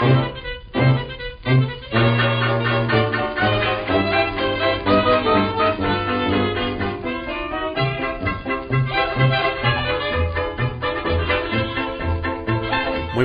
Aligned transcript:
Muy 0.00 0.08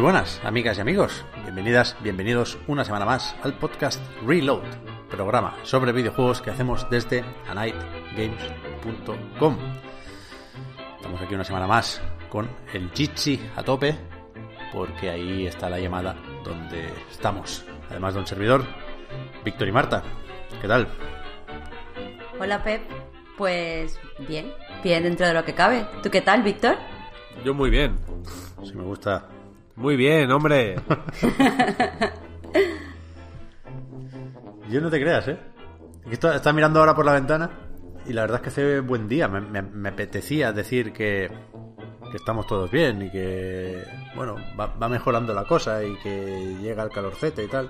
buenas, 0.02 0.42
amigas 0.44 0.78
y 0.78 0.82
amigos. 0.82 1.24
Bienvenidas, 1.44 1.96
bienvenidos 2.02 2.58
una 2.68 2.84
semana 2.84 3.05
más 3.05 3.38
al 3.44 3.58
podcast 3.58 4.02
Reload, 4.28 4.64
programa 5.10 5.55
sobre 5.64 5.94
videojuegos 5.94 6.42
que 6.42 6.52
hacemos 6.52 6.86
desde 6.90 7.24
anightgames.com. 7.48 9.58
Estamos 10.98 11.22
aquí 11.22 11.36
una 11.36 11.46
semana 11.46 11.68
más 11.68 12.02
con 12.28 12.50
el 12.74 12.92
Jitsi 12.92 13.40
a 13.55 13.64
tope, 13.64 13.96
porque 14.74 15.10
ahí 15.10 15.48
está 15.48 15.70
la 15.70 15.80
llamada 15.80 16.18
donde 16.45 16.90
estamos. 17.12 17.66
Además 17.90 18.13
de 18.13 18.20
un 18.21 18.27
servidor, 18.27 18.63
Víctor 19.43 19.68
y 19.68 19.71
Marta. 19.74 20.04
¿Qué 20.62 20.68
tal? 20.68 20.87
Hola 22.40 22.63
Pep, 22.63 22.82
pues 23.37 23.99
bien, 24.27 24.52
bien 24.84 25.04
dentro 25.04 25.26
de 25.27 25.34
lo 25.34 25.43
que 25.43 25.54
cabe. 25.54 25.85
¿Tú 26.04 26.10
qué 26.10 26.21
tal, 26.21 26.43
Víctor? 26.43 26.76
Yo 27.43 27.54
muy 27.54 27.70
bien. 27.70 27.98
Si 28.63 28.74
me 28.74 28.84
gusta. 28.84 29.27
Muy 29.76 29.96
bien, 29.98 30.32
hombre. 30.32 30.76
Yo 34.70 34.82
no 34.82 34.90
te 34.90 34.99
creas, 34.99 35.27
¿eh? 35.27 35.37
Está, 36.09 36.35
está 36.35 36.52
mirando 36.54 36.80
ahora 36.80 36.96
por 36.96 37.05
la 37.05 37.13
ventana 37.13 37.49
y 38.05 38.13
la 38.13 38.21
verdad 38.21 38.37
es 38.37 38.41
que 38.43 38.49
hace 38.49 38.80
buen 38.80 39.07
día. 39.07 39.27
Me, 39.27 39.41
me- 39.41 39.62
me 39.62 39.90
apetecía 39.90 40.52
decir 40.54 40.91
que, 40.93 41.30
que 42.16 42.20
estamos 42.20 42.48
todos 42.48 42.71
bien 42.71 43.02
y 43.02 43.12
que, 43.12 43.84
bueno, 44.16 44.38
va, 44.58 44.68
va 44.68 44.88
mejorando 44.88 45.34
la 45.34 45.44
cosa 45.44 45.84
y 45.84 45.98
que 45.98 46.55
llega 46.62 46.82
el 46.84 46.90
calorcete 46.90 47.44
y 47.44 47.48
tal. 47.49 47.70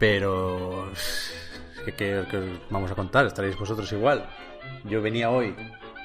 Pero, 0.00 0.90
¿qué, 1.84 1.94
qué- 1.94 2.24
qué 2.28 2.36
os 2.38 2.44
vamos 2.70 2.90
a 2.90 2.96
contar? 2.96 3.26
Estaréis 3.26 3.56
vosotros 3.56 3.92
igual. 3.92 4.26
Yo 4.82 5.00
venía 5.00 5.30
hoy, 5.30 5.54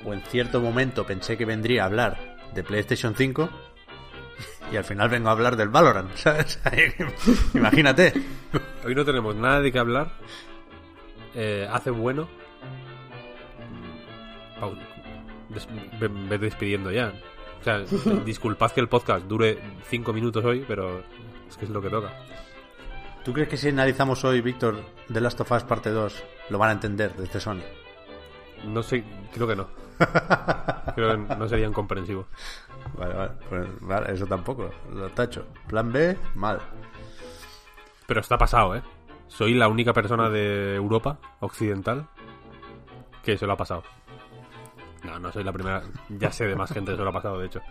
o 0.05 0.13
en 0.13 0.21
cierto 0.21 0.61
momento 0.61 1.03
pensé 1.03 1.35
que 1.35 1.45
vendría 1.45 1.81
a 1.81 1.85
hablar 1.87 2.37
de 2.53 2.63
PlayStation 2.63 3.15
5 3.15 3.49
y 4.71 4.77
al 4.77 4.83
final 4.83 5.09
vengo 5.09 5.29
a 5.29 5.31
hablar 5.31 5.55
del 5.55 5.69
Valorant. 5.69 6.11
Imagínate. 7.55 8.13
Hoy 8.85 8.93
no 8.93 9.03
tenemos 9.03 9.35
nada 9.35 9.61
de 9.61 9.71
qué 9.71 9.79
hablar. 9.79 10.11
Eh, 11.33 11.67
hace 11.71 11.89
bueno. 11.89 12.27
Ve 15.99 16.37
despidiendo 16.37 16.91
ya. 16.91 17.13
O 17.61 17.63
sea, 17.63 17.79
disculpad 18.25 18.71
que 18.71 18.81
el 18.81 18.89
podcast 18.89 19.25
dure 19.25 19.57
5 19.89 20.13
minutos 20.13 20.43
hoy, 20.45 20.63
pero 20.67 21.03
es 21.47 21.57
que 21.57 21.65
es 21.65 21.71
lo 21.71 21.81
que 21.81 21.89
toca. 21.89 22.11
¿Tú 23.23 23.33
crees 23.33 23.49
que 23.49 23.57
si 23.57 23.69
analizamos 23.69 24.23
hoy, 24.23 24.41
Víctor, 24.41 24.83
The 25.11 25.19
Last 25.19 25.41
of 25.41 25.51
Us 25.51 25.63
parte 25.63 25.89
2, 25.89 26.23
lo 26.49 26.57
van 26.59 26.69
a 26.69 26.73
entender 26.73 27.15
desde 27.15 27.39
Sony? 27.39 27.63
No 28.65 28.83
sé, 28.83 29.03
creo 29.33 29.47
que 29.47 29.55
no. 29.55 29.67
Creo 30.95 31.11
que 31.11 31.35
no 31.35 31.47
serían 31.47 31.71
comprensivos. 31.71 32.25
Vale, 32.97 33.13
vale, 33.13 33.31
pues, 33.49 33.67
vale, 33.81 34.13
eso 34.13 34.25
tampoco, 34.25 34.69
lo 34.93 35.09
tacho. 35.09 35.45
Plan 35.67 35.91
B, 35.91 36.17
mal. 36.35 36.59
Pero 38.05 38.21
está 38.21 38.37
pasado, 38.37 38.75
¿eh? 38.75 38.83
Soy 39.27 39.53
la 39.53 39.67
única 39.67 39.93
persona 39.93 40.29
de 40.29 40.75
Europa 40.75 41.17
occidental 41.39 42.07
que 43.23 43.37
se 43.37 43.47
lo 43.47 43.53
ha 43.53 43.57
pasado. 43.57 43.83
No, 45.05 45.19
no 45.19 45.31
soy 45.31 45.43
la 45.43 45.51
primera. 45.53 45.83
Ya 46.09 46.31
sé 46.31 46.45
de 46.45 46.55
más 46.55 46.71
gente 46.71 46.91
que 46.91 46.97
se 46.97 47.03
lo 47.03 47.09
ha 47.09 47.13
pasado, 47.13 47.39
de 47.39 47.47
hecho. 47.47 47.61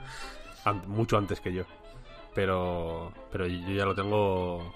An- 0.64 0.82
mucho 0.86 1.18
antes 1.18 1.40
que 1.40 1.52
yo. 1.52 1.64
Pero, 2.34 3.12
pero 3.30 3.46
yo 3.46 3.70
ya 3.72 3.84
lo 3.84 3.94
tengo. 3.94 4.72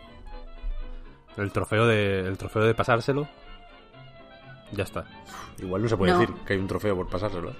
El 1.36 1.52
trofeo 1.52 1.86
de, 1.86 2.20
el 2.20 2.36
trofeo 2.36 2.62
de 2.64 2.74
pasárselo. 2.74 3.28
Ya 4.72 4.84
está. 4.84 5.04
Igual 5.58 5.82
no 5.82 5.88
se 5.88 5.96
puede 5.96 6.12
No. 6.12 6.18
decir 6.20 6.34
que 6.44 6.52
hay 6.54 6.58
un 6.58 6.66
trofeo 6.66 6.96
por 6.96 7.08
pasárselo. 7.08 7.50
¿eh? 7.50 7.56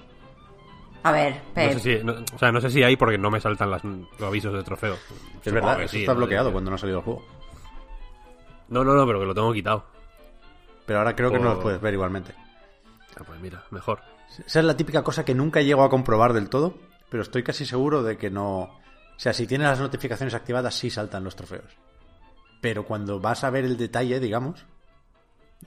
A 1.03 1.11
ver, 1.13 1.35
No 1.35 1.53
Pep. 1.53 1.73
sé 1.73 1.79
si, 1.79 2.03
no- 2.03 2.13
o 2.33 2.37
sea, 2.37 2.51
no 2.51 2.59
sé 2.61 2.69
si 2.69 2.83
hay 2.83 2.95
porque 2.97 3.17
no 3.17 3.31
me 3.31 3.39
saltan 3.39 3.71
las- 3.71 3.83
los 3.83 4.21
avisos 4.21 4.53
de 4.53 4.63
trofeo. 4.63 4.93
Es 4.95 4.99
Supongo 5.43 5.53
verdad, 5.55 5.77
que 5.77 5.83
eso 5.85 5.91
sí, 5.93 5.99
está 6.01 6.13
¿no? 6.13 6.17
bloqueado 6.19 6.51
cuando 6.51 6.69
no 6.71 6.75
ha 6.75 6.77
salido 6.77 6.99
el 6.99 7.03
juego. 7.05 7.25
No, 8.67 8.83
no, 8.83 8.93
no, 8.93 9.05
pero 9.07 9.19
que 9.19 9.25
lo 9.25 9.33
tengo 9.33 9.53
quitado. 9.53 9.85
Pero 10.85 10.99
ahora 10.99 11.15
creo 11.15 11.31
que 11.31 11.39
no 11.39 11.45
los 11.53 11.59
puedes 11.59 11.79
ver 11.81 11.93
igualmente. 11.93 12.33
Ah, 13.19 13.23
pues 13.25 13.39
mira, 13.39 13.63
mejor. 13.71 14.01
Esa 14.45 14.59
es 14.59 14.65
la 14.65 14.77
típica 14.77 15.03
cosa 15.03 15.25
que 15.25 15.35
nunca 15.35 15.61
llego 15.61 15.83
a 15.83 15.89
comprobar 15.89 16.33
del 16.33 16.49
todo, 16.49 16.77
pero 17.09 17.23
estoy 17.23 17.43
casi 17.43 17.65
seguro 17.65 18.03
de 18.03 18.17
que 18.17 18.29
no... 18.29 18.59
O 18.61 19.21
sea, 19.21 19.33
si 19.33 19.47
tienes 19.47 19.67
las 19.67 19.79
notificaciones 19.79 20.33
activadas, 20.33 20.75
sí 20.75 20.89
saltan 20.89 21.23
los 21.23 21.35
trofeos. 21.35 21.75
Pero 22.61 22.85
cuando 22.85 23.19
vas 23.19 23.43
a 23.43 23.49
ver 23.49 23.65
el 23.65 23.75
detalle, 23.77 24.19
digamos, 24.19 24.65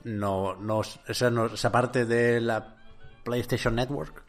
no, 0.03 0.55
no, 0.55 0.81
esa, 1.07 1.29
no- 1.29 1.47
esa 1.47 1.71
parte 1.71 2.05
de 2.05 2.41
la 2.41 2.77
PlayStation 3.23 3.75
Network 3.75 4.23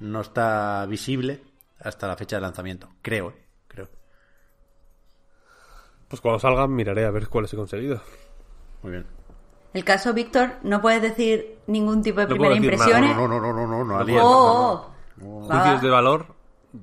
no 0.00 0.20
está 0.22 0.86
visible 0.86 1.42
hasta 1.80 2.08
la 2.08 2.16
fecha 2.16 2.36
de 2.36 2.42
lanzamiento. 2.42 2.88
Creo, 3.02 3.30
¿eh? 3.30 3.46
creo. 3.68 3.88
Pues 6.08 6.20
cuando 6.20 6.38
salgan 6.38 6.74
miraré 6.74 7.04
a 7.04 7.10
ver 7.10 7.28
cuáles 7.28 7.52
he 7.52 7.56
conseguido. 7.56 8.02
Muy 8.82 8.92
bien. 8.92 9.06
El 9.72 9.84
caso, 9.84 10.12
Víctor, 10.12 10.56
no 10.62 10.80
puedes 10.82 11.00
decir 11.02 11.58
ningún 11.66 12.02
tipo 12.02 12.20
de 12.20 12.26
No 12.26 12.34
primeras 12.34 12.58
puedo 12.58 12.70
decir 12.70 12.78
nada, 12.78 12.90
impresiones. 12.90 13.16
No, 13.16 13.28
no, 13.28 13.40
no, 13.40 13.52
no, 13.52 13.66
no, 13.66 13.84
no, 13.98 14.04
puedo. 14.06 14.24
Oh, 14.26 14.92
no, 15.16 15.24
no. 15.24 15.36
oh. 15.36 15.40
Juicios 15.46 15.76
va. 15.76 15.80
de 15.80 15.88
valor, 15.90 16.26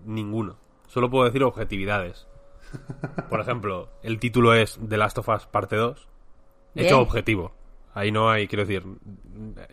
ninguno. 0.06 0.58
Solo 0.88 1.10
puedo 1.10 1.26
decir 1.26 1.44
objetividades. 1.44 2.28
Por 3.30 3.40
ejemplo, 3.42 3.90
el 4.04 4.20
título 4.20 4.54
es 4.54 4.80
The 4.88 4.98
Last 4.98 5.18
of 5.20 5.30
Us 5.30 5.46
Parte 5.46 5.76
2. 5.76 6.08
Bien. 6.76 6.86
Hecho 6.88 7.00
objetivo. 7.00 7.52
Ahí 7.94 8.12
no 8.12 8.30
hay, 8.30 8.48
quiero 8.48 8.66
decir, 8.66 8.86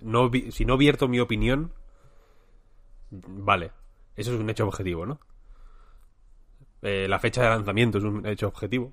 no 0.03 0.29
vi- 0.31 0.51
si 0.51 0.65
no 0.65 0.77
vierto 0.77 1.07
mi 1.09 1.21
opinión, 1.21 1.73
vale. 3.11 3.73
Eso 4.15 4.35
es 4.35 4.41
un 4.41 4.49
hecho 4.51 4.67
objetivo, 4.67 5.05
¿no? 5.07 5.21
Eh, 6.83 7.07
la 7.09 7.19
fecha 7.19 7.43
de 7.43 7.49
lanzamiento 7.51 7.99
es 7.99 8.05
un 8.05 8.27
hecho 8.27 8.49
objetivo. 8.49 8.93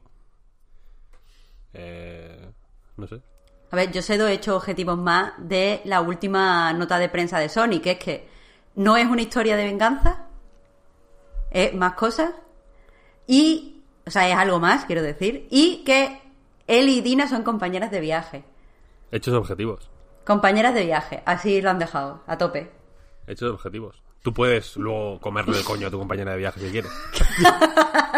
Eh, 1.73 2.51
no 2.97 3.07
sé. 3.07 3.21
A 3.73 3.75
ver, 3.75 3.91
yo 3.91 4.03
sé 4.03 4.19
dos 4.19 4.29
hechos 4.29 4.55
objetivos 4.55 4.99
más 4.99 5.33
de 5.39 5.81
la 5.85 6.01
última 6.01 6.71
nota 6.73 6.99
de 6.99 7.09
prensa 7.09 7.39
de 7.39 7.49
Sony, 7.49 7.81
que 7.81 7.93
es 7.93 7.97
que 7.97 8.27
no 8.75 8.97
es 8.97 9.07
una 9.07 9.23
historia 9.23 9.57
de 9.57 9.63
venganza, 9.63 10.27
es 11.49 11.73
más 11.73 11.93
cosas, 11.93 12.35
y, 13.25 13.81
o 14.05 14.11
sea, 14.11 14.29
es 14.29 14.35
algo 14.35 14.59
más, 14.59 14.85
quiero 14.85 15.01
decir, 15.01 15.47
y 15.49 15.83
que 15.83 16.21
él 16.67 16.87
y 16.87 17.01
Dina 17.01 17.27
son 17.27 17.41
compañeras 17.41 17.89
de 17.89 17.99
viaje. 17.99 18.43
Hechos 19.11 19.33
objetivos. 19.33 19.89
Compañeras 20.23 20.75
de 20.75 20.85
viaje, 20.85 21.23
así 21.25 21.59
lo 21.59 21.71
han 21.71 21.79
dejado, 21.79 22.21
a 22.27 22.37
tope. 22.37 22.69
Hechos 23.25 23.53
objetivos. 23.53 24.03
Tú 24.21 24.35
puedes 24.35 24.77
luego 24.77 25.19
comerle 25.19 25.57
el 25.57 25.63
coño 25.63 25.87
a 25.87 25.89
tu 25.89 25.97
compañera 25.97 26.33
de 26.33 26.37
viaje 26.37 26.59
si 26.59 26.69
quieres. 26.69 26.91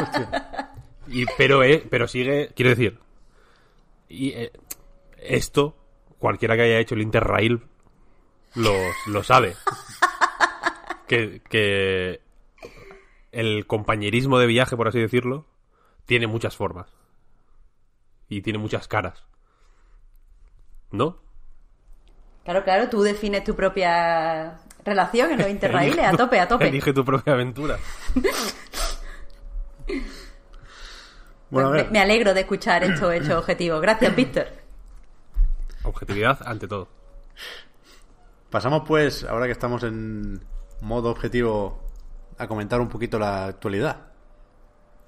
y, 1.07 1.25
pero, 1.37 1.63
eh, 1.63 1.87
pero 1.90 2.09
sigue, 2.09 2.52
quiero 2.53 2.72
decir, 2.72 2.99
y, 4.09 4.31
eh, 4.31 4.52
esto, 5.29 5.75
cualquiera 6.19 6.55
que 6.55 6.63
haya 6.63 6.79
hecho 6.79 6.95
el 6.95 7.01
Interrail 7.01 7.61
lo, 8.55 8.73
lo 9.07 9.23
sabe. 9.23 9.55
Que, 11.07 11.41
que 11.49 12.22
el 13.31 13.67
compañerismo 13.67 14.39
de 14.39 14.47
viaje, 14.47 14.75
por 14.75 14.87
así 14.87 14.99
decirlo, 14.99 15.45
tiene 16.05 16.25
muchas 16.27 16.55
formas. 16.55 16.87
Y 18.27 18.41
tiene 18.41 18.57
muchas 18.59 18.87
caras. 18.87 19.23
¿No? 20.91 21.19
Claro, 22.43 22.63
claro, 22.63 22.89
tú 22.89 23.01
defines 23.03 23.43
tu 23.43 23.55
propia 23.55 24.59
relación 24.83 25.31
en 25.31 25.39
los 25.39 25.49
interraíles, 25.51 26.05
a 26.05 26.13
tope, 26.16 26.39
a 26.39 26.47
tope. 26.47 26.67
Elige 26.69 26.93
tu 26.93 27.03
propia 27.05 27.33
aventura. 27.33 27.78
Bueno, 31.47 31.69
a 31.69 31.71
me, 31.71 31.78
ver. 31.83 31.91
me 31.91 31.99
alegro 31.99 32.33
de 32.33 32.41
escuchar 32.41 32.83
estos 32.83 33.13
hechos 33.13 33.35
objetivos. 33.35 33.79
Gracias, 33.79 34.13
Víctor. 34.16 34.47
Objetividad 35.85 36.40
ante 36.46 36.67
todo. 36.67 36.90
Pasamos 38.49 38.84
pues, 38.87 39.23
ahora 39.23 39.46
que 39.46 39.52
estamos 39.52 39.84
en 39.84 40.41
modo 40.82 41.09
objetivo, 41.09 41.84
a 42.37 42.47
comentar 42.47 42.82
un 42.82 42.90
poquito 42.90 43.20
la 43.20 43.46
actualidad. 43.46 44.11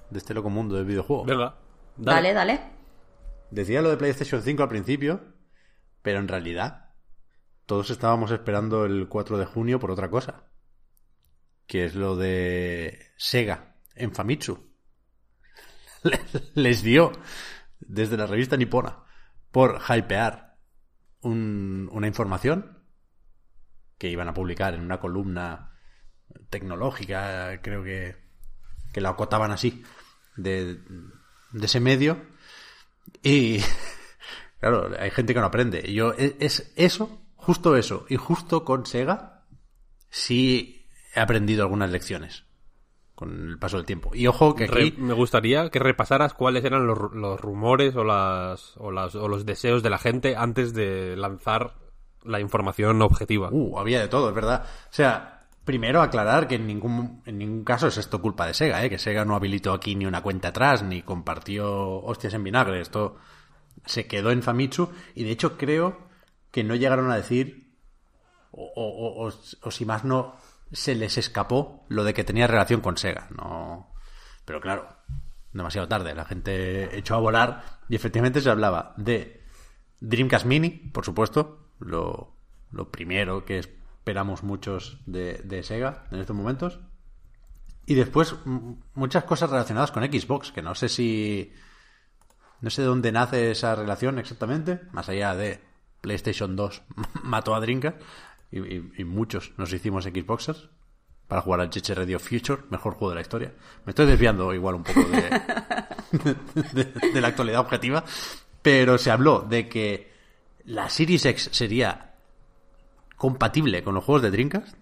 de 0.09 0.19
este 0.19 0.33
loco 0.33 0.49
mundo 0.49 0.75
del 0.75 0.85
videojuego. 0.85 1.25
Venga. 1.25 1.55
Dale, 1.97 2.33
dale. 2.33 2.61
Decía 3.51 3.81
lo 3.81 3.89
de 3.89 3.97
PlayStation 3.97 4.41
5 4.41 4.63
al 4.63 4.69
principio, 4.69 5.21
pero 6.01 6.19
en 6.19 6.27
realidad 6.27 6.93
todos 7.65 7.89
estábamos 7.89 8.31
esperando 8.31 8.85
el 8.85 9.07
4 9.09 9.37
de 9.37 9.45
junio 9.45 9.79
por 9.79 9.91
otra 9.91 10.09
cosa. 10.09 10.45
Que 11.65 11.85
es 11.85 11.95
lo 11.95 12.15
de 12.15 13.11
Sega 13.17 13.75
en 13.95 14.13
Famitsu. 14.13 14.71
Les 16.55 16.81
dio 16.81 17.11
desde 17.79 18.17
la 18.17 18.25
revista 18.25 18.55
nipona 18.55 19.03
por 19.51 19.81
hypear 19.89 20.46
un- 21.21 21.89
una 21.91 22.07
información 22.07 22.77
que 23.97 24.09
iban 24.09 24.27
a 24.27 24.33
publicar 24.33 24.73
en 24.73 24.81
una 24.81 24.99
columna 24.99 25.71
tecnológica, 26.49 27.59
creo 27.61 27.83
que, 27.83 28.15
que 28.93 29.01
la 29.01 29.09
acotaban 29.09 29.51
así, 29.51 29.83
de, 30.35 30.75
de 31.51 31.65
ese 31.65 31.79
medio. 31.79 32.21
Y 33.23 33.59
claro, 34.59 34.91
hay 34.99 35.09
gente 35.11 35.33
que 35.33 35.39
no 35.39 35.47
aprende. 35.47 35.91
Yo, 35.93 36.13
es, 36.13 36.35
es 36.39 36.73
eso, 36.75 37.21
justo 37.35 37.75
eso, 37.75 38.05
y 38.09 38.15
justo 38.17 38.63
con 38.63 38.85
Sega, 38.85 39.45
sí 40.09 40.87
he 41.15 41.19
aprendido 41.19 41.63
algunas 41.63 41.89
lecciones 41.89 42.43
con 43.17 43.49
el 43.49 43.57
paso 43.57 43.77
del 43.77 43.85
tiempo. 43.87 44.11
Y 44.13 44.27
ojo 44.27 44.53
que 44.53 44.67
Re- 44.67 44.89
aquí... 44.89 44.95
me 45.01 45.15
gustaría 45.15 45.71
que 45.71 45.79
repasaras 45.79 46.35
cuáles 46.35 46.63
eran 46.63 46.85
los, 46.85 46.99
los 47.13 47.41
rumores 47.41 47.95
o, 47.95 48.03
las, 48.03 48.77
o, 48.77 48.91
las, 48.91 49.15
o 49.15 49.27
los 49.27 49.43
deseos 49.43 49.81
de 49.81 49.89
la 49.89 49.97
gente 49.97 50.35
antes 50.37 50.75
de 50.75 51.17
lanzar 51.17 51.73
la 52.23 52.39
información 52.39 53.01
objetiva. 53.01 53.49
Uh, 53.51 53.79
había 53.79 53.99
de 54.01 54.07
todo, 54.07 54.29
es 54.29 54.35
verdad. 54.35 54.65
O 54.91 54.93
sea, 54.93 55.47
primero 55.65 56.01
aclarar 56.03 56.47
que 56.47 56.55
en 56.55 56.67
ningún, 56.67 57.23
en 57.25 57.39
ningún 57.39 57.63
caso 57.63 57.87
es 57.87 57.97
esto 57.97 58.21
culpa 58.21 58.45
de 58.45 58.53
Sega, 58.53 58.85
¿eh? 58.85 58.89
que 58.91 58.99
Sega 58.99 59.25
no 59.25 59.35
habilitó 59.35 59.73
aquí 59.73 59.95
ni 59.95 60.05
una 60.05 60.21
cuenta 60.21 60.49
atrás, 60.49 60.83
ni 60.83 61.01
compartió 61.01 62.01
hostias 62.03 62.35
en 62.35 62.43
vinagre. 62.43 62.81
Esto 62.81 63.15
se 63.83 64.05
quedó 64.05 64.29
en 64.29 64.43
Famitsu 64.43 64.89
y 65.15 65.23
de 65.23 65.31
hecho 65.31 65.57
creo 65.57 65.97
que 66.51 66.63
no 66.63 66.75
llegaron 66.75 67.09
a 67.09 67.15
decir, 67.15 67.73
o- 68.51 68.71
o- 68.75 69.25
o- 69.27 69.33
o 69.61 69.71
si 69.71 69.85
más 69.85 70.03
no, 70.05 70.35
se 70.71 70.95
les 70.95 71.17
escapó 71.17 71.85
lo 71.89 72.03
de 72.03 72.13
que 72.13 72.23
tenía 72.23 72.47
relación 72.47 72.81
con 72.81 72.97
Sega. 72.97 73.27
No, 73.35 73.93
pero 74.45 74.61
claro, 74.61 74.87
demasiado 75.53 75.87
tarde. 75.87 76.15
La 76.15 76.25
gente 76.25 76.97
echó 76.97 77.15
a 77.15 77.19
volar 77.19 77.63
y 77.89 77.95
efectivamente 77.95 78.41
se 78.41 78.49
hablaba 78.49 78.93
de 78.97 79.43
Dreamcast 79.99 80.45
Mini, 80.45 80.69
por 80.69 81.05
supuesto, 81.05 81.69
lo, 81.79 82.35
lo 82.71 82.91
primero 82.91 83.45
que 83.45 83.59
esperamos 83.59 84.43
muchos 84.43 84.99
de, 85.05 85.39
de 85.43 85.63
Sega 85.63 86.07
en 86.11 86.19
estos 86.19 86.35
momentos. 86.35 86.79
Y 87.85 87.95
después 87.95 88.35
muchas 88.93 89.23
cosas 89.23 89.49
relacionadas 89.49 89.91
con 89.91 90.03
Xbox, 90.03 90.51
que 90.51 90.61
no 90.61 90.75
sé 90.75 90.89
si... 90.89 91.53
No 92.59 92.69
sé 92.71 92.81
de 92.81 92.87
dónde 92.87 93.11
nace 93.11 93.51
esa 93.51 93.75
relación 93.75 94.17
exactamente, 94.17 94.81
más 94.91 95.09
allá 95.09 95.35
de 95.35 95.61
PlayStation 96.01 96.55
2 96.55 96.81
mató 97.23 97.53
a 97.53 97.59
Dreamcast 97.59 98.01
y, 98.51 98.59
y- 98.59 98.91
y 98.97 99.03
muchos 99.03 99.51
nos 99.57 99.71
hicimos 99.73 100.03
Xboxers 100.05 100.69
para 101.27 101.41
jugar 101.41 101.59
al 101.61 101.69
Cheche 101.69 101.93
Radio 101.93 102.19
Future, 102.19 102.61
mejor 102.69 102.93
juego 102.93 103.09
de 103.09 103.15
la 103.15 103.21
historia. 103.21 103.53
Me 103.85 103.91
estoy 103.91 104.05
desviando 104.05 104.53
igual 104.53 104.75
un 104.75 104.83
poco 104.83 105.01
de, 105.03 106.35
de, 106.73 106.83
de 107.13 107.21
la 107.21 107.27
actualidad 107.27 107.59
objetiva, 107.59 108.03
pero 108.61 108.97
se 108.97 109.11
habló 109.11 109.41
de 109.41 109.67
que 109.67 110.11
la 110.65 110.89
Series 110.89 111.25
X 111.25 111.49
sería 111.51 112.13
compatible 113.17 113.83
con 113.83 113.95
los 113.95 114.03
juegos 114.03 114.21
de 114.21 114.31
Dreamcast. 114.31 114.75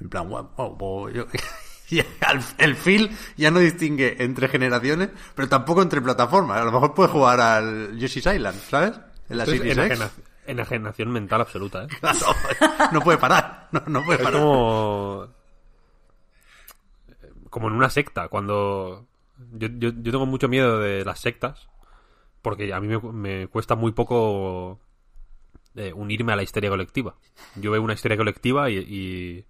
En 0.00 0.08
plan, 0.08 0.28
wow, 0.28 0.50
wow, 0.56 0.76
wow, 0.76 1.08
yo- 1.10 1.26
el, 2.58 2.74
feel 2.74 3.10
ya 3.36 3.50
no 3.50 3.58
distingue 3.58 4.16
entre 4.24 4.48
generaciones, 4.48 5.10
pero 5.34 5.48
tampoco 5.48 5.82
entre 5.82 6.00
plataformas. 6.00 6.58
A 6.60 6.64
lo 6.64 6.72
mejor 6.72 6.94
puedes 6.94 7.12
jugar 7.12 7.38
al 7.40 7.98
Yoshi's 7.98 8.24
Island, 8.26 8.58
¿sabes? 8.68 8.92
En 9.28 9.36
la 9.38 9.44
Series 9.58 9.76
X. 9.78 9.98
enajena- 10.46 10.52
enajenación 10.52 11.10
mental 11.10 11.40
absoluta, 11.40 11.84
¿eh? 11.84 11.88
Claro, 12.00 12.18
no 12.92 13.00
puede 13.00 13.18
parar. 13.18 13.68
No, 13.72 13.82
no 13.86 14.04
puede 14.04 14.18
Es 14.18 14.24
parar. 14.24 14.40
como... 14.40 15.28
Como 17.50 17.68
en 17.68 17.74
una 17.74 17.90
secta, 17.90 18.28
cuando... 18.28 19.06
Yo, 19.52 19.68
yo, 19.72 19.90
yo 19.90 20.12
tengo 20.12 20.26
mucho 20.26 20.48
miedo 20.48 20.78
de 20.78 21.04
las 21.04 21.20
sectas, 21.20 21.68
porque 22.40 22.72
a 22.72 22.80
mí 22.80 22.88
me, 22.88 22.98
me 23.12 23.48
cuesta 23.48 23.74
muy 23.74 23.92
poco 23.92 24.78
eh, 25.74 25.92
unirme 25.92 26.32
a 26.32 26.36
la 26.36 26.42
histeria 26.44 26.70
colectiva. 26.70 27.16
Yo 27.56 27.70
veo 27.72 27.82
una 27.82 27.94
histeria 27.94 28.16
colectiva 28.16 28.70
y, 28.70 28.76
y, 28.78 29.44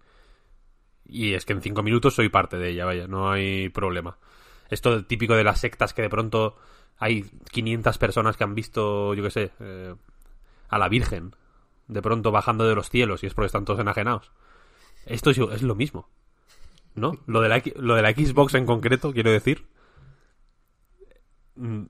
y 1.06 1.34
es 1.34 1.44
que 1.44 1.52
en 1.52 1.62
cinco 1.62 1.82
minutos 1.82 2.14
soy 2.14 2.28
parte 2.30 2.56
de 2.56 2.70
ella, 2.70 2.86
vaya, 2.86 3.06
no 3.06 3.30
hay 3.30 3.68
problema. 3.68 4.16
Esto 4.70 5.04
típico 5.04 5.34
de 5.34 5.44
las 5.44 5.60
sectas 5.60 5.92
que 5.92 6.02
de 6.02 6.08
pronto 6.10 6.56
hay 6.98 7.24
500 7.50 7.98
personas 7.98 8.36
que 8.36 8.44
han 8.44 8.54
visto, 8.54 9.12
yo 9.14 9.22
qué 9.22 9.30
sé, 9.30 9.50
eh, 9.60 9.94
a 10.72 10.78
la 10.78 10.88
Virgen, 10.88 11.36
de 11.86 12.00
pronto 12.00 12.32
bajando 12.32 12.66
de 12.66 12.74
los 12.74 12.88
cielos 12.88 13.22
y 13.22 13.26
es 13.26 13.34
porque 13.34 13.46
están 13.46 13.66
todos 13.66 13.78
enajenados. 13.78 14.32
Esto 15.04 15.30
es, 15.30 15.38
es 15.38 15.62
lo 15.62 15.74
mismo. 15.74 16.08
¿No? 16.94 17.12
Lo 17.26 17.42
de, 17.42 17.48
la, 17.50 17.62
lo 17.76 17.94
de 17.94 18.02
la 18.02 18.12
Xbox 18.12 18.54
en 18.54 18.64
concreto, 18.64 19.12
quiero 19.12 19.30
decir, 19.30 19.66
mm, 21.56 21.84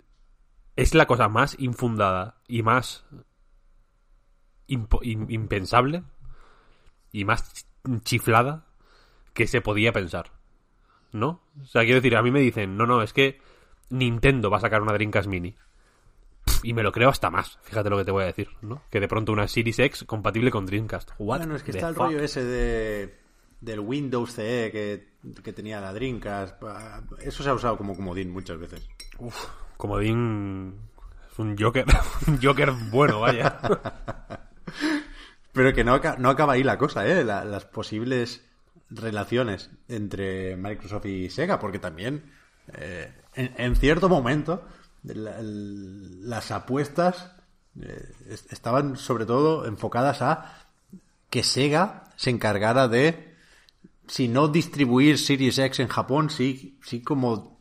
es 0.75 0.95
la 0.95 1.07
cosa 1.07 1.29
más 1.29 1.57
infundada 1.61 2.41
y 2.49 2.63
más 2.63 3.05
impensable 4.67 6.03
y 7.13 7.25
más 7.25 7.67
chiflada 8.03 8.67
que 9.33 9.47
se 9.47 9.61
podía 9.61 9.93
pensar. 9.93 10.33
¿No? 11.13 11.43
O 11.63 11.67
sea, 11.67 11.83
quiero 11.83 12.01
decir, 12.01 12.17
a 12.17 12.23
mí 12.23 12.33
me 12.33 12.41
dicen, 12.41 12.77
no, 12.77 12.87
no, 12.87 13.03
es 13.03 13.13
que 13.13 13.41
Nintendo 13.91 14.51
va 14.51 14.57
a 14.57 14.61
sacar 14.61 14.83
una 14.83 14.93
Dreamcast 14.93 15.29
Mini. 15.29 15.57
Y 16.65 16.75
me 16.75 16.83
lo 16.83 16.93
creo 16.93 17.09
hasta 17.09 17.31
más, 17.31 17.59
fíjate 17.63 17.91
lo 17.91 17.99
que 17.99 18.05
te 18.05 18.11
voy 18.13 18.23
a 18.23 18.27
decir, 18.27 18.49
¿no? 18.63 18.83
Que 18.91 19.01
de 19.01 19.09
pronto 19.09 19.33
una 19.33 19.49
Series 19.49 19.79
X 19.79 20.05
compatible 20.07 20.51
con 20.51 20.67
Dreamcast. 20.67 21.11
What 21.19 21.39
Bueno, 21.39 21.57
es 21.57 21.63
que 21.63 21.73
está 21.73 21.89
el 21.89 21.95
fuck? 21.95 22.05
rollo 22.07 22.21
ese 22.21 22.45
de, 22.45 23.19
del 23.61 23.81
Windows 23.81 24.33
CE 24.35 24.71
que, 24.73 25.09
que 25.43 25.53
tenía 25.53 25.81
la 25.81 25.93
Dreamcast. 25.93 26.63
Eso 27.21 27.43
se 27.43 27.49
ha 27.51 27.55
usado 27.55 27.77
como 27.77 27.97
comodín 27.97 28.31
muchas 28.31 28.59
veces. 28.59 28.89
Comodín 29.77 30.79
es 31.33 31.39
un 31.39 31.57
Joker, 31.59 31.85
un 32.29 32.41
Joker 32.41 32.71
bueno, 32.91 33.21
vaya. 33.21 33.59
Pero 35.53 35.73
que 35.75 35.85
no, 35.85 36.01
no 36.19 36.31
acaba 36.31 36.55
ahí 36.55 36.63
la 36.63 36.79
cosa, 36.79 37.07
¿eh? 37.07 37.25
La- 37.25 37.45
las 37.45 37.65
posibles 37.67 38.45
relaciones 38.89 39.71
entre 39.89 40.57
Microsoft 40.57 41.07
y 41.07 41.29
Sega, 41.31 41.59
porque 41.59 41.79
también 41.79 42.31
eh, 42.75 43.13
en, 43.35 43.53
en 43.57 43.77
cierto 43.77 44.09
momento 44.09 44.67
las 45.05 46.51
apuestas 46.51 47.33
eh, 47.81 48.13
es- 48.29 48.47
estaban 48.53 48.97
sobre 48.97 49.27
todo 49.27 49.67
enfocadas 49.67 50.23
a 50.23 50.69
que 51.31 51.43
Sega 51.43 52.05
se 52.17 52.31
encargara 52.31 52.89
de, 52.89 53.35
si 54.09 54.29
no 54.29 54.49
distribuir 54.49 55.19
Series 55.19 55.59
X 55.59 55.81
en 55.81 55.89
Japón, 55.89 56.31
sí, 56.31 56.79
sí 56.85 57.03
como 57.03 57.61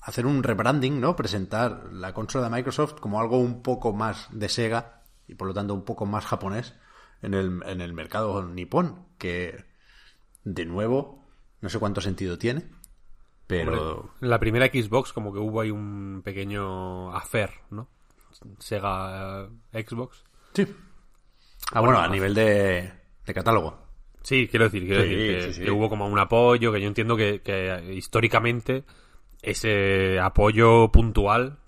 hacer 0.00 0.26
un 0.26 0.42
rebranding, 0.42 1.00
¿no? 1.00 1.16
Presentar 1.16 1.92
la 1.92 2.14
consola 2.14 2.44
de 2.48 2.54
Microsoft 2.56 3.00
como 3.00 3.20
algo 3.20 3.38
un 3.38 3.62
poco 3.62 3.92
más 3.92 4.28
de 4.30 4.48
Sega 4.48 5.02
y 5.26 5.34
por 5.34 5.48
lo 5.48 5.54
tanto 5.54 5.74
un 5.74 5.84
poco 5.84 6.06
más 6.06 6.24
japonés 6.24 6.74
en 7.22 7.34
el, 7.34 7.62
en 7.66 7.80
el 7.80 7.92
mercado 7.92 8.44
nipón, 8.46 9.06
que 9.18 9.64
de 10.44 10.64
nuevo 10.64 11.24
no 11.60 11.68
sé 11.68 11.78
cuánto 11.78 12.00
sentido 12.00 12.38
tiene, 12.38 12.64
pero 13.46 13.96
Hombre, 14.00 14.12
en 14.22 14.30
la 14.30 14.38
primera 14.40 14.66
Xbox 14.66 15.12
como 15.12 15.32
que 15.32 15.38
hubo 15.38 15.60
ahí 15.60 15.70
un 15.70 16.22
pequeño 16.24 17.14
affair, 17.14 17.50
¿no? 17.70 17.88
Sega 18.58 19.48
eh, 19.72 19.84
Xbox. 19.88 20.24
sí. 20.54 20.66
Ah, 21.72 21.80
bueno, 21.80 21.98
a 21.98 22.08
nivel 22.08 22.32
de, 22.34 22.92
de 23.26 23.34
catálogo. 23.34 23.76
Sí, 24.22 24.46
quiero 24.48 24.66
decir, 24.66 24.86
quiero 24.86 25.02
Sí, 25.02 25.08
decir 25.08 25.36
que, 25.36 25.42
sí, 25.42 25.52
sí. 25.54 25.64
que 25.64 25.70
hubo 25.70 25.88
como 25.88 26.06
un 26.06 26.18
apoyo, 26.18 26.72
que 26.72 26.80
yo 26.80 26.86
entiendo 26.86 27.16
que, 27.16 27.40
que 27.42 27.92
históricamente 27.94 28.84
ese 29.42 30.20
apoyo 30.20 30.90
puntual, 30.92 31.58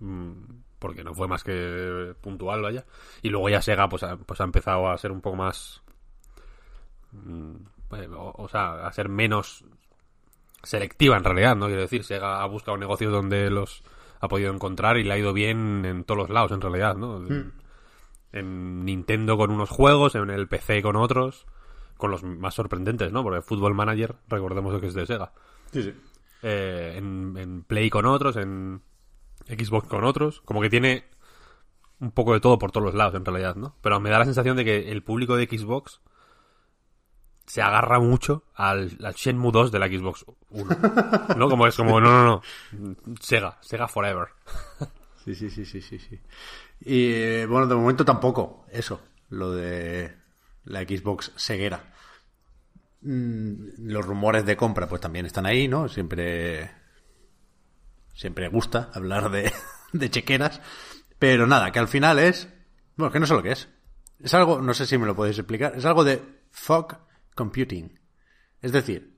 mm, 0.00 0.32
porque 0.80 1.04
no 1.04 1.14
fue 1.14 1.28
más 1.28 1.44
que 1.44 2.14
puntual, 2.20 2.62
vaya, 2.62 2.86
y 3.22 3.28
luego 3.28 3.48
ya 3.48 3.62
Sega 3.62 3.88
pues 3.88 4.02
ha, 4.02 4.16
pues 4.16 4.40
ha 4.40 4.44
empezado 4.44 4.88
a 4.88 4.98
ser 4.98 5.12
un 5.12 5.20
poco 5.20 5.36
más, 5.36 5.82
mm, 7.12 7.54
eh, 7.92 8.08
o, 8.16 8.32
o 8.36 8.48
sea, 8.48 8.86
a 8.86 8.92
ser 8.92 9.08
menos 9.08 9.64
selectiva 10.62 11.16
en 11.16 11.24
realidad, 11.24 11.56
¿no? 11.56 11.66
Quiero 11.66 11.82
decir, 11.82 12.04
Sega 12.04 12.42
ha 12.42 12.46
buscado 12.46 12.76
negocios 12.76 13.12
donde 13.12 13.50
los 13.50 13.82
ha 14.20 14.28
podido 14.28 14.52
encontrar 14.52 14.96
y 14.96 15.04
le 15.04 15.14
ha 15.14 15.18
ido 15.18 15.32
bien 15.32 15.84
en 15.84 16.04
todos 16.04 16.18
los 16.18 16.30
lados 16.30 16.52
en 16.52 16.60
realidad, 16.60 16.96
¿no? 16.96 17.24
En 18.32 18.84
Nintendo 18.84 19.36
con 19.36 19.50
unos 19.50 19.70
juegos, 19.70 20.14
en 20.14 20.30
el 20.30 20.48
PC 20.48 20.82
con 20.82 20.96
otros, 20.96 21.46
con 21.96 22.10
los 22.10 22.22
más 22.22 22.54
sorprendentes, 22.54 23.12
¿no? 23.12 23.22
Porque 23.22 23.42
Football 23.42 23.74
Manager, 23.74 24.16
recordemos 24.28 24.78
que 24.80 24.88
es 24.88 24.94
de 24.94 25.06
Sega. 25.06 25.32
Sí, 25.72 25.82
sí. 25.82 25.94
Eh, 26.42 26.94
en, 26.96 27.36
en 27.36 27.62
Play 27.62 27.90
con 27.90 28.06
otros, 28.06 28.36
en 28.36 28.82
Xbox 29.46 29.88
con 29.88 30.04
otros, 30.04 30.40
como 30.42 30.60
que 30.60 30.70
tiene 30.70 31.04
un 32.00 32.12
poco 32.12 32.32
de 32.32 32.40
todo 32.40 32.58
por 32.58 32.70
todos 32.70 32.84
los 32.84 32.94
lados 32.94 33.14
en 33.14 33.24
realidad, 33.24 33.56
¿no? 33.56 33.74
Pero 33.80 33.98
me 34.00 34.10
da 34.10 34.18
la 34.18 34.24
sensación 34.24 34.56
de 34.56 34.64
que 34.64 34.92
el 34.92 35.02
público 35.02 35.36
de 35.36 35.46
Xbox 35.46 36.00
se 37.48 37.62
agarra 37.62 37.98
mucho 37.98 38.44
al, 38.54 38.96
al 39.02 39.14
Shenmue 39.14 39.50
2 39.50 39.72
de 39.72 39.78
la 39.78 39.88
Xbox 39.88 40.24
1. 40.50 40.76
¿No? 41.36 41.48
Como 41.48 41.66
es 41.66 41.74
como, 41.76 42.00
no, 42.00 42.10
no, 42.10 42.42
no. 42.72 42.96
Sega, 43.20 43.58
Sega 43.62 43.88
Forever. 43.88 44.28
Sí, 45.24 45.34
sí, 45.34 45.50
sí, 45.50 45.64
sí, 45.64 45.80
sí, 45.82 45.98
sí. 45.98 46.20
Y 46.80 47.44
bueno, 47.46 47.66
de 47.66 47.74
momento 47.74 48.04
tampoco, 48.04 48.64
eso, 48.70 49.00
lo 49.30 49.52
de 49.52 50.16
la 50.64 50.82
Xbox 50.82 51.32
ceguera. 51.36 51.92
Mm, 53.00 53.88
Los 53.90 54.04
rumores 54.04 54.44
de 54.44 54.56
compra 54.56 54.88
pues 54.88 55.00
también 55.00 55.26
están 55.26 55.46
ahí, 55.46 55.68
¿no? 55.68 55.88
Siempre 55.88 56.70
siempre 58.14 58.48
gusta 58.48 58.90
hablar 58.94 59.30
de, 59.30 59.52
de 59.92 60.10
chequeras, 60.10 60.60
pero 61.18 61.46
nada, 61.46 61.70
que 61.72 61.78
al 61.78 61.88
final 61.88 62.18
es, 62.18 62.48
bueno, 62.96 63.12
que 63.12 63.20
no 63.20 63.26
sé 63.26 63.34
lo 63.34 63.42
que 63.42 63.52
es. 63.52 63.68
Es 64.20 64.34
algo, 64.34 64.60
no 64.60 64.74
sé 64.74 64.86
si 64.86 64.98
me 64.98 65.06
lo 65.06 65.14
podéis 65.14 65.38
explicar, 65.38 65.74
es 65.76 65.84
algo 65.84 66.02
de 66.04 66.20
fog 66.50 66.98
computing. 67.38 68.00
Es 68.60 68.72
decir, 68.72 69.16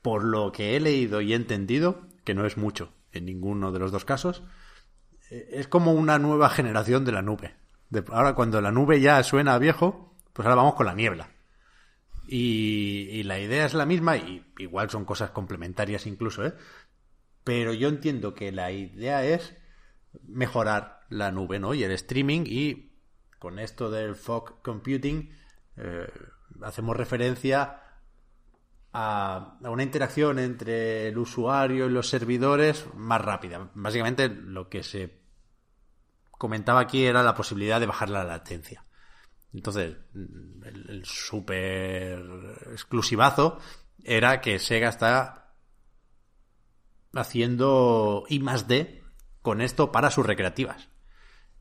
por 0.00 0.24
lo 0.24 0.50
que 0.50 0.74
he 0.76 0.80
leído 0.80 1.20
y 1.20 1.34
entendido, 1.34 2.08
que 2.24 2.32
no 2.32 2.46
es 2.46 2.56
mucho 2.56 2.94
en 3.12 3.26
ninguno 3.26 3.70
de 3.70 3.78
los 3.78 3.92
dos 3.92 4.06
casos, 4.06 4.42
eh, 5.30 5.50
es 5.52 5.68
como 5.68 5.92
una 5.92 6.18
nueva 6.18 6.48
generación 6.48 7.04
de 7.04 7.12
la 7.12 7.20
nube. 7.20 7.54
Ahora 8.08 8.34
cuando 8.34 8.62
la 8.62 8.72
nube 8.72 9.00
ya 9.00 9.22
suena 9.22 9.54
a 9.54 9.58
viejo, 9.58 10.16
pues 10.32 10.46
ahora 10.46 10.56
vamos 10.56 10.74
con 10.74 10.86
la 10.86 10.94
niebla. 10.94 11.28
Y, 12.26 13.08
y 13.12 13.22
la 13.24 13.38
idea 13.38 13.66
es 13.66 13.74
la 13.74 13.84
misma, 13.84 14.16
y 14.16 14.42
igual 14.58 14.88
son 14.88 15.04
cosas 15.04 15.30
complementarias 15.30 16.06
incluso, 16.06 16.46
¿eh? 16.46 16.54
Pero 17.44 17.74
yo 17.74 17.88
entiendo 17.88 18.34
que 18.34 18.50
la 18.50 18.72
idea 18.72 19.22
es 19.24 19.54
mejorar 20.26 21.00
la 21.10 21.30
nube, 21.30 21.60
¿no? 21.60 21.74
Y 21.74 21.84
el 21.84 21.92
streaming, 21.92 22.44
y 22.46 22.90
con 23.38 23.58
esto 23.58 23.90
del 23.90 24.16
fog 24.16 24.62
computing, 24.62 25.30
eh, 25.76 26.08
hacemos 26.62 26.96
referencia 26.96 27.80
a, 28.92 29.58
una 29.60 29.82
interacción 29.82 30.38
entre 30.38 31.08
el 31.08 31.18
usuario 31.18 31.86
y 31.86 31.90
los 31.90 32.08
servidores 32.08 32.86
más 32.94 33.20
rápida. 33.20 33.70
Básicamente 33.74 34.28
lo 34.28 34.68
que 34.68 34.82
se 34.82 35.20
comentaba 36.30 36.80
aquí 36.80 37.04
era 37.04 37.22
la 37.22 37.34
posibilidad 37.34 37.80
de 37.80 37.86
bajar 37.86 38.10
la 38.10 38.24
latencia. 38.24 38.84
Entonces, 39.52 39.96
el, 40.14 40.86
el 40.88 41.04
super 41.04 42.20
exclusivazo 42.72 43.58
era 44.02 44.40
que 44.40 44.58
Sega 44.58 44.88
está 44.88 45.54
haciendo 47.14 48.24
I 48.28 48.40
más 48.40 48.68
D 48.68 49.02
con 49.42 49.60
esto 49.60 49.92
para 49.92 50.10
sus 50.10 50.26
recreativas. 50.26 50.88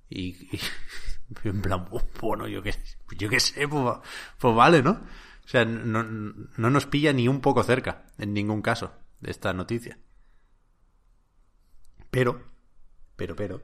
Y 0.10 0.50
en 1.44 1.62
plan, 1.62 1.88
bueno, 2.22 2.48
yo 2.48 2.62
que, 2.62 2.76
yo 3.18 3.30
sé, 3.40 3.68
pues, 3.68 3.98
pues 4.38 4.56
vale, 4.56 4.82
¿no? 4.84 4.92
O 4.92 5.48
sea, 5.48 5.66
no, 5.66 6.04
no 6.04 6.70
nos 6.70 6.86
pilla 6.88 7.14
ni 7.14 7.28
un 7.28 7.42
poco 7.42 7.64
cerca, 7.64 8.06
en 8.18 8.34
ningún 8.34 8.62
caso, 8.62 8.94
de 9.20 9.32
esta 9.32 9.54
noticia. 9.54 10.00
Pero, 12.10 12.42
pero, 13.16 13.36
pero, 13.36 13.62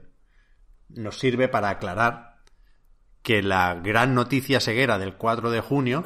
nos 0.88 1.18
sirve 1.18 1.48
para 1.48 1.70
aclarar 1.70 2.42
que 3.22 3.42
la 3.42 3.74
gran 3.74 4.14
noticia 4.14 4.60
ceguera 4.60 4.98
del 4.98 5.14
4 5.14 5.50
de 5.50 5.60
junio 5.60 6.04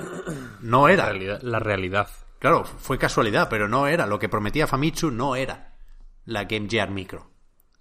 no 0.60 0.86
La 0.86 0.92
era. 0.94 1.06
realidad. 1.06 1.40
La 1.42 1.58
realidad. 1.58 2.08
Claro, 2.38 2.64
fue 2.64 2.98
casualidad, 2.98 3.48
pero 3.48 3.68
no 3.68 3.86
era. 3.86 4.06
Lo 4.06 4.18
que 4.18 4.28
prometía 4.28 4.66
Famitsu 4.66 5.10
no 5.10 5.36
era 5.36 5.75
la 6.25 6.44
Game 6.44 6.68
Gear 6.68 6.90
Micro, 6.90 7.30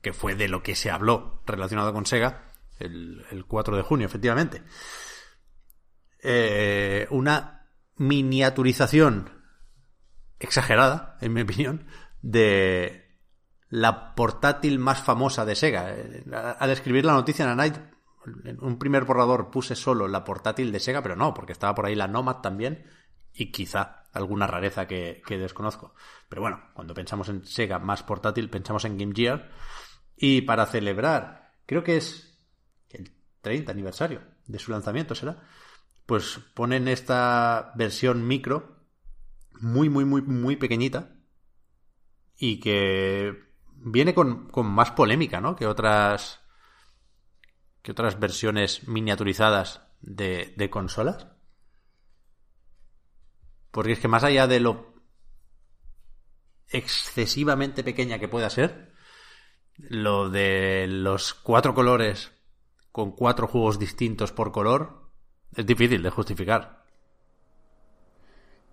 que 0.02 0.14
fue 0.14 0.36
de 0.36 0.48
lo 0.48 0.64
que 0.64 0.76
se 0.76 0.90
habló 0.90 1.42
relacionado 1.46 1.92
con 1.94 2.06
Sega 2.06 2.54
el, 2.80 3.26
el 3.32 3.46
4 3.46 3.78
de 3.78 3.84
junio, 3.84 4.06
efectivamente. 4.06 4.64
Eh, 6.22 7.08
una 7.12 7.70
miniaturización 7.98 9.30
exagerada, 10.40 11.18
en 11.22 11.34
mi 11.34 11.42
opinión, 11.42 11.88
de 12.22 13.20
la 13.70 14.16
portátil 14.16 14.80
más 14.80 15.02
famosa 15.02 15.46
de 15.46 15.56
Sega. 15.56 15.94
Eh, 15.94 16.26
Al 16.34 16.70
escribir 16.72 17.06
la 17.06 17.14
noticia 17.14 17.44
en 17.44 17.50
la 17.50 17.56
Night, 17.56 17.78
en 18.44 18.58
un 18.64 18.80
primer 18.80 19.06
borrador 19.06 19.52
puse 19.52 19.76
solo 19.76 20.08
la 20.08 20.24
portátil 20.24 20.72
de 20.72 20.80
Sega, 20.80 21.04
pero 21.04 21.16
no, 21.16 21.34
porque 21.34 21.52
estaba 21.52 21.76
por 21.76 21.86
ahí 21.86 21.96
la 21.96 22.08
Nomad 22.08 22.38
también 22.38 22.86
y 23.34 23.52
quizá 23.52 24.06
alguna 24.14 24.48
rareza 24.48 24.88
que, 24.88 25.22
desconozco. 25.28 25.94
Pero 26.30 26.42
bueno, 26.42 26.70
cuando 26.74 26.94
pensamos 26.94 27.30
en 27.30 27.46
Sega 27.46 27.80
más 27.80 28.02
portátil, 28.02 28.50
pensamos 28.50 28.86
en 28.86 28.98
Game 28.98 29.14
Gear. 29.14 29.52
Y 30.16 30.42
para 30.42 30.66
celebrar, 30.66 31.52
creo 31.66 31.84
que 31.84 31.98
es 31.98 32.35
30 33.46 33.72
aniversario 33.72 34.22
de 34.48 34.58
su 34.58 34.72
lanzamiento, 34.72 35.14
¿será? 35.14 35.44
Pues 36.08 36.40
ponen 36.56 36.88
esta 36.88 37.74
versión 37.76 38.28
micro 38.28 38.88
muy, 39.62 39.88
muy, 39.88 40.04
muy, 40.04 40.24
muy 40.24 40.56
pequeñita 40.56 41.16
y 42.38 42.60
que 42.60 43.36
viene 43.76 44.16
con, 44.16 44.50
con 44.50 44.66
más 44.66 44.92
polémica, 44.92 45.42
¿no? 45.42 45.56
Que 45.56 45.68
otras 45.68 46.42
que 47.84 47.92
otras 47.92 48.20
versiones 48.20 48.88
miniaturizadas 48.88 49.84
de, 50.02 50.56
de 50.58 50.70
consolas. 50.72 51.28
Porque 53.70 53.92
es 53.92 54.00
que 54.00 54.08
más 54.08 54.24
allá 54.24 54.48
de 54.48 54.60
lo 54.60 54.96
excesivamente 56.70 57.84
pequeña 57.84 58.18
que 58.18 58.28
pueda 58.28 58.50
ser, 58.50 58.92
lo 59.78 60.32
de 60.32 60.88
los 60.90 61.36
cuatro 61.36 61.76
colores 61.76 62.35
con 62.96 63.12
cuatro 63.12 63.46
juegos 63.46 63.78
distintos 63.78 64.32
por 64.32 64.54
color 64.54 65.02
es 65.54 65.66
difícil 65.66 66.02
de 66.02 66.10
justificar. 66.10 66.86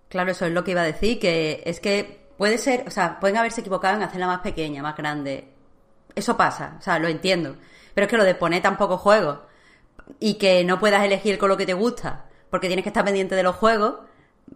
Claro, 0.07 0.31
eso 0.31 0.45
es 0.45 0.53
lo 0.53 0.63
que 0.63 0.71
iba 0.71 0.79
a 0.79 0.85
decir, 0.85 1.19
que 1.19 1.61
es 1.65 1.81
que 1.81 2.29
puede 2.37 2.57
ser, 2.57 2.85
o 2.87 2.89
sea, 2.89 3.19
pueden 3.19 3.35
haberse 3.35 3.59
equivocado 3.59 3.97
en 3.97 4.03
hacerla 4.03 4.27
más 4.27 4.39
pequeña, 4.39 4.81
más 4.81 4.95
grande. 4.95 5.49
Eso 6.15 6.37
pasa, 6.37 6.77
o 6.79 6.81
sea, 6.81 6.99
lo 6.99 7.09
entiendo. 7.09 7.57
Pero 7.93 8.05
es 8.05 8.09
que 8.09 8.15
lo 8.15 8.23
de 8.23 8.33
poner 8.33 8.61
tan 8.61 8.77
pocos 8.77 9.01
juegos 9.01 9.39
y 10.21 10.35
que 10.35 10.63
no 10.63 10.79
puedas 10.79 11.03
elegir 11.03 11.37
con 11.37 11.49
lo 11.49 11.57
que 11.57 11.65
te 11.65 11.73
gusta, 11.73 12.29
porque 12.49 12.67
tienes 12.67 12.83
que 12.83 12.91
estar 12.91 13.03
pendiente 13.03 13.35
de 13.35 13.43
los 13.43 13.57
juegos, 13.57 13.95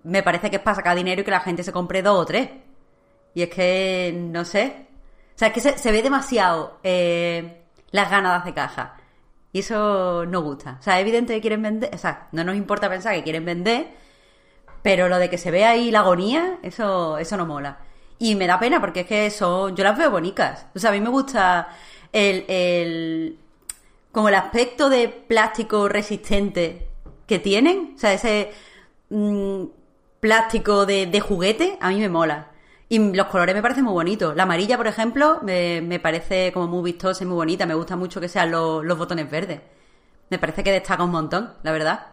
me 0.04 0.24
parece 0.24 0.50
que 0.50 0.56
es 0.56 0.62
para 0.62 0.76
sacar 0.76 0.96
dinero 0.96 1.20
y 1.20 1.26
que 1.26 1.32
la 1.32 1.42
gente 1.42 1.62
se 1.64 1.74
compre 1.74 2.02
dos 2.02 2.22
o 2.22 2.26
tres. 2.26 2.52
Y 3.34 3.42
es 3.42 3.50
que, 3.50 4.18
no 4.18 4.46
sé. 4.46 4.88
O 5.36 5.38
sea, 5.38 5.50
es 5.50 5.54
que 5.54 5.60
se, 5.60 5.92
ve 5.92 6.02
demasiado 6.02 6.80
eh, 6.84 7.66
las 7.92 8.10
ganas 8.10 8.46
de 8.46 8.54
caja. 8.54 8.98
Y 9.51 9.60
eso 9.60 10.25
no 10.25 10.42
gusta. 10.42 10.77
O 10.80 10.84
sea, 10.84 10.98
es 11.00 11.01
evidente 11.01 11.34
que 11.34 11.42
quieren 11.42 11.62
vender. 11.62 11.89
O 11.94 11.98
sea, 11.98 12.27
no 12.32 12.44
nos 12.44 12.56
importa 12.56 12.89
pensar 12.89 13.16
que 13.16 13.24
quieren 13.24 13.46
vender. 13.46 13.88
Pero 14.84 15.10
lo 15.10 15.18
de 15.18 15.30
que 15.30 15.38
se 15.38 15.51
vea 15.51 15.72
ahí 15.72 15.92
la 15.92 16.00
agonía, 16.00 16.60
eso, 16.63 17.18
eso 17.18 17.38
no 17.38 17.46
mola. 17.46 17.80
Y 18.20 18.36
me 18.36 18.48
da 18.48 18.60
pena 18.60 18.80
porque 18.80 19.01
es 19.01 19.08
que 19.08 19.25
eso, 19.25 19.70
yo 19.70 19.84
las 19.84 19.98
veo 19.98 20.12
bonitas. 20.12 20.68
O 20.75 20.80
sea, 20.80 20.92
a 20.92 20.94
mí 20.94 21.01
me 21.01 21.10
gusta 21.10 21.70
el, 22.12 22.46
el 22.48 23.39
como 24.12 24.30
el 24.30 24.36
aspecto 24.36 24.89
de 24.89 25.10
plástico 25.10 25.88
resistente 25.89 26.88
que 27.27 27.39
tienen. 27.39 27.94
O 27.96 28.00
sea, 28.00 28.13
ese 28.13 28.51
mm, 29.10 29.63
plástico 30.20 30.86
de, 30.86 31.06
de 31.06 31.20
juguete, 31.20 31.77
a 31.82 31.89
mí 31.89 32.00
me 32.00 32.10
mola. 32.10 32.51
Y 32.89 33.13
los 33.13 33.27
colores 33.27 33.53
me 33.53 33.62
parecen 33.62 33.84
muy 33.84 33.94
bonitos. 33.94 34.36
La 34.36 34.44
amarilla, 34.44 34.77
por 34.77 34.88
ejemplo, 34.88 35.39
me, 35.44 35.82
me 35.82 36.00
parece 36.00 36.51
como 36.53 36.67
muy 36.67 36.91
vistosa 36.91 37.24
y 37.24 37.27
muy 37.27 37.36
bonita. 37.36 37.65
Me 37.65 37.74
gusta 37.74 37.96
mucho 37.98 38.22
que 38.22 38.29
sean 38.29 38.50
los, 38.51 38.84
los 38.86 38.98
botones 38.98 39.29
verdes. 39.29 39.60
Me 40.29 40.39
parece 40.39 40.63
que 40.63 40.72
destaca 40.72 41.03
un 41.03 41.12
montón, 41.12 41.53
la 41.63 41.72
verdad. 41.74 42.08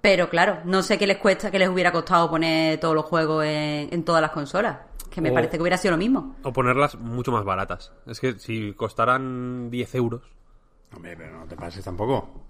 Pero 0.00 0.28
claro, 0.28 0.58
no 0.64 0.82
sé 0.82 0.98
qué 0.98 1.06
les 1.06 1.16
cuesta, 1.16 1.50
qué 1.50 1.58
les 1.58 1.68
hubiera 1.68 1.90
costado 1.92 2.28
poner 2.28 2.78
todos 2.78 2.94
los 2.94 3.06
juegos 3.06 3.44
en, 3.46 3.88
en 3.92 4.04
todas 4.04 4.20
las 4.20 4.32
consolas. 4.32 4.78
Que 5.10 5.20
me 5.22 5.30
O- 5.30 5.34
parece 5.34 5.56
que 5.56 5.62
hubiera 5.62 5.78
sido 5.78 5.92
lo 5.92 5.98
mismo. 5.98 6.36
O 6.42 6.52
ponerlas 6.52 6.96
mucho 6.96 7.32
más 7.32 7.44
baratas. 7.44 7.92
Es 8.06 8.20
que 8.20 8.38
si 8.38 8.74
costaran 8.74 9.70
10 9.70 9.94
euros. 9.94 10.20
Hombre, 10.94 11.16
pero 11.16 11.38
no 11.38 11.46
te 11.46 11.56
pases 11.56 11.82
tampoco. 11.84 12.43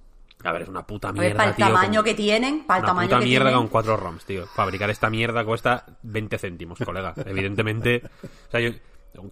A 0.44 0.52
ver, 0.52 0.62
es 0.62 0.68
una 0.68 0.86
puta 0.86 1.10
mierda. 1.12 1.36
para 1.36 1.50
el 1.50 1.56
tío, 1.56 1.66
tamaño 1.66 2.02
que 2.04 2.14
tienen, 2.14 2.64
para 2.66 2.78
el 2.78 2.84
Una 2.84 2.88
tamaño 2.90 3.08
puta 3.08 3.18
que 3.20 3.24
mierda 3.24 3.46
tienen. 3.46 3.60
con 3.62 3.68
4 3.70 3.96
ROMs, 3.96 4.24
tío. 4.24 4.46
Fabricar 4.46 4.90
esta 4.90 5.10
mierda 5.10 5.44
cuesta 5.44 5.86
20 6.02 6.38
céntimos, 6.38 6.78
colega. 6.84 7.14
Evidentemente. 7.26 8.02
O 8.48 8.50
sea, 8.50 8.60
yo. 8.60 8.70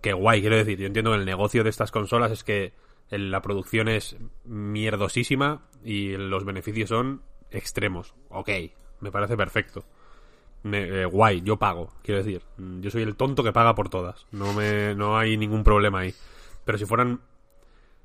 Qué 0.01 0.13
guay, 0.13 0.41
quiero 0.41 0.57
decir. 0.57 0.79
Yo 0.79 0.87
entiendo 0.87 1.11
que 1.13 1.19
el 1.19 1.25
negocio 1.25 1.65
de 1.65 1.71
estas 1.71 1.91
consolas 1.91 2.31
es 2.33 2.45
que 2.45 2.73
la 3.11 3.43
producción 3.43 3.89
es 3.89 4.17
mierdosísima 4.77 5.63
y 5.85 6.17
los 6.17 6.45
beneficios 6.45 6.89
son 6.89 7.23
extremos. 7.51 8.15
Ok, 8.31 8.49
me 9.01 9.11
parece 9.11 9.37
perfecto. 9.37 9.85
Me- 10.63 11.03
eh, 11.03 11.05
guay, 11.05 11.43
yo 11.43 11.59
pago, 11.59 11.93
quiero 12.03 12.23
decir. 12.23 12.43
Mm, 12.57 12.81
Yo 12.81 12.91
soy 12.91 13.03
el 13.03 13.17
tonto 13.17 13.43
que 13.43 13.53
paga 13.53 13.75
por 13.75 13.89
todas. 13.89 14.27
No, 14.31 14.53
me, 14.53 14.95
no 14.95 15.19
hay 15.19 15.37
ningún 15.37 15.65
problema 15.65 16.01
ahí. 16.01 16.15
Pero 16.65 16.79
si 16.79 16.87
fueran 16.87 17.21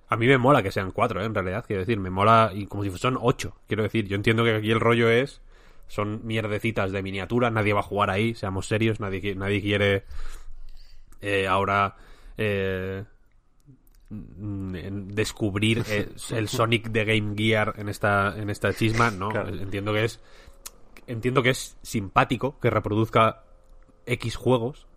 a 0.10 0.16
mí 0.16 0.28
me 0.28 0.38
mola 0.38 0.64
que 0.64 0.72
sean 0.72 0.92
cuatro, 0.92 1.22
¿eh? 1.22 1.26
en 1.26 1.34
realidad, 1.36 1.66
quiero 1.68 1.82
decir, 1.82 2.00
me 2.00 2.10
mola 2.10 2.52
y 2.54 2.66
como 2.68 2.84
si 2.84 2.92
son 2.98 3.18
ocho, 3.20 3.56
quiero 3.68 3.84
decir, 3.84 4.08
yo 4.08 4.16
entiendo 4.16 4.44
que 4.44 4.56
aquí 4.56 4.72
el 4.72 4.80
rollo 4.80 5.10
es, 5.10 5.42
son 5.88 6.22
mierdecitas 6.26 6.92
de 6.92 7.04
miniatura, 7.04 7.50
nadie 7.50 7.74
va 7.74 7.82
a 7.82 7.84
jugar 7.84 8.10
ahí, 8.10 8.34
seamos 8.36 8.68
serios, 8.68 9.00
nadie, 9.00 9.36
nadie 9.36 9.62
quiere 9.62 10.04
eh, 11.22 11.48
ahora 11.48 11.96
eh, 12.38 13.04
descubrir 14.10 15.84
eh, 15.90 16.10
el 16.32 16.48
Sonic 16.48 16.90
de 16.90 17.06
Game 17.06 17.36
Gear 17.36 17.74
en 17.78 17.90
esta, 17.90 18.34
en 18.38 18.50
esta 18.50 18.74
chisma, 18.74 19.12
no, 19.12 19.30
Claro. 19.30 19.50
entiendo 19.50 19.94
que 19.94 20.06
es 20.06 20.20
entiendo 21.08 21.42
que 21.42 21.50
es 21.52 21.78
simpático 21.82 22.60
que 22.60 22.70
reproduzca 22.70 23.44
X 24.06 24.36
juegos, 24.36 24.88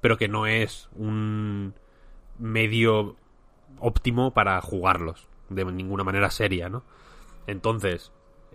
pero 0.00 0.18
que 0.18 0.28
no 0.28 0.46
es 0.46 0.88
un 0.94 1.74
medio 2.38 3.16
óptimo 3.80 4.32
para 4.32 4.60
jugarlos 4.60 5.28
de 5.48 5.64
ninguna 5.64 6.04
manera 6.04 6.30
seria, 6.30 6.68
¿no? 6.68 6.82
Entonces, 7.46 8.12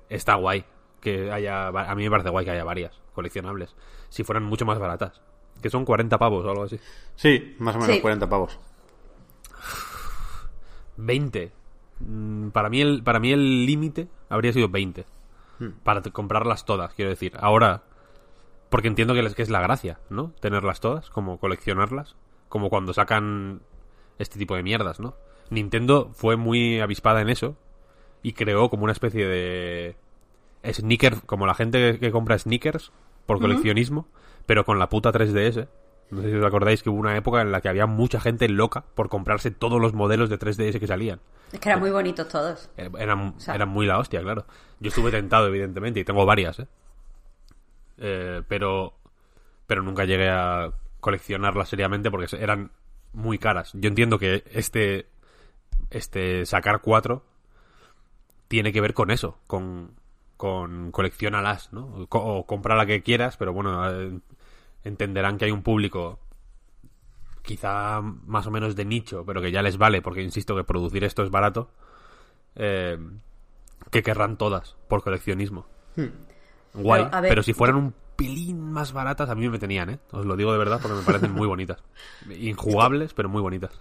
está 0.10 0.36
guay 0.36 0.66
que 1.00 1.32
haya... 1.32 1.68
A 1.68 1.96
mí 1.96 2.04
me 2.04 2.12
parece 2.12 2.30
guay 2.30 2.46
que 2.46 2.52
haya 2.52 2.64
varias 2.64 3.00
coleccionables. 3.14 3.76
Si 4.10 4.24
fueran 4.24 4.44
mucho 4.44 4.66
más 4.66 4.78
baratas. 4.80 5.22
Que 5.62 5.70
son 5.70 5.86
40 5.86 6.18
pavos 6.18 6.46
o 6.46 6.50
algo 6.50 6.64
así. 6.64 6.80
Sí, 7.16 7.56
más 7.60 7.76
o 7.76 7.80
menos 7.80 7.96
Sí. 7.96 8.02
40 8.02 8.28
pavos. 8.30 8.60
20. 10.98 11.52
Mm, 12.00 12.50
Para 12.50 12.70
mí 12.70 12.82
el, 12.82 13.04
para 13.04 13.20
mí 13.20 13.32
el 13.32 13.66
límite 13.66 14.08
habría 14.30 14.54
sido 14.54 14.70
20. 14.70 15.06
Para 15.84 16.02
t- 16.02 16.12
comprarlas 16.12 16.66
todas, 16.66 16.94
quiero 16.96 17.12
decir. 17.12 17.34
Ahora, 17.40 17.84
porque 18.70 18.88
entiendo 18.88 19.14
que, 19.14 19.22
les- 19.22 19.36
que 19.36 19.44
es 19.44 19.50
la 19.52 19.62
gracia, 19.62 20.00
¿no? 20.10 20.34
Tenerlas 20.40 20.80
todas, 20.80 21.10
como 21.12 21.40
coleccionarlas. 21.40 22.16
Como 22.50 22.70
cuando 22.70 22.94
sacan 22.94 23.62
este 24.22 24.40
tipo 24.40 24.56
de 24.56 24.64
mierdas, 24.64 25.00
¿no? 25.00 25.16
Nintendo 25.50 26.10
fue 26.14 26.36
muy 26.38 26.80
avispada 26.80 27.22
en 27.22 27.30
eso 27.30 27.56
y 28.24 28.34
creó 28.34 28.70
como 28.70 28.84
una 28.84 28.94
especie 28.94 29.26
de 29.28 29.96
sneakers, 30.72 31.22
como 31.26 31.46
la 31.46 31.54
gente 31.56 32.00
que 32.00 32.12
compra 32.12 32.38
sneakers 32.38 32.92
por 33.26 33.40
coleccionismo, 33.40 34.08
pero 34.46 34.64
con 34.66 34.80
la 34.80 34.90
puta 34.90 35.12
3DS. 35.12 35.68
No 36.12 36.22
sé 36.22 36.30
si 36.30 36.36
os 36.36 36.46
acordáis 36.46 36.84
que 36.84 36.90
hubo 36.90 37.00
una 37.00 37.16
época 37.16 37.42
en 37.42 37.52
la 37.54 37.62
que 37.62 37.70
había 37.70 37.86
mucha 37.86 38.20
gente 38.20 38.50
loca 38.50 38.84
por 38.96 39.08
comprarse 39.10 39.50
todos 39.50 39.80
los 39.80 39.94
modelos 39.94 40.30
de 40.30 40.38
3DS 40.38 40.78
que 40.80 40.88
salían. 40.88 41.20
Es 41.54 41.60
que 41.60 41.70
eran 41.70 41.80
muy 41.80 41.90
bonitos 41.92 42.28
todos. 42.28 42.70
Er- 42.78 42.92
Eran, 43.00 43.40
sea- 43.40 43.56
eran 43.56 43.70
muy 43.70 43.86
la 43.86 43.98
hostia, 43.98 44.22
claro. 44.22 44.46
Yo 44.82 44.90
estuve 44.90 45.10
tentado, 45.12 45.48
evidentemente, 45.48 46.00
y 46.02 46.04
tengo 46.04 46.26
varias, 46.26 46.60
¿eh? 46.60 46.68
Eh, 47.98 48.42
pero, 48.48 48.94
pero 49.68 49.84
nunca 49.84 50.06
llegué 50.06 50.30
a 50.30 50.72
coleccionarlas 51.00 51.70
seriamente 51.70 52.10
porque 52.12 52.28
eran 52.40 52.72
muy 53.14 53.38
caras. 53.38 53.72
Yo 53.74 53.88
entiendo 53.90 54.18
que 54.20 54.44
este, 54.52 55.08
este 55.90 56.46
sacar 56.46 56.82
cuatro 56.82 57.24
tiene 58.48 58.72
que 58.74 58.82
ver 58.82 58.94
con 58.94 59.12
eso, 59.12 59.38
con, 59.48 59.92
con 60.38 60.92
coleccionalas, 60.92 61.72
¿no? 61.74 61.86
O, 61.86 62.08
co- 62.08 62.24
o 62.24 62.46
compra 62.46 62.76
la 62.76 62.86
que 62.86 63.02
quieras, 63.02 63.38
pero 63.38 63.54
bueno, 63.54 63.90
eh, 63.90 64.20
entenderán 64.84 65.38
que 65.38 65.46
hay 65.46 65.52
un 65.52 65.64
público 65.64 66.20
quizá 67.44 68.02
más 68.02 68.46
o 68.48 68.52
menos 68.52 68.76
de 68.76 68.86
nicho, 68.86 69.24
pero 69.26 69.42
que 69.42 69.52
ya 69.52 69.62
les 69.62 69.78
vale, 69.78 70.02
porque 70.02 70.22
insisto 70.22 70.56
que 70.56 70.64
producir 70.64 71.04
esto 71.04 71.24
es 71.24 71.30
barato, 71.32 71.70
eh, 72.56 72.98
que 73.90 74.04
querrán 74.04 74.38
todas 74.38 74.76
por 74.88 75.04
coleccionismo. 75.04 75.66
Guay, 76.74 77.04
Pero, 77.06 77.22
ver, 77.22 77.30
pero 77.30 77.44
si 77.44 77.54
fueran 77.54 77.78
un 77.78 77.94
pelín 78.22 78.72
más 78.72 78.94
baratas, 78.94 79.30
a 79.30 79.36
mí 79.36 79.50
me 79.50 79.58
tenían, 79.58 79.90
¿eh? 79.90 80.00
Os 80.12 80.26
lo 80.26 80.36
digo 80.36 80.52
de 80.52 80.60
verdad 80.60 80.80
porque 80.82 80.98
me 80.98 81.04
parecen 81.04 81.32
muy 81.32 81.48
bonitas. 81.48 81.80
Injugables, 82.30 83.14
pero 83.14 83.30
muy 83.30 83.42
bonitas. 83.42 83.72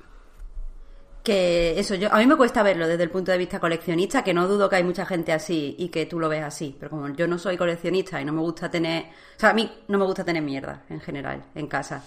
Que 1.23 1.78
eso, 1.78 1.94
yo, 1.97 2.11
a 2.11 2.18
mí 2.18 2.26
me 2.26 2.37
cuesta 2.37 2.62
verlo 2.62 2.88
desde 2.88 3.02
el 3.02 3.11
punto 3.11 3.30
de 3.30 3.37
vista 3.37 3.61
coleccionista, 3.61 4.25
que 4.25 4.32
no 4.32 4.49
dudo 4.49 4.70
que 4.70 4.76
hay 4.76 4.85
mucha 4.85 5.04
gente 5.04 5.32
así 5.32 5.76
y 5.78 5.90
que 5.90 6.06
tú 6.06 6.18
lo 6.18 6.30
ves 6.30 6.42
así. 6.42 6.75
Pero 6.78 6.90
como 6.90 7.09
yo 7.11 7.28
no 7.28 7.38
soy 7.38 7.59
coleccionista 7.59 8.20
y 8.20 8.25
no 8.25 8.32
me 8.32 8.40
gusta 8.40 8.70
tener. 8.70 9.04
O 9.37 9.40
sea, 9.40 9.50
a 9.50 9.54
mí 9.54 9.70
no 9.88 9.99
me 9.99 10.06
gusta 10.06 10.25
tener 10.25 10.42
mierda 10.42 10.85
en 10.88 11.00
general 11.00 11.44
en 11.54 11.66
casa. 11.66 12.02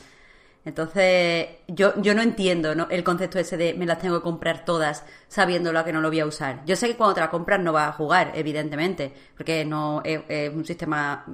Entonces, 0.65 1.47
yo, 1.67 1.93
yo 2.01 2.15
no 2.15 2.21
entiendo 2.21 2.73
¿no? 2.73 2.87
el 2.89 3.03
concepto 3.03 3.37
ese 3.37 3.57
de 3.57 3.73
me 3.73 3.85
las 3.85 3.99
tengo 3.99 4.17
que 4.17 4.23
comprar 4.23 4.65
todas 4.65 5.03
sabiéndolo 5.27 5.77
a 5.77 5.85
que 5.85 5.93
no 5.93 6.01
lo 6.01 6.07
voy 6.07 6.21
a 6.21 6.25
usar. 6.25 6.63
Yo 6.65 6.75
sé 6.75 6.87
que 6.87 6.95
cuando 6.95 7.13
te 7.13 7.21
las 7.21 7.29
compras 7.29 7.59
no 7.59 7.73
vas 7.73 7.89
a 7.89 7.91
jugar, 7.91 8.31
evidentemente, 8.33 9.13
porque 9.35 9.65
no 9.65 10.01
es, 10.03 10.21
es 10.27 10.53
un 10.53 10.65
sistema 10.65 11.25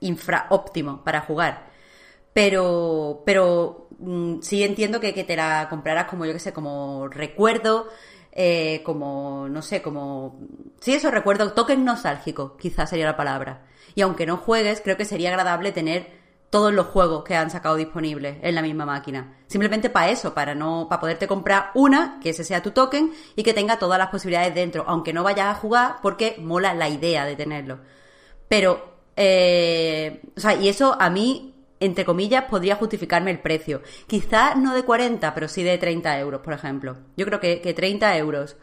mm, 0.00 0.06
infra 0.06 0.46
óptimo 0.50 1.02
para 1.04 1.20
jugar. 1.20 1.66
Pero, 2.32 3.22
pero 3.24 3.88
mm, 3.98 4.40
sí 4.40 4.62
entiendo 4.62 5.00
que, 5.00 5.14
que 5.14 5.24
te 5.24 5.36
la 5.36 5.68
compraras 5.70 6.06
como, 6.06 6.26
yo 6.26 6.32
que 6.32 6.38
sé, 6.38 6.52
como 6.52 7.08
recuerdo, 7.08 7.88
eh, 8.32 8.82
como, 8.84 9.48
no 9.48 9.62
sé, 9.62 9.80
como... 9.80 10.38
Sí, 10.80 10.94
eso, 10.94 11.10
recuerdo, 11.10 11.52
token 11.52 11.84
nostálgico, 11.84 12.56
quizás 12.58 12.90
sería 12.90 13.06
la 13.06 13.16
palabra. 13.16 13.64
Y 13.94 14.02
aunque 14.02 14.26
no 14.26 14.36
juegues, 14.36 14.82
creo 14.82 14.98
que 14.98 15.06
sería 15.06 15.30
agradable 15.30 15.72
tener 15.72 16.26
todos 16.50 16.72
los 16.72 16.86
juegos 16.86 17.24
que 17.24 17.34
han 17.34 17.50
sacado 17.50 17.76
disponibles 17.76 18.36
en 18.42 18.54
la 18.54 18.62
misma 18.62 18.86
máquina. 18.86 19.38
Simplemente 19.46 19.90
para 19.90 20.10
eso, 20.10 20.34
para 20.34 20.54
no, 20.54 20.86
para 20.88 21.00
poderte 21.00 21.26
comprar 21.26 21.70
una, 21.74 22.20
que 22.22 22.30
ese 22.30 22.44
sea 22.44 22.62
tu 22.62 22.70
token, 22.72 23.12
y 23.34 23.42
que 23.42 23.54
tenga 23.54 23.78
todas 23.78 23.98
las 23.98 24.10
posibilidades 24.10 24.54
dentro, 24.54 24.84
aunque 24.86 25.12
no 25.12 25.22
vayas 25.22 25.48
a 25.48 25.54
jugar, 25.54 25.96
porque 26.02 26.36
mola 26.38 26.74
la 26.74 26.88
idea 26.88 27.24
de 27.24 27.36
tenerlo. 27.36 27.80
Pero, 28.48 28.95
eh, 29.16 30.22
o 30.36 30.40
sea, 30.40 30.54
y 30.54 30.68
eso 30.68 30.96
a 31.00 31.10
mí, 31.10 31.54
entre 31.80 32.04
comillas, 32.04 32.44
podría 32.44 32.76
justificarme 32.76 33.30
el 33.30 33.40
precio. 33.40 33.82
Quizás 34.06 34.56
no 34.56 34.74
de 34.74 34.82
40, 34.84 35.34
pero 35.34 35.48
sí 35.48 35.62
de 35.62 35.78
30 35.78 36.18
euros, 36.18 36.40
por 36.42 36.52
ejemplo. 36.52 36.96
Yo 37.16 37.26
creo 37.26 37.40
que, 37.40 37.60
que 37.60 37.74
30 37.74 38.16
euros, 38.18 38.56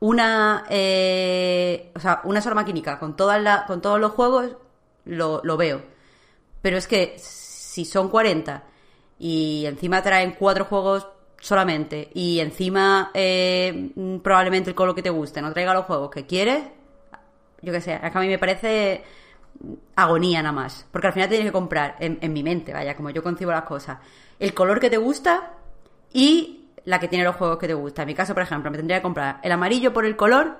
una, 0.00 0.64
eh, 0.70 1.90
o 1.94 2.00
sea, 2.00 2.20
una 2.24 2.40
sola 2.40 2.54
maquinica 2.54 2.98
con, 2.98 3.16
todas 3.16 3.42
la- 3.42 3.64
con 3.66 3.80
todos 3.82 4.00
los 4.00 4.12
juegos, 4.12 4.56
lo, 5.04 5.40
lo 5.44 5.56
veo. 5.56 5.82
Pero 6.62 6.76
es 6.76 6.86
que 6.88 7.14
si 7.18 7.84
son 7.84 8.08
40 8.08 8.64
y 9.18 9.64
encima 9.66 10.02
traen 10.02 10.32
cuatro 10.38 10.64
juegos 10.64 11.06
solamente 11.40 12.10
y 12.14 12.40
encima 12.40 13.10
eh, 13.14 13.92
probablemente 14.22 14.70
el 14.70 14.76
color 14.76 14.94
que 14.94 15.02
te 15.02 15.10
guste 15.10 15.40
no 15.40 15.52
traiga 15.52 15.72
los 15.74 15.84
juegos 15.86 16.10
que 16.10 16.26
quieres, 16.26 16.64
yo 17.62 17.72
qué 17.72 17.80
sé, 17.80 17.94
es 18.02 18.12
que 18.12 18.18
a 18.18 18.20
mí 18.20 18.28
me 18.28 18.38
parece 18.38 19.02
agonía 19.96 20.42
nada 20.42 20.52
más. 20.52 20.86
Porque 20.92 21.08
al 21.08 21.12
final 21.12 21.28
tienes 21.28 21.46
que 21.46 21.52
comprar, 21.52 21.96
en, 22.00 22.18
en 22.20 22.32
mi 22.32 22.42
mente, 22.42 22.72
vaya, 22.72 22.94
como 22.96 23.10
yo 23.10 23.22
concibo 23.22 23.50
las 23.50 23.64
cosas, 23.64 23.98
el 24.38 24.54
color 24.54 24.80
que 24.80 24.90
te 24.90 24.96
gusta 24.98 25.54
y 26.12 26.66
la 26.84 26.98
que 27.00 27.08
tiene 27.08 27.24
los 27.24 27.36
juegos 27.36 27.58
que 27.58 27.66
te 27.66 27.74
gusta. 27.74 28.02
En 28.02 28.06
mi 28.08 28.14
caso, 28.14 28.34
por 28.34 28.42
ejemplo, 28.42 28.70
me 28.70 28.76
tendría 28.78 28.98
que 28.98 29.02
comprar 29.02 29.40
el 29.42 29.52
amarillo 29.52 29.92
por 29.92 30.04
el 30.06 30.16
color 30.16 30.58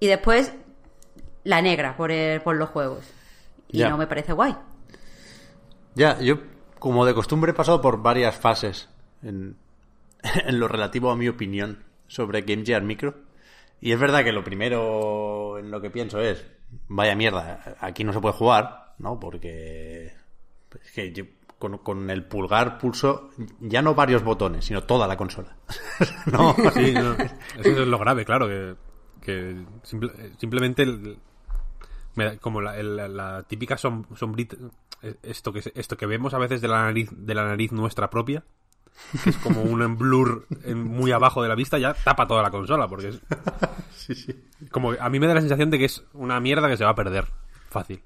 y 0.00 0.06
después 0.08 0.52
la 1.44 1.62
negra 1.62 1.96
por, 1.96 2.10
el- 2.10 2.40
por 2.42 2.56
los 2.56 2.68
juegos. 2.70 3.04
Y 3.68 3.78
Ya. 3.78 3.88
no 3.88 3.96
me 3.96 4.06
parece 4.06 4.32
guay. 4.32 4.54
Ya, 5.94 6.18
yo 6.20 6.38
como 6.78 7.06
de 7.06 7.14
costumbre 7.14 7.52
he 7.52 7.54
pasado 7.54 7.80
por 7.80 8.02
varias 8.02 8.36
fases 8.36 8.88
en, 9.22 9.56
en 10.46 10.60
lo 10.60 10.68
relativo 10.68 11.10
a 11.10 11.16
mi 11.16 11.28
opinión 11.28 11.84
sobre 12.06 12.42
Game 12.42 12.64
Gear 12.64 12.82
Micro. 12.82 13.14
Y 13.80 13.92
es 13.92 13.98
verdad 13.98 14.24
que 14.24 14.32
lo 14.32 14.44
primero 14.44 15.58
en 15.58 15.70
lo 15.70 15.80
que 15.80 15.90
pienso 15.90 16.20
es, 16.20 16.44
vaya 16.88 17.14
mierda, 17.14 17.76
aquí 17.80 18.04
no 18.04 18.12
se 18.12 18.20
puede 18.20 18.34
jugar, 18.34 18.94
¿no? 18.98 19.18
Porque 19.20 20.12
es 20.82 20.92
que 20.92 21.12
yo 21.12 21.24
con, 21.58 22.10
el 22.10 22.24
pulgar 22.24 22.78
pulso 22.78 23.30
ya 23.60 23.80
no 23.82 23.94
varios 23.94 24.22
botones, 24.22 24.64
sino 24.64 24.82
toda 24.84 25.06
la 25.08 25.16
consola. 25.16 25.56
no, 26.32 26.54
Sí, 26.74 26.92
no, 26.92 27.12
eso 27.14 27.82
es 27.82 27.88
lo 27.88 27.98
grave, 27.98 28.24
claro, 28.24 28.46
que, 28.46 28.74
que 29.22 29.64
simple- 29.82 30.12
simplemente 30.38 31.16
como 32.40 32.60
la, 32.60 32.76
el- 32.78 32.96
la 33.16 33.42
típica 33.44 33.76
som- 33.76 34.06
sombrita, 34.16 34.56
eh, 35.02 35.16
esto 35.22 35.52
que, 35.52 35.60
esto 35.74 35.96
que 35.96 36.06
vemos 36.06 36.34
a 36.34 36.38
veces 36.38 36.60
de 36.60 36.68
la 36.68 36.82
nariz, 36.82 37.10
de 37.12 37.34
la 37.34 37.44
nariz 37.44 37.72
nuestra 37.72 38.08
propia, 38.10 38.44
que 39.22 39.30
es 39.30 39.36
como 39.38 39.62
un 39.62 39.96
blur 39.98 40.46
en- 40.64 40.82
muy 40.84 41.12
abajo 41.12 41.42
de 41.42 41.48
la 41.48 41.54
vista, 41.54 41.78
ya 41.78 41.94
tapa 41.94 42.26
toda 42.26 42.42
la 42.42 42.50
consola, 42.50 42.88
porque 42.88 43.08
es 43.08 43.20
sí, 43.96 44.14
sí. 44.14 44.44
como 44.70 44.92
a 44.92 45.08
mí 45.08 45.20
me 45.20 45.26
da 45.26 45.34
la 45.34 45.40
sensación 45.40 45.70
de 45.70 45.78
que 45.78 45.84
es 45.86 46.02
una 46.12 46.40
mierda 46.40 46.68
que 46.68 46.76
se 46.76 46.84
va 46.84 46.90
a 46.90 46.94
perder 46.94 47.26
fácil. 47.70 48.02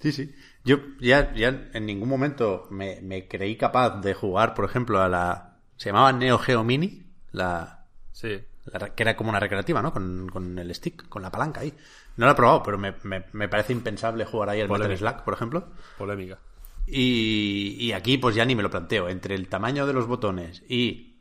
Sí, 0.00 0.12
sí. 0.12 0.34
Yo 0.64 0.78
ya, 1.00 1.32
ya 1.34 1.68
en 1.72 1.86
ningún 1.86 2.08
momento 2.08 2.66
me, 2.70 3.00
me 3.00 3.26
creí 3.28 3.56
capaz 3.56 4.00
de 4.00 4.12
jugar, 4.14 4.54
por 4.54 4.64
ejemplo, 4.64 5.00
a 5.00 5.08
la... 5.08 5.56
Se 5.76 5.88
llamaba 5.90 6.12
Neo 6.12 6.38
Geo 6.38 6.64
Mini, 6.64 7.04
la, 7.32 7.84
Sí. 8.12 8.40
la 8.66 8.78
re- 8.78 8.92
que 8.94 9.02
era 9.02 9.16
como 9.16 9.30
una 9.30 9.40
recreativa, 9.40 9.80
¿no? 9.82 9.92
Con, 9.92 10.28
con 10.28 10.58
el 10.58 10.74
stick, 10.74 11.08
con 11.08 11.22
la 11.22 11.30
palanca 11.30 11.60
ahí. 11.62 11.72
No 12.16 12.26
la 12.26 12.32
he 12.32 12.34
probado, 12.34 12.62
pero 12.62 12.78
me, 12.78 12.94
me, 13.04 13.24
me 13.32 13.48
parece 13.48 13.72
impensable 13.72 14.24
jugar 14.24 14.50
ahí 14.50 14.60
al 14.60 14.68
Metal. 14.68 14.96
Slack, 14.96 15.22
por 15.22 15.34
ejemplo. 15.34 15.68
Polémica. 15.98 16.38
Y, 16.86 17.92
aquí 17.92 18.18
pues 18.18 18.34
ya 18.36 18.44
ni 18.44 18.54
me 18.54 18.62
lo 18.62 18.70
planteo. 18.70 19.08
Entre 19.08 19.34
el 19.34 19.48
tamaño 19.48 19.86
de 19.86 19.92
los 19.92 20.06
botones 20.06 20.62
y 20.68 21.20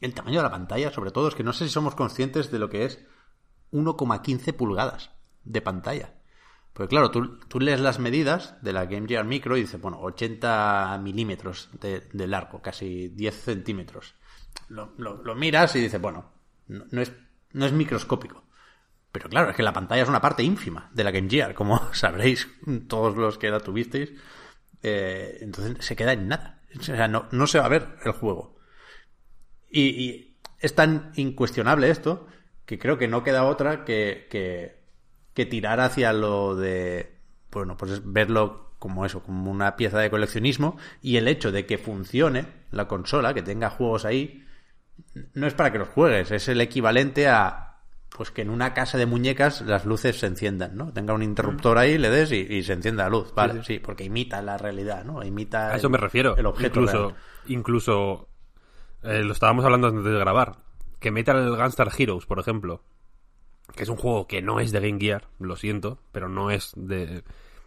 el 0.00 0.14
tamaño 0.14 0.38
de 0.38 0.42
la 0.44 0.50
pantalla, 0.50 0.92
sobre 0.92 1.10
todo, 1.10 1.28
es 1.28 1.34
que 1.34 1.44
no 1.44 1.52
sé 1.52 1.64
si 1.66 1.70
somos 1.72 1.94
conscientes 1.94 2.50
de 2.50 2.58
lo 2.58 2.68
que 2.68 2.84
es 2.84 2.98
1,15 3.72 4.52
pulgadas 4.54 5.10
de 5.44 5.60
pantalla. 5.62 6.14
Porque 6.72 6.90
claro, 6.90 7.10
tú, 7.10 7.38
tú 7.48 7.58
lees 7.58 7.80
las 7.80 7.98
medidas 7.98 8.62
de 8.62 8.72
la 8.72 8.86
Game 8.86 9.08
Gear 9.08 9.24
Micro 9.24 9.56
y 9.56 9.62
dices, 9.62 9.80
bueno, 9.80 9.98
80 10.00 11.00
milímetros 11.02 11.70
de, 11.80 12.00
de 12.12 12.26
largo, 12.28 12.62
casi 12.62 13.08
10 13.08 13.34
centímetros. 13.34 14.14
Lo, 14.68 14.92
lo- 14.98 15.22
lo 15.24 15.34
miras 15.34 15.74
y 15.74 15.80
dices, 15.80 16.00
bueno, 16.00 16.30
no, 16.68 16.84
no 16.90 17.02
es, 17.02 17.12
no 17.52 17.66
es 17.66 17.72
microscópico. 17.72 18.44
Pero 19.10 19.28
claro, 19.28 19.50
es 19.50 19.56
que 19.56 19.62
la 19.62 19.72
pantalla 19.72 20.02
es 20.02 20.08
una 20.08 20.20
parte 20.20 20.42
ínfima 20.44 20.90
de 20.92 21.02
la 21.02 21.10
Game 21.10 21.28
Gear, 21.30 21.54
como 21.54 21.80
sabréis 21.94 22.46
todos 22.86 23.16
los 23.16 23.38
que 23.38 23.50
la 23.50 23.58
tuvisteis. 23.60 24.12
Eh, 24.82 25.38
entonces 25.40 25.84
se 25.84 25.96
queda 25.96 26.12
en 26.12 26.28
nada. 26.28 26.60
O 26.78 26.82
sea, 26.82 27.08
no, 27.08 27.26
no 27.32 27.46
se 27.46 27.58
va 27.58 27.66
a 27.66 27.70
ver 27.70 27.86
el 28.04 28.12
juego. 28.12 28.56
Y, 29.70 30.24
es 30.60 30.74
tan 30.74 31.12
incuestionable 31.14 31.88
esto 31.88 32.26
que 32.66 32.80
creo 32.80 32.98
que 32.98 33.06
no 33.06 33.22
queda 33.22 33.44
otra 33.44 33.84
que, 33.84 34.26
que, 34.28 34.82
que 35.32 35.46
tirar 35.46 35.78
hacia 35.78 36.12
lo 36.12 36.56
de 36.56 37.18
bueno, 37.50 37.76
pues 37.76 37.92
es 37.92 38.12
verlo 38.12 38.72
como 38.78 39.04
eso, 39.04 39.22
como 39.22 39.50
una 39.50 39.76
pieza 39.76 39.98
de 39.98 40.10
coleccionismo 40.10 40.76
y 41.02 41.16
el 41.16 41.28
hecho 41.28 41.50
de 41.50 41.66
que 41.66 41.78
funcione 41.78 42.46
la 42.70 42.86
consola, 42.86 43.34
que 43.34 43.42
tenga 43.42 43.70
juegos 43.70 44.04
ahí, 44.04 44.44
no 45.34 45.46
es 45.46 45.54
para 45.54 45.72
que 45.72 45.78
los 45.78 45.88
juegues, 45.88 46.30
es 46.30 46.48
el 46.48 46.60
equivalente 46.60 47.28
a 47.28 47.67
pues 48.08 48.30
que 48.30 48.42
en 48.42 48.50
una 48.50 48.74
casa 48.74 48.98
de 48.98 49.06
muñecas 49.06 49.60
las 49.62 49.84
luces 49.84 50.18
se 50.18 50.26
enciendan, 50.26 50.76
¿no? 50.76 50.92
Tenga 50.92 51.14
un 51.14 51.22
interruptor 51.22 51.78
ahí, 51.78 51.98
le 51.98 52.10
des 52.10 52.32
y, 52.32 52.62
se 52.62 52.72
encienda 52.72 53.04
la 53.04 53.10
luz, 53.10 53.32
vale, 53.34 53.62
sí, 53.64 53.78
porque 53.78 54.04
imita 54.04 54.42
la 54.42 54.58
realidad, 54.58 55.04
¿no? 55.04 55.22
Imita 55.22 55.72
a 55.72 55.76
eso 55.76 55.88
me 55.90 55.98
refiero. 55.98 56.36
el 56.36 56.46
objeto 56.46 56.80
incluso 56.80 57.08
real. 57.08 57.20
incluso 57.46 58.28
eh, 59.02 59.22
lo 59.22 59.32
estábamos 59.32 59.64
hablando 59.64 59.88
antes 59.88 60.04
de 60.04 60.18
grabar, 60.18 60.56
que 60.98 61.10
Metal 61.10 61.56
Gunstar 61.56 61.90
Heroes, 61.96 62.26
por 62.26 62.38
ejemplo, 62.38 62.82
que 63.76 63.82
es 63.84 63.88
un 63.88 63.96
juego 63.96 64.26
que 64.26 64.42
no 64.42 64.60
es 64.60 64.72
de 64.72 64.80
Game 64.80 64.98
Gear, 64.98 65.28
lo 65.38 65.56
siento, 65.56 66.00
pero 66.10 66.28
no 66.28 66.50
es 66.50 66.72
de 66.76 67.22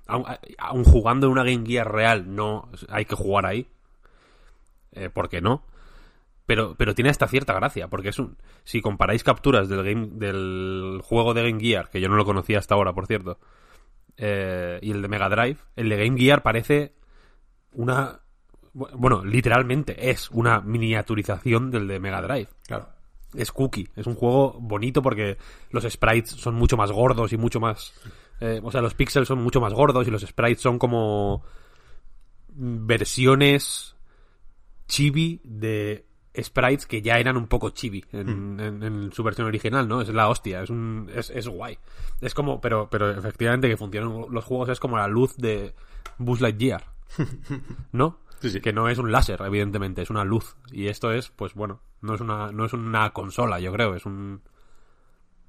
aun, 0.07 0.25
aun 0.57 0.83
jugando 0.83 1.27
en 1.27 1.33
una 1.33 1.43
Game 1.43 1.65
Gear 1.65 1.91
real 1.91 2.35
no 2.35 2.69
hay 2.89 3.05
que 3.05 3.15
jugar 3.15 3.45
ahí. 3.45 3.67
Eh, 4.93 5.09
¿Por 5.09 5.29
qué 5.29 5.41
no? 5.41 5.63
Pero, 6.45 6.75
pero 6.75 6.95
tiene 6.95 7.09
esta 7.09 7.27
cierta 7.27 7.53
gracia, 7.53 7.87
porque 7.87 8.09
es 8.09 8.19
un. 8.19 8.37
Si 8.63 8.81
comparáis 8.81 9.23
capturas 9.23 9.69
del 9.69 9.83
game, 9.83 10.07
del 10.13 10.99
juego 11.03 11.33
de 11.33 11.43
Game 11.43 11.61
Gear, 11.61 11.89
que 11.89 12.01
yo 12.01 12.09
no 12.09 12.15
lo 12.15 12.25
conocía 12.25 12.59
hasta 12.59 12.75
ahora, 12.75 12.93
por 12.93 13.07
cierto, 13.07 13.39
eh, 14.17 14.79
y 14.81 14.91
el 14.91 15.01
de 15.01 15.07
Mega 15.07 15.29
Drive, 15.29 15.57
el 15.75 15.89
de 15.89 15.97
Game 15.97 16.19
Gear 16.19 16.43
parece 16.43 16.93
una. 17.73 18.19
Bueno, 18.73 19.23
literalmente 19.25 20.09
es 20.09 20.31
una 20.31 20.61
miniaturización 20.61 21.71
del 21.71 21.87
de 21.87 21.99
Mega 21.99 22.21
Drive. 22.21 22.47
Claro. 22.65 22.89
Es 23.35 23.51
cookie, 23.51 23.87
es 23.95 24.07
un 24.07 24.15
juego 24.15 24.57
bonito 24.59 25.01
porque 25.01 25.37
los 25.69 25.83
sprites 25.83 26.31
son 26.31 26.55
mucho 26.55 26.75
más 26.75 26.91
gordos 26.91 27.31
y 27.33 27.37
mucho 27.37 27.59
más. 27.59 27.93
eh, 28.39 28.59
o 28.63 28.71
sea, 28.71 28.81
los 28.81 28.93
píxeles 28.93 29.27
son 29.27 29.41
mucho 29.41 29.61
más 29.61 29.73
gordos 29.73 30.07
y 30.07 30.11
los 30.11 30.21
sprites 30.21 30.61
son 30.61 30.79
como. 30.79 31.43
versiones 32.49 33.95
chibi 34.87 35.39
de 35.45 36.05
sprites 36.39 36.85
que 36.85 37.01
ya 37.01 37.17
eran 37.19 37.35
un 37.37 37.47
poco 37.47 37.71
chibi 37.71 38.05
en, 38.11 38.59
en- 38.59 38.83
en 38.83 39.11
su 39.11 39.23
versión 39.23 39.47
original, 39.47 39.87
¿no? 39.87 40.01
Es 40.01 40.09
la 40.09 40.29
hostia, 40.29 40.61
es 40.63 40.69
un 40.69 41.09
es, 41.13 41.29
es 41.29 41.47
guay. 41.47 41.77
Es 42.21 42.33
como, 42.33 42.61
pero 42.61 42.89
pero 42.89 43.09
efectivamente 43.11 43.67
que 43.69 43.77
funcionan 43.77 44.25
los 44.29 44.45
juegos 44.45 44.69
es 44.69 44.79
como 44.79 44.97
la 44.97 45.07
luz 45.07 45.35
de 45.37 45.73
Buzz 46.17 46.39
Lightyear, 46.41 46.83
¿no? 47.91 48.19
Sí, 48.39 48.49
sí. 48.49 48.61
Que 48.61 48.73
no 48.73 48.89
es 48.89 48.97
un 48.97 49.11
láser, 49.11 49.39
evidentemente, 49.41 50.01
es 50.01 50.09
una 50.09 50.23
luz. 50.23 50.55
Y 50.71 50.87
esto 50.87 51.11
es, 51.11 51.29
pues 51.29 51.53
bueno, 51.53 51.81
no 52.01 52.15
es 52.15 52.21
una 52.21 52.51
no 52.51 52.65
es 52.65 52.73
una 52.73 53.11
consola, 53.11 53.59
yo 53.59 53.71
creo, 53.73 53.95
es 53.95 54.05
un 54.05 54.41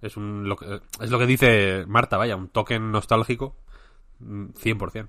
es 0.03 0.17
un 0.17 0.49
lo 0.49 0.57
que, 0.57 0.81
es 1.01 1.11
lo 1.11 1.19
que 1.19 1.27
dice 1.27 1.85
Marta, 1.87 2.17
vaya, 2.17 2.35
un 2.37 2.49
token 2.49 2.91
nostálgico 2.91 3.57
mm, 4.19 4.47
100%. 4.51 5.07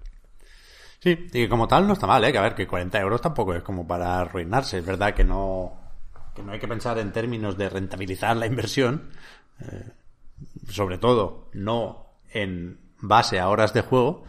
Sí, 1.04 1.28
y 1.34 1.48
como 1.50 1.68
tal 1.68 1.86
no 1.86 1.94
está 1.94 2.08
mal, 2.08 2.24
¿eh? 2.24 2.32
Que 2.32 2.38
a 2.38 2.42
ver, 2.42 2.56
que 2.56 2.66
40 2.68 3.00
euros 3.00 3.22
tampoco 3.22 3.54
es 3.54 3.62
como 3.64 3.86
para 3.86 4.20
arruinarse. 4.22 4.78
Es 4.80 4.86
verdad 4.86 5.14
que 5.14 5.24
no, 5.26 5.74
que 6.34 6.44
no 6.44 6.54
hay 6.54 6.60
que 6.60 6.68
pensar 6.68 6.98
en 6.98 7.12
términos 7.12 7.58
de 7.58 7.70
rentabilizar 7.70 8.38
la 8.38 8.46
inversión. 8.48 9.10
eh, 9.60 9.92
sobre 10.70 10.98
todo, 10.98 11.50
no 11.54 12.08
en 12.32 12.80
base 13.00 13.40
a 13.40 13.50
horas 13.50 13.74
de 13.74 13.82
juego. 13.82 14.24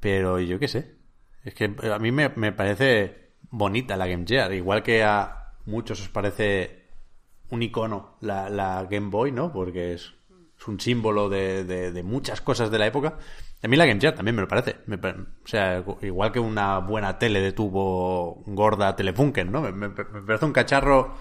Pero 0.00 0.38
yo 0.40 0.58
qué 0.58 0.68
sé. 0.68 0.96
Es 1.44 1.54
que 1.54 1.64
a 1.92 1.98
mí 1.98 2.12
me, 2.12 2.28
me 2.30 2.52
parece 2.52 3.32
bonita 3.50 3.96
la 3.96 4.06
Game 4.06 4.24
Gear. 4.26 4.52
Igual 4.52 4.82
que 4.82 5.02
a 5.02 5.54
muchos 5.66 6.00
os 6.00 6.08
parece 6.08 6.84
un 7.50 7.62
icono 7.62 8.16
la, 8.20 8.48
la 8.50 8.84
Game 8.90 9.08
Boy, 9.10 9.32
¿no? 9.32 9.52
Porque 9.52 9.94
es, 9.94 10.14
es 10.58 10.68
un 10.68 10.78
símbolo 10.80 11.28
de- 11.28 11.64
de 11.64 12.02
muchas 12.02 12.40
cosas 12.40 12.70
de 12.70 12.78
la 12.78 12.86
época. 12.86 13.18
A 13.62 13.66
mí 13.68 13.76
la 13.76 13.86
Game 13.86 14.00
Gear 14.00 14.14
también 14.14 14.36
me 14.36 14.42
lo 14.42 14.48
parece. 14.48 14.76
Me 14.86 14.96
o 14.96 15.46
sea, 15.46 15.82
igual 16.02 16.30
que 16.32 16.38
una 16.40 16.78
buena 16.78 17.18
tele 17.18 17.40
de 17.40 17.52
tubo 17.52 18.42
gorda 18.46 18.94
Telefunken, 18.94 19.50
¿no? 19.50 19.62
Me, 19.62 19.72
me- 19.72 19.88
me 19.88 19.94
parece 20.22 20.44
un 20.44 20.52
cacharro 20.52 21.14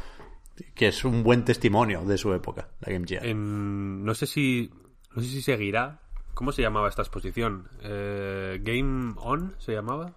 que 0.76 0.88
es 0.89 1.04
un 1.06 1.23
buen 1.23 1.43
testimonio 1.45 2.04
de 2.06 2.17
su 2.17 2.34
época, 2.34 2.69
la 2.82 2.93
Game 2.93 3.08
Gear. 3.08 3.26
En- 3.26 4.04
no 4.06 4.13
sé 4.13 4.28
si 4.28 4.71
no 5.15 5.21
sé 5.21 5.30
si 5.30 5.41
seguirá. 5.41 6.02
¿Cómo 6.36 6.52
se 6.52 6.62
llamaba 6.62 6.88
esta 6.89 7.02
exposición? 7.02 7.67
Eh, 7.82 8.60
Game 8.62 9.15
On 9.17 9.56
se 9.58 9.73
llamaba. 9.73 10.13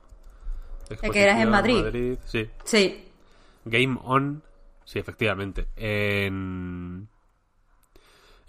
que 0.88 1.22
eras 1.22 1.40
en 1.40 1.48
Exposición 1.48 1.50
Madrid. 1.50 2.18
Sí. 2.26 2.50
Sí. 2.64 3.04
Game 3.64 3.98
On. 4.02 4.42
Sí, 4.84 4.98
efectivamente. 4.98 5.68
En 5.76 7.08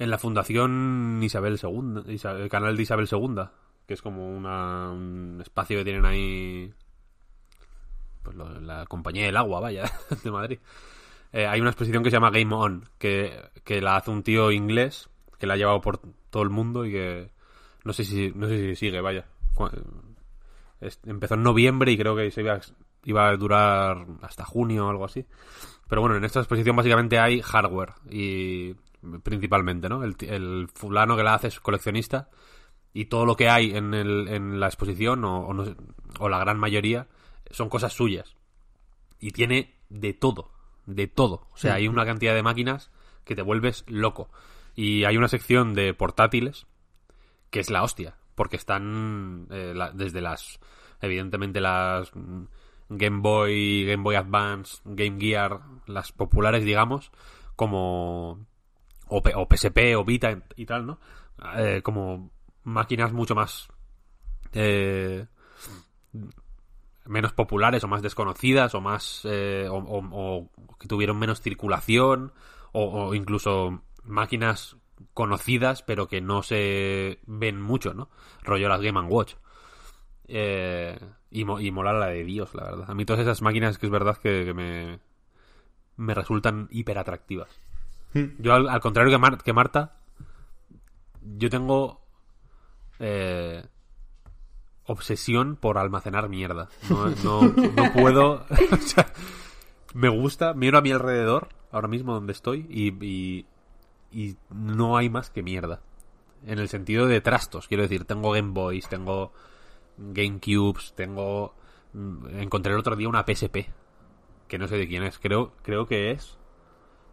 en 0.01 0.09
la 0.09 0.17
Fundación 0.17 1.19
Isabel 1.21 1.59
II, 1.61 2.01
el 2.07 2.49
canal 2.49 2.75
de 2.75 2.81
Isabel 2.81 3.07
II, 3.09 3.43
que 3.85 3.93
es 3.93 4.01
como 4.01 4.35
una, 4.35 4.89
un 4.89 5.37
espacio 5.39 5.77
que 5.77 5.83
tienen 5.83 6.05
ahí 6.05 6.73
pues 8.23 8.35
la 8.35 8.87
compañía 8.87 9.27
del 9.27 9.37
agua, 9.37 9.59
vaya, 9.59 9.83
de 10.23 10.31
Madrid. 10.31 10.59
Eh, 11.31 11.45
hay 11.45 11.61
una 11.61 11.69
exposición 11.69 12.01
que 12.01 12.09
se 12.09 12.15
llama 12.15 12.31
Game 12.31 12.51
On, 12.51 12.83
que, 12.97 13.51
que 13.63 13.79
la 13.79 13.95
hace 13.95 14.09
un 14.09 14.23
tío 14.23 14.51
inglés, 14.51 15.07
que 15.37 15.45
la 15.45 15.53
ha 15.53 15.57
llevado 15.57 15.81
por 15.81 15.99
todo 16.31 16.41
el 16.41 16.49
mundo 16.49 16.83
y 16.83 16.93
que 16.93 17.29
no 17.83 17.93
sé 17.93 18.03
si, 18.03 18.31
no 18.33 18.47
sé 18.47 18.57
si 18.57 18.75
sigue, 18.75 19.01
vaya. 19.01 19.27
Empezó 21.05 21.35
en 21.35 21.43
noviembre 21.43 21.91
y 21.91 21.97
creo 21.99 22.15
que 22.15 22.31
se 22.31 22.41
iba, 22.41 22.59
iba 23.03 23.29
a 23.29 23.37
durar 23.37 24.07
hasta 24.23 24.45
junio 24.45 24.87
o 24.87 24.89
algo 24.89 25.05
así. 25.05 25.27
Pero 25.87 26.01
bueno, 26.01 26.17
en 26.17 26.23
esta 26.23 26.39
exposición 26.39 26.75
básicamente 26.75 27.19
hay 27.19 27.39
hardware 27.39 27.93
y 28.09 28.75
principalmente, 29.23 29.89
¿no? 29.89 30.03
El, 30.03 30.67
fulano 30.73 31.15
que 31.15 31.23
la 31.23 31.33
hace 31.35 31.47
es 31.47 31.59
coleccionista 31.59 32.29
y 32.93 33.05
todo 33.05 33.25
lo 33.25 33.35
que 33.35 33.49
hay 33.49 33.71
en, 33.75 33.93
el, 33.93 34.27
en 34.27 34.59
la 34.59 34.67
exposición 34.67 35.23
o, 35.25 35.45
o 35.45 35.53
no 35.53 35.65
sé, 35.65 35.75
o 36.19 36.29
la 36.29 36.39
gran 36.39 36.59
mayoría 36.59 37.07
son 37.49 37.69
cosas 37.69 37.93
suyas 37.93 38.35
y 39.19 39.31
tiene 39.31 39.75
de 39.89 40.13
todo, 40.13 40.51
de 40.85 41.07
todo. 41.07 41.47
O 41.53 41.57
sea, 41.57 41.75
hay 41.75 41.87
una 41.87 42.05
cantidad 42.05 42.33
de 42.33 42.43
máquinas 42.43 42.91
que 43.23 43.35
te 43.35 43.41
vuelves 43.41 43.85
loco. 43.87 44.29
Y 44.75 45.03
hay 45.03 45.17
una 45.17 45.27
sección 45.27 45.73
de 45.73 45.93
portátiles 45.93 46.65
que 47.49 47.59
es 47.59 47.69
la 47.69 47.83
hostia, 47.83 48.15
porque 48.35 48.55
están 48.55 49.47
eh, 49.51 49.73
la- 49.75 49.91
desde 49.91 50.21
las, 50.21 50.59
evidentemente 51.01 51.59
las 51.61 52.11
Game 52.89 53.19
Boy, 53.19 53.85
Game 53.85 54.03
Boy 54.03 54.15
Advance, 54.15 54.79
Game 54.85 55.19
Gear, 55.19 55.59
las 55.85 56.11
populares, 56.11 56.63
digamos, 56.65 57.11
como 57.55 58.45
o, 59.11 59.21
o 59.35 59.47
PSP 59.49 59.95
o 59.97 60.03
Vita 60.05 60.41
y 60.55 60.65
tal, 60.65 60.85
¿no? 60.85 60.99
Eh, 61.57 61.81
como 61.83 62.31
máquinas 62.63 63.11
mucho 63.13 63.35
más 63.35 63.67
eh, 64.53 65.25
menos 67.05 67.33
populares 67.33 67.83
o 67.83 67.87
más 67.87 68.01
desconocidas 68.01 68.75
o 68.75 68.81
más 68.81 69.21
eh, 69.25 69.67
o, 69.69 70.49
que 70.79 70.87
tuvieron 70.87 71.17
menos 71.17 71.41
circulación 71.41 72.31
o, 72.73 73.13
incluso 73.15 73.81
máquinas 74.03 74.77
conocidas 75.13 75.81
pero 75.83 76.07
que 76.07 76.21
no 76.21 76.41
se 76.43 77.19
ven 77.25 77.61
mucho, 77.61 77.93
¿no? 77.93 78.09
Rollo 78.43 78.69
las 78.69 78.81
Game 78.81 78.99
Watch. 79.01 79.33
Eh, 80.27 80.97
y, 81.31 81.43
mo- 81.43 81.59
y 81.59 81.71
mola 81.71 81.91
la 81.93 82.07
de 82.07 82.23
Dios, 82.23 82.53
la 82.55 82.63
verdad. 82.63 82.85
A 82.89 82.93
mí 82.93 83.03
todas 83.05 83.21
esas 83.21 83.41
máquinas 83.41 83.77
que 83.77 83.87
es 83.87 83.91
verdad 83.91 84.17
que, 84.17 84.45
que 84.45 84.53
me, 84.53 84.99
me 85.97 86.13
resultan 86.13 86.67
hiper 86.71 86.97
atractivas. 86.99 87.49
Yo, 88.13 88.53
al, 88.53 88.79
contrario 88.81 89.11
que 89.43 89.53
Marta, 89.53 89.93
yo 91.21 91.49
tengo 91.49 92.01
eh, 92.99 93.63
obsesión 94.85 95.55
por 95.55 95.77
almacenar 95.77 96.29
mierda. 96.29 96.69
No, 96.89 97.09
no, 97.23 97.41
no 97.41 97.93
puedo. 97.93 98.45
o 98.71 98.77
sea, 98.77 99.11
me 99.93 100.09
gusta, 100.09 100.53
miro 100.53 100.77
a 100.77 100.81
mi 100.81 100.91
alrededor, 100.91 101.49
ahora 101.71 101.87
mismo 101.87 102.13
donde 102.13 102.33
estoy, 102.33 102.67
y, 102.69 102.93
y, 103.05 103.45
y 104.11 104.35
no 104.49 104.97
hay 104.97 105.09
más 105.09 105.29
que 105.29 105.43
mierda. 105.43 105.81
En 106.45 106.59
el 106.59 106.69
sentido 106.69 107.05
de 107.05 107.21
trastos, 107.21 107.67
quiero 107.67 107.83
decir, 107.83 108.05
tengo 108.05 108.31
Game 108.31 108.51
Boys, 108.51 108.89
tengo 108.89 109.31
GameCubes, 109.97 110.93
tengo. 110.95 111.53
mm, 111.93 112.39
Encontré 112.39 112.73
el 112.73 112.79
otro 112.79 112.95
día 112.95 113.07
una 113.07 113.23
PSP, 113.25 113.67
que 114.47 114.57
no 114.57 114.67
sé 114.67 114.77
de 114.77 114.87
quién 114.87 115.03
es, 115.03 115.19
creo, 115.19 115.53
creo 115.61 115.85
que 115.85 116.11
es 116.11 116.37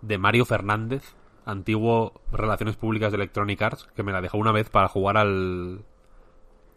de 0.03 0.19
Mario 0.19 0.45
Fernández, 0.45 1.15
antiguo 1.45 2.21
Relaciones 2.33 2.77
Públicas 2.77 3.11
de 3.11 3.17
Electronic 3.17 3.61
Arts, 3.63 3.89
que 3.95 4.03
me 4.03 4.13
la 4.13 4.21
dejó 4.21 4.39
una 4.39 4.53
vez 4.53 4.69
para 4.71 4.89
jugar 4.89 5.17
al 5.17 5.85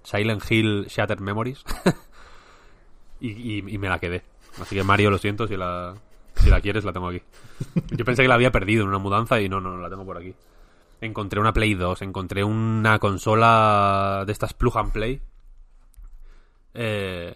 Silent 0.04 0.44
Hill 0.50 0.86
Shattered 0.88 1.22
Memories. 1.22 1.64
y, 3.20 3.62
me 3.62 3.90
la 3.90 4.00
quedé. 4.00 4.24
Así 4.62 4.76
que 4.76 4.84
Mario, 4.84 5.12
lo 5.12 5.18
siento, 5.18 5.48
si 5.48 5.56
la, 5.56 5.96
si 6.36 6.50
la 6.50 6.62
quieres 6.62 6.84
la 6.84 6.94
tengo 6.94 7.10
aquí. 7.10 7.22
Yo 7.92 8.06
pensé 8.06 8.24
que 8.24 8.28
la 8.28 8.36
había 8.36 8.52
perdido 8.52 8.84
en 8.84 8.90
una 8.90 8.98
mudanza 8.98 9.40
y 9.40 9.48
no, 9.48 9.62
no, 9.62 9.76
no 9.76 9.82
la 9.82 9.90
tengo 9.90 10.06
por 10.06 10.18
aquí. 10.18 10.34
Encontré 11.00 11.40
una 11.40 11.54
Play 11.54 11.74
2, 11.74 12.02
encontré 12.04 12.44
una 12.44 13.00
consola 13.00 14.24
de 14.26 14.32
estas 14.32 14.54
plug 14.54 14.78
and 14.78 14.92
play. 14.92 15.22
eh, 16.74 17.36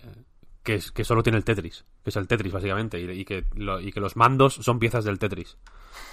que, 0.65 0.75
es- 0.75 0.91
que 0.91 1.05
solo 1.05 1.23
tiene 1.23 1.37
el 1.37 1.45
Tetris, 1.45 1.85
que 2.03 2.09
es 2.09 2.15
el 2.17 2.27
Tetris 2.27 2.51
básicamente, 2.51 2.99
y, 2.99 3.09
y 3.21 3.23
que, 3.23 3.45
lo- 3.55 3.79
y 3.79 3.93
que 3.93 4.01
los 4.01 4.17
mandos 4.17 4.55
son 4.55 4.79
piezas 4.79 5.05
del 5.05 5.17
Tetris. 5.19 5.57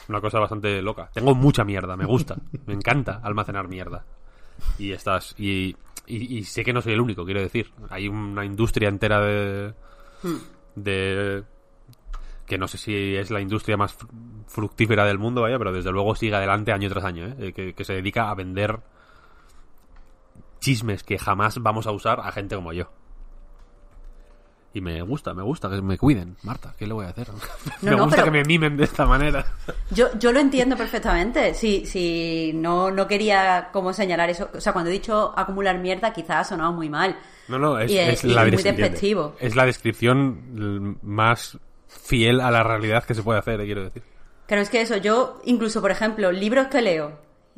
Una 0.09 0.21
cosa 0.21 0.39
bastante 0.39 0.81
loca. 0.83 1.11
Tengo 1.13 1.35
mucha 1.35 1.65
mierda, 1.65 1.97
me 1.97 2.05
gusta, 2.07 2.37
me 2.67 2.75
encanta 2.75 3.21
almacenar 3.25 3.67
mierda. 3.67 4.05
Y 4.79 4.93
estas, 4.93 5.35
y, 5.39 5.75
y, 6.07 6.39
y 6.39 6.45
sé 6.45 6.63
que 6.63 6.73
no 6.73 6.81
soy 6.83 6.93
el 6.93 7.01
único, 7.01 7.25
quiero 7.25 7.41
decir. 7.41 7.73
Hay 7.91 8.07
una 8.07 8.45
industria 8.45 8.89
entera 8.89 9.21
de. 9.21 9.75
de. 10.77 11.43
que 12.47 12.59
no 12.59 12.69
sé 12.69 12.79
si 12.79 13.17
es 13.17 13.31
la 13.31 13.41
industria 13.41 13.77
más 13.77 13.99
fr- 13.99 14.09
fructífera 14.47 15.05
del 15.07 15.19
mundo, 15.19 15.41
vaya, 15.43 15.59
pero 15.59 15.73
desde 15.73 15.91
luego 15.91 16.15
sigue 16.15 16.37
adelante 16.37 16.71
año 16.73 16.89
tras 16.91 17.05
año, 17.05 17.27
¿eh? 17.27 17.35
Eh, 17.39 17.53
que, 17.53 17.73
que 17.75 17.85
se 17.85 17.95
dedica 17.95 18.31
a 18.31 18.35
vender 18.35 18.79
chismes 20.61 21.03
que 21.03 21.19
jamás 21.19 21.59
vamos 21.61 21.87
a 21.87 21.91
usar 21.93 22.21
a 22.21 22.31
gente 22.33 22.55
como 22.55 22.73
yo. 22.73 22.91
Y 24.75 24.81
me 24.81 25.03
gusta, 25.03 25.35
me 25.35 25.43
gusta 25.43 25.69
que 25.69 25.83
me 25.83 25.99
cuiden, 25.99 26.37
Marta, 26.45 26.75
¿qué 26.79 26.87
le 26.87 26.95
voy 26.95 27.05
a 27.05 27.11
hacer? 27.11 27.29
me 27.83 27.91
no, 27.91 28.05
gusta 28.05 28.17
pero- 28.17 28.25
que 28.33 28.39
me 28.39 28.45
mimen 28.45 28.77
de 28.77 28.85
esta 28.85 29.05
manera. 29.05 29.45
Yo, 29.91 30.09
yo 30.19 30.33
lo 30.33 30.41
entiendo 30.41 30.77
perfectamente. 30.77 31.53
Si, 31.55 31.85
si 31.85 32.53
no, 32.55 32.91
no 32.91 33.07
quería 33.07 33.69
como 33.73 33.93
señalar 33.93 34.31
eso. 34.31 34.49
O 34.55 34.61
sea, 34.61 34.73
cuando 34.73 34.91
he 34.91 34.95
dicho 34.95 35.35
acumular 35.37 35.79
mierda, 35.79 36.13
quizás 36.13 36.37
ha 36.37 36.45
sonado 36.45 36.73
muy 36.73 36.89
mal. 36.89 37.19
No, 37.49 37.59
no, 37.59 37.79
es, 37.79 37.91
Y 37.91 37.99
es- 37.99 38.25
es 38.25 38.25
la 38.25 38.47
y 38.49 38.53
muy 38.53 38.63
despectivo. 38.63 39.37
Es 39.41 39.55
la 39.55 39.67
descripción 39.67 40.99
más 41.03 41.59
fiel 41.89 42.41
a 42.41 42.51
la 42.51 42.63
realidad 42.63 43.05
que 43.05 43.15
se 43.15 43.23
puede 43.23 43.39
hacer, 43.41 43.61
eh, 43.61 43.67
quiero 43.67 43.85
decir. 43.85 44.03
Claro, 44.47 44.63
es 44.63 44.71
que 44.71 44.81
eso, 44.81 44.97
yo 44.97 45.41
incluso, 45.45 45.81
por 45.83 45.91
ejemplo, 45.91 46.33
libros 46.33 46.69
que 46.69 46.81
leo 46.81 47.13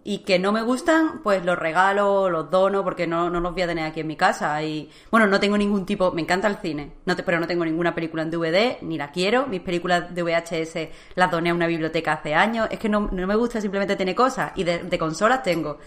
y 0.06 0.18
que 0.18 0.38
no 0.38 0.52
me 0.52 0.60
gustan, 0.62 1.20
pues 1.22 1.42
los 1.44 1.58
regalo, 1.58 2.28
los 2.28 2.50
dono, 2.50 2.84
porque 2.84 3.06
no, 3.06 3.30
no 3.30 3.40
los 3.40 3.54
voy 3.54 3.62
a 3.62 3.66
tener 3.66 3.86
aquí 3.86 4.00
en 4.00 4.06
mi 4.06 4.16
casa. 4.16 4.62
Y 4.62 4.90
bueno, 5.10 5.26
no 5.26 5.40
tengo 5.40 5.56
ningún 5.56 5.86
tipo, 5.86 6.12
me 6.12 6.20
encanta 6.20 6.46
el 6.46 6.56
cine, 6.58 6.92
no 7.06 7.16
te- 7.16 7.22
pero 7.22 7.40
no 7.40 7.46
tengo 7.46 7.64
ninguna 7.64 7.94
película 7.94 8.22
en 8.22 8.30
DVD, 8.30 8.78
ni 8.82 8.98
la 8.98 9.10
quiero. 9.10 9.46
Mis 9.46 9.62
películas 9.62 10.14
de 10.14 10.22
VHS 10.22 10.90
las 11.14 11.30
doné 11.30 11.50
a 11.50 11.54
una 11.54 11.66
biblioteca 11.66 12.12
hace 12.12 12.34
años. 12.34 12.68
Es 12.70 12.78
que 12.78 12.88
no, 12.90 13.08
no 13.10 13.26
me 13.26 13.34
gusta 13.34 13.60
simplemente 13.62 13.96
tener 13.96 14.14
cosas. 14.14 14.52
Y 14.56 14.64
de, 14.64 14.98
consolas 14.98 15.42
tengo 15.42 15.78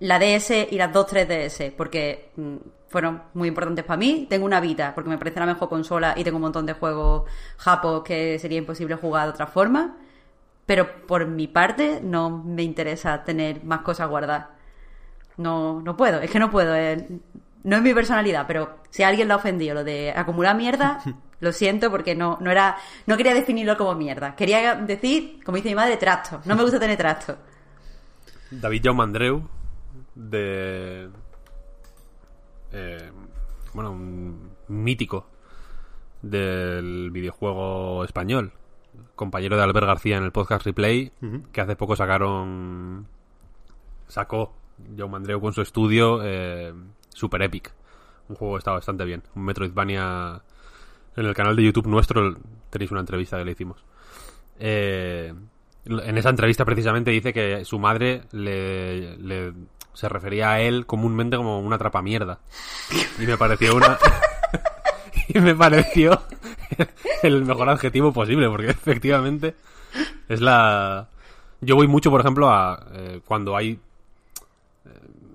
la 0.00 0.18
DS 0.18 0.68
y 0.70 0.76
las 0.76 0.92
dos 0.92 1.06
3DS, 1.06 1.72
porque 1.74 2.30
mm, 2.36 2.56
fueron 2.88 3.22
muy 3.34 3.48
importantes 3.48 3.84
para 3.86 3.96
mí. 3.96 4.26
Tengo 4.28 4.44
una 4.44 4.60
Vita, 4.60 4.94
porque 4.94 5.08
me 5.10 5.16
parece 5.18 5.40
la 5.40 5.46
mejor 5.46 5.68
consola 5.70 6.12
y 6.16 6.24
tengo 6.24 6.36
un 6.36 6.42
montón 6.42 6.66
de 6.66 6.74
juegos 6.74 7.22
japos 7.56 8.02
que 8.02 8.38
sería 8.38 8.58
imposible 8.58 8.96
jugar 8.96 9.24
de 9.24 9.30
otra 9.30 9.46
forma. 9.46 9.96
Pero 10.66 11.06
por 11.06 11.26
mi 11.26 11.46
parte 11.46 12.00
no 12.02 12.28
me 12.30 12.62
interesa 12.64 13.22
tener 13.24 13.64
más 13.64 13.80
cosas 13.82 14.08
guardadas. 14.08 14.48
No, 15.36 15.80
no 15.80 15.96
puedo, 15.96 16.20
es 16.20 16.30
que 16.30 16.38
no 16.38 16.50
puedo. 16.50 16.74
eh. 16.74 17.06
No 17.64 17.76
es 17.76 17.82
mi 17.82 17.92
personalidad, 17.94 18.46
pero 18.46 18.78
si 18.90 19.02
a 19.02 19.08
alguien 19.08 19.26
le 19.28 19.34
ha 19.34 19.38
ofendido 19.38 19.74
lo 19.74 19.82
de 19.84 20.12
acumular 20.14 20.56
mierda, 20.56 21.00
lo 21.40 21.52
siento 21.52 21.90
porque 21.90 22.14
no, 22.14 22.38
no 22.40 22.50
era, 22.50 22.76
no 23.06 23.16
quería 23.16 23.34
definirlo 23.34 23.76
como 23.76 23.94
mierda. 23.96 24.34
Quería 24.36 24.76
decir, 24.76 25.42
como 25.44 25.56
dice 25.56 25.68
mi 25.70 25.74
madre, 25.74 25.96
trasto. 25.96 26.40
No 26.44 26.54
me 26.54 26.62
gusta 26.62 26.78
tener 26.78 26.96
trasto. 26.96 27.36
David 28.50 28.82
Jaume 28.84 29.02
Andreu, 29.02 29.48
de. 30.14 31.08
eh, 32.72 33.10
bueno, 33.74 33.90
un 33.90 34.50
mítico 34.68 35.26
del 36.22 37.10
videojuego 37.10 38.04
español, 38.04 38.52
compañero 39.16 39.56
de 39.56 39.62
Albert 39.64 39.86
García 39.86 40.16
en 40.18 40.24
el 40.24 40.30
podcast 40.32 40.64
Replay, 40.64 41.10
que 41.52 41.60
hace 41.60 41.74
poco 41.74 41.96
sacaron. 41.96 43.06
sacó 44.08 44.52
Jaume 44.96 45.16
Andreu 45.16 45.40
con 45.40 45.52
su 45.52 45.62
estudio 45.62 46.20
eh, 46.22 46.72
Super 47.08 47.42
Epic. 47.42 47.72
Un 48.28 48.36
juego 48.36 48.54
que 48.54 48.58
está 48.58 48.72
bastante 48.72 49.04
bien. 49.04 49.22
Un 49.34 49.44
Metroidvania. 49.44 50.42
En 51.16 51.24
el 51.24 51.34
canal 51.34 51.56
de 51.56 51.62
YouTube 51.64 51.86
nuestro 51.86 52.36
tenéis 52.70 52.90
una 52.90 53.00
entrevista 53.00 53.38
que 53.38 53.44
le 53.44 53.52
hicimos. 53.52 53.82
Eh, 54.58 55.32
en 55.86 56.18
esa 56.18 56.28
entrevista 56.30 56.64
precisamente 56.64 57.10
dice 57.10 57.32
que 57.32 57.64
su 57.64 57.78
madre 57.78 58.22
le, 58.32 59.16
le- 59.18 59.52
se 59.94 60.08
refería 60.10 60.50
a 60.50 60.60
él 60.60 60.84
comúnmente 60.84 61.38
como 61.38 61.58
una 61.60 61.78
trapamierda. 61.78 62.40
Y 63.18 63.26
me 63.26 63.38
pareció 63.38 63.74
una... 63.76 63.96
y 65.28 65.38
me 65.40 65.54
pareció 65.54 66.20
el 67.22 67.44
mejor 67.44 67.68
adjetivo 67.68 68.12
posible, 68.12 68.48
porque 68.48 68.70
efectivamente 68.70 69.54
es 70.28 70.40
la... 70.40 71.08
Yo 71.60 71.74
voy 71.76 71.86
mucho, 71.88 72.10
por 72.10 72.20
ejemplo, 72.20 72.50
a 72.50 72.86
eh, 72.92 73.20
cuando 73.24 73.56
hay... 73.56 73.72
eh, 74.84 74.90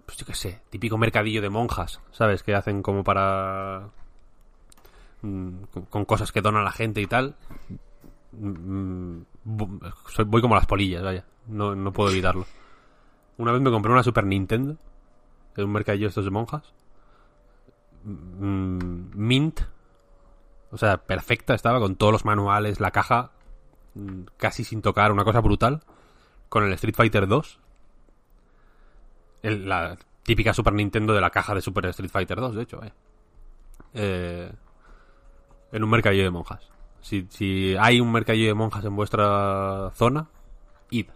Pues 0.05 0.17
yo 0.17 0.25
qué 0.25 0.35
sé, 0.35 0.61
típico 0.69 0.97
mercadillo 0.97 1.41
de 1.41 1.49
monjas, 1.49 1.99
¿sabes? 2.11 2.43
Que 2.43 2.53
hacen 2.55 2.81
como 2.83 3.03
para... 3.03 3.87
mm, 5.21 5.49
con- 5.89 6.05
cosas 6.05 6.31
que 6.31 6.41
donan 6.41 6.63
la 6.63 6.71
gente 6.71 7.01
y 7.01 7.07
tal 7.07 7.35
mm, 8.33 9.17
soy- 10.09 10.25
voy 10.25 10.41
como 10.41 10.55
las 10.55 10.67
polillas, 10.67 11.03
vaya. 11.03 11.25
No, 11.47 11.75
no 11.75 11.91
puedo 11.91 12.11
evitarlo. 12.11 12.45
Una 13.37 13.51
vez 13.51 13.61
me 13.61 13.71
compré 13.71 13.91
una 13.91 14.03
Super 14.03 14.25
Nintendo 14.25 14.77
en 15.57 15.65
un 15.65 15.71
mercadillo 15.71 16.07
estos 16.07 16.25
de 16.25 16.31
monjas. 16.31 16.61
Mm, 18.03 19.11
Mint. 19.15 19.61
O 20.71 20.77
sea, 20.77 20.97
perfecta 20.97 21.53
estaba 21.53 21.79
con 21.79 21.95
todos 21.95 22.13
los 22.13 22.25
manuales, 22.25 22.79
la 22.79 22.91
caja 22.91 23.31
mm, 23.95 24.21
casi 24.37 24.63
sin 24.63 24.81
tocar, 24.81 25.11
una 25.11 25.23
cosa 25.23 25.41
brutal. 25.41 25.83
Con 26.49 26.63
el 26.63 26.73
Street 26.73 26.95
Fighter 26.95 27.27
2. 27.27 27.59
El- 29.43 29.67
la 29.67 29.97
típica 30.23 30.53
Super 30.53 30.73
Nintendo 30.73 31.13
de 31.13 31.21
la 31.21 31.29
caja 31.31 31.55
de 31.55 31.61
Super 31.61 31.85
Street 31.87 32.11
Fighter 32.11 32.39
2, 32.39 32.55
de 32.55 32.61
hecho, 32.63 32.79
vaya. 32.79 32.93
Eh, 33.93 34.51
en 35.71 35.83
un 35.83 35.89
mercadillo 35.89 36.23
de 36.23 36.29
monjas. 36.31 36.69
Si, 37.01 37.25
si 37.29 37.75
hay 37.79 37.99
un 37.99 38.11
mercadillo 38.11 38.47
de 38.47 38.53
monjas 38.53 38.85
en 38.85 38.95
vuestra 38.95 39.91
zona, 39.95 40.27
id. 40.91 41.07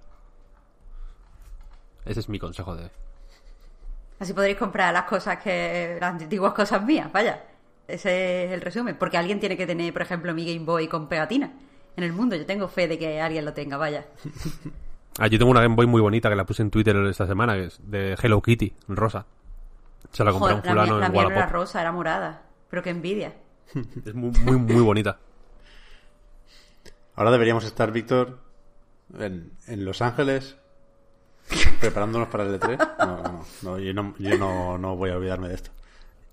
Ese 2.06 2.20
es 2.22 2.30
mi 2.30 2.40
consejo 2.40 2.76
de. 2.76 2.90
Así 4.20 4.34
podréis 4.34 4.58
comprar 4.58 4.94
las 4.94 5.04
cosas 5.04 5.38
que. 5.40 5.98
las 6.00 6.22
antiguas 6.22 6.54
cosas 6.54 6.84
mías, 6.84 7.12
vaya. 7.12 7.44
Ese 7.88 8.46
es 8.46 8.52
el 8.52 8.62
resumen. 8.62 8.96
Porque 8.98 9.18
alguien 9.18 9.40
tiene 9.40 9.58
que 9.58 9.68
tener, 9.68 9.92
por 9.94 10.02
ejemplo, 10.02 10.34
mi 10.34 10.46
Game 10.46 10.66
Boy 10.66 10.88
con 10.88 11.08
pegatina 11.08 11.52
en 11.96 12.04
el 12.04 12.14
mundo. 12.14 12.36
Yo 12.36 12.46
tengo 12.46 12.68
fe 12.68 12.88
de 12.88 12.98
que 12.98 13.22
alguien 13.22 13.46
lo 13.46 13.54
tenga, 13.54 13.78
vaya. 13.78 14.06
Ah, 15.18 15.28
yo 15.28 15.38
tengo 15.40 15.50
una 15.50 15.62
Game 15.62 15.76
Boy 15.76 15.86
muy 15.86 16.02
bonita 16.02 16.28
que 16.30 16.36
la 16.36 16.44
puse 16.44 16.62
en 16.62 16.70
Twitter 16.70 16.94
esta 17.08 17.26
semana, 17.26 17.54
que 17.54 17.68
es 17.68 17.80
de 17.90 18.18
Hello 18.22 18.42
Kitty, 18.42 18.74
en 18.90 18.98
rosa. 18.98 19.26
Se 20.12 20.26
la 20.26 20.34
compré 20.34 20.52
a 20.52 20.56
un 20.56 20.62
la 20.62 20.74
mía, 20.74 20.74
fulano 20.74 21.00
la 21.00 21.06
en 21.06 21.12
mía 21.14 21.24
no 21.24 21.30
era 21.30 21.46
rosa, 21.46 21.80
era 21.80 21.94
morada. 21.94 22.42
Pero 22.70 22.84
qué 22.84 22.90
envidia. 22.90 23.34
Es 24.06 24.14
muy, 24.14 24.32
muy, 24.32 24.58
muy 24.58 24.82
bonita. 24.82 25.18
Ahora 27.16 27.32
deberíamos 27.32 27.64
estar, 27.64 27.94
Víctor, 27.94 28.40
en, 29.18 29.54
en 29.68 29.86
Los 29.86 30.02
Ángeles, 30.02 30.58
preparándonos 31.80 32.28
para 32.30 32.44
el 32.44 32.60
E3. 32.60 32.78
No, 33.00 33.24
no, 33.24 33.46
no, 33.62 33.80
yo, 33.80 33.94
no, 33.94 34.16
yo 34.18 34.38
no, 34.38 34.78
no 34.78 34.96
voy 34.96 35.10
a 35.12 35.18
olvidarme 35.18 35.50
de 35.50 35.56
esto. 35.56 35.72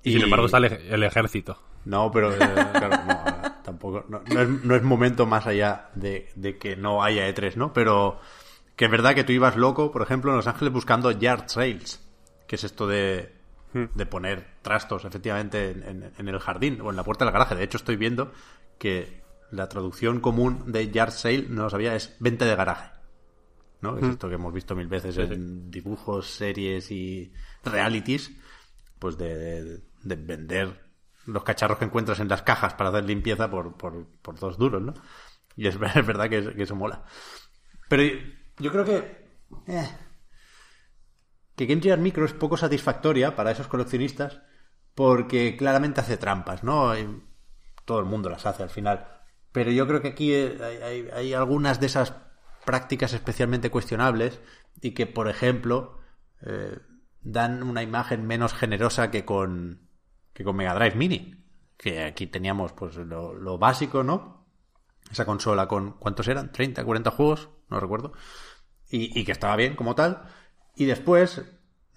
Y 0.03 0.11
sin 0.13 0.23
embargo 0.25 0.47
está 0.47 0.59
el, 0.59 0.65
ej- 0.65 0.81
el 0.91 1.03
ejército. 1.05 1.59
No, 1.85 2.11
pero 2.13 2.33
eh, 2.33 2.39
claro, 2.39 2.97
no, 3.07 3.53
tampoco. 3.65 4.05
No, 4.09 4.23
no 4.33 4.41
es, 4.41 4.49
no 4.49 4.75
es 4.77 4.83
momento 4.83 5.27
más 5.27 5.47
allá 5.47 5.91
de, 5.95 6.31
de 6.35 6.57
que 6.59 6.77
no 6.77 7.03
haya 7.03 7.29
E3, 7.29 7.57
¿no? 7.57 7.73
Pero 7.73 8.21
que 8.77 8.87
es 8.87 8.91
verdad 8.91 9.15
que 9.15 9.25
tú 9.25 9.33
ibas 9.33 9.57
loco, 9.57 9.91
por 9.93 10.03
ejemplo, 10.03 10.31
en 10.31 10.37
Los 10.39 10.47
Ángeles 10.47 10.73
buscando 10.73 11.11
yard 11.11 11.49
sales, 11.49 12.01
que 12.47 12.57
es 12.57 12.65
esto 12.65 12.87
de, 12.87 13.33
de 13.73 14.07
poner 14.07 14.47
trastos, 14.63 15.05
efectivamente, 15.05 15.71
en, 15.71 15.83
en- 15.83 16.13
en 16.17 16.29
el 16.29 16.39
jardín 16.41 16.81
o 16.81 16.91
en 16.91 16.97
la 16.97 17.05
puerta 17.05 17.25
del 17.25 17.33
garaje. 17.33 17.55
De 17.55 17.65
hecho, 17.65 17.77
estoy 17.77 17.97
viendo 17.97 18.33
que 18.79 19.23
la 19.51 19.69
traducción 19.69 20.21
común 20.21 20.73
de 20.73 20.91
yard 20.91 21.11
sale, 21.13 21.47
no 21.49 21.65
lo 21.65 21.71
sabía, 21.71 21.95
es 21.95 22.17
venta 22.21 22.45
de 22.45 22.57
garaje. 22.57 22.91
¿No? 23.83 23.99
Es 23.99 24.07
esto 24.09 24.29
que 24.29 24.37
hemos 24.37 24.53
visto 24.55 24.75
mil 24.77 24.89
veces 24.89 25.17
en 25.19 25.71
dibujos, 25.71 26.27
series 26.31 26.91
y 26.91 27.33
realities, 27.65 28.33
pues 28.99 29.19
de, 29.19 29.35
de- 29.65 29.83
de 30.03 30.17
vender 30.17 30.81
los 31.27 31.45
cacharros 31.45 31.79
que 31.79 31.85
encuentras 31.85 32.21
en 32.21 32.29
las 32.29 32.43
cajas 32.43 32.75
para 32.75 32.91
hacer 32.91 33.05
limpieza 33.05 33.51
por, 33.51 33.77
por, 33.77 34.07
por 34.23 34.39
dos 34.39 34.59
duros, 34.59 34.83
¿no? 34.83 34.95
Y 35.57 35.67
es, 35.69 35.77
es 35.97 36.07
verdad 36.07 36.29
que, 36.31 36.55
que 36.55 36.63
eso 36.65 36.77
mola. 36.77 37.05
Pero 37.89 38.03
yo 38.59 38.71
creo 38.73 38.85
que... 38.85 38.97
eh, 39.69 39.89
que 41.57 41.67
Game 41.67 41.83
Gear 41.83 41.99
Micro 41.99 42.25
es 42.25 42.33
poco 42.33 42.57
satisfactoria 42.57 43.37
para 43.37 43.51
esos 43.51 43.69
coleccionistas 43.69 44.41
porque 44.95 45.57
claramente 45.57 46.01
hace 46.01 46.17
trampas, 46.17 46.65
¿no? 46.65 46.97
Y 46.99 47.23
todo 47.85 48.01
el 48.01 48.07
mundo 48.07 48.29
las 48.31 48.47
hace 48.47 48.63
al 48.63 48.71
final. 48.71 49.07
Pero 49.53 49.71
yo 49.71 49.87
creo 49.87 50.01
que 50.01 50.09
aquí 50.09 50.33
eh, 50.33 50.59
hay, 50.63 50.77
hay- 50.83 51.09
hay 51.13 51.35
algunas 51.35 51.81
de 51.81 51.87
esas 51.87 52.15
prácticas 52.65 53.13
especialmente 53.13 53.71
cuestionables 53.71 54.41
y 54.81 54.93
que, 54.93 55.07
por 55.07 55.29
ejemplo, 55.29 56.01
eh, 56.43 56.79
dan 57.21 57.63
una 57.63 57.83
imagen 57.83 58.27
menos 58.27 58.55
generosa 58.55 59.11
que 59.11 59.25
con, 59.25 59.89
que 60.33 60.45
con 60.45 60.57
Mega 60.57 60.75
Drive 60.75 60.97
Mini. 60.97 61.37
Que 61.77 62.05
aquí 62.05 62.27
teníamos 62.27 62.73
pues 62.73 62.97
lo, 62.97 63.35
lo 63.35 63.59
básico, 63.59 64.05
¿no? 64.05 64.47
Esa 65.11 65.27
consola 65.27 65.67
con, 65.67 65.93
¿cuántos 65.99 66.29
eran? 66.29 66.53
¿30, 66.53 66.85
40 66.85 67.11
juegos? 67.11 67.51
No 67.69 67.81
recuerdo. 67.81 68.13
Y, 68.89 69.19
y 69.19 69.25
que 69.25 69.33
estaba 69.33 69.57
bien 69.57 69.75
como 69.75 69.95
tal. 69.95 70.23
Y 70.77 70.85
después, 70.85 71.43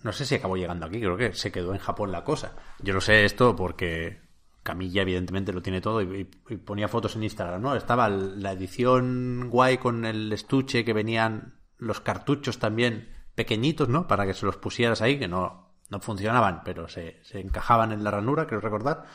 no 0.03 0.11
sé 0.11 0.25
si 0.25 0.35
acabó 0.35 0.57
llegando 0.57 0.85
aquí, 0.85 0.99
creo 0.99 1.17
que 1.17 1.33
se 1.33 1.51
quedó 1.51 1.73
en 1.73 1.79
Japón 1.79 2.11
la 2.11 2.23
cosa. 2.23 2.55
Yo 2.79 2.93
lo 2.93 3.01
sé 3.01 3.25
esto 3.25 3.55
porque 3.55 4.24
Camilla 4.65 5.03
evidentemente 5.03 5.53
lo 5.53 5.61
tiene 5.61 5.79
todo 5.79 6.01
y, 6.01 6.23
ponía 6.25 6.87
fotos 6.87 7.15
en 7.15 7.23
Instagram, 7.23 7.61
¿no? 7.61 7.75
Estaba 7.75 8.09
la 8.09 8.53
edición 8.53 9.47
guay 9.51 9.77
con 9.77 10.05
el 10.05 10.33
estuche 10.33 10.83
que 10.83 10.91
venían 10.91 11.61
los 11.77 12.01
cartuchos 12.01 12.57
también 12.57 13.13
pequeñitos, 13.35 13.89
¿no? 13.89 14.07
Para 14.07 14.25
que 14.25 14.33
se 14.33 14.43
los 14.43 14.57
pusieras 14.57 15.03
ahí, 15.03 15.19
que 15.19 15.27
no, 15.27 15.77
no 15.91 15.99
funcionaban, 15.99 16.63
pero 16.65 16.87
se, 16.87 17.23
se 17.23 17.39
encajaban 17.41 17.91
en 17.91 18.03
la 18.03 18.09
ranura, 18.09 18.47
creo 18.47 18.59
recordar. 18.59 19.05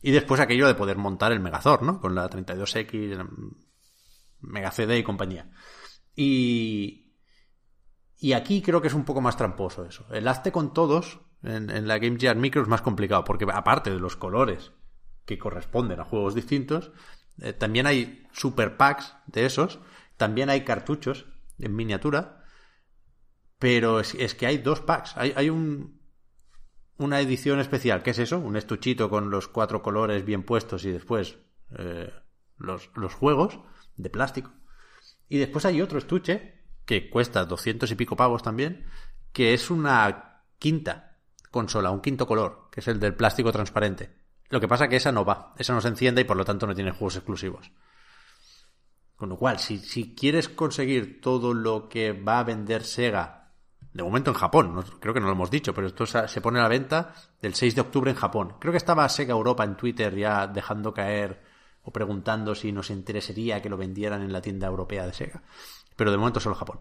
Y 0.00 0.12
después 0.12 0.40
aquello 0.40 0.68
de 0.68 0.76
poder 0.76 0.96
montar 0.96 1.32
el 1.32 1.40
Megazord, 1.40 1.82
¿no? 1.82 2.00
Con 2.00 2.14
la 2.14 2.30
32X, 2.30 2.94
el 2.94 3.26
Mega 4.42 4.70
CD 4.70 4.96
y 4.96 5.02
compañía. 5.02 5.50
Y, 6.14 7.16
y 8.16 8.34
aquí 8.34 8.62
creo 8.62 8.80
que 8.80 8.88
es 8.88 8.94
un 8.94 9.04
poco 9.04 9.20
más 9.20 9.36
tramposo 9.36 9.84
eso. 9.84 10.06
El 10.12 10.28
hazte 10.28 10.52
con 10.52 10.72
todos 10.72 11.18
en, 11.42 11.68
en 11.68 11.88
la 11.88 11.98
Game 11.98 12.16
Gear 12.16 12.36
Micro 12.36 12.62
es 12.62 12.68
más 12.68 12.82
complicado, 12.82 13.24
porque 13.24 13.46
aparte 13.52 13.90
de 13.90 13.98
los 13.98 14.14
colores 14.14 14.70
que 15.30 15.38
corresponden 15.38 16.00
a 16.00 16.04
juegos 16.04 16.34
distintos, 16.34 16.90
eh, 17.40 17.52
también 17.52 17.86
hay 17.86 18.26
super 18.32 18.76
packs 18.76 19.14
de 19.26 19.46
esos, 19.46 19.78
también 20.16 20.50
hay 20.50 20.64
cartuchos 20.64 21.26
en 21.58 21.74
miniatura, 21.76 22.44
pero 23.58 24.00
es, 24.00 24.34
que 24.34 24.46
hay 24.46 24.58
dos 24.58 24.80
packs. 24.80 25.16
Hay, 25.16 25.32
hay 25.36 25.50
un, 25.50 26.00
una 26.96 27.20
edición 27.20 27.60
especial. 27.60 28.02
¿Qué 28.02 28.10
es 28.10 28.18
eso? 28.18 28.38
Un 28.38 28.56
estuchito 28.56 29.08
con 29.08 29.30
los 29.30 29.48
cuatro 29.48 29.82
colores 29.82 30.24
bien 30.24 30.42
puestos 30.42 30.84
y 30.84 30.90
después 30.90 31.38
eh, 31.78 32.12
los, 32.56 32.90
los 32.96 33.14
juegos 33.14 33.60
de 33.96 34.10
plástico. 34.10 34.52
Y 35.28 35.38
después 35.38 35.64
hay 35.64 35.80
otro 35.80 35.98
estuche 35.98 36.60
que 36.84 37.08
cuesta 37.08 37.44
200 37.44 37.90
y 37.90 37.94
pico 37.94 38.16
pavos 38.16 38.42
también, 38.42 38.86
que 39.32 39.54
es 39.54 39.70
una 39.70 40.42
quinta 40.58 41.18
consola, 41.50 41.90
un 41.90 42.00
quinto 42.00 42.26
color, 42.26 42.68
que 42.72 42.80
es 42.80 42.88
el 42.88 42.98
del 42.98 43.14
plástico 43.14 43.52
transparente. 43.52 44.19
Lo 44.50 44.60
que 44.60 44.68
pasa 44.68 44.88
que 44.88 44.96
esa 44.96 45.12
no 45.12 45.24
va, 45.24 45.54
esa 45.56 45.72
no 45.72 45.80
se 45.80 45.88
enciende 45.88 46.22
y 46.22 46.24
por 46.24 46.36
lo 46.36 46.44
tanto 46.44 46.66
no 46.66 46.74
tiene 46.74 46.90
juegos 46.90 47.16
exclusivos. 47.16 47.70
Con 49.14 49.28
lo 49.28 49.36
cual, 49.36 49.60
si, 49.60 49.78
si 49.78 50.14
quieres 50.14 50.48
conseguir 50.48 51.20
todo 51.20 51.54
lo 51.54 51.88
que 51.88 52.12
va 52.12 52.40
a 52.40 52.44
vender 52.44 52.82
Sega, 52.82 53.52
de 53.92 54.02
momento 54.02 54.30
en 54.30 54.36
Japón, 54.36 54.84
creo 55.00 55.14
que 55.14 55.20
no 55.20 55.26
lo 55.26 55.32
hemos 55.32 55.50
dicho, 55.50 55.72
pero 55.72 55.86
esto 55.86 56.04
se 56.04 56.26
se 56.26 56.40
pone 56.40 56.58
a 56.58 56.62
la 56.62 56.68
venta 56.68 57.14
del 57.40 57.54
6 57.54 57.76
de 57.76 57.80
octubre 57.80 58.10
en 58.10 58.16
Japón. 58.16 58.56
Creo 58.58 58.72
que 58.72 58.78
estaba 58.78 59.08
Sega 59.08 59.32
Europa 59.32 59.62
en 59.62 59.76
Twitter 59.76 60.16
ya 60.16 60.48
dejando 60.48 60.92
caer 60.92 61.42
o 61.82 61.92
preguntando 61.92 62.54
si 62.54 62.72
nos 62.72 62.90
interesaría 62.90 63.62
que 63.62 63.68
lo 63.68 63.76
vendieran 63.76 64.22
en 64.22 64.32
la 64.32 64.42
tienda 64.42 64.66
europea 64.66 65.06
de 65.06 65.12
Sega. 65.12 65.42
Pero 65.94 66.10
de 66.10 66.18
momento 66.18 66.40
solo 66.40 66.56
Japón. 66.56 66.80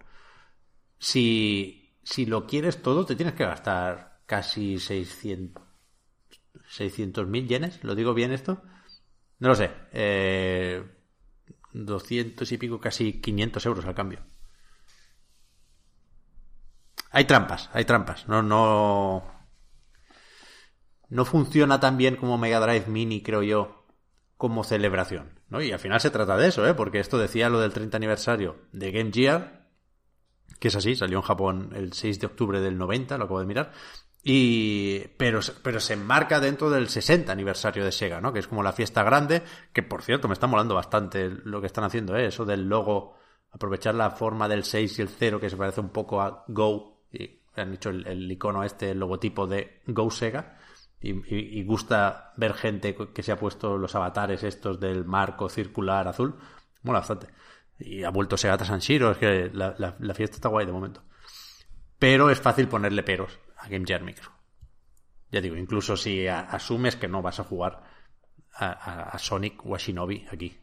Si, 0.97 1.97
si 2.03 2.25
lo 2.25 2.47
quieres 2.47 2.81
todo, 2.81 3.05
te 3.05 3.15
tienes 3.15 3.35
que 3.35 3.45
gastar 3.45 4.21
casi 4.25 4.79
600 4.79 5.68
600.000 6.69 7.47
yenes, 7.47 7.83
¿lo 7.83 7.95
digo 7.95 8.13
bien 8.13 8.31
esto? 8.31 8.61
No 9.39 9.49
lo 9.49 9.55
sé. 9.55 9.71
Eh, 9.91 10.83
200 11.73 12.51
y 12.51 12.57
pico, 12.57 12.79
casi 12.79 13.21
500 13.21 13.65
euros 13.65 13.85
al 13.85 13.95
cambio. 13.95 14.19
Hay 17.11 17.25
trampas, 17.25 17.69
hay 17.73 17.85
trampas. 17.85 18.27
No, 18.27 18.43
no. 18.43 19.39
No 21.09 21.25
funciona 21.25 21.79
tan 21.79 21.97
bien 21.97 22.17
como 22.17 22.37
Mega 22.37 22.59
Drive 22.59 22.85
Mini, 22.87 23.23
creo 23.23 23.41
yo, 23.41 23.87
como 24.37 24.63
celebración. 24.63 25.39
¿no? 25.49 25.61
Y 25.61 25.71
al 25.71 25.79
final 25.79 25.99
se 25.99 26.11
trata 26.11 26.37
de 26.37 26.47
eso, 26.47 26.67
¿eh? 26.67 26.75
Porque 26.75 26.99
esto 26.99 27.17
decía 27.17 27.49
lo 27.49 27.59
del 27.59 27.73
30 27.73 27.97
aniversario 27.97 28.57
de 28.71 28.91
Game 28.91 29.11
Gear, 29.11 29.67
que 30.59 30.67
es 30.67 30.75
así, 30.75 30.95
salió 30.95 31.17
en 31.17 31.23
Japón 31.23 31.71
el 31.73 31.93
6 31.93 32.19
de 32.19 32.27
octubre 32.27 32.61
del 32.61 32.77
90, 32.77 33.17
lo 33.17 33.23
acabo 33.25 33.39
de 33.39 33.47
mirar. 33.47 33.71
Y, 34.21 34.99
pero, 35.17 35.39
pero 35.63 35.79
se 35.79 35.93
enmarca 35.93 36.39
dentro 36.39 36.69
del 36.69 36.89
60 36.89 37.31
aniversario 37.31 37.85
de 37.85 37.91
Sega, 37.91 38.19
¿no? 38.19 38.33
Que 38.33 38.39
es 38.39 38.47
como 38.47 38.63
la 38.63 38.73
fiesta 38.73 39.03
grande, 39.03 39.43
que 39.71 39.81
por 39.81 40.01
cierto 40.01 40.27
me 40.27 40.33
está 40.33 40.47
molando 40.47 40.75
bastante 40.75 41.29
lo 41.29 41.61
que 41.61 41.67
están 41.67 41.85
haciendo, 41.85 42.17
¿eh? 42.17 42.25
Eso 42.25 42.43
del 42.45 42.67
logo, 42.67 43.15
aprovechar 43.51 43.95
la 43.95 44.11
forma 44.11 44.49
del 44.49 44.65
6 44.65 44.99
y 44.99 45.01
el 45.01 45.09
0 45.09 45.39
que 45.39 45.49
se 45.49 45.55
parece 45.55 45.79
un 45.79 45.89
poco 45.89 46.21
a 46.21 46.43
Go, 46.49 47.05
y 47.11 47.39
han 47.55 47.73
hecho 47.73 47.91
el, 47.91 48.29
icono 48.29 48.63
este, 48.63 48.91
el 48.91 48.99
logotipo 48.99 49.47
de 49.47 49.81
Go 49.87 50.11
Sega, 50.11 50.57
y, 51.01 51.63
gusta 51.63 52.33
ver 52.35 52.53
gente 52.55 52.93
que 52.93 53.23
se 53.23 53.31
ha 53.31 53.39
puesto 53.39 53.77
los 53.77 53.95
avatares 53.95 54.43
estos 54.43 54.81
del 54.81 55.05
marco 55.05 55.47
circular 55.47 56.09
azul, 56.09 56.35
mola 56.83 56.99
bastante. 56.99 57.27
Y 57.79 58.03
ha 58.03 58.09
vuelto 58.09 58.35
Segata 58.35 58.65
Sanshiro, 58.65 59.11
es 59.11 59.17
que 59.17 59.49
la 59.53 60.13
fiesta 60.13 60.35
está 60.35 60.49
guay 60.49 60.65
de 60.65 60.73
momento. 60.73 61.01
Pero 61.97 62.29
es 62.29 62.41
fácil 62.41 62.67
ponerle 62.67 63.03
peros 63.03 63.39
a 63.59 63.67
Game 63.67 63.85
Gear 63.85 64.01
Micro. 64.01 64.31
Ya 65.31 65.41
digo, 65.41 65.55
incluso 65.55 65.95
si 65.95 66.27
asumes 66.27 66.95
que 66.95 67.07
no 67.07 67.21
vas 67.21 67.39
a 67.39 67.43
jugar 67.43 67.83
a, 68.55 69.17
Sonic 69.19 69.65
o 69.65 69.75
a 69.75 69.77
Shinobi 69.77 70.25
aquí. 70.31 70.59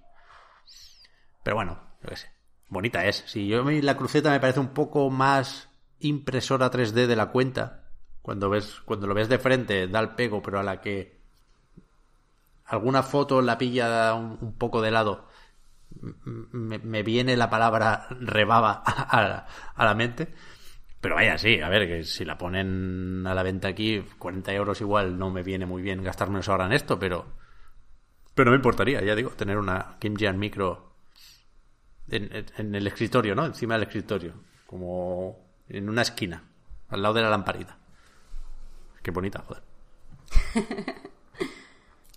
Pero 1.43 1.57
bueno, 1.57 1.79
yo 2.03 2.09
qué 2.09 2.17
sé. 2.17 2.31
Bonita 2.69 3.05
es. 3.07 3.23
Si 3.27 3.47
yo 3.47 3.63
la 3.63 3.97
cruceta 3.97 4.31
me 4.31 4.41
parece 4.41 4.61
un 4.61 4.75
poco 4.75 5.09
más 5.09 5.69
impresora 6.01 6.71
3D 6.71 7.07
de 7.07 7.17
la 7.17 7.31
cuenta. 7.31 7.85
Cuando 8.23 8.51
ves, 8.51 8.81
cuando 8.85 9.07
lo 9.07 9.15
ves 9.15 9.29
de 9.29 9.39
frente, 9.39 9.87
da 9.87 10.01
el 10.01 10.11
pego, 10.11 10.43
pero 10.43 10.59
a 10.59 10.65
la 10.65 10.81
que 10.81 11.21
alguna 12.65 13.05
foto 13.05 13.41
la 13.41 13.57
pilla 13.57 14.15
un, 14.15 14.55
poco 14.59 14.83
de 14.83 14.91
lado, 14.91 15.29
me, 16.01 17.03
viene 17.05 17.37
la 17.37 17.49
palabra 17.49 18.09
rebaba 18.11 18.83
a 18.85 19.85
la 19.85 19.95
mente. 19.95 20.35
Pero 21.01 21.15
vaya, 21.15 21.39
sí, 21.39 21.61
a 21.61 21.69
ver, 21.69 21.87
que 21.87 22.05
si 22.05 22.25
la 22.25 22.37
ponen 22.39 23.25
a 23.27 23.35
la 23.35 23.43
venta 23.43 23.69
aquí, 23.69 24.03
40 24.19 24.53
euros 24.53 24.81
igual 24.81 25.19
no 25.19 25.31
me 25.31 25.43
viene 25.43 25.67
muy 25.67 25.83
bien 25.83 26.03
gastármelos 26.03 26.49
ahora 26.49 26.67
en 26.67 26.73
esto, 26.73 26.99
pero. 26.99 27.27
Pero 28.35 28.47
no 28.47 28.51
me 28.53 28.57
importaría, 28.57 29.03
ya 29.03 29.15
digo, 29.15 29.31
tener 29.31 29.57
una 29.59 29.97
Game 30.01 30.17
Gear 30.19 30.35
Micro 30.37 30.95
en, 32.09 32.35
en- 32.35 32.47
en 32.59 32.75
el 32.75 32.87
escritorio, 32.87 33.35
¿no? 33.35 33.47
Encima 33.47 33.75
del 33.75 33.85
escritorio. 33.85 34.35
Como 34.67 35.39
en 35.69 35.89
una 35.89 36.03
esquina, 36.03 36.43
al 36.89 37.03
lado 37.03 37.15
de 37.15 37.23
la 37.23 37.31
lamparita. 37.31 37.79
Qué 39.03 39.11
bonita, 39.11 39.43
joder. 39.47 39.63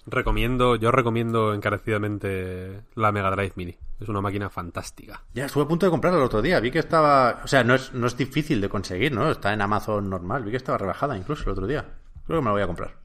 Recomiendo, 0.09 0.75
yo 0.75 0.91
recomiendo 0.91 1.53
encarecidamente 1.53 2.81
la 2.95 3.11
Mega 3.11 3.31
Drive 3.31 3.53
Mini. 3.55 3.75
Es 3.99 4.07
una 4.09 4.21
máquina 4.21 4.49
fantástica. 4.49 5.23
Ya 5.33 5.45
estuve 5.45 5.63
a 5.63 5.67
punto 5.67 5.85
de 5.85 5.89
comprarla 5.91 6.19
el 6.19 6.25
otro 6.25 6.41
día. 6.41 6.59
Vi 6.59 6.71
que 6.71 6.79
estaba. 6.79 7.41
O 7.43 7.47
sea, 7.47 7.63
no 7.63 7.75
es, 7.75 7.93
no 7.93 8.07
es 8.07 8.15
difícil 8.17 8.61
de 8.61 8.69
conseguir, 8.69 9.11
¿no? 9.13 9.29
Está 9.29 9.53
en 9.53 9.61
Amazon 9.61 10.09
normal. 10.09 10.43
Vi 10.43 10.51
que 10.51 10.57
estaba 10.57 10.77
rebajada 10.77 11.17
incluso 11.17 11.43
el 11.45 11.49
otro 11.51 11.67
día. 11.67 11.85
Creo 12.25 12.39
que 12.39 12.41
me 12.43 12.47
la 12.47 12.51
voy 12.53 12.61
a 12.61 12.67
comprar. 12.67 12.95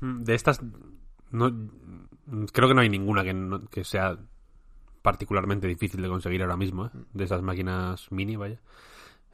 Mm, 0.00 0.22
De 0.24 0.34
estas, 0.34 0.60
no, 1.30 1.50
creo 2.52 2.68
que 2.68 2.74
no 2.74 2.80
hay 2.80 2.88
ninguna 2.88 3.22
que, 3.24 3.34
no- 3.34 3.68
que 3.68 3.84
sea 3.84 4.16
particularmente 5.02 5.66
difícil 5.66 6.00
de 6.02 6.08
conseguir 6.08 6.42
ahora 6.42 6.56
mismo, 6.56 6.86
¿eh? 6.86 6.90
De 7.12 7.24
esas 7.24 7.42
máquinas 7.42 8.10
mini, 8.10 8.36
vaya. 8.36 8.58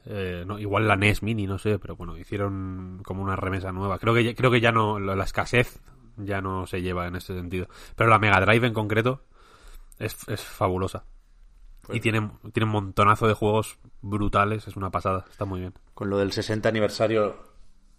Eh, 0.05 0.43
no, 0.47 0.57
igual 0.59 0.87
la 0.87 0.95
NES 0.95 1.21
Mini, 1.23 1.45
no 1.45 1.57
sé, 1.59 1.77
pero 1.77 1.95
bueno, 1.95 2.17
hicieron 2.17 3.01
como 3.03 3.21
una 3.21 3.35
remesa 3.35 3.71
nueva. 3.71 3.99
Creo 3.99 4.13
que 4.13 4.23
ya, 4.23 4.33
creo 4.33 4.49
que 4.49 4.61
ya 4.61 4.71
no, 4.71 4.97
la 4.99 5.23
escasez 5.23 5.79
ya 6.19 6.41
no 6.41 6.67
se 6.67 6.81
lleva 6.81 7.07
en 7.07 7.15
ese 7.15 7.33
sentido. 7.35 7.67
Pero 7.95 8.09
la 8.09 8.19
Mega 8.19 8.39
Drive 8.41 8.67
en 8.67 8.73
concreto 8.73 9.25
es, 9.97 10.17
es 10.27 10.41
fabulosa. 10.41 11.05
Y 11.91 11.99
tiene, 12.01 12.29
tiene 12.53 12.65
un 12.65 12.71
montonazo 12.71 13.27
de 13.27 13.33
juegos 13.33 13.79
brutales, 14.01 14.67
es 14.67 14.75
una 14.75 14.91
pasada, 14.91 15.25
está 15.29 15.45
muy 15.45 15.59
bien. 15.61 15.73
Con 15.95 16.09
lo 16.09 16.17
del 16.19 16.31
60 16.31 16.69
aniversario 16.69 17.41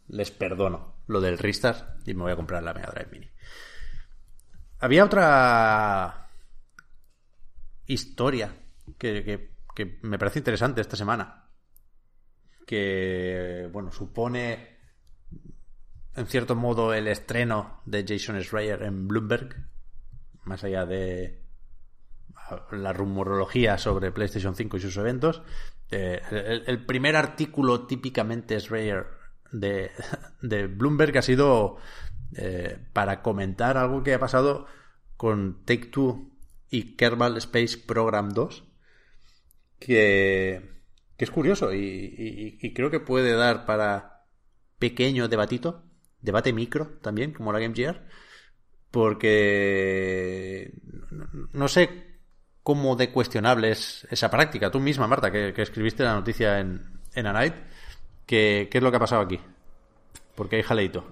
les 0.09 0.31
perdono 0.31 0.95
lo 1.09 1.21
del 1.21 1.39
Restart 1.39 2.07
y 2.07 2.15
me 2.15 2.23
voy 2.23 2.33
a 2.33 2.37
comprar 2.37 2.63
la 2.63 2.73
Mega 2.75 2.91
Drive 2.93 3.09
Mini. 3.11 3.29
Había 4.79 5.05
otra 5.05 6.29
historia 7.87 8.55
que, 8.99 9.25
que- 9.25 9.51
que 9.75 9.99
me 10.03 10.19
parece 10.19 10.39
interesante 10.41 10.81
esta 10.81 10.97
semana. 10.97 11.49
Que, 12.67 13.69
bueno, 13.73 13.91
supone 13.93 14.70
en 16.21 16.27
cierto 16.27 16.55
modo 16.55 16.93
el 16.95 17.09
estreno 17.09 17.81
de 17.87 18.05
Jason 18.07 18.41
Schreier 18.43 18.83
en 18.83 19.09
Bloomberg. 19.09 19.57
Más 20.45 20.63
allá 20.65 20.87
de 20.87 21.43
la 22.73 22.93
rumorología 22.93 23.79
sobre 23.79 24.13
PlayStation 24.13 24.55
5 24.55 24.77
y 24.77 24.81
sus 24.81 24.97
eventos. 24.97 25.43
Eh, 25.91 26.21
el, 26.67 26.85
primer 26.85 27.17
artículo 27.17 27.87
típicamente 27.87 28.61
Schreier 28.61 29.07
de, 29.51 29.91
de 30.43 30.67
Bloomberg 30.67 31.17
ha 31.19 31.23
sido 31.23 31.79
eh, 32.37 32.79
para 32.93 33.23
comentar 33.23 33.77
algo 33.77 34.03
que 34.03 34.15
ha 34.15 34.21
pasado 34.21 34.67
con 35.17 35.65
Take 35.65 35.87
Two 35.87 36.31
y 36.71 36.97
Kerbal 36.97 37.37
Space 37.39 37.79
Program 37.79 38.31
2 38.31 38.65
que, 39.81 40.63
que 41.17 41.25
es 41.25 41.31
curioso 41.31 41.73
y 41.75 42.73
creo 42.75 42.91
que 42.91 43.01
puede 43.01 43.33
dar 43.33 43.67
para 43.67 44.27
pequeño 44.79 45.29
debatito, 45.29 45.90
debate 46.23 46.53
micro 46.53 46.99
también, 47.03 47.33
como 47.33 47.53
la 47.53 47.59
Game 47.61 47.75
Gear, 47.75 48.07
porque 48.91 50.73
no- 51.53 51.69
sé 51.69 52.19
cómo 52.63 52.97
de 52.97 53.11
cuestionable 53.11 53.71
es 53.71 54.07
esa 54.11 54.31
práctica. 54.31 54.71
Tú 54.71 54.81
misma, 54.81 55.07
Marta, 55.07 55.31
que, 55.31 55.55
escribiste 55.57 56.03
la 56.03 56.15
noticia 56.15 56.59
en, 56.59 57.01
en 57.15 57.27
A 57.27 57.33
Night, 57.33 57.55
¿qué, 58.27 58.69
es 58.73 58.83
lo 58.83 58.91
que 58.91 58.97
ha 58.97 59.01
pasado 59.01 59.23
aquí? 59.23 59.41
Porque 60.35 60.57
hay 60.57 60.63
jaleito. 60.63 61.05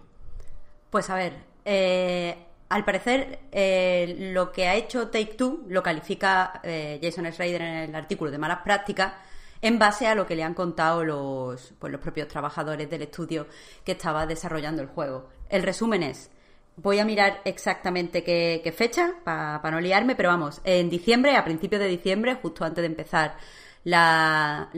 Pues 0.91 1.11
a 1.11 1.15
ver, 1.15 1.35
eh, 1.65 2.37
al 2.69 2.85
parecer 2.85 3.41
eh, 3.53 4.31
lo 4.33 4.53
que 4.53 4.67
ha 4.67 4.75
hecho 4.75 5.09
Take 5.09 5.35
Two 5.35 5.65
lo 5.69 5.83
califica 5.83 6.61
eh, 6.63 6.99
Jason 7.03 7.31
Schreider 7.33 7.63
en 7.63 7.77
el 7.91 7.95
artículo 7.95 8.31
de 8.31 8.39
malas 8.39 8.61
prácticas 8.63 9.13
en 9.61 9.79
base 9.79 10.07
a 10.07 10.15
lo 10.15 10.27
que 10.27 10.37
le 10.37 10.45
han 10.45 10.55
contado 10.55 11.05
los, 11.05 11.75
pues, 11.79 11.93
los 11.93 12.01
propios 12.01 12.29
trabajadores 12.29 12.89
del 12.89 13.03
estudio 13.03 13.47
que 13.85 13.93
estaba 13.93 14.27
desarrollando 14.27 14.83
el 14.83 14.89
juego. 14.89 15.29
El 15.49 15.63
resumen 15.63 16.03
es, 16.03 16.31
voy 16.77 16.99
a 16.99 17.05
mirar 17.05 17.41
exactamente 17.45 18.23
qué, 18.23 18.73
fecha 18.77 19.15
para 19.25 19.71
no 19.71 19.81
liarme, 19.81 20.15
pero 20.15 20.29
vamos, 20.29 20.61
en 20.65 20.89
diciembre, 20.89 21.37
a 21.37 21.45
principios 21.45 21.81
de 21.81 21.89
diciembre, 21.89 22.37
justo 22.41 22.65
antes 22.65 22.83
de 22.83 22.87
empezar 22.87 23.37
las 23.85 24.69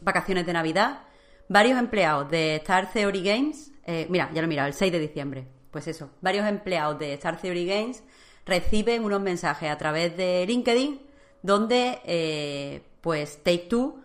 vacaciones 0.00 0.46
de 0.46 0.52
Navidad, 0.52 1.00
varios 1.48 1.78
empleados 1.78 2.30
de 2.30 2.56
Star 2.56 2.92
Theory 2.92 3.22
Games, 3.22 3.72
eh, 3.84 4.06
mira, 4.08 4.30
ya 4.32 4.40
lo 4.40 4.46
he 4.46 4.48
mirado, 4.48 4.68
el 4.68 4.74
6 4.74 4.92
de 4.92 4.98
diciembre, 5.00 5.48
pues 5.70 5.88
eso, 5.88 6.10
varios 6.20 6.46
empleados 6.46 6.98
de 6.98 7.14
Star 7.14 7.40
Theory 7.40 7.66
Games 7.66 8.04
reciben 8.46 9.04
unos 9.04 9.20
mensajes 9.20 9.70
a 9.70 9.76
través 9.76 10.16
de 10.16 10.44
LinkedIn 10.46 11.02
donde 11.42 12.00
eh, 12.04 12.82
pues 13.08 13.42
Take 13.42 13.68
Two, 13.70 14.00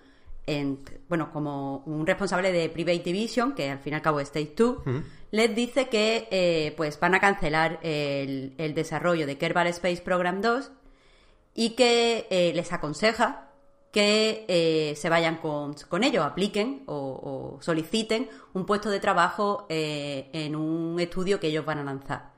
bueno, 1.09 1.29
como 1.33 1.83
un 1.85 2.07
responsable 2.07 2.53
de 2.53 2.69
Private 2.69 3.03
Division, 3.03 3.53
que 3.53 3.69
al 3.69 3.79
fin 3.79 3.91
y 3.91 3.95
al 3.97 4.01
cabo 4.01 4.21
es 4.21 4.31
Take 4.31 4.53
Two, 4.55 4.81
les 5.31 5.53
dice 5.53 5.89
que 5.89 6.29
eh, 6.31 6.73
pues 6.77 6.97
van 7.01 7.13
a 7.13 7.19
cancelar 7.19 7.81
el, 7.83 8.73
desarrollo 8.73 9.27
de 9.27 9.37
Kerbal 9.37 9.67
Space 9.67 10.01
Program 10.01 10.39
2 10.39 10.71
y 11.53 11.71
que 11.71 12.27
eh, 12.29 12.53
les 12.55 12.71
aconseja 12.71 13.49
que 13.91 14.95
se 14.95 15.09
vayan 15.09 15.35
con, 15.35 15.73
con 15.89 16.05
ello, 16.05 16.23
apliquen 16.23 16.83
o, 16.85 17.57
soliciten 17.59 18.29
un 18.53 18.65
puesto 18.65 18.89
de 18.89 19.01
trabajo 19.01 19.65
en 19.67 20.55
un 20.55 20.97
estudio 21.01 21.41
que 21.41 21.47
ellos 21.47 21.65
van 21.65 21.79
a 21.79 21.83
lanzar. 21.83 22.32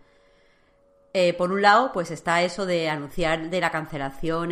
Eh, 1.18 1.34
por 1.34 1.50
un 1.54 1.62
lado, 1.62 1.94
pues 1.94 2.12
está 2.12 2.42
eso 2.42 2.66
de 2.66 2.90
anunciar 2.90 3.50
de 3.50 3.62
la 3.62 3.72
cancelación 3.72 4.50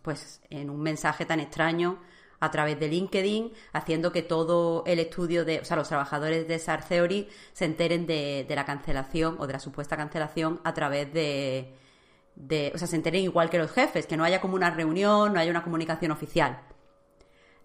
pues 0.00 0.40
en 0.48 0.70
un 0.70 0.80
mensaje 0.80 1.26
tan 1.26 1.40
extraño 1.40 1.98
a 2.40 2.50
través 2.50 2.80
de 2.80 2.88
LinkedIn, 2.88 3.52
haciendo 3.74 4.10
que 4.10 4.22
todo 4.22 4.82
el 4.86 4.98
estudio 4.98 5.44
de, 5.44 5.60
o 5.60 5.64
sea, 5.66 5.76
los 5.76 5.88
trabajadores 5.88 6.48
de 6.48 6.58
SAR 6.58 6.88
Theory 6.88 7.28
se 7.52 7.66
enteren 7.66 8.06
de, 8.06 8.46
la 8.48 8.64
cancelación 8.64 9.36
o 9.38 9.46
de 9.46 9.52
la 9.52 9.58
supuesta 9.58 9.94
cancelación 9.94 10.58
a 10.64 10.72
través 10.72 11.12
de, 11.12 11.74
o 12.74 12.78
sea, 12.78 12.88
se 12.88 12.96
enteren 12.96 13.22
igual 13.22 13.50
que 13.50 13.58
los 13.58 13.70
jefes, 13.70 14.06
que 14.06 14.16
no 14.16 14.24
haya 14.24 14.40
como 14.40 14.54
una 14.54 14.70
reunión, 14.70 15.34
no 15.34 15.38
haya 15.38 15.50
una 15.50 15.64
comunicación 15.64 16.12
oficial. 16.12 16.62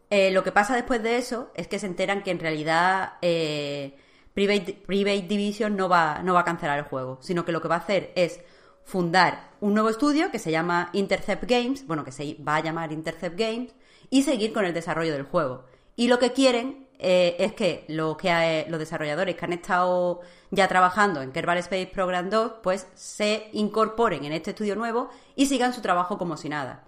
Eh, 0.09 0.31
lo 0.31 0.43
que 0.43 0.51
pasa 0.51 0.75
después 0.75 1.01
de 1.01 1.15
eso 1.19 1.51
es 1.55 1.69
que 1.69 1.79
se 1.79 1.85
enteran 1.85 2.21
que 2.21 2.31
en 2.31 2.39
realidad 2.39 3.13
eh, 3.21 3.95
Private, 4.33 5.25
Division 5.27 5.75
no 5.75 5.89
va, 5.89 6.19
a 6.19 6.43
cancelar 6.45 6.79
el 6.79 6.85
juego, 6.85 7.17
sino 7.21 7.45
que 7.45 7.51
lo 7.51 7.61
que 7.61 7.67
va 7.67 7.75
a 7.75 7.79
hacer 7.79 8.11
es 8.15 8.39
fundar 8.83 9.49
un 9.59 9.73
nuevo 9.73 9.89
estudio 9.89 10.31
que 10.31 10.39
se 10.39 10.51
llama 10.51 10.89
Intercept 10.93 11.43
Games, 11.45 11.85
bueno, 11.85 12.03
que 12.03 12.11
se 12.11 12.37
va 12.47 12.57
a 12.57 12.63
llamar 12.63 12.91
Intercept 12.91 13.37
Games, 13.37 13.73
y 14.09 14.23
seguir 14.23 14.53
con 14.53 14.65
el 14.65 14.73
desarrollo 14.73 15.13
del 15.13 15.23
juego. 15.23 15.65
Y 15.95 16.07
lo 16.07 16.17
que 16.17 16.31
quieren 16.31 16.87
eh, 16.97 17.35
es 17.39 17.53
que 17.53 17.85
eh, 17.87 18.65
los 18.69 18.79
desarrolladores 18.79 19.35
que 19.35 19.45
han 19.45 19.53
estado 19.53 20.21
ya 20.51 20.67
trabajando 20.67 21.21
en 21.21 21.31
Kerbal 21.31 21.57
Space 21.59 21.87
Program 21.87 22.29
2, 22.29 22.53
pues 22.61 22.87
se 22.95 23.49
incorporen 23.53 24.25
en 24.25 24.33
este 24.33 24.51
estudio 24.51 24.75
nuevo 24.75 25.09
y 25.35 25.45
sigan 25.45 25.73
su 25.73 25.81
trabajo 25.81 26.17
como 26.17 26.37
si 26.37 26.49
nada. 26.49 26.83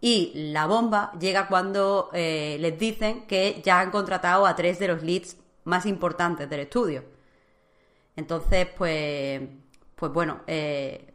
Y 0.00 0.32
la 0.34 0.66
bomba 0.66 1.12
llega 1.18 1.48
cuando 1.48 2.10
eh, 2.12 2.58
les 2.60 2.78
dicen 2.78 3.26
que 3.26 3.62
ya 3.64 3.80
han 3.80 3.90
contratado 3.90 4.46
a 4.46 4.54
tres 4.54 4.78
de 4.78 4.88
los 4.88 5.02
leads 5.02 5.36
más 5.66 5.84
importantes 5.86 6.48
del 6.48 6.60
estudio. 6.60 7.04
Entonces, 8.16 8.68
pues, 8.78 9.42
pues 9.94 10.12
bueno, 10.12 10.40
eh, 10.46 11.12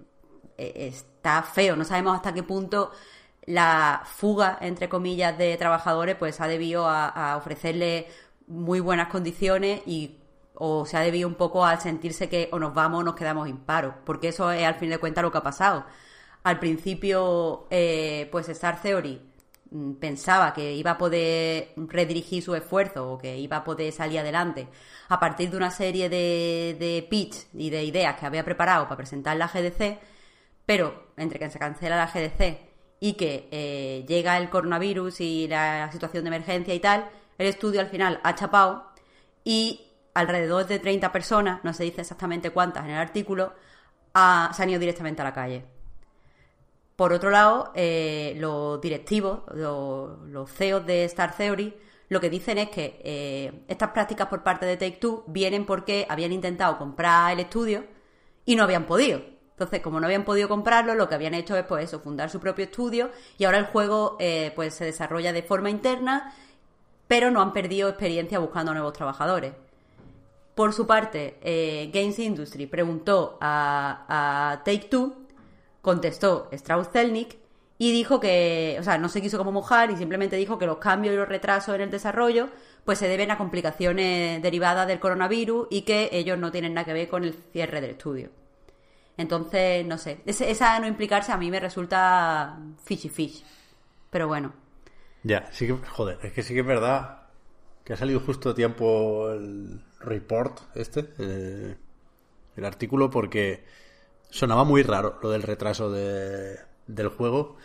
eh, 0.58 0.74
está 0.88 1.41
feo. 1.43 1.76
No 1.76 1.86
sabemos 1.86 2.16
hasta 2.16 2.34
qué 2.34 2.43
punto 2.43 2.91
la 3.45 4.04
fuga, 4.06 4.58
entre 4.62 4.89
comillas, 4.89 5.38
de 5.38 5.58
trabajadores, 5.58 6.16
pues 6.16 6.39
ha 6.41 6.47
debido 6.47 6.88
a, 6.88 7.38
ofrecerle 7.38 8.08
muy 8.47 8.80
buenas 8.80 9.08
condiciones 9.10 9.82
y 9.88 10.18
o 10.54 10.86
se 10.86 10.97
ha 10.97 11.02
debido 11.02 11.28
un 11.28 11.36
poco 11.36 11.66
al 11.66 11.80
sentirse 11.82 12.30
que 12.30 12.49
o 12.52 12.60
nos 12.60 12.74
vamos 12.74 13.02
o 13.02 13.04
nos 13.04 13.16
quedamos 13.16 13.49
paro 13.66 13.95
porque 14.06 14.28
eso 14.28 14.52
es 14.52 14.64
al 14.64 14.76
fin 14.76 14.89
de 14.89 14.99
cuentas 14.99 15.24
lo 15.24 15.32
que 15.32 15.38
ha 15.39 15.43
pasado. 15.43 15.86
Al 16.43 16.60
principio, 16.60 17.68
eh, 17.72 18.30
pues 18.32 18.49
Star 18.49 18.82
Theory 18.82 19.31
pensaba 20.00 20.54
que 20.54 20.74
iba 20.74 20.92
a 20.92 20.98
poder 20.98 21.74
redirigir 21.78 22.44
su 22.44 22.56
esfuerzo 22.56 23.12
o 23.14 23.18
que 23.18 23.38
iba 23.38 23.58
a 23.58 23.64
poder 23.64 23.92
salir 23.94 24.20
adelante 24.20 24.68
a 25.08 25.20
partir 25.20 25.50
de 25.50 25.58
una 25.58 25.72
serie 25.72 26.10
de, 26.10 26.76
de 26.80 27.08
pitch 27.10 27.48
y 27.54 27.70
de 27.70 27.84
ideas 27.84 28.18
que 28.18 28.26
había 28.26 28.44
preparado 28.44 28.86
para 28.86 28.98
presentar 28.98 29.38
la 29.38 29.48
GDC, 29.48 30.00
pero 30.66 31.14
entre 31.18 31.40
que 31.40 31.50
se 31.50 31.60
cancela 31.60 31.96
la 31.96 32.08
GDC 32.08 32.60
y 33.00 33.14
que 33.14 33.48
eh, 33.52 34.06
llega 34.08 34.38
el 34.38 34.50
coronavirus 34.50 35.22
y 35.22 35.48
la 35.48 35.92
situación 35.92 36.24
de 36.24 36.30
emergencia 36.30 36.74
y 36.74 36.80
tal, 36.80 37.10
el 37.38 37.48
estudio 37.48 37.82
al 37.82 37.88
final 37.88 38.20
ha 38.24 38.36
chapado 38.36 38.92
y 39.44 39.88
alrededor 40.14 40.68
de 40.68 40.80
30 40.80 41.12
personas, 41.12 41.64
no 41.64 41.74
se 41.74 41.84
dice 41.84 42.02
exactamente 42.02 42.52
cuántas 42.52 42.86
en 42.86 42.92
el 42.92 42.98
artículo, 42.98 43.54
se 44.14 44.64
han 44.64 44.70
ido 44.70 44.80
directamente 44.80 45.22
a 45.22 45.26
la 45.26 45.34
calle. 45.34 45.66
Por 47.02 47.14
otro 47.14 47.32
lado, 47.32 47.72
eh, 47.74 48.36
los 48.38 48.80
directivos, 48.80 49.39
los, 49.56 50.52
CEOs 50.52 50.86
de 50.86 51.04
Star 51.06 51.36
Theory, 51.36 51.74
lo 52.10 52.22
que 52.22 52.30
dicen 52.30 52.60
es 52.60 52.70
que 52.70 53.02
eh, 53.04 53.64
estas 53.68 53.89
prácticas 53.89 54.28
por 54.28 54.43
parte 54.43 54.68
de 54.68 54.78
Take 54.78 54.97
Two 54.97 55.24
vienen 55.26 55.66
porque 55.66 56.06
habían 56.08 56.32
intentado 56.32 56.78
comprar 56.78 57.34
el 57.34 57.39
estudio 57.39 57.86
y 58.45 58.56
no 58.56 58.66
habían 58.66 58.86
podido. 58.86 59.20
Entonces, 59.49 59.82
como 59.82 59.99
no 59.99 60.06
habían 60.06 60.26
podido 60.26 60.47
comprarlo, 60.47 60.93
lo 60.93 61.10
que 61.10 61.16
habían 61.16 61.34
hecho 61.34 61.58
es 61.58 61.66
pues 61.66 61.86
eso, 61.86 62.02
fundar 62.02 62.30
su 62.30 62.39
propio 62.39 62.66
estudio 62.66 63.10
y 63.39 63.45
ahora 63.45 63.58
el 63.58 63.66
juego 63.66 64.16
eh, 64.20 64.54
pues 64.56 64.76
se 64.76 64.86
desarrolla 64.86 65.34
de 65.34 65.41
forma 65.41 65.72
interna, 65.72 66.36
pero 67.08 67.32
no 67.32 67.41
han 67.41 67.52
perdido 67.52 67.89
experiencia 67.89 68.38
buscando 68.38 68.76
nuevos 68.76 68.93
trabajadores. 68.93 69.54
Por 70.54 70.72
su 70.72 70.86
parte, 70.86 71.89
Games 71.91 72.20
Industry 72.20 72.68
preguntó 72.68 73.39
a 73.41 74.62
Take 74.64 74.88
Two 74.88 75.21
contestó 75.82 76.50
Strauss-Zelnick 76.52 77.38
y 77.78 77.92
dijo 77.92 78.20
que, 78.20 78.78
o 78.80 78.84
sea, 78.84 78.98
no 78.98 79.10
se 79.10 79.22
quiso 79.22 79.38
como 79.38 79.52
mojar 79.52 79.90
y 79.90 79.98
simplemente 79.98 80.36
dijo 80.36 80.60
que 80.60 80.68
los 80.68 80.78
cambios 80.78 81.14
y 81.14 81.18
los 81.18 81.28
retrasos 81.28 81.74
en 81.74 81.82
el 81.82 81.90
desarrollo 81.90 82.50
pues 82.86 83.00
se 83.00 83.08
deben 83.08 83.32
a 83.32 83.38
complicaciones 83.38 84.42
derivadas 84.42 84.88
del 84.88 85.00
coronavirus 85.00 85.68
y 85.70 85.82
que 85.82 86.10
ellos 86.12 86.38
no 86.38 86.52
tienen 86.52 86.74
nada 86.74 86.86
que 86.86 86.94
ver 86.94 87.08
con 87.08 87.24
el 87.24 87.34
cierre 87.34 87.82
del 87.82 87.92
estudio. 87.92 88.30
Entonces, 89.18 89.86
no 89.86 89.98
sé, 89.98 90.22
esa 90.26 90.80
no 90.80 90.88
implicarse 90.88 91.32
a 91.32 91.38
mí 91.38 91.52
me 91.52 91.60
resulta 91.60 92.58
fishy 92.84 93.10
fish. 93.10 93.44
Pero 94.10 94.28
bueno. 94.28 94.54
Ya, 95.24 95.48
sí 95.52 95.68
que, 95.68 95.74
joder, 95.74 96.20
es 96.24 96.34
que 96.34 96.44
sí 96.44 96.54
que 96.54 96.62
es 96.62 96.66
verdad 96.66 97.24
que 97.84 97.94
ha 97.94 97.98
salido 97.98 98.20
justo 98.20 98.52
a 98.52 98.56
tiempo 98.56 99.32
el 99.32 99.84
report 100.00 100.60
este, 100.76 101.08
el, 101.18 101.78
el 102.56 102.66
artículo, 102.66 103.10
porque 103.10 103.64
sonaba 104.32 104.64
muy 104.64 104.82
raro 104.82 105.20
lo 105.22 105.30
del 105.30 105.44
retraso 105.44 105.92
de, 105.92 106.58
del 106.88 107.10
juego. 107.10 107.58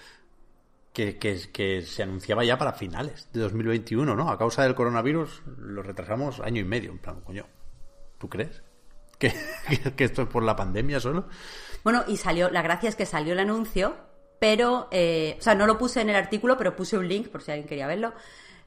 Que, 0.92 1.18
que, 1.18 1.82
se 1.82 2.02
anunciaba 2.02 2.42
ya 2.42 2.56
para 2.56 2.72
finales 2.72 3.28
de 3.34 3.40
2021, 3.40 4.16
¿no? 4.16 4.30
A 4.30 4.38
causa 4.38 4.62
del 4.62 4.74
coronavirus 4.74 5.42
lo 5.58 5.82
retrasamos 5.82 6.40
año 6.40 6.62
y 6.62 6.64
medio, 6.64 6.90
en 6.90 6.98
plan, 6.98 7.20
coño. 7.20 7.44
¿Tú 8.16 8.30
crees? 8.30 8.62
¿Que, 9.18 9.34
que 9.94 10.04
esto 10.04 10.22
es 10.22 10.28
por 10.28 10.42
la 10.42 10.56
pandemia 10.56 10.98
solo? 10.98 11.28
Bueno, 11.84 12.02
y 12.08 12.16
salió, 12.16 12.50
la 12.50 12.62
gracia 12.62 12.88
es 12.88 12.96
que 12.96 13.04
salió 13.04 13.34
el 13.34 13.40
anuncio, 13.40 13.94
pero, 14.38 14.88
eh, 14.90 15.36
o 15.38 15.42
sea, 15.42 15.54
no 15.54 15.66
lo 15.66 15.78
puse 15.78 16.00
en 16.00 16.10
el 16.10 16.16
artículo, 16.16 16.56
pero 16.56 16.76
puse 16.76 16.96
un 16.96 17.08
link 17.08 17.28
por 17.28 17.42
si 17.42 17.50
alguien 17.50 17.68
quería 17.68 17.86
verlo. 17.86 18.14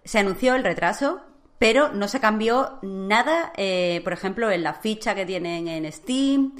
Se 0.03 0.19
anunció 0.19 0.55
el 0.55 0.63
retraso, 0.63 1.21
pero 1.57 1.91
no 1.91 2.07
se 2.07 2.19
cambió 2.19 2.79
nada, 2.81 3.53
eh, 3.57 4.01
por 4.03 4.13
ejemplo, 4.13 4.49
en 4.49 4.63
la 4.63 4.73
ficha 4.73 5.15
que 5.15 5.25
tienen 5.25 5.67
en 5.67 5.91
Steam, 5.91 6.53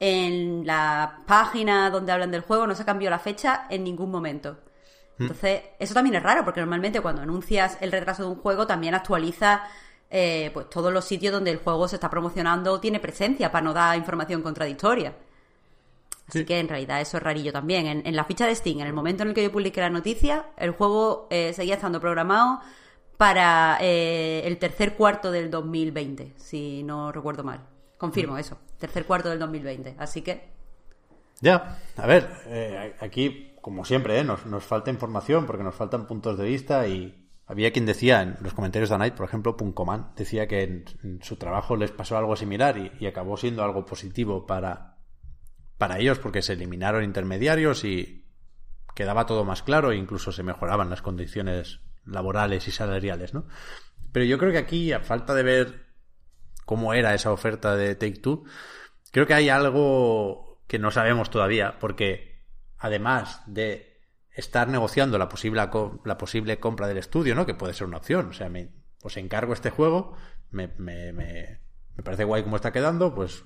en 0.00 0.66
la 0.66 1.22
página 1.26 1.90
donde 1.90 2.12
hablan 2.12 2.30
del 2.30 2.42
juego 2.42 2.66
no 2.66 2.74
se 2.74 2.84
cambió 2.84 3.10
la 3.10 3.18
fecha 3.18 3.66
en 3.68 3.84
ningún 3.84 4.10
momento. 4.10 4.58
Mm. 5.18 5.22
Entonces, 5.22 5.62
eso 5.78 5.94
también 5.94 6.16
es 6.16 6.22
raro, 6.22 6.44
porque 6.44 6.60
normalmente 6.60 7.00
cuando 7.00 7.22
anuncias 7.22 7.78
el 7.80 7.90
retraso 7.90 8.22
de 8.22 8.30
un 8.30 8.36
juego 8.36 8.66
también 8.66 8.94
actualiza 8.94 9.64
eh, 10.10 10.50
pues 10.54 10.70
todos 10.70 10.92
los 10.92 11.04
sitios 11.04 11.32
donde 11.32 11.50
el 11.50 11.58
juego 11.58 11.86
se 11.88 11.96
está 11.96 12.08
promocionando 12.08 12.80
tiene 12.80 12.98
presencia 13.00 13.52
para 13.52 13.64
no 13.64 13.74
dar 13.74 13.96
información 13.96 14.42
contradictoria. 14.42 15.14
Así 16.28 16.44
que 16.44 16.60
en 16.60 16.68
realidad 16.68 17.00
eso 17.00 17.16
es 17.16 17.22
rarillo 17.22 17.52
también. 17.52 18.02
En, 18.04 18.16
la 18.16 18.24
ficha 18.24 18.46
de 18.46 18.54
Steam, 18.54 18.80
en 18.80 18.86
el 18.86 18.92
momento 18.92 19.22
en 19.22 19.30
el 19.30 19.34
que 19.34 19.42
yo 19.42 19.50
publiqué 19.50 19.80
la 19.80 19.88
noticia, 19.88 20.44
el 20.58 20.72
juego 20.72 21.26
eh, 21.30 21.54
seguía 21.54 21.74
estando 21.74 22.00
programado 22.00 22.60
para 23.16 23.78
eh, 23.80 24.42
el 24.44 24.58
tercer 24.58 24.94
cuarto 24.94 25.30
del 25.30 25.50
2020, 25.50 26.34
si 26.36 26.82
no 26.82 27.10
recuerdo 27.12 27.44
mal. 27.44 27.60
Confirmo 27.96 28.34
mm. 28.34 28.38
eso 28.38 28.58
tercer 28.78 29.04
cuarto 29.04 29.28
del 29.28 29.38
2020. 29.38 29.96
Así 29.98 30.22
que. 30.22 30.48
Ya, 31.40 31.78
a 31.96 32.06
ver, 32.06 32.28
eh, 32.46 32.96
aquí, 33.00 33.52
como 33.60 33.84
siempre, 33.84 34.18
eh, 34.18 34.24
nos, 34.24 34.64
falta 34.64 34.90
información 34.90 35.46
porque 35.46 35.62
nos 35.62 35.74
faltan 35.74 36.06
puntos 36.06 36.36
de 36.36 36.44
vista 36.44 36.88
y 36.88 37.28
había 37.46 37.72
quien 37.72 37.86
decía 37.86 38.22
en 38.22 38.36
los 38.40 38.54
comentarios 38.54 38.90
de 38.90 38.98
Night, 38.98 39.14
por 39.14 39.26
ejemplo, 39.26 39.56
Puncoman, 39.56 40.12
decía 40.16 40.48
que 40.48 40.62
en, 40.62 41.20
su 41.22 41.36
trabajo 41.36 41.76
les 41.76 41.92
pasó 41.92 42.18
algo 42.18 42.34
similar 42.34 42.76
y, 42.76 43.06
acabó 43.06 43.36
siendo 43.36 43.62
algo 43.62 43.86
positivo 43.86 44.46
para, 44.46 44.96
para 45.76 45.98
ellos 45.98 46.18
porque 46.18 46.42
se 46.42 46.54
eliminaron 46.54 47.04
intermediarios 47.04 47.84
y 47.84 48.26
quedaba 48.94 49.26
todo 49.26 49.44
más 49.44 49.62
claro 49.62 49.92
e 49.92 49.96
incluso 49.96 50.32
se 50.32 50.42
mejoraban 50.42 50.90
las 50.90 51.02
condiciones 51.02 51.80
laborales 52.04 52.66
y 52.66 52.72
salariales, 52.72 53.32
¿no? 53.32 53.46
Pero 54.10 54.24
yo 54.24 54.38
creo 54.38 54.50
que 54.50 54.58
aquí, 54.58 54.92
a 54.92 55.00
falta 55.00 55.34
de 55.34 55.42
ver 55.42 55.87
cómo 56.68 56.92
era 56.92 57.14
esa 57.14 57.32
oferta 57.32 57.76
de 57.76 57.94
Take 57.94 58.20
Two, 58.20 58.44
creo 59.10 59.26
que 59.26 59.32
hay 59.32 59.48
algo 59.48 60.60
que 60.66 60.78
no 60.78 60.90
sabemos 60.90 61.30
todavía, 61.30 61.78
porque 61.80 62.44
además 62.76 63.40
de 63.46 64.02
estar 64.32 64.68
negociando 64.68 65.16
la 65.16 65.30
posible, 65.30 65.66
la 66.04 66.18
posible 66.18 66.60
compra 66.60 66.86
del 66.86 66.98
estudio, 66.98 67.34
¿no? 67.34 67.46
Que 67.46 67.54
puede 67.54 67.72
ser 67.72 67.86
una 67.86 67.96
opción. 67.96 68.28
O 68.28 68.32
sea, 68.34 68.50
me, 68.50 68.68
pues 69.00 69.16
encargo 69.16 69.54
este 69.54 69.70
juego, 69.70 70.14
me, 70.50 70.68
me, 70.76 71.14
me, 71.14 71.62
me 71.96 72.02
parece 72.02 72.24
guay 72.24 72.42
cómo 72.42 72.56
está 72.56 72.70
quedando, 72.70 73.14
pues 73.14 73.44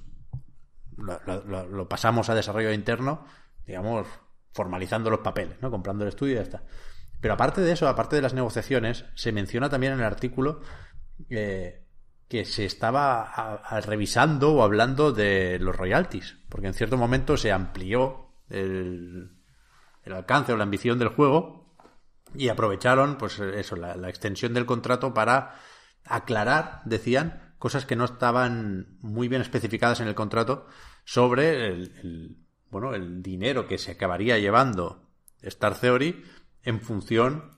lo, 0.96 1.88
pasamos 1.88 2.28
a 2.28 2.34
desarrollo 2.34 2.72
interno, 2.72 3.24
digamos, 3.64 4.08
formalizando 4.52 5.10
los 5.10 5.20
papeles, 5.20 5.62
¿no? 5.62 5.70
Comprando 5.70 6.02
el 6.02 6.08
estudio 6.08 6.32
y 6.32 6.36
ya 6.38 6.42
está. 6.42 6.64
Pero 7.20 7.34
aparte 7.34 7.60
de 7.60 7.70
eso, 7.70 7.86
aparte 7.86 8.16
de 8.16 8.22
las 8.22 8.34
negociaciones, 8.34 9.04
se 9.14 9.30
menciona 9.30 9.68
también 9.68 9.92
en 9.92 10.00
el 10.00 10.06
artículo 10.06 10.60
eh, 11.30 11.81
que 12.28 12.44
se 12.44 12.64
estaba 12.64 13.22
a, 13.22 13.80
revisando 13.80 14.54
o 14.54 14.62
hablando 14.62 15.12
de 15.12 15.58
los 15.58 15.76
royalties, 15.76 16.38
porque 16.48 16.68
en 16.68 16.74
cierto 16.74 16.96
momento 16.96 17.36
se 17.36 17.52
amplió 17.52 18.30
el, 18.48 19.30
alcance 20.06 20.52
o 20.52 20.56
la 20.56 20.64
ambición 20.64 20.98
del 20.98 21.08
juego 21.08 21.76
y 22.34 22.48
aprovecharon, 22.48 23.18
pues 23.18 23.38
eso, 23.38 23.76
la, 23.76 23.96
la 23.96 24.08
extensión 24.08 24.54
del 24.54 24.66
contrato 24.66 25.12
para 25.12 25.56
aclarar, 26.04 26.80
decían, 26.84 27.54
cosas 27.58 27.86
que 27.86 27.96
no 27.96 28.04
estaban 28.04 28.98
muy 29.00 29.28
bien 29.28 29.42
especificadas 29.42 30.00
en 30.00 30.08
el 30.08 30.14
contrato 30.14 30.66
sobre 31.04 31.66
el, 31.68 31.92
el, 32.02 32.36
bueno, 32.70 32.94
el 32.94 33.22
dinero 33.22 33.68
que 33.68 33.78
se 33.78 33.92
acabaría 33.92 34.38
llevando 34.38 35.06
Star 35.42 35.78
Theory 35.78 36.24
en 36.64 36.80
función, 36.80 37.52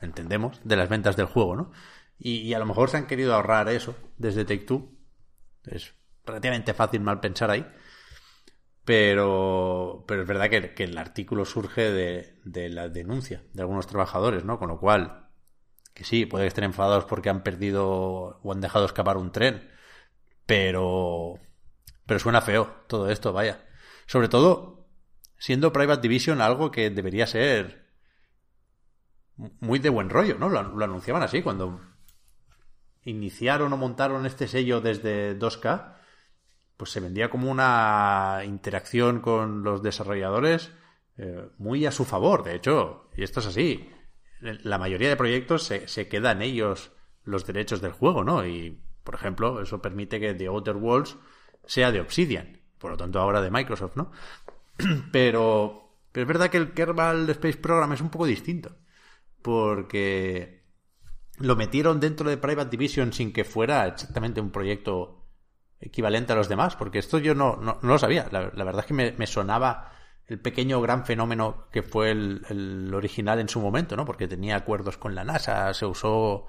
entendemos, 0.00 0.60
de 0.64 0.76
las 0.76 0.88
ventas 0.88 1.16
del 1.16 1.26
juego, 1.26 1.56
¿no? 1.56 1.72
Y, 2.22 2.52
a 2.52 2.58
lo 2.58 2.66
mejor 2.66 2.90
se 2.90 2.98
han 2.98 3.06
querido 3.06 3.34
ahorrar 3.34 3.68
eso 3.70 3.96
desde 4.18 4.44
Take 4.44 4.66
Two. 4.66 4.92
Es 5.64 5.94
relativamente 6.24 6.74
fácil 6.74 7.00
mal 7.00 7.18
pensar 7.18 7.50
ahí. 7.50 7.66
Pero, 8.84 10.04
pero 10.06 10.22
es 10.22 10.28
verdad 10.28 10.50
que, 10.50 10.84
el 10.84 10.98
artículo 10.98 11.44
surge 11.46 11.90
de, 11.90 12.38
de, 12.44 12.68
la 12.68 12.88
denuncia 12.88 13.42
de 13.54 13.62
algunos 13.62 13.86
trabajadores, 13.86 14.44
¿no? 14.44 14.58
Con 14.58 14.68
lo 14.68 14.78
cual, 14.78 15.28
que 15.94 16.04
sí, 16.04 16.26
puede 16.26 16.44
que 16.44 16.48
estén 16.48 16.64
enfadados 16.64 17.06
porque 17.06 17.30
han 17.30 17.42
perdido 17.42 18.40
o 18.42 18.52
han 18.52 18.60
dejado 18.60 18.84
escapar 18.84 19.16
un 19.16 19.32
tren. 19.32 19.70
Pero, 20.44 21.38
pero 22.04 22.20
suena 22.20 22.42
feo 22.42 22.84
todo 22.86 23.10
esto, 23.10 23.32
vaya. 23.32 23.66
Sobre 24.06 24.28
todo, 24.28 24.88
siendo 25.38 25.72
Private 25.72 26.02
Division 26.02 26.42
algo 26.42 26.70
que 26.70 26.90
debería 26.90 27.26
ser 27.26 27.86
muy 29.60 29.78
de 29.78 29.88
buen 29.88 30.10
rollo, 30.10 30.36
¿no? 30.38 30.48
Lo, 30.48 30.84
anunciaban 30.84 31.22
así 31.22 31.42
cuando 31.42 31.80
iniciaron 33.04 33.72
o 33.72 33.76
montaron 33.76 34.26
este 34.26 34.48
sello 34.48 34.80
desde 34.80 35.38
2K, 35.38 35.96
pues 36.76 36.90
se 36.90 37.00
vendía 37.00 37.30
como 37.30 37.50
una 37.50 38.42
interacción 38.44 39.20
con 39.20 39.62
los 39.62 39.82
desarrolladores 39.82 40.72
eh, 41.18 41.48
muy 41.58 41.86
a 41.86 41.92
su 41.92 42.04
favor. 42.04 42.42
De 42.42 42.54
hecho, 42.54 43.08
y 43.16 43.22
esto 43.22 43.40
es 43.40 43.46
así, 43.46 43.90
la 44.40 44.78
mayoría 44.78 45.08
de 45.08 45.16
proyectos 45.16 45.64
se, 45.64 45.88
se 45.88 46.08
quedan 46.08 46.42
ellos 46.42 46.92
los 47.24 47.46
derechos 47.46 47.80
del 47.80 47.92
juego, 47.92 48.24
¿no? 48.24 48.46
Y, 48.46 48.80
por 49.04 49.14
ejemplo, 49.14 49.60
eso 49.60 49.82
permite 49.82 50.20
que 50.20 50.34
The 50.34 50.46
Outer 50.46 50.76
Worlds 50.76 51.18
sea 51.66 51.92
de 51.92 52.00
Obsidian, 52.00 52.60
por 52.78 52.92
lo 52.92 52.96
tanto 52.96 53.20
ahora 53.20 53.42
de 53.42 53.50
Microsoft, 53.50 53.96
¿no? 53.96 54.10
Pero, 55.12 55.94
pero 56.10 56.22
es 56.22 56.28
verdad 56.28 56.50
que 56.50 56.56
el 56.56 56.72
Kerbal 56.72 57.28
Space 57.30 57.58
Program 57.58 57.92
es 57.92 58.00
un 58.00 58.08
poco 58.08 58.24
distinto 58.24 58.76
porque 59.42 60.59
lo 61.40 61.56
metieron 61.56 62.00
dentro 62.00 62.28
de 62.28 62.36
Private 62.36 62.70
Division 62.70 63.12
sin 63.12 63.32
que 63.32 63.44
fuera 63.44 63.86
exactamente 63.86 64.40
un 64.40 64.50
proyecto 64.50 65.26
equivalente 65.80 66.32
a 66.32 66.36
los 66.36 66.48
demás, 66.48 66.76
porque 66.76 66.98
esto 66.98 67.18
yo 67.18 67.34
no, 67.34 67.56
no, 67.56 67.78
no 67.82 67.88
lo 67.88 67.98
sabía. 67.98 68.28
La, 68.30 68.50
verdad 68.64 68.80
es 68.80 68.86
que 68.86 68.94
me, 68.94 69.12
me, 69.12 69.26
sonaba 69.26 69.92
el 70.26 70.38
pequeño 70.38 70.80
gran 70.82 71.06
fenómeno 71.06 71.68
que 71.72 71.82
fue 71.82 72.10
el, 72.10 72.42
el, 72.50 72.92
original 72.94 73.40
en 73.40 73.48
su 73.48 73.60
momento, 73.60 73.96
¿no? 73.96 74.04
Porque 74.04 74.28
tenía 74.28 74.56
acuerdos 74.56 74.98
con 74.98 75.14
la 75.14 75.24
NASA, 75.24 75.72
se 75.72 75.86
usó 75.86 76.46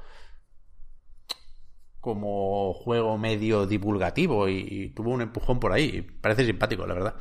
como 2.01 2.73
juego 2.73 3.17
medio 3.17 3.65
divulgativo 3.65 4.49
y, 4.49 4.67
y 4.69 4.89
tuvo 4.89 5.11
un 5.11 5.21
empujón 5.21 5.59
por 5.59 5.71
ahí. 5.71 6.01
Parece 6.01 6.45
simpático, 6.45 6.85
la 6.85 6.93
verdad. 6.93 7.15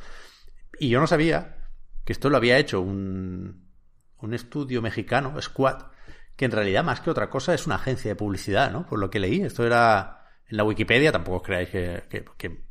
Y 0.77 0.89
yo 0.89 0.99
no 0.99 1.07
sabía 1.07 1.69
que 2.03 2.11
esto 2.11 2.29
lo 2.29 2.35
había 2.35 2.57
hecho 2.57 2.81
un, 2.81 3.71
un 4.17 4.33
estudio 4.33 4.81
mexicano, 4.81 5.41
Squad, 5.41 5.90
que 6.41 6.45
en 6.45 6.51
realidad 6.53 6.83
más 6.83 7.01
que 7.01 7.11
otra 7.11 7.29
cosa 7.29 7.53
es 7.53 7.67
una 7.67 7.75
agencia 7.75 8.09
de 8.09 8.15
publicidad, 8.15 8.71
¿no? 8.71 8.87
Por 8.87 8.97
lo 8.97 9.11
que 9.11 9.19
leí, 9.19 9.41
esto 9.41 9.63
era 9.63 10.25
en 10.47 10.57
la 10.57 10.63
Wikipedia, 10.63 11.11
tampoco 11.11 11.37
os 11.37 11.43
creáis 11.43 11.69
que, 11.69 12.63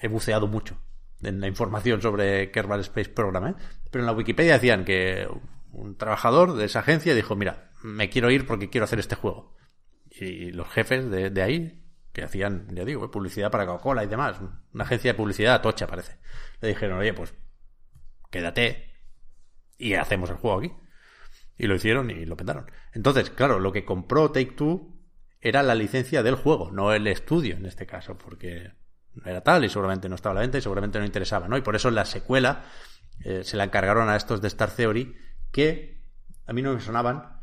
he 0.00 0.08
buceado 0.08 0.48
mucho 0.48 0.82
en 1.22 1.40
la 1.40 1.46
información 1.46 2.02
sobre 2.02 2.50
Kerbal 2.50 2.80
Space 2.80 3.10
Program, 3.10 3.46
¿eh? 3.46 3.54
pero 3.88 4.02
en 4.02 4.06
la 4.06 4.12
Wikipedia 4.14 4.54
decían 4.54 4.84
que 4.84 5.28
un 5.70 5.96
trabajador 5.96 6.54
de 6.54 6.64
esa 6.64 6.80
agencia 6.80 7.14
dijo, 7.14 7.36
mira, 7.36 7.70
me 7.84 8.10
quiero 8.10 8.32
ir 8.32 8.48
porque 8.48 8.68
quiero 8.68 8.86
hacer 8.86 8.98
este 8.98 9.14
juego. 9.14 9.54
Y 10.10 10.50
los 10.50 10.68
jefes 10.68 11.08
de, 11.08 11.30
de 11.30 11.42
ahí, 11.42 11.84
que 12.12 12.24
hacían, 12.24 12.66
ya 12.74 12.84
digo, 12.84 13.12
publicidad 13.12 13.52
para 13.52 13.64
Coca-Cola 13.64 14.02
y 14.02 14.08
demás, 14.08 14.40
una 14.72 14.82
agencia 14.82 15.12
de 15.12 15.16
publicidad 15.16 15.62
tocha 15.62 15.86
parece, 15.86 16.18
le 16.60 16.66
dijeron, 16.66 16.98
oye, 16.98 17.14
pues 17.14 17.32
quédate 18.32 18.92
y 19.78 19.94
hacemos 19.94 20.30
el 20.30 20.36
juego 20.36 20.58
aquí. 20.58 20.72
Y 21.56 21.66
lo 21.66 21.74
hicieron 21.74 22.10
y 22.10 22.24
lo 22.26 22.36
petaron. 22.36 22.70
Entonces, 22.92 23.30
claro, 23.30 23.60
lo 23.60 23.72
que 23.72 23.84
compró 23.84 24.30
Take 24.30 24.52
Two 24.52 24.94
era 25.40 25.62
la 25.62 25.74
licencia 25.74 26.22
del 26.22 26.34
juego, 26.34 26.70
no 26.70 26.92
el 26.92 27.06
estudio 27.06 27.56
en 27.56 27.66
este 27.66 27.86
caso, 27.86 28.16
porque 28.16 28.72
no 29.14 29.30
era 29.30 29.42
tal 29.42 29.64
y 29.64 29.68
seguramente 29.68 30.08
no 30.08 30.14
estaba 30.14 30.32
a 30.32 30.34
la 30.36 30.40
venta 30.40 30.58
y 30.58 30.62
seguramente 30.62 30.98
no 30.98 31.04
interesaba, 31.04 31.48
¿no? 31.48 31.56
Y 31.56 31.60
por 31.62 31.76
eso 31.76 31.90
la 31.90 32.04
secuela 32.04 32.64
eh, 33.24 33.44
se 33.44 33.56
la 33.56 33.64
encargaron 33.64 34.08
a 34.08 34.16
estos 34.16 34.40
de 34.40 34.48
Star 34.48 34.70
Theory 34.70 35.14
que 35.52 36.02
a 36.46 36.52
mí 36.52 36.62
no 36.62 36.74
me 36.74 36.80
sonaban 36.80 37.40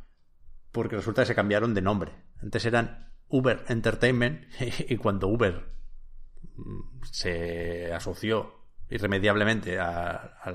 porque 0.72 0.95
resulta 0.95 1.22
que 1.22 1.28
se 1.28 1.36
cambiaron 1.36 1.74
de 1.74 1.82
nombre. 1.82 2.12
Antes 2.41 2.66
eran 2.66 3.14
Uber 3.28 3.64
Entertainment 3.68 4.45
y 4.89 4.97
cuando 4.97 5.28
Uber 5.28 5.70
se 7.03 7.93
asoció 7.93 8.66
irremediablemente 8.89 9.80
a, 9.80 10.12
a, 10.43 10.53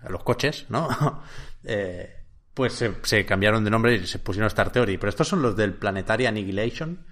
a 0.00 0.08
los 0.10 0.22
coches, 0.22 0.66
¿no? 0.68 1.22
eh, 1.64 2.23
pues 2.54 2.72
se, 2.72 2.94
se, 3.02 3.26
cambiaron 3.26 3.64
de 3.64 3.70
nombre 3.70 3.96
y 3.96 4.06
se 4.06 4.20
pusieron 4.20 4.46
Star 4.46 4.70
Theory. 4.70 4.96
Pero 4.96 5.10
estos 5.10 5.28
son 5.28 5.42
los 5.42 5.56
del 5.56 5.74
Planetary 5.74 6.26
Annihilation, 6.26 7.04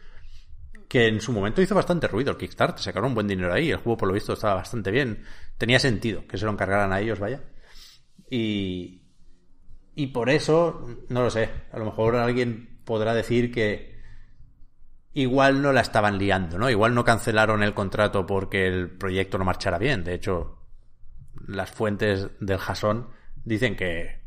que 0.88 1.08
en 1.08 1.20
su 1.20 1.32
momento 1.32 1.60
hizo 1.60 1.74
bastante 1.74 2.06
ruido 2.06 2.30
el 2.30 2.36
Kickstarter. 2.36 2.80
Sacaron 2.82 3.08
un 3.08 3.14
buen 3.14 3.26
dinero 3.26 3.52
ahí. 3.52 3.70
El 3.70 3.78
juego, 3.78 3.96
por 3.96 4.08
lo 4.08 4.14
visto, 4.14 4.32
estaba 4.32 4.54
bastante 4.54 4.90
bien. 4.90 5.24
Tenía 5.58 5.80
sentido 5.80 6.26
que 6.26 6.38
se 6.38 6.44
lo 6.44 6.52
encargaran 6.52 6.92
a 6.92 7.00
ellos, 7.00 7.18
vaya. 7.18 7.42
Y, 8.30 9.02
y 9.96 10.06
por 10.08 10.30
eso, 10.30 10.86
no 11.08 11.22
lo 11.22 11.30
sé. 11.30 11.50
A 11.72 11.78
lo 11.78 11.86
mejor 11.86 12.16
alguien 12.16 12.80
podrá 12.84 13.12
decir 13.12 13.50
que 13.52 14.00
igual 15.12 15.60
no 15.60 15.72
la 15.72 15.80
estaban 15.80 16.18
liando, 16.18 16.58
¿no? 16.58 16.70
Igual 16.70 16.94
no 16.94 17.04
cancelaron 17.04 17.62
el 17.62 17.74
contrato 17.74 18.26
porque 18.26 18.66
el 18.66 18.90
proyecto 18.90 19.38
no 19.38 19.44
marchara 19.44 19.78
bien. 19.78 20.04
De 20.04 20.14
hecho, 20.14 20.58
las 21.46 21.70
fuentes 21.70 22.28
del 22.40 22.58
Jason 22.58 23.08
dicen 23.44 23.76
que 23.76 24.21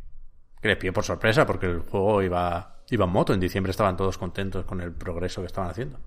que 0.65 0.69
les 0.69 0.77
pilló 0.77 0.93
por 0.93 1.03
sorpresa 1.03 1.45
porque 1.45 1.67
el 1.67 1.79
juego 1.79 2.21
iba, 2.23 2.77
iba 2.89 3.05
en 3.05 3.11
moto. 3.11 3.33
En 3.33 3.39
diciembre 3.39 3.71
estaban 3.71 3.95
todos 3.95 4.17
contentos 4.17 4.65
con 4.65 4.81
el 4.81 4.91
progreso 4.91 5.41
que 5.41 5.47
estaban 5.47 5.69
haciendo. 5.69 5.99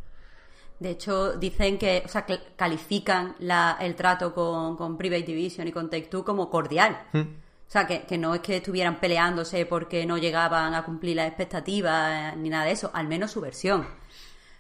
De 0.79 0.91
hecho, 0.91 1.33
dicen 1.33 1.79
que, 1.79 2.03
o 2.05 2.09
sea, 2.09 2.25
califican 2.57 3.35
la, 3.41 3.79
el 3.81 3.95
trato 3.95 4.35
con, 4.35 4.77
con, 4.77 4.97
Private 4.97 5.25
Division 5.25 5.67
y 5.67 5.73
con 5.73 5.91
Take 5.91 6.07
Two 6.07 6.25
como 6.25 6.51
cordial. 6.51 7.07
¿Mm? 7.13 7.21
O 7.21 7.71
sea, 7.71 7.87
que, 7.87 8.03
que, 8.03 8.17
no 8.17 8.35
es 8.35 8.41
que 8.41 8.57
estuvieran 8.57 8.99
peleándose 8.99 9.67
porque 9.67 10.07
no 10.07 10.19
llegaban 10.19 10.75
a 10.75 10.85
cumplir 10.85 11.17
las 11.17 11.29
expectativas 11.29 12.37
ni 12.37 12.49
nada 12.49 12.65
de 12.65 12.73
eso, 12.73 12.91
al 12.95 13.09
menos 13.09 13.33
su 13.33 13.41
versión. 13.41 13.87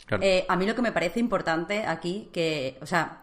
Claro. 0.07 0.22
Eh, 0.22 0.44
a 0.49 0.57
mí 0.57 0.66
lo 0.66 0.74
que 0.74 0.82
me 0.82 0.92
parece 0.92 1.20
importante 1.20 1.86
aquí, 1.86 2.28
que, 2.32 2.78
o 2.82 2.86
sea, 2.86 3.22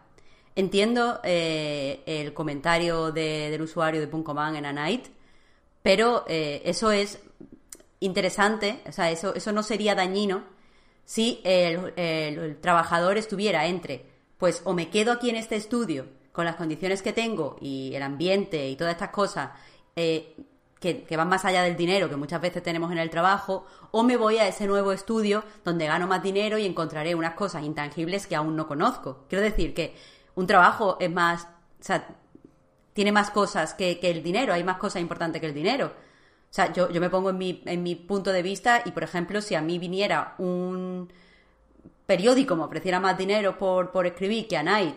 entiendo 0.56 1.20
eh, 1.24 2.02
el 2.06 2.34
comentario 2.34 3.12
de, 3.12 3.50
del 3.50 3.62
usuario 3.62 4.00
de 4.00 4.08
Punkoman 4.08 4.56
en 4.56 4.66
A 4.66 4.74
Night, 4.74 5.08
pero 5.86 6.26
eh, 6.28 6.64
eso 6.66 6.92
es 6.92 7.20
interesante, 8.00 8.82
o 8.90 8.92
sea, 8.92 9.12
eso, 9.12 9.36
eso 9.36 9.52
no 9.52 9.62
sería 9.62 9.94
dañino 9.94 10.42
si 11.04 11.42
el, 11.44 12.58
trabajador 12.60 13.20
estuviera 13.20 13.68
entre, 13.68 14.04
pues 14.40 14.64
o 14.66 14.74
me 14.74 14.90
quedo 14.90 15.12
aquí 15.12 15.30
en 15.30 15.36
este 15.36 15.56
estudio 15.56 16.08
con 16.32 16.46
las 16.46 16.56
condiciones 16.56 17.04
que 17.04 17.14
tengo 17.14 17.58
y 17.62 17.94
el 17.94 18.02
ambiente 18.02 18.68
y 18.68 18.76
todas 18.76 18.94
estas 18.94 19.12
cosas 19.12 19.52
eh, 19.96 20.36
que, 20.80 21.06
van 21.16 21.30
más 21.30 21.46
allá 21.46 21.62
del 21.62 21.78
dinero 21.78 22.10
que 22.10 22.16
muchas 22.16 22.42
veces 22.42 22.64
tenemos 22.64 22.92
en 22.92 22.98
el 22.98 23.12
trabajo, 23.12 23.68
o 23.92 24.02
me 24.02 24.18
voy 24.18 24.40
a 24.40 24.48
ese 24.48 24.66
nuevo 24.66 24.92
estudio 24.92 25.44
donde 25.64 25.86
gano 25.86 26.08
más 26.08 26.24
dinero 26.24 26.58
y 26.58 26.66
encontraré 26.66 27.14
unas 27.14 27.36
cosas 27.36 27.64
intangibles 27.64 28.26
que 28.26 28.36
aún 28.36 28.56
no 28.56 28.68
conozco. 28.68 29.26
Quiero 29.30 29.44
decir 29.44 29.76
que 29.76 29.94
un 30.34 30.48
trabajo 30.48 30.98
es 31.00 31.12
más, 31.12 31.48
tiene 32.96 33.12
más 33.12 33.30
cosas 33.30 33.74
que, 33.74 34.00
el 34.02 34.24
dinero, 34.24 34.54
hay 34.54 34.64
más 34.64 34.78
cosas 34.78 35.02
importantes 35.02 35.42
que 35.42 35.48
el 35.48 35.54
dinero. 35.54 35.88
O 35.88 36.54
sea, 36.56 36.72
yo, 36.72 36.90
yo 36.90 37.02
me 37.02 37.10
pongo 37.10 37.30
en 37.30 37.38
mi, 37.38 37.62
en 37.66 37.84
mi 37.84 37.96
punto 37.96 38.32
de 38.32 38.42
vista 38.42 38.84
y, 38.86 38.92
por 38.92 39.04
ejemplo, 39.04 39.42
si 39.42 39.54
a 39.54 39.62
mí 39.62 39.78
viniera 39.78 40.34
un 40.38 41.12
periódico, 42.06 42.56
me 42.56 42.64
ofreciera 42.64 43.02
más 43.02 43.18
dinero 43.18 43.58
por, 43.58 43.92
por 43.92 44.08
escribir 44.08 44.48
que 44.48 44.56
a 44.56 44.64
Night 44.64 44.96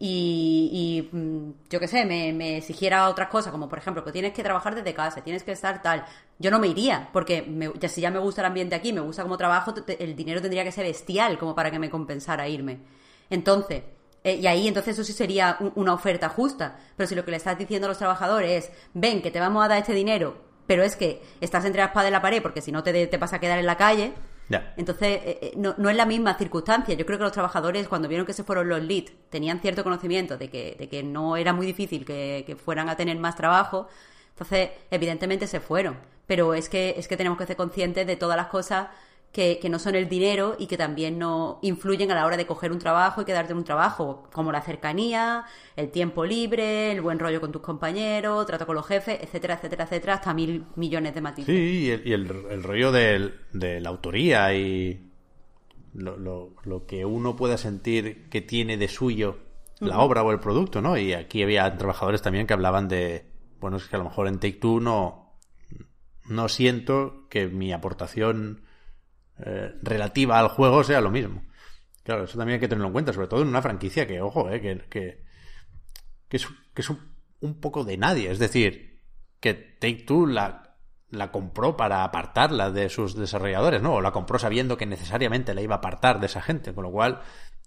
y, 0.00 1.08
mm, 1.10 1.50
yo 1.68 1.80
qué 1.80 1.88
sé, 1.88 2.04
me, 2.04 2.32
me, 2.32 2.58
exigiera 2.58 3.08
otras 3.08 3.28
cosas, 3.28 3.50
como 3.50 3.68
por 3.68 3.78
ejemplo 3.78 4.04
que 4.04 4.12
tienes 4.12 4.32
que 4.32 4.44
trabajar 4.44 4.76
desde 4.76 4.94
casa, 4.94 5.22
tienes 5.24 5.42
que 5.42 5.50
estar 5.50 5.82
tal, 5.82 6.04
yo 6.38 6.52
no 6.52 6.60
me 6.60 6.68
iría, 6.68 7.08
porque 7.12 7.44
ya, 7.80 7.88
si 7.88 8.00
ya 8.00 8.12
me 8.12 8.20
gusta 8.20 8.42
el 8.42 8.46
ambiente 8.46 8.76
aquí, 8.76 8.92
me 8.92 9.00
gusta 9.00 9.24
como 9.24 9.36
trabajo, 9.36 9.74
el 9.98 10.14
dinero 10.14 10.40
tendría 10.40 10.62
que 10.62 10.70
ser 10.70 10.84
bestial 10.84 11.36
como 11.36 11.56
para 11.56 11.72
que 11.72 11.80
me 11.80 11.90
compensara 11.90 12.48
irme. 12.48 12.78
Entonces, 13.28 13.82
eh, 14.30 14.36
y 14.36 14.46
ahí 14.46 14.68
entonces 14.68 14.94
eso 14.94 15.04
sí 15.04 15.12
sería 15.12 15.58
una 15.74 15.94
oferta 15.94 16.28
justa, 16.28 16.78
pero 16.96 17.06
si 17.08 17.14
lo 17.14 17.24
que 17.24 17.30
le 17.30 17.36
estás 17.36 17.58
diciendo 17.58 17.86
a 17.86 17.88
los 17.88 17.98
trabajadores 17.98 18.64
es, 18.64 18.72
ven, 18.94 19.22
que 19.22 19.30
te 19.30 19.40
vamos 19.40 19.64
a 19.64 19.68
dar 19.68 19.78
este 19.78 19.92
dinero, 19.92 20.36
pero 20.66 20.82
es 20.82 20.96
que 20.96 21.22
estás 21.40 21.64
entre 21.64 21.80
la 21.80 21.86
espada 21.88 22.08
y 22.08 22.10
la 22.10 22.22
pared 22.22 22.42
porque 22.42 22.60
si 22.60 22.72
no 22.72 22.82
te, 22.82 23.06
te 23.06 23.16
vas 23.16 23.32
a 23.32 23.40
quedar 23.40 23.58
en 23.58 23.66
la 23.66 23.76
calle, 23.76 24.12
entonces, 24.76 25.20
eh, 25.24 25.38
eh, 25.42 25.52
no, 25.56 25.74
no, 25.76 25.90
es 25.90 25.96
la 25.96 26.06
misma 26.06 26.34
circunstancia. 26.38 26.94
Yo 26.94 27.04
creo 27.04 27.18
que 27.18 27.24
los 27.24 27.32
trabajadores, 27.32 27.86
cuando 27.86 28.08
vieron 28.08 28.26
que 28.26 28.32
se 28.32 28.44
fueron 28.44 28.68
los 28.68 28.82
leads, 28.82 29.12
tenían 29.28 29.60
cierto 29.60 29.84
conocimiento 29.84 30.38
de 30.38 30.48
que, 30.48 30.74
de 30.78 30.88
que 30.88 31.02
no 31.02 31.36
era 31.36 31.52
muy 31.52 31.66
difícil 31.66 32.04
que, 32.04 32.44
que 32.46 32.56
fueran 32.56 32.88
a 32.88 32.96
tener 32.96 33.18
más 33.18 33.36
trabajo. 33.36 33.88
Entonces, 34.30 34.70
evidentemente 34.90 35.46
se 35.46 35.60
fueron. 35.60 35.98
Pero 36.26 36.54
es 36.54 36.68
que, 36.68 36.94
es 36.96 37.08
que 37.08 37.16
tenemos 37.16 37.38
que 37.38 37.46
ser 37.46 37.56
conscientes 37.56 38.06
de 38.06 38.16
todas 38.16 38.36
las 38.36 38.46
cosas 38.46 38.88
que, 39.32 39.60
no 39.70 39.78
son 39.78 39.94
el 39.94 40.08
dinero 40.08 40.56
y 40.58 40.66
que 40.66 40.76
también 40.76 41.18
no 41.18 41.58
influyen 41.62 42.10
a 42.10 42.14
la 42.14 42.26
hora 42.26 42.36
de 42.36 42.46
coger 42.46 42.72
un 42.72 42.78
trabajo 42.78 43.22
y 43.22 43.24
quedarte 43.24 43.52
en 43.52 43.58
un 43.58 43.64
trabajo, 43.64 44.28
como 44.32 44.50
la 44.50 44.62
cercanía, 44.62 45.44
el 45.76 45.90
tiempo 45.90 46.24
libre, 46.24 46.92
el 46.92 47.00
buen 47.00 47.18
rollo 47.18 47.40
con 47.40 47.52
tus 47.52 47.62
compañeros, 47.62 48.46
trato 48.46 48.66
con 48.66 48.74
los 48.74 48.86
jefes, 48.86 49.18
etcétera, 49.22 49.54
etcétera, 49.54 49.84
etcétera, 49.84 50.14
hasta 50.14 50.34
mil 50.34 50.64
millones 50.76 51.14
de 51.14 51.20
matices. 51.20 51.54
Sí, 51.54 51.92
y 52.04 52.12
el, 52.12 52.28
rollo 52.62 52.90
de 52.90 53.80
la 53.80 53.88
autoría 53.88 54.54
y 54.54 55.08
lo, 55.94 56.54
lo, 56.64 56.86
que 56.86 57.04
uno 57.04 57.36
pueda 57.36 57.58
sentir 57.58 58.28
que 58.28 58.40
tiene 58.40 58.76
de 58.76 58.88
suyo 58.88 59.38
la 59.80 60.00
obra 60.00 60.22
o 60.22 60.32
el 60.32 60.40
producto, 60.40 60.80
¿no? 60.80 60.96
Y 60.96 61.12
aquí 61.12 61.42
había 61.42 61.76
trabajadores 61.76 62.20
también 62.20 62.46
que 62.46 62.54
hablaban 62.54 62.88
de, 62.88 63.26
bueno, 63.60 63.76
es 63.76 63.84
que 63.86 63.94
a 63.94 63.98
lo 63.98 64.06
mejor 64.06 64.26
en 64.26 64.40
Take 64.40 64.54
Two 64.54 64.80
no, 64.80 65.36
no 66.26 66.48
siento 66.48 67.28
que 67.28 67.46
mi 67.46 67.72
aportación 67.72 68.62
eh, 69.44 69.74
relativa 69.82 70.38
al 70.38 70.48
juego 70.48 70.84
sea 70.84 71.00
lo 71.00 71.10
mismo. 71.10 71.42
Claro, 72.02 72.24
eso 72.24 72.38
también 72.38 72.54
hay 72.54 72.60
que 72.60 72.68
tenerlo 72.68 72.86
en 72.86 72.92
cuenta, 72.92 73.12
sobre 73.12 73.28
todo 73.28 73.42
en 73.42 73.48
una 73.48 73.62
franquicia 73.62 74.06
que, 74.06 74.20
ojo, 74.20 74.50
eh, 74.50 74.60
que, 74.60 74.88
que, 74.88 76.36
es, 76.36 76.46
es 76.74 76.90
un, 76.90 77.60
poco 77.60 77.84
de 77.84 77.98
nadie. 77.98 78.30
Es 78.30 78.38
decir, 78.38 79.02
que 79.40 79.54
Take 79.54 80.04
Two 80.06 80.26
la, 80.26 80.76
la 81.10 81.30
compró 81.30 81.76
para 81.76 82.04
apartarla 82.04 82.70
de 82.70 82.88
sus 82.88 83.14
desarrolladores, 83.14 83.82
¿no? 83.82 83.96
O 83.96 84.00
la 84.00 84.12
compró 84.12 84.38
sabiendo 84.38 84.76
que 84.76 84.86
necesariamente 84.86 85.54
la 85.54 85.60
iba 85.60 85.74
a 85.74 85.78
apartar 85.78 86.18
de 86.18 86.26
esa 86.26 86.40
gente, 86.40 86.72
con 86.72 86.84
lo 86.84 86.90
cual 86.90 87.20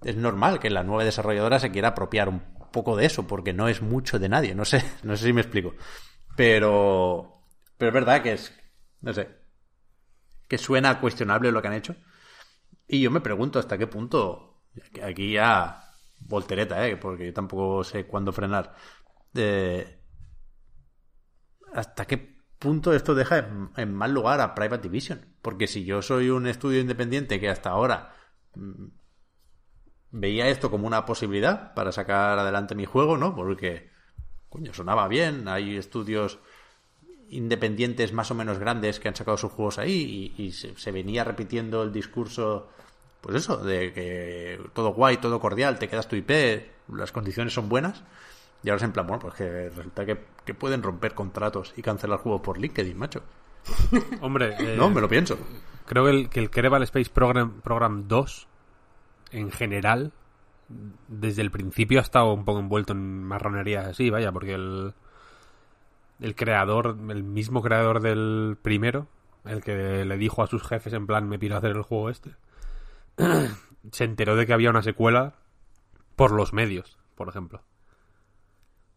es 0.04 0.16
normal 0.16 0.60
que 0.60 0.70
la 0.70 0.84
nueva 0.84 1.04
desarrolladora 1.04 1.60
se 1.60 1.72
quiera 1.72 1.90
apropiar 1.90 2.30
un 2.30 2.42
poco 2.72 2.96
de 2.96 3.06
eso, 3.06 3.28
porque 3.28 3.54
no 3.54 3.68
es 3.68 3.82
mucho 3.82 4.18
de 4.18 4.30
nadie, 4.30 4.56
no 4.56 4.66
sé, 4.66 4.84
no 5.04 5.16
sé 5.16 5.28
si 5.28 5.34
me 5.34 5.42
explico. 5.42 5.76
Pero, 6.36 7.44
pero 7.78 7.90
es 7.90 7.94
verdad 7.94 8.24
que 8.24 8.34
es, 8.34 8.58
no 9.02 9.14
sé, 9.14 9.41
que 10.52 10.58
suena 10.58 11.00
cuestionable 11.00 11.50
lo 11.50 11.62
que 11.62 11.70
han 11.70 11.76
hecho. 11.76 11.96
Y 12.86 13.00
yo 13.00 13.10
me 13.10 13.22
pregunto 13.22 13.58
hasta 13.58 13.78
qué 13.78 13.88
punto, 13.88 14.66
aquí 15.02 15.32
ya 15.32 15.96
voltereta, 16.20 16.86
¿eh? 16.86 16.98
porque 16.98 17.28
yo 17.28 17.34
tampoco 17.34 17.86
sé 17.86 18.06
cuándo 18.06 18.34
frenar, 18.34 18.76
hasta 21.74 22.06
qué 22.06 22.36
punto 22.60 22.92
esto 22.94 23.16
deja 23.16 23.48
en, 23.78 23.94
mal 23.94 24.14
lugar 24.14 24.42
a 24.42 24.54
Private 24.54 24.90
Division. 24.90 25.38
Porque 25.42 25.68
si 25.68 25.86
yo 25.86 26.02
soy 26.02 26.30
un 26.30 26.46
estudio 26.48 26.82
independiente 26.82 27.40
que 27.40 27.48
hasta 27.48 27.70
ahora 27.70 28.14
mm, 28.56 28.88
veía 30.10 30.50
esto 30.50 30.70
como 30.70 30.86
una 30.86 31.06
posibilidad 31.06 31.74
para 31.76 31.94
sacar 31.94 32.38
adelante 32.38 32.76
mi 32.76 32.84
juego, 32.84 33.16
¿no? 33.16 33.34
Porque, 33.34 33.90
coño, 34.50 34.74
sonaba 34.74 35.08
bien, 35.08 35.48
hay 35.48 35.78
estudios 35.78 36.40
independientes 37.32 38.14
más 38.14 38.30
o 38.30 38.36
menos 38.36 38.60
grandes 38.60 39.00
que 39.00 39.08
han 39.08 39.16
sacado 39.16 39.38
sus 39.38 39.52
juegos 39.52 39.80
ahí 39.80 40.34
y, 40.38 40.52
se, 40.52 40.92
venía 40.92 41.24
repitiendo 41.24 41.82
el 41.82 41.92
discurso, 41.92 42.70
pues 43.22 43.38
eso, 43.38 43.58
de 43.58 43.94
que 43.94 44.60
todo 44.74 44.94
guay, 44.94 45.18
todo 45.18 45.40
cordial, 45.40 45.80
te 45.80 45.88
quedas 45.88 46.08
tu 46.08 46.16
IP, 46.16 46.32
las 46.94 47.12
condiciones 47.12 47.54
son 47.54 47.70
buenas. 47.70 48.04
Y 48.64 48.70
ahora 48.70 48.78
es 48.78 48.84
en 48.84 48.92
plan, 48.92 49.08
bueno, 49.08 49.22
pues 49.22 49.34
que 49.34 49.70
resulta 49.70 50.06
que, 50.06 50.16
pueden 50.54 50.84
romper 50.84 51.14
contratos 51.14 51.74
y 51.78 51.82
cancelar 51.82 52.20
juegos 52.20 52.42
por 52.42 52.60
LinkedIn, 52.60 52.98
macho. 52.98 53.24
Hombre, 54.22 54.56
eh, 54.60 54.76
no, 54.78 54.90
me 54.90 55.00
lo 55.00 55.08
pienso. 55.08 55.38
Creo 55.86 56.04
que 56.04 56.12
el, 56.12 56.30
que 56.30 56.40
el 56.42 56.50
Kerbal 56.50 56.84
Space 56.84 57.10
Program, 57.10 57.62
Program 57.62 58.08
2, 58.08 58.48
en 59.32 59.52
general, 59.52 60.12
desde 61.08 61.42
el 61.42 61.52
principio 61.52 62.00
ha 62.00 62.04
estado 62.04 62.34
un 62.34 62.44
poco 62.44 62.60
envuelto 62.60 62.92
en 62.92 63.24
marronerías 63.24 63.88
así, 63.88 64.10
vaya, 64.10 64.32
porque 64.32 64.54
el, 64.54 64.94
el 66.22 66.36
creador, 66.36 66.98
el 67.10 67.24
mismo 67.24 67.62
creador 67.62 68.00
del 68.00 68.58
primero, 68.62 69.08
el 69.44 69.64
que 69.64 70.06
le 70.06 70.18
dijo 70.18 70.44
a 70.44 70.48
sus 70.48 70.64
jefes 70.64 70.94
en 70.94 71.08
plan 71.08 71.28
me 71.28 71.40
pido 71.40 71.58
hacer 71.58 71.72
el 71.72 71.82
juego 71.82 72.10
este, 72.10 72.36
se 73.92 74.04
enteró 74.04 74.36
de 74.36 74.46
que 74.46 74.54
había 74.54 74.70
una 74.70 74.84
secuela 74.84 75.34
por 76.16 76.32
los 76.32 76.54
medios, 76.54 77.00
por 77.16 77.28
ejemplo. 77.28 77.64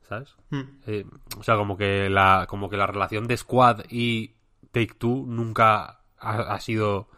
¿Sabes? 0.03 0.37
Hmm. 0.51 0.63
Eh, 0.87 1.07
o 1.39 1.43
sea, 1.43 1.57
como 1.57 1.79
que 1.79 2.11
la 2.11 2.47
como 2.47 2.69
que 2.69 2.77
la 2.77 2.87
relación 2.87 3.27
de 3.27 3.39
Squad 3.39 3.85
y 3.89 4.35
Take 4.71 4.95
Two 4.99 5.25
nunca 5.27 6.01
ha, 6.19 6.61
sido 6.61 7.09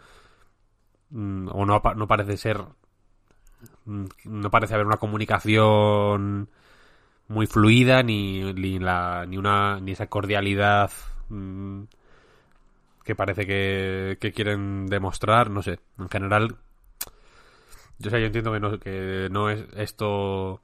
mm, 1.10 1.48
o 1.48 1.66
no, 1.66 1.82
no 1.96 2.06
parece 2.06 2.36
ser 2.36 2.64
mm, 3.86 4.04
no 4.24 4.50
parece 4.52 4.74
haber 4.74 4.86
una 4.86 4.98
comunicación 4.98 6.48
muy 7.28 7.46
fluida 7.46 8.02
ni, 8.02 8.52
ni, 8.54 8.78
la, 8.78 9.26
ni, 9.26 9.36
una, 9.38 9.80
ni 9.80 9.92
esa 9.92 10.06
cordialidad 10.06 10.90
mm, 11.28 11.82
que 13.04 13.14
parece 13.14 13.46
que, 13.46 14.18
que, 14.20 14.32
quieren 14.32 14.86
demostrar, 14.86 15.50
no 15.50 15.62
sé, 15.62 15.80
en 15.98 16.08
general 16.08 16.56
yo 17.98 18.10
sé, 18.10 18.20
yo 18.20 18.26
entiendo 18.26 18.52
que 18.52 18.60
no, 18.60 18.78
que 18.78 19.28
no 19.30 19.50
es 19.50 19.64
esto 19.76 20.62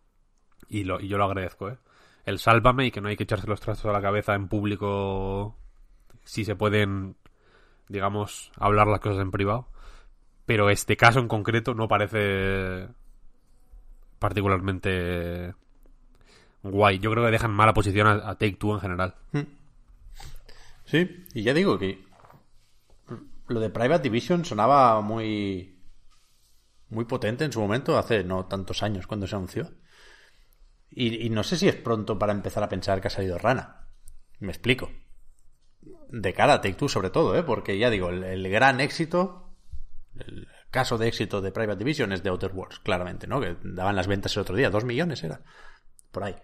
y, 0.69 0.85
lo, 0.85 1.01
y 1.01 1.09
yo 1.09 1.19
lo 1.19 1.25
agradezco, 1.25 1.71
¿eh? 1.71 1.79
El 2.25 2.39
sálvame 2.39 2.87
y 2.87 2.91
que 2.91 3.01
no 3.01 3.09
hay 3.09 3.17
que 3.17 3.25
echarse 3.25 3.47
los 3.47 3.61
trastos 3.61 3.87
a 3.87 3.93
la 3.93 4.03
cabeza 4.03 4.35
en 4.35 4.49
público 4.49 5.57
si 6.25 6.45
se 6.45 6.55
pueden, 6.55 7.17
digamos, 7.89 8.53
hablar 8.57 8.87
las 8.87 9.01
cosas 9.01 9.21
en 9.23 9.31
privado. 9.31 9.69
Pero 10.47 10.71
este 10.71 10.97
caso 10.97 11.21
en 11.21 11.29
concreto 11.29 11.75
no 11.75 11.89
parece 11.89 12.89
particularmente 14.19 15.55
guay. 16.63 16.99
Yo 16.99 17.11
creo 17.11 17.25
que 17.25 17.31
dejan 17.31 17.53
mala 17.53 17.75
posición 17.75 18.07
a, 18.07 18.35
Take 18.37 18.57
Two 18.57 18.75
en 18.75 18.81
general. 18.81 19.15
Hmm. 19.33 19.47
Sí, 20.85 21.25
y 21.35 21.43
ya 21.43 21.55
digo 21.55 21.79
que 21.79 22.05
lo 23.49 23.61
de 23.61 23.71
Private 23.71 24.03
Division 24.03 24.45
sonaba 24.45 25.01
muy 25.01 25.79
muy 26.89 27.07
potente 27.07 27.45
en 27.45 27.53
su 27.53 27.61
momento, 27.61 27.97
hace 27.97 28.23
no 28.23 28.47
tantos 28.47 28.83
años 28.83 29.07
cuando 29.07 29.27
se 29.27 29.35
anunció. 29.35 29.71
Y, 30.95 31.31
no 31.31 31.43
sé 31.43 31.57
si 31.57 31.69
es 31.69 31.75
pronto 31.75 32.19
para 32.19 32.35
empezar 32.35 32.63
a 32.63 32.69
pensar 32.69 33.01
que 33.01 33.09
ha 33.09 33.11
salido 33.11 33.39
rana. 33.39 33.89
Me 34.41 34.53
explico. 34.53 34.91
De 36.11 36.35
cara 36.35 36.55
a 36.55 36.61
Take 36.61 36.75
Two 36.75 36.91
sobre 36.91 37.09
todo, 37.09 37.35
¿eh? 37.35 37.43
porque 37.43 37.79
ya 37.79 37.89
digo, 37.89 38.11
el, 38.11 38.23
el 38.23 38.51
gran 38.51 38.79
éxito, 38.83 39.57
el 40.19 40.47
caso 40.71 40.99
de 40.99 41.09
éxito 41.09 41.41
de 41.41 41.51
Private 41.51 41.79
Division 41.79 42.13
es 42.13 42.23
de 42.23 42.29
Outer 42.29 42.53
Worlds, 42.53 42.81
claramente, 42.81 43.27
¿no? 43.27 43.41
Que 43.41 43.57
daban 43.63 43.97
las 43.97 44.07
ventas 44.07 44.37
el 44.37 44.43
otro 44.43 44.55
día, 44.55 44.69
dos 44.69 44.85
millones 44.85 45.25
era, 45.25 45.41
por 46.11 46.25
ahí. 46.25 46.37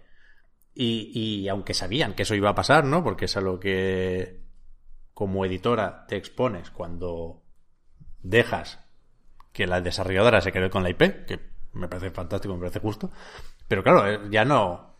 Y, 0.73 1.47
aunque 1.49 1.73
sabían 1.73 2.13
que 2.13 2.23
eso 2.23 2.35
iba 2.35 2.49
a 2.49 2.55
pasar, 2.55 2.85
¿no? 2.85 3.03
Porque 3.03 3.25
es 3.25 3.35
a 3.35 3.41
lo 3.41 3.59
que 3.59 4.39
como 5.13 5.43
editora 5.43 6.05
te 6.07 6.15
expones 6.15 6.69
cuando 6.69 7.43
dejas 8.23 8.79
que 9.51 9.67
la 9.67 9.81
desarrolladora 9.81 10.39
se 10.39 10.53
quede 10.53 10.69
con 10.69 10.83
la 10.83 10.89
IP, 10.89 11.25
que 11.25 11.39
me 11.73 11.89
parece 11.89 12.11
fantástico, 12.11 12.53
me 12.53 12.61
parece 12.61 12.79
justo. 12.79 13.11
Pero 13.67 13.83
claro, 13.83 14.07
eh, 14.07 14.19
ya 14.31 14.45
no. 14.45 14.95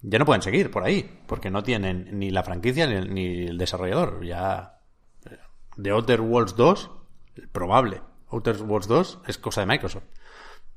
Ya 0.00 0.18
no 0.18 0.24
pueden 0.24 0.42
seguir 0.42 0.70
por 0.70 0.84
ahí, 0.84 1.20
porque 1.26 1.50
no 1.50 1.62
tienen 1.62 2.18
ni 2.18 2.30
la 2.30 2.44
franquicia 2.44 2.86
ni, 2.86 3.48
el 3.48 3.58
desarrollador. 3.58 4.24
Ya. 4.24 4.80
De 5.76 5.90
Outer 5.90 6.20
Worlds 6.20 6.56
2, 6.56 6.90
probable. 7.52 8.00
Outer 8.30 8.62
Worlds 8.62 8.88
2 8.88 9.18
es 9.26 9.38
cosa 9.38 9.60
de 9.60 9.66
Microsoft. 9.66 10.04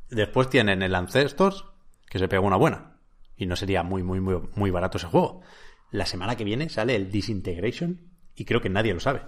Después 0.10 0.50
tienen 0.50 0.82
el 0.82 0.96
Ancestors, 0.96 1.64
que 2.10 2.20
se 2.20 2.28
pega 2.28 2.42
una 2.42 2.58
buena 2.58 2.91
y 3.42 3.48
no 3.48 3.56
sería 3.56 3.82
muy, 3.82 4.04
muy, 4.04 4.20
muy, 4.20 4.40
muy 4.54 4.70
barato 4.70 5.00
ese 5.00 5.08
juego. 5.08 5.42
La 5.90 6.06
semana 6.06 6.36
que 6.36 6.44
viene 6.44 6.70
sale 6.70 6.96
el 6.96 7.10
Disintegration 7.10 8.12
y 8.36 8.46
creo 8.46 8.62
que 8.62 8.70
nadie 8.70 8.94
lo 8.94 9.00
sabe. 9.00 9.24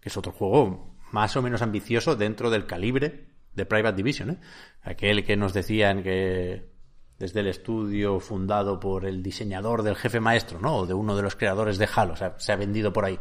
Que 0.00 0.08
es 0.08 0.16
otro 0.16 0.32
juego 0.32 0.96
más 1.12 1.36
o 1.36 1.42
menos 1.42 1.62
ambicioso 1.62 2.16
dentro 2.16 2.50
del 2.50 2.66
calibre 2.66 3.28
de 3.54 3.66
Private 3.66 3.96
Division. 3.96 4.30
¿eh? 4.30 4.40
Aquel 4.82 5.24
que 5.24 5.36
nos 5.36 5.54
decían 5.54 6.02
que 6.02 6.72
desde 7.20 7.38
el 7.38 7.46
estudio 7.46 8.18
fundado 8.18 8.80
por 8.80 9.04
el 9.04 9.22
diseñador 9.22 9.84
del 9.84 9.94
jefe 9.94 10.18
maestro, 10.18 10.60
¿no? 10.60 10.78
O 10.78 10.86
de 10.86 10.94
uno 10.94 11.14
de 11.14 11.22
los 11.22 11.36
creadores 11.36 11.78
de 11.78 11.88
Halo, 11.94 12.14
se 12.16 12.52
ha 12.52 12.56
vendido 12.56 12.92
por 12.92 13.04
ahí. 13.04 13.20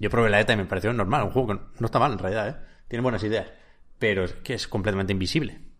Yo 0.00 0.10
probé 0.10 0.30
la 0.30 0.40
ETA 0.40 0.54
y 0.54 0.56
me 0.56 0.64
pareció 0.64 0.92
normal, 0.92 1.22
un 1.22 1.30
juego 1.30 1.48
que 1.48 1.60
no 1.78 1.86
está 1.86 2.00
mal 2.00 2.12
en 2.12 2.18
realidad, 2.18 2.48
¿eh? 2.48 2.56
Tiene 2.88 3.04
buenas 3.04 3.22
ideas, 3.22 3.52
pero 4.00 4.24
es 4.24 4.32
que 4.34 4.54
es 4.54 4.66
completamente 4.66 5.12
invisible. 5.12 5.71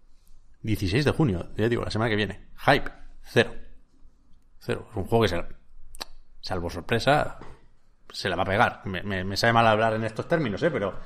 16 0.62 1.04
de 1.04 1.10
junio, 1.10 1.50
ya 1.56 1.68
digo, 1.68 1.84
la 1.84 1.90
semana 1.90 2.10
que 2.10 2.16
viene. 2.16 2.48
Hype, 2.58 2.90
cero. 3.22 3.54
Cero. 4.58 4.86
Es 4.90 4.96
un 4.96 5.04
juego 5.04 5.22
que, 5.22 5.28
se, 5.28 5.44
salvo 6.40 6.70
sorpresa, 6.70 7.38
se 8.10 8.28
la 8.28 8.36
va 8.36 8.42
a 8.42 8.46
pegar. 8.46 8.82
Me, 8.84 9.02
me, 9.02 9.24
me 9.24 9.36
sabe 9.36 9.52
mal 9.52 9.66
hablar 9.66 9.94
en 9.94 10.04
estos 10.04 10.28
términos, 10.28 10.62
¿eh? 10.62 10.70
Pero, 10.70 10.98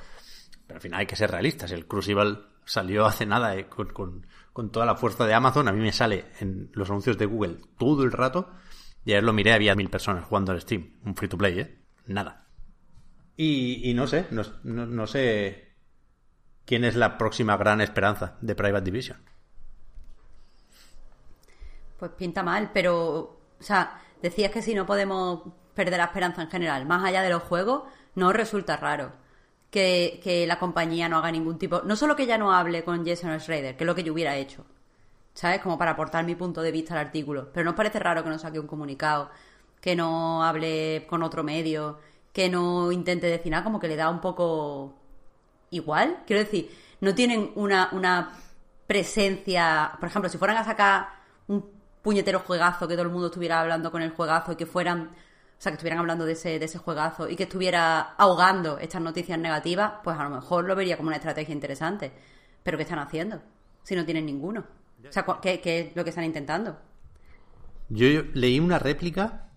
al 0.69 0.81
final 0.81 0.99
hay 0.99 1.05
que 1.05 1.15
ser 1.15 1.31
realistas. 1.31 1.71
El 1.71 1.87
Crucible 1.87 2.39
salió 2.65 3.05
hace 3.05 3.25
nada 3.25 3.55
eh, 3.55 3.67
con, 3.67 3.87
con, 3.87 4.27
con, 4.53 4.71
toda 4.71 4.85
la 4.85 4.95
fuerza 4.95 5.25
de 5.25 5.33
Amazon. 5.33 5.67
A 5.67 5.71
mí 5.71 5.81
me 5.81 5.91
sale 5.91 6.25
en 6.39 6.69
los 6.73 6.89
anuncios 6.89 7.17
de 7.17 7.25
Google 7.25 7.57
todo 7.77 8.03
el 8.03 8.11
rato. 8.11 8.51
Y 9.05 9.11
ayer 9.11 9.23
lo 9.23 9.33
miré, 9.33 9.53
había 9.53 9.75
mil 9.75 9.89
personas 9.89 10.25
jugando 10.25 10.51
al 10.51 10.61
Steam. 10.61 10.99
Un 11.05 11.15
free 11.15 11.29
to 11.29 11.37
play, 11.37 11.59
¿eh? 11.59 11.83
Nada. 12.07 12.47
Y, 13.35 13.89
y 13.89 13.93
no 13.93 14.07
sé, 14.07 14.27
no, 14.31 14.41
no, 14.63 14.85
no, 14.85 15.07
sé 15.07 15.75
quién 16.65 16.83
es 16.83 16.95
la 16.95 17.17
próxima 17.17 17.55
gran 17.55 17.81
esperanza 17.81 18.37
de 18.41 18.55
Private 18.55 18.83
Division. 18.83 19.17
Pues 21.97 22.11
pinta 22.11 22.43
mal, 22.43 22.71
pero, 22.73 23.39
o 23.59 23.63
sea, 23.63 24.01
decías 24.21 24.51
que 24.51 24.61
si 24.61 24.73
no 24.73 24.85
podemos 24.85 25.41
perder 25.73 25.97
la 25.97 26.05
esperanza 26.05 26.41
en 26.41 26.49
general, 26.49 26.85
más 26.85 27.03
allá 27.03 27.21
de 27.21 27.29
los 27.29 27.43
juegos, 27.43 27.83
no 28.15 28.33
resulta 28.33 28.77
raro 28.77 29.13
que, 29.71 30.19
que 30.23 30.47
la 30.47 30.59
compañía 30.59 31.09
no 31.09 31.17
haga 31.17 31.31
ningún 31.31 31.57
tipo. 31.57 31.81
No 31.83 31.95
solo 31.95 32.15
que 32.15 32.25
ya 32.25 32.37
no 32.37 32.53
hable 32.53 32.83
con 32.83 33.05
Jason 33.05 33.39
Schrader, 33.39 33.75
que 33.77 33.83
es 33.83 33.85
lo 33.85 33.95
que 33.95 34.03
yo 34.03 34.13
hubiera 34.13 34.35
hecho, 34.35 34.65
¿sabes? 35.33 35.61
Como 35.61 35.77
para 35.77 35.91
aportar 35.91 36.25
mi 36.25 36.35
punto 36.35 36.61
de 36.61 36.71
vista 36.71 36.93
al 36.93 37.05
artículo. 37.07 37.51
Pero 37.53 37.65
nos 37.65 37.75
parece 37.75 37.99
raro 37.99 38.23
que 38.23 38.29
no 38.29 38.39
saque 38.39 38.59
un 38.59 38.67
comunicado, 38.67 39.29
que 39.81 39.95
no 39.95 40.43
hable 40.43 41.05
con 41.07 41.23
otro 41.23 41.43
medio, 41.43 41.99
que 42.33 42.49
no 42.49 42.91
intente 42.91 43.27
decir 43.27 43.51
nada, 43.51 43.63
como 43.63 43.79
que 43.79 43.87
le 43.87 43.95
da 43.95 44.09
un 44.09 44.21
poco 44.21 44.95
igual. 45.69 46.23
Quiero 46.25 46.43
decir, 46.43 46.69
no 47.01 47.13
tienen 47.15 47.51
una, 47.55 47.89
una 47.91 48.31
presencia. 48.87 49.93
Por 49.99 50.09
ejemplo, 50.09 50.29
si 50.29 50.37
fueran 50.37 50.57
a 50.57 50.63
sacar 50.63 51.16
puñetero 52.07 52.39
juegazo, 52.39 52.87
que 52.87 52.93
todo 52.93 53.03
el 53.03 53.11
mundo 53.11 53.27
estuviera 53.27 53.59
hablando 53.59 53.91
con 53.91 54.01
el 54.01 54.11
juegazo 54.11 54.53
y 54.53 54.55
que 54.55 54.65
fueran, 54.65 55.09
o 55.09 55.61
sea, 55.61 55.73
que 55.73 55.75
estuvieran 55.75 55.99
hablando 55.99 56.23
de 56.23 56.31
ese, 56.31 56.57
de 56.57 56.63
ese 56.63 56.77
juegazo 56.77 57.27
y 57.27 57.35
que 57.35 57.43
estuviera 57.43 57.99
ahogando 57.99 58.77
estas 58.77 59.01
noticias 59.01 59.37
negativas, 59.37 59.95
pues 60.05 60.17
a 60.17 60.23
lo 60.23 60.29
mejor 60.29 60.63
lo 60.63 60.73
vería 60.73 60.95
como 60.95 61.07
una 61.07 61.17
estrategia 61.17 61.53
interesante. 61.53 62.13
Pero 62.63 62.77
¿qué 62.77 62.83
están 62.83 62.99
haciendo? 62.99 63.41
Si 63.83 63.93
no 63.93 64.05
tienen 64.05 64.25
ninguno. 64.25 64.65
O 65.05 65.11
sea, 65.11 65.25
¿qué, 65.41 65.59
qué 65.59 65.79
es 65.81 65.95
lo 65.97 66.05
que 66.05 66.11
están 66.11 66.23
intentando? 66.23 66.79
Yo, 67.89 68.07
leí 68.33 68.57
una 68.61 68.79
réplica 68.79 69.49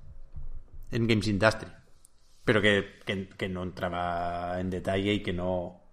en 0.90 1.06
Games 1.06 1.28
Industry, 1.28 1.68
pero 2.44 2.60
que, 2.60 2.98
que, 3.06 3.28
que, 3.28 3.48
no 3.48 3.62
entraba 3.62 4.58
en 4.58 4.70
detalle 4.70 5.12
y 5.12 5.22
que 5.22 5.32
no, 5.32 5.84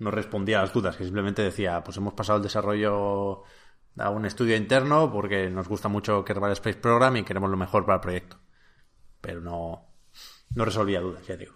no 0.00 0.10
respondía 0.10 0.58
a 0.58 0.62
las 0.62 0.72
dudas, 0.72 0.96
que 0.96 1.04
simplemente 1.04 1.42
decía, 1.42 1.84
pues 1.84 1.96
hemos 1.98 2.14
pasado 2.14 2.38
el 2.38 2.42
desarrollo 2.42 3.44
a 3.98 4.10
un 4.10 4.24
estudio 4.26 4.56
interno 4.56 5.10
porque 5.12 5.50
nos 5.50 5.68
gusta 5.68 5.88
mucho 5.88 6.24
Kerbal 6.24 6.52
Space 6.52 6.78
Program 6.78 7.16
y 7.16 7.24
queremos 7.24 7.50
lo 7.50 7.56
mejor 7.56 7.84
para 7.84 7.96
el 7.96 8.00
proyecto. 8.00 8.38
Pero 9.20 9.40
no, 9.40 9.88
no 10.54 10.64
resolvía 10.64 11.00
dudas, 11.00 11.26
ya 11.26 11.36
digo. 11.36 11.54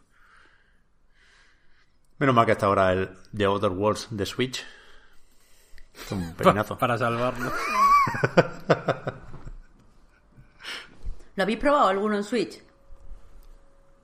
Menos 2.19 2.35
mal 2.35 2.47
que 2.47 2.53
hasta 2.53 2.67
ahora 2.67 2.93
el 2.93 3.11
The 3.37 3.47
Other 3.47 3.71
Worlds 3.71 4.09
de 4.11 4.27
Switch. 4.27 4.65
Es 5.95 6.13
un 6.13 6.35
peinazo. 6.37 6.77
Para 6.79 6.99
salvarlo. 6.99 7.51
¿Lo 11.35 11.43
habéis 11.43 11.59
probado 11.59 11.89
alguno 11.89 12.17
en 12.17 12.25
Switch? 12.25 12.63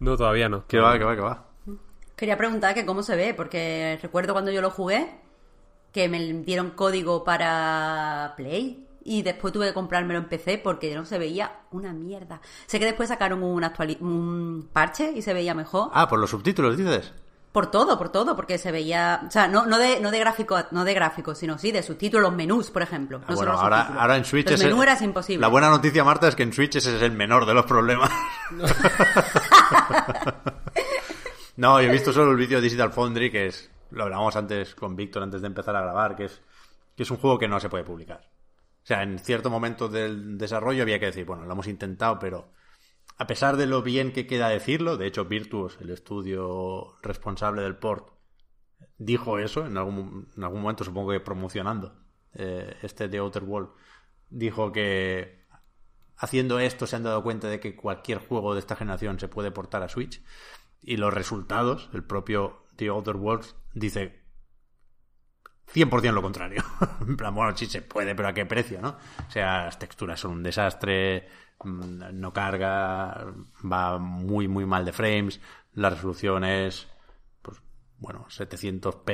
No, 0.00 0.16
todavía 0.16 0.48
no. 0.48 0.66
Que 0.66 0.78
va, 0.78 0.96
que 0.98 1.04
va, 1.04 1.14
que 1.14 1.20
va. 1.20 1.44
Quería 2.16 2.36
preguntar 2.36 2.74
que 2.74 2.86
cómo 2.86 3.02
se 3.02 3.16
ve, 3.16 3.34
porque 3.34 3.98
recuerdo 4.02 4.32
cuando 4.32 4.50
yo 4.50 4.62
lo 4.62 4.70
jugué 4.70 5.20
que 5.92 6.08
me 6.08 6.18
dieron 6.42 6.70
código 6.70 7.24
para 7.24 8.34
Play 8.36 8.88
y 9.08 9.22
después 9.22 9.52
tuve 9.52 9.68
que 9.68 9.74
comprármelo 9.74 10.18
en 10.20 10.26
PC 10.26 10.58
porque 10.58 10.94
no 10.94 11.04
se 11.04 11.18
veía 11.18 11.60
una 11.70 11.92
mierda. 11.92 12.40
Sé 12.66 12.78
que 12.78 12.84
después 12.84 13.08
sacaron 13.08 13.42
un, 13.42 13.64
actuali 13.64 13.96
un 14.00 14.68
parche 14.72 15.12
y 15.12 15.22
se 15.22 15.32
veía 15.32 15.54
mejor. 15.54 15.90
Ah, 15.94 16.08
por 16.08 16.18
los 16.18 16.30
subtítulos, 16.30 16.76
dices. 16.76 17.12
Por 17.52 17.70
todo, 17.70 17.96
por 17.96 18.10
todo, 18.10 18.36
porque 18.36 18.58
se 18.58 18.70
veía, 18.70 19.22
o 19.26 19.30
sea, 19.30 19.48
no, 19.48 19.64
no 19.64 19.78
de 19.78 20.00
no 20.00 20.10
de 20.10 20.18
gráfico, 20.18 20.58
no 20.70 20.84
de 20.84 20.92
gráficos, 20.92 21.38
sino 21.38 21.56
sí 21.56 21.72
de 21.72 21.82
subtítulos, 21.82 22.28
los 22.28 22.36
menús, 22.36 22.70
por 22.70 22.82
ejemplo. 22.82 23.18
No 23.20 23.24
ah, 23.26 23.34
bueno, 23.34 23.52
ahora, 23.52 23.86
ahora 23.98 24.16
en 24.18 24.26
Switch 24.26 24.50
el 24.50 24.58
menú 24.58 24.82
era 24.82 25.02
imposible. 25.02 25.40
La 25.40 25.48
buena 25.48 25.70
noticia, 25.70 26.04
Marta, 26.04 26.28
es 26.28 26.36
que 26.36 26.42
en 26.42 26.52
Switch 26.52 26.76
ese 26.76 26.94
es 26.94 27.02
el 27.02 27.12
menor 27.12 27.46
de 27.46 27.54
los 27.54 27.64
problemas. 27.64 28.10
no, 31.56 31.80
yo 31.80 31.88
he 31.88 31.90
visto 31.90 32.12
solo 32.12 32.32
el 32.32 32.36
vídeo 32.36 32.58
de 32.58 32.64
Digital 32.64 32.92
Foundry, 32.92 33.30
que 33.30 33.46
es 33.46 33.70
lo 33.90 34.04
hablábamos 34.04 34.36
antes 34.36 34.74
con 34.74 34.96
Víctor 34.96 35.22
antes 35.22 35.40
de 35.40 35.46
empezar 35.46 35.76
a 35.76 35.82
grabar, 35.82 36.16
que 36.16 36.24
es, 36.24 36.42
que 36.96 37.02
es 37.02 37.10
un 37.10 37.16
juego 37.16 37.38
que 37.38 37.48
no 37.48 37.60
se 37.60 37.68
puede 37.68 37.84
publicar. 37.84 38.30
O 38.82 38.86
sea, 38.88 39.02
en 39.02 39.18
cierto 39.18 39.50
momento 39.50 39.88
del 39.88 40.38
desarrollo 40.38 40.82
había 40.82 40.98
que 40.98 41.06
decir, 41.06 41.24
bueno, 41.24 41.44
lo 41.44 41.52
hemos 41.52 41.68
intentado, 41.68 42.18
pero 42.18 42.52
a 43.16 43.26
pesar 43.26 43.56
de 43.56 43.66
lo 43.66 43.82
bien 43.82 44.12
que 44.12 44.26
queda 44.26 44.48
decirlo, 44.48 44.96
de 44.96 45.06
hecho 45.06 45.24
Virtuos, 45.24 45.78
el 45.80 45.90
estudio 45.90 46.96
responsable 47.02 47.62
del 47.62 47.76
port, 47.76 48.10
dijo 48.96 49.38
eso 49.38 49.66
en 49.66 49.76
algún, 49.76 50.28
en 50.36 50.44
algún 50.44 50.62
momento, 50.62 50.84
supongo 50.84 51.10
que 51.10 51.20
promocionando 51.20 51.96
eh, 52.34 52.76
este 52.82 53.08
The 53.08 53.18
Outer 53.18 53.44
World, 53.44 53.70
dijo 54.30 54.72
que 54.72 55.46
haciendo 56.16 56.58
esto 56.58 56.86
se 56.86 56.96
han 56.96 57.02
dado 57.02 57.22
cuenta 57.22 57.48
de 57.48 57.60
que 57.60 57.76
cualquier 57.76 58.18
juego 58.18 58.54
de 58.54 58.60
esta 58.60 58.76
generación 58.76 59.18
se 59.18 59.28
puede 59.28 59.50
portar 59.50 59.82
a 59.82 59.88
Switch 59.88 60.22
y 60.82 60.96
los 60.96 61.12
resultados, 61.12 61.90
el 61.92 62.04
propio 62.04 62.67
The 62.78 62.88
Outer 62.88 63.16
Worlds 63.16 63.56
dice 63.74 64.22
100% 65.74 66.12
lo 66.12 66.22
contrario. 66.22 66.62
en 67.00 67.16
plan, 67.16 67.34
bueno, 67.34 67.54
sí 67.56 67.66
se 67.66 67.82
puede, 67.82 68.14
pero 68.14 68.28
¿a 68.28 68.32
qué 68.32 68.46
precio, 68.46 68.80
no? 68.80 68.96
O 69.26 69.30
sea, 69.30 69.64
las 69.64 69.78
texturas 69.78 70.20
son 70.20 70.32
un 70.32 70.42
desastre, 70.42 71.28
no 71.64 72.32
carga, 72.32 73.26
va 73.70 73.98
muy, 73.98 74.46
muy 74.46 74.64
mal 74.64 74.84
de 74.84 74.92
frames, 74.92 75.40
la 75.74 75.90
resolución 75.90 76.44
es, 76.44 76.86
pues, 77.42 77.60
bueno, 77.98 78.26
700p 78.28 79.10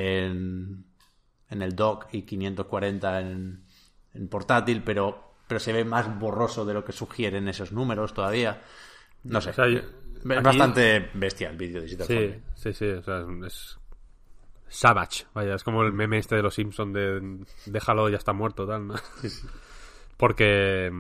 en, 1.50 1.62
el 1.62 1.74
dock 1.74 2.08
y 2.12 2.22
540 2.22 3.20
en, 3.20 3.64
en 4.12 4.28
portátil, 4.28 4.82
pero, 4.82 5.36
pero 5.48 5.58
se 5.58 5.72
ve 5.72 5.84
más 5.84 6.18
borroso 6.18 6.66
de 6.66 6.74
lo 6.74 6.84
que 6.84 6.92
sugieren 6.92 7.48
esos 7.48 7.72
números 7.72 8.12
todavía. 8.12 8.60
No 9.22 9.40
sé. 9.40 9.52
Es 10.28 10.42
bastante 10.42 11.10
bestia 11.14 11.50
el 11.50 11.56
vídeo 11.56 11.76
de 11.80 11.82
Digital 11.86 12.06
Sí, 12.06 12.14
Foundry. 12.14 12.42
sí, 12.54 12.72
sí. 12.72 12.86
O 12.90 13.02
sea, 13.02 13.24
es. 13.46 13.78
Savage, 14.68 15.26
vaya, 15.34 15.54
es 15.54 15.62
como 15.62 15.82
el 15.84 15.92
meme 15.92 16.18
este 16.18 16.34
de 16.34 16.42
los 16.42 16.54
Simpsons 16.54 16.92
de 16.92 17.44
déjalo, 17.66 18.08
ya 18.08 18.16
está 18.16 18.32
muerto, 18.32 18.66
tal, 18.66 18.88
¿no? 18.88 18.94
Porque 20.16 20.90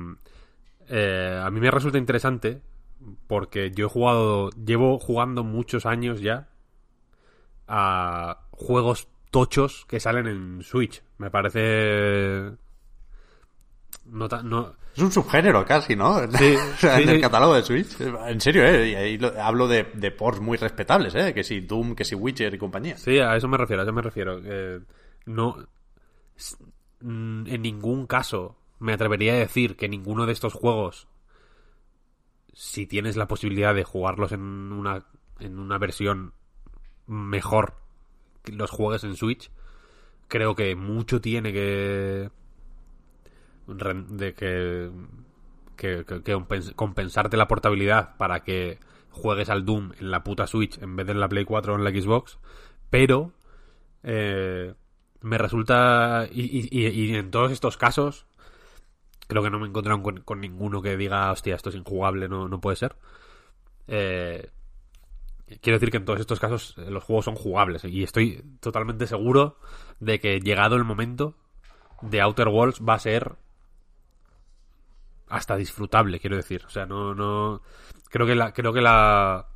eh, 0.88 1.40
a 1.42 1.50
mí 1.50 1.60
me 1.60 1.70
resulta 1.70 1.98
interesante 1.98 2.60
porque 3.26 3.70
yo 3.72 3.86
he 3.86 3.88
jugado, 3.88 4.50
llevo 4.50 4.98
jugando 4.98 5.44
muchos 5.44 5.86
años 5.86 6.20
ya 6.20 6.48
a 7.66 8.46
juegos 8.50 9.08
tochos 9.30 9.84
que 9.86 10.00
salen 10.00 10.26
en 10.26 10.62
Switch. 10.62 11.02
Me 11.18 11.30
parece... 11.30 12.52
No, 14.06 14.28
no, 14.42 14.74
Es 14.96 15.02
un 15.02 15.10
subgénero 15.12 15.64
casi, 15.64 15.96
¿no? 15.96 16.20
Sí, 16.32 16.54
O 16.74 16.76
sea, 16.76 16.96
sí, 16.96 17.02
en 17.02 17.08
el 17.08 17.16
sí. 17.16 17.20
catálogo 17.22 17.54
de 17.54 17.62
Switch. 17.62 18.00
En 18.00 18.40
serio, 18.40 18.64
¿eh? 18.64 18.90
Y 18.90 18.94
ahí 18.94 19.18
lo- 19.18 19.40
hablo 19.42 19.66
de, 19.68 19.84
de 19.94 20.10
ports 20.10 20.40
muy 20.40 20.56
respetables, 20.56 21.14
¿eh? 21.14 21.34
Que 21.34 21.42
si 21.44 21.60
Doom, 21.60 21.94
que 21.94 22.04
si 22.04 22.14
Witcher 22.14 22.54
y 22.54 22.58
compañía. 22.58 22.96
Sí, 22.96 23.18
a 23.18 23.34
eso 23.36 23.48
me 23.48 23.56
refiero, 23.56 23.82
a 23.82 23.84
eso 23.84 23.92
me 23.92 24.02
refiero. 24.02 24.40
Eh, 24.44 24.80
no. 25.26 25.56
mm, 27.00 27.46
En 27.46 27.62
ningún 27.62 28.06
caso 28.06 28.56
me 28.78 28.92
atrevería 28.92 29.32
a 29.34 29.38
decir 29.38 29.76
que 29.76 29.88
ninguno 29.88 30.26
de 30.26 30.32
estos 30.32 30.52
juegos, 30.52 31.08
si 32.52 32.86
tienes 32.86 33.16
la 33.16 33.26
posibilidad 33.28 33.74
de 33.74 33.84
jugarlos 33.84 34.32
en 34.32 34.40
una, 34.72 35.06
en 35.40 35.58
una 35.58 35.78
versión 35.78 36.34
mejor 37.06 37.74
los 38.46 38.70
juegues 38.70 39.04
en 39.04 39.16
Switch, 39.16 39.50
creo 40.28 40.54
que 40.54 40.76
mucho 40.76 41.20
tiene 41.20 41.52
que. 41.52 42.30
De 43.66 44.34
que. 44.34 44.90
que, 45.76 46.04
que- 46.06 46.22
que 46.22 46.34
compens- 46.36 46.74
compensarte 46.74 47.36
la 47.36 47.48
portabilidad 47.48 48.16
para 48.16 48.44
que 48.44 48.78
juegues 49.10 49.48
al 49.50 49.64
Doom 49.64 49.92
en 50.00 50.10
la 50.10 50.24
puta 50.24 50.46
Switch 50.46 50.78
en 50.82 50.96
vez 50.96 51.06
de 51.06 51.12
en 51.12 51.20
la 51.20 51.28
Play 51.28 51.44
4 51.44 51.74
o 51.74 51.76
en 51.76 51.84
la 51.84 51.90
Xbox, 51.90 52.38
pero 52.90 53.32
eh, 54.02 54.74
me 55.22 55.38
resulta 55.38 56.28
y, 56.32 57.14
en 57.16 57.30
todos 57.30 57.52
estos 57.52 57.76
casos 57.76 58.26
creo 59.28 59.42
que 59.42 59.50
no 59.50 59.58
me 59.58 59.66
he 59.66 59.68
encontrado 59.68 60.02
con, 60.02 60.20
con 60.20 60.40
ninguno 60.40 60.82
que 60.82 60.96
diga 60.96 61.30
hostia 61.32 61.54
esto 61.56 61.70
es 61.70 61.76
injugable 61.76 62.28
no, 62.28 62.48
no 62.48 62.60
puede 62.60 62.76
ser 62.76 62.96
Eh, 63.88 64.50
quiero 65.60 65.76
decir 65.78 65.90
que 65.90 65.98
en 65.98 66.04
todos 66.04 66.20
estos 66.20 66.40
casos 66.40 66.74
eh, 66.78 66.90
los 66.90 67.04
juegos 67.04 67.26
son 67.26 67.34
jugables 67.34 67.84
y 67.84 68.02
estoy 68.02 68.42
totalmente 68.60 69.06
seguro 69.06 69.58
de 70.00 70.20
que 70.20 70.40
llegado 70.40 70.76
el 70.76 70.84
momento 70.84 71.34
de 72.02 72.20
Outer 72.20 72.48
Worlds 72.48 72.80
va 72.86 72.94
a 72.94 72.98
ser 72.98 73.36
hasta 75.28 75.56
disfrutable, 75.56 76.20
quiero 76.20 76.36
decir. 76.36 76.64
O 76.66 76.70
sea, 76.70 76.86
no, 76.86 77.14
no, 77.14 77.62
creo 78.10 78.26
que 78.26 78.34
la, 78.34 78.52
creo 78.52 78.72
que 78.72 78.80
la, 78.80 79.48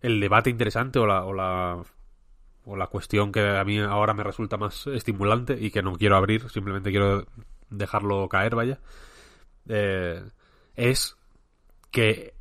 el 0.00 0.20
debate 0.20 0.50
interesante 0.50 0.98
o 0.98 1.06
la, 1.06 1.24
o 1.24 1.32
la, 1.32 1.82
o 2.64 2.76
la 2.76 2.86
cuestión 2.88 3.32
que 3.32 3.40
a 3.40 3.64
mí 3.64 3.78
ahora 3.78 4.14
me 4.14 4.24
resulta 4.24 4.56
más 4.56 4.86
estimulante 4.88 5.56
y 5.58 5.70
que 5.70 5.82
no 5.82 5.94
quiero 5.94 6.16
abrir, 6.16 6.48
simplemente 6.50 6.90
quiero 6.90 7.26
dejarlo 7.70 8.28
caer, 8.28 8.54
vaya, 8.54 8.80
eh, 9.68 10.22
es 10.74 11.16
que 11.90 12.34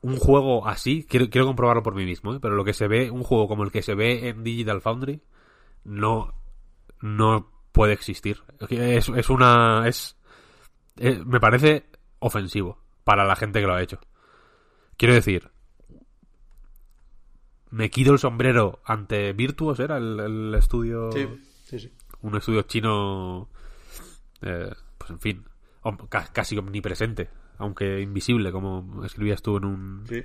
un 0.00 0.16
juego 0.16 0.66
así, 0.66 1.04
quiero, 1.08 1.28
quiero 1.28 1.46
comprobarlo 1.46 1.82
por 1.82 1.94
mí 1.94 2.04
mismo, 2.04 2.34
¿eh? 2.34 2.38
pero 2.40 2.54
lo 2.54 2.64
que 2.64 2.74
se 2.74 2.88
ve, 2.88 3.10
un 3.10 3.22
juego 3.22 3.48
como 3.48 3.64
el 3.64 3.72
que 3.72 3.82
se 3.82 3.94
ve 3.94 4.28
en 4.28 4.44
Digital 4.44 4.80
Foundry, 4.80 5.22
no, 5.84 6.34
no 7.00 7.50
puede 7.72 7.94
existir. 7.94 8.42
Es, 8.68 9.08
es 9.08 9.30
una, 9.30 9.88
es, 9.88 10.17
es- 10.98 11.24
me 11.26 11.40
parece 11.40 11.86
ofensivo 12.18 12.78
para 13.04 13.24
la 13.24 13.36
gente 13.36 13.60
que 13.60 13.66
lo 13.66 13.74
ha 13.74 13.82
hecho. 13.82 14.00
Quiero 14.96 15.14
decir, 15.14 15.50
me 17.70 17.90
quito 17.90 18.12
el 18.12 18.18
sombrero 18.18 18.80
ante 18.84 19.32
Virtuos, 19.32 19.78
era 19.80 19.98
el, 19.98 20.18
el 20.20 20.54
estudio, 20.54 21.10
sí, 21.12 21.28
sí. 21.78 21.92
un 22.22 22.36
estudio 22.36 22.62
chino, 22.62 23.50
eh, 24.42 24.72
pues 24.96 25.10
en 25.10 25.20
fin, 25.20 25.44
om- 25.82 26.08
ca- 26.08 26.30
casi 26.32 26.56
omnipresente, 26.56 27.28
aunque 27.58 28.00
invisible, 28.00 28.50
como 28.52 29.04
escribías 29.04 29.42
tú 29.42 29.58
en 29.58 29.64
un 29.66 30.04
Sí. 30.08 30.22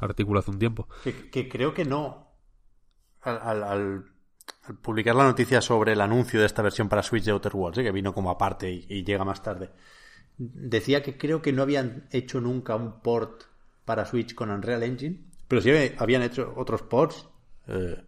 artículo 0.00 0.40
hace 0.40 0.50
un 0.50 0.58
tiempo. 0.58 0.88
Que, 1.04 1.30
que 1.30 1.48
creo 1.48 1.74
que 1.74 1.84
no. 1.84 2.26
Al, 3.22 3.38
al- 3.42 3.62
al- 3.64 4.04
al 4.62 4.78
publicar 4.78 5.14
la 5.16 5.24
noticia 5.24 5.60
sobre 5.60 5.92
el 5.92 6.00
anuncio 6.00 6.38
de 6.40 6.46
esta 6.46 6.62
versión 6.62 6.88
para 6.88 7.02
Switch 7.02 7.24
de 7.24 7.32
Outer 7.32 7.54
Worlds, 7.54 7.78
¿eh? 7.78 7.82
que 7.84 7.92
vino 7.92 8.14
como 8.14 8.30
aparte 8.30 8.70
y, 8.70 8.86
y 8.88 9.04
llega 9.04 9.24
más 9.24 9.42
tarde, 9.42 9.70
decía 10.38 11.02
que 11.02 11.16
creo 11.16 11.42
que 11.42 11.52
no 11.52 11.62
habían 11.62 12.08
hecho 12.10 12.40
nunca 12.40 12.76
un 12.76 13.00
port 13.00 13.44
para 13.84 14.04
Switch 14.04 14.34
con 14.34 14.50
Unreal 14.50 14.82
Engine, 14.82 15.26
pero 15.48 15.62
sí 15.62 15.70
habían 15.98 16.22
hecho 16.22 16.52
otros 16.56 16.82
ports, 16.82 17.28
eh, 17.68 18.02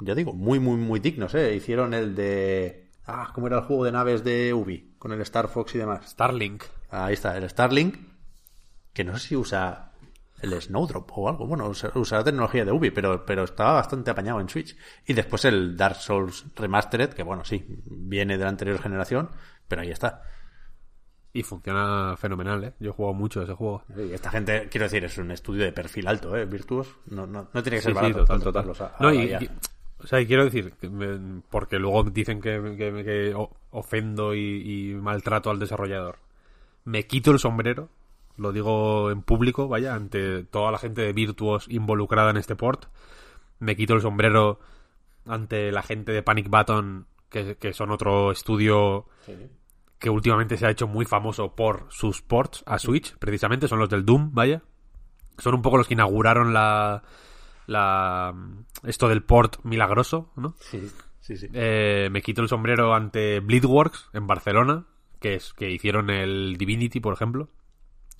ya 0.00 0.14
digo, 0.14 0.32
muy, 0.32 0.58
muy, 0.58 0.76
muy 0.76 1.00
dignos. 1.00 1.34
¿eh? 1.34 1.54
Hicieron 1.54 1.94
el 1.94 2.14
de. 2.14 2.90
Ah, 3.06 3.30
¿cómo 3.34 3.46
era 3.46 3.58
el 3.58 3.64
juego 3.64 3.84
de 3.84 3.92
naves 3.92 4.22
de 4.22 4.52
Ubi? 4.52 4.94
Con 4.98 5.12
el 5.12 5.20
Star 5.22 5.48
Fox 5.48 5.74
y 5.74 5.78
demás. 5.78 6.10
Starlink. 6.10 6.64
Ahí 6.90 7.14
está, 7.14 7.36
el 7.36 7.48
Starlink, 7.48 7.96
que 8.92 9.04
no 9.04 9.18
sé 9.18 9.28
si 9.28 9.36
usa 9.36 9.92
el 10.42 10.60
Snowdrop 10.60 11.10
o 11.16 11.28
algo. 11.28 11.46
Bueno, 11.46 11.68
usa, 11.68 12.18
la 12.18 12.24
tecnología 12.24 12.64
de 12.64 12.72
Ubi, 12.72 12.90
pero, 12.90 13.24
pero 13.24 13.44
estaba 13.44 13.74
bastante 13.74 14.10
apañado 14.10 14.40
en 14.40 14.48
Switch. 14.48 14.76
Y 15.06 15.14
después 15.14 15.44
el 15.46 15.76
Dark 15.76 15.96
Souls 15.96 16.44
Remastered, 16.54 17.10
que 17.10 17.22
bueno, 17.22 17.44
sí, 17.44 17.64
viene 17.86 18.36
de 18.36 18.44
la 18.44 18.50
anterior 18.50 18.80
generación, 18.80 19.30
pero 19.68 19.82
ahí 19.82 19.90
está. 19.90 20.22
Y 21.34 21.42
funciona 21.44 22.14
fenomenal, 22.18 22.62
¿eh? 22.64 22.72
Yo 22.78 22.90
he 22.90 22.92
jugado 22.92 23.14
mucho 23.14 23.42
ese 23.42 23.54
juego. 23.54 23.82
Y 23.96 24.12
esta 24.12 24.30
gente, 24.30 24.68
quiero 24.70 24.84
decir, 24.84 25.02
es 25.04 25.16
un 25.16 25.30
estudio 25.30 25.64
de 25.64 25.72
perfil 25.72 26.06
alto, 26.08 26.36
¿eh? 26.36 26.44
Virtuos. 26.44 26.94
No, 27.06 27.26
no, 27.26 27.48
no 27.52 27.62
tiene 27.62 27.78
que 27.78 27.82
ser 27.82 27.92
Sí, 27.94 27.98
sí, 28.06 28.12
barato. 28.12 28.38
total, 28.52 28.70
a- 28.78 28.96
a 28.98 29.02
No, 29.02 29.14
y, 29.14 29.32
o 29.98 30.06
sea, 30.06 30.20
y 30.20 30.26
quiero 30.26 30.44
decir, 30.44 30.72
que 30.78 30.90
me- 30.90 31.40
porque 31.48 31.78
luego 31.78 32.02
dicen 32.04 32.40
que, 32.42 32.74
que- 32.76 33.34
ofendo 33.70 34.34
y, 34.34 34.90
y 34.90 34.94
maltrato 34.94 35.48
al 35.50 35.58
desarrollador. 35.58 36.16
Me 36.84 37.06
quito 37.06 37.30
el 37.30 37.38
sombrero, 37.38 37.88
lo 38.36 38.52
digo 38.52 39.10
en 39.10 39.22
público, 39.22 39.68
vaya, 39.68 39.94
ante 39.94 40.42
toda 40.44 40.70
la 40.70 40.78
gente 40.78 41.00
de 41.00 41.12
Virtuos 41.14 41.66
involucrada 41.70 42.30
en 42.30 42.36
este 42.36 42.56
port. 42.56 42.86
Me 43.58 43.74
quito 43.76 43.94
el 43.94 44.02
sombrero 44.02 44.58
ante 45.26 45.72
la 45.72 45.82
gente 45.82 46.12
de 46.12 46.22
Panic 46.22 46.48
Button, 46.50 47.06
que, 47.30 47.56
que 47.56 47.72
son 47.72 47.90
otro 47.90 48.32
estudio 48.32 49.06
que 50.02 50.10
últimamente 50.10 50.56
se 50.56 50.66
ha 50.66 50.70
hecho 50.70 50.88
muy 50.88 51.04
famoso 51.04 51.54
por 51.54 51.86
sus 51.88 52.22
ports 52.22 52.64
a 52.66 52.80
Switch, 52.80 53.16
precisamente, 53.18 53.68
son 53.68 53.78
los 53.78 53.88
del 53.88 54.04
Doom, 54.04 54.34
vaya. 54.34 54.60
Son 55.38 55.54
un 55.54 55.62
poco 55.62 55.76
los 55.76 55.86
que 55.86 55.94
inauguraron 55.94 56.52
la, 56.52 57.04
la 57.68 58.34
esto 58.82 59.08
del 59.08 59.22
port 59.22 59.64
milagroso, 59.64 60.32
¿no? 60.34 60.56
Sí, 60.58 60.90
sí, 61.20 61.36
sí. 61.36 61.46
Eh, 61.52 62.08
me 62.10 62.20
quito 62.20 62.42
el 62.42 62.48
sombrero 62.48 62.94
ante 62.94 63.38
Bleedworks 63.38 64.10
en 64.12 64.26
Barcelona, 64.26 64.86
que 65.20 65.36
es 65.36 65.54
que 65.54 65.70
hicieron 65.70 66.10
el 66.10 66.56
Divinity, 66.58 66.98
por 66.98 67.14
ejemplo. 67.14 67.48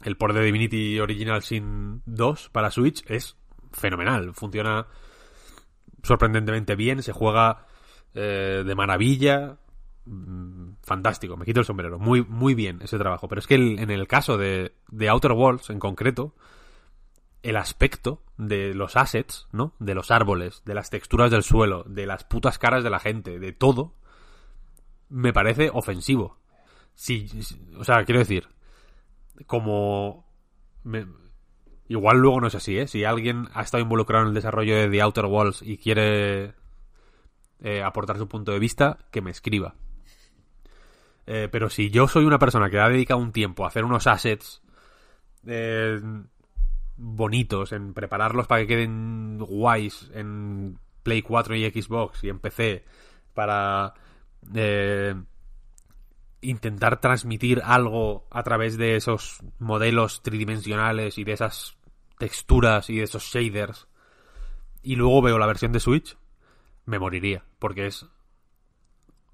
El 0.05 0.17
port 0.17 0.37
de 0.37 0.45
Divinity 0.45 1.01
Original 1.01 1.43
Sin 1.43 2.03
2 2.07 2.49
para 2.51 2.71
Switch 2.71 3.03
es 3.09 3.37
fenomenal, 3.73 4.35
funciona 4.35 4.87
sorprendentemente 6.05 6.77
bien, 6.77 7.03
se 7.03 7.13
juega 7.13 7.67
eh, 8.15 8.63
de 8.65 8.75
maravilla, 8.77 9.59
mm, 10.07 10.73
fantástico, 10.83 11.37
me 11.37 11.45
quito 11.45 11.61
el 11.61 11.67
sombrero, 11.67 11.99
muy 11.99 12.25
muy 12.25 12.55
bien 12.55 12.81
ese 12.83 12.99
trabajo, 12.99 13.29
pero 13.29 13.39
es 13.41 13.47
que 13.47 13.55
en 13.57 13.91
el 13.91 14.07
caso 14.09 14.37
de, 14.39 14.75
de 14.89 15.09
Outer 15.09 15.33
Worlds 15.33 15.71
en 15.71 15.79
concreto, 15.79 16.35
el 17.43 17.57
aspecto 17.57 18.23
de 18.37 18.75
los 18.75 18.97
assets, 18.97 19.49
¿no? 19.53 19.75
De 19.81 19.95
los 19.95 20.11
árboles, 20.11 20.63
de 20.65 20.75
las 20.75 20.91
texturas 20.91 21.31
del 21.31 21.43
suelo, 21.43 21.85
de 21.89 22.07
las 22.07 22.25
putas 22.25 22.59
caras 22.59 22.85
de 22.85 22.91
la 22.91 23.01
gente, 23.01 23.39
de 23.39 23.53
todo, 23.53 23.95
me 25.09 25.33
parece 25.33 25.71
ofensivo. 25.73 26.39
Sí, 26.95 27.29
o 27.79 27.85
sea, 27.85 28.05
quiero 28.05 28.21
decir, 28.21 28.49
como... 29.47 30.27
me- 30.85 31.07
igual 31.89 32.19
luego 32.19 32.41
no 32.41 32.47
es 32.47 32.55
así, 32.55 32.79
¿eh? 32.79 32.87
Si 32.87 33.05
alguien 33.05 33.49
ha 33.55 33.63
estado 33.63 33.83
involucrado 33.83 34.23
en 34.25 34.29
el 34.29 34.35
desarrollo 34.35 34.77
de 34.77 34.89
The 34.89 35.03
Outer 35.03 35.27
Worlds 35.27 35.63
y 35.63 35.79
quiere 35.79 36.55
eh, 37.61 37.83
aportar 37.83 38.19
su 38.19 38.29
punto 38.29 38.53
de 38.53 38.59
vista, 38.59 38.99
que 39.11 39.21
me 39.21 39.31
escriba. 39.31 39.75
Eh, 41.27 41.49
pero 41.51 41.71
si 41.71 41.91
yo 41.91 42.09
soy 42.09 42.25
una 42.25 42.39
persona 42.39 42.69
que 42.69 42.81
ha 42.81 42.89
dedicado 42.89 43.21
un 43.21 43.33
tiempo 43.33 43.65
a 43.65 43.69
hacer 43.69 43.85
unos 43.85 44.07
assets 44.07 44.63
eh, 45.47 46.01
bonitos, 46.97 47.73
en 47.73 47.95
prepararlos 47.95 48.47
para 48.47 48.63
que 48.63 48.67
queden 48.67 49.39
guays 49.39 50.11
en 50.15 50.79
Play 51.03 51.23
4 51.23 51.57
y 51.57 51.71
Xbox 51.71 52.25
y 52.25 52.29
en 52.29 52.39
PC, 52.39 52.85
para 53.35 53.95
eh, 54.55 55.15
intentar 56.41 57.01
transmitir 57.01 57.63
algo 57.65 58.27
a 58.31 58.43
través 58.43 58.77
de 58.77 58.97
esos 58.97 59.39
modelos 59.59 60.23
tridimensionales 60.23 61.19
y 61.19 61.25
de 61.25 61.33
esas 61.33 61.77
texturas 62.19 62.91
y 62.91 62.97
de 62.97 63.05
esos 63.05 63.25
shaders, 63.25 63.87
y 64.83 64.97
luego 64.97 65.23
veo 65.23 65.39
la 65.39 65.47
versión 65.47 65.73
de 65.73 65.81
Switch, 65.81 66.17
me 66.85 66.99
moriría, 66.99 67.45
porque 67.59 67.87
es... 67.87 68.07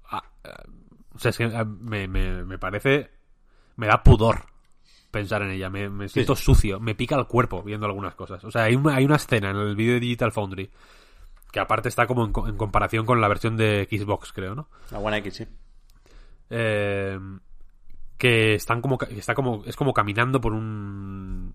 ah, 0.09 0.23
o 1.19 1.21
sea, 1.21 1.29
es 1.31 1.37
que 1.37 1.43
ah, 1.45 1.65
me, 1.65 2.07
me, 2.07 2.45
me 2.45 2.57
parece... 2.57 3.11
Me 3.75 3.87
da 3.87 4.01
pudor 4.01 4.45
pensar 5.11 5.41
en 5.41 5.51
ella, 5.51 5.69
me, 5.69 5.89
me 5.89 6.07
siento 6.07 6.35
sucio, 6.35 6.79
me 6.79 6.95
pica 6.95 7.15
el 7.17 7.25
cuerpo 7.27 7.61
viendo 7.63 7.85
algunas 7.87 8.15
cosas. 8.15 8.43
O 8.45 8.51
sea, 8.51 8.63
hay 8.63 8.75
una, 8.75 8.95
hay 8.95 9.05
una 9.05 9.15
escena 9.15 9.49
en 9.49 9.57
el 9.57 9.75
vídeo 9.75 9.93
de 9.95 9.99
Digital 9.99 10.31
Foundry 10.31 10.69
que 11.51 11.59
aparte 11.59 11.89
está 11.89 12.05
como 12.05 12.25
en, 12.25 12.31
co- 12.31 12.47
en 12.47 12.57
comparación 12.57 13.05
con 13.05 13.19
la 13.19 13.27
versión 13.27 13.57
de 13.57 13.87
Xbox, 13.89 14.31
creo, 14.33 14.53
¿no? 14.53 14.69
La 14.91 14.99
One 14.99 15.17
X, 15.17 15.33
sí. 15.35 15.47
Eh, 16.49 17.19
que 18.17 18.53
están 18.53 18.81
como 18.81 18.97
está 19.09 19.33
como 19.33 19.63
es 19.65 19.75
como 19.75 19.93
caminando 19.93 20.39
por 20.41 20.53
un 20.53 21.53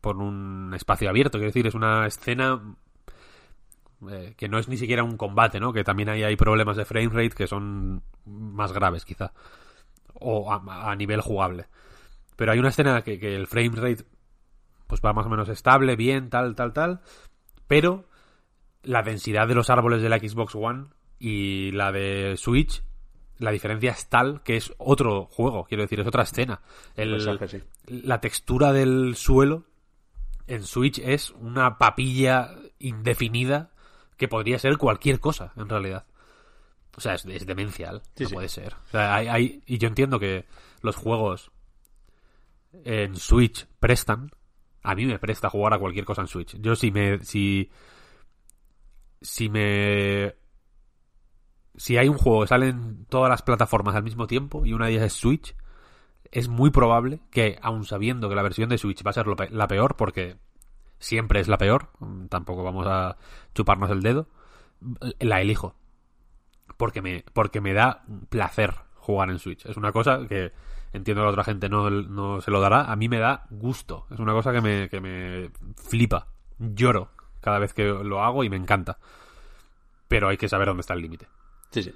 por 0.00 0.16
un 0.16 0.72
espacio 0.74 1.08
abierto 1.08 1.38
quiero 1.38 1.50
decir 1.50 1.66
es 1.66 1.74
una 1.74 2.06
escena 2.06 2.60
eh, 4.10 4.34
que 4.36 4.48
no 4.48 4.58
es 4.58 4.68
ni 4.68 4.76
siquiera 4.76 5.04
un 5.04 5.16
combate 5.16 5.60
no 5.60 5.72
que 5.72 5.84
también 5.84 6.08
ahí 6.08 6.22
hay 6.22 6.36
problemas 6.36 6.76
de 6.76 6.84
frame 6.84 7.08
rate 7.10 7.30
que 7.36 7.46
son 7.46 8.02
más 8.24 8.72
graves 8.72 9.04
quizá. 9.04 9.32
O 10.14 10.52
a, 10.52 10.90
a 10.90 10.96
nivel 10.96 11.20
jugable. 11.20 11.66
Pero 12.36 12.52
hay 12.52 12.58
una 12.58 12.68
escena 12.70 13.02
que, 13.02 13.18
que 13.18 13.34
el 13.34 13.46
frame 13.46 13.76
rate 13.76 14.04
pues 14.86 15.00
va 15.04 15.12
más 15.12 15.26
o 15.26 15.30
menos 15.30 15.48
estable 15.48 15.96
bien 15.96 16.30
tal 16.30 16.54
tal 16.54 16.72
tal. 16.72 17.00
Pero 17.66 18.04
la 18.82 19.02
densidad 19.02 19.46
de 19.48 19.54
los 19.54 19.70
árboles 19.70 20.02
de 20.02 20.08
la 20.08 20.18
Xbox 20.18 20.54
One 20.54 20.86
y 21.18 21.70
la 21.72 21.92
de 21.92 22.36
Switch, 22.36 22.82
la 23.38 23.50
diferencia 23.52 23.92
es 23.92 24.08
tal 24.08 24.42
que 24.42 24.56
es 24.56 24.72
otro 24.78 25.26
juego, 25.26 25.64
quiero 25.64 25.82
decir, 25.84 26.00
es 26.00 26.06
otra 26.06 26.24
escena. 26.24 26.60
El- 26.96 27.20
sí. 27.48 27.62
La 27.86 28.20
textura 28.20 28.72
del 28.72 29.14
suelo 29.16 29.64
en 30.46 30.64
Switch 30.64 30.98
es 30.98 31.30
una 31.30 31.78
papilla 31.78 32.50
indefinida 32.78 33.70
que 34.22 34.28
podría 34.28 34.56
ser 34.60 34.78
cualquier 34.78 35.18
cosa, 35.18 35.52
en 35.56 35.68
realidad. 35.68 36.06
O 36.96 37.00
sea, 37.00 37.14
es, 37.14 37.24
es 37.24 37.44
demencial, 37.44 38.02
Sí, 38.14 38.22
no 38.22 38.28
sí. 38.28 38.34
puede 38.36 38.48
ser. 38.48 38.74
O 38.74 38.90
sea, 38.92 39.16
hay, 39.16 39.26
hay- 39.26 39.62
y 39.66 39.78
yo 39.78 39.88
entiendo 39.88 40.20
que 40.20 40.44
los 40.80 40.94
juegos 40.94 41.50
en 42.84 43.16
Switch 43.16 43.66
prestan. 43.80 44.30
A 44.84 44.94
mí 44.94 45.06
me 45.06 45.18
presta 45.18 45.50
jugar 45.50 45.74
a 45.74 45.78
cualquier 45.78 46.04
cosa 46.04 46.20
en 46.22 46.28
Switch. 46.28 46.56
Yo 46.60 46.76
si 46.76 46.90
me. 46.92 47.18
Si. 47.24 47.68
Si 49.20 49.48
me. 49.48 50.34
Si 51.76 51.96
hay 51.96 52.08
un 52.08 52.18
juego 52.18 52.42
que 52.42 52.48
sale 52.48 52.68
en 52.68 53.04
todas 53.06 53.28
las 53.30 53.42
plataformas 53.42 53.96
al 53.96 54.02
mismo 54.04 54.26
tiempo 54.28 54.64
y 54.66 54.72
una 54.72 54.86
de 54.86 54.92
ellas 54.92 55.04
es 55.06 55.12
Switch, 55.14 55.56
es 56.30 56.46
muy 56.48 56.70
probable 56.70 57.20
que, 57.30 57.58
aun 57.62 57.84
sabiendo 57.84 58.28
que 58.28 58.34
la 58.34 58.42
versión 58.42 58.68
de 58.68 58.78
Switch 58.78 59.04
va 59.04 59.10
a 59.10 59.14
ser 59.14 59.26
lo 59.26 59.34
pe- 59.36 59.50
la 59.50 59.66
peor, 59.66 59.96
porque 59.96 60.36
siempre 61.02 61.40
es 61.40 61.48
la 61.48 61.58
peor, 61.58 61.88
tampoco 62.28 62.62
vamos 62.62 62.86
a 62.88 63.16
chuparnos 63.54 63.90
el 63.90 64.02
dedo, 64.02 64.28
la 65.18 65.40
elijo. 65.40 65.74
Porque 66.76 67.02
me, 67.02 67.24
porque 67.32 67.60
me 67.60 67.74
da 67.74 68.04
placer 68.28 68.74
jugar 68.94 69.30
en 69.30 69.38
Switch. 69.38 69.66
Es 69.66 69.76
una 69.76 69.92
cosa 69.92 70.26
que 70.28 70.52
entiendo 70.92 71.20
que 71.20 71.24
a 71.24 71.26
la 71.26 71.32
otra 71.32 71.44
gente 71.44 71.68
no, 71.68 71.90
no 71.90 72.40
se 72.40 72.50
lo 72.50 72.60
dará, 72.60 72.90
a 72.90 72.96
mí 72.96 73.08
me 73.08 73.18
da 73.18 73.46
gusto. 73.50 74.06
Es 74.10 74.18
una 74.20 74.32
cosa 74.32 74.52
que 74.52 74.60
me, 74.60 74.88
que 74.88 75.00
me 75.00 75.50
flipa. 75.76 76.28
Lloro 76.58 77.10
cada 77.40 77.58
vez 77.58 77.74
que 77.74 77.84
lo 77.84 78.22
hago 78.22 78.44
y 78.44 78.48
me 78.48 78.56
encanta. 78.56 78.98
Pero 80.08 80.28
hay 80.28 80.36
que 80.36 80.48
saber 80.48 80.68
dónde 80.68 80.82
está 80.82 80.94
el 80.94 81.02
límite. 81.02 81.26
Sí, 81.70 81.82
sí. 81.82 81.94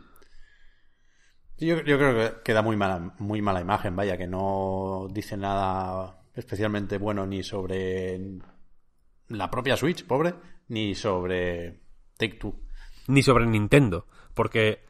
Yo, 1.59 1.77
yo 1.83 1.97
creo 1.97 2.15
que, 2.15 2.43
que 2.43 2.53
da 2.53 2.63
muy 2.63 2.77
mala, 2.77 3.15
muy 3.19 3.41
mala 3.41 3.61
imagen, 3.61 3.97
vaya, 3.97 4.19
que 4.19 4.27
no 4.27 5.07
dice 5.11 5.37
nada 5.37 6.19
especialmente 6.35 6.99
bueno 6.99 7.27
ni 7.27 7.43
sobre 7.43 8.21
la 9.29 9.51
propia 9.51 9.77
Switch, 9.77 10.05
pobre, 10.07 10.35
ni 10.68 10.95
sobre 10.95 11.81
Take 12.16 12.35
Two. 12.35 12.55
Ni 13.09 13.22
sobre 13.22 13.47
Nintendo. 13.47 14.07
Porque 14.35 14.81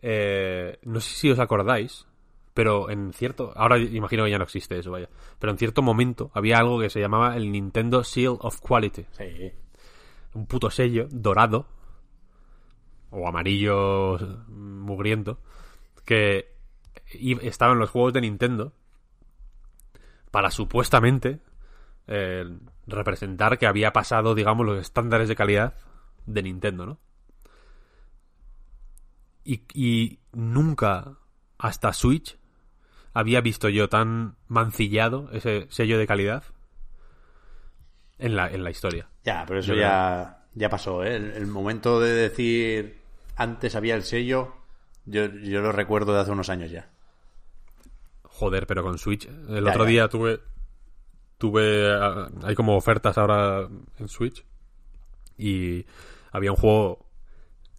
eh, 0.00 0.78
no 0.82 1.00
sé 1.00 1.14
si 1.14 1.30
os 1.30 1.38
acordáis, 1.38 2.06
pero 2.54 2.90
en 2.90 3.12
cierto. 3.12 3.52
Ahora 3.56 3.78
imagino 3.78 4.24
que 4.24 4.30
ya 4.30 4.38
no 4.38 4.44
existe 4.44 4.78
eso, 4.78 4.90
vaya. 4.90 5.08
Pero 5.38 5.52
en 5.52 5.58
cierto 5.58 5.82
momento 5.82 6.30
había 6.34 6.58
algo 6.58 6.80
que 6.80 6.90
se 6.90 7.00
llamaba 7.00 7.36
el 7.36 7.50
Nintendo 7.50 8.04
Seal 8.04 8.36
of 8.40 8.60
Quality. 8.60 9.06
Sí. 9.12 9.52
Un 10.34 10.46
puto 10.46 10.70
sello 10.70 11.08
dorado 11.10 11.66
o 13.10 13.28
amarillo 13.28 14.18
mugriento 14.48 15.38
que 16.04 16.52
estaba 17.42 17.72
en 17.72 17.78
los 17.78 17.90
juegos 17.90 18.14
de 18.14 18.22
Nintendo 18.22 18.72
para 20.30 20.50
supuestamente 20.50 21.40
eh, 22.06 22.44
representar 22.86 23.58
que 23.58 23.66
había 23.66 23.92
pasado, 23.92 24.34
digamos, 24.34 24.66
los 24.66 24.78
estándares 24.80 25.28
de 25.28 25.36
calidad 25.36 25.74
de 26.26 26.42
Nintendo, 26.42 26.86
¿no? 26.86 26.98
Y, 29.44 29.62
y 29.74 30.20
nunca 30.32 31.18
hasta 31.58 31.92
Switch 31.92 32.38
había 33.12 33.40
visto 33.40 33.68
yo 33.68 33.88
tan 33.88 34.36
mancillado 34.48 35.28
ese 35.32 35.66
sello 35.70 35.98
de 35.98 36.06
calidad 36.06 36.44
en 38.18 38.36
la, 38.36 38.48
en 38.48 38.64
la 38.64 38.70
historia. 38.70 39.08
Ya, 39.24 39.44
pero 39.46 39.60
eso 39.60 39.74
Yo 39.74 39.80
ya, 39.80 40.46
ya 40.54 40.68
pasó, 40.68 41.04
¿eh? 41.04 41.16
El, 41.16 41.32
el 41.32 41.46
momento 41.46 42.00
de 42.00 42.12
decir 42.12 43.02
antes 43.36 43.74
había 43.76 43.94
el 43.94 44.02
sello, 44.02 44.54
yo, 45.06 45.26
yo 45.26 45.60
lo 45.60 45.72
recuerdo 45.72 46.14
de 46.14 46.20
hace 46.20 46.30
unos 46.32 46.48
años 46.50 46.70
ya. 46.70 46.90
Joder, 48.24 48.66
pero 48.66 48.82
con 48.82 48.98
Switch. 48.98 49.26
El 49.48 49.64
Ya, 49.64 49.70
otro 49.70 49.84
ya. 49.84 49.86
día 49.86 50.08
tuve. 50.08 50.40
Tuve. 51.42 51.92
ah, 51.92 52.28
Hay 52.44 52.54
como 52.54 52.76
ofertas 52.76 53.18
ahora 53.18 53.68
en 53.98 54.06
Switch. 54.08 54.44
Y 55.36 55.84
había 56.30 56.52
un 56.52 56.56
juego. 56.56 57.04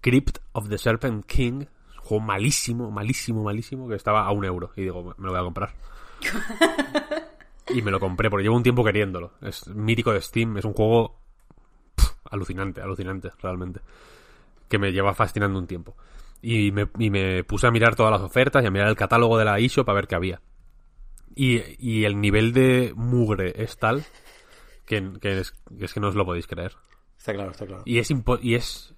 Crypt 0.01 0.39
of 0.51 0.67
the 0.67 0.77
Serpent 0.77 1.25
King. 1.25 1.63
Un 1.95 2.01
juego 2.01 2.19
malísimo, 2.25 2.91
malísimo, 2.91 3.41
malísimo. 3.41 3.87
Que 3.87 3.95
estaba 3.95 4.25
a 4.25 4.31
un 4.33 4.43
euro. 4.43 4.71
Y 4.75 4.81
digo, 4.81 5.15
me 5.17 5.25
lo 5.25 5.31
voy 5.31 5.39
a 5.39 5.43
comprar. 5.45 5.71
y 7.69 7.81
me 7.81 7.89
lo 7.89 8.01
compré 8.01 8.29
porque 8.29 8.43
llevo 8.43 8.57
un 8.57 8.63
tiempo 8.63 8.83
queriéndolo. 8.83 9.31
Es 9.41 9.65
mítico 9.69 10.11
de 10.11 10.19
Steam. 10.19 10.57
Es 10.57 10.65
un 10.65 10.73
juego. 10.73 11.21
alucinante, 12.31 12.81
alucinante, 12.81 13.31
realmente. 13.41 13.79
Que 14.67 14.77
me 14.77 14.91
lleva 14.91 15.13
fascinando 15.13 15.57
un 15.57 15.67
tiempo. 15.67 15.95
Y 16.41 16.73
me, 16.73 16.89
y 16.99 17.09
me 17.09 17.45
puse 17.45 17.65
a 17.65 17.71
mirar 17.71 17.95
todas 17.95 18.11
las 18.11 18.19
ofertas 18.21 18.61
y 18.61 18.67
a 18.67 18.71
mirar 18.71 18.89
el 18.89 18.97
catálogo 18.97 19.37
de 19.37 19.45
la 19.45 19.57
eShop 19.57 19.87
a 19.87 19.93
ver 19.93 20.05
qué 20.09 20.15
había. 20.15 20.41
Y, 21.35 21.61
y 21.79 22.05
el 22.05 22.19
nivel 22.21 22.53
de 22.53 22.93
mugre 22.95 23.53
es 23.63 23.77
tal 23.77 24.03
que, 24.85 25.11
que 25.21 25.39
es, 25.39 25.51
que 25.77 25.85
es 25.85 25.93
que 25.93 25.99
no 25.99 26.07
os 26.09 26.15
lo 26.15 26.25
podéis 26.25 26.47
creer. 26.47 26.73
Está 27.17 27.33
claro, 27.33 27.51
está 27.51 27.65
claro. 27.65 27.83
Y 27.85 27.99
es, 27.99 28.11
impo- 28.11 28.39
y 28.41 28.55
es 28.55 28.93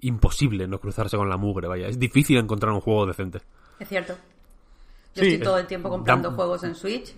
imposible 0.00 0.66
no 0.66 0.80
cruzarse 0.80 1.16
con 1.16 1.28
la 1.28 1.36
mugre, 1.36 1.68
vaya. 1.68 1.86
Es 1.86 1.98
difícil 1.98 2.38
encontrar 2.38 2.72
un 2.72 2.80
juego 2.80 3.06
decente. 3.06 3.40
Es 3.78 3.88
cierto. 3.88 4.14
Yo 5.14 5.22
Sí, 5.22 5.32
estoy 5.32 5.44
todo 5.44 5.58
el 5.58 5.66
tiempo 5.66 5.90
comprando 5.90 6.30
da- 6.30 6.34
juegos 6.36 6.64
en 6.64 6.74
Switch. 6.74 7.14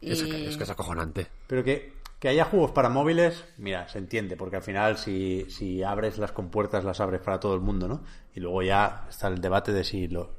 Y... 0.00 0.12
Es, 0.12 0.22
que, 0.22 0.48
es 0.48 0.56
que 0.56 0.62
es 0.64 0.70
acojonante. 0.70 1.26
Pero 1.48 1.64
que, 1.64 1.92
que 2.18 2.28
haya 2.28 2.44
juegos 2.44 2.70
para 2.70 2.88
móviles, 2.88 3.44
mira, 3.58 3.88
se 3.88 3.98
entiende, 3.98 4.36
porque 4.36 4.56
al 4.56 4.62
final 4.62 4.96
si, 4.96 5.44
si 5.50 5.82
abres 5.82 6.18
las 6.18 6.32
compuertas, 6.32 6.84
las 6.84 7.00
abres 7.00 7.20
para 7.20 7.40
todo 7.40 7.54
el 7.54 7.60
mundo, 7.60 7.88
¿no? 7.88 8.04
Y 8.34 8.40
luego 8.40 8.62
ya 8.62 9.06
está 9.10 9.28
el 9.28 9.40
debate 9.40 9.72
de 9.72 9.84
si 9.84 10.06
lo, 10.08 10.30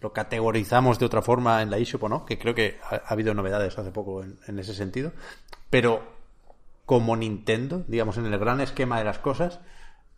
lo 0.00 0.12
categorizamos 0.12 0.98
de 0.98 1.06
otra 1.06 1.22
forma 1.22 1.62
en 1.62 1.70
la 1.70 1.78
eShop 1.78 2.04
o 2.04 2.08
no, 2.08 2.24
que 2.24 2.38
creo 2.38 2.54
que 2.54 2.78
ha, 2.82 2.96
ha 2.96 3.08
habido 3.08 3.34
novedades 3.34 3.78
hace 3.78 3.90
poco 3.90 4.22
en, 4.22 4.58
ese 4.58 4.74
sentido. 4.74 5.12
Pero 5.68 6.02
como 6.86 7.16
Nintendo, 7.16 7.84
digamos, 7.86 8.16
en 8.16 8.26
el 8.26 8.38
gran 8.38 8.60
esquema 8.60 8.98
de 8.98 9.04
las 9.04 9.18
cosas, 9.18 9.60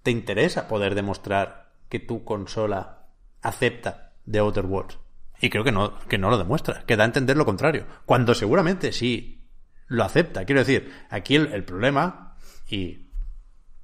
te 0.02 0.10
interesa 0.10 0.68
poder 0.68 0.94
demostrar 0.94 1.72
que 1.88 1.98
tu 1.98 2.24
consola 2.24 3.06
acepta 3.42 4.12
The 4.30 4.38
Outer 4.38 4.66
Worlds. 4.66 4.98
Y 5.40 5.50
creo 5.50 5.64
que 5.64 5.72
no, 5.72 5.98
que 6.08 6.18
no 6.18 6.30
lo 6.30 6.38
demuestra, 6.38 6.84
que 6.86 6.96
da 6.96 7.02
a 7.02 7.06
entender 7.06 7.36
lo 7.36 7.44
contrario. 7.44 7.86
Cuando 8.06 8.34
seguramente 8.34 8.92
sí 8.92 9.44
lo 9.88 10.04
acepta. 10.04 10.44
Quiero 10.44 10.60
decir, 10.60 10.92
aquí 11.10 11.34
el 11.34 11.64
problema, 11.64 12.36
y 12.68 13.10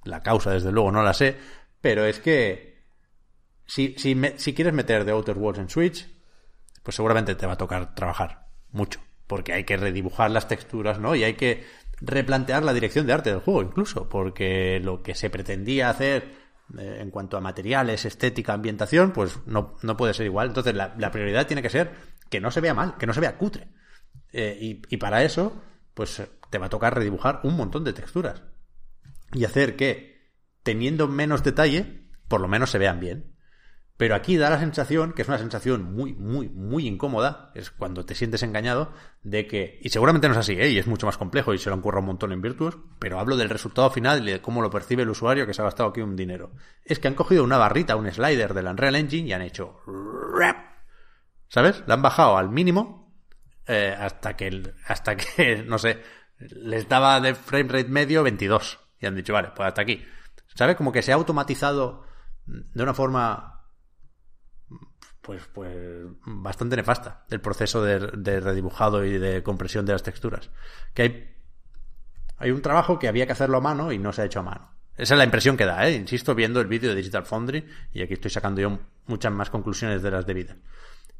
la 0.04 0.22
causa 0.22 0.52
desde 0.52 0.72
luego 0.72 0.90
no 0.92 1.02
la 1.02 1.14
sé, 1.14 1.36
pero 1.80 2.04
es 2.04 2.20
que 2.20 2.67
si, 3.68 3.94
quieres 4.54 4.72
meter 4.72 5.04
The 5.04 5.10
Outer 5.10 5.36
Worlds 5.36 5.60
en 5.60 5.68
Switch, 5.68 6.08
pues 6.82 6.96
seguramente 6.96 7.34
te 7.34 7.46
va 7.46 7.52
a 7.52 7.58
tocar 7.58 7.94
trabajar 7.94 8.46
mucho. 8.70 9.00
Porque 9.26 9.52
hay 9.52 9.64
que 9.64 9.76
redibujar 9.76 10.30
las 10.30 10.48
texturas, 10.48 10.98
¿no? 10.98 11.14
Y 11.14 11.22
hay 11.22 11.34
que 11.34 11.66
replantear 12.00 12.62
la 12.62 12.72
dirección 12.72 13.06
de 13.06 13.12
arte 13.12 13.30
del 13.30 13.40
juego, 13.40 13.60
incluso. 13.60 14.08
Porque 14.08 14.80
lo 14.82 15.02
que 15.02 15.14
se 15.14 15.28
pretendía 15.28 15.90
hacer 15.90 16.32
eh, 16.78 16.98
en 17.00 17.10
cuanto 17.10 17.36
a 17.36 17.42
materiales, 17.42 18.06
estética, 18.06 18.54
ambientación, 18.54 19.12
pues 19.12 19.38
no, 19.44 19.76
puede 19.98 20.14
ser 20.14 20.24
igual. 20.24 20.48
Entonces 20.48 20.74
la, 20.74 21.10
prioridad 21.10 21.46
tiene 21.46 21.60
que 21.60 21.68
ser 21.68 21.92
que 22.30 22.40
no 22.40 22.50
se 22.50 22.62
vea 22.62 22.72
mal, 22.72 22.96
que 22.96 23.06
no 23.06 23.12
se 23.12 23.20
vea 23.20 23.36
cutre. 23.36 23.68
Eh, 24.32 24.56
y, 24.88 24.96
para 24.96 25.22
eso, 25.24 25.62
pues 25.92 26.22
te 26.48 26.56
va 26.56 26.66
a 26.66 26.70
tocar 26.70 26.94
redibujar 26.94 27.40
un 27.42 27.54
montón 27.54 27.84
de 27.84 27.92
texturas. 27.92 28.42
Y 29.34 29.44
hacer 29.44 29.76
que, 29.76 30.32
teniendo 30.62 31.06
menos 31.06 31.44
detalle, 31.44 32.08
por 32.28 32.40
lo 32.40 32.48
menos 32.48 32.70
se 32.70 32.78
vean 32.78 32.98
bien. 32.98 33.37
Pero 33.98 34.14
aquí 34.14 34.36
da 34.36 34.48
la 34.48 34.60
sensación, 34.60 35.12
que 35.12 35.22
es 35.22 35.28
una 35.28 35.38
sensación 35.38 35.92
muy, 35.92 36.14
muy, 36.14 36.48
muy 36.48 36.86
incómoda, 36.86 37.50
es 37.56 37.72
cuando 37.72 38.06
te 38.06 38.14
sientes 38.14 38.44
engañado, 38.44 38.92
de 39.24 39.48
que, 39.48 39.80
y 39.82 39.88
seguramente 39.88 40.28
no 40.28 40.34
es 40.34 40.38
así, 40.38 40.52
¿eh? 40.52 40.68
y 40.68 40.78
es 40.78 40.86
mucho 40.86 41.04
más 41.04 41.18
complejo 41.18 41.52
y 41.52 41.58
se 41.58 41.68
lo 41.68 41.74
han 41.74 41.82
currado 41.82 42.02
un 42.02 42.06
montón 42.06 42.30
en 42.30 42.40
Virtuos, 42.40 42.78
pero 43.00 43.18
hablo 43.18 43.36
del 43.36 43.50
resultado 43.50 43.90
final 43.90 44.26
y 44.26 44.30
de 44.30 44.40
cómo 44.40 44.62
lo 44.62 44.70
percibe 44.70 45.02
el 45.02 45.10
usuario 45.10 45.48
que 45.48 45.52
se 45.52 45.62
ha 45.62 45.64
gastado 45.64 45.88
aquí 45.88 46.00
un 46.00 46.14
dinero. 46.14 46.52
Es 46.84 47.00
que 47.00 47.08
han 47.08 47.14
cogido 47.14 47.42
una 47.42 47.58
barrita, 47.58 47.96
un 47.96 48.08
slider 48.08 48.54
del 48.54 48.66
Unreal 48.66 48.94
Engine 48.94 49.28
y 49.28 49.32
han 49.32 49.42
hecho... 49.42 49.80
¿Sabes? 51.48 51.82
La 51.88 51.94
han 51.94 52.02
bajado 52.02 52.36
al 52.36 52.50
mínimo 52.50 53.12
eh, 53.66 53.96
hasta 53.98 54.36
que, 54.36 54.74
hasta 54.86 55.16
que, 55.16 55.62
no 55.66 55.76
sé, 55.76 56.00
les 56.38 56.88
daba 56.88 57.20
de 57.20 57.34
frame 57.34 57.68
rate 57.68 57.88
medio 57.88 58.22
22. 58.22 58.78
Y 59.00 59.06
han 59.06 59.16
dicho, 59.16 59.32
vale, 59.32 59.50
pues 59.56 59.66
hasta 59.66 59.82
aquí. 59.82 60.04
¿Sabes? 60.54 60.76
Como 60.76 60.92
que 60.92 61.02
se 61.02 61.10
ha 61.10 61.16
automatizado 61.16 62.04
de 62.46 62.82
una 62.82 62.94
forma 62.94 63.57
pues, 65.28 65.46
pues 65.52 65.70
bastante 66.24 66.74
nefasta 66.74 67.26
el 67.28 67.42
proceso 67.42 67.82
de, 67.82 67.98
de 67.98 68.40
redibujado 68.40 69.04
y 69.04 69.18
de 69.18 69.42
compresión 69.42 69.84
de 69.84 69.92
las 69.92 70.02
texturas. 70.02 70.48
Que 70.94 71.02
hay, 71.02 71.34
hay 72.38 72.50
un 72.50 72.62
trabajo 72.62 72.98
que 72.98 73.08
había 73.08 73.26
que 73.26 73.32
hacerlo 73.32 73.58
a 73.58 73.60
mano 73.60 73.92
y 73.92 73.98
no 73.98 74.10
se 74.10 74.22
ha 74.22 74.24
hecho 74.24 74.40
a 74.40 74.44
mano. 74.44 74.70
Esa 74.96 75.12
es 75.12 75.18
la 75.18 75.24
impresión 75.24 75.58
que 75.58 75.66
da, 75.66 75.86
¿eh? 75.86 75.96
Insisto, 75.96 76.34
viendo 76.34 76.62
el 76.62 76.66
vídeo 76.66 76.88
de 76.88 76.96
Digital 76.96 77.26
Foundry 77.26 77.62
y 77.92 78.00
aquí 78.00 78.14
estoy 78.14 78.30
sacando 78.30 78.62
yo 78.62 78.78
muchas 79.04 79.30
más 79.30 79.50
conclusiones 79.50 80.00
de 80.00 80.10
las 80.10 80.24
debidas. 80.24 80.56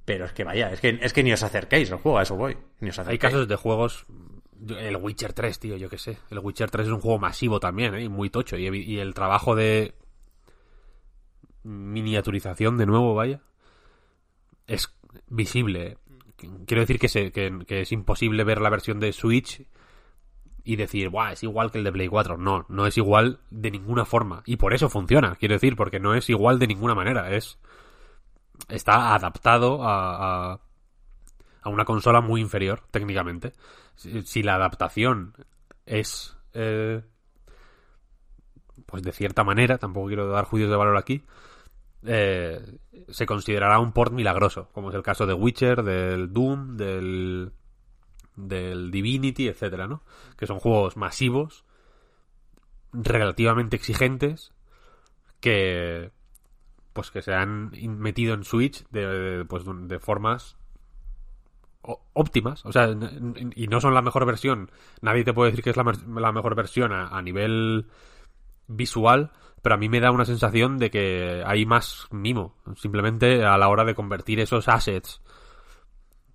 Pero 0.06 0.24
es 0.24 0.32
que 0.32 0.42
vaya, 0.42 0.72
es 0.72 0.80
que, 0.80 0.98
es 1.02 1.12
que 1.12 1.22
ni 1.22 1.34
os 1.34 1.42
acerquéis 1.42 1.92
al 1.92 1.98
juego, 1.98 2.18
a 2.18 2.22
eso 2.22 2.34
voy. 2.34 2.56
Ni 2.80 2.88
os 2.88 2.98
Hay 3.00 3.18
casos 3.18 3.46
de 3.46 3.56
juegos. 3.56 4.06
El 4.70 4.96
Witcher 4.96 5.34
3, 5.34 5.58
tío, 5.58 5.76
yo 5.76 5.90
qué 5.90 5.98
sé. 5.98 6.16
El 6.30 6.38
Witcher 6.38 6.70
3 6.70 6.86
es 6.86 6.92
un 6.94 7.00
juego 7.00 7.18
masivo 7.18 7.60
también, 7.60 7.94
¿eh? 7.94 8.08
Muy 8.08 8.30
tocho. 8.30 8.56
Y, 8.56 8.68
y 8.68 9.00
el 9.00 9.12
trabajo 9.12 9.54
de 9.54 9.92
miniaturización, 11.62 12.78
de 12.78 12.86
nuevo, 12.86 13.14
vaya, 13.14 13.42
es 14.68 14.94
visible. 15.28 15.98
Quiero 16.66 16.82
decir 16.82 17.00
que, 17.00 17.08
se- 17.08 17.32
que, 17.32 17.50
es 17.68 17.90
imposible 17.90 18.44
ver 18.44 18.60
la 18.60 18.70
versión 18.70 19.00
de 19.00 19.12
Switch 19.12 19.66
y 20.62 20.76
decir, 20.76 21.08
Buah, 21.08 21.32
es 21.32 21.42
igual 21.42 21.72
que 21.72 21.78
el 21.78 21.84
de 21.84 21.90
Play 21.92 22.06
4. 22.08 22.36
No, 22.36 22.64
no 22.68 22.86
es 22.86 22.96
igual 22.96 23.40
de 23.50 23.72
ninguna 23.72 24.04
forma. 24.04 24.42
Y 24.46 24.56
por 24.56 24.72
eso 24.74 24.88
funciona, 24.88 25.34
quiero 25.34 25.54
decir, 25.54 25.74
porque 25.74 25.98
no 25.98 26.14
es 26.14 26.30
igual 26.30 26.60
de 26.60 26.68
ninguna 26.68 26.94
manera. 26.94 27.34
Es. 27.34 27.58
Está 28.68 29.14
adaptado 29.14 29.82
a- 29.82 30.52
a, 30.52 30.60
a 31.62 31.68
una 31.68 31.84
consola 31.84 32.20
muy 32.20 32.40
inferior 32.40 32.82
técnicamente. 32.90 33.52
Si, 33.96 34.22
si 34.22 34.42
la 34.42 34.54
adaptación 34.56 35.34
es, 35.86 36.36
eh, 36.52 37.02
pues 38.86 39.02
de 39.02 39.12
cierta 39.12 39.44
manera, 39.44 39.78
tampoco 39.78 40.06
quiero 40.08 40.28
dar 40.28 40.44
juicios 40.44 40.70
de 40.70 40.76
valor 40.76 40.96
aquí, 40.96 41.22
eh, 42.10 42.78
se 43.10 43.26
considerará 43.26 43.78
un 43.78 43.92
port 43.92 44.14
milagroso, 44.14 44.70
como 44.72 44.88
es 44.88 44.94
el 44.94 45.02
caso 45.02 45.26
de 45.26 45.34
Witcher, 45.34 45.82
del 45.82 46.32
Doom, 46.32 46.78
del, 46.78 47.52
del 48.34 48.90
Divinity, 48.90 49.48
etcétera, 49.48 49.86
¿no? 49.86 50.02
Que 50.38 50.46
son 50.46 50.58
juegos 50.58 50.96
masivos, 50.96 51.66
relativamente 52.94 53.76
exigentes, 53.76 54.54
que 55.40 56.10
pues 56.94 57.10
que 57.10 57.20
se 57.20 57.34
han 57.34 57.72
metido 58.00 58.32
en 58.32 58.42
Switch 58.42 58.88
de, 58.88 59.44
pues, 59.46 59.64
de 59.66 59.98
formas 60.00 60.56
óptimas, 62.14 62.64
o 62.64 62.72
sea, 62.72 62.88
y 63.54 63.66
no 63.68 63.80
son 63.80 63.92
la 63.94 64.02
mejor 64.02 64.24
versión. 64.24 64.70
Nadie 65.02 65.24
te 65.24 65.34
puede 65.34 65.50
decir 65.50 65.62
que 65.62 65.70
es 65.70 65.76
la, 65.76 65.84
mejor 66.32 66.54
versión 66.54 66.92
a 66.92 67.20
nivel 67.22 67.86
visual, 68.66 69.30
pero 69.62 69.74
a 69.74 69.78
mí 69.78 69.88
me 69.88 70.00
da 70.00 70.10
una 70.10 70.24
sensación 70.24 70.78
de 70.78 70.90
que 70.90 71.42
hay 71.46 71.66
más 71.66 72.06
mimo, 72.10 72.54
simplemente 72.76 73.44
a 73.44 73.58
la 73.58 73.68
hora 73.68 73.84
de 73.84 73.94
convertir 73.94 74.40
esos 74.40 74.68
assets 74.68 75.20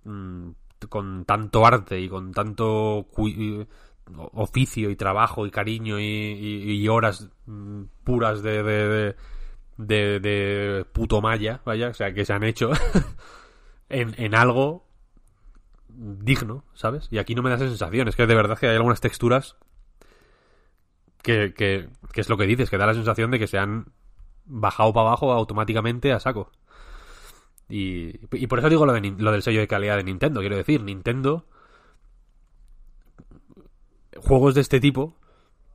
mm, 0.04 0.50
con 0.88 1.24
tanto 1.24 1.66
arte 1.66 2.00
y 2.00 2.08
con 2.08 2.32
tanto 2.32 3.06
oficio 4.32 4.90
y 4.90 4.96
trabajo 4.96 5.46
y 5.46 5.50
cariño 5.50 5.98
y, 5.98 6.04
y- 6.04 6.72
y 6.82 6.88
horas 6.88 7.30
mm, 7.46 7.82
puras 8.04 8.42
de, 8.42 8.62
de, 8.62 8.88
de, 8.88 9.16
de- 9.78 10.20
de 10.20 10.84
puto 10.92 11.20
maya, 11.22 11.60
vaya, 11.64 11.88
o 11.88 11.94
sea, 11.94 12.12
que 12.12 12.24
se 12.24 12.32
han 12.32 12.44
hecho 12.44 12.70
en, 13.88 14.14
en 14.18 14.34
algo 14.34 14.84
digno, 15.88 16.64
¿sabes? 16.74 17.08
Y 17.10 17.18
aquí 17.18 17.34
no 17.34 17.42
me 17.42 17.50
da 17.50 17.56
esa 17.56 17.68
sensación, 17.68 18.08
es 18.08 18.16
que 18.16 18.26
de 18.26 18.34
verdad 18.34 18.58
que 18.58 18.68
hay 18.68 18.76
algunas 18.76 19.00
texturas 19.00 19.56
que, 21.24 21.52
que, 21.54 21.88
que 22.12 22.20
es 22.20 22.28
lo 22.28 22.36
que 22.36 22.46
dices, 22.46 22.70
que 22.70 22.78
da 22.78 22.86
la 22.86 22.94
sensación 22.94 23.32
de 23.32 23.40
que 23.40 23.48
se 23.48 23.58
han 23.58 23.86
bajado 24.44 24.92
para 24.92 25.08
abajo 25.08 25.32
automáticamente 25.32 26.12
a 26.12 26.20
saco. 26.20 26.52
Y, 27.68 28.20
y 28.36 28.46
por 28.46 28.58
eso 28.58 28.68
digo 28.68 28.84
lo, 28.86 28.92
de 28.92 29.00
lo 29.18 29.32
del 29.32 29.42
sello 29.42 29.58
de 29.60 29.66
calidad 29.66 29.96
de 29.96 30.04
Nintendo. 30.04 30.40
Quiero 30.40 30.56
decir, 30.56 30.82
Nintendo, 30.82 31.46
juegos 34.18 34.54
de 34.54 34.60
este 34.60 34.80
tipo, 34.80 35.16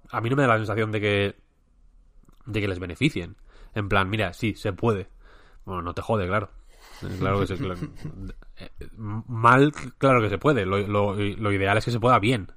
a 0.10 0.22
mí 0.22 0.30
no 0.30 0.36
me 0.36 0.44
da 0.44 0.50
la 0.50 0.58
sensación 0.58 0.92
de 0.92 1.02
que, 1.02 1.36
de 2.46 2.62
que 2.62 2.68
les 2.68 2.80
beneficien. 2.80 3.36
En 3.76 3.90
plan, 3.90 4.10
mira, 4.10 4.34
sí, 4.34 4.54
se 4.56 4.74
puede. 4.74 5.10
Bueno, 5.66 5.82
no 5.82 5.94
te 5.94 6.02
jode, 6.02 6.28
claro. 6.28 6.50
Eh, 7.04 7.16
Claro 7.20 7.40
que 7.40 7.48
se, 7.48 7.58
claro. 7.58 7.80
Eh, 8.58 8.70
Mal, 8.98 9.72
claro 9.98 10.22
que 10.22 10.30
se 10.30 10.38
puede. 10.38 10.66
Lo, 10.66 10.78
lo- 10.80 11.16
lo 11.16 11.52
ideal 11.52 11.78
es 11.78 11.86
que 11.86 11.92
se 11.92 12.00
pueda 12.00 12.20
bien. 12.20 12.52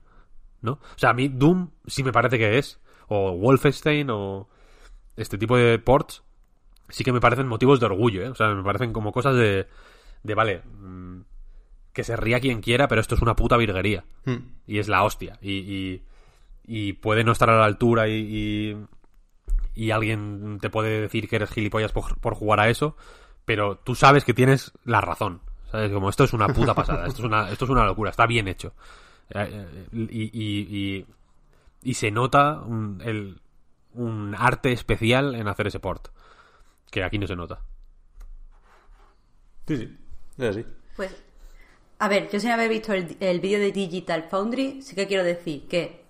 ¿No? 0.62 0.72
O 0.72 0.98
sea, 0.98 1.10
a 1.10 1.14
mí 1.14 1.28
Doom 1.28 1.70
sí 1.86 2.02
me 2.02 2.12
parece 2.12 2.38
que 2.38 2.58
es. 2.58 2.80
O 3.08 3.36
Wolfenstein 3.36 4.08
o 4.10 4.48
este 5.16 5.36
tipo 5.36 5.56
de 5.56 5.78
ports 5.78 6.22
sí 6.88 7.04
que 7.04 7.12
me 7.12 7.20
parecen 7.20 7.48
motivos 7.48 7.80
de 7.80 7.86
orgullo, 7.86 8.22
¿eh? 8.22 8.28
O 8.28 8.34
sea, 8.34 8.54
me 8.54 8.62
parecen 8.62 8.92
como 8.92 9.12
cosas 9.12 9.34
de, 9.34 9.66
de 10.22 10.34
vale, 10.34 10.62
mm, 10.62 11.20
que 11.92 12.04
se 12.04 12.16
ría 12.16 12.40
quien 12.40 12.60
quiera, 12.60 12.88
pero 12.88 13.00
esto 13.00 13.14
es 13.14 13.22
una 13.22 13.36
puta 13.36 13.56
virguería. 13.56 14.04
Mm. 14.24 14.36
Y 14.66 14.78
es 14.78 14.88
la 14.88 15.02
hostia. 15.02 15.38
Y, 15.40 15.52
y, 15.52 16.02
y 16.64 16.92
puede 16.94 17.24
no 17.24 17.32
estar 17.32 17.50
a 17.50 17.58
la 17.58 17.64
altura 17.64 18.08
y, 18.08 18.12
y, 18.14 18.76
y 19.74 19.90
alguien 19.90 20.58
te 20.60 20.70
puede 20.70 21.00
decir 21.00 21.28
que 21.28 21.36
eres 21.36 21.50
gilipollas 21.50 21.92
por, 21.92 22.18
por 22.18 22.34
jugar 22.34 22.60
a 22.60 22.68
eso, 22.68 22.96
pero 23.44 23.76
tú 23.76 23.94
sabes 23.94 24.24
que 24.24 24.34
tienes 24.34 24.72
la 24.84 25.00
razón. 25.00 25.40
¿Sabes? 25.70 25.90
Como 25.90 26.10
esto 26.10 26.24
es 26.24 26.34
una 26.34 26.48
puta 26.48 26.74
pasada, 26.74 27.06
esto 27.06 27.22
es 27.22 27.26
una, 27.26 27.48
esto 27.50 27.64
es 27.64 27.70
una 27.70 27.86
locura, 27.86 28.10
está 28.10 28.26
bien 28.26 28.46
hecho. 28.46 28.74
Y, 29.92 30.22
y, 30.22 30.26
y, 30.32 31.06
y 31.82 31.94
se 31.94 32.10
nota 32.10 32.60
un, 32.60 33.00
el, 33.04 33.40
un 33.94 34.34
arte 34.36 34.72
especial 34.72 35.34
en 35.34 35.48
hacer 35.48 35.66
ese 35.66 35.80
port, 35.80 36.08
que 36.90 37.02
aquí 37.04 37.18
no 37.18 37.26
se 37.26 37.36
nota. 37.36 37.60
Sí, 39.66 39.76
sí. 39.76 39.98
Es 40.38 40.44
así. 40.50 40.66
Pues, 40.96 41.14
a 41.98 42.08
ver, 42.08 42.28
yo 42.30 42.40
sin 42.40 42.50
haber 42.50 42.68
visto 42.68 42.92
el, 42.92 43.16
el 43.20 43.40
vídeo 43.40 43.60
de 43.60 43.72
Digital 43.72 44.24
Foundry, 44.30 44.82
sí 44.82 44.94
que 44.94 45.06
quiero 45.06 45.24
decir 45.24 45.66
que, 45.68 46.04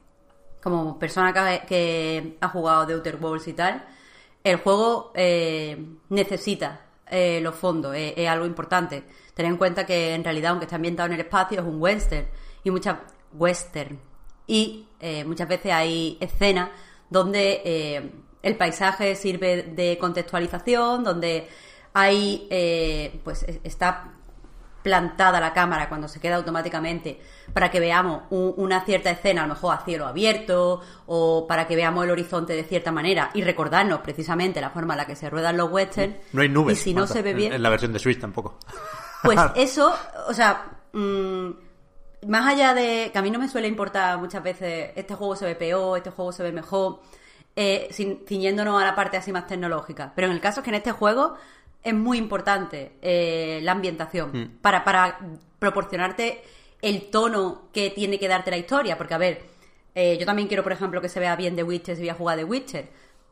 como 0.63 0.99
persona 0.99 1.33
que, 1.33 1.39
ha- 1.39 1.67
que 1.67 2.39
ha 2.41 2.49
jugado 2.49 2.87
de 2.87 2.95
Outer 2.95 3.17
Worlds 3.21 3.49
y 3.49 3.53
tal, 3.53 3.85
el 4.43 4.57
juego 4.57 5.13
eh, 5.15 5.77
necesita 6.09 6.87
eh, 7.07 7.41
los 7.43 7.55
fondos, 7.55 7.95
eh, 7.95 8.15
es 8.17 8.29
algo 8.29 8.47
importante. 8.47 9.05
Tener 9.35 9.53
en 9.53 9.59
cuenta 9.59 9.87
que 9.87 10.15
en 10.15 10.25
realidad, 10.25 10.51
aunque 10.51 10.65
está 10.67 10.77
ambientado 10.77 11.07
en 11.09 11.15
el 11.15 11.21
espacio, 11.21 11.61
es 11.61 11.67
un 11.67 11.81
western 11.81 12.27
y 12.65 12.71
muchas 12.71 12.99
western 13.33 13.99
y 14.47 14.87
eh, 15.01 15.25
muchas 15.25 15.49
veces 15.49 15.73
hay 15.73 16.17
escenas 16.21 16.71
donde 17.11 17.63
eh, 17.65 18.13
el 18.43 18.57
paisaje 18.57 19.15
sirve 19.17 19.63
de 19.63 19.99
contextualización, 19.99 21.05
donde 21.05 21.49
hay 21.95 22.47
eh, 22.51 23.21
pues 23.25 23.43
es- 23.45 23.61
está 23.65 24.13
plantada 24.83 25.39
la 25.39 25.53
cámara 25.53 25.89
cuando 25.89 26.09
se 26.09 26.19
queda 26.19 26.35
automáticamente 26.37 27.21
para 27.53 27.71
que 27.71 27.79
veamos 27.79 28.23
un- 28.31 28.53
una 28.57 28.85
cierta 28.85 29.11
escena, 29.13 29.45
a 29.45 29.47
lo 29.47 29.55
mejor 29.55 29.75
a 29.77 29.85
cielo 29.85 30.07
abierto, 30.07 30.81
o 31.07 31.47
para 31.47 31.69
que 31.69 31.77
veamos 31.77 32.03
el 32.05 32.11
horizonte 32.11 32.55
de 32.55 32.65
cierta 32.65 32.91
manera 32.91 33.31
y 33.35 33.43
recordarnos 33.43 34.01
precisamente 34.01 34.61
la 34.61 34.71
forma 34.71 34.95
en 34.95 34.99
la 34.99 35.07
que 35.07 35.15
se 35.15 35.31
ruedan 35.31 35.57
los 35.57 35.71
westerns. 35.71 36.17
No 36.33 36.43
hay 36.43 36.49
nubes. 36.49 36.81
Y 36.81 36.83
si 36.83 36.95
no 36.95 37.07
se 37.07 37.23
ve 37.23 37.31
en- 37.31 37.37
bien. 37.37 37.53
En 37.53 37.63
la 37.63 37.69
versión 37.71 37.93
de 37.93 38.01
Switch 38.01 38.21
tampoco. 38.21 38.59
Pues 39.23 39.39
eso, 39.55 39.95
o 40.29 40.35
sea, 40.35 40.65
mm, 40.93 41.51
más 42.27 42.47
allá 42.47 42.75
de 42.75 43.11
que 43.13 43.19
a 43.19 43.23
mí 43.23 43.31
no 43.31 43.39
me 43.39 43.49
suele 43.49 43.69
importar 43.69 44.19
muchas 44.19 44.43
veces 44.43 44.91
este 44.97 45.15
juego 45.15 45.37
se 45.37 45.45
ve 45.45 45.55
peor, 45.55 45.99
este 45.99 46.11
juego 46.11 46.33
se 46.33 46.43
ve 46.43 46.53
mejor, 46.53 47.01
eh, 47.57 47.89
sin- 47.91 48.25
ciñéndonos 48.27 48.81
a 48.81 48.85
la 48.87 48.95
parte 48.95 49.17
así 49.17 49.33
más 49.33 49.47
tecnológica. 49.47 50.13
Pero 50.15 50.29
en 50.29 50.33
el 50.35 50.41
caso 50.41 50.61
es 50.61 50.65
que 50.65 50.71
en 50.71 50.77
este 50.77 50.93
juego 50.93 51.35
es 51.83 51.95
muy 51.95 52.19
importante 52.19 52.93
eh, 53.03 53.61
la 53.63 53.73
ambientación 53.73 54.59
para, 54.63 54.85
para 54.85 55.19
proporcionarte 55.59 56.43
el 56.81 57.11
tono 57.11 57.63
que 57.73 57.91
tiene 57.91 58.19
que 58.19 58.29
darte 58.29 58.51
la 58.51 58.57
historia. 58.57 58.97
Porque, 58.97 59.15
a 59.15 59.19
ver, 59.19 59.43
eh, 59.95 60.17
yo 60.19 60.27
también 60.27 60.49
quiero, 60.49 60.63
por 60.63 60.73
ejemplo, 60.73 61.01
que 61.01 61.09
se 61.09 61.21
vea 61.21 61.37
bien 61.37 61.57
The 61.57 61.63
Witcher 61.65 61.97
si 61.97 62.03
voy 62.03 62.11
a 62.11 62.15
jugar 62.15 62.39
The 62.39 62.45
Witcher. 62.45 62.89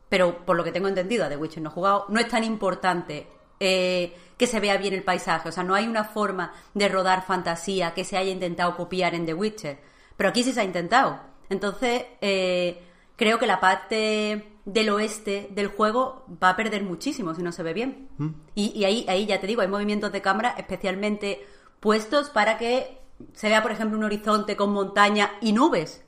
Pero 0.09 0.45
por 0.45 0.57
lo 0.57 0.63
que 0.63 0.71
tengo 0.73 0.87
entendido, 0.89 1.25
a 1.25 1.29
The 1.29 1.37
Witcher 1.37 1.63
no 1.63 1.69
he 1.69 1.73
jugado, 1.73 2.05
no 2.09 2.19
es 2.19 2.27
tan 2.27 2.43
importante 2.43 3.27
eh, 3.59 4.13
que 4.41 4.47
se 4.47 4.59
vea 4.59 4.75
bien 4.77 4.95
el 4.95 5.03
paisaje. 5.03 5.49
O 5.49 5.51
sea, 5.51 5.63
no 5.63 5.75
hay 5.75 5.87
una 5.87 6.03
forma 6.03 6.51
de 6.73 6.89
rodar 6.89 7.23
fantasía 7.23 7.93
que 7.93 8.03
se 8.03 8.17
haya 8.17 8.31
intentado 8.31 8.75
copiar 8.75 9.13
en 9.13 9.27
The 9.27 9.35
Witcher. 9.35 9.77
Pero 10.17 10.31
aquí 10.31 10.41
sí 10.41 10.51
se 10.51 10.61
ha 10.61 10.63
intentado. 10.63 11.19
Entonces, 11.51 12.05
eh, 12.21 12.81
creo 13.15 13.37
que 13.37 13.45
la 13.45 13.59
parte 13.59 14.57
del 14.65 14.89
oeste 14.89 15.49
del 15.51 15.67
juego 15.67 16.25
va 16.43 16.49
a 16.49 16.55
perder 16.55 16.81
muchísimo 16.81 17.35
si 17.35 17.43
no 17.43 17.51
se 17.51 17.61
ve 17.61 17.73
bien. 17.73 18.09
Y, 18.55 18.71
y 18.75 18.83
ahí, 18.85 19.05
ahí 19.07 19.27
ya 19.27 19.39
te 19.39 19.45
digo, 19.45 19.61
hay 19.61 19.67
movimientos 19.67 20.11
de 20.11 20.23
cámara 20.23 20.55
especialmente 20.57 21.45
puestos 21.79 22.31
para 22.31 22.57
que 22.57 22.97
se 23.33 23.47
vea, 23.47 23.61
por 23.61 23.71
ejemplo, 23.71 23.95
un 23.95 24.05
horizonte 24.05 24.55
con 24.55 24.73
montaña 24.73 25.33
y 25.39 25.53
nubes. 25.53 26.03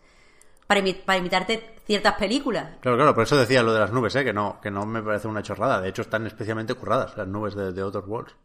Para, 0.68 0.80
imi- 0.80 1.01
para 1.03 1.18
imitarte 1.20 1.76
ciertas 1.86 2.14
películas. 2.16 2.78
Claro, 2.80 2.97
claro, 2.97 3.14
por 3.14 3.24
eso 3.24 3.38
decía 3.38 3.61
lo 3.64 3.74
de 3.74 3.80
las 3.80 3.91
nubes, 3.91 4.16
¿eh? 4.16 4.24
que 4.24 4.34
no, 4.34 4.59
que 4.61 4.72
no 4.72 4.86
me 4.86 5.01
parece 5.03 5.28
una 5.28 5.43
chorrada. 5.43 5.82
De 5.82 5.89
hecho, 5.89 6.01
están 6.01 6.26
especialmente 6.26 6.74
curradas 6.74 7.18
las 7.18 7.28
nubes 7.28 7.55
de, 7.55 7.74
de 7.74 7.82
Outer 7.82 8.03
Worlds. 8.05 8.36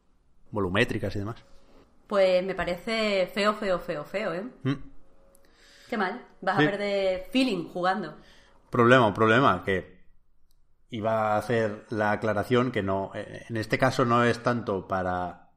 Volumétricas 0.50 1.14
y 1.14 1.18
demás. 1.20 1.44
Pues 2.06 2.42
me 2.44 2.54
parece 2.54 3.30
feo, 3.32 3.54
feo, 3.54 3.78
feo, 3.78 4.04
feo, 4.04 4.32
¿eh? 4.34 4.42
Mm. 4.62 4.72
Qué 5.90 5.96
mal. 5.98 6.22
Vas 6.40 6.56
Sí. 6.58 6.64
a 6.64 6.70
perder 6.70 7.28
feeling 7.30 7.68
jugando. 7.68 8.16
Problema, 8.70 9.12
problema 9.14 9.62
que 9.64 9.98
iba 10.90 11.34
a 11.34 11.36
hacer 11.38 11.84
la 11.90 12.12
aclaración 12.12 12.72
que 12.72 12.82
no, 12.82 13.10
eh, 13.14 13.44
en 13.48 13.56
este 13.58 13.78
caso 13.78 14.04
no 14.06 14.24
es 14.24 14.42
tanto 14.42 14.88
para, 14.88 15.50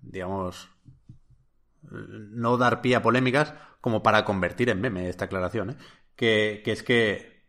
digamos, 0.00 0.68
no 1.82 2.56
dar 2.56 2.80
pie 2.80 2.96
a 2.96 3.02
polémicas 3.02 3.54
como 3.80 4.02
para 4.02 4.24
convertir 4.24 4.70
en 4.70 4.80
meme 4.80 5.08
esta 5.08 5.26
aclaración, 5.26 5.70
¿eh? 5.70 5.76
que, 6.16 6.62
que 6.64 6.72
es 6.72 6.82
que 6.82 7.44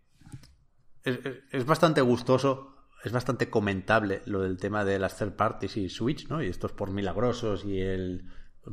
es, 1.04 1.20
es- 1.52 1.66
bastante 1.66 2.02
gustoso, 2.02 2.76
es 3.04 3.12
bastante 3.12 3.50
comentable 3.50 4.22
lo 4.26 4.42
del 4.42 4.58
tema 4.58 4.84
de 4.86 5.00
las 5.00 5.18
third 5.18 5.36
parties 5.36 5.78
y 5.78 5.90
Switch, 5.90 6.28
¿no? 6.30 6.42
Y 6.44 6.48
estos 6.48 6.74
por 6.74 6.92
milagrosos 6.92 7.64
y 7.66 7.80
el 7.82 8.26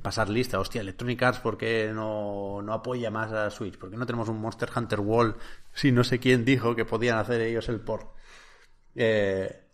pasar 0.03 0.29
lista, 0.29 0.59
hostia, 0.59 0.81
Electronic 0.81 1.23
Arts, 1.23 1.39
¿por 1.41 1.57
qué 1.57 1.91
no, 1.95 2.61
no 2.63 2.73
apoya 2.73 3.11
más 3.11 3.33
a 3.33 3.51
Switch? 3.51 3.79
¿Por 3.79 3.91
qué 3.91 3.97
no 3.97 4.05
tenemos 4.07 4.29
un 4.29 4.41
Monster 4.41 4.69
Hunter 4.75 5.01
World 5.01 5.37
si 5.73 5.93
no 5.93 6.05
sé 6.05 6.19
quién 6.19 6.45
dijo 6.45 6.75
que 6.75 6.85
podían 6.85 7.19
hacer 7.19 7.41
ellos 7.41 7.69
el 7.69 7.81
port? 7.81 8.11
Eh, 8.95 9.65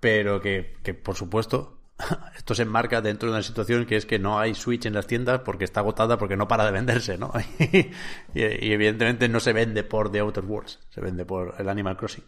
pero 0.00 0.40
que, 0.40 0.74
que, 0.82 0.94
por 0.94 1.16
supuesto, 1.16 1.73
esto 2.36 2.54
se 2.54 2.62
enmarca 2.62 3.00
dentro 3.00 3.28
de 3.28 3.34
una 3.34 3.42
situación 3.42 3.86
que 3.86 3.96
es 3.96 4.06
que 4.06 4.18
no 4.18 4.38
hay 4.38 4.54
Switch 4.54 4.86
en 4.86 4.94
las 4.94 5.06
tiendas 5.06 5.40
porque 5.40 5.64
está 5.64 5.80
agotada 5.80 6.18
porque 6.18 6.36
no 6.36 6.48
para 6.48 6.64
de 6.64 6.72
venderse, 6.72 7.18
¿no? 7.18 7.32
y, 7.58 7.92
evidentemente 8.34 9.28
no 9.28 9.40
se 9.40 9.52
vende 9.52 9.84
por 9.84 10.10
The 10.10 10.20
Outer 10.20 10.44
Worlds, 10.44 10.80
se 10.90 11.00
vende 11.00 11.24
por 11.24 11.54
el 11.58 11.68
Animal 11.68 11.96
Crossing. 11.96 12.24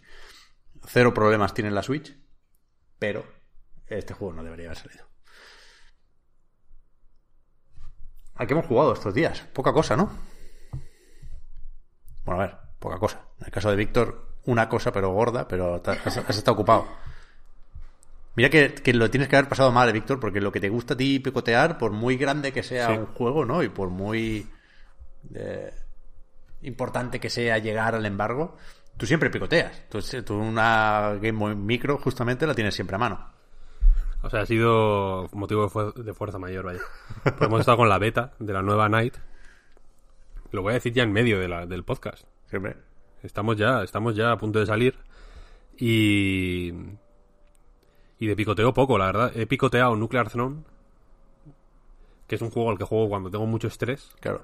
Cero 0.86 1.12
problemas 1.12 1.52
tiene 1.52 1.70
la 1.70 1.82
Switch, 1.82 2.16
pero 2.98 3.26
este 3.86 4.14
juego 4.14 4.34
no 4.34 4.44
debería 4.44 4.66
haber 4.66 4.78
salido. 4.78 5.06
¿A 8.34 8.46
qué 8.46 8.52
hemos 8.52 8.66
jugado 8.66 8.92
estos 8.92 9.14
días? 9.14 9.40
Poca 9.52 9.72
cosa, 9.72 9.96
¿no? 9.96 10.10
Bueno, 12.24 12.42
a 12.42 12.46
ver, 12.46 12.56
poca 12.78 12.98
cosa. 12.98 13.28
En 13.40 13.46
el 13.46 13.52
caso 13.52 13.70
de 13.70 13.76
Víctor, 13.76 14.36
una 14.44 14.68
cosa, 14.68 14.92
pero 14.92 15.10
gorda, 15.10 15.48
pero 15.48 15.82
has, 15.84 16.18
has 16.18 16.36
estado 16.36 16.54
ocupado. 16.54 16.86
Mira 18.36 18.50
que, 18.50 18.74
que 18.74 18.92
lo 18.92 19.10
tienes 19.10 19.28
que 19.28 19.36
haber 19.36 19.48
pasado 19.48 19.72
mal, 19.72 19.90
Víctor, 19.92 20.20
porque 20.20 20.40
lo 20.40 20.52
que 20.52 20.60
te 20.60 20.68
gusta 20.68 20.94
a 20.94 20.96
ti 20.96 21.18
picotear, 21.20 21.78
por 21.78 21.92
muy 21.92 22.16
grande 22.16 22.52
que 22.52 22.62
sea 22.62 22.88
Sí. 22.88 22.92
un 22.98 23.06
juego, 23.06 23.44
¿no? 23.46 23.62
Y 23.62 23.70
por 23.70 23.88
muy 23.88 24.46
eh, 25.34 25.72
importante 26.62 27.18
que 27.18 27.30
sea 27.30 27.58
llegar 27.58 27.94
al 27.94 28.04
embargo, 28.04 28.56
tú 28.98 29.06
siempre 29.06 29.30
picoteas. 29.30 29.88
Tú, 29.88 30.00
tú 30.24 30.34
una 30.36 31.14
Game 31.20 31.32
Boy 31.38 31.54
Micro, 31.56 31.96
justamente, 31.98 32.46
la 32.46 32.54
tienes 32.54 32.74
siempre 32.74 32.96
a 32.96 32.98
mano. 32.98 33.32
O 34.22 34.28
sea, 34.30 34.40
ha 34.42 34.46
sido 34.46 35.28
motivo 35.32 35.62
de, 35.64 35.68
fu- 35.70 36.02
de 36.02 36.12
fuerza 36.14 36.38
mayor, 36.38 36.64
vaya. 36.66 36.80
Hemos 37.40 37.60
estado 37.60 37.78
con 37.78 37.88
la 37.88 37.98
beta 37.98 38.32
de 38.38 38.52
la 38.52 38.60
nueva 38.62 38.88
Night. 38.88 39.14
Lo 40.52 40.62
voy 40.62 40.72
a 40.72 40.74
decir 40.74 40.92
ya 40.92 41.04
en 41.04 41.12
medio 41.12 41.38
de 41.40 41.48
la- 41.48 41.64
del 41.66 41.84
podcast. 41.84 42.24
Siempre. 42.50 42.76
Estamos 43.22 43.56
ya, 43.56 43.82
estamos 43.82 44.14
ya 44.14 44.32
a 44.32 44.36
punto 44.38 44.58
de 44.58 44.66
salir. 44.66 44.94
Y. 45.78 46.72
Y 48.18 48.26
de 48.26 48.36
picoteo 48.36 48.72
poco, 48.72 48.96
la 48.98 49.06
verdad. 49.06 49.32
He 49.36 49.46
picoteado 49.46 49.94
Nuclear 49.96 50.30
Throne. 50.30 50.62
Que 52.26 52.34
es 52.36 52.42
un 52.42 52.50
juego 52.50 52.70
al 52.70 52.78
que 52.78 52.84
juego 52.84 53.08
cuando 53.08 53.30
tengo 53.30 53.46
mucho 53.46 53.68
estrés. 53.68 54.10
Claro. 54.20 54.42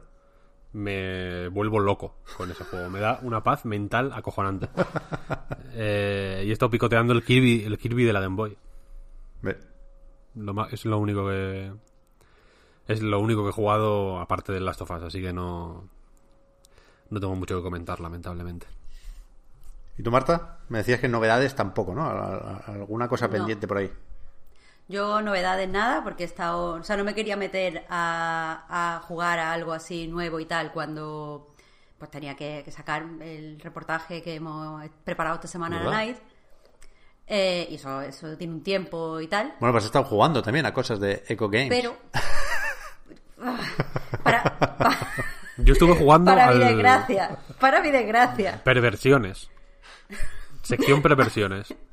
Me 0.74 1.49
vuelvo 1.49 1.81
loco 1.81 2.15
con 2.36 2.51
ese 2.51 2.65
juego. 2.65 2.89
Me 2.90 3.01
da 3.01 3.19
una 3.23 3.43
paz 3.43 3.65
mental 3.65 4.12
acojonante. 4.15 4.69
Eh, 5.74 6.43
y 6.44 6.51
he 6.51 6.53
estado 6.53 6.69
picoteando 6.69 7.15
el 7.15 7.24
Kirby, 7.24 7.65
el 7.65 7.78
Kirby 7.78 8.05
de 8.05 8.12
la 8.12 8.20
Game 8.20 8.36
Boy. 8.36 8.55
Ve. 9.40 9.57
Lo 10.35 10.53
ma- 10.53 10.69
es 10.70 10.85
lo 10.85 10.99
único 10.99 11.27
que. 11.27 11.73
Es 12.86 13.01
lo 13.01 13.19
único 13.20 13.43
que 13.43 13.49
he 13.49 13.53
jugado 13.53 14.20
aparte 14.20 14.53
del 14.53 14.66
Last 14.66 14.82
of 14.82 14.90
Us, 14.90 15.03
así 15.05 15.23
que 15.23 15.32
no. 15.32 15.89
No 17.09 17.20
tengo 17.20 17.35
mucho 17.36 17.57
que 17.57 17.62
comentar, 17.62 18.01
lamentablemente. 18.01 18.66
¿Y 19.97 20.02
tú, 20.02 20.10
Marta? 20.10 20.59
Me 20.69 20.78
decías 20.78 21.01
que 21.01 21.09
novedades 21.09 21.55
tampoco, 21.55 21.94
¿no? 21.94 22.09
Alguna 22.66 23.09
cosa 23.09 23.27
No. 23.27 23.32
pendiente 23.32 23.69
por 23.69 23.78
ahí. 23.78 23.93
Yo 24.89 25.23
novedades 25.23 25.69
nada, 25.69 26.02
porque 26.02 26.24
he 26.24 26.27
estado, 26.27 26.74
o 26.74 26.82
sea, 26.85 26.97
no 26.97 27.05
me 27.05 27.14
quería 27.14 27.36
meter 27.36 27.85
a, 27.89 28.97
a 28.97 29.01
jugar 29.01 29.39
a 29.39 29.52
algo 29.52 29.73
así 29.73 30.09
nuevo 30.09 30.40
y 30.40 30.47
tal 30.47 30.73
cuando 30.73 31.55
pues 31.98 32.10
tenía 32.10 32.35
que, 32.35 32.62
que 32.64 32.73
sacar 32.73 33.05
el 33.20 33.60
reportaje 33.60 34.23
que 34.23 34.35
hemos 34.35 34.82
preparado 35.05 35.36
esta 35.36 35.48
semana 35.48 35.81
en. 35.82 35.90
Night. 35.90 36.16
Eh, 37.28 37.69
y 37.70 37.77
eso, 37.77 38.01
eso 38.02 38.36
tiene 38.36 38.55
un 38.55 38.62
tiempo 38.62 39.20
y 39.20 39.28
tal. 39.28 39.55
Bueno, 39.60 39.73
pues 39.73 39.85
has 39.85 39.86
estado 39.86 40.05
jugando 40.06 40.43
también 40.43 40.66
a 40.66 40.74
cosas 40.74 40.98
de 40.98 41.23
Eco 41.28 41.48
Games. 41.48 41.69
Pero 41.70 41.97
para, 44.23 44.43
Yo 45.59 45.73
estuve 45.74 45.94
jugando 45.94 46.31
para 46.32 46.48
al 46.48 46.59
mi 46.59 46.64
desgracia, 46.64 47.39
para 47.60 47.81
mi 47.81 47.90
desgracia. 47.90 48.60
Perversiones. 48.64 49.48
Sección 50.62 51.02
perversiones. 51.02 51.74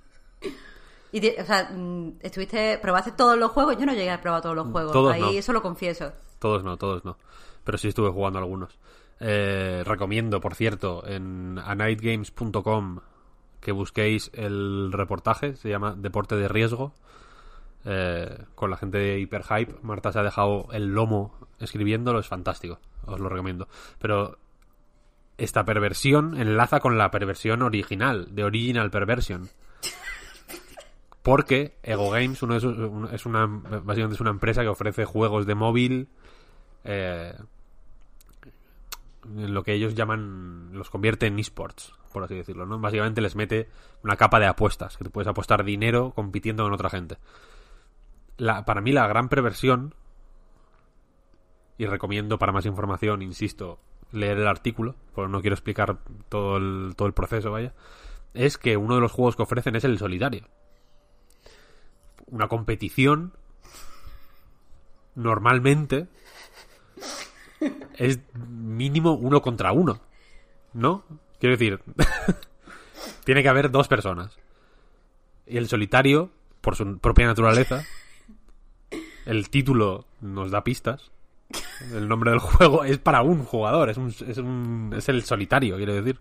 Y 1.12 1.28
o 1.40 1.44
sea, 1.44 1.72
mm, 1.72 2.18
estuviste, 2.20 2.78
probaste 2.80 3.14
todos 3.14 3.36
los 3.36 3.50
juegos. 3.50 3.78
Yo 3.80 3.88
no 3.88 3.94
llegué 3.94 4.12
a 4.12 4.22
probar 4.22 4.44
todos 4.44 4.56
los 4.56 4.68
juegos. 4.68 4.94
Todos 4.94 5.12
Ahí 5.12 5.22
no. 5.22 5.30
eso 5.32 5.54
lo 5.54 5.64
confieso. 5.64 6.12
Todos 6.38 6.64
no, 6.64 6.78
todos 6.78 7.04
no. 7.04 7.18
Pero 7.64 7.80
sí 7.80 7.88
estuve 7.88 8.12
jugando 8.12 8.38
algunos. 8.38 8.78
Eh, 9.20 9.82
recomiendo, 9.88 10.40
por 10.40 10.54
cierto, 10.54 11.04
en 11.08 11.58
anightgames.com 11.58 13.00
que 13.60 13.72
busquéis 13.72 14.30
el 14.36 14.91
reportaje. 14.91 15.56
Se 15.56 15.70
llama 15.70 15.96
Deporte 15.98 16.36
de 16.36 16.48
Riesgo. 16.48 16.94
eh, 17.86 18.44
con 18.54 18.70
la 18.70 18.78
gente 18.78 19.00
de 19.00 19.20
Hyperhype. 19.20 19.78
Marta 19.82 20.12
se 20.12 20.20
ha 20.20 20.24
dejado 20.24 20.68
el 20.74 20.94
lomo 20.94 21.34
escribiéndolo. 21.60 22.20
Es 22.20 22.28
fantástico. 22.28 22.78
Os 23.08 23.20
lo 23.20 23.30
recomiendo. 23.30 23.68
Pero 23.98 24.38
esta 25.40 25.66
perversión 25.66 26.40
enlaza 26.40 26.80
con 26.80 26.98
la 26.98 27.10
perversión 27.11 27.61
original, 27.61 28.28
de 28.36 28.44
Original 28.44 28.91
Perversion. 28.91 29.49
Porque 31.24 31.78
Ego 31.84 32.10
Games 32.11 32.41
uno 32.44 32.56
es, 32.56 32.64
un- 32.64 33.10
es 33.11 33.26
una, 33.26 33.45
básicamente 33.45 34.16
es 34.16 34.22
una 34.22 34.30
empresa 34.30 34.61
que 34.61 34.68
ofrece 34.70 35.06
juegos 35.06 35.45
de 35.45 35.56
móvil 35.56 36.07
eh, 36.86 37.34
en 39.26 39.53
lo 39.53 39.64
que 39.64 39.74
ellos 39.74 39.95
llaman, 39.95 40.70
los 40.74 40.90
convierte 40.90 41.28
en 41.28 41.38
esports, 41.40 41.94
por 42.14 42.24
así 42.24 42.36
decirlo, 42.36 42.66
¿no? 42.66 42.80
Básicamente 42.80 43.22
les 43.22 43.36
mete 43.36 43.70
una 44.03 44.16
capa 44.16 44.40
de 44.40 44.48
apuestas, 44.48 44.98
que 44.98 45.03
te 45.03 45.10
puedes 45.10 45.28
apostar 45.28 45.64
dinero 45.64 46.14
compitiendo 46.16 46.64
con 46.64 46.74
otra 46.74 46.90
gente. 46.90 47.18
La, 48.38 48.64
para 48.66 48.80
mí 48.82 48.91
la 48.94 49.06
gran 49.07 49.28
perversión, 49.28 49.94
y 51.78 51.86
recomiendo 51.86 52.40
para 52.40 52.53
más 52.53 52.66
información, 52.66 53.22
insisto, 53.22 53.80
leer 54.11 54.38
el 54.38 54.48
artículo, 54.48 54.95
porque 55.14 55.31
no 55.31 55.41
quiero 55.41 55.53
explicar 55.53 55.98
todo 56.30 56.57
el, 56.57 56.94
todo 56.95 57.07
el 57.07 57.14
proceso, 57.14 57.52
vaya, 57.52 57.73
es 58.34 58.57
que 58.57 58.77
uno 58.77 58.95
de 58.95 59.02
los 59.02 59.11
juegos 59.11 59.36
que 59.36 59.44
ofrecen 59.44 59.76
es 59.76 59.84
el 59.84 59.98
solitario. 59.98 60.48
Una 62.27 62.48
competición 62.48 63.34
normalmente 65.15 66.07
es 67.98 68.19
mínimo 68.34 69.14
uno 69.14 69.41
contra 69.41 69.72
uno. 69.72 70.02
¿No? 70.73 71.03
Quiero 71.40 71.56
decir, 71.57 71.81
tiene 73.26 73.44
que 73.44 73.49
haber 73.49 73.72
dos 73.72 73.88
personas. 73.88 74.38
Y 75.45 75.57
el 75.57 75.68
solitario, 75.68 76.30
por 76.61 76.76
su 76.76 76.99
propia 76.99 77.26
naturaleza, 77.26 77.84
el 79.26 79.49
título 79.49 80.06
nos 80.22 80.52
da 80.52 80.64
pistas. 80.64 81.11
El 81.94 82.08
nombre 82.08 82.32
del 82.32 82.40
juego 82.40 82.84
es 82.84 83.00
para 83.00 83.22
un 83.22 83.44
jugador, 83.44 83.90
es, 83.90 83.98
es, 83.98 84.38
es 84.38 85.10
el 85.10 85.24
solitario, 85.24 85.78
quiero 85.78 85.94
decir. 85.94 86.20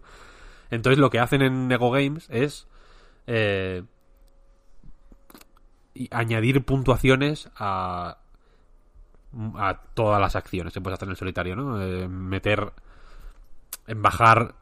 Entonces 0.70 0.98
lo 0.98 1.10
que 1.10 1.18
hacen 1.18 1.42
en 1.42 1.70
Ego 1.70 1.90
Games 1.90 2.28
es 2.30 2.66
eh, 3.26 3.82
añadir 6.10 6.64
puntuaciones 6.64 7.50
a, 7.56 8.18
a 9.56 9.80
todas 9.94 10.20
las 10.20 10.36
acciones 10.36 10.72
que 10.72 10.80
puedes 10.80 10.98
hacer 10.98 11.08
en 11.08 11.12
el 11.12 11.16
solitario, 11.16 11.56
¿no? 11.56 11.82
Eh, 11.82 12.08
meter, 12.08 12.72
en 13.86 14.02
bajar 14.02 14.54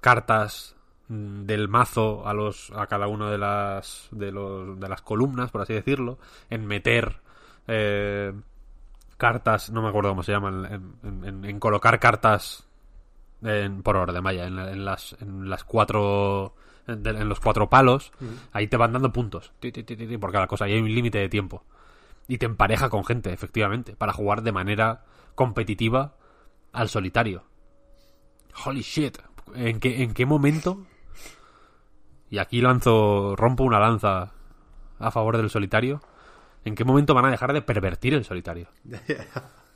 cartas 0.00 0.76
del 1.08 1.68
mazo 1.68 2.26
a 2.26 2.34
los 2.34 2.72
a 2.74 2.86
cada 2.88 3.06
una 3.06 3.30
de 3.30 3.38
las 3.38 4.08
de 4.10 4.32
los 4.32 4.78
de 4.80 4.88
las 4.88 5.02
columnas 5.02 5.52
por 5.52 5.60
así 5.60 5.72
decirlo 5.72 6.18
en 6.50 6.66
meter 6.66 7.20
eh, 7.68 8.32
cartas 9.16 9.70
no 9.70 9.82
me 9.82 9.88
acuerdo 9.88 10.10
cómo 10.10 10.22
se 10.22 10.32
llaman 10.32 10.94
en, 11.02 11.24
en- 11.24 11.44
en 11.44 11.60
colocar 11.60 11.98
cartas 12.00 12.66
en- 13.42 13.82
por 13.82 13.96
orden 13.96 14.22
vaya 14.22 14.46
en, 14.46 14.56
la- 14.56 14.70
en 14.72 14.84
las 14.84 15.16
en 15.20 15.48
las 15.48 15.64
cuatro 15.64 16.54
en, 16.86 17.02
de- 17.02 17.10
en 17.10 17.28
los 17.28 17.40
cuatro 17.40 17.68
palos 17.68 18.12
ahí 18.52 18.66
te 18.68 18.76
van 18.76 18.92
dando 18.92 19.12
puntos. 19.12 19.52
Ti, 19.60 19.72
ti, 19.72 19.82
ti, 19.84 19.96
ti, 19.96 20.06
ti, 20.06 20.18
por 20.18 20.32
cada 20.32 20.46
cosa 20.46 20.68
y 20.68 20.72
hay 20.74 20.80
un 20.80 20.92
límite 20.94 21.18
de 21.18 21.28
tiempo. 21.28 21.64
Y 22.28 22.38
te 22.38 22.46
empareja 22.46 22.90
con 22.90 23.04
gente 23.04 23.32
efectivamente 23.32 23.94
para 23.96 24.12
jugar 24.12 24.42
de 24.42 24.52
manera 24.52 25.04
competitiva 25.34 26.14
al 26.72 26.88
solitario. 26.88 27.44
Holy 28.64 28.80
shit. 28.82 29.18
En 29.54 29.78
qué 29.80 30.02
en 30.02 30.12
qué 30.12 30.26
momento 30.26 30.84
y 32.30 32.38
aquí 32.38 32.60
lanzo 32.60 33.36
rompo 33.36 33.62
una 33.64 33.78
lanza 33.78 34.32
a 34.98 35.10
favor 35.10 35.36
del 35.36 35.50
solitario 35.50 36.00
¿En 36.66 36.74
qué 36.74 36.84
momento 36.84 37.14
van 37.14 37.24
a 37.24 37.30
dejar 37.30 37.52
de 37.54 37.62
pervertir 37.62 38.12
el 38.14 38.24
solitario? 38.24 38.68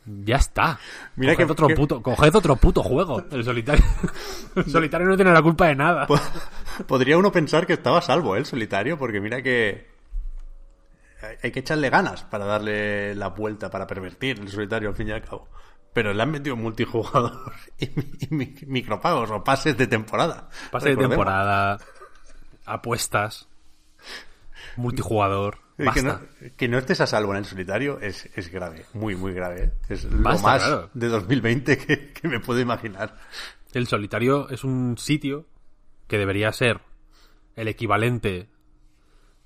Ya 0.06 0.36
está. 0.36 0.78
Mira 1.16 1.34
coged 1.34 1.46
que- 1.46 1.52
otro 1.52 1.68
que- 1.68 1.74
puto, 1.74 2.02
coged 2.02 2.34
otro 2.34 2.56
puto 2.56 2.82
juego. 2.82 3.22
El 3.30 3.44
solitario. 3.44 3.84
el 4.56 4.64
solitario 4.64 5.06
no 5.06 5.14
tiene 5.14 5.30
la 5.30 5.42
culpa 5.42 5.66
de 5.66 5.74
nada. 5.76 6.08
Podría 6.86 7.18
uno 7.18 7.30
pensar 7.30 7.66
que 7.66 7.74
estaba 7.74 7.98
a 7.98 8.02
salvo, 8.02 8.34
¿eh? 8.34 8.38
el 8.38 8.46
solitario, 8.46 8.96
porque 8.96 9.20
mira 9.20 9.42
que 9.42 9.88
hay- 11.42 11.52
que 11.52 11.60
echarle 11.60 11.90
ganas 11.90 12.24
para 12.24 12.46
darle 12.46 13.14
la 13.14 13.28
vuelta, 13.28 13.70
para 13.70 13.86
pervertir 13.86 14.40
el 14.40 14.48
solitario 14.48 14.88
al 14.88 14.96
fin 14.96 15.08
y 15.08 15.12
al 15.12 15.20
cabo. 15.22 15.48
Pero 15.92 16.14
le 16.14 16.22
han 16.22 16.30
metido 16.30 16.56
multijugador 16.56 17.52
y, 17.78 17.84
y 17.84 18.28
mi- 18.30 18.54
micropagos 18.68 19.30
o 19.30 19.44
pases 19.44 19.76
de 19.76 19.86
temporada. 19.86 20.48
Pase 20.70 20.88
de 20.88 20.96
temporada, 20.96 21.78
apuestas, 22.64 23.48
multijugador. 24.76 25.58
Que 25.94 26.02
no, 26.02 26.20
que 26.57 26.69
no 26.69 26.78
estés 26.78 27.01
a 27.01 27.07
salvo 27.07 27.32
en 27.32 27.39
el 27.39 27.44
solitario 27.44 27.98
es, 28.01 28.28
es 28.35 28.51
grave, 28.51 28.85
muy, 28.93 29.16
muy 29.16 29.32
grave. 29.32 29.73
Es 29.89 30.05
lo 30.05 30.19
más 30.19 30.40
claro. 30.40 30.90
de 30.93 31.09
2020 31.09 31.78
que, 31.78 32.12
que 32.12 32.28
me 32.28 32.40
puedo 32.40 32.61
imaginar. 32.61 33.16
El 33.73 33.86
solitario 33.86 34.48
es 34.51 34.65
un 34.65 34.98
sitio 34.98 35.47
que 36.07 36.19
debería 36.19 36.52
ser 36.52 36.81
el 37.57 37.69
equivalente 37.69 38.48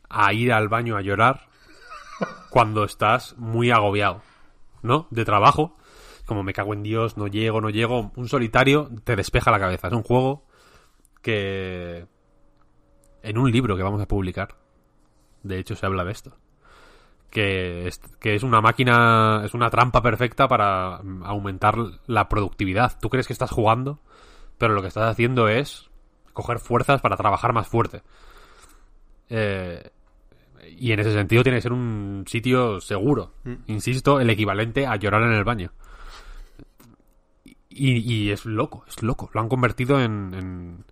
a 0.09 0.33
ir 0.33 0.53
al 0.53 0.69
baño 0.69 0.97
a 0.97 1.03
llorar 1.03 1.49
cuando 2.51 2.85
estás 2.85 3.37
muy 3.37 3.71
agobiado, 3.71 4.23
¿no? 4.83 5.09
De 5.11 5.25
trabajo. 5.25 5.77
Como 6.25 6.43
me 6.43 6.55
cago 6.55 6.73
en 6.73 6.83
Dios, 6.83 7.17
no 7.17 7.27
llego, 7.27 7.61
no 7.61 7.69
llego. 7.69 8.13
Un 8.17 8.29
solitario 8.29 8.91
te 9.05 9.17
despeja 9.17 9.51
la 9.51 9.59
cabeza. 9.59 9.89
Es 9.89 9.93
un 9.93 10.03
juego 10.03 10.47
que... 11.21 12.07
En 13.23 13.39
un 13.39 13.51
libro 13.51 13.77
que 13.77 13.83
vamos 13.83 14.01
a 14.01 14.07
publicar, 14.07 14.57
de 15.45 15.59
hecho 15.61 15.77
se 15.77 15.87
habla 15.87 16.05
de 16.05 16.11
esto. 16.11 16.37
Que 17.31 17.87
es, 17.89 17.99
que 18.21 18.35
es 18.35 18.43
una 18.43 18.61
máquina, 18.61 19.43
es 19.45 19.55
una 19.55 19.71
trampa 19.71 20.03
perfecta 20.03 20.49
para 20.49 21.01
mm, 21.03 21.23
aumentar 21.25 21.77
la 22.07 22.29
productividad. 22.29 22.99
Tú 23.01 23.11
crees 23.11 23.27
que 23.27 23.33
estás 23.33 23.51
jugando, 23.51 24.01
pero 24.59 24.75
lo 24.75 24.83
que 24.83 24.89
estás 24.89 25.11
haciendo 25.11 25.49
es 25.49 25.91
coger 26.33 26.59
fuerzas 26.59 27.01
para 27.01 27.17
trabajar 27.17 27.53
más 27.53 27.67
fuerte. 27.69 28.03
Eh, 29.29 29.91
y 30.79 30.93
en 30.93 31.01
ese 31.01 31.13
sentido 31.13 31.43
tiene 31.43 31.59
que 31.59 31.63
ser 31.63 31.73
un 31.73 32.25
sitio 32.27 32.81
seguro. 32.81 33.33
Insisto, 33.67 34.21
el 34.21 34.31
equivalente 34.31 34.87
a 34.87 34.97
llorar 34.97 35.23
en 35.23 35.33
el 35.33 35.45
baño. 35.45 35.73
Y, 37.69 37.99
y 37.99 38.31
es 38.31 38.47
loco, 38.47 38.85
es 38.87 39.03
loco. 39.03 39.29
Lo 39.35 39.41
han 39.41 39.49
convertido 39.49 40.01
en, 40.01 40.35
en, 40.35 40.85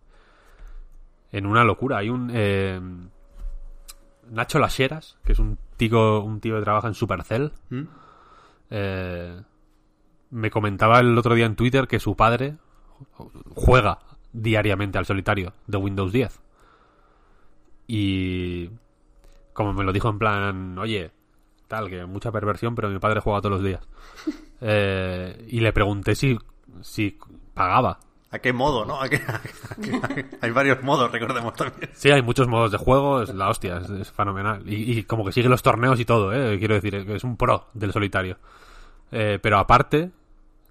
en 1.30 1.46
una 1.46 1.62
locura. 1.64 1.98
Hay 1.98 2.08
un... 2.08 2.30
eh, 2.34 2.80
Nacho 4.30 4.58
Lacheras, 4.58 5.18
que 5.24 5.32
es 5.32 5.38
un 5.38 5.58
tío, 5.76 6.22
un 6.22 6.40
tío 6.40 6.56
que 6.56 6.62
trabaja 6.62 6.88
en 6.88 6.94
Supercell, 6.94 7.52
¿Mm? 7.70 7.82
eh, 8.70 9.42
me 10.30 10.50
comentaba 10.50 11.00
el 11.00 11.16
otro 11.16 11.34
día 11.34 11.46
en 11.46 11.56
Twitter 11.56 11.86
que 11.86 12.00
su 12.00 12.16
padre 12.16 12.56
juega 13.54 13.98
diariamente 14.32 14.98
al 14.98 15.06
solitario 15.06 15.52
de 15.66 15.76
Windows 15.76 16.12
10. 16.12 16.40
Y 17.86 18.70
como 19.52 19.74
me 19.74 19.84
lo 19.84 19.92
dijo 19.92 20.08
en 20.08 20.18
plan, 20.18 20.78
oye, 20.78 21.10
tal, 21.68 21.90
que 21.90 22.06
mucha 22.06 22.32
perversión, 22.32 22.74
pero 22.74 22.88
mi 22.88 22.98
padre 22.98 23.20
juega 23.20 23.40
todos 23.40 23.56
los 23.56 23.64
días. 23.64 23.86
Eh, 24.64 25.44
y 25.48 25.58
le 25.58 25.72
pregunté 25.72 26.14
si, 26.14 26.38
si 26.82 27.18
pagaba. 27.52 27.98
¿A 28.32 28.38
qué 28.38 28.52
modo, 28.52 28.84
no? 28.86 29.00
¿A 29.00 29.08
qué- 29.08 29.16
a 29.16 29.40
qué- 29.80 30.00
a 30.02 30.08
qué- 30.08 30.26
Hay 30.40 30.50
varios 30.50 30.82
modos, 30.82 31.12
recordemos 31.12 31.52
también. 31.54 31.90
Sí, 31.92 32.10
hay 32.10 32.22
muchos 32.22 32.48
modos 32.48 32.72
de 32.72 32.78
juego, 32.78 33.22
es 33.22 33.34
la 33.34 33.48
hostia, 33.50 33.76
es, 33.78 33.90
es 33.90 34.10
fenomenal. 34.10 34.62
Y, 34.66 34.98
y 34.98 35.02
como 35.04 35.24
que 35.24 35.32
sigue 35.32 35.48
los 35.50 35.62
torneos 35.62 36.00
y 36.00 36.04
todo, 36.04 36.32
¿eh? 36.32 36.58
Quiero 36.58 36.74
decir, 36.74 37.04
que 37.06 37.14
es 37.16 37.24
un 37.24 37.36
pro 37.36 37.68
del 37.74 37.92
solitario. 37.92 38.38
Eh, 39.10 39.38
pero 39.42 39.58
aparte, 39.58 40.10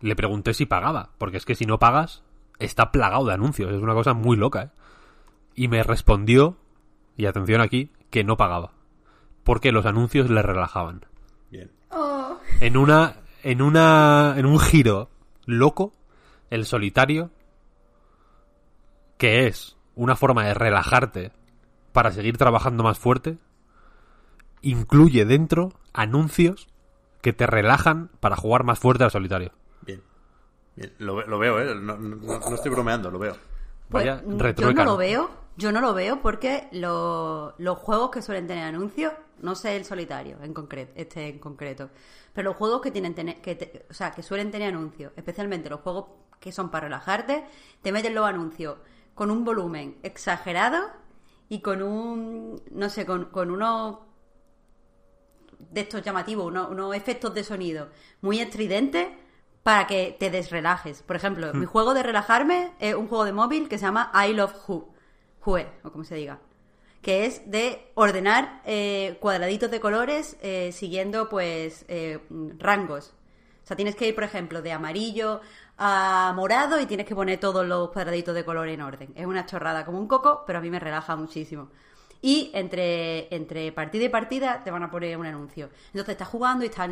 le 0.02 0.16
pregunté 0.16 0.54
si 0.56 0.66
pagaba, 0.66 1.12
porque 1.20 1.38
es 1.38 1.46
que 1.46 1.54
si 1.56 1.66
no 1.66 1.78
pagas, 1.78 2.24
está 2.58 2.92
plagado 2.92 3.26
de 3.26 3.34
anuncios, 3.34 3.72
es 3.72 3.82
una 3.82 3.94
cosa 3.94 4.14
muy 4.14 4.36
loca, 4.38 4.64
¿eh? 4.64 4.70
Y 5.54 5.68
me 5.68 5.84
respondió, 5.84 6.58
y 7.18 7.28
atención 7.28 7.62
aquí, 7.62 7.92
que 8.10 8.24
no 8.24 8.38
pagaba. 8.38 8.72
Porque 9.44 9.72
los 9.72 9.86
anuncios 9.86 10.30
le 10.32 10.42
relajaban. 10.42 11.06
Bien. 11.52 11.70
En 12.60 12.78
una, 12.78 13.18
en 13.44 13.62
una, 13.62 14.34
en 14.38 14.46
un 14.46 14.60
giro 14.60 15.10
loco, 15.46 15.94
el 16.50 16.66
solitario, 16.66 17.30
que 19.22 19.46
es 19.46 19.78
una 19.94 20.16
forma 20.16 20.44
de 20.48 20.56
relajarte 20.56 21.32
para 21.92 22.12
seguir 22.12 22.40
trabajando 22.40 22.82
más 22.84 22.98
fuerte, 22.98 23.38
incluye 24.64 25.26
dentro 25.26 25.74
anuncios 25.94 26.68
que 27.22 27.32
te 27.32 27.46
relajan 27.46 28.10
para 28.20 28.36
jugar 28.36 28.64
más 28.64 28.80
fuerte 28.80 29.04
al 29.04 29.12
solitario. 29.12 29.52
Bien. 29.86 30.02
Bien. 30.76 30.92
Lo, 30.98 31.22
lo 31.28 31.38
veo, 31.38 31.60
¿eh? 31.60 31.76
No, 31.76 31.98
no- 31.98 32.16
no 32.16 32.56
estoy 32.56 32.72
bromeando, 32.72 33.12
lo 33.12 33.20
veo. 33.20 33.34
Pues, 33.90 34.06
Vaya 34.06 34.24
yo 34.56 34.74
no 34.74 34.84
lo 34.86 34.98
veo, 34.98 35.30
yo 35.56 35.72
no 35.72 35.82
lo 35.82 35.94
veo 35.94 36.20
porque 36.24 36.68
lo- 36.72 37.54
los 37.60 37.78
juegos 37.78 38.10
que 38.10 38.24
suelen 38.24 38.48
tener 38.48 38.64
anuncios, 38.64 39.14
no 39.40 39.54
sé 39.54 39.76
el 39.76 39.86
solitario 39.86 40.38
en 40.42 40.54
concreto, 40.56 40.94
este 40.96 41.28
en 41.28 41.38
concreto, 41.38 41.90
pero 42.34 42.50
los 42.50 42.58
juegos 42.58 42.82
que 42.82 42.90
tienen 42.90 43.14
tener, 43.14 43.40
que 43.42 43.54
te- 43.54 43.86
o 43.88 43.94
sea, 43.94 44.12
que 44.14 44.24
suelen 44.24 44.50
tener 44.50 44.70
anuncios, 44.70 45.12
especialmente 45.16 45.70
los 45.70 45.82
juegos 45.82 46.06
que 46.40 46.52
son 46.52 46.72
para 46.72 46.86
relajarte, 46.88 47.44
te 47.84 47.92
meten 47.92 48.16
los 48.16 48.26
anuncios 48.26 48.78
con 49.16 49.32
un 49.32 49.44
volumen 49.44 49.98
exagerado 50.04 50.90
y 51.50 51.60
con 51.60 51.82
un, 51.82 52.62
no 52.72 52.90
sé, 52.90 53.06
con, 53.06 53.26
con 53.26 53.52
unos 53.52 54.00
de 55.60 55.82
estos 55.82 56.02
llamativos, 56.02 56.46
unos, 56.46 56.70
unos 56.70 56.96
efectos 56.96 57.34
de 57.34 57.44
sonido 57.44 57.90
muy 58.22 58.40
estridentes 58.40 59.08
para 59.64 59.88
que 59.88 60.16
te 60.20 60.30
desrelajes. 60.30 61.04
Por 61.04 61.16
ejemplo, 61.16 61.54
mi 61.54 61.66
juego 61.66 61.94
de 61.94 62.04
relajarme 62.04 62.72
es 62.80 62.96
un 62.96 63.08
juego 63.08 63.26
de 63.26 63.34
móvil 63.34 63.70
que 63.70 63.78
se 63.78 63.86
llama 63.86 64.12
I 64.14 64.34
Love 64.34 64.56
Who, 64.68 64.94
Whoe, 65.46 65.68
o 65.84 65.92
como 65.92 66.04
se 66.04 66.16
diga, 66.16 66.40
que 67.02 67.26
es 67.26 67.50
de 67.50 67.92
ordenar 67.96 68.62
eh, 68.66 69.18
cuadraditos 69.20 69.72
de 69.72 69.80
colores 69.80 70.38
eh, 70.42 70.72
siguiendo 70.72 71.30
pues 71.30 71.86
eh, 71.88 72.20
rangos. 72.58 73.14
O 73.64 73.68
sea, 73.68 73.76
tienes 73.76 73.96
que 73.96 74.08
ir, 74.08 74.16
por 74.16 74.24
ejemplo, 74.24 74.62
de 74.62 74.72
amarillo 74.72 75.42
a 75.84 76.32
morado 76.36 76.80
y 76.80 76.86
tienes 76.86 77.08
que 77.08 77.16
poner 77.16 77.40
todos 77.40 77.66
los 77.66 77.90
cuadraditos 77.90 78.36
de 78.36 78.46
color 78.46 78.68
en 78.68 78.82
orden. 78.82 79.12
Es 79.16 79.26
una 79.26 79.48
chorrada 79.48 79.84
como 79.84 79.98
un 79.98 80.08
coco, 80.08 80.44
pero 80.46 80.60
a 80.60 80.62
mí 80.62 80.70
me 80.70 80.80
relaja 80.80 81.16
muchísimo. 81.16 81.70
Y 82.22 82.52
entre, 82.54 83.34
entre 83.36 83.72
partida 83.72 84.04
y 84.04 84.10
partida 84.10 84.64
te 84.64 84.70
van 84.70 84.84
a 84.84 84.92
poner 84.92 85.18
un 85.18 85.26
anuncio. 85.26 85.72
Entonces 85.88 86.10
estás 86.10 86.28
jugando 86.28 86.64
y 86.64 86.68
está 86.68 86.88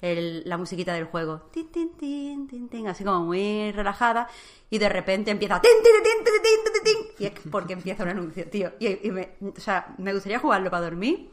la 0.00 0.56
musiquita 0.56 0.94
del 0.94 1.04
juego. 1.04 1.50
Tin, 1.52 1.70
tin, 1.70 1.94
tin, 1.98 2.48
tin, 2.48 2.70
tin, 2.70 2.88
así 2.88 3.04
como 3.04 3.20
muy 3.26 3.72
relajada. 3.72 4.26
Y 4.70 4.78
de 4.78 4.88
repente 4.88 5.30
empieza. 5.30 5.60
tin, 5.60 5.70
tin, 5.82 6.02
tin, 6.02 6.24
tin, 6.24 6.72
tin, 6.72 6.82
tin, 6.82 7.12
y 7.18 7.26
es 7.26 7.32
porque 7.50 7.74
empieza 7.74 8.04
un 8.04 8.08
anuncio, 8.08 8.48
tío. 8.48 8.72
Y, 8.78 9.06
y 9.06 9.10
me, 9.10 9.34
o 9.54 9.60
sea, 9.60 9.94
me 9.98 10.14
gustaría 10.14 10.38
jugarlo 10.38 10.70
para 10.70 10.84
dormir. 10.84 11.30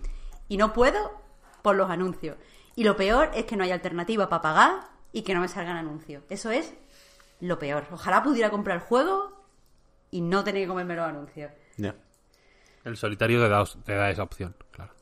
Y 0.49 0.57
no 0.57 0.73
puedo 0.73 1.13
por 1.61 1.77
los 1.77 1.89
anuncios. 1.89 2.35
Y 2.75 2.83
lo 2.83 2.97
peor 2.97 3.31
es 3.33 3.45
que 3.45 3.55
no 3.55 3.63
hay 3.63 3.71
alternativa 3.71 4.27
para 4.27 4.41
pagar 4.41 4.97
y 5.13 5.21
que 5.21 5.33
no 5.33 5.39
me 5.39 5.47
salgan 5.47 5.77
anuncios. 5.77 6.21
Eso 6.29 6.51
es 6.51 6.73
lo 7.39 7.59
peor. 7.59 7.85
Ojalá 7.91 8.23
pudiera 8.23 8.49
comprar 8.49 8.77
el 8.77 8.83
juego 8.83 9.31
y 10.11 10.21
no 10.21 10.43
tener 10.43 10.63
que 10.63 10.67
comerme 10.67 10.95
los 10.95 11.05
anuncios. 11.05 11.51
Ya. 11.77 11.95
El 12.83 12.97
solitario 12.97 13.41
te 13.41 13.49
da, 13.49 13.63
te 13.83 13.93
da 13.93 14.09
esa 14.09 14.23
opción, 14.23 14.55
claro. 14.71 14.93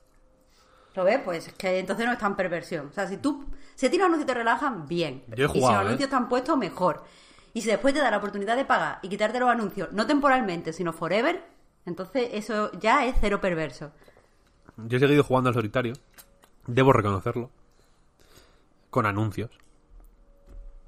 ¿Lo 0.95 1.03
ves? 1.03 1.19
Pues 1.23 1.47
es 1.47 1.53
que 1.53 1.79
entonces 1.79 2.05
no 2.05 2.13
es 2.13 2.19
tan 2.19 2.35
perversión. 2.35 2.87
O 2.87 2.93
sea, 2.93 3.07
si 3.07 3.17
tú, 3.17 3.45
si 3.75 3.85
a 3.85 3.91
ti 3.91 3.97
los 3.97 4.05
anuncios 4.05 4.25
te 4.27 4.33
relajan, 4.33 4.87
bien. 4.87 5.23
Yo 5.35 5.45
he 5.45 5.49
y 5.49 5.51
si 5.51 5.59
jugado, 5.59 5.75
los 5.75 5.83
¿eh? 5.83 5.87
anuncios 5.87 6.07
están 6.07 6.29
puestos, 6.29 6.57
mejor. 6.57 7.03
Y 7.53 7.61
si 7.61 7.69
después 7.69 7.93
te 7.93 7.99
da 7.99 8.11
la 8.11 8.17
oportunidad 8.17 8.55
de 8.55 8.65
pagar 8.65 8.99
y 9.01 9.09
quitarte 9.09 9.39
los 9.39 9.49
anuncios, 9.49 9.91
no 9.91 10.07
temporalmente, 10.07 10.73
sino 10.73 10.93
forever, 10.93 11.43
entonces 11.85 12.29
eso 12.33 12.71
ya 12.79 13.05
es 13.05 13.15
cero 13.19 13.39
perverso. 13.39 13.91
Yo 14.77 14.97
he 14.97 14.99
seguido 14.99 15.23
jugando 15.23 15.49
al 15.49 15.53
solitario, 15.53 15.93
debo 16.67 16.91
reconocerlo, 16.91 17.51
con 18.89 19.05
anuncios. 19.05 19.51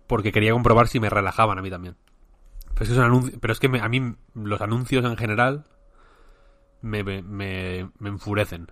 Porque 0.08 0.32
quería 0.32 0.54
comprobar 0.54 0.88
si 0.88 1.00
me 1.00 1.10
relajaban 1.10 1.60
a 1.60 1.62
mí 1.62 1.70
también. 1.70 1.96
Pero 2.74 2.84
es 2.84 2.90
que, 2.90 2.96
son 2.96 3.12
anunci- 3.12 3.38
pero 3.40 3.54
es 3.54 3.60
que 3.60 3.68
a 3.68 3.90
mí 3.90 4.16
los 4.34 4.62
anuncios 4.62 5.04
en 5.06 5.18
general 5.18 5.66
me, 6.82 7.04
me, 7.04 7.90
enfurecen. 8.04 8.72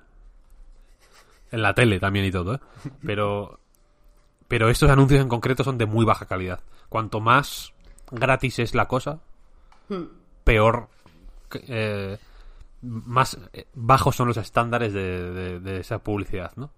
En 1.51 1.61
la 1.61 1.73
tele 1.73 1.99
también 1.99 2.25
y 2.25 2.31
todo, 2.31 2.55
¿eh? 2.55 2.59
Pero, 3.05 3.59
pero 4.47 4.69
estos 4.69 4.89
anuncios 4.89 5.21
en 5.21 5.27
concreto 5.29 5.63
son 5.63 5.77
de 5.77 5.85
muy 5.85 6.05
baja 6.05 6.25
calidad. 6.25 6.61
Cuanto 6.89 7.19
más 7.19 7.73
gratis 8.11 8.59
es 8.59 8.75
la 8.75 8.87
cosa, 8.87 9.19
peor, 10.43 10.89
eh, 11.67 12.17
más 12.81 13.37
eh, 13.53 13.67
bajos 13.73 14.15
son 14.15 14.27
los 14.27 14.37
estándares 14.37 14.93
de 14.93 15.79
esa 15.79 15.99
publicidad, 15.99 16.51
¿no? 16.55 16.71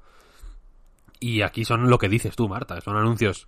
Y 1.19 1.41
aquí 1.41 1.65
son 1.65 1.89
lo 1.89 1.97
que 1.97 2.09
dices 2.09 2.35
tú, 2.35 2.47
Marta, 2.47 2.79
son 2.81 2.95
anuncios 2.95 3.47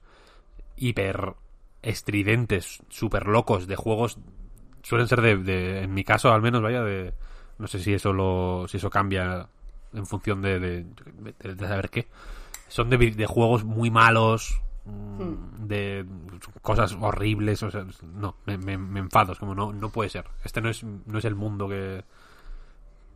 hiper 0.79 1.33
estridentes, 1.81 2.79
súper 2.89 3.27
locos 3.27 3.67
de 3.67 3.75
juegos, 3.75 4.17
suelen 4.83 5.07
ser 5.07 5.21
de, 5.21 5.37
de- 5.37 5.83
en 5.83 5.93
mi 5.93 6.03
caso 6.03 6.31
al 6.31 6.41
menos, 6.41 6.61
vaya, 6.61 6.83
de, 6.83 7.13
no 7.57 7.67
sé 7.67 7.79
si 7.79 7.93
eso 7.93 8.13
lo, 8.13 8.65
si 8.67 8.77
eso 8.77 8.89
cambia 8.89 9.47
en 9.93 10.05
función 10.05 10.41
de, 10.41 10.59
de, 10.59 10.85
de- 11.43 11.67
saber 11.67 11.89
qué. 11.89 12.07
Son 12.67 12.89
de 12.89 13.25
juegos 13.25 13.63
muy 13.63 13.89
malos, 13.89 14.61
mm, 14.85 15.65
de 15.67 16.05
cosas 16.61 16.95
horribles, 16.99 17.63
o 17.63 17.71
sea, 17.71 17.85
no, 18.13 18.35
me, 18.45 18.57
me, 18.57 18.77
me 18.77 18.99
enfado, 18.99 19.33
es 19.33 19.39
como 19.39 19.55
no, 19.55 19.73
no 19.73 19.89
puede 19.89 20.09
ser. 20.09 20.25
Este 20.43 20.61
no 20.61 20.69
es, 20.69 20.83
no 20.83 21.17
es 21.17 21.25
el 21.25 21.35
mundo 21.35 21.67
que 21.67 22.03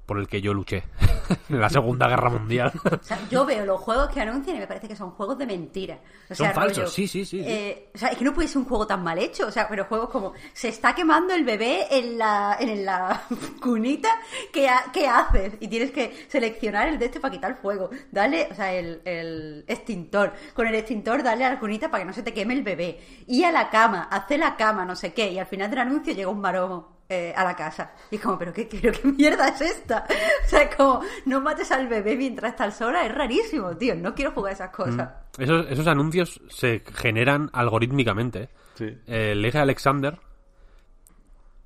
por 0.05 0.19
el 0.19 0.27
que 0.27 0.41
yo 0.41 0.53
luché 0.53 0.84
en 1.49 1.59
la 1.61 1.69
Segunda 1.69 2.07
Guerra 2.07 2.30
Mundial. 2.30 2.71
O 3.03 3.03
sea, 3.05 3.19
yo 3.30 3.45
veo 3.45 3.65
los 3.65 3.80
juegos 3.80 4.09
que 4.09 4.21
anuncian 4.21 4.57
y 4.57 4.59
me 4.59 4.67
parece 4.67 4.88
que 4.88 4.95
son 4.95 5.11
juegos 5.11 5.38
de 5.38 5.45
mentira. 5.45 5.99
O 6.30 6.35
Son 6.35 6.45
sea, 6.47 6.53
falsos, 6.53 6.77
rollo, 6.77 6.89
sí, 6.89 7.07
sí, 7.07 7.25
sí, 7.25 7.39
sí. 7.41 7.45
eh, 7.45 7.89
o 7.93 7.97
sea, 7.97 8.09
es 8.09 8.17
que 8.17 8.23
no 8.25 8.34
puede 8.34 8.47
ser 8.47 8.57
un 8.59 8.65
juego 8.65 8.85
tan 8.88 9.03
mal 9.03 9.17
hecho. 9.17 9.47
O 9.47 9.51
sea, 9.51 9.67
pero 9.67 9.85
juegos 9.85 10.09
como 10.09 10.34
se 10.53 10.67
está 10.69 10.93
quemando 10.95 11.34
el 11.34 11.43
bebé 11.43 11.88
en 11.91 12.17
la, 12.17 12.57
en 12.59 12.85
la 12.85 13.23
cunita, 13.61 14.09
¿qué, 14.51 14.67
ha- 14.69 14.85
qué 14.93 15.07
haces? 15.07 15.53
Y 15.59 15.67
tienes 15.67 15.91
que 15.91 16.25
seleccionar 16.30 16.88
el 16.88 16.99
de 16.99 17.05
este 17.05 17.19
para 17.19 17.34
quitar 17.34 17.51
el 17.51 17.57
fuego. 17.57 17.89
Dale, 18.11 18.47
o 18.51 18.55
sea, 18.55 18.73
el, 18.73 19.01
el 19.05 19.65
extintor. 19.67 20.34
Con 20.53 20.67
el 20.67 20.75
extintor 20.75 21.23
dale 21.23 21.45
a 21.45 21.49
la 21.51 21.59
cunita 21.59 21.89
para 21.89 22.03
que 22.03 22.07
no 22.07 22.13
se 22.13 22.23
te 22.23 22.34
queme 22.34 22.53
el 22.53 22.63
bebé. 22.63 22.99
Y 23.27 23.43
a 23.43 23.51
la 23.51 23.69
cama, 23.69 24.07
hace 24.11 24.38
la 24.38 24.55
cama, 24.57 24.85
no 24.85 24.95
sé 24.95 25.13
qué. 25.13 25.31
Y 25.31 25.39
al 25.39 25.45
final 25.47 25.69
del 25.69 25.80
anuncio 25.80 26.13
llega 26.13 26.30
un 26.30 26.41
maromo. 26.41 26.93
Eh, 27.09 27.34
a 27.35 27.43
la 27.43 27.55
casa. 27.55 27.91
Y 28.11 28.15
es 28.15 28.21
como, 28.21 28.38
¿pero 28.39 28.51
qué, 28.53 28.67
pero 28.81 28.91
qué 28.99 29.07
mierda 29.07 29.49
es 29.49 29.61
esta? 29.61 30.05
O 30.45 30.49
sea, 30.49 30.63
es 30.63 30.75
como, 30.75 31.01
no 31.25 31.41
mates 31.41 31.71
al 31.71 31.88
bebé 31.88 32.15
mientras 32.15 32.51
estás 32.51 32.77
sola, 32.77 33.05
es 33.05 33.13
rarísimo, 33.13 33.75
tío. 33.77 33.95
No 33.95 34.13
quiero 34.15 34.31
jugar 34.31 34.51
a 34.51 34.53
esas 34.55 34.69
cosas. 34.71 35.09
Esos, 35.38 35.65
esos 35.69 35.88
anuncios 35.88 36.41
se 36.49 36.84
generan 36.93 37.49
algorítmicamente. 37.53 38.49
Sí. 38.75 38.97
El 39.07 39.41
Lega 39.41 39.61
Alexander 39.61 40.19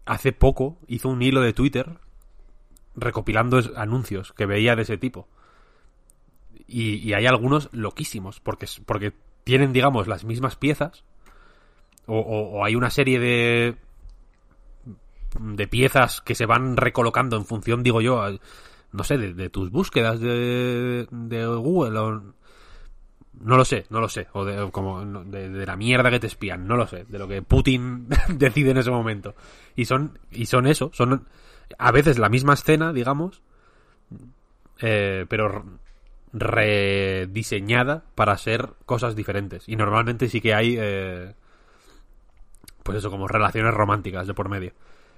hace 0.05 0.31
poco 0.31 0.77
hizo 0.88 1.09
un 1.09 1.22
hilo 1.22 1.41
de 1.41 1.53
Twitter 1.53 1.97
recopilando 2.95 3.59
anuncios 3.76 4.34
que 4.34 4.45
veía 4.45 4.76
de 4.76 4.84
ese 4.84 4.97
tipo. 4.97 5.27
Y, 6.68 6.95
y 6.95 7.14
hay 7.14 7.26
algunos 7.26 7.69
loquísimos, 7.73 8.39
porque, 8.39 8.68
porque 8.85 9.14
tienen, 9.43 9.72
digamos, 9.73 10.07
las 10.07 10.23
mismas 10.26 10.55
piezas. 10.55 11.03
O, 12.05 12.18
o- 12.19 12.57
o 12.59 12.65
hay 12.65 12.76
una 12.76 12.89
serie 12.89 13.19
de 13.19 13.76
de 15.39 15.68
piezas 15.68 16.22
que 16.22 16.35
se 16.35 16.45
van 16.45 16.77
recolocando 16.77 17.38
en 17.38 17.45
función, 17.45 17.84
digo 17.84 18.01
yo, 18.01 18.23
no 18.91 19.03
sé, 19.03 19.18
de, 19.18 19.49
tus 19.49 19.72
búsquedas 19.72 20.19
de, 20.19 21.07
de 21.11 21.45
Google 21.45 21.99
o, 21.99 22.22
no 23.39 23.57
lo 23.57 23.65
sé, 23.65 23.85
no 23.89 23.99
lo 23.99 24.09
sé. 24.09 24.27
O 24.34 24.45
de, 24.45 24.72
como 24.72 25.03
de, 25.26 25.49
de 25.49 25.65
la 25.65 25.76
mierda 25.76 26.09
que 26.09 26.19
te 26.19 26.27
espían, 26.27 26.68
no 26.68 26.76
lo 26.76 26.88
sé. 26.88 27.05
De 27.05 27.19
lo 27.19 27.27
que 27.27 27.41
Putin 27.41 28.07
decide 28.30 28.72
en 28.72 28.77
ese 28.77 28.91
momento. 28.91 29.35
Y 29.76 29.85
son, 29.85 30.18
y 30.31 30.47
son 30.47 30.68
eso, 30.68 30.89
son 30.93 31.27
a 31.77 31.91
veces 31.91 32.18
la 32.18 32.30
misma 32.30 32.53
escena, 32.53 32.93
digamos, 32.93 33.41
eh, 34.80 35.26
pero 35.30 35.65
rediseñada 36.34 38.03
para 38.15 38.38
ser 38.38 38.69
cosas 38.85 39.15
diferentes. 39.15 39.68
Y 39.68 39.76
normalmente 39.76 40.30
sí 40.30 40.41
que 40.41 40.53
hay, 40.53 40.76
eh, 40.80 41.34
pues 42.84 42.97
eso, 42.99 43.11
como 43.11 43.27
relaciones 43.27 43.73
románticas 43.73 44.27
de 44.27 44.34
por 44.34 44.49
medio. 44.49 44.73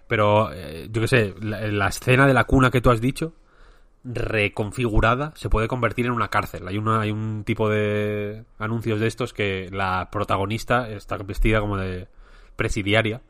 Pero, 0.10 0.52
eh, 0.52 0.90
yo 0.92 1.02
qué 1.02 1.08
sé, 1.08 1.36
la, 1.42 1.62
la 1.68 1.88
escena 1.88 2.28
de 2.28 2.34
la 2.34 2.44
cuna 2.44 2.70
que 2.72 2.82
tú 2.82 2.90
has 2.92 3.00
dicho, 3.00 3.32
reconfigurada, 4.04 5.34
se 5.36 5.50
puede 5.50 5.68
convertir 5.68 6.06
en 6.06 6.12
una 6.12 6.30
cárcel. 6.30 6.68
Hay, 6.68 6.78
una, 6.78 7.02
hay 7.02 7.12
un 7.12 7.44
tipo 7.46 7.70
de 7.70 8.44
anuncios 8.58 9.00
de 9.00 9.08
estos 9.08 9.34
que 9.34 9.70
la 9.72 10.10
protagonista 10.12 10.90
está 10.90 11.18
vestida 11.18 11.60
como 11.60 11.78
de 11.78 12.08
presidiaria 12.56 13.22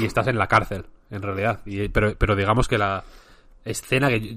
y 0.00 0.04
estás 0.04 0.26
en 0.26 0.38
la 0.38 0.46
cárcel, 0.48 0.86
en 1.10 1.22
realidad. 1.22 1.60
Y- 1.66 1.88
pero, 1.88 2.14
pero 2.18 2.34
digamos 2.36 2.66
que 2.68 2.78
la 2.78 3.04
escena 3.64 4.08
que... 4.08 4.36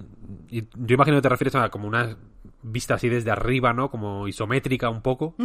Yo, 0.50 0.62
yo 0.76 0.94
imagino 0.96 1.18
que 1.18 1.22
te 1.24 1.30
refieres 1.30 1.56
a 1.56 1.70
como 1.70 1.88
una 1.88 2.16
vista 2.62 2.96
así 2.96 3.10
desde 3.10 3.32
arriba, 3.32 3.74
¿no? 3.74 3.90
Como 3.90 4.28
isométrica 4.28 4.90
un 4.90 5.02
poco. 5.02 5.36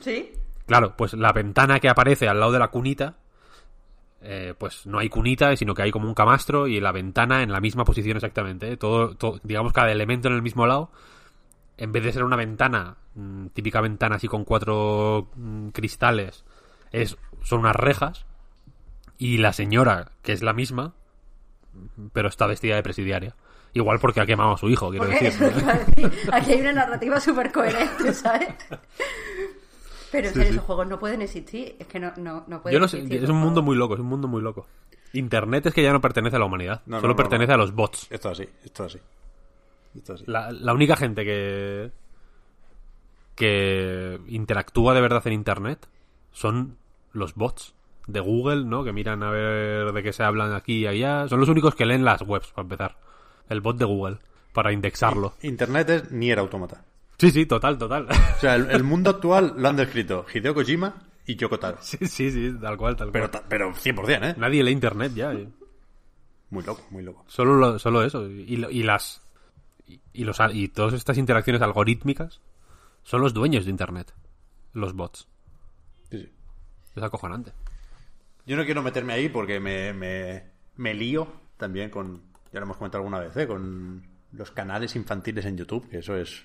¿Sí? 0.00 0.32
Claro, 0.66 0.94
pues 0.96 1.14
la 1.14 1.32
ventana 1.32 1.80
que 1.80 1.88
aparece 1.88 2.28
al 2.28 2.38
lado 2.38 2.52
de 2.52 2.58
la 2.60 2.68
cunita, 2.68 3.16
eh, 4.22 4.54
pues 4.58 4.86
no 4.86 4.98
hay 4.98 5.08
cunita, 5.08 5.54
sino 5.56 5.74
que 5.74 5.82
hay 5.82 5.90
como 5.90 6.08
un 6.08 6.14
camastro 6.14 6.66
y 6.66 6.80
la 6.80 6.92
ventana 6.92 7.42
en 7.42 7.52
la 7.52 7.60
misma 7.60 7.84
posición 7.84 8.16
exactamente. 8.16 8.72
¿eh? 8.72 8.76
Todo, 8.76 9.14
todo- 9.16 9.40
digamos, 9.42 9.72
cada 9.72 9.90
elemento 9.92 10.28
en 10.28 10.34
el 10.34 10.42
mismo 10.42 10.66
lado. 10.66 10.90
En 11.76 11.92
vez 11.92 12.04
de 12.04 12.12
ser 12.12 12.24
una 12.24 12.36
ventana, 12.36 12.96
mm, 13.14 13.46
típica 13.48 13.80
ventana 13.80 14.16
así 14.16 14.28
con 14.28 14.44
cuatro 14.44 15.30
mm, 15.36 15.68
cristales, 15.70 16.44
es, 16.92 17.16
son 17.42 17.60
unas 17.60 17.76
rejas. 17.76 18.26
Y 19.16 19.38
la 19.38 19.52
señora, 19.52 20.12
que 20.22 20.32
es 20.32 20.42
la 20.42 20.52
misma, 20.52 20.94
pero 22.12 22.28
está 22.28 22.46
vestida 22.46 22.76
de 22.76 22.82
presidiaria. 22.82 23.36
Igual 23.72 23.98
porque 24.00 24.20
ha 24.20 24.26
quemado 24.26 24.52
a 24.52 24.56
su 24.58 24.68
hijo, 24.68 24.90
quiero 24.90 25.06
decir. 25.06 25.32
Aquí 26.32 26.52
hay 26.52 26.60
una 26.60 26.72
narrativa 26.72 27.20
súper 27.20 27.52
coherente, 27.52 28.12
¿sabes? 28.12 28.48
Pero 30.12 30.28
en 30.28 30.32
Sí, 30.34 30.38
serio, 30.40 30.52
sí. 30.52 30.56
esos 30.56 30.66
juegos 30.66 30.86
no 30.88 30.98
pueden 30.98 31.22
existir. 31.22 31.76
Es 31.78 31.86
que 31.86 32.00
no, 32.00 32.12
no, 32.16 32.44
no 32.46 32.62
pueden 32.62 32.74
Yo 32.76 32.80
no 32.80 32.88
sé, 32.88 32.98
existir, 32.98 33.22
es 33.24 33.30
un 33.30 33.36
mundo 33.38 33.62
muy 33.62 33.76
loco, 33.76 33.94
es 33.94 34.00
un 34.00 34.06
mundo 34.06 34.26
muy 34.28 34.42
loco. 34.42 34.66
Internet 35.12 35.66
es 35.66 35.74
que 35.74 35.82
ya 35.82 35.92
no 35.92 36.00
pertenece 36.00 36.36
a 36.36 36.38
la 36.38 36.44
humanidad, 36.44 36.82
No, 36.86 37.00
solo 37.00 37.12
no, 37.14 37.16
pertenece 37.16 37.48
no. 37.48 37.54
a 37.54 37.56
los 37.58 37.74
bots. 37.74 38.06
Esto 38.10 38.30
es 38.30 38.40
así, 38.40 38.48
esto 38.64 38.84
es 38.86 38.94
así. 38.94 39.04
Esto 39.96 40.14
es 40.14 40.22
así. 40.22 40.30
La, 40.30 40.50
la 40.52 40.72
única 40.72 40.96
gente 40.96 41.24
que 41.24 41.90
que 43.34 44.20
interactúa 44.28 44.94
de 44.94 45.00
verdad 45.00 45.26
en 45.26 45.32
Internet 45.32 45.88
son 46.32 46.76
los 47.12 47.34
bots 47.34 47.74
de 48.06 48.20
Google, 48.20 48.64
¿no? 48.64 48.84
Que 48.84 48.92
miran 48.92 49.22
a 49.22 49.30
ver 49.30 49.92
de 49.92 50.02
qué 50.02 50.12
se 50.12 50.22
hablan 50.22 50.52
aquí 50.52 50.80
y 50.80 50.86
allá. 50.86 51.26
Son 51.28 51.40
los 51.40 51.48
únicos 51.48 51.74
que 51.74 51.86
leen 51.86 52.04
las 52.04 52.22
webs, 52.22 52.48
para 52.48 52.62
empezar. 52.64 52.96
El 53.48 53.60
bot 53.60 53.76
de 53.78 53.84
Google, 53.84 54.18
para 54.52 54.72
indexarlo. 54.72 55.34
Internet 55.42 55.90
es 55.90 56.12
Nier 56.12 56.38
Automata. 56.38 56.84
Sí, 57.20 57.30
sí, 57.30 57.44
total, 57.46 57.76
total. 57.78 58.08
O 58.10 58.40
sea, 58.40 58.54
el, 58.54 58.70
el 58.70 58.82
mundo 58.82 59.10
actual 59.16 59.54
lo 59.56 59.68
han 59.68 59.76
descrito 59.76 60.24
Hideo 60.32 60.54
Kojima 60.54 61.02
y 61.26 61.36
Yoko 61.36 61.58
Taro. 61.58 61.76
sí, 61.82 61.98
sí, 62.06 62.30
sí, 62.30 62.52
tal 62.60 62.76
cual, 62.78 62.96
tal 62.96 63.10
Pero, 63.12 63.28
cual. 63.30 63.42
ta- 63.42 63.48
pero 63.48 63.72
100%, 63.74 64.30
¿eh? 64.30 64.34
Nadie 64.38 64.64
lee 64.64 64.70
Internet 64.72 65.12
ya. 65.14 65.32
Muy 66.50 66.64
loco, 66.64 66.84
muy 66.90 67.02
loco. 67.02 67.24
Solo, 67.28 67.54
lo- 67.56 67.78
solo 67.78 68.02
eso. 68.02 68.26
Y, 68.28 68.64
y 68.70 68.82
las. 68.82 69.22
Y, 69.86 70.00
y 70.12 70.24
los, 70.24 70.38
y 70.52 70.68
todas 70.68 70.94
estas 70.94 71.18
interacciones 71.18 71.62
algorítmicas 71.62 72.40
son 73.02 73.20
los 73.20 73.34
dueños 73.34 73.64
de 73.66 73.70
Internet. 73.70 74.12
Los 74.72 74.94
bots. 74.94 75.28
Sí, 76.10 76.18
sí. 76.22 76.32
Es 76.96 77.02
acojonante. 77.02 77.52
Yo 78.46 78.56
no 78.56 78.64
quiero 78.64 78.82
meterme 78.82 79.12
ahí 79.12 79.28
porque 79.28 79.60
me, 79.60 79.92
me, 79.92 80.44
me 80.76 80.94
lío 80.94 81.30
también 81.56 81.90
con, 81.90 82.22
ya 82.52 82.58
lo 82.60 82.64
hemos 82.64 82.78
comentado 82.78 83.02
alguna 83.04 83.20
vez, 83.20 83.36
¿eh? 83.36 83.46
con 83.46 84.02
los 84.32 84.50
canales 84.50 84.96
infantiles 84.96 85.44
en 85.44 85.56
YouTube, 85.58 85.88
que 85.88 85.98
eso 85.98 86.16
es 86.16 86.44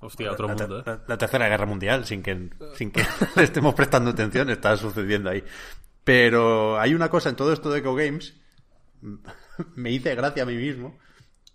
Hostia, 0.00 0.30
otro 0.32 0.46
la, 0.46 0.54
mundo, 0.54 0.78
¿eh? 0.80 0.82
la- 0.86 1.02
la 1.06 1.18
tercera 1.18 1.48
guerra 1.48 1.66
mundial, 1.66 2.04
sin 2.04 2.22
que, 2.22 2.50
sin 2.74 2.90
que 2.90 3.02
le 3.36 3.42
estemos 3.42 3.74
prestando 3.74 4.10
atención, 4.10 4.48
está 4.50 4.76
sucediendo 4.76 5.30
ahí. 5.30 5.42
Pero 6.04 6.78
hay 6.78 6.94
una 6.94 7.08
cosa 7.10 7.28
en 7.28 7.36
todo 7.36 7.52
esto 7.52 7.70
de 7.70 7.80
Eco 7.80 7.94
Games, 7.94 8.34
me 9.74 9.90
hice 9.90 10.14
gracia 10.14 10.42
a 10.42 10.46
mí 10.46 10.54
mismo, 10.56 10.98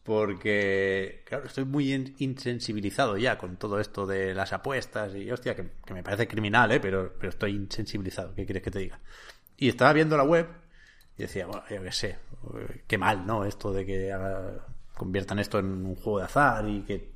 porque, 0.04 1.24
claro, 1.26 1.46
estoy 1.46 1.66
muy 1.66 1.94
in- 1.94 2.16
insensibilizado 2.20 3.18
ya 3.18 3.38
con 3.38 3.58
todo 3.58 3.80
esto 3.80 4.06
de 4.06 4.34
las 4.34 4.52
apuestas 4.54 5.16
y, 5.16 5.32
hostia, 5.32 5.56
que, 5.56 5.72
que 5.86 5.94
me 5.94 6.04
parece 6.04 6.28
criminal, 6.28 6.72
¿eh? 6.72 6.80
Pero, 6.80 7.14
pero 7.18 7.30
estoy 7.30 7.52
insensibilizado, 7.56 8.36
¿qué 8.36 8.46
quieres 8.46 8.64
que 8.64 8.72
te 8.72 8.80
diga? 8.80 9.00
Y 9.58 9.70
estaba 9.70 9.94
viendo 9.94 10.18
la 10.18 10.24
web 10.24 10.48
y 11.18 11.22
decía, 11.24 11.46
bueno, 11.48 11.64
yo 11.70 11.82
qué 11.84 11.92
sé, 11.92 12.20
qué 12.88 12.98
mal, 12.98 13.26
¿no? 13.26 13.46
Esto 13.46 13.72
de 13.72 13.86
que 13.86 14.14
conviertan 14.96 15.40
esto 15.40 15.60
en 15.60 15.86
un 15.86 15.96
juego 15.96 16.20
de 16.20 16.26
azar 16.26 16.68
y 16.68 16.82
que 16.84 17.13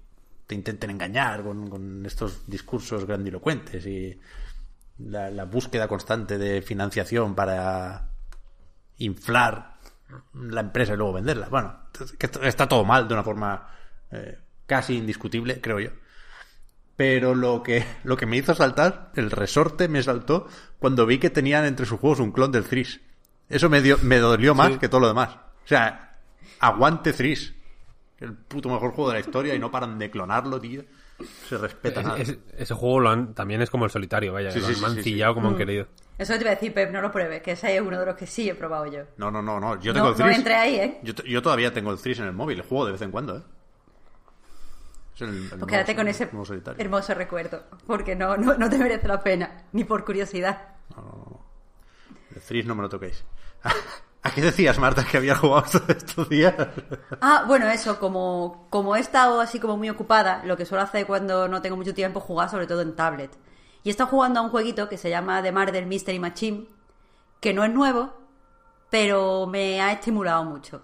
te 0.48 0.56
intenten 0.56 0.90
engañar 0.90 1.44
con, 1.44 1.70
con 1.70 2.06
estos 2.06 2.48
discursos 2.50 3.06
grandilocuentes 3.06 3.86
y 3.86 4.18
la, 5.00 5.30
la 5.30 5.46
búsqueda 5.46 5.88
constante 5.88 6.38
de 6.38 6.62
financiación 6.62 7.36
para 7.36 8.10
inflar 8.98 9.76
la 10.34 10.62
empresa 10.62 10.94
y 10.94 10.98
luego 10.98 11.14
venderla. 11.14 11.50
Bueno, 11.50 11.76
que 12.18 12.30
está 12.48 12.68
todo 12.68 12.86
mal 12.86 13.08
de 13.08 13.14
una 13.14 13.24
forma 13.24 13.68
eh, 14.12 14.40
casi 14.66 14.96
indiscutible, 14.98 15.60
creo 15.62 15.80
yo. 15.80 15.90
Pero 16.96 17.36
lo 17.36 17.62
que, 17.62 17.86
lo 18.06 18.18
que 18.18 18.26
me 18.26 18.38
hizo 18.38 18.56
saltar, 18.56 19.12
el 19.16 19.30
resorte 19.30 19.88
me 19.88 20.02
saltó 20.02 20.48
cuando 20.80 21.06
vi 21.06 21.20
que 21.20 21.30
tenían 21.30 21.66
entre 21.66 21.86
sus 21.86 22.00
juegos 22.00 22.20
un 22.20 22.32
clon 22.32 22.52
del 22.52 22.64
Threes. 22.64 23.02
Eso 23.50 23.70
me, 23.70 23.82
dio, 23.82 23.98
me 24.02 24.18
dolió 24.18 24.56
más 24.56 24.74
Sí. 24.74 24.80
que 24.80 24.90
todo 24.90 25.02
lo 25.02 25.08
demás. 25.10 25.30
O 25.36 25.68
sea, 25.68 26.18
aguante 26.60 27.14
Threes. 27.14 27.54
El 28.20 28.34
puto 28.34 28.70
mejor 28.70 28.92
juego 28.94 29.10
de 29.12 29.16
la 29.16 29.20
historia 29.20 29.54
y 29.54 29.60
no 29.60 29.70
paran 29.70 30.00
de 30.00 30.10
clonarlo, 30.10 30.60
tío. 30.60 30.84
Se 31.48 31.58
respeta 31.58 32.02
nada. 32.04 32.18
Es- 32.18 32.30
es- 32.30 32.38
ese 32.58 32.74
juego 32.74 33.00
lo 33.00 33.10
han- 33.10 33.34
también 33.34 33.62
es 33.62 33.70
como 33.70 33.86
el 33.86 33.92
solitario, 33.92 34.34
vaya. 34.34 34.52
Sí, 34.52 34.60
lo 34.60 34.66
sí, 34.68 34.72
han 34.72 34.76
sí, 34.80 34.86
sí, 34.86 34.96
mancillado 34.96 35.34
sí. 35.34 35.36
como 35.36 35.50
han 35.50 35.56
querido. 35.58 35.88
Eso 36.18 36.34
te 36.34 36.42
iba 36.42 36.50
a 36.52 36.56
decir, 36.56 36.74
Pep, 36.74 36.92
no 36.92 37.02
lo 37.02 37.12
pruebes, 37.12 37.42
que 37.44 37.52
ese 37.52 37.76
es 37.76 37.82
uno 37.82 38.00
de 38.00 38.06
los 38.08 38.16
que 38.16 38.26
sí 38.26 38.50
he 38.50 38.56
probado 38.56 38.88
yo. 38.88 39.04
No, 39.18 39.30
no, 39.30 39.42
no, 39.42 39.60
no. 39.60 39.80
Yo 39.80 39.92
No- 39.92 40.00
tengo 40.00 40.08
el 40.10 40.14
no 40.14 40.18
Threes. 40.26 40.38
entré 40.38 40.54
ahí, 40.56 40.76
¿eh? 40.76 41.00
Yo, 41.04 41.42
todavía 41.42 41.72
tengo 41.74 41.92
el 41.92 42.00
Threes 42.00 42.20
en 42.20 42.26
el 42.26 42.34
móvil. 42.34 42.60
El 42.60 42.66
juego 42.66 42.86
de 42.88 42.92
vez 42.94 43.02
en 43.04 43.12
cuando, 43.12 43.38
¿eh? 43.38 43.42
Es 45.16 45.22
el- 45.22 45.28
el 45.30 45.36
Pues 45.42 45.52
nuevo- 45.52 45.68
quédate 45.68 45.96
con 45.96 46.08
ese 46.08 46.30
hermoso 46.78 47.14
recuerdo, 47.14 47.64
porque 47.88 48.16
no, 48.16 48.36
no, 48.38 48.56
no 48.56 48.70
te 48.70 48.78
merece 48.78 49.08
la 49.08 49.22
pena, 49.22 49.64
ni 49.74 49.84
por 49.84 50.06
curiosidad. 50.06 50.76
El 52.36 52.42
Threes 52.42 52.66
no 52.66 52.76
me 52.76 52.82
lo 52.84 52.90
toquéis. 52.90 53.24
¿A 54.28 54.32
qué 54.32 54.42
decías, 54.42 54.78
Marta, 54.78 55.06
que 55.10 55.16
había 55.16 55.36
jugado 55.36 55.64
todos 55.72 55.90
estos 55.90 56.28
días? 56.28 56.54
Ah, 57.22 57.46
bueno, 57.48 57.70
eso, 57.70 57.98
como, 57.98 58.68
como 58.70 58.98
he 58.98 59.00
estado 59.00 59.40
así 59.40 59.58
como 59.58 59.78
muy 59.78 59.90
ocupada, 59.90 60.42
lo 60.44 60.58
que 60.58 60.66
suelo 60.66 60.84
hacer 60.84 61.08
cuando 61.08 61.48
no 61.48 61.62
tengo 61.62 61.78
mucho 61.78 61.94
tiempo, 61.94 62.20
jugar 62.20 62.50
sobre 62.50 62.68
todo 62.68 62.82
en 62.82 62.94
tablet. 62.94 63.32
Y 63.84 63.88
he 63.88 63.92
estado 63.92 64.10
jugando 64.10 64.42
a 64.42 64.44
un 64.44 64.50
jueguito 64.50 64.90
que 64.90 64.98
se 64.98 65.10
llama 65.10 65.42
The 65.42 65.54
Murder 65.54 65.86
Mystery 65.86 66.20
Machine, 66.20 66.68
que 67.40 67.54
no 67.54 67.64
es 67.64 67.72
nuevo, 67.72 68.16
pero 68.90 69.48
me 69.48 69.80
ha 69.80 69.94
estimulado 69.94 70.44
mucho. 70.44 70.82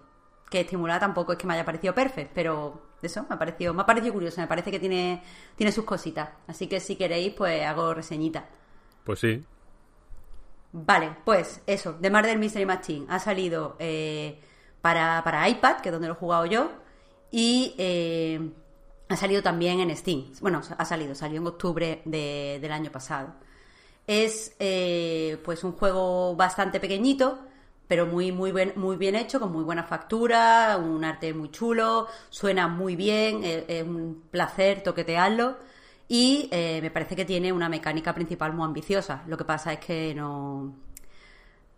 Que 0.49 0.61
estimular 0.61 1.02
tampoco 1.02 1.34
es 1.34 1.38
que 1.38 1.45
me 1.45 1.56
haya 1.56 1.65
parecido 1.65 1.94
perfecto, 1.94 2.32
pero 2.34 2.82
eso 3.02 3.26
me 3.28 3.36
ha 3.36 3.40
parecido, 3.40 3.74
me 3.74 3.82
ha 3.82 3.86
parecido 3.86 4.14
curioso, 4.14 4.40
me 4.40 4.48
parece 4.48 4.72
que 4.72 4.80
tiene, 4.80 5.22
tiene 5.57 5.74
sus 5.74 5.84
cositas. 5.84 6.30
Así 6.48 6.68
que 6.68 6.80
si 6.80 6.95
queréis, 6.95 7.34
pues 7.34 7.61
hago 7.65 7.94
reseñita. 7.94 8.48
Pues 9.03 9.20
sí. 9.20 9.44
Vale, 10.75 11.17
pues 11.23 11.61
eso, 11.67 11.95
The 12.01 12.09
Murder 12.09 12.37
Mystery 12.39 12.65
Machine 12.65 13.05
ha 13.09 13.19
salido 13.19 13.75
eh, 13.79 14.39
para, 14.81 15.23
para 15.23 15.47
iPad, 15.47 15.77
que 15.81 15.89
es 15.89 15.93
donde 15.93 16.07
lo 16.07 16.15
he 16.15 16.17
jugado 16.17 16.45
yo, 16.47 16.71
y 17.29 17.75
eh, 17.77 18.51
ha 19.09 19.15
salido 19.15 19.43
también 19.43 19.79
en 19.81 19.95
Steam. 19.95 20.31
Bueno, 20.41 20.61
ha 20.77 20.85
salido, 20.85 21.13
salió 21.13 21.39
en 21.41 21.47
octubre 21.47 22.01
de- 22.05 22.57
del 22.59 22.71
año 22.71 22.91
pasado. 22.91 23.33
Es 24.07 24.55
eh, 24.59 25.39
pues 25.45 25.63
un 25.63 25.73
juego 25.73 26.35
bastante 26.35 26.79
pequeñito, 26.79 27.39
pero 27.87 28.05
muy, 28.07 28.31
muy, 28.31 28.51
bien, 28.51 28.73
muy 28.75 28.97
bien 28.97 29.15
hecho, 29.15 29.39
con 29.39 29.51
muy 29.51 29.63
buena 29.63 29.83
factura, 29.83 30.77
un 30.77 31.03
arte 31.05 31.33
muy 31.33 31.51
chulo, 31.51 32.07
suena 32.29 32.67
muy 32.67 32.95
bien, 32.95 33.43
es, 33.43 33.65
es 33.67 33.83
un 33.83 34.23
placer 34.31 34.83
toquetearlo. 34.83 35.57
Y 36.15 36.48
eh, 36.52 36.77
me 36.84 36.91
parece 36.91 37.15
que 37.15 37.26
tiene 37.26 37.52
una 37.52 37.69
mecánica 37.69 38.14
principal 38.14 38.53
muy 38.53 38.65
ambiciosa. 38.65 39.23
Lo 39.26 39.35
que 39.35 39.45
pasa 39.45 39.73
es 39.73 39.80
que 39.80 40.14
no. 40.14 40.76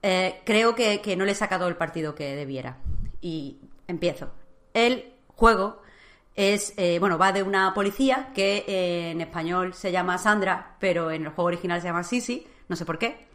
eh, 0.02 0.41
creo 0.44 0.76
que, 0.76 0.99
que 0.99 1.16
no 1.16 1.24
le 1.24 1.32
he 1.32 1.36
sacado 1.36 1.70
el 1.70 1.78
partido 1.78 2.16
que 2.16 2.36
debiera. 2.36 2.76
Y 3.22 3.62
empiezo. 3.88 4.34
El 4.74 5.14
juego 5.28 5.82
es. 6.36 6.74
eh, 6.76 6.99
bueno, 6.99 7.18
va 7.18 7.32
de 7.32 7.44
una 7.44 7.74
policía 7.74 8.32
que 8.36 8.66
en 8.68 9.22
español 9.22 9.74
se 9.74 9.94
llama 9.94 10.18
Sandra, 10.18 10.76
pero 10.82 11.12
en 11.12 11.22
el 11.24 11.30
juego 11.30 11.48
original 11.48 11.80
se 11.80 11.88
llama 11.88 12.03
Sisi. 12.03 12.45
No 12.68 12.76
sé 12.76 12.84
por 12.84 12.99
qué. 12.99 13.28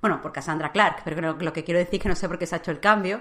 Bueno, 0.00 0.22
por 0.22 0.32
Cassandra 0.32 0.72
Clark, 0.72 1.02
pero 1.04 1.20
lo, 1.20 1.32
lo 1.34 1.52
que 1.52 1.62
quiero 1.62 1.78
decir 1.78 1.96
es 1.96 2.02
que 2.04 2.08
no 2.08 2.16
sé 2.16 2.26
por 2.26 2.38
qué 2.38 2.46
se 2.46 2.54
ha 2.54 2.58
hecho 2.58 2.70
el 2.70 2.80
cambio. 2.80 3.20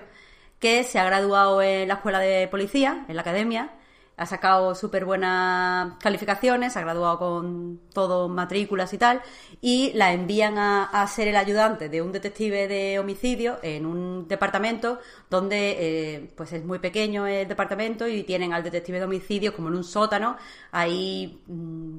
Que 0.60 0.86
se 0.86 0.98
ha 0.98 1.04
graduado 1.04 1.62
en 1.62 1.90
la 1.90 1.96
escuela 1.96 2.20
de 2.20 2.48
policía, 2.48 3.04
en 3.10 3.16
la 3.18 3.22
academia, 3.22 3.72
ha 4.18 4.26
sacado 4.26 4.74
súper 4.74 5.06
buenas 5.06 5.94
calificaciones, 6.00 6.76
ha 6.76 6.82
graduado 6.82 7.20
con 7.20 7.80
todo 7.94 8.28
matrículas 8.28 8.92
y 8.94 8.98
tal, 8.98 9.22
y 9.62 9.92
la 9.94 10.12
envían 10.12 10.58
a, 10.58 10.86
a, 10.86 11.06
ser 11.08 11.28
el 11.28 11.36
ayudante 11.36 11.88
de 11.88 12.02
un 12.02 12.12
detective 12.12 12.68
de 12.68 12.98
homicidio 12.98 13.60
en 13.62 13.86
un 13.86 14.28
departamento 14.28 15.00
donde 15.30 15.76
eh, 15.80 16.34
pues 16.36 16.52
es 16.54 16.66
muy 16.66 16.80
pequeño 16.80 17.28
el 17.28 17.48
departamento 17.48 18.08
y 18.08 18.24
tienen 18.24 18.54
al 18.54 18.64
detective 18.64 18.98
de 18.98 19.06
homicidio 19.06 19.56
como 19.56 19.68
en 19.68 19.76
un 19.76 19.84
sótano 19.84 20.38
ahí 20.72 21.44
mmm, 21.46 21.98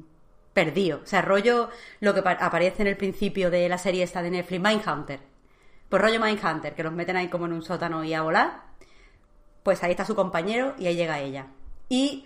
perdido. 0.53 0.99
O 1.03 1.05
sea, 1.05 1.21
rollo 1.21 1.69
lo 2.01 2.13
que 2.13 2.19
aparece 2.19 2.81
en 2.81 2.87
el 2.89 2.97
principio 2.97 3.49
de 3.49 3.69
la 3.69 3.77
serie 3.77 4.03
esta 4.03 4.21
de 4.21 4.31
Netflix, 4.31 4.61
Mindhunter. 4.61 5.19
Pues 5.87 6.01
rollo 6.01 6.19
Mindhunter, 6.19 6.75
que 6.75 6.83
los 6.83 6.93
meten 6.93 7.15
ahí 7.15 7.29
como 7.29 7.45
en 7.45 7.53
un 7.53 7.61
sótano 7.61 8.03
y 8.03 8.13
a 8.13 8.21
volar. 8.21 8.63
Pues 9.63 9.83
ahí 9.83 9.91
está 9.91 10.05
su 10.05 10.15
compañero 10.15 10.75
y 10.77 10.87
ahí 10.87 10.95
llega 10.95 11.19
ella. 11.19 11.47
Y 11.89 12.25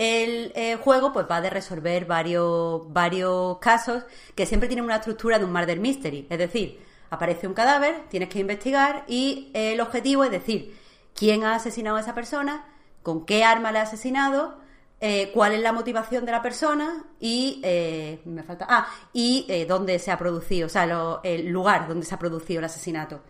el 0.00 0.52
eh, 0.54 0.76
juego 0.76 1.12
pues 1.12 1.26
va 1.30 1.42
de 1.42 1.50
resolver 1.50 2.06
varios, 2.06 2.90
varios 2.90 3.58
casos 3.58 4.04
que 4.34 4.46
siempre 4.46 4.66
tienen 4.66 4.86
una 4.86 4.96
estructura 4.96 5.38
de 5.38 5.44
un 5.44 5.52
murder 5.52 5.78
mystery. 5.78 6.26
Es 6.30 6.38
decir, 6.38 6.80
aparece 7.10 7.46
un 7.46 7.52
cadáver, 7.52 8.04
tienes 8.08 8.30
que 8.30 8.38
investigar 8.38 9.04
y 9.08 9.50
el 9.52 9.78
objetivo 9.78 10.24
es 10.24 10.30
decir 10.30 10.74
quién 11.14 11.44
ha 11.44 11.54
asesinado 11.54 11.98
a 11.98 12.00
esa 12.00 12.14
persona, 12.14 12.64
con 13.02 13.26
qué 13.26 13.44
arma 13.44 13.72
le 13.72 13.80
ha 13.80 13.82
asesinado, 13.82 14.58
eh, 15.02 15.30
cuál 15.34 15.52
es 15.52 15.60
la 15.60 15.72
motivación 15.72 16.24
de 16.24 16.32
la 16.32 16.40
persona 16.40 17.04
y 17.18 17.60
eh, 17.62 18.22
me 18.24 18.42
falta 18.42 18.66
ah 18.70 18.88
y 19.12 19.64
dónde 19.68 19.98
se 19.98 20.10
ha 20.10 20.16
producido, 20.16 20.66
o 20.66 20.70
sea, 20.70 20.86
lo, 20.86 21.20
el 21.24 21.48
lugar 21.48 21.88
donde 21.88 22.06
se 22.06 22.14
ha 22.14 22.18
producido 22.18 22.60
el 22.60 22.64
asesinato. 22.64 23.20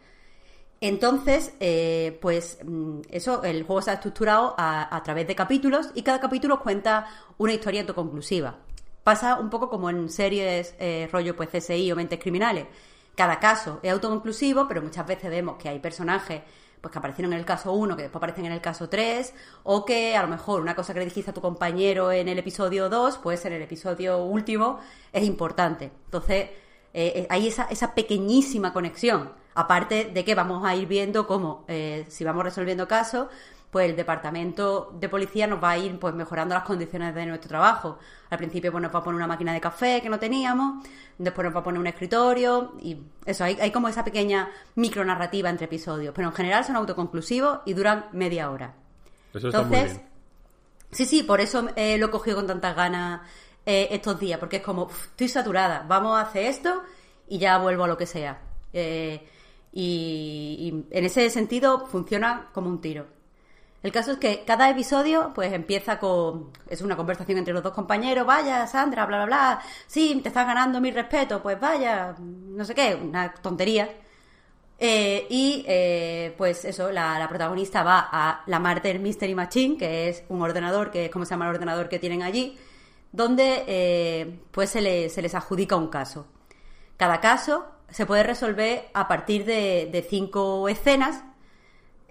Entonces, 0.81 1.53
eh, 1.61 2.19
pues 2.23 2.59
mm, 2.65 3.01
eso, 3.11 3.43
el 3.43 3.65
juego 3.65 3.81
está 3.81 3.95
estructurado 3.95 4.55
a, 4.57 5.01
través 5.05 5.27
de 5.27 5.35
capítulos 5.35 5.91
y 5.95 6.03
cada 6.03 6.21
capítulo 6.21 6.61
cuenta 6.61 7.07
una 7.37 7.53
historia 7.53 7.83
autoconclusiva. 7.83 8.57
Pasa 9.05 9.39
un 9.39 9.51
poco 9.51 9.69
como 9.69 9.91
en 9.91 10.09
series 10.09 10.75
eh, 10.79 11.09
rollo 11.13 11.37
pues 11.37 11.51
CSI 11.51 11.93
o 11.93 11.97
Mentes 11.97 12.19
Criminales. 12.19 12.67
Cada 13.15 13.39
caso 13.39 13.81
es 13.83 13.93
autoconclusivo, 13.93 14.67
pero 14.69 14.81
muchas 14.81 15.07
veces 15.07 15.31
vemos 15.31 15.57
que 15.59 15.69
hay 15.69 15.79
personajes 15.81 16.43
pues 16.81 16.93
que 16.93 16.99
aparecieron 16.99 17.35
en 17.35 17.41
el 17.41 17.45
caso 17.45 17.73
1, 17.73 17.95
que 17.95 18.05
después 18.05 18.21
aparecen 18.21 18.47
en 18.47 18.53
el 18.53 18.63
caso 18.63 18.89
3, 18.89 19.35
o 19.65 19.85
que 19.85 20.17
a 20.17 20.23
lo 20.23 20.29
mejor 20.29 20.63
una 20.63 20.75
cosa 20.75 20.95
que 20.95 21.01
le 21.01 21.05
dijiste 21.05 21.31
a 21.31 21.35
tu 21.35 21.43
compañero 21.43 22.11
en 22.11 22.29
el 22.29 22.39
episodio 22.39 22.89
2, 22.89 23.19
puede 23.19 23.37
ser 23.37 23.53
en 23.53 23.59
el 23.59 23.65
episodio 23.65 24.25
último, 24.25 24.81
es 25.13 25.25
importante. 25.25 25.93
Entonces, 26.07 26.49
eh, 26.95 27.27
hay 27.31 27.49
esa, 27.49 27.65
esa 27.65 27.95
pequeñísima 27.95 28.73
conexión 28.73 29.31
Aparte 29.55 30.11
de 30.15 30.25
que 30.25 30.35
vamos 30.35 30.65
a 30.65 30.75
ir 30.77 30.87
viendo 30.87 31.27
cómo, 31.27 31.65
eh, 31.67 32.07
si 32.09 32.25
vamos 32.25 32.45
resolviendo 32.45 32.87
casos, 32.87 33.29
pues 33.71 33.89
el 33.91 33.97
departamento 33.97 34.93
de 34.99 35.09
policía 35.09 35.47
nos 35.47 35.63
va 35.63 35.71
a 35.71 35.79
ir 35.79 35.99
pues 35.99 36.15
mejorando 36.15 36.55
las 36.55 36.65
condiciones 36.65 37.15
de 37.15 37.27
nuestro 37.27 37.49
trabajo. 37.49 37.99
Al 38.31 38.39
principio 38.39 38.71
pues 38.71 38.83
nos 38.83 38.95
va 38.95 39.01
a 39.01 39.03
poner 39.03 39.17
una 39.17 39.27
máquina 39.27 39.53
de 39.53 39.61
café 39.61 40.01
que 40.03 40.09
no 40.09 40.19
teníamos, 40.19 40.85
después 41.19 41.45
nos 41.45 41.55
va 41.55 41.61
a 41.61 41.65
poner 41.65 41.81
un 41.81 41.87
escritorio 41.89 42.75
y 42.81 42.99
eso, 43.27 43.45
hay, 43.45 43.59
hay 43.61 43.71
como 43.71 43.89
esa 43.89 44.05
pequeña 44.05 44.49
micronarrativa 44.77 45.51
entre 45.51 45.67
episodios, 45.67 46.15
pero 46.15 46.29
en 46.29 46.35
general 46.35 46.65
son 46.65 46.77
autoconclusivos 46.77 47.61
y 47.65 47.75
duran 47.75 48.07
media 48.13 48.51
hora. 48.51 48.75
Eso 49.35 49.49
está 49.49 49.63
Entonces, 49.63 49.91
muy 49.91 49.99
bien. 49.99 50.09
sí, 50.93 51.07
sí, 51.07 51.23
por 51.23 51.41
eso 51.41 51.69
eh, 51.77 51.99
lo 51.99 52.07
he 52.07 52.11
cogido 52.11 52.37
con 52.37 52.47
tantas 52.47 52.75
ganas 52.75 53.21
eh, 53.73 53.87
estos 53.93 54.19
días, 54.19 54.41
porque 54.41 54.57
es 54.57 54.63
como, 54.65 54.91
estoy 54.91 55.29
saturada, 55.29 55.85
vamos 55.87 56.19
a 56.19 56.23
hacer 56.23 56.47
esto 56.47 56.83
y 57.29 57.39
ya 57.39 57.57
vuelvo 57.59 57.85
a 57.85 57.87
lo 57.87 57.97
que 57.97 58.05
sea. 58.05 58.41
Eh, 58.73 59.25
y, 59.73 60.87
en 60.91 61.05
ese 61.05 61.31
sentido 61.31 61.87
funciona 61.87 62.49
como 62.53 62.69
un 62.69 62.81
tiro. 62.81 63.07
El 63.85 63.93
caso 63.93 64.11
es 64.11 64.19
que 64.19 64.43
cada 64.45 64.69
episodio 64.69 65.31
pues 65.37 65.53
empieza 65.53 66.01
con 66.01 66.51
es 66.69 66.83
una 66.83 66.97
conversación 66.97 67.39
entre 67.39 67.55
los 67.55 67.63
dos 67.63 67.73
compañeros, 67.73 68.27
vaya 68.27 68.67
Sandra, 68.67 69.07
bla 69.07 69.19
bla 69.19 69.27
bla, 69.27 69.63
sí, 69.87 70.19
te 70.21 70.31
estás 70.31 70.49
ganando 70.49 70.81
mi 70.81 70.91
respeto, 70.91 71.41
pues 71.41 71.61
vaya, 71.61 72.17
no 72.19 72.65
sé 72.65 72.75
qué, 72.75 72.97
una 72.97 73.33
tontería. 73.35 73.89
Eh, 74.81 75.27
y 75.31 75.65
pues 76.37 76.65
eso, 76.65 76.91
la, 76.91 77.25
protagonista 77.29 77.85
va 77.85 78.09
a 78.11 78.43
la 78.47 78.59
Martyr 78.59 78.99
Mystery 78.99 79.37
Machine, 79.37 79.77
que 79.77 80.09
es 80.09 80.25
un 80.29 80.43
ordenador, 80.43 80.91
que 80.91 81.05
es 81.05 81.11
como 81.13 81.25
se 81.25 81.31
llama 81.31 81.45
el 81.49 81.55
ordenador 81.55 81.89
que 81.89 82.01
tienen 82.01 82.25
allí, 82.25 82.59
donde 83.13 83.65
eh, 83.67 84.41
pues 84.51 84.71
se, 84.71 84.81
le, 84.81 85.09
se 85.09 85.23
les 85.23 85.35
adjudica 85.35 85.77
un 85.77 85.89
caso. 85.89 86.27
Cada 86.97 87.21
caso 87.21 87.67
se 87.89 88.07
puede 88.07 88.23
resolver 88.23 88.89
a 88.95 89.09
partir 89.09 89.45
de, 89.45 89.89
de 89.91 90.03
cinco 90.03 90.69
escenas, 90.69 91.25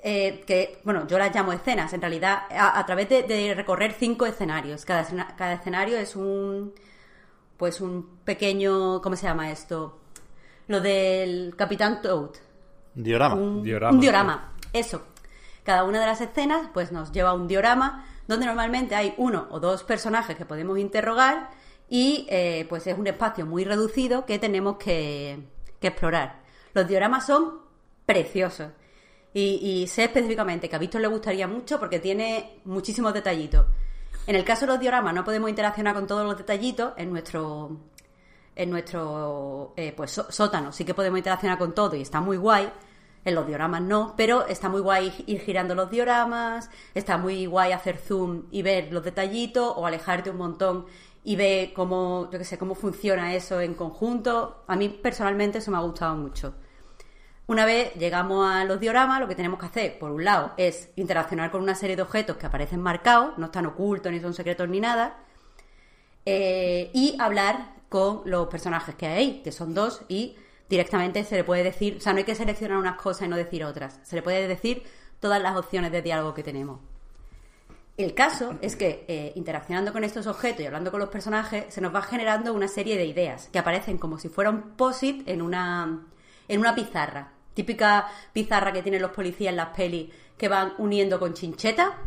eh, 0.02 0.44
que, 0.46 0.82
bueno, 0.84 1.08
yo 1.08 1.18
las 1.18 1.34
llamo 1.34 1.54
escenas, 1.54 1.94
en 1.94 2.02
realidad, 2.02 2.44
a, 2.52 2.80
a 2.80 2.86
través 2.86 3.10
de, 3.10 3.24
de, 3.24 3.54
recorrer 3.54 3.94
cinco 3.94 4.26
escenarios. 4.26 4.86
Cada, 4.86 5.02
escena, 5.02 5.36
cada 5.38 5.54
escenario 5.54 5.98
es 5.98 6.16
un, 6.16 6.74
pues 7.58 7.82
un 7.82 8.20
pequeño, 8.24 9.02
¿cómo 9.02 9.16
se 9.16 9.28
llama 9.28 9.52
esto? 9.52 10.00
Lo 10.68 10.82
del 10.82 11.56
Capitán 11.58 12.02
Toad. 12.02 12.32
Diorama. 12.96 13.36
Un 13.36 13.64
diorama. 13.64 13.94
Un 13.94 14.00
diorama, 14.02 14.54
eso. 14.74 15.04
Cada 15.64 15.84
una 15.84 16.00
de 16.00 16.06
las 16.06 16.22
escenas, 16.22 16.70
pues 16.74 16.92
nos 16.92 17.12
lleva 17.12 17.30
a 17.30 17.34
un 17.34 17.48
diorama 17.48 18.06
donde 18.30 18.46
normalmente 18.46 18.94
hay 18.94 19.16
uno 19.18 19.48
o 19.50 19.60
dos 19.60 19.84
personajes 19.84 20.38
que 20.38 20.46
podemos 20.46 20.78
interrogar 20.78 21.50
y 21.90 22.28
eh, 22.30 22.68
pues 22.70 22.86
es 22.86 22.96
un 22.96 23.08
espacio 23.08 23.44
muy 23.48 23.64
reducido 23.64 24.28
que 24.28 24.38
tenemos 24.38 24.78
que, 24.78 25.48
explorar. 25.82 26.40
Los 26.76 26.88
dioramas 26.88 27.26
son 27.26 27.62
preciosos. 28.06 28.70
Y, 29.34 29.60
y, 29.64 29.88
sé 29.88 30.04
específicamente 30.04 30.70
que 30.70 30.76
a 30.76 30.80
Víctor 30.80 31.02
le 31.02 31.08
gustaría 31.08 31.48
mucho 31.48 31.80
porque 31.80 31.98
tiene 31.98 32.62
muchísimos 32.66 33.16
detallitos. 33.16 33.66
En 34.28 34.36
el 34.36 34.44
caso 34.44 34.68
de 34.68 34.74
los 34.74 34.80
dioramas 34.80 35.16
no 35.16 35.24
podemos 35.24 35.50
interaccionar 35.50 35.96
con 35.96 36.06
todos 36.06 36.24
los 36.24 36.38
detallitos 36.38 36.94
en 36.98 37.10
nuestro 37.10 37.80
en 38.56 38.70
nuestro 38.70 39.74
eh, 39.76 39.92
pues 39.98 40.12
sótano. 40.12 40.72
Sí 40.72 40.86
que 40.86 40.94
podemos 40.94 41.18
interaccionar 41.18 41.58
con 41.58 41.74
todo 41.74 41.96
y 41.96 42.02
está 42.02 42.22
muy 42.22 42.38
guay. 42.38 42.72
En 43.26 43.36
los 43.36 43.46
dioramas 43.46 43.82
no, 43.82 44.14
pero 44.16 44.48
está 44.48 44.70
muy 44.70 44.80
guay 44.80 45.14
ir 45.28 45.42
girando 45.42 45.76
los 45.76 45.92
dioramas, 45.92 46.70
está 46.94 47.18
muy 47.18 47.46
guay 47.46 47.74
hacer 47.74 47.98
zoom 47.98 48.44
y 48.50 48.62
ver 48.62 48.94
los 48.94 49.04
detallitos 49.04 49.74
o 49.76 49.86
alejarte 49.86 50.30
un 50.30 50.38
montón 50.38 50.86
y 51.24 51.36
ver 51.36 51.74
cómo, 51.74 52.30
yo 52.32 52.40
que 52.40 52.46
sé, 52.46 52.58
cómo 52.58 52.76
funciona 52.76 53.36
eso 53.36 53.60
en 53.60 53.74
conjunto. 53.74 54.64
A 54.68 54.76
mí 54.76 54.90
personalmente 54.90 55.58
eso 55.58 55.70
me 55.70 55.78
ha 55.78 55.82
gustado 55.82 56.16
mucho. 56.16 56.56
Una 57.50 57.66
vez 57.66 57.96
llegamos 57.96 58.48
a 58.48 58.64
los 58.64 58.80
dioramas, 58.80 59.20
lo 59.20 59.28
que 59.28 59.34
tenemos 59.34 59.60
que 59.60 59.66
hacer, 59.66 59.98
por 59.98 60.12
un 60.12 60.24
lado, 60.24 60.52
es 60.56 60.92
interaccionar 60.96 61.50
con 61.50 61.64
una 61.64 61.74
serie 61.74 61.96
de 61.96 62.04
objetos 62.04 62.38
que 62.38 62.46
aparecen 62.46 62.80
marcados, 62.80 63.38
no 63.40 63.48
están 63.48 63.66
ocultos 63.66 64.12
ni 64.12 64.20
son 64.20 64.36
secretos 64.36 64.70
ni 64.70 64.80
nada, 64.80 65.18
eh, 66.26 66.92
y 66.94 67.16
hablar 67.20 67.74
con 67.90 68.22
los 68.26 68.48
personajes 68.50 68.94
que 68.94 69.08
hay 69.08 69.42
que 69.42 69.52
son 69.52 69.74
dos, 69.74 70.04
y 70.08 70.36
directamente 70.70 71.24
se 71.24 71.36
le 71.36 71.44
puede 71.44 71.64
decir, 71.64 71.98
o 71.98 72.02
sea, 72.02 72.14
no 72.14 72.20
hay 72.20 72.26
que 72.26 72.36
seleccionar 72.36 72.78
unas 72.78 72.98
cosas 72.98 73.28
y 73.28 73.30
no 73.30 73.36
decir 73.36 73.64
otras, 73.64 74.00
se 74.04 74.16
le 74.16 74.22
puede 74.22 74.48
decir 74.48 74.84
todas 75.20 75.42
las 75.42 75.58
opciones 75.58 75.92
de 75.92 76.02
diálogo 76.02 76.34
que 76.34 76.44
tenemos. 76.44 76.80
El 77.98 78.14
caso 78.14 78.58
es 78.62 78.78
que 78.78 79.04
eh, 79.10 79.34
interaccionando 79.36 79.92
con 79.92 80.06
estos 80.06 80.26
objetos 80.26 80.62
y 80.62 80.66
hablando 80.66 80.90
con 80.90 81.02
los 81.02 81.10
personajes, 81.10 81.66
se 81.68 81.82
nos 81.82 81.94
va 81.94 82.02
generando 82.02 82.54
una 82.54 82.70
serie 82.70 82.96
de 82.96 83.06
ideas 83.06 83.50
que 83.52 83.60
aparecen 83.60 83.98
como 83.98 84.18
si 84.18 84.30
fuera 84.30 84.52
un 84.52 84.62
POSIT 84.78 85.28
en 85.28 85.42
una, 85.42 86.06
en 86.48 86.60
una 86.62 86.76
pizarra. 86.76 87.34
Típica 87.54 88.08
pizarra 88.32 88.72
que 88.72 88.82
tienen 88.82 89.02
los 89.02 89.12
policías 89.12 89.50
en 89.50 89.58
las 89.58 89.76
pelis 89.76 90.14
que 90.38 90.48
van 90.48 90.76
uniendo 90.78 91.20
con 91.20 91.34
chincheta. 91.34 91.98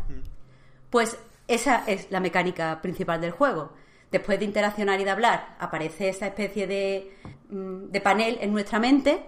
Pues 0.88 1.18
esa 1.46 1.84
es 1.86 2.10
la 2.10 2.20
mecánica 2.20 2.80
principal 2.80 3.20
del 3.20 3.32
juego. 3.32 3.74
Después 4.12 4.38
de 4.38 4.44
interaccionar 4.44 5.00
y 5.00 5.04
de 5.04 5.10
hablar, 5.10 5.56
aparece 5.58 6.10
esa 6.10 6.26
especie 6.26 6.66
de, 6.68 7.16
de 7.48 8.00
panel 8.00 8.38
en 8.40 8.52
nuestra 8.52 8.78
mente 8.78 9.24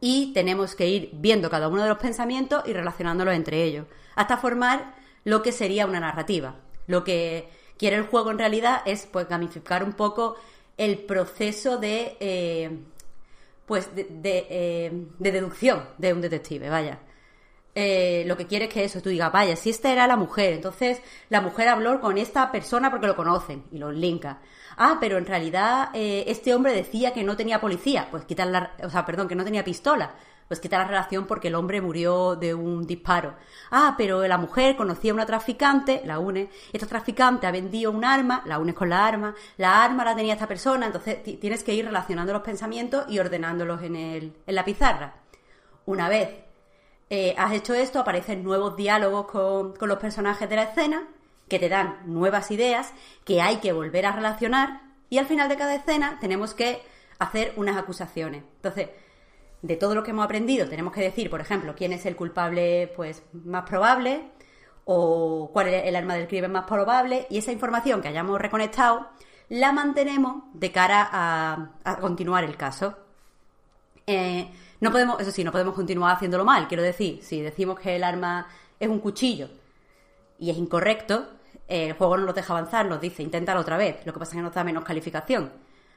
y 0.00 0.32
tenemos 0.34 0.74
que 0.74 0.86
ir 0.86 1.10
viendo 1.14 1.50
cada 1.50 1.68
uno 1.68 1.82
de 1.82 1.88
los 1.88 1.98
pensamientos 1.98 2.62
y 2.66 2.72
relacionándolos 2.72 3.34
entre 3.34 3.64
ellos, 3.64 3.86
hasta 4.14 4.36
formar 4.36 4.94
lo 5.24 5.42
que 5.42 5.50
sería 5.50 5.86
una 5.86 5.98
narrativa. 5.98 6.56
Lo 6.86 7.02
que 7.02 7.48
quiere 7.78 7.96
el 7.96 8.04
juego 8.04 8.30
en 8.30 8.38
realidad 8.38 8.82
es 8.84 9.06
pues 9.06 9.28
gamificar 9.28 9.82
un 9.82 9.94
poco 9.94 10.36
el 10.76 10.98
proceso 10.98 11.78
de 11.78 12.16
eh, 12.20 12.70
pues 13.66 13.94
de, 13.94 14.04
de, 14.04 14.46
eh, 14.48 14.92
de, 15.18 15.32
deducción 15.32 15.88
de 15.98 16.12
un 16.12 16.20
detective, 16.20 16.68
vaya. 16.68 17.00
Eh, 17.78 18.24
lo 18.26 18.38
que 18.38 18.46
quiere 18.46 18.64
es 18.64 18.72
que 18.72 18.84
eso, 18.84 19.02
tú 19.02 19.10
digas, 19.10 19.30
vaya, 19.30 19.54
si 19.54 19.68
esta 19.68 19.92
era 19.92 20.06
la 20.06 20.16
mujer, 20.16 20.54
entonces 20.54 21.02
la 21.28 21.42
mujer 21.42 21.68
habló 21.68 22.00
con 22.00 22.16
esta 22.16 22.50
persona 22.50 22.90
porque 22.90 23.06
lo 23.06 23.16
conocen 23.16 23.64
y 23.70 23.76
lo 23.76 23.92
linka. 23.92 24.40
Ah, 24.78 24.96
pero 24.98 25.18
en 25.18 25.26
realidad 25.26 25.90
eh, 25.92 26.24
este 26.26 26.54
hombre 26.54 26.72
decía 26.72 27.12
que 27.12 27.22
no 27.22 27.36
tenía 27.36 27.60
policía, 27.60 28.08
pues 28.10 28.24
quitar 28.24 28.46
la, 28.46 28.72
o 28.82 28.88
sea, 28.88 29.04
perdón, 29.04 29.28
que 29.28 29.34
no 29.34 29.44
tenía 29.44 29.62
pistola 29.62 30.14
pues 30.48 30.60
quita 30.60 30.78
la 30.78 30.84
relación 30.84 31.26
porque 31.26 31.48
el 31.48 31.54
hombre 31.56 31.80
murió 31.80 32.36
de 32.36 32.54
un 32.54 32.86
disparo. 32.86 33.34
Ah, 33.70 33.94
pero 33.98 34.26
la 34.26 34.38
mujer 34.38 34.76
conocía 34.76 35.10
a 35.10 35.14
una 35.14 35.26
traficante, 35.26 36.02
la 36.04 36.18
une, 36.18 36.50
esta 36.72 36.86
traficante 36.86 37.46
ha 37.46 37.50
vendido 37.50 37.90
un 37.90 38.04
arma, 38.04 38.42
la 38.46 38.58
unes 38.58 38.74
con 38.74 38.88
la 38.88 39.06
arma, 39.06 39.34
la 39.56 39.82
arma 39.82 40.04
la 40.04 40.14
tenía 40.14 40.34
esta 40.34 40.46
persona, 40.46 40.86
entonces 40.86 41.22
tienes 41.40 41.64
que 41.64 41.74
ir 41.74 41.84
relacionando 41.84 42.32
los 42.32 42.42
pensamientos 42.42 43.04
y 43.08 43.18
ordenándolos 43.18 43.82
en, 43.82 43.96
el, 43.96 44.36
en 44.46 44.54
la 44.54 44.64
pizarra. 44.64 45.14
Una 45.84 46.08
vez 46.08 46.45
eh, 47.10 47.34
has 47.38 47.52
hecho 47.52 47.74
esto, 47.74 48.00
aparecen 48.00 48.42
nuevos 48.42 48.76
diálogos 48.76 49.26
con, 49.26 49.74
con 49.74 49.88
los 49.88 49.98
personajes 49.98 50.48
de 50.48 50.56
la 50.56 50.64
escena 50.64 51.08
que 51.48 51.58
te 51.58 51.68
dan 51.68 51.98
nuevas 52.06 52.50
ideas 52.50 52.92
que 53.24 53.40
hay 53.40 53.58
que 53.58 53.72
volver 53.72 54.06
a 54.06 54.12
relacionar 54.12 54.82
y 55.08 55.18
al 55.18 55.26
final 55.26 55.48
de 55.48 55.56
cada 55.56 55.74
escena 55.74 56.18
tenemos 56.20 56.54
que 56.54 56.82
hacer 57.18 57.52
unas 57.56 57.76
acusaciones. 57.76 58.42
Entonces, 58.56 58.88
de 59.62 59.76
todo 59.76 59.94
lo 59.94 60.02
que 60.02 60.10
hemos 60.10 60.24
aprendido, 60.24 60.68
tenemos 60.68 60.92
que 60.92 61.00
decir, 61.00 61.30
por 61.30 61.40
ejemplo, 61.40 61.74
quién 61.76 61.92
es 61.92 62.06
el 62.06 62.16
culpable 62.16 62.92
pues 62.94 63.22
más 63.32 63.64
probable 63.64 64.30
o 64.84 65.50
cuál 65.52 65.68
es 65.68 65.84
el 65.86 65.96
arma 65.96 66.14
del 66.14 66.28
crimen 66.28 66.52
más 66.52 66.64
probable 66.64 67.26
y 67.30 67.38
esa 67.38 67.52
información 67.52 68.00
que 68.00 68.08
hayamos 68.08 68.40
reconectado 68.40 69.08
la 69.48 69.72
mantenemos 69.72 70.44
de 70.54 70.72
cara 70.72 71.08
a, 71.12 71.96
continuar 72.00 72.44
el 72.44 72.56
caso. 72.56 72.96
Eh, 74.06 74.48
no 74.80 74.90
podemos, 74.90 75.20
eso 75.20 75.30
sí, 75.30 75.44
no 75.44 75.52
podemos 75.52 75.74
continuar 75.74 76.16
haciéndolo 76.16 76.44
mal. 76.44 76.68
Quiero 76.68 76.82
decir, 76.82 77.20
si 77.22 77.40
decimos 77.40 77.78
que 77.78 77.96
el 77.96 78.04
arma 78.04 78.48
es 78.78 78.88
un 78.88 79.00
cuchillo 79.00 79.48
y 80.38 80.50
es 80.50 80.56
incorrecto, 80.56 81.26
el 81.68 81.94
juego 81.94 82.16
no 82.16 82.26
nos 82.26 82.34
deja 82.34 82.52
avanzar, 82.52 82.86
nos 82.86 83.00
dice, 83.00 83.22
inténtalo 83.22 83.60
otra 83.60 83.76
vez. 83.76 84.04
Lo 84.04 84.12
que 84.12 84.18
pasa 84.18 84.32
es 84.32 84.36
que 84.36 84.42
nos 84.42 84.54
da 84.54 84.64
menos 84.64 84.84
calificación. 84.84 85.50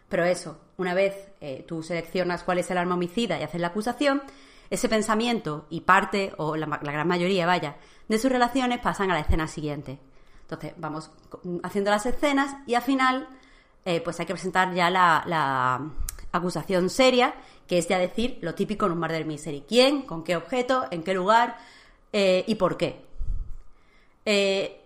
Pero 0.10 0.26
eso, 0.26 0.58
una 0.78 0.94
vez 0.94 1.16
eh, 1.40 1.64
tú 1.68 1.84
seleccionas 1.84 2.44
cuál 2.44 2.58
es 2.58 2.72
el 2.72 2.78
arma 2.78 2.96
homicida 2.96 3.40
y 3.40 3.44
haces 3.44 3.62
la 3.62 3.68
acusación, 3.68 4.24
ese 4.70 4.90
pensamiento 4.90 5.68
y 5.70 5.82
parte, 5.82 6.34
o 6.38 6.56
la, 6.56 6.66
gran 6.66 7.08
mayoría, 7.08 7.46
vaya, 7.46 7.78
de 8.08 8.18
sus 8.18 8.32
relaciones 8.32 8.80
pasan 8.80 9.12
a 9.12 9.14
la 9.14 9.20
escena 9.20 9.48
siguiente. 9.48 10.00
Entonces, 10.42 10.74
vamos 10.78 11.12
haciendo 11.62 11.92
las 11.92 12.08
escenas 12.08 12.56
y 12.66 12.74
al 12.74 12.82
final, 12.82 13.28
eh, 13.86 14.02
pues 14.02 14.20
hay 14.20 14.26
que 14.26 14.34
presentar 14.34 14.74
ya 14.74 14.90
la, 14.90 15.82
acusación 16.32 16.90
seria, 16.90 17.34
que 17.68 17.78
es 17.78 17.88
ya 17.88 18.00
decir 18.00 18.38
lo 18.42 18.56
típico 18.56 18.86
en 18.86 18.94
un 18.94 19.00
murder 19.00 19.26
mystery. 19.26 19.64
¿Quién? 19.68 20.04
¿Con 20.04 20.24
qué 20.24 20.36
objeto? 20.36 20.86
¿En 20.92 21.04
qué 21.04 21.14
lugar? 21.14 21.58
Eh, 22.14 22.44
¿Y 22.48 22.56
por 22.56 22.78
qué? 22.78 23.08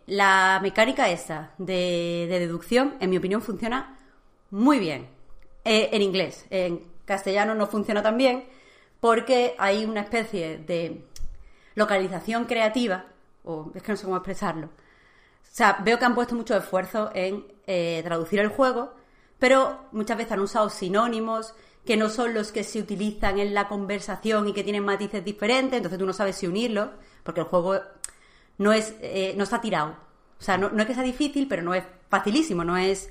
la 0.06 0.60
mecánica 0.62 1.10
esa 1.10 1.52
de 1.58 2.28
deducción, 2.30 2.96
en 3.02 3.10
mi 3.10 3.18
opinión, 3.18 3.42
funciona 3.42 3.98
muy 4.52 4.80
bien. 4.80 5.10
Eh, 5.66 5.90
en 5.94 6.02
inglés. 6.02 6.46
En 6.50 6.82
castellano 7.06 7.56
no 7.56 7.68
funciona 7.68 8.04
tan 8.04 8.18
bien 8.18 8.46
porque 9.00 9.56
hay 9.58 9.86
una 9.86 10.02
especie 10.02 10.58
de 10.58 11.06
localización 11.76 12.46
creativa, 12.46 13.06
o 13.44 13.72
es 13.74 13.82
que 13.84 13.92
no 13.92 13.98
sé 13.98 14.06
cómo 14.06 14.18
expresarlo. 14.18 14.68
O 14.68 15.56
sea, 15.56 15.80
veo 15.84 16.00
que 16.00 16.06
han 16.06 16.16
puesto 16.16 16.36
mucho 16.36 16.56
esfuerzo 16.56 17.12
en 17.14 17.46
eh, 17.68 18.02
traducir 18.04 18.40
el 18.40 18.50
juego, 18.50 18.94
pero 19.44 19.90
muchas 19.92 20.18
veces 20.18 20.32
han 20.32 20.40
usado 20.40 20.70
sinónimos 20.70 21.54
que 21.86 21.98
no 21.98 22.08
son 22.08 22.34
los 22.34 22.54
que 22.54 22.64
se 22.64 22.80
utilizan 22.80 23.40
en 23.40 23.54
la 23.54 23.68
conversación 23.68 24.48
y 24.48 24.54
que 24.54 24.64
tienen 24.64 24.86
matices 24.86 25.26
diferentes, 25.26 25.76
entonces 25.76 26.00
tú 26.00 26.06
no 26.06 26.14
sabes 26.14 26.38
si 26.38 26.48
unirlos, 26.48 26.92
porque 27.24 27.42
el 27.42 27.48
juego 27.48 27.78
no 28.58 28.72
es 28.72 28.96
eh, 29.02 29.34
no 29.36 29.44
está 29.44 29.60
tirado. 29.60 29.98
O 30.40 30.42
sea, 30.42 30.58
no, 30.58 30.70
no, 30.70 30.82
es 30.82 30.88
que 30.88 30.94
sea 30.94 31.04
difícil, 31.04 31.50
pero 31.50 31.62
no 31.62 31.74
es 31.74 31.84
facilísimo, 32.10 32.64
no 32.64 32.78
es 32.78 33.10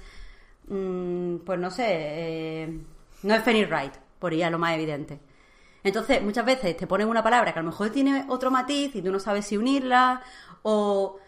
Mm, 0.69 1.39
pues 1.45 1.59
no 1.59 1.71
sé, 1.71 1.85
eh, 1.89 2.81
no 3.25 3.35
es 3.35 3.43
Fanny 3.43 3.65
Wright, 3.67 3.93
por 4.19 4.33
ella 4.33 4.49
lo 4.51 4.59
más 4.59 4.75
evidente. 4.75 5.21
Entonces, 5.85 6.23
muchas 6.23 6.47
veces 6.47 6.77
te 6.77 6.87
ponen 6.87 7.09
una 7.09 7.23
palabra 7.23 7.53
que 7.53 7.59
a 7.59 7.63
lo 7.63 7.71
mejor 7.71 7.91
tiene 7.91 8.25
otro 8.29 8.51
matiz 8.51 8.95
y 8.95 9.03
tú 9.03 9.11
no 9.13 9.19
sabes 9.19 9.47
si 9.47 9.57
unirla, 9.57 10.23
o 10.63 11.19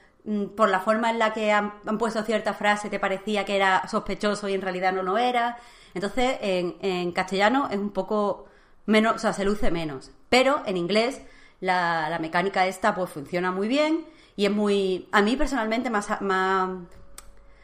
por 0.57 0.71
la 0.71 0.81
forma 0.81 1.11
en 1.11 1.19
la 1.19 1.33
que 1.33 1.53
han, 1.53 1.83
puesto 1.99 2.23
cierta 2.23 2.55
frase 2.55 2.89
te 2.89 2.99
parecía 2.99 3.45
que 3.45 3.57
era 3.57 3.87
sospechoso 3.89 4.49
y 4.49 4.55
en 4.55 4.63
realidad 4.63 4.93
no 4.93 5.03
lo 5.03 5.19
era. 5.19 5.59
Entonces, 5.93 6.39
en, 6.41 7.13
castellano 7.13 7.69
es 7.71 7.79
un 7.79 7.91
poco 7.91 8.47
menos, 8.87 9.17
o 9.17 9.19
sea, 9.19 9.33
se 9.33 9.45
luce 9.45 9.71
menos. 9.71 10.11
Pero 10.29 10.63
en 10.67 10.77
inglés 10.77 11.21
la, 11.61 12.09
la 12.09 12.19
mecánica 12.19 12.67
esta 12.67 12.95
pues 12.95 13.11
funciona 13.11 13.53
muy 13.53 13.69
bien 13.69 14.07
y 14.37 14.47
es 14.47 14.51
muy, 14.51 15.09
a 15.13 15.23
mí 15.23 15.37
personalmente 15.37 15.91
más, 15.91 16.21
más 16.21 16.71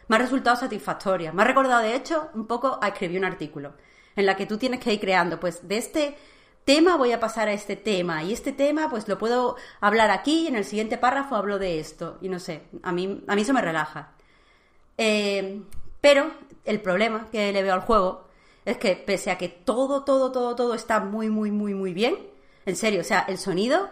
me 0.09 0.17
ha 0.17 0.19
resultado 0.19 0.57
satisfactoria. 0.57 1.33
Me 1.33 1.43
ha 1.43 1.45
recordado, 1.47 1.83
de 1.83 1.95
hecho, 1.95 2.31
un 2.35 2.47
poco 2.47 2.79
a 2.83 2.89
escribir 2.89 3.19
un 3.19 3.25
artículo 3.25 3.75
en 4.17 4.27
la 4.27 4.37
que 4.37 4.45
tú 4.45 4.59
tienes 4.59 4.81
que 4.81 4.93
ir 4.93 5.01
creando, 5.01 5.39
pues 5.39 5.67
de 5.67 5.79
este 5.79 6.17
tema 6.65 6.97
voy 6.97 7.13
a 7.13 7.21
pasar 7.21 7.49
a 7.49 7.53
este 7.53 7.77
tema 7.77 8.23
y 8.23 8.33
este 8.33 8.53
tema 8.53 8.89
pues 8.91 9.09
lo 9.09 9.19
puedo 9.19 9.57
hablar 9.81 10.11
aquí 10.11 10.43
y 10.43 10.47
en 10.49 10.57
el 10.57 10.65
siguiente 10.65 10.99
párrafo 10.99 11.37
hablo 11.37 11.59
de 11.59 11.81
esto 11.81 12.19
y 12.21 12.29
no 12.29 12.39
sé, 12.39 12.63
a 12.83 12.93
mí, 12.93 13.23
a 13.27 13.35
mí 13.35 13.43
eso 13.43 13.53
me 13.53 13.63
relaja. 13.63 14.13
Eh, 14.99 15.63
pero 16.01 16.31
el 16.65 16.81
problema 16.81 17.29
que 17.31 17.53
le 17.53 17.63
veo 17.63 17.75
al 17.75 17.81
juego 17.81 18.29
es 18.65 18.77
que 18.77 18.97
pese 18.97 19.31
a 19.31 19.39
que 19.39 19.49
todo, 19.49 20.05
todo, 20.05 20.33
todo, 20.33 20.55
todo 20.55 20.75
está 20.75 21.01
muy, 21.01 21.29
muy, 21.29 21.51
muy, 21.51 21.75
muy 21.75 21.95
bien, 21.95 22.17
en 22.67 22.77
serio, 22.77 23.01
o 23.01 23.05
sea, 23.05 23.25
el 23.29 23.39
sonido 23.39 23.91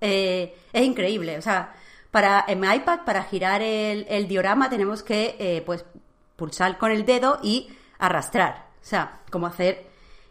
eh, 0.00 0.54
es 0.72 0.84
increíble, 0.84 1.38
o 1.38 1.42
sea, 1.42 1.74
para, 2.10 2.44
en 2.48 2.60
mi 2.60 2.68
iPad, 2.74 3.00
para 3.04 3.24
girar 3.24 3.60
el, 3.60 4.28
diorama, 4.28 4.70
tenemos 4.70 5.02
que 5.02 5.36
eh, 5.38 5.62
pues 5.66 5.84
pulsar 6.36 6.78
con 6.78 6.90
el 6.90 7.04
dedo 7.04 7.38
y 7.42 7.68
arrastrar. 7.98 8.68
O 8.80 8.84
sea, 8.84 9.20
como 9.30 9.46
hacer 9.46 9.86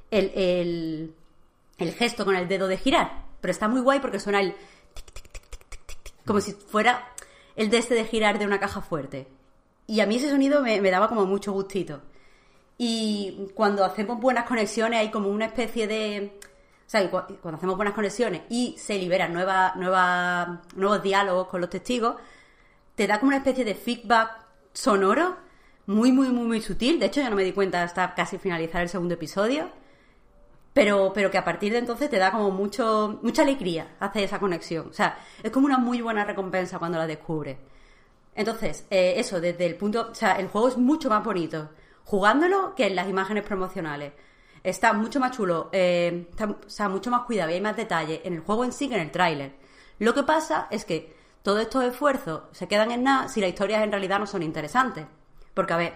el, 0.09 1.13
gesto 1.77 2.25
con 2.25 2.35
el 2.35 2.47
dedo 2.47 2.67
de 2.67 2.77
girar. 2.77 3.25
Pero 3.41 3.51
está 3.51 3.67
muy 3.67 3.81
guay 3.81 3.99
porque 3.99 4.19
suena 4.19 4.39
el 4.39 4.53
tic, 4.93 5.13
tic, 5.13 5.31
tic, 5.31 5.69
tic, 5.69 6.03
tic, 6.03 6.25
como 6.25 6.41
si 6.41 6.53
fuera 6.53 7.07
el 7.55 7.69
de 7.69 7.77
este 7.77 7.95
de 7.95 8.05
girar 8.05 8.39
de 8.39 8.45
una 8.45 8.59
caja 8.59 8.81
fuerte. 8.81 9.27
Y 9.87 9.99
a 9.99 10.05
mí 10.05 10.15
ese 10.15 10.29
sonido 10.29 10.61
me, 10.61 10.81
daba 10.89 11.07
como 11.07 11.25
mucho 11.25 11.51
gustito. 11.51 12.01
Y 12.77 13.49
cuando 13.53 13.85
hacemos 13.85 14.19
buenas 14.19 14.45
conexiones 14.45 14.99
hay 14.99 15.11
como 15.11 15.29
una 15.29 15.45
especie 15.45 15.87
de 15.87 16.39
o 16.85 16.89
sea, 16.89 17.09
cuando 17.09 17.57
hacemos 17.57 17.77
buenas 17.77 17.95
conexiones 17.95 18.41
y 18.49 18.75
se 18.77 18.97
liberan 18.99 19.33
nuevas, 19.33 19.75
nuevas, 19.75 20.59
nuevos 20.75 21.01
diálogos 21.01 21.47
con 21.47 21.61
los 21.61 21.69
testigos, 21.69 22.15
te 22.93 23.07
da 23.07 23.19
como 23.19 23.29
una 23.29 23.37
especie 23.37 23.65
de 23.65 23.73
feedback 23.73 24.31
sonoro 24.73 25.37
muy, 25.87 26.11
muy, 26.11 26.29
muy, 26.29 26.45
muy 26.45 26.61
sutil. 26.61 26.99
De 26.99 27.07
hecho, 27.07 27.21
yo 27.21 27.29
no 27.29 27.35
me 27.35 27.43
di 27.43 27.53
cuenta 27.53 27.81
hasta 27.83 28.13
casi 28.13 28.37
finalizar 28.37 28.81
el 28.81 28.89
segundo 28.89 29.15
episodio. 29.15 29.69
Pero, 30.75 31.13
pero 31.13 31.31
que 31.31 31.37
a 31.37 31.45
partir 31.45 31.71
de 31.71 31.77
entonces 31.79 32.09
te 32.09 32.17
da 32.17 32.33
como 32.33 32.51
mucho, 32.51 33.17
mucha 33.23 33.43
alegría 33.43 33.95
hacer 33.97 34.25
esa 34.25 34.39
conexión. 34.39 34.89
O 34.89 34.93
sea, 34.93 35.17
es 35.41 35.49
como 35.49 35.67
una 35.67 35.77
muy 35.77 36.01
buena 36.01 36.25
recompensa 36.25 36.79
cuando 36.79 36.97
la 36.97 37.07
descubres. 37.07 37.57
Entonces, 38.35 38.85
eh, 38.89 39.13
eso, 39.15 39.39
desde 39.39 39.65
el 39.65 39.75
punto. 39.75 40.09
O 40.11 40.13
sea, 40.13 40.33
el 40.33 40.49
juego 40.49 40.67
es 40.67 40.77
mucho 40.77 41.09
más 41.09 41.23
bonito 41.23 41.69
jugándolo 42.03 42.75
que 42.75 42.87
en 42.87 42.95
las 42.95 43.07
imágenes 43.07 43.45
promocionales 43.45 44.11
está 44.63 44.91
mucho 44.91 45.21
más 45.21 45.31
chulo, 45.31 45.69
eh, 45.71 46.27
está, 46.29 46.45
o 46.45 46.69
sea, 46.69 46.89
mucho 46.89 47.09
más 47.09 47.21
cuidado 47.21 47.51
y 47.51 47.53
hay 47.53 47.61
más 47.61 47.77
detalle 47.77 48.21
en 48.25 48.33
el 48.33 48.39
juego 48.41 48.65
en 48.65 48.73
sí 48.73 48.89
que 48.89 48.95
en 48.95 49.01
el 49.01 49.11
tráiler. 49.11 49.53
Lo 49.99 50.13
que 50.13 50.23
pasa 50.23 50.67
es 50.71 50.83
que 50.83 51.15
todos 51.41 51.61
estos 51.61 51.85
esfuerzos 51.85 52.41
se 52.51 52.67
quedan 52.67 52.91
en 52.91 53.03
nada 53.03 53.29
si 53.29 53.39
las 53.39 53.49
historias 53.49 53.81
en 53.81 53.91
realidad 53.91 54.19
no 54.19 54.27
son 54.27 54.43
interesantes. 54.43 55.05
Porque, 55.53 55.73
a 55.73 55.77
ver, 55.77 55.93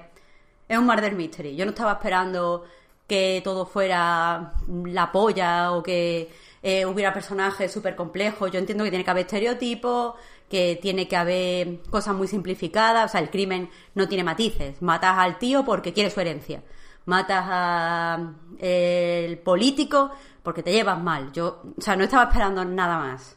es 0.69 0.77
un 0.77 0.85
murder 0.85 1.15
mystery. 1.15 1.56
Yo 1.56 1.65
no 1.65 1.72
estaba 1.72 1.93
esperando 1.93 2.64
que 3.10 3.41
todo 3.44 3.65
fuera 3.65 4.53
la 4.86 5.11
polla 5.11 5.73
o 5.73 5.84
que 5.84 6.30
eh, 6.64 6.86
hubiera 6.86 7.14
personajes 7.14 7.72
súper 7.72 7.98
complejos. 7.98 8.52
Yo 8.52 8.60
entiendo 8.60 8.86
que 8.86 8.91
tiene 8.91 9.03
que 9.03 9.11
haber 9.11 9.26
estereotipos, 9.26 10.14
que 10.49 10.80
tiene 10.81 11.10
que 11.10 11.18
haber 11.18 11.81
cosas 11.90 12.15
muy 12.15 12.27
simplificadas. 12.27 13.10
O 13.10 13.11
sea, 13.11 13.19
el 13.19 13.30
crimen 13.30 13.69
no 13.95 14.07
tiene 14.07 14.23
matices. 14.23 14.81
Matas 14.81 15.18
al 15.18 15.38
tío 15.40 15.65
porque 15.65 15.91
quiere 15.91 16.10
su 16.10 16.22
herencia 16.22 16.64
matas 17.10 17.44
a 17.49 18.34
el 18.60 19.40
político 19.40 20.11
porque 20.44 20.64
te 20.64 20.72
llevas 20.72 21.02
mal. 21.02 21.31
Yo, 21.34 21.61
o 21.77 21.81
sea, 21.81 21.95
no 21.95 22.03
estaba 22.03 22.26
esperando 22.26 22.64
nada 22.64 22.98
más. 22.98 23.36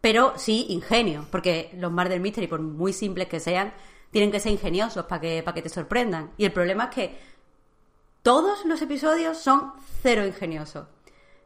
Pero 0.00 0.34
sí 0.36 0.66
ingenio, 0.68 1.26
porque 1.32 1.70
los 1.78 1.90
Murder 1.90 2.20
Mystery, 2.20 2.46
por 2.46 2.60
muy 2.60 2.92
simples 2.92 3.26
que 3.26 3.40
sean, 3.40 3.72
tienen 4.10 4.30
que 4.30 4.38
ser 4.38 4.52
ingeniosos 4.52 5.06
para 5.06 5.20
que, 5.20 5.42
para 5.42 5.54
que 5.54 5.62
te 5.62 5.68
sorprendan. 5.68 6.30
Y 6.36 6.44
el 6.44 6.52
problema 6.52 6.84
es 6.84 6.90
que 6.90 7.18
todos 8.26 8.64
los 8.64 8.82
episodios 8.82 9.38
son 9.38 9.72
cero 10.02 10.26
ingeniosos. 10.26 10.88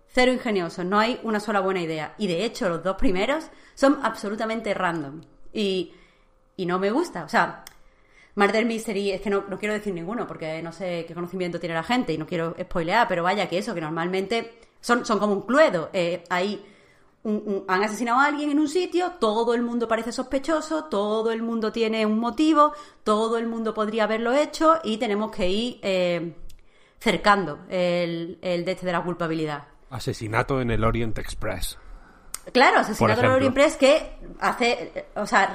Cero 0.08 0.32
ingeniosos, 0.32 0.82
no 0.86 0.98
hay 0.98 1.20
una 1.24 1.38
sola 1.38 1.60
buena 1.60 1.82
idea. 1.82 2.14
Y 2.16 2.26
de 2.26 2.42
hecho, 2.42 2.70
los 2.70 2.82
dos 2.82 2.96
primeros 2.96 3.44
son 3.74 3.98
absolutamente 4.02 4.72
random. 4.72 5.20
Y, 5.52 5.92
y 6.56 6.64
no 6.64 6.78
me 6.78 6.90
gusta. 6.90 7.24
O 7.24 7.28
sea, 7.28 7.66
Murder 8.34 8.64
Mystery, 8.64 9.10
es 9.10 9.20
que 9.20 9.28
no, 9.28 9.44
quiero 9.58 9.74
decir 9.74 9.92
ninguno 9.92 10.26
porque 10.26 10.62
no 10.62 10.72
sé 10.72 11.04
qué 11.06 11.12
conocimiento 11.12 11.60
tiene 11.60 11.74
la 11.74 11.82
gente 11.82 12.14
y 12.14 12.16
no 12.16 12.26
quiero 12.26 12.56
spoilear, 12.58 13.06
pero 13.06 13.24
vaya 13.24 13.46
que 13.46 13.58
eso, 13.58 13.74
que 13.74 13.82
normalmente 13.82 14.60
son, 14.80 15.04
son 15.04 15.18
como 15.18 15.34
un 15.34 15.42
cluedo. 15.42 15.90
Eh, 15.92 16.24
hay 16.30 16.64
han 17.22 17.82
asesinado 17.82 18.20
a 18.20 18.24
alguien 18.24 18.52
en 18.52 18.58
un 18.58 18.68
sitio, 18.68 19.12
todo 19.20 19.52
el 19.52 19.60
mundo 19.60 19.86
parece 19.86 20.12
sospechoso, 20.12 20.84
todo 20.84 21.30
el 21.30 21.42
mundo 21.42 21.72
tiene 21.72 22.06
un 22.06 22.18
motivo, 22.18 22.72
todo 23.04 23.36
el 23.36 23.46
mundo 23.46 23.74
podría 23.74 24.04
haberlo 24.04 24.32
hecho 24.32 24.78
y 24.82 24.96
tenemos 24.96 25.30
que 25.30 25.50
ir 25.50 25.80
eh, 25.82 26.34
cercando 27.00 27.60
el, 27.68 28.38
el 28.42 28.64
de 28.64 28.72
este 28.72 28.86
de 28.86 28.92
la 28.92 29.02
culpabilidad. 29.02 29.64
Asesinato 29.90 30.60
en 30.60 30.70
el 30.70 30.84
Orient 30.84 31.18
Express. 31.18 31.78
Claro, 32.52 32.80
asesinato 32.80 33.20
en 33.20 33.26
el 33.26 33.32
Orient 33.32 33.56
Express 33.56 33.76
que 33.76 34.12
hace, 34.38 35.06
o 35.16 35.26
sea, 35.26 35.54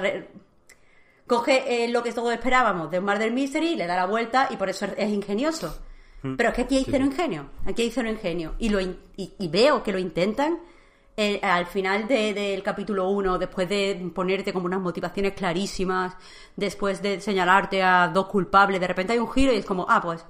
coge 1.26 1.84
eh, 1.84 1.88
lo 1.88 2.02
que 2.02 2.12
todos 2.12 2.32
esperábamos 2.32 2.90
de 2.90 2.98
un 2.98 3.04
Murder 3.04 3.32
Mystery, 3.32 3.76
le 3.76 3.86
da 3.86 3.96
la 3.96 4.06
vuelta 4.06 4.48
y 4.50 4.56
por 4.56 4.68
eso 4.68 4.86
es, 4.96 5.08
ingenioso. 5.10 5.78
Mm. 6.22 6.36
Pero 6.36 6.50
es 6.50 6.54
que 6.54 6.62
aquí 6.62 6.76
hay 6.76 6.86
cero 6.88 7.04
ingenio, 7.04 7.50
aquí 7.64 7.82
hay 7.82 7.90
cero 7.90 8.08
ingenio. 8.08 8.54
Y, 8.58 8.68
lo 8.68 8.80
y, 8.80 9.48
veo 9.48 9.82
que 9.82 9.92
lo 9.92 9.98
intentan 9.98 10.58
eh, 11.16 11.40
al 11.42 11.66
final 11.66 12.06
de- 12.06 12.34
del 12.34 12.62
capítulo 12.62 13.08
1, 13.08 13.38
después 13.38 13.68
de 13.68 14.10
ponerte 14.14 14.52
como 14.52 14.66
unas 14.66 14.80
motivaciones 14.80 15.32
clarísimas, 15.32 16.14
después 16.56 17.00
de 17.02 17.20
señalarte 17.20 17.82
a 17.82 18.08
dos 18.08 18.26
culpables, 18.26 18.80
de 18.80 18.86
repente 18.86 19.12
hay 19.12 19.18
un 19.18 19.30
giro 19.30 19.52
y 19.52 19.56
es 19.56 19.64
como, 19.64 19.86
ah, 19.88 20.00
pues, 20.02 20.24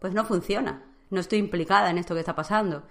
pues 0.00 0.12
no 0.12 0.24
funciona. 0.24 0.84
No 1.10 1.20
estoy 1.20 1.38
implicada 1.38 1.90
en 1.90 1.98
esto 1.98 2.14
que 2.14 2.20
está 2.20 2.34
pasando. 2.34 2.84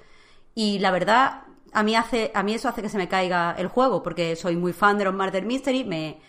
Y 0.55 0.79
la 0.79 0.91
verdad, 0.91 1.43
a 1.73 1.83
mí, 1.83 1.95
hace, 1.95 2.31
a 2.33 2.43
mí 2.43 2.53
eso 2.53 2.69
hace 2.69 2.81
que 2.81 2.89
se 2.89 2.97
me 2.97 3.07
caiga 3.07 3.55
el 3.57 3.67
juego, 3.67 4.03
porque 4.03 4.35
soy 4.35 4.55
muy 4.55 4.73
fan 4.73 4.97
de 4.97 5.05
los 5.05 5.13
Murder 5.13 5.45
Mystery, 5.45 5.83
me, 5.83 6.19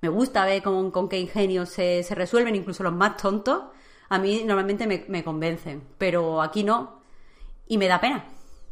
me 0.00 0.08
gusta 0.08 0.44
ver 0.44 0.62
con, 0.62 0.90
con 0.90 1.08
qué 1.08 1.18
ingenios 1.18 1.70
se, 1.70 2.02
se 2.02 2.14
resuelven, 2.14 2.54
incluso 2.54 2.82
los 2.82 2.92
más 2.92 3.16
tontos. 3.16 3.64
A 4.08 4.18
mí 4.18 4.42
normalmente 4.44 4.86
me, 4.86 5.04
me 5.08 5.24
convencen, 5.24 5.82
pero 5.98 6.42
aquí 6.42 6.64
no. 6.64 7.02
Y 7.66 7.78
me 7.78 7.88
da 7.88 8.00
pena, 8.00 8.24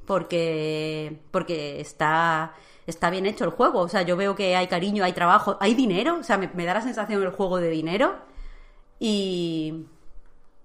porque, 0.06 1.20
porque 1.30 1.80
está, 1.80 2.55
está 2.86 3.10
bien 3.10 3.26
hecho 3.26 3.44
el 3.44 3.51
juego. 3.51 3.80
O 3.80 3.88
sea, 3.88 4.02
yo 4.02 4.16
veo 4.16 4.34
que 4.34 4.56
hay 4.56 4.66
cariño, 4.68 5.05
hay 5.05 5.12
trabajo, 5.12 5.56
hay 5.60 5.74
dinero. 5.74 6.18
O 6.20 6.22
sea, 6.22 6.38
me, 6.38 6.48
me 6.55 6.64
da 6.64 6.74
la 6.74 6.82
sensación 6.82 7.22
el 7.22 7.30
juego 7.30 7.59
de 7.59 7.70
dinero. 7.70 8.16
Y, 8.98 9.86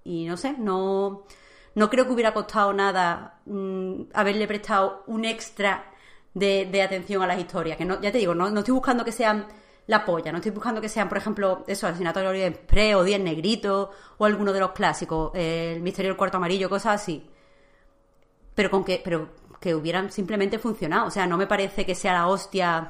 y 0.04 0.26
no 0.26 0.38
sé, 0.38 0.56
no, 0.58 1.26
no 1.76 1.90
creo 1.90 2.06
que 2.06 2.14
hubiera 2.14 2.34
costado 2.34 2.74
nada 2.74 3.40
mm, 3.46 4.04
haberle 4.14 4.48
prestado 4.48 5.04
un 5.08 5.26
extra 5.26 5.92
de, 6.34 6.82
atención 6.82 7.22
a 7.22 7.28
las 7.28 7.40
historias. 7.40 7.78
Que 7.78 7.86
no, 7.86 8.02
ya 8.02 8.12
te 8.12 8.18
digo, 8.18 8.34
no, 8.34 8.50
no 8.50 8.60
estoy 8.60 8.74
buscando 8.74 9.06
que 9.06 9.12
sean 9.12 9.48
la 9.88 10.06
polla, 10.06 10.32
no 10.32 10.38
estoy 10.38 10.52
buscando 10.52 10.80
que 10.82 10.90
sean, 10.90 11.10
por 11.10 11.18
ejemplo, 11.18 11.64
eso, 11.68 11.88
Asesinato 11.88 12.20
de 12.20 12.28
Orient 12.28 12.56
Express 12.56 12.96
o 12.96 13.04
Diez 13.04 13.20
Negritos 13.20 13.90
o 14.18 14.26
alguno 14.26 14.54
de 14.54 14.60
los 14.60 14.72
clásicos, 14.72 15.32
eh, 15.36 15.74
El 15.76 15.82
Misterio 15.82 16.12
del 16.12 16.18
Cuarto 16.18 16.38
Amarillo, 16.38 16.70
cosas 16.70 17.02
así. 17.02 17.30
Pero 18.56 18.70
con 18.70 18.84
que, 18.84 19.02
pero 19.04 19.30
que 19.60 19.76
hubieran 19.76 20.12
simplemente 20.12 20.60
funcionado. 20.60 21.08
O 21.08 21.12
sea, 21.12 21.28
no 21.28 21.38
me 21.38 21.48
parece 21.48 21.86
que 21.86 21.96
sea 21.96 22.14
la 22.14 22.28
hostia 22.28 22.90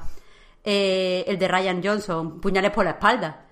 eh, 0.64 1.24
el 1.26 1.38
de 1.38 1.48
Ryan 1.48 1.82
Johnson, 1.82 2.40
puñales 2.40 2.72
por 2.72 2.84
la 2.84 2.92
espalda. 2.92 3.46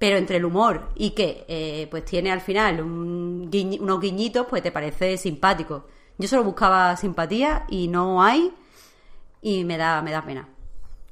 Pero 0.00 0.16
entre 0.16 0.38
el 0.38 0.44
humor 0.46 0.88
y 0.96 1.10
que 1.10 1.44
eh, 1.46 1.86
pues 1.90 2.04
tiene 2.04 2.32
al 2.32 2.40
final 2.40 2.80
un 2.80 3.48
guiñ- 3.52 3.78
unos 3.80 4.00
guiñitos, 4.00 4.46
pues 4.48 4.62
te 4.62 4.72
parece 4.72 5.16
simpático. 5.16 5.86
Yo 6.18 6.26
solo 6.26 6.42
buscaba 6.42 6.96
simpatía 6.96 7.64
y 7.68 7.86
no 7.86 8.22
hay 8.22 8.50
y 9.42 9.62
me 9.64 9.76
da, 9.76 10.00
me 10.02 10.10
da 10.10 10.24
pena. 10.24 10.48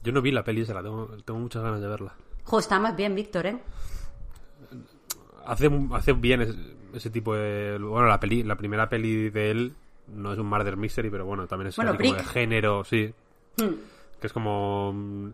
Yo 0.03 0.11
no 0.13 0.23
vi 0.23 0.31
la 0.33 0.43
peli 0.43 0.63
esa, 0.63 0.75
la 0.75 0.83
tengo, 0.83 1.07
tengo 1.25 1.39
muchas 1.39 1.63
ganas 1.63 1.81
de 1.83 1.87
verla. 1.87 2.15
Jo, 2.45 2.59
está 2.59 2.81
más 2.81 2.97
bien, 2.97 3.15
Víctor, 3.15 3.47
¿eh? 3.47 3.59
Hace, 5.47 5.71
hace 5.93 6.13
bien 6.15 6.43
ese, 6.43 6.55
ese 6.95 7.11
tipo 7.11 7.35
de... 7.35 7.79
Bueno, 7.79 8.07
la 8.07 8.19
peli, 8.21 8.43
la 8.43 8.57
primera 8.57 8.89
peli 8.89 9.31
de 9.31 9.51
él 9.51 9.75
no 10.09 10.33
es 10.33 10.39
un 10.39 10.47
murder 10.47 10.77
mystery, 10.77 11.11
pero 11.11 11.27
bueno, 11.27 11.47
también 11.47 11.69
es 11.69 11.77
Bueno, 11.77 11.95
como 11.97 12.15
de 12.15 12.25
género, 12.25 12.85
sí. 12.85 13.13
Hmm. 13.59 13.75
Que 14.21 14.27
es 14.27 14.33
como... 14.33 14.93
mm, 14.95 15.29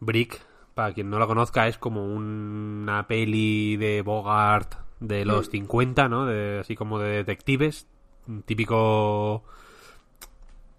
Brick, 0.00 0.40
para 0.74 0.92
quien 0.92 1.08
no 1.08 1.18
la 1.18 1.26
conozca, 1.26 1.68
es 1.68 1.78
como 1.78 2.04
una 2.04 3.06
peli 3.06 3.76
de 3.76 4.02
Bogart 4.02 4.74
de 5.00 5.24
los 5.24 5.48
50, 5.48 6.08
¿no? 6.08 6.26
De, 6.26 6.58
así 6.60 6.74
como 6.74 6.98
de 6.98 7.16
detectives. 7.16 7.86
Un 8.26 8.42
típico... 8.42 9.44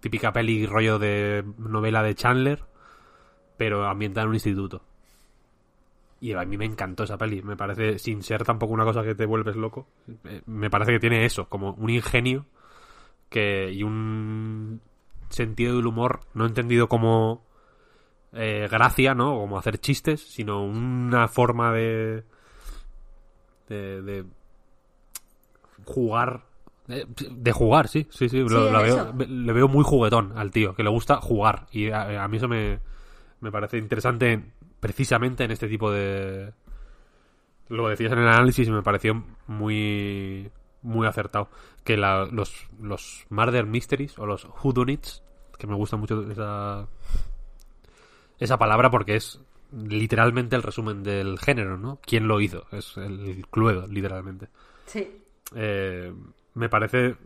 Típica 0.00 0.32
peli 0.32 0.66
rollo 0.66 0.98
de 0.98 1.44
novela 1.58 2.02
de 2.02 2.14
Chandler, 2.14 2.62
pero 3.56 3.86
ambientada 3.86 4.24
en 4.24 4.28
un 4.28 4.34
instituto. 4.34 4.82
Y 6.20 6.32
a 6.32 6.44
mí 6.44 6.56
me 6.56 6.64
encantó 6.64 7.04
esa 7.04 7.18
peli. 7.18 7.42
Me 7.42 7.56
parece, 7.56 7.98
sin 7.98 8.22
ser 8.22 8.44
tampoco 8.44 8.72
una 8.72 8.84
cosa 8.84 9.02
que 9.02 9.14
te 9.14 9.26
vuelves 9.26 9.56
loco, 9.56 9.88
eh, 10.24 10.42
me 10.46 10.70
parece 10.70 10.92
que 10.92 11.00
tiene 11.00 11.24
eso, 11.24 11.48
como 11.48 11.72
un 11.72 11.90
ingenio 11.90 12.46
que 13.28 13.72
y 13.72 13.82
un 13.82 14.80
sentido 15.28 15.76
del 15.76 15.86
humor 15.86 16.20
no 16.34 16.46
entendido 16.46 16.88
como 16.88 17.45
eh, 18.36 18.68
gracia, 18.70 19.14
¿no? 19.14 19.34
Como 19.38 19.58
hacer 19.58 19.78
chistes, 19.78 20.20
sino 20.20 20.64
una 20.64 21.28
forma 21.28 21.72
de 21.72 22.24
de, 23.68 24.02
de 24.02 24.24
jugar. 25.84 26.44
De, 26.86 27.04
de 27.08 27.52
jugar, 27.52 27.88
sí, 27.88 28.06
sí, 28.10 28.28
sí, 28.28 28.38
lo- 28.48 28.70
la 28.70 28.80
veo, 28.80 29.12
le 29.28 29.52
veo 29.52 29.66
muy 29.66 29.82
juguetón 29.82 30.32
al 30.38 30.52
tío, 30.52 30.74
que 30.76 30.84
le 30.84 30.88
gusta 30.90 31.16
jugar. 31.20 31.66
Y 31.72 31.90
a, 31.90 32.22
a 32.22 32.28
mí 32.28 32.36
eso 32.36 32.46
me, 32.46 32.78
me 33.40 33.50
parece 33.50 33.78
interesante 33.78 34.40
precisamente 34.78 35.42
en 35.42 35.50
este 35.50 35.66
tipo 35.66 35.90
de 35.90 36.52
lo 37.68 37.88
decías 37.88 38.12
en 38.12 38.20
el 38.20 38.28
análisis 38.28 38.68
y 38.68 38.70
me 38.70 38.82
pareció 38.82 39.24
muy 39.48 40.48
muy 40.82 41.08
acertado. 41.08 41.48
Que 41.82 41.96
la- 41.96 42.26
los 42.30 42.68
los 42.80 43.26
murder 43.30 43.66
mysteries 43.66 44.16
o 44.20 44.26
los 44.26 44.46
whodunits 44.62 45.24
que 45.58 45.66
me 45.66 45.74
gusta 45.74 45.96
mucho 45.96 46.22
esa 46.30 46.86
esa 48.38 48.58
palabra 48.58 48.90
porque 48.90 49.16
es 49.16 49.40
literalmente 49.72 50.56
el 50.56 50.62
resumen 50.62 51.02
del 51.02 51.38
género, 51.38 51.76
¿no? 51.76 51.98
¿Quién 52.04 52.28
lo 52.28 52.40
hizo? 52.40 52.66
Es 52.72 52.96
el 52.96 53.46
cluedo, 53.50 53.86
literalmente. 53.86 54.48
Sí. 54.86 55.22
Eh, 55.54 56.12
me 56.54 56.68
parece 56.68 57.16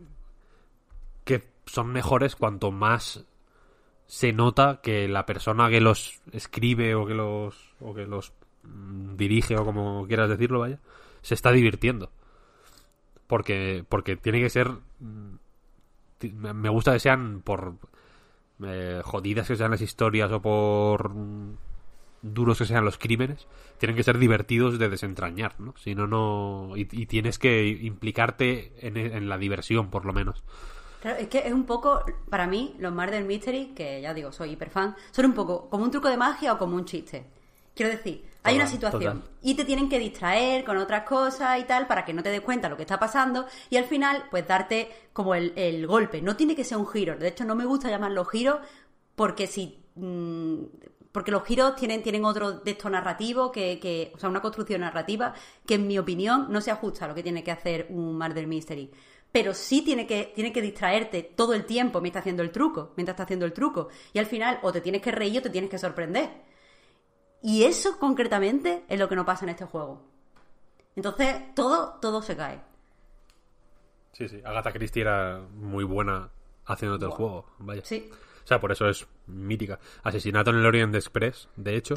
que 1.23 1.43
son 1.65 1.91
mejores 1.91 2.35
cuanto 2.35 2.71
más 2.71 3.25
se 4.05 4.33
nota 4.33 4.81
que 4.83 5.07
la 5.07 5.25
persona 5.25 5.69
que 5.69 5.79
los 5.79 6.21
escribe 6.33 6.95
o 6.95 7.05
que 7.05 7.13
los 7.13 7.73
o 7.79 7.93
que 7.93 8.05
los 8.05 8.33
mm, 8.63 9.15
dirige 9.15 9.55
o 9.55 9.63
como 9.63 10.05
quieras 10.05 10.29
decirlo 10.29 10.59
vaya 10.59 10.79
se 11.21 11.33
está 11.33 11.51
divirtiendo 11.51 12.11
porque 13.27 13.85
porque 13.87 14.17
tiene 14.17 14.41
que 14.41 14.49
ser 14.49 14.69
mm, 14.99 15.35
me 16.33 16.69
gusta 16.69 16.91
que 16.91 16.99
sean 16.99 17.41
por 17.41 17.77
eh, 18.65 19.01
jodidas 19.03 19.47
que 19.47 19.55
sean 19.55 19.71
las 19.71 19.81
historias 19.81 20.31
o 20.31 20.41
por 20.41 21.11
duros 22.21 22.57
que 22.57 22.65
sean 22.65 22.85
los 22.85 22.97
crímenes, 22.97 23.47
tienen 23.77 23.95
que 23.95 24.03
ser 24.03 24.17
divertidos 24.17 24.77
de 24.77 24.89
desentrañar, 24.89 25.59
¿no? 25.59 25.73
Si 25.77 25.95
no, 25.95 26.07
no... 26.07 26.73
Y, 26.75 26.85
tienes 27.07 27.39
que 27.39 27.67
implicarte 27.67 28.73
en, 28.79 28.97
en 28.97 29.27
la 29.27 29.37
diversión, 29.37 29.89
por 29.89 30.05
lo 30.05 30.13
menos. 30.13 30.43
Claro, 31.01 31.17
es 31.17 31.29
que 31.29 31.39
es 31.39 31.51
un 31.51 31.65
poco, 31.65 32.05
para 32.29 32.45
mí, 32.45 32.75
los 32.77 32.93
Murder 32.93 33.23
Mystery, 33.23 33.73
que 33.75 34.01
ya 34.01 34.13
digo, 34.13 34.31
soy 34.31 34.51
hiperfan, 34.51 34.95
son 35.09 35.25
un 35.25 35.33
poco 35.33 35.67
como 35.67 35.83
un 35.83 35.89
truco 35.89 36.09
de 36.09 36.17
magia 36.17 36.53
o 36.53 36.57
como 36.59 36.75
un 36.75 36.85
chiste. 36.85 37.25
Quiero 37.73 37.91
decir, 37.91 38.23
hay 38.43 38.55
Total, 38.55 38.55
una 38.55 38.67
situación 38.67 39.21
total. 39.21 39.35
y 39.41 39.55
te 39.55 39.65
tienen 39.65 39.87
que 39.89 39.99
distraer 39.99 40.63
con 40.65 40.77
otras 40.77 41.03
cosas 41.03 41.59
y 41.59 41.63
tal 41.65 41.87
para 41.87 42.03
que 42.05 42.13
no 42.13 42.23
te 42.23 42.29
des 42.29 42.41
cuenta 42.41 42.69
lo 42.69 42.75
que 42.75 42.83
está 42.83 42.99
pasando 42.99 43.45
y 43.69 43.77
al 43.77 43.85
final, 43.85 44.25
pues 44.31 44.47
darte 44.47 44.91
como 45.13 45.35
el, 45.35 45.53
el 45.55 45.85
golpe. 45.85 46.21
No 46.21 46.35
tiene 46.35 46.55
que 46.55 46.63
ser 46.63 46.77
un 46.77 46.87
giro. 46.87 47.15
De 47.17 47.27
hecho, 47.27 47.45
no 47.45 47.55
me 47.55 47.65
gusta 47.65 47.89
llamarlo 47.89 48.25
giros 48.25 48.59
porque 49.15 49.47
si. 49.47 49.83
mm, 49.95 50.63
porque 51.11 51.31
los 51.31 51.43
giros 51.43 51.75
tienen, 51.75 52.01
tienen 52.03 52.23
otro 52.23 52.53
de 52.53 52.71
esto 52.71 52.89
narrativo, 52.89 53.51
que, 53.51 53.79
que, 53.79 54.11
o 54.15 54.17
sea, 54.17 54.29
una 54.29 54.41
construcción 54.41 54.81
narrativa 54.81 55.33
que 55.65 55.75
en 55.75 55.85
mi 55.85 55.99
opinión 55.99 56.47
no 56.49 56.61
se 56.61 56.71
ajusta 56.71 57.03
a 57.05 57.07
lo 57.09 57.15
que 57.15 57.21
tiene 57.23 57.43
que 57.43 57.51
hacer 57.51 57.87
un 57.89 58.17
Murder 58.17 58.47
Mystery. 58.47 58.89
Pero 59.31 59.53
sí 59.53 59.81
tiene 59.81 60.07
que, 60.07 60.31
tiene 60.33 60.53
que 60.53 60.61
distraerte 60.61 61.23
todo 61.23 61.53
el 61.53 61.65
tiempo 61.65 61.99
mientras 62.01 62.21
haciendo 62.21 62.43
el 62.43 62.51
truco, 62.51 62.93
mientras 62.95 63.15
está 63.15 63.23
haciendo 63.23 63.45
el 63.45 63.53
truco. 63.53 63.89
Y 64.13 64.19
al 64.19 64.25
final 64.25 64.59
o 64.61 64.71
te 64.71 64.81
tienes 64.81 65.01
que 65.01 65.11
reír 65.11 65.39
o 65.39 65.41
te 65.41 65.49
tienes 65.49 65.69
que 65.69 65.77
sorprender. 65.77 66.29
Y 67.41 67.63
eso 67.63 67.97
concretamente 67.97 68.83
es 68.87 68.99
lo 68.99 69.09
que 69.09 69.15
no 69.15 69.25
pasa 69.25 69.45
en 69.45 69.49
este 69.49 69.65
juego. 69.65 70.03
Entonces, 70.95 71.55
todo, 71.55 71.97
todo 72.01 72.21
se 72.21 72.35
cae. 72.35 72.61
Sí, 74.13 74.27
sí. 74.27 74.41
Agatha 74.43 74.71
Christie 74.71 75.01
era 75.01 75.41
muy 75.55 75.83
buena 75.83 76.29
haciéndote 76.65 77.05
el 77.05 77.11
juego, 77.11 77.47
vaya. 77.59 77.81
Sí. 77.83 78.09
O 78.43 78.47
sea, 78.47 78.59
por 78.59 78.71
eso 78.71 78.87
es 78.87 79.07
mítica. 79.27 79.79
Asesinato 80.03 80.51
en 80.51 80.57
el 80.57 80.65
Orient 80.65 80.93
Express, 80.95 81.49
de 81.55 81.75
hecho. 81.75 81.95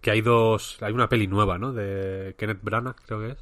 Que 0.00 0.10
hay 0.10 0.20
dos... 0.20 0.82
Hay 0.82 0.92
una 0.92 1.08
peli 1.08 1.28
nueva, 1.28 1.58
¿no? 1.58 1.72
De 1.72 2.34
Kenneth 2.36 2.62
Branagh, 2.62 2.96
creo 3.06 3.20
que 3.20 3.28
es. 3.32 3.38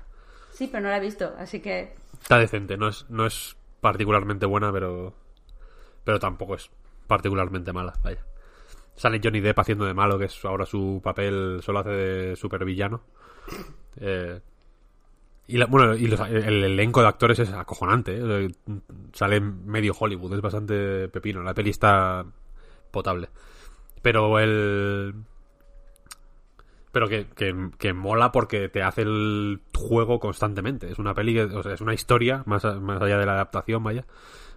Sí, 0.52 0.68
pero 0.70 0.82
no 0.82 0.90
la 0.90 0.98
he 0.98 1.00
visto, 1.00 1.32
así 1.38 1.60
que. 1.60 1.94
Está 2.20 2.36
decente, 2.36 2.76
no 2.76 2.88
es, 2.88 3.06
no 3.08 3.24
es 3.24 3.56
particularmente 3.80 4.44
buena, 4.44 4.70
pero. 4.70 5.14
Pero 6.04 6.18
tampoco 6.18 6.54
es 6.54 6.70
particularmente 7.06 7.72
mala, 7.72 7.94
vaya. 8.02 8.26
Sale 9.00 9.18
Johnny 9.24 9.40
Depp 9.40 9.58
haciendo 9.58 9.86
de 9.86 9.94
malo, 9.94 10.18
que 10.18 10.26
es 10.26 10.44
ahora 10.44 10.66
su 10.66 11.00
papel, 11.02 11.60
solo 11.62 11.78
hace 11.78 11.88
de 11.88 12.36
supervillano. 12.36 13.00
Eh, 13.98 14.38
y 15.46 15.56
la- 15.56 15.64
bueno, 15.64 15.96
y 15.96 16.04
el 16.04 16.64
elenco 16.64 17.00
de 17.00 17.08
actores 17.08 17.38
es 17.38 17.50
acojonante, 17.50 18.18
¿eh? 18.20 18.48
Sale 19.14 19.40
medio 19.40 19.94
Hollywood, 19.98 20.34
es 20.34 20.42
bastante 20.42 21.08
pepino. 21.08 21.42
La 21.42 21.54
peli 21.54 21.70
está 21.70 22.26
potable. 22.90 23.30
Pero 24.02 24.38
el. 24.38 25.14
Pero 26.92 27.08
que, 27.08 27.26
que, 27.28 27.70
que 27.78 27.94
mola 27.94 28.32
porque 28.32 28.68
te 28.68 28.82
hace 28.82 29.00
el 29.02 29.60
juego 29.74 30.20
constantemente. 30.20 30.90
Es 30.92 30.98
una 30.98 31.14
peli, 31.14 31.32
que, 31.32 31.44
o 31.44 31.62
sea, 31.62 31.72
es 31.72 31.80
una 31.80 31.94
historia, 31.94 32.42
más, 32.44 32.64
más 32.82 33.00
allá 33.00 33.16
de 33.16 33.24
la 33.26 33.32
adaptación, 33.32 33.82
vaya, 33.82 34.04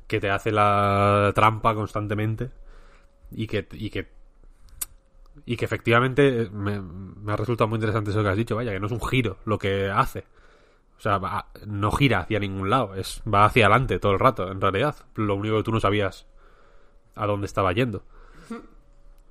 que 0.08 0.20
te 0.20 0.30
hace 0.32 0.52
la 0.52 1.32
trampa 1.34 1.74
constantemente 1.76 2.50
y 3.32 3.48
que, 3.48 3.68
y 3.74 3.90
que, 3.92 4.10
y 5.46 5.58
que 5.58 5.66
efectivamente 5.66 6.50
me, 6.52 6.80
me 6.82 7.34
ha 7.34 7.36
resultado 7.36 7.68
muy 7.68 7.78
interesante 7.78 8.12
eso 8.12 8.22
que 8.24 8.30
has 8.30 8.38
dicho, 8.38 8.56
vaya, 8.56 8.72
que 8.72 8.80
no 8.80 8.86
es 8.88 8.92
un 8.92 9.02
giro 9.02 9.38
lo 9.46 9.58
que 9.58 9.90
hace. 9.90 10.26
O 10.98 11.02
sea, 11.04 11.18
va- 11.18 11.48
no 11.66 11.92
gira 11.92 12.20
hacia 12.22 12.40
ningún 12.40 12.70
lado, 12.70 12.96
es 12.96 13.22
va 13.32 13.46
hacia 13.46 13.66
adelante 13.66 14.00
todo 14.00 14.14
el 14.14 14.20
rato, 14.20 14.50
en 14.52 14.62
realidad. 14.62 14.96
Lo 15.16 15.36
único 15.36 15.58
que 15.58 15.64
tú 15.64 15.72
no 15.72 15.80
sabías 15.80 16.28
a 17.16 17.26
dónde 17.28 17.46
estaba 17.46 17.72
yendo. 17.74 18.04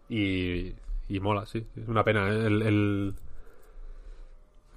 Y, 0.09 0.75
y 1.09 1.21
mola, 1.21 1.47
sí. 1.47 1.67
Es 1.75 1.89
una 1.89 2.05
pena. 2.05 2.29
¿eh? 2.29 2.47
El, 2.47 2.63
el... 2.63 3.15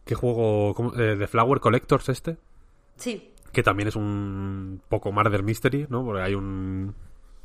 ¿Qué 0.05 0.15
juego? 0.15 0.73
cómo- 0.73 0.93
eh, 0.95 1.15
¿The 1.17 1.27
Flower 1.27 1.59
Collectors 1.59 2.07
este? 2.07 2.37
Sí. 2.95 3.33
Que 3.51 3.63
también 3.63 3.89
es 3.89 3.97
un 3.97 4.81
poco 4.87 5.11
Murder 5.11 5.43
Mystery, 5.43 5.87
¿no? 5.89 6.05
Porque 6.05 6.21
hay 6.21 6.35
un 6.35 6.95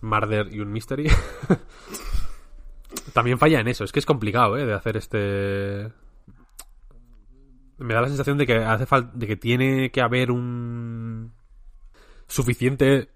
Murder 0.03 0.53
y 0.55 0.61
un 0.61 0.71
Mystery. 0.71 1.09
también 3.11 3.39
falla 3.39 3.61
en 3.61 3.69
eso. 3.69 3.85
Es 3.85 3.93
que 3.93 3.99
es 3.99 4.07
complicado, 4.07 4.57
¿eh? 4.57 4.67
De 4.67 4.75
hacer 4.75 4.97
este... 4.97 5.93
Me 7.79 7.95
da 7.95 8.03
la 8.03 8.09
sensación 8.09 8.39
de 8.39 8.47
que 8.47 8.57
hace 8.57 8.87
falta... 8.87 9.11
De 9.15 9.27
que 9.27 9.37
tiene 9.37 9.91
que 9.91 10.01
haber 10.01 10.31
un... 10.31 11.33
Suficiente 12.27 13.09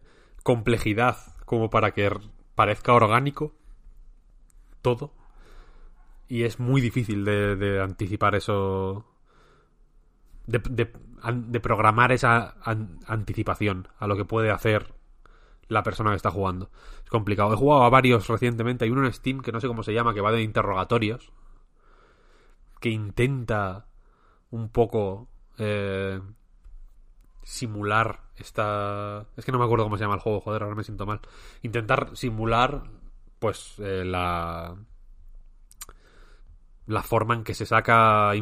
complejidad 0.42 1.16
como 1.44 1.70
para 1.70 1.92
que 1.92 2.10
parezca 2.54 2.92
orgánico 2.92 3.54
todo. 4.82 5.12
Y 6.28 6.42
es 6.42 6.58
muy 6.58 6.80
difícil 6.80 7.24
de, 7.24 7.80
anticipar 7.80 8.34
eso 8.34 9.06
de, 10.46 10.60
programar 11.60 12.12
esa 12.12 12.56
an- 12.62 12.98
anticipación 13.06 13.88
a 13.98 14.06
lo 14.06 14.16
que 14.16 14.24
puede 14.24 14.50
hacer 14.50 14.94
la 15.68 15.82
persona 15.82 16.10
que 16.10 16.16
está 16.16 16.30
jugando. 16.30 16.70
Es 17.02 17.10
complicado. 17.10 17.52
He 17.52 17.56
jugado 17.56 17.84
a 17.84 17.90
varios 17.90 18.28
recientemente. 18.28 18.84
Hay 18.84 18.90
uno 18.90 19.04
en 19.04 19.12
Steam 19.12 19.40
que 19.40 19.52
no 19.52 19.60
sé 19.60 19.68
cómo 19.68 19.82
se 19.82 19.92
llama, 19.92 20.14
que 20.14 20.20
va 20.20 20.32
de 20.32 20.42
interrogatorios. 20.42 21.32
Que 22.80 22.90
intenta 22.90 23.86
un 24.50 24.68
poco 24.68 25.28
eh, 25.58 26.20
simular 27.42 28.20
esta... 28.36 29.26
Es 29.36 29.44
que 29.44 29.52
no 29.52 29.58
me 29.58 29.64
acuerdo 29.64 29.84
cómo 29.84 29.96
se 29.96 30.04
llama 30.04 30.14
el 30.14 30.20
juego, 30.20 30.40
joder, 30.40 30.62
ahora 30.62 30.74
me 30.74 30.84
siento 30.84 31.06
mal. 31.06 31.20
Intentar 31.62 32.16
simular, 32.16 32.84
pues, 33.38 33.74
eh, 33.78 34.04
la... 34.04 34.76
La 36.86 37.02
forma 37.02 37.34
en 37.34 37.44
que 37.44 37.54
se 37.54 37.64
saca 37.64 38.34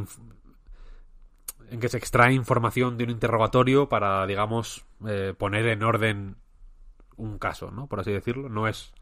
en 1.72 1.80
que 1.80 1.88
se 1.88 1.96
extrae 1.96 2.34
información 2.34 2.98
de 2.98 3.04
un 3.04 3.10
interrogatorio 3.10 3.88
para, 3.88 4.26
digamos, 4.26 4.84
eh, 5.06 5.32
poner 5.36 5.66
en 5.68 5.82
orden 5.82 6.36
un 7.16 7.38
caso, 7.38 7.70
¿no? 7.70 7.86
Por 7.86 8.00
así 8.00 8.12
decirlo. 8.12 8.48
No 8.48 8.68
es 8.68 8.92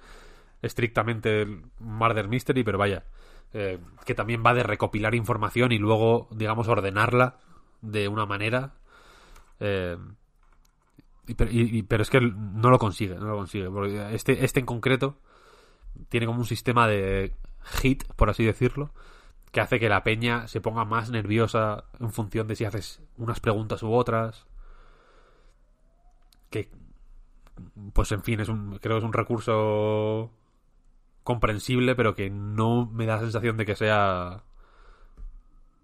estrictamente 0.62 1.42
el 1.42 1.62
murder 1.78 2.28
mystery, 2.28 2.64
pero 2.64 2.78
vaya, 2.78 3.04
eh, 3.52 3.78
que 4.04 4.14
también 4.14 4.42
va 4.44 4.54
de 4.54 4.62
recopilar 4.62 5.14
información 5.14 5.72
y 5.72 5.78
luego, 5.78 6.28
digamos, 6.30 6.68
ordenarla 6.68 7.38
de 7.80 8.08
una 8.08 8.26
manera. 8.26 8.74
eh, 9.62 9.98
pero- 11.36 12.02
es 12.02 12.10
que 12.10 12.20
no 12.20 12.70
lo 12.70 12.78
consigue, 12.78 13.14
no 13.16 13.26
lo 13.26 13.36
consigue. 13.36 13.68
Este, 14.14 14.44
este 14.44 14.60
en 14.60 14.66
concreto 14.66 15.16
tiene 16.08 16.26
como 16.26 16.40
un 16.40 16.46
sistema 16.46 16.88
de 16.88 17.34
hit, 17.82 18.04
por 18.14 18.30
así 18.30 18.44
decirlo, 18.44 18.90
que 19.52 19.60
hace 19.60 19.78
que 19.78 19.88
la 19.88 20.02
peña 20.02 20.48
se 20.48 20.60
ponga 20.60 20.84
más 20.84 21.10
nerviosa 21.10 21.84
en 21.98 22.10
función 22.12 22.46
de 22.48 22.56
si 22.56 22.64
haces 22.64 23.02
unas 23.16 23.40
preguntas 23.40 23.82
u 23.82 23.92
otras. 23.92 24.46
Que, 26.50 26.68
pues 27.92 28.12
en 28.12 28.22
fin, 28.22 28.40
es 28.40 28.48
un, 28.48 28.78
creo 28.78 28.96
que 28.96 28.98
es 28.98 29.04
un 29.04 29.12
recurso 29.12 30.30
comprensible, 31.22 31.94
pero 31.94 32.14
que 32.14 32.30
no 32.30 32.86
me 32.86 33.06
da 33.06 33.16
la 33.16 33.22
sensación 33.22 33.56
de 33.56 33.66
que 33.66 33.76
sea 33.76 34.42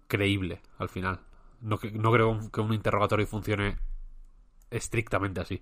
creíble 0.07 0.61
al 0.77 0.89
final. 0.89 1.19
No, 1.61 1.79
no 1.93 2.11
creo 2.11 2.51
que 2.51 2.61
un 2.61 2.73
interrogatorio 2.73 3.27
funcione 3.27 3.77
estrictamente 4.71 5.41
así. 5.41 5.61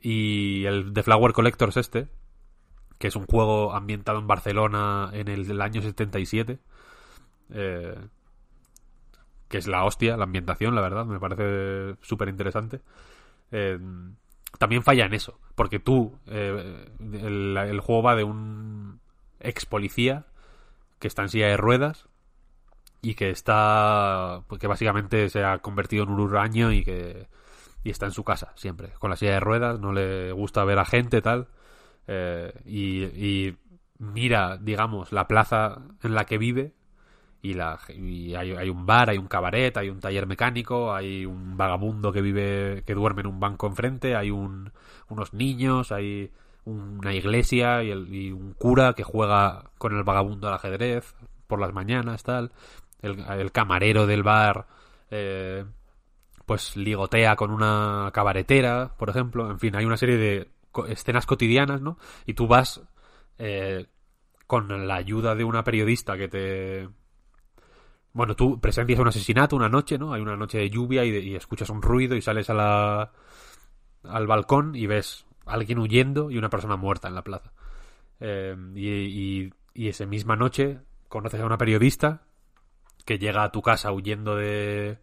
Y 0.00 0.64
el 0.66 0.92
The 0.92 1.02
Flower 1.02 1.32
Collectors 1.32 1.76
este, 1.76 2.08
que 2.98 3.08
es 3.08 3.16
un 3.16 3.26
juego 3.26 3.74
ambientado 3.74 4.18
en 4.18 4.26
Barcelona 4.26 5.10
en 5.12 5.28
el, 5.28 5.60
año 5.60 5.82
77, 5.82 6.58
eh, 7.50 7.98
que 9.48 9.58
es 9.58 9.66
la 9.66 9.84
hostia, 9.84 10.16
la 10.16 10.24
ambientación, 10.24 10.74
la 10.74 10.80
verdad, 10.80 11.06
me 11.06 11.20
parece 11.20 11.96
súper 12.02 12.28
interesante. 12.28 12.80
Eh, 13.52 13.78
también 14.58 14.82
falla 14.82 15.06
en 15.06 15.14
eso, 15.14 15.38
porque 15.54 15.78
tú, 15.78 16.18
eh, 16.26 16.88
el, 17.00 17.56
el 17.56 17.80
juego 17.80 18.02
va 18.02 18.16
de 18.16 18.24
un 18.24 19.00
ex 19.40 19.66
policía 19.66 20.26
que 20.98 21.08
está 21.08 21.22
en 21.22 21.28
silla 21.28 21.48
de 21.48 21.56
ruedas 21.56 22.06
y 23.02 23.14
que 23.14 23.30
está, 23.30 24.42
pues 24.48 24.60
que 24.60 24.66
básicamente 24.66 25.28
se 25.28 25.44
ha 25.44 25.58
convertido 25.58 26.04
en 26.04 26.10
un 26.10 26.20
huraño 26.20 26.72
y 26.72 26.84
que 26.84 27.28
y 27.84 27.90
está 27.90 28.06
en 28.06 28.12
su 28.12 28.24
casa 28.24 28.52
siempre, 28.56 28.90
con 28.98 29.10
la 29.10 29.16
silla 29.16 29.34
de 29.34 29.40
ruedas, 29.40 29.78
no 29.78 29.92
le 29.92 30.32
gusta 30.32 30.64
ver 30.64 30.80
a 30.80 30.84
gente 30.84 31.22
tal, 31.22 31.46
eh, 32.08 32.52
y, 32.64 33.04
y 33.04 33.56
mira, 33.98 34.56
digamos, 34.56 35.12
la 35.12 35.28
plaza 35.28 35.82
en 36.02 36.14
la 36.14 36.24
que 36.24 36.36
vive 36.36 36.72
y, 37.52 38.34
hay, 38.34 38.68
un 38.70 38.86
bar, 38.86 39.10
hay 39.10 39.18
un 39.18 39.28
cabaret, 39.28 39.76
hay 39.76 39.88
un 39.88 40.00
taller 40.00 40.26
mecánico, 40.26 40.94
hay 40.94 41.26
un 41.26 41.56
vagabundo 41.56 42.12
que 42.12 42.20
vive, 42.20 42.82
que 42.86 42.94
duerme 42.94 43.20
en 43.20 43.28
un 43.28 43.40
banco 43.40 43.66
enfrente, 43.66 44.16
hay 44.16 44.30
un, 44.30 44.72
unos 45.08 45.32
niños, 45.34 45.92
hay 45.92 46.30
una 46.64 47.14
iglesia 47.14 47.82
y, 47.82 48.32
un 48.32 48.54
cura 48.54 48.94
que 48.94 49.04
juega 49.04 49.70
con 49.78 49.96
el 49.96 50.02
vagabundo 50.02 50.48
al 50.48 50.54
ajedrez 50.54 51.14
por 51.46 51.60
las 51.60 51.72
mañanas, 51.72 52.22
tal. 52.22 52.52
El, 53.00 53.52
camarero 53.52 54.06
del 54.06 54.24
bar, 54.24 54.66
eh, 55.10 55.64
pues 56.44 56.76
ligotea 56.76 57.36
con 57.36 57.52
una 57.52 58.10
cabaretera, 58.12 58.94
por 58.96 59.10
ejemplo. 59.10 59.50
En 59.50 59.60
fin, 59.60 59.76
hay 59.76 59.84
una 59.84 59.96
serie 59.96 60.16
de 60.16 60.50
escenas 60.88 61.26
cotidianas, 61.26 61.80
¿no? 61.80 61.98
Y 62.26 62.34
tú 62.34 62.48
vas 62.48 62.80
eh, 63.38 63.86
con 64.46 64.88
la 64.88 64.96
ayuda 64.96 65.34
de 65.34 65.44
una 65.44 65.64
periodista 65.64 66.16
que 66.16 66.28
te 66.28 66.88
bueno, 68.16 68.34
tú 68.34 68.58
presencias 68.58 68.98
un 68.98 69.08
asesinato 69.08 69.56
una 69.56 69.68
noche, 69.68 69.98
¿no? 69.98 70.14
Hay 70.14 70.22
una 70.22 70.36
noche 70.36 70.56
de 70.56 70.70
lluvia 70.70 71.04
y, 71.04 71.34
escuchas 71.34 71.68
un 71.68 71.82
ruido 71.82 72.16
y 72.16 72.22
sales 72.22 72.48
al 72.48 73.10
balcón 74.02 74.74
y 74.74 74.86
ves 74.86 75.26
a 75.44 75.52
alguien 75.52 75.78
huyendo 75.78 76.30
y 76.30 76.38
una 76.38 76.48
persona 76.48 76.76
muerta 76.76 77.08
en 77.08 77.14
la 77.14 77.22
plaza. 77.22 77.52
Eh, 78.20 78.56
y, 78.74 78.88
y, 78.88 79.52
y 79.74 79.88
esa 79.88 80.06
misma 80.06 80.34
noche 80.34 80.78
conoces 81.08 81.40
a 81.40 81.44
una 81.44 81.58
periodista 81.58 82.22
que 83.04 83.18
llega 83.18 83.44
a 83.44 83.52
tu 83.52 83.60
casa 83.60 83.92
huyendo 83.92 84.34
de... 84.34 84.98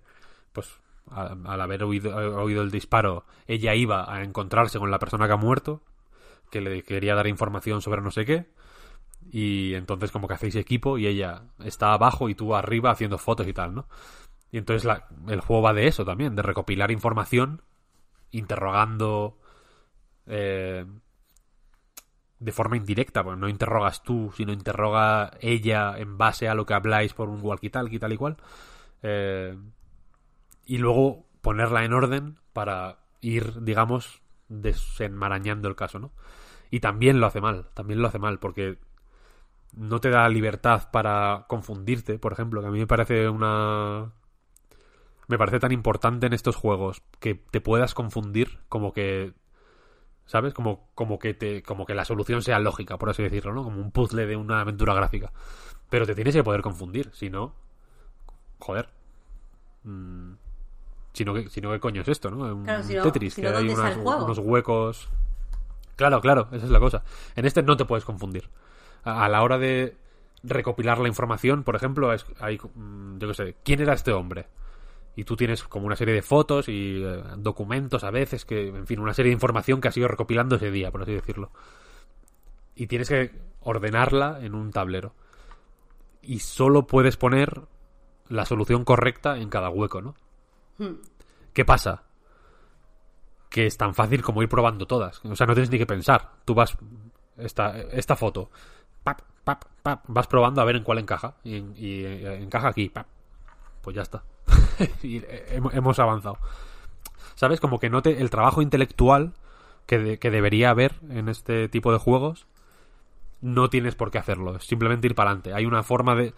Pues 0.52 0.80
a- 1.11 1.35
al 1.45 1.61
haber 1.61 1.84
oído, 1.84 2.15
oído 2.41 2.64
el 2.64 2.72
disparo, 2.72 3.26
ella 3.45 3.76
iba 3.76 4.11
a 4.11 4.23
encontrarse 4.23 4.80
con 4.80 4.90
la 4.90 4.98
persona 4.98 5.27
que 5.27 5.34
ha 5.34 5.38
muerto, 5.38 5.84
que 6.49 6.61
le 6.61 6.81
quería 6.81 7.14
dar 7.14 7.27
información 7.27 7.84
sobre 7.84 8.02
no 8.02 8.10
sé 8.10 8.26
qué. 8.26 8.48
Y 9.31 9.73
entonces 9.75 10.11
como 10.11 10.27
que 10.27 10.35
hacéis 10.35 10.55
equipo 10.55 10.97
y 10.97 11.07
ella 11.07 11.43
está 11.63 11.93
abajo 11.93 12.29
y 12.29 12.35
tú 12.35 12.55
arriba 12.55 12.91
haciendo 12.91 13.17
fotos 13.17 13.47
y 13.47 13.53
tal, 13.53 13.73
¿no? 13.75 13.87
Y 14.51 14.57
entonces 14.59 14.85
la- 14.85 15.07
el 15.27 15.41
juego 15.41 15.63
va 15.63 15.73
de 15.73 15.87
eso 15.87 16.05
también, 16.05 16.35
de 16.35 16.43
recopilar 16.43 16.91
información, 16.91 17.61
interrogando 18.31 19.37
eh, 20.27 20.85
de 22.39 22.51
forma 22.51 22.77
indirecta, 22.77 23.23
porque 23.23 23.39
no 23.39 23.47
interrogas 23.47 24.03
tú, 24.03 24.31
sino 24.35 24.51
interroga 24.51 25.31
ella 25.39 25.97
en 25.97 26.17
base 26.17 26.49
a 26.49 26.55
lo 26.55 26.65
que 26.65 26.73
habláis 26.73 27.13
por 27.13 27.29
un 27.29 27.41
walkie-talkie 27.41 27.99
tal 27.99 28.13
y 28.13 28.17
cual. 28.17 28.37
Eh, 29.01 29.57
y 30.65 30.77
luego 30.77 31.25
ponerla 31.41 31.83
en 31.85 31.93
orden 31.93 32.37
para 32.53 32.99
ir, 33.21 33.61
digamos, 33.63 34.21
desenmarañando 34.49 35.67
el 35.67 35.75
caso, 35.75 35.99
¿no? 35.99 36.11
Y 36.71 36.79
también 36.79 37.19
lo 37.19 37.27
hace 37.27 37.41
mal, 37.41 37.67
también 37.73 38.01
lo 38.01 38.07
hace 38.07 38.19
mal, 38.19 38.39
porque 38.39 38.77
no 39.75 39.99
te 39.99 40.09
da 40.09 40.27
libertad 40.29 40.89
para 40.91 41.45
confundirte, 41.47 42.19
por 42.19 42.33
ejemplo, 42.33 42.61
que 42.61 42.67
a 42.67 42.71
mí 42.71 42.79
me 42.79 42.87
parece 42.87 43.27
una... 43.29 44.11
Me 45.27 45.37
parece 45.37 45.59
tan 45.59 45.71
importante 45.71 46.27
en 46.27 46.33
estos 46.33 46.55
juegos 46.55 47.01
que 47.19 47.35
te 47.35 47.61
puedas 47.61 47.93
confundir 47.93 48.59
como 48.69 48.93
que... 48.93 49.33
¿Sabes? 50.25 50.53
Como, 50.53 50.87
como 50.95 51.19
que 51.19 51.33
te, 51.33 51.63
como 51.63 51.85
que 51.85 51.93
la 51.93 52.05
solución 52.05 52.41
sea 52.41 52.59
lógica, 52.59 52.97
por 52.97 53.09
así 53.09 53.23
decirlo, 53.23 53.53
¿no? 53.53 53.63
Como 53.63 53.81
un 53.81 53.91
puzzle 53.91 54.25
de 54.25 54.35
una 54.37 54.61
aventura 54.61 54.93
gráfica. 54.93 55.31
Pero 55.89 56.05
te 56.05 56.15
tienes 56.15 56.33
que 56.35 56.43
poder 56.43 56.61
confundir, 56.61 57.09
si 57.13 57.29
no... 57.29 57.53
Joder. 58.59 58.89
Mm, 59.83 60.33
si 61.13 61.25
no, 61.25 61.33
¿qué- 61.33 61.49
si 61.49 61.59
no, 61.61 61.71
¿qué 61.71 61.79
coño 61.79 62.01
es 62.01 62.07
esto, 62.07 62.31
no? 62.31 62.37
Un 62.55 62.63
Claro, 62.63 62.83
si 62.83 62.93
no- 62.95 63.01
Tetris, 63.03 63.33
si 63.33 63.41
que 63.41 63.47
hay 63.47 63.69
unos 63.69 64.37
huecos... 64.39 65.09
Claro, 65.95 66.21
claro, 66.21 66.47
esa 66.51 66.65
es 66.65 66.71
la 66.71 66.79
cosa. 66.79 67.03
En 67.35 67.45
este 67.45 67.61
no 67.63 67.75
te 67.77 67.85
puedes 67.85 68.05
confundir. 68.05 68.49
A, 69.03 69.25
a 69.25 69.30
la 69.30 69.41
hora 69.43 69.57
de 69.57 69.95
recopilar 70.43 70.99
la 70.99 71.07
información, 71.07 71.63
por 71.63 71.75
ejemplo, 71.75 72.11
es- 72.13 72.25
hay, 72.39 72.57
mm, 72.57 73.17
yo 73.19 73.27
qué 73.30 73.34
sé, 73.34 73.55
¿quién 73.63 73.81
era 73.81 73.93
este 73.93 74.11
hombre? 74.11 74.47
Y 75.15 75.23
tú 75.25 75.35
tienes 75.35 75.63
como 75.63 75.85
una 75.85 75.95
serie 75.95 76.13
de 76.15 76.21
fotos 76.23 76.67
y 76.69 77.03
eh, 77.03 77.23
documentos 77.38 78.03
a 78.03 78.09
veces, 78.11 78.45
que, 78.45 78.67
en 78.69 78.88
fin, 78.88 78.99
una 78.99 79.13
serie 79.13 79.30
de 79.30 79.34
información 79.35 79.80
que 79.80 79.88
has 79.88 79.97
ido 79.97 80.07
recopilando 80.07 80.55
ese 80.55 80.71
día, 80.71 80.91
por 80.91 81.03
así 81.03 81.13
decirlo. 81.13 81.51
Y 82.75 82.88
tienes 82.88 83.09
que 83.09 83.31
ordenarla 83.61 84.39
en 84.41 84.55
un 84.55 84.71
tablero. 84.71 85.13
Y 86.21 86.39
solo 86.39 86.88
puedes 86.88 87.15
poner 87.17 87.61
la 88.30 88.45
solución 88.45 88.84
correcta 88.85 89.38
en 89.38 89.49
cada 89.49 89.69
hueco, 89.69 90.01
¿no? 90.01 90.15
¿Qué 91.53 91.63
pasa? 91.63 92.03
Que 93.49 93.67
es 93.67 93.77
tan 93.77 93.93
fácil 93.93 94.23
como 94.23 94.41
ir 94.41 94.49
probando 94.49 94.88
todas. 94.88 95.23
O 95.25 95.35
sea, 95.35 95.45
no 95.45 95.53
tienes 95.53 95.69
ni 95.69 95.77
que 95.77 95.85
pensar. 95.85 96.31
Tú 96.45 96.55
vas 96.55 96.75
esta, 97.38 97.77
esta 97.77 98.15
foto. 98.15 98.49
Pap, 99.03 99.21
pap, 99.43 99.65
pap. 99.81 100.03
Vas 100.07 100.27
probando 100.27 100.61
a 100.61 100.65
ver 100.65 100.75
en 100.75 100.84
cuál 100.84 100.99
encaja. 100.99 101.35
Y, 101.43 101.57
eh, 102.03 102.39
encaja 102.41 102.69
aquí. 102.69 102.89
Pap. 102.89 103.07
Pues 103.81 103.95
ya 103.95 104.01
está. 104.01 104.23
y 105.03 105.17
eh, 105.17 105.61
hemos, 105.71 105.99
avanzado. 105.99 106.38
¿Sabes? 107.35 107.59
Como 107.59 107.80
que 107.80 107.89
note 107.89 108.21
el 108.21 108.30
trabajo 108.30 108.61
intelectual 108.61 109.34
que, 109.85 110.19
que 110.19 110.31
debería 110.31 110.69
haber 110.69 110.95
en 111.09 111.30
este 111.30 111.69
tipo 111.69 111.91
de 111.91 111.99
juegos. 111.99 112.47
No 113.41 113.69
tienes 113.69 113.95
por 113.95 114.09
qué 114.09 114.19
hacerlo. 114.19 114.55
Es 114.55 114.65
simplemente 114.65 115.07
ir 115.07 115.15
para 115.15 115.31
adelante. 115.31 115.53
Hay 115.53 115.65
una 115.65 115.84
forma 115.84 116.15
de 116.15 116.34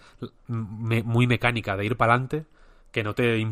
muy 0.47 1.27
mecánica 1.27 1.77
de 1.77 1.85
ir 1.85 1.97
para 1.97 2.13
adelante 2.13 2.45
que 2.91 3.03
no 3.03 3.13
te 3.13 3.45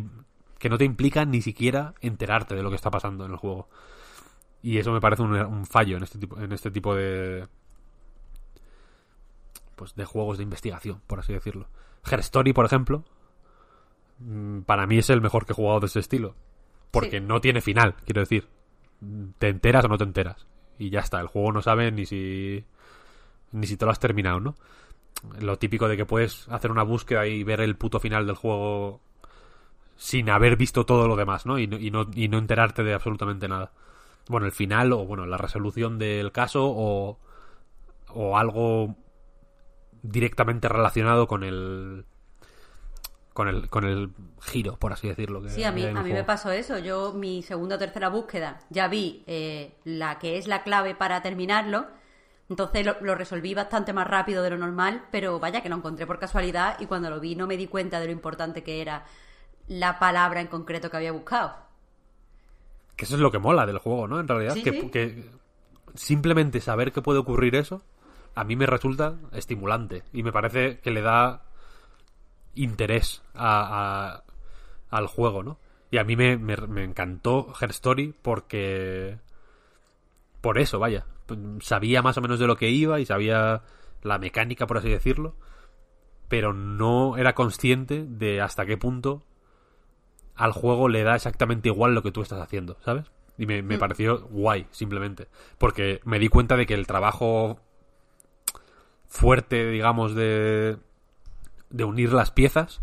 que 0.58 0.70
no 0.70 0.78
te 0.78 0.86
implica 0.86 1.26
ni 1.26 1.42
siquiera 1.42 1.94
enterarte 2.00 2.56
de 2.56 2.64
lo 2.64 2.70
que 2.70 2.78
está 2.78 2.90
pasando 2.90 3.26
en 3.26 3.32
el 3.32 3.38
juego. 3.38 3.68
Y 4.62 4.78
eso 4.78 4.94
me 4.94 5.02
parece 5.02 5.22
un, 5.22 5.36
un 5.36 5.66
fallo 5.66 5.98
en 5.98 6.04
este 6.04 6.18
tipo 6.18 6.40
en 6.40 6.54
este 6.54 6.72
tipo 6.72 6.96
de 6.96 7.46
pues 9.76 9.96
de 9.96 10.06
juegos 10.06 10.38
de 10.38 10.44
investigación, 10.44 11.02
por 11.08 11.20
así 11.20 11.34
decirlo. 11.34 11.68
Her 12.10 12.20
Story, 12.20 12.54
por 12.54 12.66
ejemplo, 12.66 13.04
mm, 14.20 14.62
para 14.62 14.86
mí 14.88 14.98
es 14.98 15.10
el 15.10 15.22
mejor 15.22 15.46
que 15.46 15.54
he 15.54 15.56
jugado 15.56 15.80
de 15.82 15.86
ese 15.88 16.00
estilo, 16.00 16.36
porque 16.92 17.20
Sí. 17.20 17.26
no 17.26 17.42
tiene 17.42 17.62
final, 17.62 17.96
quiero 18.06 18.22
decir. 18.22 18.48
Te 19.38 19.50
enteras 19.50 19.84
o 19.86 19.88
no 19.90 19.98
te 19.98 20.04
enteras 20.06 20.48
y 20.80 20.90
ya 20.90 21.02
está, 21.02 21.20
el 21.20 21.28
juego 21.28 21.52
no 21.52 21.62
sabe 21.62 21.92
ni 21.92 22.06
si 22.06 22.64
ni 23.52 23.68
si 23.68 23.78
te 23.78 23.86
lo 23.86 23.92
has 23.92 24.00
terminado, 24.00 24.40
¿no? 24.40 24.56
Lo 25.40 25.58
típico 25.58 25.88
de 25.88 25.96
que 25.98 26.06
puedes 26.06 26.48
hacer 26.50 26.72
una 26.72 26.84
búsqueda 26.84 27.28
y 27.28 27.44
ver 27.44 27.62
el 27.62 27.76
puto 27.76 28.00
final 28.00 28.26
del 28.26 28.36
juego 28.36 29.00
sin 29.96 30.30
haber 30.30 30.58
visto 30.58 30.86
todo 30.86 31.08
lo 31.08 31.16
demás, 31.16 31.46
¿no? 31.46 31.60
Y 31.60 31.68
no, 31.68 31.78
y 31.78 31.92
no, 31.92 32.08
y 32.16 32.28
no 32.30 32.38
enterarte 32.40 32.84
de 32.84 32.94
absolutamente 32.94 33.48
nada. 33.48 33.72
Bueno, 34.28 34.46
el 34.48 34.52
final 34.54 34.92
o, 34.94 35.06
bueno, 35.06 35.26
la 35.26 35.38
resolución 35.38 36.00
del 36.00 36.32
caso 36.32 36.64
o, 36.66 37.20
o 38.10 38.38
algo 38.38 38.96
directamente 40.04 40.68
relacionado 40.70 41.28
con 41.28 41.44
el 41.44 42.06
con 43.34 43.48
el 43.48 43.68
con 43.70 43.84
el 43.86 44.12
giro, 44.42 44.78
por 44.78 44.94
así 44.94 45.08
decirlo. 45.08 45.42
que 45.42 45.50
Sí, 45.50 45.64
a 45.64 45.72
mí, 45.72 45.84
a 45.86 46.04
mí 46.04 46.14
me 46.14 46.24
pasó 46.24 46.52
eso. 46.52 46.78
Yo, 46.78 47.14
mi 47.14 47.42
segunda 47.42 47.78
o 47.78 47.80
tercera 47.80 48.10
búsqueda, 48.10 48.60
ya 48.70 48.88
vi 48.88 49.24
eh, 49.26 49.76
la 49.86 50.20
que 50.20 50.38
es 50.38 50.48
la 50.48 50.62
clave 50.62 50.94
para 50.94 51.22
terminarlo. 51.24 51.88
Entonces 52.50 52.86
lo, 52.86 52.98
lo 53.02 53.16
resolví 53.16 53.56
bastante 53.56 53.94
más 53.94 54.06
rápido 54.06 54.44
de 54.44 54.52
lo 54.52 54.58
normal, 54.58 55.06
pero 55.12 55.40
vaya 55.40 55.62
que 55.64 55.70
lo 55.70 55.78
encontré 55.78 56.06
por 56.06 56.20
casualidad 56.20 56.80
y 56.80 56.86
cuando 56.86 57.10
lo 57.10 57.20
vi 57.20 57.36
no 57.36 57.48
me 57.48 57.58
di 57.58 57.66
cuenta 57.68 58.00
de 58.00 58.06
lo 58.06 58.12
importante 58.12 58.62
que 58.64 58.82
era 58.82 59.06
la 59.68 59.98
palabra 59.98 60.42
en 60.42 60.48
concreto 60.48 60.92
que 60.92 60.98
había 60.98 61.14
buscado. 61.14 61.56
Que 62.96 63.06
eso 63.06 63.16
es 63.16 63.22
lo 63.22 63.32
que 63.32 63.40
mola 63.40 63.66
del 63.66 63.80
juego, 63.80 64.08
¿no? 64.08 64.20
En 64.20 64.28
realidad, 64.28 64.54
Sí, 64.54 64.62
que, 64.62 64.72
sí. 64.72 64.90
que 64.90 65.30
simplemente 65.96 66.60
saber 66.60 66.92
que 66.92 67.02
puede 67.02 67.18
ocurrir 67.20 67.56
eso, 67.56 67.82
a 68.36 68.44
mí 68.44 68.56
me 68.56 68.66
resulta 68.66 69.16
estimulante. 69.32 70.04
Y 70.14 70.24
me 70.24 70.32
parece 70.32 70.80
que 70.80 70.92
le 70.92 71.02
da 71.02 71.44
interés 72.56 73.22
a, 73.34 74.20
a- 74.20 74.24
al 74.96 75.08
juego, 75.08 75.44
¿no? 75.44 75.58
Y 75.92 75.98
a 75.98 76.04
mí 76.04 76.16
me, 76.16 76.38
me- 76.38 76.56
me 76.68 76.84
encantó 76.84 77.54
Her 77.60 77.70
Story 77.72 78.14
porque... 78.22 79.18
Por 80.42 80.58
eso, 80.58 80.80
vaya. 80.80 81.06
Sabía 81.62 82.02
más 82.02 82.18
o 82.18 82.22
menos 82.22 82.40
de 82.40 82.48
lo 82.48 82.58
que 82.58 82.70
iba 82.70 83.00
y 83.00 83.06
sabía 83.06 83.62
la 84.02 84.18
mecánica, 84.18 84.68
por 84.68 84.78
así 84.78 84.90
decirlo. 84.90 85.36
Pero 86.28 86.54
no 86.54 87.18
era 87.18 87.34
consciente 87.34 88.06
de 88.08 88.42
hasta 88.42 88.66
qué 88.66 88.78
punto 88.78 89.24
al 90.36 90.52
juego 90.52 90.90
le 90.90 91.04
da 91.04 91.16
exactamente 91.16 91.70
igual 91.70 91.94
lo 91.94 92.02
que 92.02 92.12
tú 92.12 92.22
estás 92.22 92.42
haciendo, 92.42 92.78
¿sabes? 92.84 93.06
Y 93.38 93.46
me, 93.46 93.62
me 93.62 93.78
pareció 93.78 94.26
guay, 94.28 94.68
simplemente. 94.72 95.28
Porque 95.58 96.02
me 96.06 96.20
di 96.20 96.28
cuenta 96.28 96.58
de 96.58 96.66
que 96.66 96.74
el 96.74 96.88
trabajo 96.88 97.60
fuerte, 99.14 99.70
digamos, 99.70 100.16
de, 100.16 100.78
de 101.70 101.84
unir 101.84 102.12
las 102.14 102.32
piezas, 102.32 102.82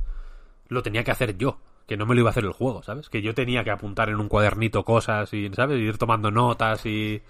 lo 0.69 0.81
tenía 0.85 1.02
que 1.02 1.11
hacer 1.11 1.36
yo. 1.36 1.59
Que 1.89 1.97
no 1.97 2.07
me 2.07 2.15
lo 2.15 2.20
iba 2.20 2.31
a 2.31 2.31
hacer 2.31 2.44
el 2.44 2.52
juego, 2.52 2.85
¿sabes? 2.85 3.09
Que 3.09 3.20
yo 3.20 3.35
tenía 3.35 3.65
que 3.65 3.73
apuntar 3.73 4.11
en 4.11 4.20
un 4.20 4.28
cuadernito 4.28 4.85
cosas 4.85 5.35
y, 5.35 5.51
¿sabes? 5.52 5.81
Ir 5.81 5.98
tomando 5.98 6.31
notas 6.31 6.86
y... 6.86 7.20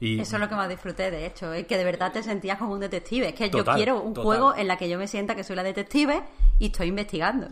y 0.00 0.18
Eso 0.18 0.34
es 0.34 0.40
lo 0.40 0.48
que 0.48 0.56
más 0.56 0.68
disfruté, 0.68 1.12
de 1.12 1.26
hecho, 1.26 1.52
es 1.52 1.64
que 1.68 1.78
de 1.78 1.84
verdad 1.84 2.10
te 2.12 2.24
sentías 2.24 2.58
como 2.58 2.72
un 2.72 2.80
detective. 2.80 3.28
Es 3.28 3.34
que 3.34 3.50
yo 3.50 3.64
quiero 3.64 4.00
un 4.00 4.14
total. 4.14 4.24
juego 4.24 4.56
en 4.56 4.66
la 4.66 4.76
que 4.76 4.88
yo 4.88 4.98
me 4.98 5.06
sienta 5.06 5.36
que 5.36 5.44
soy 5.44 5.54
la 5.54 5.62
detective 5.62 6.24
y 6.58 6.66
estoy 6.66 6.88
investigando. 6.88 7.46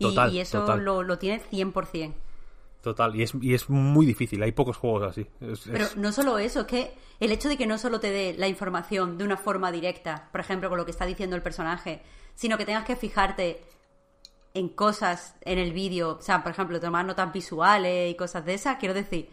Y- 0.00 0.04
Total, 0.06 0.34
y, 0.34 0.40
eso. 0.40 0.76
Lo, 0.78 1.04
lo 1.04 1.16
tiene 1.16 1.40
100%. 1.40 2.12
Total, 2.82 3.14
y 3.14 3.22
es, 3.22 3.32
y 3.40 3.52
es 3.54 3.68
muy 3.68 4.06
difícil, 4.06 4.42
hay 4.42 4.52
pocos 4.52 4.76
juegos 4.78 5.02
así. 5.02 5.26
Es- 5.40 5.68
Pero 5.70 5.84
es- 5.84 5.96
no 5.96 6.12
solo 6.12 6.38
eso, 6.38 6.60
es 6.60 6.66
que 6.66 6.94
el 7.20 7.30
hecho 7.30 7.48
de 7.50 7.56
que 7.58 7.66
no 7.66 7.76
solo 7.76 8.00
te 8.00 8.10
dé 8.10 8.34
la 8.38 8.48
información 8.48 9.18
de 9.18 9.24
una 9.24 9.36
forma 9.36 9.70
directa, 9.70 10.28
por 10.32 10.40
ejemplo, 10.40 10.68
con 10.70 10.78
lo 10.78 10.84
que 10.86 10.90
está 10.90 11.04
diciendo 11.04 11.36
el 11.36 11.42
personaje, 11.42 12.00
sino 12.34 12.56
que 12.56 12.64
tengas 12.64 12.84
que 12.86 12.96
fijarte 12.96 13.62
en 14.54 14.68
cosas 14.70 15.34
en 15.42 15.58
el 15.58 15.72
vídeo, 15.72 16.16
o 16.18 16.22
sea, 16.22 16.42
por 16.42 16.52
ejemplo, 16.52 16.80
tomar 16.80 17.04
notas 17.04 17.30
visuales 17.32 18.10
y 18.10 18.16
cosas 18.16 18.44
de 18.46 18.54
esas, 18.54 18.78
quiero 18.78 18.94
decir, 18.94 19.28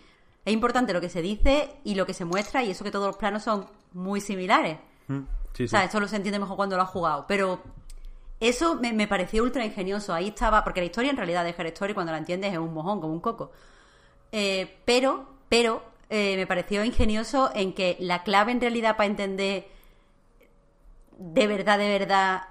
es 0.45 0.53
importante 0.53 0.93
lo 0.93 1.01
que 1.01 1.09
se 1.09 1.21
dice 1.21 1.69
y 1.83 1.95
lo 1.95 2.05
que 2.05 2.13
se 2.13 2.25
muestra 2.25 2.63
y 2.63 2.71
eso 2.71 2.83
que 2.83 2.91
todos 2.91 3.07
los 3.07 3.17
planos 3.17 3.43
son 3.43 3.65
muy 3.93 4.21
similares. 4.21 4.77
Mm, 5.07 5.21
sí, 5.53 5.63
O 5.63 5.67
sea, 5.69 5.85
eso 5.85 5.99
lo 5.99 6.07
se 6.07 6.17
entiende 6.17 6.37
mejor 6.39 6.55
cuando 6.57 6.75
lo 6.75 6.83
has 6.83 6.89
jugado. 6.89 7.25
Pero 7.27 7.61
eso 8.39 8.75
me, 8.75 8.93
me 8.93 9.07
pareció 9.07 9.43
ultra 9.43 9.65
ingenioso. 9.65 10.13
Ahí 10.13 10.29
estaba, 10.29 10.63
porque 10.63 10.81
la 10.81 10.85
historia 10.87 11.11
en 11.11 11.17
realidad 11.17 11.43
de 11.43 11.55
Her 11.57 11.67
Story, 11.67 11.93
cuando 11.93 12.11
la 12.11 12.17
entiendes, 12.19 12.53
es 12.53 12.59
un 12.59 12.73
mojón, 12.73 13.01
como 13.01 13.13
un 13.13 13.19
coco. 13.19 13.51
Eh, 14.31 14.77
pero, 14.85 15.27
pero, 15.49 15.83
eh, 16.09 16.35
me 16.35 16.47
pareció 16.47 16.83
ingenioso 16.83 17.51
en 17.53 17.73
que 17.73 17.97
la 17.99 18.23
clave 18.23 18.51
en 18.51 18.61
realidad 18.61 18.95
para 18.97 19.07
entender 19.07 19.67
de 21.17 21.47
verdad, 21.47 21.77
de 21.79 21.89
verdad, 21.89 22.43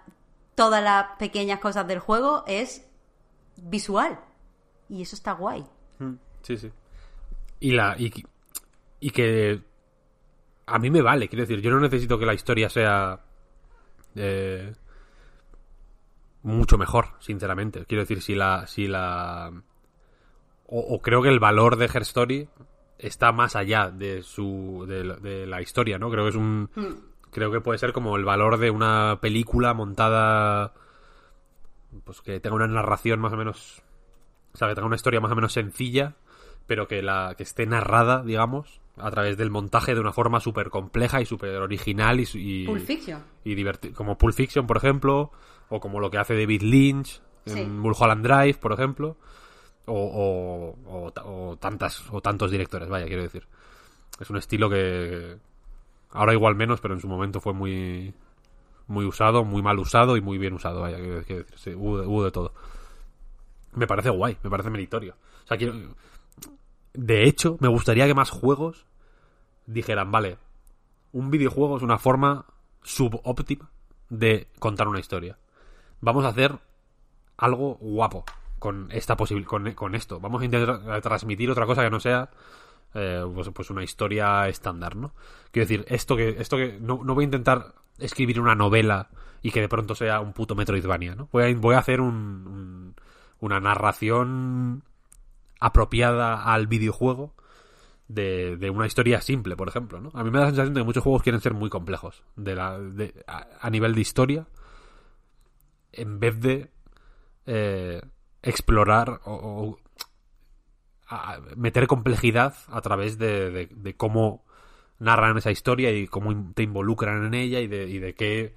todas 0.54 0.82
las 0.82 1.16
pequeñas 1.18 1.60
cosas 1.60 1.86
del 1.86 2.00
juego 2.00 2.44
es 2.46 2.84
visual. 3.56 4.18
Y 4.88 5.02
eso 5.02 5.16
está 5.16 5.32
guay. 5.32 5.64
Mm, 5.98 6.14
Sí, 6.42 6.56
sí. 6.56 6.70
Y 7.58 7.72
la 7.72 7.96
y, 7.98 8.12
y 9.00 9.10
que 9.10 9.60
a 10.66 10.78
mí 10.78 10.90
me 10.90 11.02
vale, 11.02 11.28
quiero 11.28 11.42
decir, 11.42 11.60
yo 11.60 11.70
no 11.70 11.80
necesito 11.80 12.18
que 12.18 12.26
la 12.26 12.34
historia 12.34 12.68
sea 12.68 13.20
eh, 14.14 14.74
mucho 16.46 16.78
mejor, 16.78 17.08
sinceramente. 17.18 17.84
Quiero 17.86 18.02
decir, 18.02 18.22
si 18.22 18.34
la 18.34 18.66
si 18.66 18.86
la 18.88 19.52
o, 20.68 20.80
o 20.80 21.00
creo 21.00 21.22
que 21.22 21.28
el 21.28 21.38
valor 21.40 21.76
de 21.76 21.86
Her 21.86 22.02
Story 22.02 22.48
está 22.98 23.30
más 23.32 23.56
allá 23.56 23.90
de 23.90 24.22
su 24.22 24.84
de, 24.88 25.04
la- 25.04 25.16
de 25.16 25.46
la 25.46 25.60
historia, 25.62 25.98
¿no? 25.98 26.10
Creo 26.10 26.24
que 26.24 26.30
es 26.30 26.36
un 26.36 26.70
creo 27.30 27.50
que 27.52 27.60
puede 27.60 27.78
ser 27.78 27.92
como 27.92 28.16
el 28.16 28.24
valor 28.24 28.56
de 28.58 28.70
una 28.70 29.18
película 29.20 29.74
montada 29.74 30.72
pues 32.04 32.20
que 32.20 32.40
tenga 32.40 32.56
una 32.56 32.66
narración 32.66 33.20
más 33.20 33.32
o 33.32 33.36
menos 33.36 33.82
o 34.54 34.56
sea, 34.58 34.68
que 34.68 34.74
tenga 34.74 34.86
una 34.86 34.96
historia 34.96 35.20
más 35.20 35.30
o 35.32 35.34
menos 35.34 35.52
sencilla, 35.52 36.14
pero 36.66 36.88
que 36.88 37.02
la 37.02 37.34
que 37.36 37.42
esté 37.42 37.66
narrada, 37.66 38.22
digamos, 38.22 38.80
a 38.96 39.10
través 39.10 39.36
del 39.36 39.50
montaje 39.50 39.94
de 39.94 40.00
una 40.00 40.12
forma 40.12 40.40
súper 40.40 40.70
compleja 40.70 41.20
y 41.20 41.26
súper 41.26 41.56
original 41.56 42.20
y, 42.20 42.26
y, 42.34 42.64
Pulp 42.66 42.80
Fiction. 42.86 43.22
y 43.44 43.54
diverti- 43.54 43.92
como 43.92 44.16
Pulp 44.16 44.34
Fiction, 44.34 44.66
por 44.66 44.78
ejemplo, 44.78 45.30
o 45.68 45.80
como 45.80 46.00
lo 46.00 46.10
que 46.10 46.18
hace 46.18 46.34
David 46.38 46.62
Lynch 46.62 47.20
en 47.46 47.54
Sí. 47.54 47.64
Mulholland 47.64 48.26
Drive, 48.26 48.54
por 48.58 48.72
ejemplo, 48.72 49.16
o, 49.86 50.74
o, 50.84 51.04
o 51.06 51.12
ta- 51.12 51.24
o 51.24 51.56
tantas 51.56 52.02
o 52.10 52.20
tantos 52.20 52.50
directores, 52.50 52.88
vaya, 52.88 53.06
quiero 53.06 53.22
decir. 53.22 53.46
Es 54.20 54.30
un 54.30 54.36
estilo 54.36 54.68
que 54.70 55.36
ahora 56.10 56.32
igual 56.32 56.54
menos, 56.56 56.80
pero 56.80 56.94
en 56.94 57.00
su 57.00 57.08
momento 57.08 57.40
fue 57.40 57.52
muy 57.52 58.14
muy 58.88 59.04
usado, 59.04 59.44
muy 59.44 59.62
mal 59.62 59.78
usado 59.78 60.16
y 60.16 60.20
muy 60.20 60.38
bien 60.38 60.54
usado, 60.54 60.80
vaya, 60.82 60.96
quiero, 60.98 61.22
quiero 61.24 61.42
decir, 61.42 61.58
sí, 61.58 61.74
hubo, 61.74 62.00
de- 62.00 62.06
hubo 62.06 62.24
de 62.24 62.30
todo. 62.30 62.52
Me 63.74 63.86
parece 63.86 64.10
guay, 64.10 64.38
me 64.42 64.50
parece 64.50 64.70
meritorio. 64.70 65.14
O 65.44 65.46
sea, 65.46 65.56
quiero... 65.56 65.74
De 66.94 67.24
hecho, 67.24 67.58
me 67.60 67.68
gustaría 67.68 68.06
que 68.06 68.14
más 68.14 68.30
juegos 68.30 68.86
dijeran, 69.66 70.10
vale, 70.10 70.38
un 71.12 71.30
videojuego 71.30 71.76
es 71.76 71.82
una 71.82 71.98
forma 71.98 72.46
subóptima 72.82 73.70
de 74.08 74.48
contar 74.58 74.88
una 74.88 75.00
historia. 75.00 75.36
Vamos 76.00 76.24
a 76.24 76.28
hacer 76.28 76.58
algo 77.36 77.74
guapo 77.80 78.24
con 78.58 78.88
esta 78.90 79.16
posibil 79.16 79.44
con, 79.46 79.72
con 79.72 79.94
esto. 79.94 80.20
Vamos 80.20 80.42
a 80.42 80.44
intentar 80.44 81.00
transmitir 81.02 81.50
otra 81.50 81.66
cosa 81.66 81.82
que 81.82 81.90
no 81.90 82.00
sea 82.00 82.30
eh, 82.94 83.24
pues, 83.34 83.48
pues 83.50 83.70
una 83.70 83.84
historia 83.84 84.48
estándar, 84.48 84.96
¿no? 84.96 85.12
Quiero 85.50 85.66
decir, 85.68 85.84
esto 85.88 86.16
que, 86.16 86.36
esto 86.38 86.56
que 86.56 86.78
no, 86.80 87.00
no 87.04 87.14
voy 87.14 87.24
a 87.24 87.26
intentar 87.26 87.74
escribir 87.98 88.40
una 88.40 88.54
novela 88.54 89.10
y 89.42 89.50
que 89.50 89.60
de 89.60 89.68
pronto 89.68 89.94
sea 89.94 90.20
un 90.20 90.32
puto 90.32 90.54
Metroidvania, 90.54 91.14
¿no? 91.14 91.28
Voy 91.32 91.44
a, 91.52 91.56
voy 91.56 91.74
a 91.74 91.78
hacer 91.78 92.00
un- 92.00 92.46
un- 92.46 92.94
una 93.40 93.60
narración 93.60 94.82
apropiada 95.60 96.42
al 96.52 96.66
videojuego 96.66 97.34
de, 98.08 98.56
de 98.56 98.70
una 98.70 98.86
historia 98.86 99.20
simple, 99.20 99.56
por 99.56 99.68
ejemplo, 99.68 100.00
¿no? 100.00 100.10
A 100.14 100.22
mí 100.24 100.30
me 100.30 100.38
da 100.38 100.44
la 100.44 100.50
sensación 100.50 100.74
de 100.74 100.80
que 100.80 100.84
muchos 100.84 101.02
juegos 101.02 101.22
quieren 101.22 101.40
ser 101.40 101.54
muy 101.54 101.70
complejos 101.70 102.22
de 102.36 102.54
la, 102.54 102.78
de- 102.78 103.24
a, 103.26 103.46
a 103.60 103.70
nivel 103.70 103.94
de 103.94 104.00
historia 104.00 104.46
en 105.96 106.20
vez 106.20 106.40
de 106.40 106.70
eh, 107.46 108.00
explorar 108.42 109.20
o, 109.24 109.78
meter 111.56 111.86
complejidad 111.86 112.54
a 112.68 112.80
través 112.80 113.16
de, 113.18 113.94
cómo 113.96 114.44
narran 114.98 115.38
esa 115.38 115.50
historia 115.50 115.92
y 115.92 116.08
cómo 116.08 116.52
te 116.54 116.64
involucran 116.64 117.24
en 117.24 117.34
ella 117.34 117.60
y 117.60 117.68
de, 117.68 118.14
qué 118.14 118.56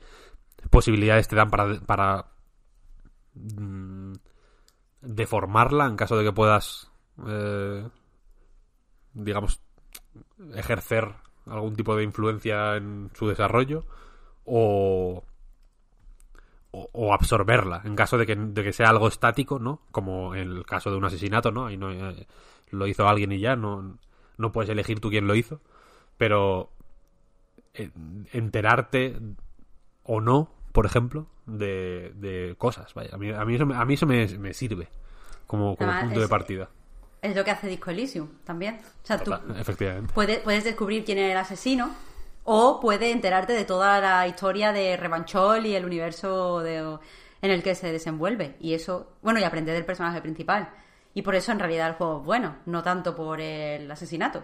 posibilidades 0.69 1.27
te 1.27 1.35
dan 1.35 1.49
para, 1.51 1.79
para 1.81 2.31
mm, 3.35 4.13
deformarla 5.01 5.85
en 5.85 5.95
caso 5.95 6.17
de 6.17 6.23
que 6.23 6.33
puedas, 6.33 6.91
eh, 7.27 7.87
digamos, 9.13 9.61
ejercer 10.55 11.13
algún 11.45 11.75
tipo 11.75 11.95
de 11.95 12.03
influencia 12.03 12.75
en 12.75 13.11
su 13.13 13.27
desarrollo 13.27 13.85
o, 14.45 15.23
o, 16.71 16.89
o 16.93 17.13
absorberla 17.13 17.81
en 17.85 17.95
caso 17.95 18.17
de 18.17 18.25
que, 18.25 18.35
de 18.35 18.63
que 18.63 18.73
sea 18.73 18.89
algo 18.89 19.07
estático, 19.07 19.59
¿no? 19.59 19.81
Como 19.91 20.35
en 20.35 20.49
el 20.49 20.65
caso 20.65 20.91
de 20.91 20.97
un 20.97 21.05
asesinato, 21.05 21.51
¿no? 21.51 21.65
Ahí 21.67 21.77
no 21.77 21.91
eh, 21.91 22.27
lo 22.71 22.87
hizo 22.87 23.07
alguien 23.07 23.31
y 23.31 23.39
ya, 23.39 23.55
no, 23.55 23.97
no 24.37 24.51
puedes 24.51 24.69
elegir 24.69 24.99
tú 24.99 25.09
quién 25.09 25.25
lo 25.27 25.35
hizo, 25.35 25.61
pero 26.17 26.69
eh, 27.73 27.89
enterarte 28.33 29.17
o 30.03 30.21
no, 30.21 30.51
por 30.71 30.85
ejemplo, 30.85 31.27
de, 31.45 32.11
de 32.15 32.55
cosas, 32.57 32.93
vaya, 32.93 33.09
a 33.13 33.17
mí, 33.17 33.31
a 33.31 33.43
mí 33.45 33.55
eso, 33.55 33.65
me- 33.65 33.75
a 33.75 33.85
mí 33.85 33.93
eso 33.95 34.05
me, 34.05 34.27
me 34.37 34.53
sirve 34.53 34.87
como, 35.47 35.75
como 35.75 35.91
punto 36.01 36.19
de 36.19 36.27
partida. 36.27 36.69
Es 37.21 37.35
lo 37.35 37.43
que 37.43 37.51
hace 37.51 37.67
Disco 37.67 37.89
Elysium 37.91 38.27
también. 38.45 38.79
O 39.03 39.05
sea, 39.05 39.21
tú 39.21 39.33
efectivamente. 39.57 40.13
puedes, 40.13 40.39
puedes 40.39 40.63
descubrir 40.63 41.03
quién 41.03 41.17
es 41.17 41.31
el 41.31 41.37
asesino 41.37 41.93
o 42.51 42.79
puedes 42.79 43.13
enterarte 43.13 43.53
de 43.53 43.63
toda 43.63 44.01
la 44.01 44.25
historia 44.27 44.71
de 44.71 44.97
Revanchol 44.97 45.67
y 45.67 45.75
el 45.75 45.85
universo 45.85 46.61
de- 46.61 46.97
en 47.41 47.51
el 47.51 47.61
que 47.61 47.75
se 47.75 47.91
desenvuelve. 47.91 48.55
Y 48.59 48.73
eso, 48.73 49.11
bueno, 49.21 49.39
y 49.39 49.43
aprender 49.43 49.75
del 49.75 49.85
personaje 49.85 50.19
principal. 50.19 50.67
Y 51.13 51.21
por 51.21 51.35
eso 51.35 51.51
en 51.51 51.59
realidad 51.59 51.89
el 51.89 51.93
juego 51.93 52.19
es 52.21 52.25
bueno, 52.25 52.55
no 52.65 52.81
tanto 52.81 53.15
por 53.15 53.39
el 53.39 53.89
asesinato. 53.91 54.43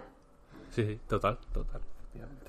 Sí, 0.70 0.84
sí, 0.86 1.00
total, 1.08 1.38
total. 1.52 1.80
efectivamente. 2.00 2.46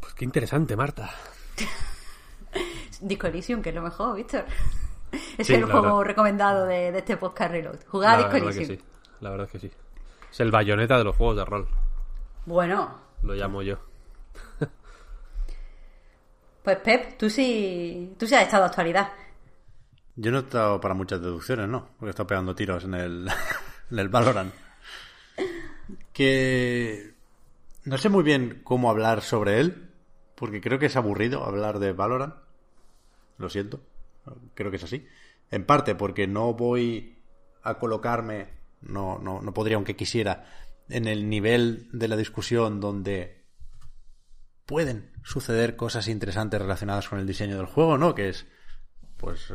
Pues 0.00 0.14
qué 0.14 0.24
interesante, 0.24 0.74
Marta. 0.76 1.10
Disco 3.00 3.26
Elysium, 3.28 3.62
que 3.62 3.68
es 3.68 3.74
lo 3.74 3.82
mejor, 3.82 4.16
Víctor. 4.16 4.44
Es 5.38 5.46
Sí, 5.46 5.54
el 5.54 5.64
juego 5.64 5.82
verdad. 5.98 6.00
recomendado 6.04 6.66
de, 6.66 6.90
de 6.92 6.98
este 6.98 7.16
podcast 7.16 7.50
Reload. 7.52 7.78
Jugar 7.86 8.14
a 8.14 8.18
Disco 8.18 8.36
Elysium. 8.38 8.66
sí, 8.78 8.84
la 9.20 9.30
verdad 9.30 9.46
es 9.46 9.52
que 9.52 9.58
sí. 9.60 9.70
Es 10.32 10.40
el 10.40 10.50
bayoneta 10.50 10.98
de 10.98 11.04
los 11.04 11.14
juegos 11.16 11.36
de 11.36 11.44
rol, 11.44 11.68
Bueno, 12.44 13.06
lo 13.22 13.34
llamo 13.34 13.62
yo. 13.62 13.78
pues 16.62 16.76
Pep, 16.78 17.18
tú 17.18 17.30
sí, 17.30 18.14
tú 18.18 18.26
sí 18.26 18.34
has 18.34 18.44
estado 18.44 18.64
a 18.64 18.66
actualidad. 18.66 19.12
Yo 20.16 20.32
no 20.32 20.38
he 20.38 20.42
estado 20.42 20.80
para 20.80 20.94
muchas 20.94 21.20
deducciones, 21.20 21.68
¿no? 21.68 21.90
Porque 21.96 22.06
he 22.06 22.10
estado 22.10 22.26
pegando 22.26 22.54
tiros 22.54 22.84
en 22.84 22.94
el, 22.94 23.28
en 23.90 23.98
el 23.98 24.08
Valorant. 24.08 24.52
Que 26.12 27.14
no 27.84 27.96
sé 27.98 28.08
muy 28.08 28.24
bien 28.24 28.60
cómo 28.64 28.90
hablar 28.90 29.22
sobre 29.22 29.60
él, 29.60 29.90
porque 30.34 30.60
creo 30.60 30.78
que 30.78 30.86
es 30.86 30.96
aburrido 30.96 31.44
hablar 31.44 31.78
de 31.78 31.92
Valorant. 31.92 32.34
Lo 33.38 33.48
siento, 33.48 33.80
creo 34.54 34.70
que 34.70 34.76
es 34.76 34.84
así. 34.84 35.06
En 35.50 35.64
parte 35.64 35.94
porque 35.94 36.26
no 36.26 36.52
voy 36.52 37.16
a 37.62 37.78
colocarme, 37.78 38.48
no, 38.82 39.18
no, 39.18 39.40
no 39.40 39.54
podría 39.54 39.76
aunque 39.76 39.96
quisiera, 39.96 40.44
en 40.88 41.06
el 41.06 41.28
nivel 41.28 41.88
de 41.92 42.08
la 42.08 42.16
discusión 42.16 42.80
donde 42.80 43.46
pueden 44.66 45.10
suceder 45.22 45.76
cosas 45.76 46.08
interesantes 46.08 46.60
relacionadas 46.60 47.08
con 47.08 47.18
el 47.18 47.26
diseño 47.26 47.56
del 47.56 47.66
juego, 47.66 47.98
¿no? 47.98 48.14
Que 48.14 48.28
es 48.28 48.46
pues 49.16 49.52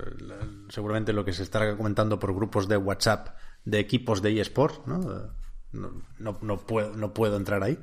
seguramente 0.70 1.14
lo 1.14 1.24
que 1.24 1.34
se 1.34 1.44
está 1.44 1.78
comentando 1.78 2.20
por 2.20 2.36
grupos 2.36 2.68
de 2.68 2.78
WhatsApp 2.78 3.38
de 3.64 3.80
equipos 3.80 4.22
de 4.22 4.40
eSports, 4.40 4.86
¿no? 4.86 5.32
No, 5.72 6.66
puedo, 6.66 7.38
entrar 7.38 7.64
ahí. 7.64 7.80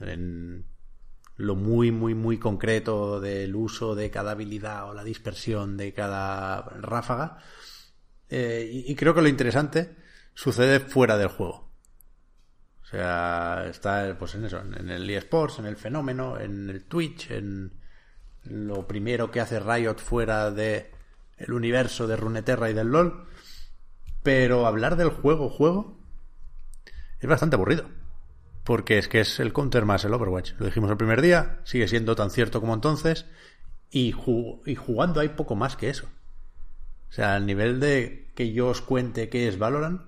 En 0.00 0.66
lo 1.36 1.54
muy, 1.54 1.90
muy, 1.90 2.14
muy 2.14 2.38
concreto 2.38 3.20
del 3.20 3.54
uso 3.54 3.94
de 3.94 4.10
cada 4.10 4.32
habilidad 4.32 4.90
o 4.90 4.94
la 4.94 5.04
dispersión 5.04 5.76
de 5.76 5.94
cada 5.94 6.62
ráfaga. 6.80 7.38
Eh, 8.28 8.68
y 8.86 8.94
creo 8.94 9.14
que 9.14 9.22
lo 9.22 9.28
interesante 9.28 9.96
sucede 10.34 10.80
fuera 10.80 11.16
del 11.16 11.28
juego. 11.28 11.69
O 12.90 12.96
sea, 12.96 13.66
está 13.70 14.16
pues 14.18 14.34
en 14.34 14.46
eso, 14.46 14.58
en 14.60 14.90
el 14.90 15.08
eSports, 15.08 15.60
en 15.60 15.66
el 15.66 15.76
fenómeno, 15.76 16.40
en 16.40 16.68
el 16.68 16.84
Twitch, 16.84 17.30
en 17.30 17.72
lo 18.42 18.88
primero 18.88 19.30
que 19.30 19.40
hace 19.40 19.60
Riot 19.60 19.98
fuera 19.98 20.50
de 20.50 20.90
el 21.36 21.52
universo 21.52 22.08
de 22.08 22.16
Runeterra 22.16 22.68
y 22.68 22.74
del 22.74 22.88
LoL. 22.88 23.26
Pero 24.24 24.66
hablar 24.66 24.96
del 24.96 25.10
juego, 25.10 25.48
juego, 25.48 26.00
es 27.20 27.28
bastante 27.28 27.54
aburrido. 27.54 27.84
Porque 28.64 28.98
es 28.98 29.06
que 29.06 29.20
es 29.20 29.38
el 29.38 29.52
counter 29.52 29.84
más 29.84 30.04
el 30.04 30.12
Overwatch. 30.12 30.54
Lo 30.58 30.66
dijimos 30.66 30.90
el 30.90 30.96
primer 30.96 31.22
día, 31.22 31.60
sigue 31.64 31.86
siendo 31.86 32.16
tan 32.16 32.30
cierto 32.30 32.60
como 32.60 32.74
entonces. 32.74 33.26
Y, 33.90 34.12
ju- 34.12 34.62
y 34.66 34.74
jugando 34.74 35.20
hay 35.20 35.28
poco 35.30 35.54
más 35.54 35.76
que 35.76 35.90
eso. 35.90 36.08
O 37.08 37.12
sea, 37.12 37.36
al 37.36 37.46
nivel 37.46 37.78
de 37.78 38.32
que 38.34 38.52
yo 38.52 38.66
os 38.68 38.82
cuente 38.82 39.28
qué 39.28 39.46
es 39.46 39.58
Valorant, 39.58 40.02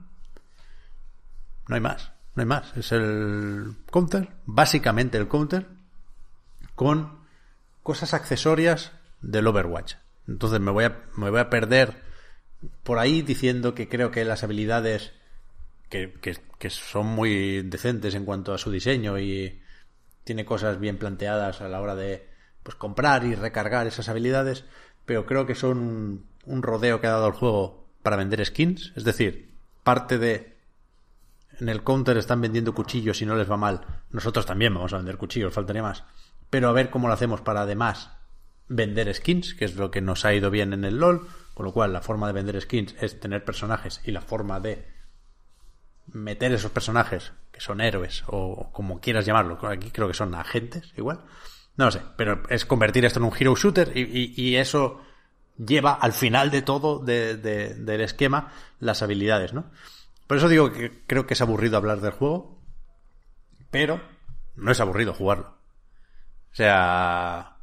no 1.68 1.74
hay 1.76 1.80
más. 1.80 2.11
No 2.34 2.40
hay 2.42 2.46
más. 2.46 2.76
Es 2.76 2.92
el 2.92 3.74
counter, 3.90 4.28
básicamente 4.46 5.18
el 5.18 5.28
counter, 5.28 5.66
con 6.74 7.20
cosas 7.82 8.14
accesorias 8.14 8.92
del 9.20 9.46
Overwatch. 9.46 9.94
Entonces 10.28 10.60
me 10.60 10.70
voy 10.70 10.84
a, 10.84 11.02
me 11.16 11.30
voy 11.30 11.40
a 11.40 11.50
perder 11.50 12.02
por 12.84 12.98
ahí 12.98 13.22
diciendo 13.22 13.74
que 13.74 13.88
creo 13.88 14.10
que 14.10 14.24
las 14.24 14.44
habilidades 14.44 15.12
que, 15.88 16.12
que- 16.20 16.36
que 16.58 16.70
son 16.70 17.06
muy 17.06 17.62
decentes 17.62 18.14
en 18.14 18.24
cuanto 18.24 18.54
a 18.54 18.58
su 18.58 18.70
diseño 18.70 19.18
y 19.18 19.60
tiene 20.24 20.44
cosas 20.44 20.78
bien 20.78 20.96
planteadas 20.96 21.60
a 21.60 21.68
la 21.68 21.80
hora 21.80 21.96
de 21.96 22.28
pues 22.62 22.76
comprar 22.76 23.24
y 23.24 23.34
recargar 23.34 23.88
esas 23.88 24.08
habilidades, 24.08 24.64
pero 25.04 25.26
creo 25.26 25.44
que 25.46 25.56
son 25.56 25.78
un, 25.78 26.26
un 26.46 26.62
rodeo 26.62 27.00
que 27.00 27.08
ha 27.08 27.10
dado 27.10 27.26
el 27.26 27.32
juego 27.32 27.88
para 28.04 28.14
vender 28.16 28.44
skins, 28.46 28.92
es 28.94 29.02
decir, 29.02 29.50
parte 29.82 30.18
de 30.18 30.56
en 31.60 31.68
el 31.68 31.82
counter 31.82 32.16
están 32.16 32.40
vendiendo 32.40 32.74
cuchillos 32.74 33.20
y 33.22 33.26
no 33.26 33.36
les 33.36 33.50
va 33.50 33.56
mal. 33.56 33.80
Nosotros 34.10 34.46
también 34.46 34.74
vamos 34.74 34.92
a 34.92 34.96
vender 34.98 35.16
cuchillos, 35.16 35.52
faltaría 35.52 35.82
más. 35.82 36.04
Pero 36.50 36.68
a 36.68 36.72
ver 36.72 36.90
cómo 36.90 37.08
lo 37.08 37.14
hacemos 37.14 37.40
para 37.40 37.62
además 37.62 38.10
vender 38.68 39.12
skins, 39.14 39.54
que 39.54 39.64
es 39.64 39.76
lo 39.76 39.90
que 39.90 40.00
nos 40.00 40.24
ha 40.24 40.34
ido 40.34 40.50
bien 40.50 40.72
en 40.72 40.84
el 40.84 40.98
LOL. 40.98 41.26
Con 41.54 41.66
lo 41.66 41.72
cual, 41.72 41.92
la 41.92 42.00
forma 42.00 42.26
de 42.26 42.32
vender 42.32 42.60
skins 42.60 42.94
es 43.00 43.20
tener 43.20 43.44
personajes 43.44 44.00
y 44.04 44.10
la 44.10 44.22
forma 44.22 44.58
de 44.60 44.86
meter 46.12 46.52
esos 46.52 46.70
personajes, 46.70 47.32
que 47.52 47.60
son 47.60 47.80
héroes 47.80 48.24
o 48.26 48.70
como 48.72 49.00
quieras 49.00 49.24
llamarlo, 49.26 49.58
aquí 49.68 49.90
creo 49.90 50.08
que 50.08 50.14
son 50.14 50.34
agentes, 50.34 50.92
igual. 50.96 51.20
No 51.76 51.86
lo 51.86 51.90
sé, 51.90 52.00
pero 52.16 52.42
es 52.48 52.64
convertir 52.66 53.04
esto 53.04 53.18
en 53.18 53.24
un 53.26 53.32
hero 53.38 53.54
shooter 53.54 53.92
y, 53.96 54.56
eso 54.56 55.00
lleva 55.58 55.92
al 55.92 56.12
final 56.12 56.50
de 56.50 56.62
todo 56.62 56.98
de- 56.98 57.36
de- 57.36 57.74
del 57.74 58.00
esquema 58.00 58.52
las 58.80 59.02
habilidades, 59.02 59.52
¿no? 59.52 59.70
Por 60.32 60.38
eso 60.38 60.48
digo 60.48 60.72
que 60.72 61.04
creo 61.06 61.26
que 61.26 61.34
es 61.34 61.42
aburrido 61.42 61.76
hablar 61.76 62.00
del 62.00 62.12
juego, 62.12 62.58
pero 63.70 64.00
no 64.56 64.72
es 64.72 64.80
aburrido 64.80 65.12
jugarlo. 65.12 65.58
O 66.50 66.54
sea, 66.54 67.58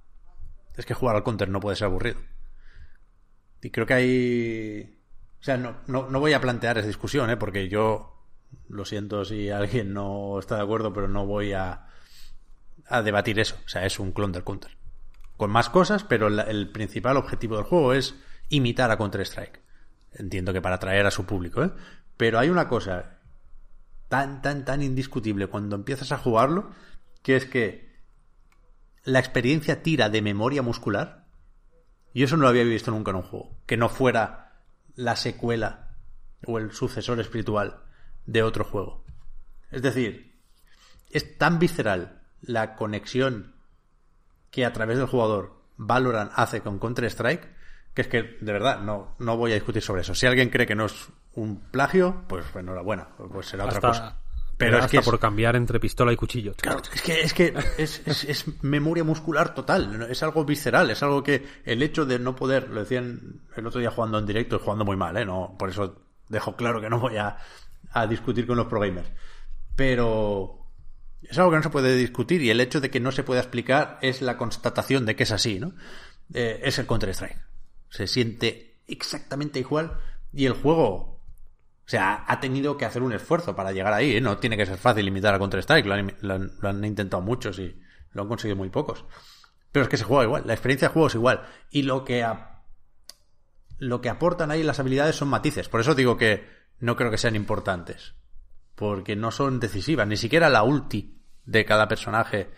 es 0.78 0.86
que 0.86 0.94
jugar 0.94 1.16
al 1.16 1.24
counter 1.24 1.50
no 1.50 1.60
puede 1.60 1.76
ser 1.78 1.86
aburrido. 1.88 2.20
Y 3.64 3.72
creo 3.72 3.88
que 3.88 3.94
hay... 3.96 5.00
O 5.42 5.44
sea, 5.44 5.58
no, 5.58 5.78
no, 5.88 6.12
no 6.12 6.20
voy 6.20 6.34
a 6.34 6.42
plantear 6.42 6.78
esa 6.78 6.86
discusión, 6.86 7.32
¿eh? 7.32 7.38
porque 7.38 7.70
yo 7.70 8.24
lo 8.68 8.86
siento 8.86 9.26
si 9.26 9.50
alguien 9.50 9.92
no 9.92 10.38
está 10.38 10.58
de 10.58 10.62
acuerdo, 10.62 10.94
pero 10.94 11.08
no 11.08 11.26
voy 11.26 11.54
a, 11.54 11.88
a 12.88 13.02
debatir 13.02 13.40
eso. 13.40 13.56
O 13.66 13.68
sea, 13.70 13.84
es 13.84 13.98
un 13.98 14.12
clon 14.12 14.32
del 14.32 14.44
counter. 14.44 14.78
Con 15.38 15.50
más 15.50 15.72
cosas, 15.72 16.04
pero 16.04 16.30
la- 16.30 16.44
el 16.44 16.70
principal 16.70 17.18
objetivo 17.18 17.56
del 17.56 17.66
juego 17.66 17.94
es 17.94 18.14
imitar 18.50 18.92
a 18.92 18.98
Counter-Strike. 19.00 19.60
Entiendo 20.12 20.54
que 20.54 20.62
para 20.62 20.76
atraer 20.76 21.08
a 21.08 21.12
su 21.12 21.26
público, 21.26 21.64
¿eh? 21.64 21.72
Pero 22.20 22.38
hay 22.38 22.50
una 22.50 22.68
cosa 22.68 23.22
tan, 24.10 24.42
tan, 24.42 24.66
tan 24.66 24.84
indiscutible 24.84 25.48
cuando 25.48 25.78
empiezas 25.78 26.12
a 26.12 26.18
jugarlo, 26.18 26.72
que 27.24 27.38
es 27.38 27.46
que 27.46 27.96
la 29.06 29.20
experiencia 29.20 29.84
tira 29.84 30.10
de 30.10 30.22
memoria 30.22 30.62
muscular. 30.62 31.28
Y 32.14 32.24
eso 32.24 32.36
no 32.36 32.44
lo 32.44 32.50
había 32.50 32.66
visto 32.66 32.92
nunca 32.92 33.12
en 33.12 33.18
un 33.18 33.24
juego. 33.24 33.58
Que 33.66 33.78
no 33.78 33.88
fuera 33.88 34.66
la 34.96 35.16
secuela 35.16 35.96
o 36.46 36.58
el 36.60 36.74
sucesor 36.74 37.22
espiritual 37.22 37.86
de 38.26 38.44
otro 38.44 38.66
juego. 38.66 39.06
Es 39.72 39.82
decir, 39.82 40.42
es 41.12 41.38
tan 41.38 41.58
visceral 41.58 42.28
la 42.42 42.76
conexión 42.76 43.56
que 44.52 44.66
a 44.66 44.74
través 44.74 44.98
del 44.98 45.08
jugador 45.08 45.64
Valorant 45.78 46.34
hace 46.36 46.60
con 46.60 46.80
Counter-Strike 46.80 47.48
que 47.94 48.02
es 48.02 48.08
que, 48.08 48.38
de 48.40 48.54
verdad, 48.54 48.82
no, 48.82 49.16
no 49.20 49.38
voy 49.38 49.52
a 49.52 49.56
discutir 49.56 49.82
sobre 49.82 50.02
eso. 50.02 50.14
Si 50.14 50.26
alguien 50.26 50.50
cree 50.50 50.68
que 50.68 50.76
no 50.76 50.86
es 50.86 51.10
un 51.36 51.60
plagio, 51.72 52.24
pues 52.28 52.46
enhorabuena, 52.56 53.10
pues 53.32 53.48
será 53.48 53.66
otra 53.66 53.80
cosa. 53.82 54.20
Pero 54.58 54.78
es 54.78 54.84
hasta 54.84 54.92
que 54.92 54.98
es- 54.98 55.06
por 55.06 55.20
cambiar 55.20 55.56
entre 55.56 55.80
pistola 55.80 56.12
y 56.12 56.18
cuchillo. 56.18 56.54
Claro, 56.58 56.82
es 56.94 57.02
que 57.02 57.22
es, 57.22 57.34
que 57.34 57.54
es, 57.78 58.02
es- 58.06 58.26
es 58.26 58.46
memoria 58.64 59.06
muscular 59.06 59.54
total, 59.54 60.06
es 60.10 60.22
algo 60.22 60.44
visceral, 60.44 60.90
es 60.90 61.02
algo 61.02 61.24
que 61.24 61.46
el 61.64 61.82
hecho 61.82 62.06
de 62.06 62.20
no 62.20 62.36
poder, 62.36 62.70
lo 62.70 62.82
decían 62.82 63.42
el 63.56 63.66
otro 63.68 63.80
día 63.80 63.90
jugando 63.92 64.20
en 64.20 64.26
directo 64.26 64.58
y 64.58 64.60
jugando 64.60 64.84
muy 64.84 64.98
mal, 64.98 65.16
¿eh? 65.16 65.24
No, 65.24 65.56
por 65.58 65.70
eso 65.70 66.02
dejo 66.28 66.56
claro 66.58 66.82
que 66.82 66.90
no 66.90 67.00
voy 67.00 67.16
a, 67.16 67.38
a 67.94 68.06
discutir 68.08 68.46
con 68.46 68.58
los 68.58 68.68
pro 68.68 68.82
gamers. 68.82 69.10
Pero 69.76 70.60
es 71.24 71.38
algo 71.38 71.52
que 71.52 71.58
no 71.58 71.64
se 71.64 71.70
puede 71.70 71.96
discutir 71.96 72.42
y 72.42 72.50
el 72.50 72.60
hecho 72.60 72.82
de 72.82 72.90
que 72.90 73.00
no 73.00 73.12
se 73.14 73.24
pueda 73.24 73.40
explicar 73.40 73.98
es 74.02 74.22
la 74.22 74.36
constatación 74.36 75.06
de 75.06 75.16
que 75.16 75.24
es 75.24 75.32
así, 75.32 75.60
¿no? 75.60 75.74
Eh, 76.34 76.60
es 76.64 76.78
el 76.80 76.86
Counter-Strike. 76.86 77.38
Se 77.90 78.08
siente 78.08 78.82
exactamente 78.88 79.60
igual 79.60 79.98
y 80.34 80.46
el 80.48 80.54
juego, 80.54 81.19
o 81.90 81.92
sea, 81.92 82.24
ha 82.28 82.40
tenido 82.40 82.78
que 82.78 82.86
hacer 82.86 83.02
un 83.02 83.14
esfuerzo 83.14 83.56
para 83.56 83.72
llegar 83.72 83.94
ahí, 83.94 84.18
¿eh? 84.18 84.22
No 84.22 84.38
tiene 84.38 84.56
que 84.58 84.68
ser 84.68 84.78
fácil 84.78 85.08
imitar 85.08 85.34
a 85.34 85.40
Counter-Strike, 85.40 85.88
lo, 85.88 86.38
lo 86.38 86.70
han- 86.70 86.86
intentado 86.86 87.24
muchos 87.24 87.58
y 87.58 87.82
lo 88.12 88.22
han 88.22 88.28
conseguido 88.28 88.56
muy 88.58 88.70
pocos. 88.70 89.06
Pero 89.72 89.82
es 89.86 89.90
que 89.90 89.98
se 89.98 90.04
juega 90.04 90.24
igual, 90.26 90.44
la 90.46 90.54
experiencia 90.54 90.88
de 90.90 90.94
juego 90.94 91.08
es 91.08 91.16
igual. 91.16 91.48
Y 91.72 91.82
lo 91.82 92.06
que, 92.06 92.24
lo 93.80 94.02
que 94.02 94.10
aportan 94.10 94.52
ahí 94.52 94.62
las 94.62 94.80
habilidades 94.80 95.16
son 95.16 95.30
matices. 95.30 95.68
Por 95.68 95.82
eso 95.82 95.96
digo 95.96 96.16
que 96.16 96.48
no 96.80 96.96
creo 96.96 97.10
que 97.10 97.18
sean 97.18 97.36
importantes. 97.36 98.14
Porque 98.76 99.16
no 99.16 99.32
son 99.32 99.60
decisivas. 99.60 100.08
Ni 100.08 100.16
siquiera 100.18 100.48
la 100.50 100.62
ulti 100.62 101.24
de 101.46 101.66
cada 101.66 101.88
personaje 101.88 102.52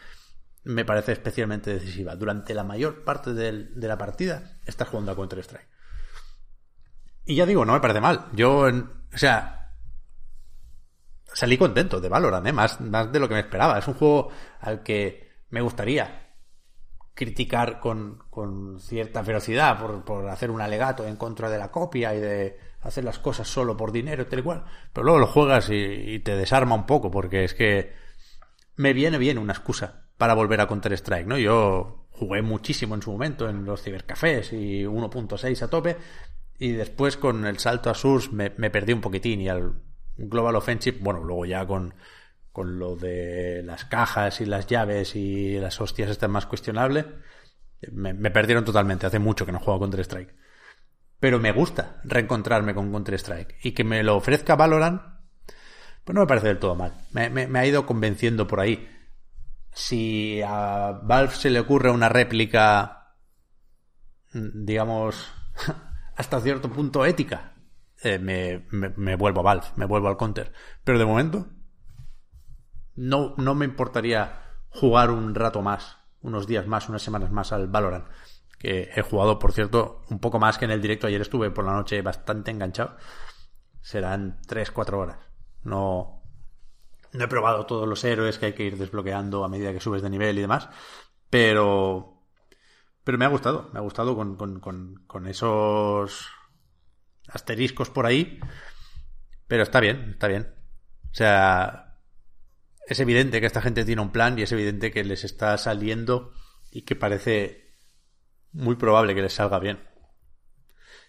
me 0.65 0.83
parece 0.83 1.13
especialmente 1.13 1.73
decisiva. 1.73 2.17
Durante 2.17 2.53
la 2.53 2.65
mayor 2.65 3.05
parte 3.05 3.33
del- 3.33 3.79
de 3.79 3.87
la 3.87 3.97
partida 3.97 4.59
estás 4.65 4.89
jugando 4.89 5.13
a 5.13 5.15
Counter-Strike. 5.15 5.69
Y 7.25 7.35
ya 7.35 7.45
digo, 7.45 7.65
no 7.65 7.73
me 7.73 7.79
parece 7.79 8.01
mal. 8.01 8.27
Yo, 8.33 8.61
o 8.61 9.17
sea, 9.17 9.73
salí 11.33 11.57
contento 11.57 11.99
de 12.01 12.09
Valorant, 12.09 12.47
¿eh? 12.47 12.53
más, 12.53 12.81
más 12.81 13.11
de 13.11 13.19
lo 13.19 13.27
que 13.27 13.35
me 13.35 13.41
esperaba. 13.41 13.79
Es 13.79 13.87
un 13.87 13.93
juego 13.93 14.29
al 14.59 14.83
que 14.83 15.29
me 15.49 15.61
gustaría 15.61 16.29
criticar 17.13 17.79
con, 17.79 18.23
con 18.29 18.79
cierta 18.79 19.23
ferocidad 19.23 19.79
por, 19.79 20.03
por 20.03 20.29
hacer 20.29 20.49
un 20.49 20.61
alegato 20.61 21.05
en 21.05 21.17
contra 21.17 21.49
de 21.49 21.57
la 21.57 21.69
copia 21.69 22.15
y 22.15 22.19
de 22.19 22.57
hacer 22.81 23.03
las 23.03 23.19
cosas 23.19 23.47
solo 23.47 23.77
por 23.77 23.91
dinero, 23.91 24.25
tal 24.27 24.39
y 24.39 24.43
cual. 24.43 24.65
Pero 24.91 25.03
luego 25.03 25.19
lo 25.19 25.27
juegas 25.27 25.69
y, 25.69 25.75
y 25.75 26.19
te 26.19 26.35
desarma 26.35 26.75
un 26.75 26.85
poco, 26.85 27.11
porque 27.11 27.43
es 27.43 27.53
que 27.53 27.93
me 28.75 28.93
viene 28.93 29.17
bien 29.17 29.37
una 29.37 29.53
excusa 29.53 30.05
para 30.17 30.33
volver 30.33 30.61
a 30.61 30.67
Counter-Strike, 30.67 31.27
¿no? 31.27 31.37
Yo 31.37 32.07
jugué 32.11 32.41
muchísimo 32.41 32.95
en 32.95 33.01
su 33.01 33.11
momento 33.11 33.49
en 33.49 33.65
los 33.65 33.81
cibercafés 33.81 34.53
y 34.53 34.83
1.6 34.83 35.61
a 35.61 35.67
tope, 35.67 35.97
y 36.61 36.73
después 36.73 37.17
con 37.17 37.45
el 37.47 37.57
salto 37.57 37.89
a 37.89 37.95
Source 37.95 38.29
me, 38.31 38.51
perdí 38.51 38.93
un 38.93 39.01
poquitín 39.01 39.41
y 39.41 39.49
al 39.49 39.73
Global 40.15 40.55
Offensive, 40.55 40.99
bueno, 41.01 41.23
luego 41.23 41.45
ya 41.45 41.65
con, 41.65 41.95
con 42.51 42.77
lo 42.77 42.95
de 42.95 43.63
las 43.65 43.85
cajas 43.85 44.41
y 44.41 44.45
las 44.45 44.67
llaves 44.67 45.15
y 45.15 45.57
las 45.59 45.81
hostias 45.81 46.11
están 46.11 46.29
más 46.31 46.45
cuestionables, 46.45 47.05
me, 47.91 48.13
perdieron 48.31 48.63
totalmente. 48.63 49.07
Hace 49.07 49.19
mucho 49.19 49.45
que 49.45 49.51
no 49.51 49.59
juego 49.59 49.77
a 49.77 49.79
Counter-Strike. 49.79 50.35
Pero 51.19 51.39
me 51.39 51.51
gusta 51.51 52.01
reencontrarme 52.03 52.75
con 52.75 52.91
Counter-Strike. 52.91 53.57
Y 53.63 53.71
que 53.73 53.83
me 53.83 54.03
lo 54.03 54.17
ofrezca 54.17 54.55
Valorant, 54.55 55.01
pues 56.03 56.13
no 56.15 56.21
me 56.21 56.27
parece 56.27 56.47
del 56.47 56.59
todo 56.59 56.75
mal. 56.75 56.93
Me, 57.11 57.29
me- 57.29 57.47
me 57.47 57.59
ha 57.59 57.65
ido 57.65 57.85
convenciendo 57.85 58.47
por 58.47 58.59
ahí. 58.59 58.87
Si 59.73 60.41
a 60.45 60.99
Valve 61.03 61.33
se 61.35 61.49
le 61.49 61.59
ocurre 61.59 61.91
una 61.91 62.09
réplica, 62.09 63.15
mm, 64.33 64.65
digamos, 64.65 65.31
hasta 66.15 66.39
cierto 66.41 66.69
punto 66.69 67.05
ética, 67.05 67.53
eh, 68.03 68.19
me, 68.19 68.65
me- 68.71 69.15
vuelvo 69.15 69.41
a 69.41 69.43
Valve, 69.43 69.67
me 69.75 69.85
vuelvo 69.85 70.07
al 70.07 70.17
Counter. 70.17 70.51
Pero 70.83 70.99
de 70.99 71.05
momento, 71.05 71.47
no, 72.95 73.33
no 73.37 73.55
me 73.55 73.65
importaría 73.65 74.41
jugar 74.69 75.11
un 75.11 75.35
rato 75.35 75.61
más, 75.61 75.97
unos 76.21 76.47
días 76.47 76.67
más, 76.67 76.89
unas 76.89 77.01
semanas 77.01 77.31
más 77.31 77.51
al 77.51 77.67
Valorant. 77.67 78.05
Que 78.57 78.91
he 78.95 79.01
jugado, 79.01 79.39
por 79.39 79.53
cierto, 79.53 80.01
un 80.09 80.19
poco 80.19 80.37
más 80.39 80.57
que 80.59 80.65
en 80.65 80.71
el 80.71 80.81
directo. 80.81 81.07
Ayer 81.07 81.21
estuve 81.21 81.49
por 81.49 81.65
la 81.65 81.73
noche 81.73 82.01
bastante 82.03 82.51
enganchado. 82.51 82.95
Serán 83.81 84.39
3-4 84.47 84.93
horas. 84.99 85.17
No, 85.63 86.21
no 87.11 87.23
he 87.23 87.27
probado 87.27 87.65
todos 87.65 87.87
los 87.87 88.03
héroes 88.03 88.37
que 88.37 88.47
hay 88.47 88.53
que 88.53 88.63
ir 88.63 88.77
desbloqueando 88.77 89.43
a 89.43 89.49
medida 89.49 89.73
que 89.73 89.79
subes 89.79 90.03
de 90.03 90.11
nivel 90.11 90.37
y 90.37 90.41
demás. 90.41 90.69
Pero. 91.31 92.20
Pero 93.03 93.17
me 93.17 93.25
ha 93.25 93.29
gustado. 93.29 93.69
Me 93.73 93.79
ha 93.79 93.81
gustado 93.81 94.15
con, 94.15 94.35
con, 94.35 94.59
con, 95.07 95.27
esos 95.27 96.27
asteriscos 97.27 97.89
por 97.89 98.05
ahí. 98.05 98.39
Pero 99.47 99.63
está 99.63 99.79
bien, 99.79 100.11
está 100.11 100.27
bien. 100.27 100.53
O 101.11 101.13
sea, 101.13 101.99
es 102.87 102.99
evidente 102.99 103.39
que 103.39 103.47
esta 103.47 103.61
gente 103.61 103.85
tiene 103.85 104.01
un 104.01 104.11
plan 104.11 104.37
y 104.37 104.43
es 104.43 104.51
evidente 104.51 104.91
que 104.91 105.03
les 105.03 105.23
está 105.23 105.57
saliendo 105.57 106.33
y 106.71 106.83
que 106.83 106.95
parece 106.95 107.75
muy 108.53 108.75
probable 108.75 109.15
que 109.15 109.21
les 109.21 109.33
salga 109.33 109.59
bien. 109.59 109.79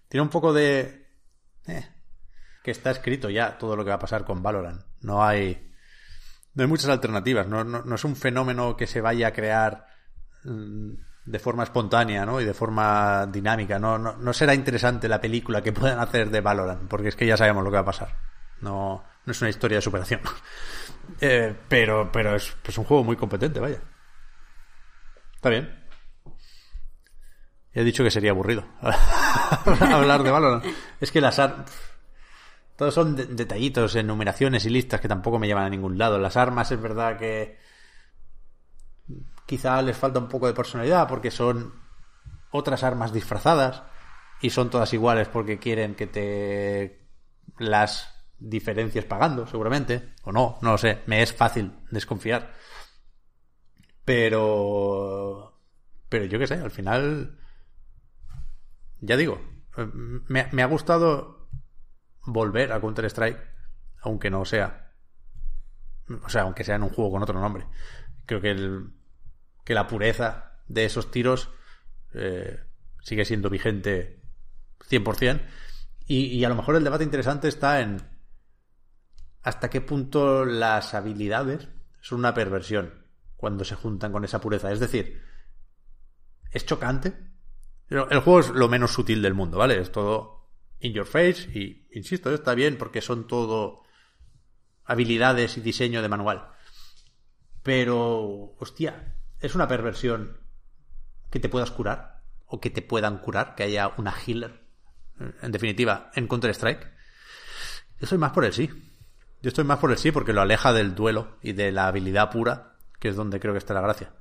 Tiene 0.09 0.23
un 0.23 0.31
poco 0.31 0.53
de... 0.53 1.09
eh, 1.67 1.89
que 2.63 2.71
está 2.71 2.91
escrito 2.91 3.31
ya 3.31 3.59
todo 3.59 3.77
lo 3.77 3.85
que 3.85 3.91
va 3.91 3.97
a 3.97 4.01
pasar 4.01 4.25
con 4.25 4.43
Valorant. 4.43 4.83
No 5.01 5.25
hay... 5.25 5.71
No 6.55 6.63
hay 6.63 6.69
muchas 6.69 6.89
alternativas. 6.91 7.47
No, 7.47 7.65
no- 7.65 7.83
no 7.83 7.95
es 7.95 8.05
un 8.05 8.15
fenómeno 8.17 8.77
que 8.77 8.87
se 8.87 9.01
vaya 9.01 9.29
a 9.29 9.33
crear 9.33 9.87
mm, 10.45 10.93
de 11.25 11.39
forma 11.39 11.63
espontánea 11.63 12.27
¿no? 12.27 12.41
y 12.41 12.45
de 12.45 12.55
forma 12.55 13.27
dinámica. 13.27 13.79
No, 13.79 13.99
no, 13.99 14.17
no 14.17 14.33
será 14.33 14.55
interesante 14.55 15.09
la 15.09 15.21
película 15.21 15.63
que 15.63 15.73
puedan 15.73 15.99
hacer 16.01 16.31
de 16.31 16.41
Valorant, 16.41 16.89
porque 16.89 17.09
es 17.09 17.17
que 17.17 17.27
ya 17.27 17.37
sabemos 17.37 17.63
lo 17.65 17.71
que 17.71 17.77
va 17.77 17.81
a 17.83 17.85
pasar. 17.85 18.17
No, 18.61 19.05
no 19.25 19.31
es 19.31 19.41
una 19.41 19.51
historia 19.51 19.79
de 19.79 19.83
superación. 19.83 20.21
Eh, 21.21 21.55
pero 21.69 22.11
pero 22.13 22.37
es 22.37 22.55
un 22.79 22.85
juego 22.85 23.03
muy 23.03 23.17
competente, 23.17 23.59
vaya. 23.59 23.79
Está 25.35 25.49
bien. 25.51 25.83
He 27.75 27.83
dicho 27.85 28.05
que 28.05 28.11
sería 28.11 28.31
aburrido 28.31 28.65
hablar 29.81 30.23
de 30.23 30.31
Valorant. 30.31 30.65
Es 31.01 31.11
que 31.11 31.21
las 31.21 31.39
ar- 31.41 31.65
todos 32.77 32.95
son 32.95 33.17
de- 33.17 33.27
detallitos, 33.27 33.97
enumeraciones 33.97 34.65
y 34.67 34.71
listas 34.71 35.01
que 35.01 35.09
tampoco 35.09 35.39
me 35.41 35.47
llevan 35.49 35.65
a 35.65 35.71
ningún 35.71 35.99
lado. 35.99 36.19
Las 36.19 36.37
armas 36.37 36.71
es 36.71 36.81
verdad 36.81 37.19
que 37.19 37.59
quizá 39.53 39.83
les 39.83 39.99
falta 39.99 40.19
un 40.19 40.29
poco 40.29 40.47
de 40.47 40.55
personalidad 40.55 41.07
porque 41.07 41.31
son 41.31 41.75
otras 42.53 42.83
armas 42.85 43.13
disfrazadas 43.13 43.83
y 44.41 44.49
son 44.49 44.71
todas 44.71 44.95
iguales 44.95 45.29
porque 45.29 45.59
quieren 45.59 45.95
que 45.95 46.07
te 46.07 47.07
las 47.59 48.09
diferencias 48.39 49.05
pagando, 49.05 49.47
seguramente, 49.47 50.15
o 50.23 50.33
no, 50.33 50.57
no 50.63 50.71
lo 50.71 50.79
sé, 50.79 51.03
me 51.05 51.21
es 51.21 51.35
fácil 51.35 51.71
desconfiar. 51.91 52.55
Pero 54.07 55.61
pero 56.09 56.25
yo 56.25 56.39
qué 56.39 56.47
sé, 56.47 56.55
al 56.55 56.71
final 56.71 57.39
ya 59.01 59.19
digo, 59.19 59.39
me, 60.29 60.49
me 60.51 60.63
ha 60.63 60.67
gustado 60.67 61.51
volver 62.25 62.73
a 62.73 62.81
Counter 62.81 63.05
Strike, 63.05 63.39
aunque 64.01 64.31
no 64.31 64.47
sea, 64.47 64.95
o 66.25 66.31
sea, 66.31 66.43
aunque 66.43 66.65
sea 66.65 66.77
en 66.77 66.85
un 66.85 66.89
juego 66.89 67.11
con 67.11 67.23
otro 67.23 67.39
nombre. 67.39 67.67
Creo 68.25 68.41
que 68.41 68.53
el, 68.53 69.02
que 69.65 69.75
la 69.75 69.87
pureza 69.87 70.61
de 70.69 70.85
esos 70.85 71.11
tiros 71.11 71.51
eh, 72.15 72.61
sigue 73.03 73.25
siendo 73.25 73.51
vigente 73.51 74.23
100%. 74.89 75.41
Y, 76.07 76.27
y 76.27 76.45
a 76.45 76.49
lo 76.49 76.57
mejor 76.57 76.77
el 76.77 76.85
debate 76.85 77.05
interesante 77.05 77.49
está 77.49 77.81
en 77.81 78.03
hasta 79.43 79.71
qué 79.71 79.81
punto 79.81 80.45
las 80.45 80.95
habilidades 80.95 81.69
son 82.01 82.21
una 82.21 82.35
perversión 82.35 83.07
cuando 83.37 83.65
se 83.65 83.75
juntan 83.75 84.13
con 84.13 84.25
esa 84.25 84.41
pureza. 84.41 84.71
Es 84.71 84.81
decir, 84.81 85.21
es 86.53 86.65
chocante. 86.65 87.15
El 87.89 88.21
juego 88.21 88.41
es 88.41 88.49
lo 88.51 88.69
menos 88.69 88.93
sutil 88.93 89.21
del 89.21 89.35
mundo, 89.35 89.59
¿vale? 89.59 89.79
Es 89.79 89.93
todo 89.93 90.49
in 90.81 90.93
your 90.93 91.07
face 91.07 91.51
y, 91.53 91.89
insisto, 91.93 92.33
está 92.33 92.55
bien 92.55 92.79
porque 92.79 93.01
son 93.01 93.27
todo 93.27 93.83
habilidades 94.85 95.57
y 95.57 95.61
diseño 95.61 96.03
de 96.03 96.09
manual. 96.09 96.49
Pero, 97.63 98.55
hostia, 98.59 99.12
es 99.43 99.55
una 99.55 99.69
perversión 99.69 100.39
que 101.31 101.41
te 101.41 101.49
puedas 101.49 101.71
curar 101.71 102.23
o 102.47 102.61
que 102.61 102.71
te 102.71 102.81
puedan 102.81 103.19
curar, 103.19 103.55
que 103.55 103.65
haya 103.65 103.93
una 103.97 104.15
healer, 104.27 104.63
en 105.19 105.53
definitiva, 105.53 106.11
en 106.15 106.29
Counter-Strike. 106.29 106.91
Yo 108.01 108.07
soy 108.07 108.19
más 108.19 108.33
por 108.33 108.45
el 108.45 108.53
sí. 108.53 108.71
Yo 109.43 109.49
estoy 109.49 109.65
más 109.65 109.79
por 109.79 109.91
el 109.91 109.99
sí 109.99 110.13
porque 110.13 110.33
lo 110.33 110.41
aleja 110.41 110.73
del 110.73 110.95
duelo 110.95 111.39
y 111.43 111.53
de 111.53 111.73
la 111.73 111.89
habilidad 111.89 112.31
pura, 112.31 112.77
que 113.01 113.09
es 113.09 113.17
donde 113.17 113.41
creo 113.41 113.53
que 113.53 113.59
está 113.59 113.75
la 113.75 113.81
gracia. 113.81 114.13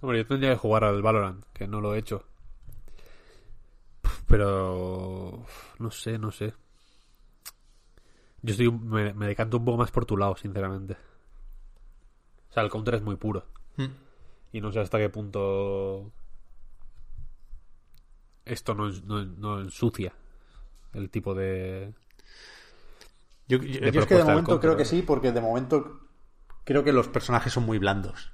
Hombre, 0.00 0.18
yo 0.18 0.26
tendría 0.26 0.52
que 0.52 0.58
jugar 0.58 0.84
al 0.84 1.02
Valorant, 1.02 1.44
que 1.52 1.66
no 1.66 1.80
lo 1.80 1.94
he 1.94 1.98
hecho. 1.98 2.24
Pero... 4.28 5.44
No 5.78 5.90
sé, 5.90 6.18
no 6.18 6.30
sé. 6.30 6.54
Yo 8.42 8.52
estoy, 8.52 8.70
me, 8.70 9.12
me 9.12 9.26
decanto 9.26 9.56
un 9.56 9.64
poco 9.64 9.78
más 9.78 9.90
por 9.90 10.06
tu 10.06 10.16
lado, 10.16 10.36
sinceramente. 10.36 10.96
O 12.50 12.52
sea, 12.52 12.62
el 12.62 12.70
counter 12.70 12.96
es 12.96 13.02
muy 13.02 13.16
puro. 13.16 13.46
Mm. 13.76 13.86
Y 14.52 14.60
no 14.60 14.72
sé 14.72 14.80
hasta 14.80 14.98
qué 14.98 15.08
punto 15.08 16.10
esto 18.44 18.74
no, 18.74 18.88
no, 18.90 19.24
no 19.24 19.60
ensucia 19.60 20.12
el 20.94 21.10
tipo 21.10 21.34
de... 21.34 21.92
Yo, 23.48 23.58
yo- 23.58 23.80
de 23.80 23.92
yo 23.92 24.00
es 24.00 24.06
que 24.06 24.14
de 24.16 24.24
momento 24.24 24.50
Counter, 24.52 24.60
creo 24.70 24.76
que 24.76 24.84
sí, 24.84 25.02
porque 25.02 25.32
de 25.32 25.40
momento 25.40 26.00
creo 26.64 26.82
que 26.84 26.92
los 26.92 27.08
personajes 27.08 27.52
son 27.52 27.64
muy 27.64 27.78
blandos. 27.78 28.32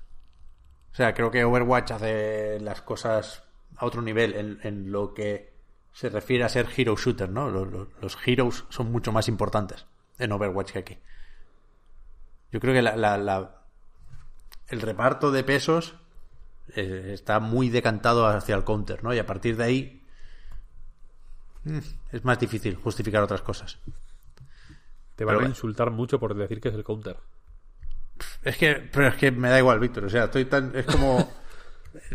O 0.92 0.94
sea, 0.96 1.12
creo 1.14 1.30
que 1.30 1.44
Overwatch 1.44 1.90
hace 1.90 2.58
las 2.60 2.80
cosas 2.82 3.42
a 3.76 3.84
otro 3.84 4.00
nivel 4.00 4.34
en, 4.34 4.58
en 4.62 4.92
lo 4.92 5.12
que 5.12 5.54
se 5.92 6.08
refiere 6.08 6.44
a 6.44 6.48
ser 6.48 6.66
hero 6.74 6.96
shooter, 6.96 7.28
¿no? 7.28 7.50
Los, 7.50 7.70
los- 7.70 7.88
los 8.00 8.18
heroes 8.26 8.64
son 8.70 8.90
mucho 8.92 9.12
más 9.12 9.28
importantes 9.28 9.86
en 10.18 10.32
Overwatch 10.32 10.72
que 10.72 10.78
aquí. 10.78 10.98
Yo 12.52 12.60
creo 12.60 12.72
que 12.72 12.82
la, 12.82 12.96
la- 12.96 13.18
la- 13.18 13.65
el 14.68 14.80
reparto 14.80 15.30
de 15.30 15.44
pesos 15.44 15.94
eh, 16.74 17.10
está 17.14 17.38
muy 17.40 17.68
decantado 17.70 18.26
hacia 18.26 18.54
el 18.56 18.64
counter, 18.64 19.02
¿no? 19.04 19.14
Y 19.14 19.18
a 19.18 19.26
partir 19.26 19.56
de 19.56 19.64
ahí 19.64 20.02
mm, 21.64 21.78
es 22.12 22.24
más 22.24 22.38
difícil 22.38 22.76
justificar 22.76 23.22
otras 23.22 23.42
cosas. 23.42 23.78
Te 25.16 25.24
van 25.24 25.36
Pero- 25.36 25.46
a 25.46 25.48
insultar 25.50 25.90
mucho 25.90 26.18
por 26.18 26.34
decir 26.34 26.60
que 26.60 26.68
es 26.68 26.74
el 26.74 26.84
counter. 26.84 27.16
Es 28.42 28.56
que, 28.56 28.74
pero 28.92 29.08
es 29.08 29.14
que 29.16 29.30
me 29.30 29.48
da 29.50 29.58
igual, 29.58 29.78
Víctor. 29.78 30.04
O 30.04 30.10
sea, 30.10 30.24
estoy 30.24 30.46
tan. 30.46 30.74
Es 30.74 30.86
como. 30.86 31.30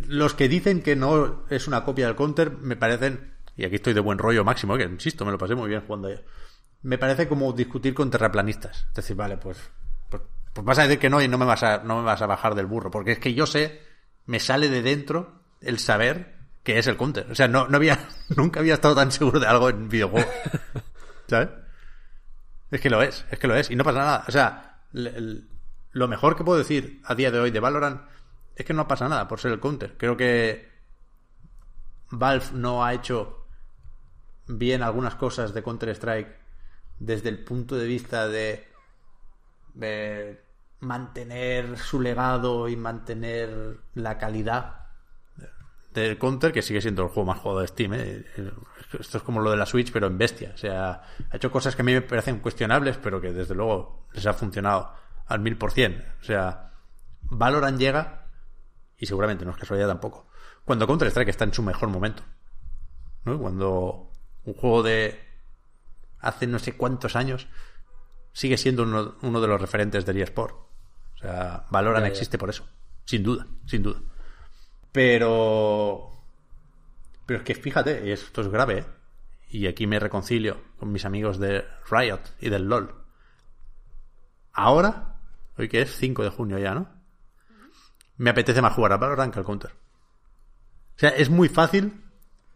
Los 0.08 0.34
que 0.34 0.48
dicen 0.48 0.82
que 0.82 0.96
no 0.96 1.44
es 1.50 1.68
una 1.68 1.84
copia 1.84 2.06
del 2.08 2.16
counter 2.16 2.52
me 2.52 2.76
parecen. 2.76 3.34
Y 3.58 3.66
aquí 3.66 3.76
estoy 3.76 3.94
de 3.94 4.00
buen 4.00 4.18
rollo 4.18 4.44
máximo, 4.44 4.78
que 4.78 4.84
insisto, 4.84 5.26
me 5.26 5.32
lo 5.32 5.38
pasé 5.38 5.54
muy 5.56 5.70
bien 5.70 5.82
jugando 5.82 6.08
ayer. 6.08 6.26
Me 6.84 6.98
parece 6.98 7.28
como 7.28 7.52
discutir 7.54 7.94
con 7.94 8.10
terraplanistas. 8.10 8.86
Es 8.90 8.94
decir, 8.96 9.16
vale, 9.16 9.38
pues. 9.38 9.60
Pues, 10.54 10.66
vas 10.66 10.80
a 10.80 10.84
decir 10.84 11.00
que 11.00 11.10
no 11.10 11.22
y 11.22 11.28
no 11.28 11.38
me, 11.38 11.46
vas 11.46 11.64
a, 11.64 11.84
no 11.84 11.98
me 11.98 12.04
vas 12.04 12.22
a 12.22 12.28
bajar 12.28 12.56
del 12.56 12.66
burro. 12.66 12.92
Porque 12.92 13.14
es 13.14 13.20
que 13.20 13.34
yo 13.34 13.46
sé, 13.46 13.82
me 14.26 14.40
sale 14.40 14.70
de 14.70 14.82
dentro 14.82 15.42
el 15.62 15.80
saber 15.80 16.38
que 16.64 16.78
es 16.78 16.88
el 16.88 16.98
counter. 16.98 17.30
O 17.32 17.36
sea, 17.36 17.48
no, 17.48 17.68
no 17.68 17.78
había. 17.78 18.08
Nunca 18.36 18.60
había 18.60 18.76
estado 18.76 18.96
tan 18.96 19.12
seguro 19.12 19.40
de 19.40 19.48
algo 19.48 19.70
en 19.70 19.90
videojuegos. 19.90 20.32
¿Sabes? 21.28 21.50
Es 22.72 22.80
que 22.80 22.90
lo 22.90 23.02
es, 23.02 23.26
es 23.30 23.40
que 23.40 23.48
lo 23.48 23.56
es. 23.56 23.70
Y 23.70 23.76
no 23.76 23.84
pasa 23.84 24.00
nada. 24.00 24.26
O 24.28 24.32
sea, 24.32 24.80
lo 24.94 26.08
mejor 26.08 26.36
que 26.36 26.44
puedo 26.44 26.60
decir 26.60 27.02
a 27.06 27.16
día 27.16 27.32
de 27.32 27.40
hoy 27.40 27.52
de 27.52 27.60
Valorant 27.60 28.02
es 28.56 28.66
que 28.66 28.74
no 28.74 28.88
pasa 28.88 29.10
nada 29.10 29.28
por 29.28 29.40
ser 29.40 29.52
el 29.52 29.60
counter. 29.60 29.96
Creo 29.98 30.16
que 30.16 30.70
Valve 32.12 32.46
no 32.54 32.84
ha 32.84 32.94
hecho 32.94 33.48
bien 34.48 34.84
algunas 34.84 35.16
cosas 35.16 35.54
de 35.54 35.64
Counter-Strike 35.64 36.40
desde 37.00 37.30
el 37.30 37.44
punto 37.44 37.76
de 37.76 37.88
vista 37.88 38.28
de, 38.28 38.71
mantener 40.80 41.78
su 41.78 42.02
legado 42.02 42.68
y 42.68 42.76
mantener 42.76 43.78
la 43.94 44.18
calidad 44.18 44.82
del 45.94 46.18
Counter, 46.18 46.52
que 46.54 46.62
sigue 46.62 46.82
siendo 46.82 47.04
el 47.04 47.10
juego 47.10 47.26
más 47.26 47.40
jugado 47.40 47.62
de 47.62 47.68
Steam. 47.68 47.94
¿eh? 47.94 48.26
Esto 48.98 49.18
es 49.18 49.24
como 49.24 49.42
lo 49.42 49.52
de 49.52 49.58
la 49.58 49.66
Switch, 49.66 49.92
pero 49.92 50.08
en 50.08 50.18
bestia. 50.18 50.52
O 50.54 50.58
sea, 50.58 51.04
ha 51.30 51.36
hecho 51.36 51.52
cosas 51.52 51.76
que 51.76 51.82
a 51.82 51.86
mí 51.86 51.94
me 51.94 52.02
parecen 52.02 52.40
cuestionables, 52.40 52.98
pero 52.98 53.20
que 53.20 53.34
desde 53.34 53.56
luego 53.56 54.08
les 54.14 54.26
ha 54.26 54.34
funcionado 54.34 54.94
al 55.28 55.40
mil 55.40 55.58
por 55.58 55.72
cien. 55.72 56.06
O 56.22 56.24
sea, 56.24 56.72
Valorant 57.24 57.78
llega, 57.78 58.28
y 58.98 59.06
seguramente 59.06 59.46
no 59.46 59.52
es 59.52 59.58
casualidad 59.58 59.88
tampoco, 59.88 60.30
cuando 60.64 60.88
Counter-Strike 60.88 61.30
está 61.30 61.44
en 61.44 61.54
su 61.54 61.64
mejor 61.64 61.90
momento. 61.90 62.24
Cuando 63.24 64.12
un 64.46 64.54
juego 64.54 64.84
de 64.84 65.20
hace 66.20 66.48
no 66.48 66.60
sé 66.60 66.76
cuántos 66.78 67.16
años 67.16 67.48
sigue 68.34 68.58
siendo 68.58 68.84
uno, 68.84 69.16
uno 69.22 69.42
de 69.42 69.48
los 69.48 69.60
referentes 69.60 70.06
del 70.06 70.22
eSport. 70.22 70.56
O 71.16 71.18
sea, 71.18 71.66
Valorant 71.70 72.06
ya. 72.06 72.12
existe 72.12 72.38
por 72.38 72.50
eso. 72.50 72.66
Sin 73.06 73.24
duda, 73.24 73.48
sin 73.66 73.84
duda. 73.84 74.00
Pero. 74.92 76.12
Pero 77.26 77.40
es 77.40 77.46
que 77.46 77.56
fíjate, 77.56 78.12
esto 78.12 78.42
es 78.42 78.48
grave, 78.48 78.80
¿eh? 78.80 78.86
Y 79.50 79.68
aquí 79.68 79.86
me 79.86 80.00
reconcilio 80.00 80.62
con 80.78 80.92
mis 80.92 81.06
amigos 81.06 81.38
de 81.38 81.66
Riot 81.90 82.22
y 82.40 82.50
del 82.50 82.70
LOL. 82.70 82.96
Ahora, 84.54 85.18
hoy 85.58 85.68
que 85.68 85.82
es 85.82 85.96
5 85.98 86.24
de 86.24 86.30
junio 86.30 86.58
ya, 86.58 86.74
¿no? 86.74 86.90
Me 88.18 88.30
apetece 88.30 88.62
más 88.62 88.74
jugar 88.74 88.94
a 88.94 88.98
Valorant 88.98 89.34
que 89.34 89.40
al 89.40 89.46
Counter. 89.46 89.72
O 89.72 91.00
sea, 91.00 91.10
es 91.10 91.30
muy 91.30 91.50
fácil 91.50 92.02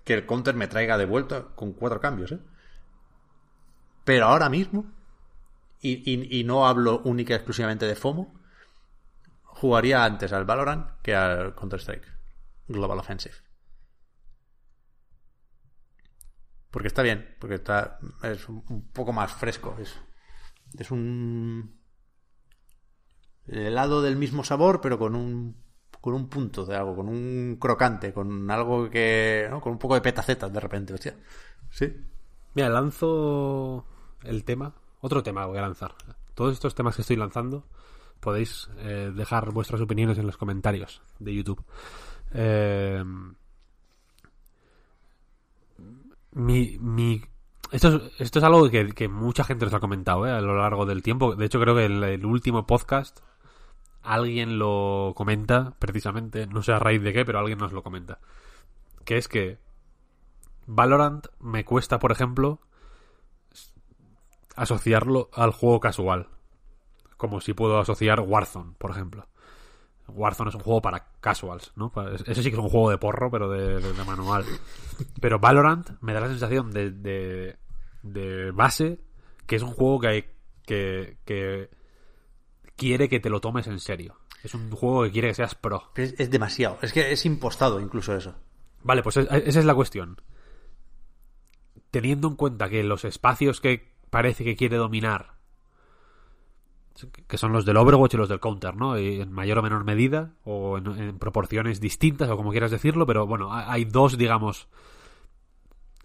que 0.03 0.13
el 0.13 0.25
Counter 0.25 0.55
me 0.55 0.67
traiga 0.67 0.97
de 0.97 1.05
vuelta 1.05 1.47
con 1.55 1.73
cuatro 1.73 1.99
cambios, 1.99 2.31
¿eh? 2.31 2.39
Pero 4.05 4.27
ahora 4.27 4.49
mismo, 4.49 4.85
y, 5.85 6.43
no 6.43 6.67
hablo 6.67 7.01
única 7.03 7.33
y 7.33 7.35
exclusivamente 7.35 7.85
de 7.85 7.95
FOMO, 7.95 8.33
jugaría 9.43 10.03
antes 10.03 10.33
al 10.33 10.45
Valorant 10.45 11.01
que 11.01 11.15
al 11.15 11.55
Counter-Strike 11.55 12.05
Global 12.67 12.99
Offensive. 12.99 13.35
Porque 16.71 16.87
está 16.87 17.01
bien, 17.01 17.35
porque 17.39 17.55
está 17.55 17.99
es 18.23 18.49
un 18.49 18.89
poco 18.91 19.13
más 19.13 19.31
fresco. 19.31 19.77
Es, 19.79 19.95
es 20.77 20.91
un 20.91 21.79
helado 23.47 24.01
del 24.01 24.17
mismo 24.17 24.43
sabor, 24.43 24.81
pero 24.81 24.99
con 24.99 25.15
un 25.15 25.63
con 26.05 26.13
un 26.13 26.29
punto 26.29 26.67
de 26.67 26.75
algo, 26.75 26.95
con 26.95 27.09
un 27.09 27.57
crocante, 27.59 28.13
con 28.13 28.51
algo 28.51 28.89
que. 28.91 29.49
con 29.59 29.71
un 29.71 29.79
poco 29.79 29.95
de 29.95 30.01
petacetas 30.01 30.53
de 30.53 30.59
repente, 30.59 30.93
hostia. 30.93 31.15
Sí. 31.71 31.91
Mira, 32.53 32.69
lanzo 32.69 33.87
el 34.21 34.43
tema. 34.43 34.75
Otro 35.05 35.21
tema 35.21 35.45
voy 35.45 35.59
a 35.59 35.61
lanzar. 35.61 35.93
Todos 36.33 36.53
estos 36.53 36.73
temas 36.73 36.95
que 36.95 37.03
estoy 37.03 37.15
lanzando 37.15 37.63
podéis 38.19 38.71
eh, 38.79 39.11
dejar 39.13 39.51
vuestras 39.51 39.79
opiniones 39.79 40.17
en 40.17 40.25
los 40.25 40.35
comentarios 40.35 41.03
de 41.19 41.35
YouTube. 41.35 41.63
Eh, 42.33 43.03
mi, 46.31 46.79
mi, 46.79 47.21
esto, 47.71 47.89
es, 47.89 48.19
esto 48.19 48.39
es 48.39 48.45
algo 48.45 48.67
que, 48.67 48.93
que 48.93 49.07
mucha 49.07 49.43
gente 49.43 49.65
nos 49.65 49.75
ha 49.75 49.79
comentado 49.79 50.25
eh, 50.25 50.31
a 50.31 50.41
lo 50.41 50.57
largo 50.57 50.87
del 50.87 51.03
tiempo. 51.03 51.35
De 51.35 51.45
hecho, 51.45 51.59
creo 51.59 51.75
que 51.75 51.85
el, 51.85 52.03
el 52.03 52.25
último 52.25 52.65
podcast 52.65 53.19
alguien 54.01 54.57
lo 54.57 55.13
comenta 55.15 55.75
precisamente. 55.77 56.47
No 56.47 56.63
sé 56.63 56.73
a 56.73 56.79
raíz 56.79 57.03
de 57.03 57.13
qué, 57.13 57.23
pero 57.25 57.37
alguien 57.37 57.59
nos 57.59 57.73
lo 57.73 57.83
comenta. 57.83 58.17
Que 59.03 59.17
es 59.17 59.27
que 59.27 59.59
Valorant 60.65 61.27
me 61.39 61.63
cuesta, 61.63 61.99
por 61.99 62.11
ejemplo, 62.11 62.59
asociarlo 64.55 65.29
al 65.33 65.51
juego 65.51 65.79
casual. 65.79 66.27
Como 67.17 67.41
si 67.41 67.53
puedo 67.53 67.79
asociar 67.79 68.19
Warzone, 68.19 68.73
por 68.77 68.91
ejemplo. 68.91 69.27
Warzone 70.07 70.49
es 70.49 70.55
un 70.55 70.61
juego 70.61 70.81
para 70.81 71.07
casuals, 71.19 71.71
¿no? 71.75 71.91
Eso 72.13 72.41
sí 72.41 72.49
que 72.49 72.55
es 72.55 72.61
un 72.61 72.69
juego 72.69 72.91
de 72.91 72.97
porro, 72.97 73.31
pero 73.31 73.49
de, 73.49 73.79
de- 73.81 73.93
de 73.93 74.03
manual. 74.03 74.45
Pero 75.19 75.39
Valorant 75.39 75.89
me 76.01 76.13
da 76.13 76.19
la 76.19 76.27
sensación 76.27 76.71
de, 76.71 76.91
de, 76.91 77.57
de 78.03 78.51
base 78.51 78.99
que 79.47 79.55
es 79.55 79.63
un 79.63 79.71
juego 79.71 79.99
que, 80.01 80.07
hay, 80.07 80.25
que, 80.65 81.17
que 81.25 81.69
quiere 82.75 83.09
que 83.09 83.19
te 83.19 83.29
lo 83.29 83.41
tomes 83.41 83.65
en 83.67 83.79
serio. 83.79 84.17
Es 84.43 84.53
un 84.53 84.69
juego 84.69 85.03
que 85.03 85.11
quiere 85.11 85.29
que 85.29 85.33
seas 85.35 85.55
pro. 85.55 85.91
Es, 85.95 86.13
es 86.19 86.29
demasiado. 86.29 86.77
Es 86.83 86.93
que 86.93 87.11
es 87.11 87.25
impostado 87.25 87.79
incluso 87.79 88.15
eso. 88.15 88.35
Vale, 88.83 89.01
pues 89.01 89.17
es- 89.17 89.27
esa 89.31 89.59
es 89.59 89.65
la 89.65 89.73
cuestión. 89.73 90.21
Teniendo 91.91 92.27
en 92.27 92.35
cuenta 92.35 92.69
que 92.69 92.83
los 92.83 93.05
espacios 93.05 93.61
que 93.61 93.94
parece 94.09 94.43
que 94.43 94.55
quiere 94.55 94.77
dominar, 94.77 95.35
que 97.27 97.37
son 97.37 97.51
los 97.51 97.65
del 97.65 97.75
Overwatch 97.77 98.13
y 98.13 98.17
los 98.17 98.29
del 98.29 98.39
Counter, 98.39 98.75
¿no? 98.75 98.97
Y 98.97 99.19
en 99.21 99.31
mayor 99.31 99.57
o 99.57 99.61
menor 99.63 99.83
medida, 99.83 100.31
o 100.45 100.77
en, 100.77 101.19
proporciones 101.19 101.81
distintas, 101.81 102.29
o 102.29 102.37
como 102.37 102.51
quieras 102.51 102.71
decirlo, 102.71 103.05
pero 103.05 103.27
bueno, 103.27 103.51
ha- 103.53 103.71
hay 103.71 103.83
dos, 103.83 104.17
digamos, 104.17 104.69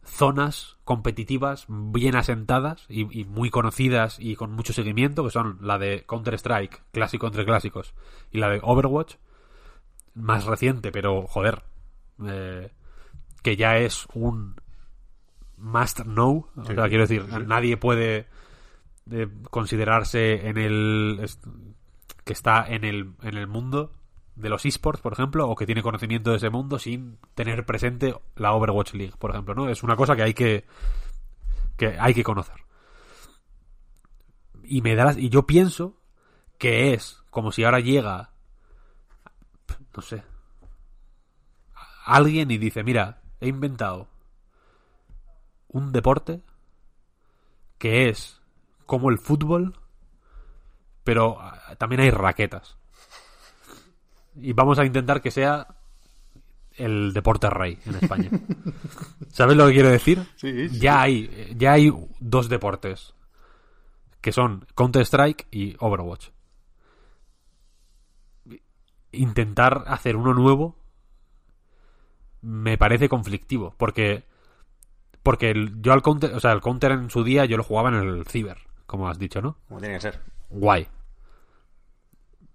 zonas 0.04 0.78
competitivas 0.84 1.66
bien 1.68 2.16
asentadas 2.16 2.86
y, 2.88 3.20
y 3.20 3.24
muy 3.24 3.50
conocidas 3.50 4.18
y 4.18 4.34
con 4.34 4.50
mucho 4.52 4.72
seguimiento, 4.72 5.22
que 5.22 5.30
son 5.30 5.58
la 5.60 5.78
de 5.78 6.04
Counter-Strike, 6.06 6.82
clásico 6.90 7.28
entre 7.28 7.44
clásicos, 7.44 7.94
y 8.32 8.38
la 8.38 8.48
de 8.48 8.60
Overwatch, 8.62 9.14
más 10.14 10.44
reciente, 10.46 10.90
pero 10.90 11.26
joder, 11.28 11.62
eh, 12.26 12.72
que 13.42 13.56
ya 13.56 13.76
es 13.78 14.06
un 14.12 14.56
must 15.60 16.00
know. 16.02 16.48
O 16.56 16.64
sea, 16.64 16.88
quiero 16.88 17.06
decir, 17.06 17.26
nadie 17.46 17.76
puede 17.76 18.26
eh, 19.10 19.28
considerarse 19.50 20.48
en 20.48 20.58
el 20.58 21.26
que 22.24 22.32
está 22.32 22.66
en 22.66 22.84
el, 22.84 23.12
en 23.22 23.36
el 23.36 23.46
mundo 23.46 23.92
de 24.36 24.48
los 24.48 24.64
esports, 24.64 25.00
por 25.02 25.12
ejemplo, 25.12 25.48
o 25.48 25.54
que 25.56 25.66
tiene 25.66 25.82
conocimiento 25.82 26.30
de 26.30 26.36
ese 26.38 26.50
mundo 26.50 26.78
sin 26.78 27.18
tener 27.34 27.66
presente 27.66 28.14
la 28.36 28.52
Overwatch 28.52 28.94
League, 28.94 29.14
por 29.18 29.30
ejemplo, 29.32 29.54
¿no? 29.54 29.68
Es 29.68 29.82
una 29.82 29.96
cosa 29.96 30.16
que 30.16 30.22
hay 30.22 30.34
que 30.34 30.64
que 31.76 31.96
hay 31.98 32.14
que 32.14 32.22
conocer. 32.24 32.56
Y 34.64 34.82
me 34.82 34.94
da 34.94 35.04
las- 35.06 35.18
y 35.18 35.28
yo 35.30 35.46
pienso 35.46 35.96
que 36.58 36.92
es 36.94 37.22
como 37.30 37.52
si 37.52 37.64
ahora 37.64 37.80
llega 37.80 38.30
no 39.96 40.02
sé, 40.02 40.22
alguien 42.04 42.50
y 42.50 42.58
dice, 42.58 42.84
mira, 42.84 43.22
he 43.40 43.48
inventado 43.48 44.08
un 45.72 45.92
deporte 45.92 46.40
que 47.78 48.08
es 48.08 48.40
como 48.86 49.10
el 49.10 49.18
fútbol, 49.18 49.78
pero 51.04 51.40
ah, 51.40 51.74
también 51.78 52.02
hay 52.02 52.10
raquetas. 52.10 52.76
Y 54.36 54.52
vamos 54.52 54.78
a 54.78 54.84
intentar 54.84 55.22
que 55.22 55.30
sea 55.30 55.66
el 56.74 57.12
deporte 57.12 57.48
rey 57.50 57.78
en 57.86 57.94
España. 57.96 58.30
¿Sabes 59.32 59.56
lo 59.56 59.66
que 59.66 59.74
quiero 59.74 59.90
decir? 59.90 60.26
Sí, 60.36 60.68
sí. 60.68 60.78
Ya 60.78 61.00
hay 61.02 61.54
ya 61.56 61.72
hay 61.72 61.92
dos 62.20 62.48
deportes 62.48 63.14
que 64.20 64.32
son 64.32 64.66
Counter 64.74 65.02
Strike 65.02 65.46
y 65.50 65.76
Overwatch. 65.78 66.28
Intentar 69.12 69.84
hacer 69.88 70.16
uno 70.16 70.34
nuevo 70.34 70.76
me 72.42 72.78
parece 72.78 73.08
conflictivo 73.08 73.74
porque 73.76 74.24
porque 75.22 75.50
el- 75.50 75.80
yo 75.82 75.92
al 75.92 76.02
counter, 76.02 76.34
o 76.34 76.40
sea, 76.40 76.52
el 76.52 76.60
counter 76.60 76.92
en 76.92 77.10
su 77.10 77.22
día 77.24 77.44
yo 77.44 77.56
lo 77.56 77.62
jugaba 77.64 77.88
en 77.90 77.96
el 77.96 78.24
ciber, 78.26 78.58
como 78.86 79.08
has 79.08 79.18
dicho, 79.18 79.40
¿no? 79.42 79.56
Como 79.68 79.80
tiene 79.80 79.94
que 79.96 80.00
ser. 80.00 80.20
Guay. 80.50 80.86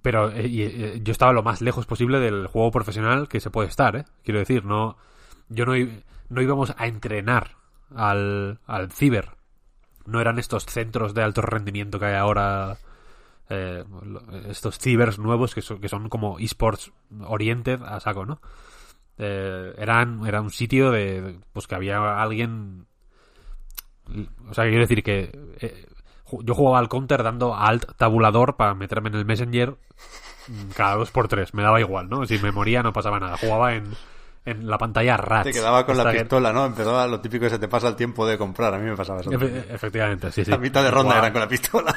pero 0.01 0.29
eh, 0.31 0.47
y, 0.47 0.61
eh, 0.61 0.99
yo 1.03 1.11
estaba 1.11 1.33
lo 1.33 1.41
más 1.43 1.61
lejos 1.61 1.85
posible 1.87 2.19
del 2.19 2.45
juego 2.47 2.69
profesional 2.71 3.27
que 3.27 3.39
se 3.39 3.49
puede 3.49 3.69
estar, 3.69 3.95
¿eh? 3.95 4.05
Quiero 4.23 4.39
decir, 4.39 4.63
no, 4.63 4.97
yo 5.49 5.65
no, 5.65 5.73
no 6.29 6.41
íbamos 6.41 6.75
a 6.77 6.85
entrenar 6.87 7.55
al, 7.95 8.59
al 8.67 8.91
ciber. 8.91 9.29
No 10.05 10.21
eran 10.21 10.37
estos 10.37 10.65
centros 10.65 11.15
de 11.15 11.23
alto 11.23 11.41
rendimiento 11.41 11.97
que 11.99 12.05
hay 12.05 12.13
ahora, 12.15 12.77
eh, 13.49 13.83
estos 14.47 14.77
cibers 14.77 15.17
nuevos 15.17 15.55
que 15.55 15.63
son, 15.63 15.81
que 15.81 15.89
son 15.89 16.07
como 16.09 16.37
esports 16.37 16.91
oriented 17.25 17.81
a 17.81 17.99
saco, 17.99 18.27
¿no? 18.27 18.39
Eh, 19.17 19.73
eran, 19.77 20.25
era 20.27 20.41
un 20.41 20.49
sitio 20.51 20.91
de, 20.91 21.39
pues 21.53 21.67
que 21.67 21.75
había 21.75 22.21
alguien, 22.21 22.85
o 24.49 24.53
sea, 24.53 24.65
quiero 24.65 24.81
decir 24.81 25.03
que 25.03 25.31
eh, 25.61 25.85
yo 26.41 26.53
jugaba 26.53 26.79
al 26.79 26.89
counter 26.89 27.23
dando 27.23 27.55
alt 27.55 27.95
tabulador 27.97 28.55
para 28.57 28.73
meterme 28.75 29.09
en 29.09 29.15
el 29.15 29.25
messenger 29.25 29.77
mm, 30.47 30.71
cada 30.75 30.95
dos 30.95 31.11
por 31.11 31.27
tres, 31.27 31.53
me 31.53 31.63
daba 31.63 31.79
igual, 31.79 32.09
¿no? 32.09 32.25
Si 32.25 32.37
me 32.39 32.51
moría 32.51 32.83
no 32.83 32.91
pasaba 32.93 33.19
nada, 33.19 33.37
jugaba 33.37 33.73
en, 33.75 33.93
en 34.45 34.67
la 34.69 34.77
pantalla 34.77 35.17
RATS. 35.17 35.45
Te 35.45 35.53
quedaba 35.53 35.85
con 35.85 35.97
la 35.97 36.11
pistola, 36.11 36.51
¿no? 36.51 36.65
Empezaba 36.65 37.07
lo 37.07 37.21
típico 37.21 37.45
que 37.45 37.49
se 37.51 37.59
te 37.59 37.67
pasa 37.67 37.87
el 37.87 37.95
tiempo 37.95 38.27
de 38.27 38.37
comprar. 38.37 38.73
A 38.73 38.77
mí 38.77 38.85
me 38.89 38.95
pasaba 38.97 39.21
eso. 39.21 39.31
Efe- 39.31 39.65
efectivamente, 39.69 40.31
sí, 40.31 40.43
sí. 40.45 40.51
La 40.51 40.57
mitad 40.57 40.83
de 40.83 40.91
ronda 40.91 41.13
Jugaba- 41.13 41.19
eran 41.27 41.31
con 41.31 41.41
la 41.41 41.47
pistola. 41.47 41.95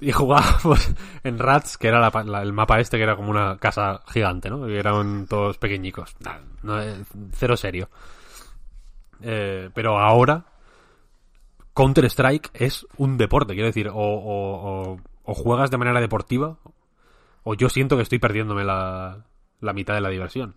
Y 0.00 0.12
jugábamos 0.12 0.90
en 1.24 1.38
Rats, 1.38 1.78
que 1.78 1.88
era 1.88 1.98
la 2.00 2.22
la- 2.24 2.42
el 2.42 2.52
mapa 2.52 2.78
este, 2.80 2.96
que 2.98 3.02
era 3.02 3.16
como 3.16 3.30
una 3.30 3.56
casa 3.58 4.02
gigante, 4.08 4.50
¿no? 4.50 4.66
Eran 4.66 5.26
todos 5.26 5.56
pequeñicos. 5.58 6.14
Nah, 6.20 6.38
no, 6.62 6.80
eh, 6.82 7.02
cero 7.32 7.56
serio. 7.56 7.88
Eh, 9.22 9.70
pero 9.74 9.98
ahora, 9.98 10.44
Counter-Strike 11.74 12.50
es 12.54 12.86
un 12.96 13.16
deporte, 13.18 13.54
quiero 13.54 13.66
decir. 13.68 13.88
O, 13.88 13.94
o- 13.94 14.92
o- 14.92 15.00
o 15.28 15.34
juegas 15.34 15.70
de 15.70 15.78
manera 15.78 16.00
deportiva, 16.00 16.56
o 17.42 17.54
yo 17.54 17.68
siento 17.68 17.96
que 17.96 18.02
estoy 18.02 18.18
perdiéndome 18.20 18.64
la, 18.64 19.24
la 19.60 19.72
mitad 19.72 19.94
de 19.94 20.00
la 20.00 20.08
diversión. 20.10 20.54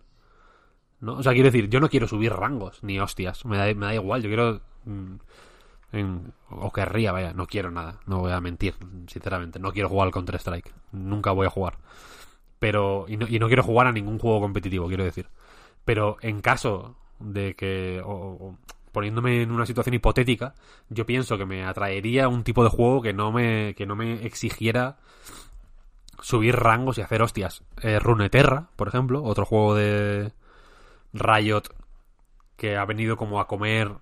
¿no? 1.00 1.14
O 1.14 1.22
sea, 1.22 1.32
quiero 1.32 1.46
decir, 1.50 1.68
yo 1.68 1.80
no 1.80 1.88
quiero 1.88 2.06
subir 2.06 2.32
rangos, 2.32 2.82
ni 2.84 3.00
hostias. 3.00 3.44
Me 3.46 3.56
da, 3.56 3.64
me 3.74 3.86
da 3.86 3.94
igual, 3.94 4.22
yo 4.22 4.28
quiero... 4.28 4.60
mm, 4.84 5.14
o 6.50 6.72
querría, 6.72 7.12
vaya, 7.12 7.32
no 7.32 7.46
quiero 7.46 7.70
nada, 7.70 8.00
no 8.06 8.20
voy 8.20 8.32
a 8.32 8.40
mentir, 8.40 8.74
sinceramente, 9.06 9.58
no 9.58 9.72
quiero 9.72 9.88
jugar 9.88 10.06
al 10.06 10.12
Counter-Strike, 10.12 10.72
nunca 10.92 11.32
voy 11.32 11.46
a 11.46 11.50
jugar. 11.50 11.78
Pero, 12.58 13.06
y 13.08 13.16
no, 13.16 13.26
quiero 13.26 13.62
jugar 13.62 13.86
a 13.86 13.92
ningún 13.92 14.18
juego 14.18 14.40
competitivo, 14.40 14.86
quiero 14.86 15.04
decir. 15.04 15.28
Pero 15.84 16.18
en 16.20 16.40
caso 16.42 16.96
de 17.18 17.54
que, 17.54 18.02
o 18.04 18.56
poniéndome 18.92 19.42
en 19.42 19.50
una 19.50 19.66
situación 19.66 19.94
hipotética, 19.94 20.54
yo 20.88 21.06
pienso 21.06 21.38
que 21.38 21.46
me 21.46 21.64
atraería 21.64 22.28
un 22.28 22.44
tipo 22.44 22.64
de 22.64 22.70
juego 22.70 23.02
que 23.02 23.12
no 23.12 23.32
me, 23.32 23.74
que 23.74 23.86
no 23.86 23.96
me 23.96 24.26
exigiera 24.26 24.98
subir 26.20 26.56
rangos 26.56 26.98
y 26.98 27.02
hacer 27.02 27.22
hostias. 27.22 27.62
Eh, 27.82 27.98
Runeterra, 27.98 28.68
por 28.76 28.88
ejemplo, 28.88 29.22
otro 29.22 29.44
juego 29.44 29.74
de 29.74 30.32
Riot 31.12 31.62
que 32.56 32.76
ha 32.76 32.84
venido 32.84 33.16
como 33.16 33.40
a 33.40 33.46
comer 33.46 33.92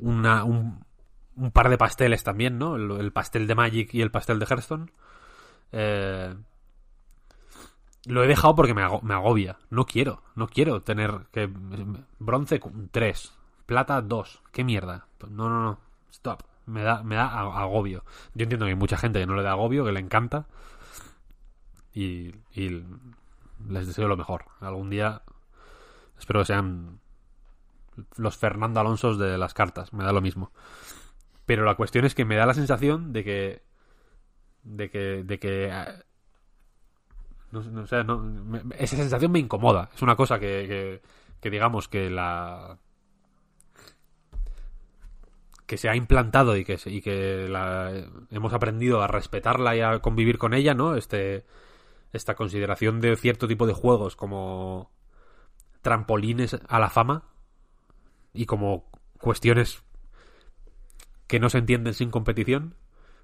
una, 0.00 0.44
un, 0.44 0.84
un 1.36 1.50
par 1.50 1.68
de 1.68 1.78
pasteles 1.78 2.24
también, 2.24 2.58
¿no? 2.58 2.76
El, 2.76 2.90
el 2.92 3.12
pastel 3.12 3.46
de 3.46 3.54
Magic 3.54 3.94
y 3.94 4.02
el 4.02 4.10
pastel 4.10 4.38
de 4.38 4.46
Hearthstone. 4.46 4.90
Eh, 5.72 6.34
lo 8.06 8.24
he 8.24 8.26
dejado 8.26 8.54
porque 8.54 8.74
me, 8.74 8.82
ago- 8.82 9.02
me 9.02 9.14
agobia. 9.14 9.58
No 9.70 9.84
quiero, 9.84 10.22
no 10.34 10.46
quiero 10.48 10.82
tener 10.82 11.26
que... 11.32 11.50
Bronce 12.18 12.60
3, 12.90 13.34
plata 13.66 14.00
2. 14.00 14.42
¿Qué 14.52 14.64
mierda? 14.64 15.06
No, 15.28 15.48
no, 15.48 15.62
no. 15.62 15.78
Stop. 16.10 16.42
Me 16.66 16.82
da, 16.82 17.02
me 17.02 17.16
da 17.16 17.28
agobio. 17.40 18.04
Yo 18.34 18.42
entiendo 18.44 18.66
que 18.66 18.70
hay 18.70 18.76
mucha 18.78 18.96
gente 18.96 19.20
que 19.20 19.26
no 19.26 19.34
le 19.34 19.42
da 19.42 19.52
agobio, 19.52 19.84
que 19.84 19.92
le 19.92 20.00
encanta. 20.00 20.46
Y, 21.92 22.34
y 22.54 22.84
les 23.68 23.86
deseo 23.86 24.08
lo 24.08 24.16
mejor. 24.16 24.44
Algún 24.60 24.90
día 24.90 25.22
espero 26.18 26.40
que 26.40 26.46
sean 26.46 27.00
los 28.16 28.36
Fernando 28.36 28.80
Alonsos 28.80 29.18
de 29.18 29.38
las 29.38 29.54
cartas, 29.54 29.92
me 29.92 30.04
da 30.04 30.12
lo 30.12 30.20
mismo. 30.20 30.52
Pero 31.46 31.64
la 31.64 31.76
cuestión 31.76 32.04
es 32.04 32.14
que 32.14 32.24
me 32.24 32.36
da 32.36 32.46
la 32.46 32.54
sensación 32.54 33.12
de 33.12 33.24
que. 33.24 33.62
de 34.62 34.90
que. 34.90 35.24
de 35.24 35.38
que. 35.38 35.68
eh, 35.72 36.02
No, 37.52 37.62
no 37.62 37.84
esa 37.84 38.96
sensación 38.96 39.32
me 39.32 39.38
incomoda. 39.38 39.90
Es 39.94 40.02
una 40.02 40.16
cosa 40.16 40.38
que, 40.38 40.66
que, 40.68 41.02
que 41.40 41.50
digamos 41.50 41.88
que 41.88 42.10
la. 42.10 42.78
que 45.66 45.76
se 45.76 45.88
ha 45.88 45.96
implantado 45.96 46.56
y 46.56 46.64
que, 46.64 46.78
y 46.86 47.00
que 47.02 47.46
la, 47.48 47.92
hemos 48.30 48.52
aprendido 48.52 49.02
a 49.02 49.06
respetarla 49.06 49.76
y 49.76 49.80
a 49.80 49.98
convivir 50.00 50.38
con 50.38 50.54
ella, 50.54 50.74
¿no? 50.74 50.96
Este, 50.96 51.44
esta 52.12 52.34
consideración 52.34 53.00
de 53.00 53.16
cierto 53.16 53.46
tipo 53.46 53.66
de 53.66 53.74
juegos 53.74 54.16
como 54.16 54.90
trampolines 55.82 56.58
a 56.68 56.78
la 56.78 56.90
fama 56.90 57.24
y 58.32 58.46
como 58.46 58.90
cuestiones 59.20 59.82
que 61.26 61.40
no 61.40 61.50
se 61.50 61.58
entienden 61.58 61.94
sin 61.94 62.10
competición 62.10 62.74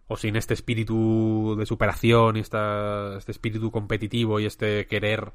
o 0.07 0.17
sin 0.17 0.37
este 0.37 0.55
espíritu 0.55 1.57
de 1.59 1.67
superación 1.67 2.37
y 2.37 2.41
esta, 2.41 3.17
este 3.17 3.33
espíritu 3.33 3.71
competitivo 3.71 4.41
y 4.41 4.47
este 4.47 4.87
querer 4.87 5.33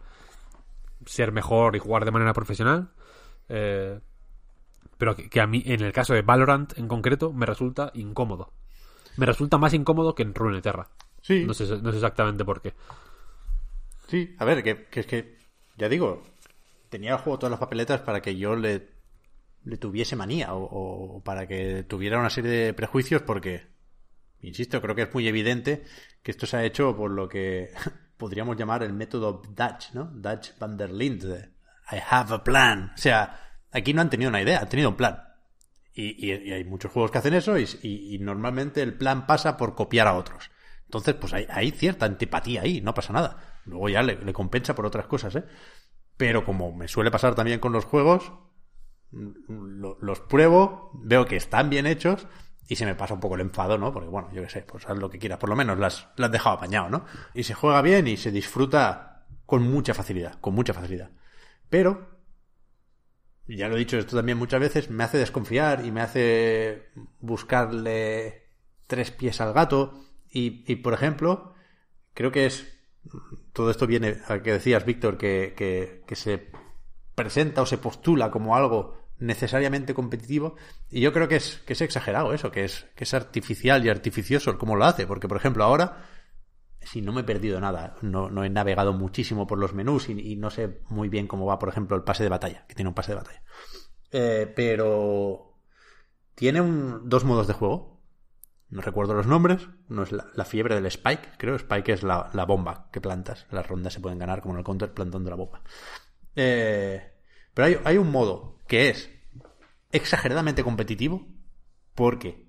ser 1.05 1.31
mejor 1.31 1.75
y 1.75 1.79
jugar 1.79 2.05
de 2.05 2.11
manera 2.11 2.33
profesional 2.33 2.91
eh, 3.47 3.99
pero 4.97 5.15
que, 5.15 5.29
que 5.29 5.41
a 5.41 5.47
mí 5.47 5.63
en 5.65 5.81
el 5.81 5.93
caso 5.93 6.13
de 6.13 6.21
Valorant 6.21 6.77
en 6.77 6.87
concreto 6.87 7.31
me 7.33 7.45
resulta 7.45 7.91
incómodo. 7.95 8.51
Me 9.17 9.25
resulta 9.25 9.57
más 9.57 9.73
incómodo 9.73 10.13
que 10.13 10.23
en 10.23 10.35
Runeterra 10.35 10.89
Sí. 11.21 11.43
no 11.45 11.53
sé, 11.53 11.65
no 11.81 11.91
sé 11.91 11.97
exactamente 11.97 12.45
por 12.45 12.61
qué. 12.61 12.73
Sí, 14.07 14.35
a 14.39 14.45
ver, 14.45 14.63
que, 14.63 14.85
que 14.85 15.01
es 15.01 15.05
que, 15.05 15.37
ya 15.77 15.89
digo, 15.89 16.23
tenía 16.89 17.11
el 17.11 17.17
juego 17.17 17.39
todas 17.39 17.51
las 17.51 17.59
papeletas 17.59 18.01
para 18.01 18.21
que 18.21 18.35
yo 18.37 18.55
le, 18.55 18.87
le 19.63 19.77
tuviese 19.77 20.15
manía 20.15 20.53
o, 20.53 21.21
para 21.23 21.47
que 21.47 21.83
tuviera 21.83 22.19
una 22.19 22.29
serie 22.29 22.51
de 22.51 22.73
prejuicios 22.73 23.21
porque, 23.21 23.67
insisto, 24.41 24.81
creo 24.81 24.95
que 24.95 25.03
es 25.03 25.13
muy 25.13 25.27
evidente 25.27 25.83
que 26.23 26.31
esto 26.31 26.45
se 26.45 26.57
ha 26.57 26.63
hecho 26.63 26.95
por 26.95 27.11
lo 27.11 27.27
que 27.27 27.71
podríamos 28.17 28.57
llamar 28.57 28.83
el 28.83 28.93
método 28.93 29.41
Dutch, 29.49 29.93
¿no? 29.93 30.05
Dutch 30.05 30.57
van 30.59 30.77
der 30.77 30.91
Linde. 30.91 31.53
I 31.91 31.97
have 32.09 32.33
a 32.33 32.43
plan. 32.43 32.91
O 32.93 32.97
sea, 32.97 33.63
aquí 33.71 33.93
no 33.93 34.01
han 34.01 34.09
tenido 34.09 34.29
una 34.29 34.41
idea, 34.41 34.59
han 34.59 34.69
tenido 34.69 34.89
un 34.89 34.95
plan. 34.95 35.23
Y, 35.93 36.31
hay 36.31 36.63
muchos 36.63 36.91
juegos 36.93 37.11
que 37.11 37.17
hacen 37.17 37.33
eso 37.33 37.57
y, 37.57 38.17
normalmente 38.21 38.81
el 38.81 38.93
plan 38.93 39.27
pasa 39.27 39.57
por 39.57 39.75
copiar 39.75 40.07
a 40.07 40.15
otros. 40.15 40.49
Entonces, 40.85 41.15
pues 41.15 41.33
hay, 41.33 41.45
hay 41.49 41.71
cierta 41.71 42.05
antipatía 42.05 42.61
ahí, 42.61 42.79
no 42.79 42.93
pasa 42.93 43.11
nada. 43.11 43.61
Luego 43.65 43.89
ya 43.89 44.01
le, 44.01 44.15
le 44.15 44.33
compensa 44.33 44.75
por 44.75 44.85
otras 44.85 45.07
cosas, 45.07 45.35
¿eh? 45.35 45.43
Pero 46.15 46.45
como 46.45 46.71
me 46.71 46.87
suele 46.87 47.11
pasar 47.11 47.35
también 47.35 47.59
con 47.59 47.73
los 47.73 47.85
juegos, 47.85 48.31
los 49.11 50.19
pruebo, 50.21 50.91
veo 50.93 51.25
que 51.25 51.35
están 51.35 51.69
bien 51.69 51.87
hechos 51.87 52.27
y 52.67 52.75
se 52.75 52.85
me 52.85 52.95
pasa 52.95 53.15
un 53.15 53.19
poco 53.19 53.35
el 53.35 53.41
enfado, 53.41 53.77
¿no? 53.77 53.91
Porque 53.91 54.09
bueno, 54.09 54.29
yo 54.31 54.43
qué 54.43 54.49
sé, 54.49 54.61
pues 54.61 54.87
haz 54.87 54.97
lo 54.97 55.09
que 55.09 55.17
quieras, 55.17 55.39
por 55.39 55.49
lo 55.49 55.55
menos 55.55 55.79
las, 55.79 56.07
las 56.15 56.27
has 56.27 56.31
dejado 56.31 56.57
apañado, 56.57 56.89
¿no? 56.89 57.05
Y 57.33 57.43
se 57.43 57.55
juega 57.55 57.81
bien 57.81 58.07
y 58.07 58.17
se 58.17 58.31
disfruta 58.31 59.25
con 59.45 59.63
mucha 59.63 59.95
facilidad, 59.95 60.39
con 60.39 60.53
mucha 60.53 60.73
facilidad. 60.75 61.09
Pero, 61.69 62.07
ya 63.47 63.67
lo 63.67 63.75
he 63.75 63.79
dicho 63.79 63.97
esto 63.97 64.15
también 64.15 64.37
muchas 64.37 64.59
veces, 64.59 64.91
me 64.91 65.03
hace 65.03 65.17
desconfiar 65.17 65.83
y 65.83 65.91
me 65.91 66.01
hace 66.01 66.89
buscarle 67.19 68.43
tres 68.85 69.09
pies 69.09 69.41
al 69.41 69.53
gato. 69.53 70.05
Y, 70.29 70.63
y, 70.71 70.77
por 70.77 70.93
ejemplo, 70.93 71.55
creo 72.13 72.31
que 72.31 72.45
es. 72.45 72.67
Todo 73.53 73.71
esto 73.71 73.87
viene 73.87 74.17
a 74.27 74.43
que 74.43 74.53
decías, 74.53 74.85
Víctor, 74.85 75.17
que, 75.17 75.55
que, 75.57 76.03
que 76.05 76.15
se 76.15 76.51
presenta 77.19 77.61
o 77.61 77.65
se 77.65 77.77
postula 77.77 78.31
como 78.31 78.55
algo 78.55 78.97
necesariamente 79.17 79.93
competitivo. 79.93 80.55
Y 80.89 81.01
yo 81.01 81.11
creo 81.11 81.27
que 81.27 81.35
es, 81.35 81.57
que 81.65 81.73
es 81.73 81.81
exagerado 81.81 82.33
eso, 82.33 82.49
que 82.49 82.63
es, 82.63 82.85
que 82.95 83.03
es 83.03 83.13
artificial 83.13 83.85
y 83.85 83.89
artificioso 83.89 84.49
el 84.51 84.57
cómo 84.57 84.77
lo 84.77 84.85
hace. 84.85 85.05
Porque, 85.05 85.27
por 85.27 85.35
ejemplo, 85.35 85.65
ahora, 85.65 86.05
si 86.81 87.01
no 87.01 87.11
me 87.11 87.21
he 87.21 87.25
perdido 87.25 87.59
nada, 87.59 87.97
no, 88.01 88.29
no 88.29 88.45
he 88.45 88.49
navegado 88.49 88.93
muchísimo 88.93 89.47
por 89.47 89.59
los 89.59 89.73
menús 89.73 90.07
y, 90.07 90.37
no 90.37 90.49
sé 90.49 90.79
muy 90.87 91.09
bien 91.09 91.27
cómo 91.27 91.45
va, 91.45 91.59
por 91.59 91.67
ejemplo, 91.67 91.97
el 91.97 92.03
pase 92.03 92.23
de 92.23 92.29
batalla, 92.29 92.65
que 92.67 92.75
tiene 92.75 92.87
un 92.87 92.95
pase 92.95 93.11
de 93.11 93.17
batalla. 93.17 93.43
Eh, 94.11 94.51
pero 94.55 95.59
tiene 96.35 96.61
un, 96.61 97.09
dos 97.09 97.25
modos 97.25 97.47
de 97.47 97.53
juego. 97.53 97.99
No 98.69 98.81
recuerdo 98.81 99.13
los 99.13 99.27
nombres. 99.27 99.67
Uno 99.89 100.03
es 100.03 100.13
la, 100.13 100.27
la 100.35 100.45
fiebre 100.45 100.75
del 100.75 100.85
Spike, 100.85 101.31
creo. 101.37 101.55
Spike 101.55 101.91
es 101.91 102.03
la, 102.03 102.29
la, 102.33 102.45
bomba 102.45 102.87
que 102.93 103.01
plantas. 103.01 103.45
Las 103.51 103.67
rondas 103.67 103.91
se 103.91 103.99
pueden 103.99 104.19
ganar 104.19 104.41
como 104.41 104.53
en 104.53 104.59
el 104.59 104.63
counter 104.63 104.93
plantando 104.93 105.29
la 105.29 105.35
bomba. 105.35 105.61
Eh, 106.35 107.08
pero 107.59 107.67
hay, 107.67 107.77
hay 107.83 107.97
un 107.97 108.09
modo 108.09 108.55
que 108.67 108.87
es 108.87 109.09
exageradamente 109.91 110.63
competitivo 110.63 111.27
porque 111.93 112.47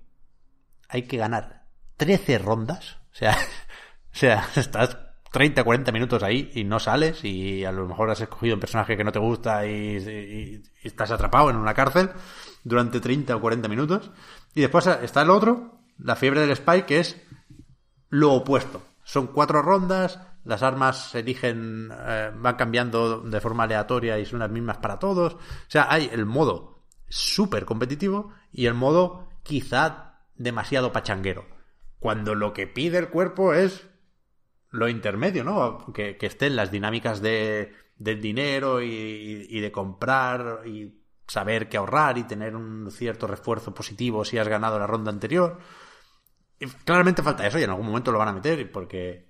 hay 0.87 1.01
que 1.01 1.17
ganar 1.17 1.65
13 1.97 2.37
rondas. 2.37 2.97
O 3.11 3.15
sea, 3.15 3.37
o 4.13 4.15
sea, 4.15 4.47
estás 4.55 4.97
30, 5.33 5.65
40 5.65 5.91
minutos 5.91 6.23
ahí 6.23 6.49
y 6.53 6.63
no 6.63 6.79
sales 6.79 7.25
y 7.25 7.65
a 7.65 7.73
lo 7.73 7.89
mejor 7.89 8.09
has 8.09 8.21
escogido 8.21 8.53
un 8.53 8.61
personaje 8.61 8.95
que 8.95 9.03
no 9.03 9.11
te 9.11 9.19
gusta 9.19 9.67
y, 9.67 9.97
y, 9.97 10.63
estás 10.81 11.11
atrapado 11.11 11.49
en 11.49 11.57
una 11.57 11.73
cárcel 11.73 12.11
durante 12.63 13.01
30 13.01 13.35
o 13.35 13.41
40 13.41 13.67
minutos. 13.67 14.11
Y 14.55 14.61
después 14.61 14.87
está 14.87 15.23
el 15.23 15.29
otro, 15.29 15.81
la 15.97 16.15
fiebre 16.15 16.39
del 16.39 16.51
Spike, 16.51 16.85
que 16.85 16.99
es 16.99 17.21
lo 18.07 18.31
opuesto. 18.31 18.81
Son 19.03 19.27
cuatro 19.27 19.61
rondas, 19.61 20.19
las 20.43 20.63
armas 20.63 21.11
se 21.11 21.19
eligen, 21.19 21.91
eh, 21.91 22.31
van 22.35 22.55
cambiando 22.55 23.21
de 23.21 23.41
forma 23.41 23.63
aleatoria 23.63 24.17
y 24.19 24.25
son 24.25 24.39
las 24.39 24.49
mismas 24.49 24.77
para 24.77 24.99
todos. 24.99 25.33
O 25.35 25.39
sea, 25.67 25.87
hay 25.89 26.09
el 26.11 26.25
modo 26.25 26.85
súper 27.07 27.65
competitivo 27.65 28.33
y 28.51 28.65
el 28.65 28.73
modo 28.73 29.27
quizá 29.43 30.19
demasiado 30.35 30.91
pachanguero. 30.91 31.45
Cuando 31.99 32.33
lo 32.33 32.53
que 32.53 32.67
pide 32.67 32.97
el 32.97 33.09
cuerpo 33.09 33.53
es 33.53 33.87
lo 34.69 34.87
intermedio, 34.87 35.43
¿no? 35.43 35.93
Que, 35.93 36.17
estén 36.19 36.55
las 36.55 36.71
dinámicas 36.71 37.21
de, 37.21 37.73
del 37.97 38.21
dinero 38.21 38.81
y, 38.81 39.47
y 39.49 39.59
de 39.59 39.71
comprar 39.71 40.61
y 40.65 41.01
saber 41.27 41.69
que 41.69 41.77
ahorrar 41.77 42.17
y 42.17 42.23
tener 42.23 42.55
un 42.55 42.89
cierto 42.91 43.27
refuerzo 43.27 43.73
positivo 43.73 44.25
si 44.25 44.37
has 44.37 44.47
ganado 44.47 44.79
la 44.79 44.87
ronda 44.87 45.11
anterior. 45.11 45.59
Claramente 46.85 47.23
falta 47.23 47.47
eso 47.47 47.59
y 47.59 47.63
en 47.63 47.69
algún 47.71 47.87
momento 47.87 48.11
lo 48.11 48.19
van 48.19 48.27
a 48.29 48.33
meter 48.33 48.71
porque 48.71 49.27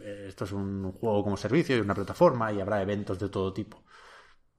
eh, 0.00 0.26
esto 0.28 0.44
es 0.44 0.52
un 0.52 0.92
juego 0.92 1.24
como 1.24 1.36
servicio 1.36 1.76
y 1.76 1.80
una 1.80 1.94
plataforma 1.94 2.52
y 2.52 2.60
habrá 2.60 2.82
eventos 2.82 3.18
de 3.18 3.28
todo 3.28 3.52
tipo. 3.52 3.84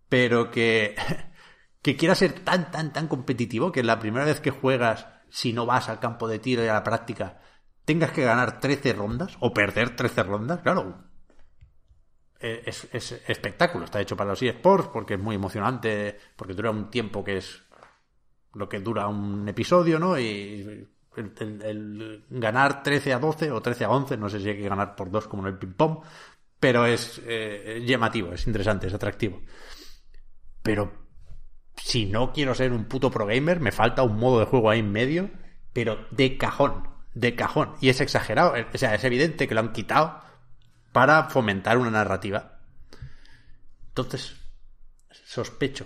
Pero 0.10 0.52
que, 0.52 0.96
que 1.82 1.98
quiera 1.98 2.16
ser 2.16 2.34
tan, 2.42 2.72
tan, 2.72 2.94
tan 2.94 3.08
competitivo 3.08 3.72
que 3.72 3.84
la 3.84 4.00
primera 4.00 4.26
vez 4.26 4.42
que 4.42 4.52
juegas, 4.52 5.08
si 5.30 5.54
no 5.54 5.66
vas 5.66 5.90
al 5.90 6.00
campo 6.00 6.28
de 6.28 6.40
tiro 6.40 6.64
y 6.64 6.68
a 6.68 6.74
la 6.74 6.84
práctica, 6.84 7.42
tengas 7.86 8.12
que 8.12 8.24
ganar 8.26 8.60
13 8.60 8.94
rondas 8.94 9.38
o 9.42 9.54
perder 9.54 9.96
13 9.96 10.24
rondas, 10.24 10.62
claro. 10.62 11.06
eh, 12.40 12.64
Es, 12.66 12.88
es 12.94 13.12
espectáculo, 13.28 13.86
está 13.86 14.02
hecho 14.02 14.16
para 14.18 14.32
los 14.32 14.42
eSports 14.42 14.90
porque 14.90 15.16
es 15.16 15.20
muy 15.20 15.36
emocionante, 15.36 16.20
porque 16.36 16.54
dura 16.54 16.72
un 16.72 16.90
tiempo 16.90 17.24
que 17.24 17.38
es 17.38 17.64
lo 18.54 18.70
que 18.70 18.80
dura 18.80 19.08
un 19.08 19.48
episodio, 19.50 20.00
¿no? 20.00 20.20
Y 20.20 20.90
el, 21.15 22.26
ganar 22.30 22.84
13 22.84 23.14
a 23.14 23.19
12 23.19 23.52
o 23.52 23.61
13 23.61 23.85
a 23.85 23.90
11, 23.90 24.18
no 24.18 24.30
sé 24.30 24.40
si 24.40 24.49
hay 24.49 24.57
que 24.57 24.69
ganar 24.69 24.95
por 24.95 25.11
dos 25.11 25.27
como 25.27 25.44
en 25.44 25.53
el 25.53 25.60
ping-pong, 25.60 25.99
pero 26.60 26.85
es 26.85 27.22
eh, 27.26 27.84
llamativo, 27.85 28.34
es 28.34 28.48
interesante, 28.48 28.88
es 28.88 28.94
atractivo. 28.94 29.41
Pero 30.61 30.91
si 31.76 32.06
no 32.06 32.31
quiero 32.31 32.56
ser 32.56 32.72
un 32.72 32.85
puto 32.85 33.11
pro 33.11 33.26
gamer, 33.26 33.60
me 33.60 33.72
falta 33.72 34.03
un 34.03 34.18
modo 34.18 34.40
de 34.40 34.45
juego 34.45 34.69
ahí 34.69 34.80
en 34.80 34.91
medio, 34.91 35.30
pero 35.73 36.07
de 36.11 36.38
cajón, 36.38 36.88
de 37.14 37.35
cajón. 37.35 37.76
Y 37.81 37.90
es 37.90 37.99
exagerado, 38.02 38.53
o 38.73 38.77
sea, 38.77 38.95
es 38.95 39.03
evidente 39.03 39.48
que 39.48 39.56
lo 39.56 39.61
han 39.61 39.73
quitado 39.73 40.22
para 40.91 41.26
fomentar 41.30 41.77
una 41.77 41.91
narrativa. 41.91 42.60
Entonces, 43.90 44.35
sospecho 45.11 45.85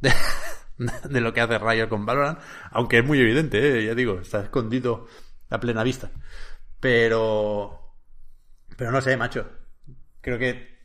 de, 1.10 1.20
lo 1.20 1.32
que 1.32 1.40
hace 1.40 1.58
Riot 1.58 1.88
con 1.88 2.06
Valorant, 2.06 2.38
aunque 2.70 2.98
es 2.98 3.04
muy 3.04 3.20
evidente, 3.20 3.80
¿eh? 3.80 3.86
ya 3.86 3.94
digo, 3.94 4.20
está 4.20 4.40
escondido 4.40 5.06
a 5.50 5.60
plena 5.60 5.82
vista. 5.82 6.10
Pero, 6.80 7.96
pero 8.76 8.92
no 8.92 9.00
sé, 9.00 9.16
macho. 9.16 9.48
Creo 10.20 10.38
que 10.38 10.78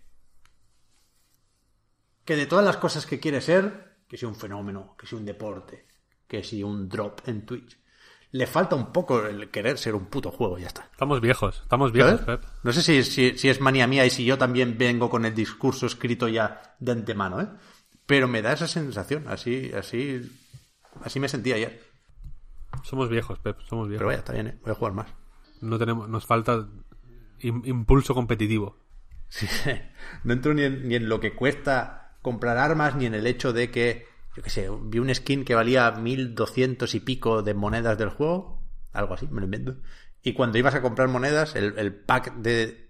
que 2.26 2.36
de 2.36 2.46
todas 2.46 2.66
las 2.66 2.78
cosas 2.78 3.06
que 3.06 3.20
quiere 3.20 3.42
ser, 3.42 3.98
que 4.08 4.18
sea 4.18 4.30
un 4.30 4.36
fenómeno, 4.36 4.96
que 4.98 5.08
sea 5.08 5.18
un 5.18 5.26
deporte, 5.26 5.88
que 6.28 6.44
sea 6.44 6.66
un 6.66 6.88
drop 6.88 7.22
en 7.28 7.46
Twitch, 7.46 7.78
le 8.32 8.48
falta 8.48 8.76
un 8.76 8.92
poco 8.92 9.26
el 9.26 9.52
querer 9.52 9.78
ser 9.78 9.94
un 9.94 10.06
puto 10.06 10.32
juego, 10.32 10.58
ya 10.58 10.68
está. 10.68 10.90
Estamos 10.92 11.22
viejos, 11.22 11.62
estamos 11.62 11.92
viejos. 11.92 12.22
No 12.64 12.74
sé 12.74 12.82
si, 12.82 13.04
si, 13.04 13.38
si 13.38 13.50
es 13.50 13.62
manía 13.62 13.86
mía 13.86 14.06
y 14.06 14.10
si 14.10 14.26
yo 14.26 14.38
también 14.38 14.78
vengo 14.78 15.10
con 15.10 15.26
el 15.26 15.36
discurso 15.36 15.86
escrito 15.86 16.28
ya 16.28 16.76
de 16.80 16.92
antemano, 16.94 17.42
¿eh? 17.42 17.48
Pero 18.06 18.28
me 18.28 18.42
da 18.42 18.54
esa 18.54 18.68
sensación, 18.68 19.26
así, 19.28 19.72
así, 19.74 20.30
así 21.04 21.20
me 21.20 21.30
sentí 21.30 21.54
ayer. 21.54 21.82
Somos 22.84 23.10
viejos, 23.10 23.40
Pep, 23.40 23.60
somos 23.70 23.88
viejos. 23.88 24.00
Pero 24.02 24.08
vaya, 24.08 24.20
está 24.20 24.34
bien, 24.34 24.48
¿eh? 24.48 24.58
Voy 24.64 24.72
a 24.72 24.76
jugar 24.76 24.94
más. 24.94 25.08
No 25.62 25.78
tenemos, 25.80 26.10
nos 26.10 26.26
falta 26.26 26.68
im- 27.40 27.66
impulso 27.66 28.14
competitivo. 28.14 28.78
Sí, 29.30 29.48
no 30.24 30.34
entro 30.34 30.54
ni 30.54 30.64
en, 30.64 30.88
ni 30.88 30.96
en 30.96 31.08
lo 31.10 31.20
que 31.20 31.34
cuesta 31.34 32.18
comprar 32.22 32.58
armas, 32.58 32.96
ni 32.96 33.06
en 33.06 33.16
el 33.16 33.26
hecho 33.28 33.54
de 33.54 33.72
que, 33.72 34.06
yo 34.36 34.44
qué 34.44 34.50
sé, 34.50 34.70
vi 34.84 35.00
un 35.00 35.14
skin 35.14 35.46
que 35.46 35.56
valía 35.56 35.90
1200 35.92 36.94
y 36.96 37.00
pico 37.00 37.42
de 37.42 37.54
monedas 37.54 37.98
del 37.98 38.10
juego, 38.10 38.62
algo 38.92 39.14
así, 39.14 39.28
me 39.28 39.40
lo 39.40 39.46
invento. 39.46 39.78
Y 40.22 40.34
cuando 40.34 40.58
ibas 40.58 40.76
a 40.76 40.82
comprar 40.82 41.08
monedas, 41.08 41.56
el, 41.56 41.78
el 41.78 41.94
pack 41.94 42.36
de 42.36 42.90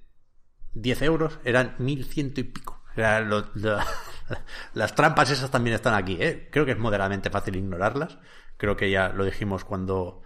10 0.73 1.02
euros 1.03 1.40
eran 1.44 1.76
1100 1.80 2.34
y 2.38 2.44
pico. 2.44 2.83
Las 4.74 4.95
trampas 4.95 5.32
esas 5.32 5.52
también 5.52 5.76
están 5.76 5.94
aquí, 5.95 6.18
¿eh? 6.20 6.49
Creo 6.52 6.65
que 6.65 6.72
es 6.72 6.78
moderadamente 6.78 7.30
fácil 7.30 7.56
ignorarlas. 7.56 8.18
Creo 8.57 8.76
que 8.76 8.90
ya 8.90 9.10
lo 9.10 9.26
dijimos 9.26 9.65
cuando 9.65 10.22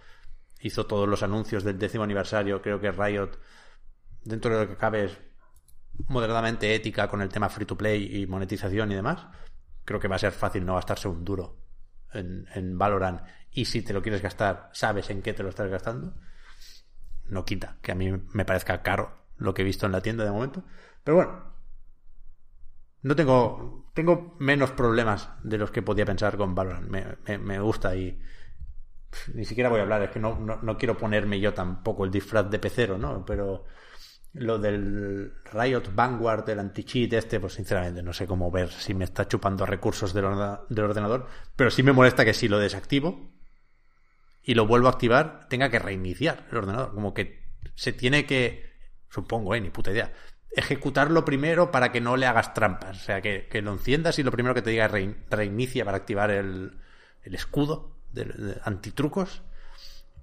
hizo 0.60 0.86
todos 0.86 1.08
los 1.08 1.22
anuncios 1.22 1.64
del 1.64 1.78
décimo 1.78 2.04
aniversario. 2.04 2.62
Creo 2.62 2.80
que 2.80 2.92
Riot, 2.92 3.38
dentro 4.24 4.54
de 4.54 4.64
lo 4.64 4.70
que 4.70 4.76
cabe, 4.76 5.04
es 5.04 5.18
moderadamente 6.06 6.74
ética 6.74 7.08
con 7.08 7.22
el 7.22 7.28
tema 7.28 7.48
free 7.48 7.66
to 7.66 7.76
play 7.76 8.22
y 8.22 8.26
monetización 8.26 8.92
y 8.92 8.94
demás, 8.94 9.26
creo 9.84 9.98
que 9.98 10.08
va 10.08 10.16
a 10.16 10.20
ser 10.20 10.32
fácil 10.32 10.64
no 10.64 10.74
gastarse 10.74 11.08
un 11.08 11.24
duro 11.24 11.56
en, 12.12 12.46
en 12.54 12.78
Valorant. 12.78 13.22
Y 13.50 13.64
si 13.64 13.82
te 13.82 13.92
lo 13.92 14.02
quieres 14.02 14.22
gastar, 14.22 14.70
sabes 14.72 15.10
en 15.10 15.22
qué 15.22 15.32
te 15.32 15.42
lo 15.42 15.48
estás 15.48 15.70
gastando. 15.70 16.14
No 17.24 17.44
quita 17.44 17.78
que 17.82 17.92
a 17.92 17.94
mí 17.94 18.12
me 18.32 18.44
parezca 18.44 18.82
caro 18.82 19.26
lo 19.36 19.54
que 19.54 19.62
he 19.62 19.64
visto 19.64 19.86
en 19.86 19.92
la 19.92 20.00
tienda 20.00 20.24
de 20.24 20.30
momento. 20.30 20.64
Pero 21.02 21.16
bueno, 21.16 21.57
no 23.02 23.16
tengo. 23.16 23.90
Tengo 23.94 24.36
menos 24.38 24.70
problemas 24.72 25.30
de 25.42 25.58
los 25.58 25.70
que 25.72 25.82
podía 25.82 26.06
pensar 26.06 26.36
con 26.36 26.54
Valorant. 26.54 26.88
Me, 26.88 27.04
me- 27.26 27.38
me 27.38 27.60
gusta 27.60 27.96
y. 27.96 28.20
Ni 29.34 29.44
siquiera 29.44 29.70
voy 29.70 29.80
a 29.80 29.82
hablar, 29.82 30.02
es 30.02 30.10
que 30.10 30.18
no, 30.20 30.38
no, 30.38 30.58
no 30.62 30.76
quiero 30.76 30.96
ponerme 30.98 31.40
yo 31.40 31.54
tampoco 31.54 32.04
el 32.04 32.10
disfraz 32.10 32.50
de 32.50 32.58
pecero, 32.58 32.98
¿no? 32.98 33.24
Pero 33.24 33.64
lo 34.34 34.58
del 34.58 35.32
Riot 35.52 35.94
Vanguard, 35.94 36.44
del 36.44 36.58
anti-cheat 36.60 37.12
este, 37.14 37.40
pues 37.40 37.54
sinceramente 37.54 38.02
no 38.02 38.12
sé 38.12 38.26
cómo 38.26 38.50
ver 38.50 38.70
si 38.70 38.94
me 38.94 39.04
está 39.04 39.26
chupando 39.28 39.66
recursos 39.66 40.14
del, 40.14 40.24
del 40.70 40.84
ordenador, 40.84 41.28
pero 41.56 41.70
sí 41.70 41.82
me 41.82 41.92
molesta 41.92 42.24
que 42.24 42.34
si 42.34 42.48
lo 42.48 42.58
desactivo 42.58 43.30
y 44.42 44.54
lo 44.54 44.66
vuelvo 44.66 44.88
a 44.88 44.90
activar, 44.92 45.46
tenga 45.48 45.70
que 45.70 45.78
reiniciar 45.78 46.46
el 46.50 46.58
ordenador. 46.58 46.94
Como 46.94 47.14
que 47.14 47.42
se 47.74 47.92
tiene 47.92 48.26
que, 48.26 48.64
supongo, 49.10 49.54
eh, 49.54 49.60
ni 49.60 49.70
puta 49.70 49.90
idea, 49.90 50.12
ejecutarlo 50.50 51.24
primero 51.24 51.70
para 51.70 51.92
que 51.92 52.00
no 52.00 52.16
le 52.16 52.26
hagas 52.26 52.54
trampas. 52.54 52.96
O 52.96 53.00
sea, 53.00 53.20
que, 53.20 53.48
que 53.48 53.62
lo 53.62 53.72
enciendas 53.72 54.18
y 54.18 54.22
lo 54.22 54.30
primero 54.32 54.54
que 54.54 54.62
te 54.62 54.70
diga 54.70 54.86
es 54.86 54.92
rein- 54.92 55.24
reinicia 55.30 55.84
para 55.84 55.98
activar 55.98 56.30
el, 56.30 56.78
el 57.22 57.34
escudo 57.34 57.98
de, 58.12 58.24
de 58.24 58.60
antitrucos. 58.64 59.42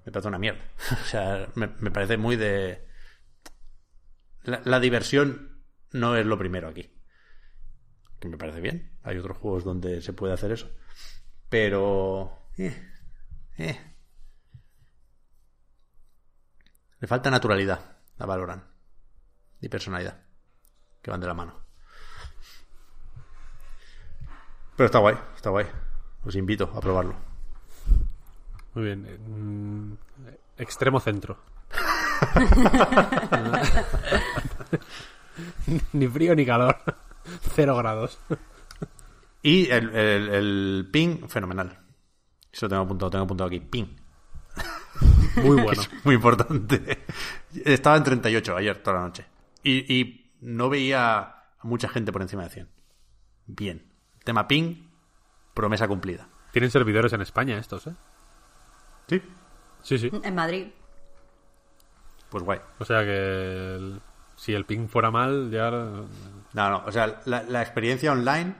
Me 0.04 0.12
parece 0.12 0.28
una 0.28 0.38
mierda. 0.38 0.62
O 0.92 1.04
sea, 1.06 1.48
me, 1.54 1.68
me 1.80 1.90
parece 1.90 2.16
muy 2.16 2.36
de... 2.36 2.86
La, 4.44 4.60
la 4.64 4.80
diversión 4.80 5.62
no 5.92 6.16
es 6.16 6.24
lo 6.26 6.38
primero 6.38 6.68
aquí. 6.68 6.92
Que 8.20 8.28
me 8.28 8.38
parece 8.38 8.60
bien. 8.60 8.98
Hay 9.02 9.18
otros 9.18 9.38
juegos 9.38 9.64
donde 9.64 10.00
se 10.02 10.12
puede 10.12 10.32
hacer 10.34 10.52
eso. 10.52 10.70
Pero... 11.48 12.50
eh, 12.58 12.74
eh. 13.58 13.80
Le 17.00 17.06
falta 17.06 17.30
naturalidad 17.30 17.80
a 18.18 18.26
Valorant. 18.26 18.64
Y 19.66 19.68
personalidad. 19.68 20.16
Que 21.02 21.10
van 21.10 21.20
de 21.20 21.26
la 21.26 21.34
mano. 21.34 21.52
Pero 24.76 24.86
está 24.86 25.00
guay, 25.00 25.16
está 25.34 25.50
guay. 25.50 25.66
Os 26.24 26.36
invito 26.36 26.70
a 26.72 26.80
probarlo. 26.80 27.16
Muy 28.74 28.84
bien. 28.84 29.04
eh, 29.08 29.18
mm, 29.18 29.92
extremo 30.58 31.00
centro. 31.00 31.36
ni 35.94 36.06
frío 36.06 36.36
ni 36.36 36.46
calor. 36.46 36.76
Cero 37.56 37.74
grados. 37.76 38.20
Y 39.42 39.68
el, 39.68 39.92
el- 39.96 40.28
el 40.28 40.88
ping, 40.92 41.26
fenomenal. 41.28 41.76
Eso 42.52 42.66
lo 42.66 42.70
tengo 42.70 42.82
apuntado, 42.84 43.10
tengo 43.10 43.24
apuntado 43.24 43.48
aquí. 43.48 43.58
Ping. 43.58 43.96
Muy 45.42 45.60
bueno. 45.60 45.82
es 45.82 45.90
muy 46.04 46.14
importante. 46.14 47.04
Estaba 47.64 47.96
en 47.96 48.04
38 48.04 48.56
ayer 48.56 48.80
toda 48.80 48.98
la 48.98 49.02
noche. 49.06 49.26
Y, 49.68 49.92
y 49.92 50.32
no 50.40 50.68
veía 50.68 51.18
a 51.20 51.44
mucha 51.62 51.88
gente 51.88 52.12
por 52.12 52.22
encima 52.22 52.44
de 52.44 52.50
100. 52.50 52.68
Bien. 53.46 53.92
Tema 54.24 54.46
ping, 54.46 54.86
promesa 55.54 55.88
cumplida. 55.88 56.28
Tienen 56.52 56.70
servidores 56.70 57.12
en 57.12 57.20
España 57.20 57.58
estos, 57.58 57.86
¿eh? 57.86 57.94
Sí. 59.08 59.22
Sí, 59.82 59.98
sí. 59.98 60.10
En 60.22 60.34
Madrid. 60.34 60.68
Pues 62.30 62.44
guay. 62.44 62.60
O 62.78 62.84
sea 62.84 63.04
que 63.04 63.76
el- 63.76 64.00
si 64.36 64.52
el 64.54 64.66
ping 64.66 64.88
fuera 64.88 65.10
mal, 65.10 65.50
ya... 65.50 65.70
No, 65.70 66.06
no. 66.70 66.82
O 66.86 66.92
sea, 66.92 67.20
la, 67.24 67.42
la 67.44 67.62
experiencia 67.62 68.12
online. 68.12 68.54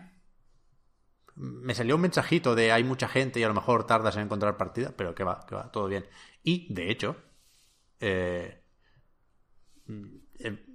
Me 1.36 1.74
salió 1.74 1.96
un 1.96 2.00
mensajito 2.00 2.54
de 2.54 2.72
hay 2.72 2.82
mucha 2.82 3.08
gente 3.08 3.38
y 3.40 3.42
a 3.44 3.48
lo 3.48 3.54
mejor 3.54 3.86
tardas 3.86 4.16
en 4.16 4.22
encontrar 4.22 4.56
partida, 4.56 4.94
pero 4.96 5.14
que 5.14 5.22
va, 5.22 5.44
que 5.46 5.54
va, 5.54 5.70
todo 5.70 5.86
bien. 5.86 6.06
Y, 6.42 6.72
de 6.72 6.90
hecho, 6.90 7.16
eh, 8.00 8.62
eh, 9.88 10.20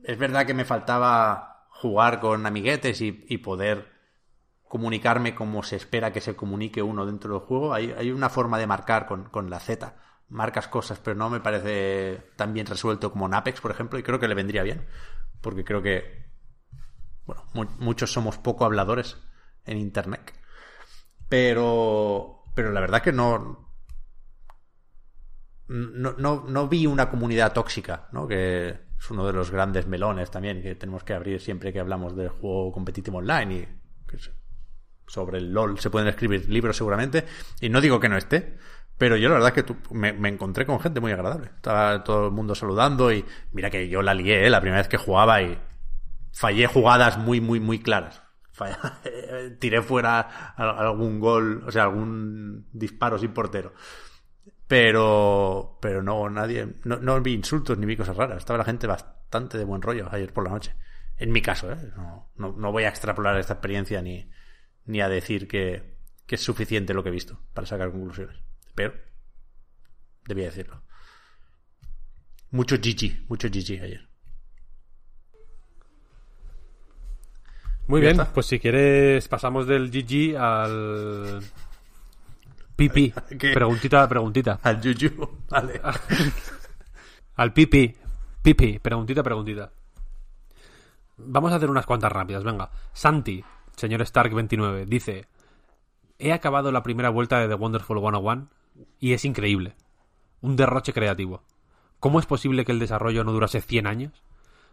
es 0.03 0.17
verdad 0.17 0.45
que 0.45 0.53
me 0.53 0.65
faltaba 0.65 1.67
jugar 1.69 2.19
con 2.19 2.45
amiguetes 2.45 3.01
y, 3.01 3.11
poder 3.39 3.88
comunicarme 4.67 5.35
como 5.35 5.63
se 5.63 5.75
espera 5.75 6.13
que 6.13 6.21
se 6.21 6.35
comunique 6.35 6.81
uno 6.81 7.05
dentro 7.05 7.33
del 7.33 7.47
juego. 7.47 7.73
Hay, 7.73 7.91
hay 7.97 8.11
una 8.11 8.29
forma 8.29 8.57
de 8.59 8.67
marcar 8.67 9.05
con, 9.07 9.25
con 9.25 9.49
la 9.49 9.59
Z 9.59 9.95
marcas 10.29 10.67
cosas, 10.69 10.99
pero 10.99 11.15
no 11.17 11.29
me 11.29 11.41
parece 11.41 12.23
tan 12.38 12.53
bien 12.53 12.65
resuelto 12.65 13.11
como 13.11 13.27
Napex, 13.27 13.59
por 13.59 13.71
ejemplo, 13.71 13.99
y 13.99 14.03
creo 14.03 14.19
que 14.19 14.29
le 14.29 14.35
vendría 14.35 14.63
bien, 14.63 14.88
porque 15.41 15.65
creo 15.65 15.81
que, 15.81 16.25
bueno, 17.25 17.43
mu- 17.53 17.65
muchos 17.79 18.13
somos 18.13 18.38
poco 18.38 18.65
habladores 18.65 19.17
en 19.65 19.77
Internet, 19.77 20.33
pero, 21.29 22.43
pero 22.55 22.71
la 22.71 22.81
verdad 22.81 23.01
que 23.01 23.11
no, 23.13 23.67
no, 25.67 26.13
no, 26.17 26.43
no 26.47 26.67
vi 26.67 26.85
una 26.85 27.09
comunidad 27.09 27.53
tóxica, 27.53 28.09
¿no? 28.11 28.27
Que 28.27 28.79
es 29.02 29.10
uno 29.10 29.26
de 29.26 29.34
los 29.34 29.49
grandes 29.49 29.88
melones 29.88 30.30
también 30.30 30.61
que 30.61 30.76
tenemos 30.76 31.03
que 31.03 31.14
abrir 31.15 31.41
siempre 31.41 31.73
que 31.73 31.80
hablamos 31.80 32.15
del 32.15 32.30
juego 32.30 32.72
competitivo 32.72 33.18
online 33.18 33.56
y 33.56 33.68
sobre 35.07 35.40
el 35.40 35.52
LOL 35.52 35.80
se 35.80 35.90
pueden 35.90 36.07
escribir 36.07 36.48
libros 36.49 36.78
seguramente. 36.78 37.26
Y 37.60 37.69
no 37.69 37.82
digo 37.82 37.99
que 37.99 38.10
no 38.10 38.18
esté, 38.18 38.57
pero 38.98 39.18
yo 39.18 39.28
la 39.30 39.36
verdad 39.36 39.49
es 39.49 39.56
que 39.56 39.64
tú- 39.64 39.78
me, 39.94 40.10
encontré 40.30 40.65
con 40.65 40.80
gente 40.80 40.99
muy 40.99 41.11
agradable. 41.11 41.48
Estaba 41.48 42.03
todo 42.03 42.28
el 42.28 42.32
mundo 42.32 42.53
saludando 42.56 43.11
y 43.11 43.26
mira 43.52 43.69
que 43.69 43.90
yo 43.90 44.02
la 44.02 44.14
lié 44.14 44.45
¿eh? 44.45 44.49
la 44.49 44.61
primera 44.61 44.82
vez 44.82 44.88
que 44.88 44.98
jugaba 44.98 45.41
y 45.41 45.57
fallé 46.32 46.68
jugadas 46.68 47.18
muy, 47.18 47.41
muy, 47.41 47.60
muy 47.60 47.80
claras. 47.80 48.22
Tiré 49.60 49.82
fuera 49.82 50.53
al- 50.56 50.78
algún 50.78 51.19
gol, 51.19 51.64
o 51.65 51.72
sea, 51.72 51.84
algún 51.84 52.68
disparo 52.72 53.18
sin 53.18 53.34
portero. 53.34 53.73
Pero, 54.72 55.77
pero 55.81 56.02
no, 56.02 56.30
nadie, 56.30 56.65
no, 56.85 56.95
no 56.95 57.19
vi 57.19 57.34
insultos 57.34 57.77
ni 57.77 57.85
vi 57.85 57.98
cosas 57.98 58.15
raras. 58.15 58.38
Estaba 58.38 58.60
la 58.60 58.64
gente 58.64 58.88
bastante 58.88 59.57
de 59.57 59.65
buen 59.65 59.81
rollo 59.81 60.07
ayer 60.10 60.31
por 60.31 60.45
la 60.45 60.52
noche. 60.52 60.73
En 61.18 61.34
mi 61.34 61.41
caso, 61.41 61.73
¿eh? 61.73 61.91
No, 61.98 62.31
no, 62.38 62.53
no 62.53 62.72
voy 62.72 62.85
a 62.85 62.88
extrapolar 62.88 63.38
esta 63.38 63.56
experiencia 63.56 64.02
ni, 64.02 64.31
ni 64.85 65.02
a 65.02 65.10
decir 65.10 65.49
que, 65.49 65.98
que 66.26 66.35
es 66.35 66.41
suficiente 66.41 66.93
lo 66.93 67.03
que 67.03 67.10
he 67.10 67.11
visto 67.11 67.38
para 67.53 67.68
sacar 67.68 67.91
conclusiones. 67.91 68.38
Pero, 68.73 68.93
debía 70.26 70.45
decirlo. 70.45 70.84
Mucho 72.52 72.77
GG, 72.77 73.27
mucho 73.27 73.49
GG 73.49 73.84
ayer. 73.84 74.07
Muy 77.88 77.99
bien, 77.99 78.14
está. 78.14 78.31
pues 78.31 78.45
si 78.45 78.57
quieres 78.57 79.27
pasamos 79.27 79.68
del 79.68 79.91
GG 79.91 80.38
al 80.38 81.41
pipi. 82.81 83.13
¿Qué? 83.39 83.53
Preguntita, 83.53 84.07
preguntita. 84.07 84.59
Al 84.63 84.81
Juju, 84.81 85.29
vale. 85.49 85.81
Al 87.35 87.53
pipi. 87.53 87.95
Pipi, 88.41 88.79
preguntita, 88.79 89.21
preguntita. 89.21 89.71
Vamos 91.17 91.51
a 91.51 91.55
hacer 91.55 91.69
unas 91.69 91.85
cuantas 91.85 92.11
rápidas, 92.11 92.43
venga. 92.43 92.71
Santi, 92.93 93.43
señor 93.75 94.01
Stark29, 94.01 94.85
dice: 94.85 95.27
He 96.17 96.33
acabado 96.33 96.71
la 96.71 96.81
primera 96.81 97.09
vuelta 97.09 97.39
de 97.39 97.47
The 97.47 97.53
Wonderful 97.53 97.99
101 97.99 98.47
y 98.99 99.13
es 99.13 99.25
increíble. 99.25 99.75
Un 100.41 100.55
derroche 100.55 100.93
creativo. 100.93 101.43
¿Cómo 101.99 102.19
es 102.19 102.25
posible 102.25 102.65
que 102.65 102.71
el 102.71 102.79
desarrollo 102.79 103.23
no 103.23 103.31
durase 103.31 103.61
100 103.61 103.85
años? 103.85 104.23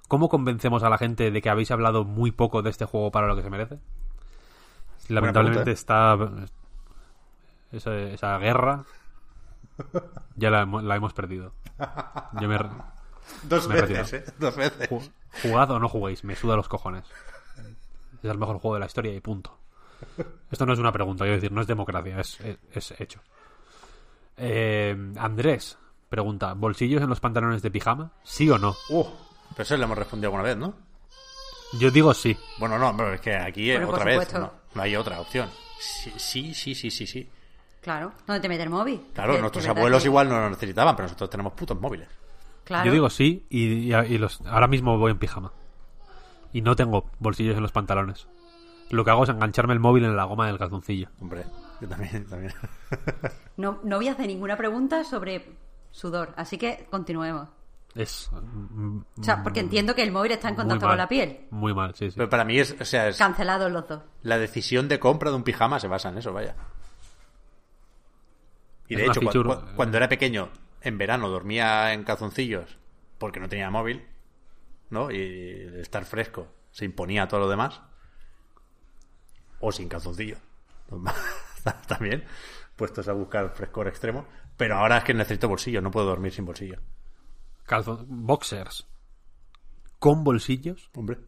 ¿Cómo 0.09 0.31
convencemos 0.31 0.83
a 0.83 0.89
la 0.89 0.97
gente 0.97 1.31
de 1.31 1.43
que 1.43 1.51
habéis 1.51 1.71
hablado 1.71 2.05
muy 2.05 2.31
poco 2.31 2.63
de 2.63 2.71
este 2.71 2.87
juego 2.87 3.11
para 3.11 3.27
lo 3.27 3.37
que 3.37 3.43
se 3.43 3.51
merece? 3.51 3.79
Lamentablemente 5.09 5.73
está. 5.73 6.17
Esa, 7.73 7.95
esa 7.97 8.39
guerra. 8.39 8.85
Ya 10.37 10.51
la, 10.51 10.65
la 10.65 10.97
hemos 10.97 11.13
perdido. 11.13 11.53
Yo 12.41 12.49
me. 12.49 12.59
Dos 13.43 13.69
Me 13.69 13.81
veces, 13.83 14.13
¿eh? 14.15 14.25
Dos 14.39 14.57
veces. 14.57 14.89
Ju- 14.91 15.11
Jugad 15.43 15.71
o 15.73 15.79
no 15.79 15.89
juguéis, 15.89 16.25
me 16.25 16.35
suda 16.35 16.57
los 16.57 16.69
cojones. 16.69 17.05
Es 18.23 18.31
el 18.31 18.39
mejor 18.39 18.59
juego 18.59 18.75
de 18.75 18.81
la 18.81 18.87
historia 18.87 19.15
y 19.15 19.21
punto. 19.21 19.57
Esto 20.51 20.65
no 20.67 20.73
es 20.73 20.79
una 20.79 20.93
pregunta, 20.93 21.25
quiero 21.25 21.37
decir, 21.37 21.53
no 21.53 21.61
es 21.61 21.67
democracia, 21.67 22.19
es, 22.21 22.41
es- 22.41 22.59
es 22.73 23.01
hecho. 23.01 23.21
Eh, 24.37 24.97
Andrés 25.19 25.77
pregunta: 26.09 26.55
¿bolsillos 26.55 27.03
en 27.03 27.09
los 27.09 27.21
pantalones 27.21 27.63
de 27.63 27.71
pijama? 27.71 28.13
¿Sí 28.23 28.49
o 28.51 28.59
no? 28.59 28.75
Uh, 28.91 29.05
pero 29.51 29.63
eso 29.63 29.77
le 29.77 29.85
hemos 29.85 29.99
respondido 29.99 30.29
alguna 30.29 30.45
vez, 30.45 30.57
¿no? 30.57 30.75
Yo 31.79 31.91
digo 31.91 32.15
sí. 32.15 32.37
Bueno, 32.59 32.79
no, 32.79 32.97
pero 32.97 33.13
es 33.13 33.21
que 33.21 33.37
aquí 33.37 33.71
eh, 33.71 33.77
Bueno, 33.77 33.93
otra 33.93 34.05
vez 34.05 34.33
no, 34.33 34.51
no 34.75 34.83
hay 34.83 34.97
otra 34.97 35.21
opción. 35.21 35.51
Sí, 35.79 36.13
sí, 36.17 36.55
sí, 36.55 36.75
sí, 36.75 36.91
sí. 36.91 37.07
sí. 37.07 37.31
Claro, 37.89 38.13
¿dónde 38.27 38.41
te 38.41 38.49
mete 38.51 38.65
el 38.65 38.69
móvil? 38.69 39.01
Claro, 39.15 39.39
nuestros 39.39 39.67
abuelos 39.67 40.05
igual 40.05 40.29
no 40.29 40.39
lo 40.39 40.51
necesitaban, 40.51 40.95
pero 40.95 41.05
nosotros 41.07 41.31
tenemos 41.31 41.55
putos 41.55 41.81
móviles. 41.81 42.07
Claro. 42.65 42.85
Yo 42.85 42.93
digo 42.93 43.09
sí 43.09 43.47
y, 43.49 43.91
y- 43.91 43.95
y 43.95 44.19
los, 44.19 44.43
ahora 44.43 44.67
mismo 44.67 44.99
voy 44.99 45.11
en 45.13 45.19
pijama. 45.19 45.53
Y 46.53 46.61
no 46.61 46.77
tengo 46.77 47.11
bolsillos 47.19 47.57
en 47.57 47.63
los 47.63 47.73
pantalones. 47.73 48.29
Lo 48.91 49.07
que 49.07 49.11
hago 49.11 49.25
es 49.25 49.31
engancharme 49.31 49.73
el 49.73 49.81
móvil 49.81 50.05
en 50.05 50.17
la 50.17 50.25
goma 50.25 50.47
del 50.49 50.59
calzoncillo. 50.59 51.09
Hombre, 51.21 51.47
yo 51.81 51.89
también, 51.89 52.27
también. 52.27 52.53
No, 53.57 53.81
no 53.85 53.97
voy 53.97 54.09
a 54.09 54.13
hacer 54.13 54.27
ninguna 54.27 54.57
pregunta 54.59 55.03
sobre 55.03 55.47
sudor, 55.91 56.35
así 56.37 56.59
que 56.59 56.87
continuemos. 56.91 57.49
Es. 57.95 58.31
mm, 58.33 58.99
O 59.19 59.23
sea, 59.25 59.43
porque 59.43 59.61
entiendo 59.61 59.95
que 59.95 60.03
el 60.03 60.13
móvil 60.13 60.33
está 60.33 60.51
en 60.51 60.55
contacto 60.57 60.85
mal. 60.85 60.91
con 60.93 60.99
la 60.99 61.09
piel. 61.09 61.47
Muy 61.51 61.73
mal, 61.75 61.95
sí, 61.95 62.11
sí. 62.11 62.17
Pero 62.19 62.29
para 62.29 62.45
mí 62.45 62.59
es, 62.59 62.77
o 62.79 62.85
sea, 62.85 63.09
es 63.09 63.17
Cancelados 63.17 63.73
los 63.73 63.89
dos. 63.89 64.03
la 64.23 64.37
decisión 64.39 64.89
de 64.89 64.99
compra 65.01 65.31
de 65.31 65.37
un 65.37 65.43
pijama 65.43 65.81
se 65.81 65.89
basa 65.89 66.11
en 66.11 66.19
eso, 66.19 66.33
vaya. 66.35 66.55
Y 68.89 68.97
de 68.97 69.07
hecho, 69.07 69.21
cu- 69.21 69.27
cu- 69.55 69.77
cuando 69.77 69.97
era 69.97 70.09
pequeño, 70.09 70.51
en 70.81 70.99
verano 70.99 71.29
dormía 71.29 71.93
en 71.93 72.05
calzoncillos 72.05 72.79
porque 73.19 73.41
no 73.41 73.49
tenía 73.49 73.71
móvil, 73.71 74.07
¿no? 74.91 75.11
Y 75.11 75.71
estar 75.81 76.05
fresco 76.05 76.49
se 76.71 76.85
imponía 76.85 77.25
a 77.25 77.29
todo 77.29 77.41
lo 77.41 77.49
demás. 77.49 77.81
O 79.61 79.73
sin 79.73 79.89
calzoncillo. 79.89 80.37
También, 81.89 82.25
puestos 82.77 83.09
a 83.09 83.13
buscar 83.13 83.51
frescor 83.55 83.89
extremo. 83.89 84.27
Pero 84.57 84.77
ahora 84.77 84.99
es 84.99 85.05
que 85.05 85.15
necesito 85.15 85.49
bolsillo, 85.49 85.81
no 85.83 85.91
puedo 85.91 86.07
dormir 86.07 86.33
sin 86.33 86.45
bolsillo. 86.45 86.81
Calzon- 87.67 88.07
boxers 88.09 88.87
con 89.99 90.23
bolsillos. 90.25 90.91
Hombre. 90.95 91.19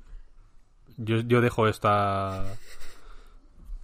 Yo, 0.97 1.19
yo 1.21 1.41
dejo 1.41 1.67
esta. 1.69 2.45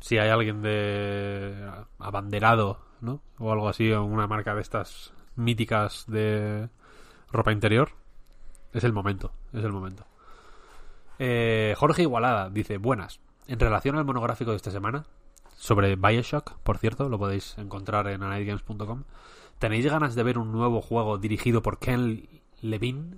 Si 0.00 0.18
hay 0.18 0.28
alguien 0.30 0.62
de 0.62 1.68
abanderado, 1.98 2.85
¿no? 3.06 3.22
O 3.38 3.50
algo 3.52 3.68
así, 3.68 3.90
o 3.92 4.04
una 4.04 4.26
marca 4.26 4.54
de 4.54 4.60
estas 4.60 5.14
míticas 5.36 6.04
de 6.06 6.68
ropa 7.32 7.52
interior, 7.52 7.90
es 8.74 8.84
el 8.84 8.92
momento, 8.92 9.32
es 9.54 9.64
el 9.64 9.72
momento. 9.72 10.04
Eh, 11.18 11.74
Jorge 11.78 12.02
Igualada 12.02 12.50
dice, 12.50 12.76
buenas. 12.76 13.20
En 13.48 13.58
relación 13.58 13.96
al 13.96 14.04
monográfico 14.04 14.50
de 14.50 14.56
esta 14.56 14.70
semana, 14.70 15.06
sobre 15.56 15.96
Bioshock, 15.96 16.58
por 16.58 16.76
cierto, 16.78 17.08
lo 17.08 17.18
podéis 17.18 17.56
encontrar 17.56 18.08
en 18.08 18.22
anightgames.com, 18.22 19.04
¿tenéis 19.58 19.86
ganas 19.86 20.14
de 20.14 20.22
ver 20.22 20.36
un 20.36 20.52
nuevo 20.52 20.82
juego 20.82 21.16
dirigido 21.16 21.62
por 21.62 21.78
Ken 21.78 22.28
Levine? 22.60 23.16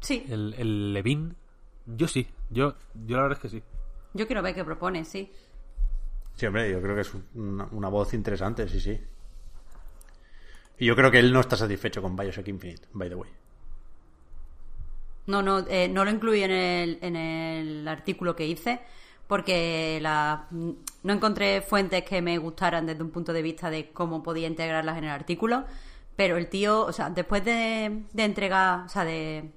Sí, 0.00 0.24
El, 0.28 0.54
el 0.56 0.92
Levine. 0.92 1.34
Yo 1.86 2.06
sí, 2.08 2.28
yo, 2.50 2.74
yo 2.94 3.16
la 3.16 3.22
verdad 3.22 3.38
es 3.38 3.42
que 3.42 3.48
sí. 3.48 3.62
yo 4.14 4.26
quiero 4.26 4.42
ver 4.42 4.54
qué 4.54 4.64
propone, 4.64 5.04
sí. 5.04 5.32
Sí, 6.36 6.46
hombre, 6.46 6.70
yo 6.70 6.80
creo 6.80 6.94
que 6.94 7.02
es 7.02 7.12
una, 7.34 7.66
una 7.72 7.88
voz 7.88 8.14
interesante, 8.14 8.68
sí, 8.68 8.80
sí. 8.80 8.98
Y 10.78 10.86
yo 10.86 10.96
creo 10.96 11.10
que 11.10 11.18
él 11.18 11.32
no 11.32 11.40
está 11.40 11.56
satisfecho 11.56 12.00
con 12.00 12.16
Bioshock 12.16 12.48
Infinite, 12.48 12.86
by 12.92 13.08
the 13.08 13.14
way. 13.14 13.30
No, 15.26 15.42
no, 15.42 15.58
eh, 15.68 15.88
no 15.88 16.04
lo 16.04 16.10
incluí 16.10 16.42
en 16.42 16.50
el, 16.50 16.98
en 17.02 17.16
el 17.16 17.86
artículo 17.86 18.34
que 18.34 18.46
hice 18.46 18.80
porque 19.30 20.00
la, 20.02 20.48
no 20.50 21.12
encontré 21.12 21.62
fuentes 21.62 22.02
que 22.02 22.20
me 22.20 22.36
gustaran 22.38 22.84
desde 22.84 23.00
un 23.00 23.10
punto 23.10 23.32
de 23.32 23.42
vista 23.42 23.70
de 23.70 23.90
cómo 23.92 24.24
podía 24.24 24.48
integrarlas 24.48 24.98
en 24.98 25.04
el 25.04 25.10
artículo. 25.10 25.66
Pero 26.16 26.36
el 26.36 26.48
tío, 26.48 26.84
o 26.84 26.92
sea, 26.92 27.10
después 27.10 27.44
de, 27.44 28.02
de 28.12 28.24
entregar, 28.24 28.86
o 28.86 28.88
sea, 28.88 29.04
de 29.04 29.52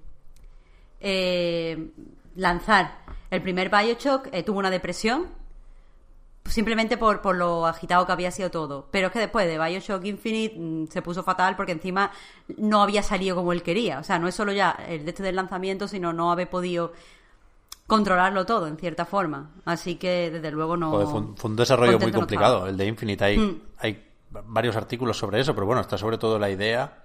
eh, 1.00 1.90
lanzar 2.35 3.00
el 3.32 3.42
primer 3.42 3.72
Bioshock, 3.72 4.27
eh, 4.32 4.43
tuvo 4.43 4.60
una 4.60 4.69
depresión 4.69 5.30
simplemente 6.46 6.98
por, 6.98 7.22
por 7.22 7.36
lo 7.36 7.66
agitado 7.66 8.06
que 8.06 8.12
había 8.12 8.32
sido 8.32 8.52
todo. 8.52 8.88
Pero 8.92 9.08
es 9.08 9.14
que 9.14 9.20
después 9.20 9.48
de 9.48 9.58
Bioshock 9.58 10.04
Infinite 10.06 10.56
mm, 10.58 10.88
se 10.88 11.02
puso 11.02 11.24
fatal 11.24 11.56
porque 11.56 11.72
encima 11.72 12.12
no 12.58 12.82
había 12.82 13.04
salido 13.04 13.36
como 13.36 13.54
él 13.54 13.64
quería. 13.64 14.00
O 14.00 14.04
sea, 14.04 14.20
no 14.20 14.28
es 14.28 14.36
solo 14.36 14.52
ya 14.52 14.72
el 14.88 15.06
de 15.06 15.12
este 15.12 15.24
del 15.24 15.36
lanzamiento, 15.36 15.88
sino 15.88 16.14
no 16.14 16.32
haber 16.32 16.50
podido 16.50 16.94
controlarlo 17.88 18.46
todo, 18.46 18.68
en 18.68 18.78
cierta 18.78 19.06
forma. 19.06 19.52
Así 19.66 19.96
que, 19.96 20.32
desde 20.32 20.52
luego, 20.52 20.78
no... 20.78 20.92
Joder, 20.92 21.08
fue, 21.08 21.20
un, 21.20 21.38
fue 21.38 21.50
un 21.50 21.56
desarrollo 21.56 22.00
muy 22.00 22.12
no 22.12 22.20
complicado, 22.20 22.68
el 22.68 22.78
de 22.78 22.86
Infinite. 22.88 23.24
Hay, 23.24 23.38
Mm. 23.38 23.62
hay 23.78 24.08
varios 24.48 24.76
artículos 24.76 25.18
sobre 25.18 25.40
eso, 25.40 25.54
pero 25.54 25.68
bueno, 25.68 25.82
está 25.82 25.98
sobre 25.98 26.18
todo 26.18 26.40
la 26.40 26.50
idea 26.50 27.04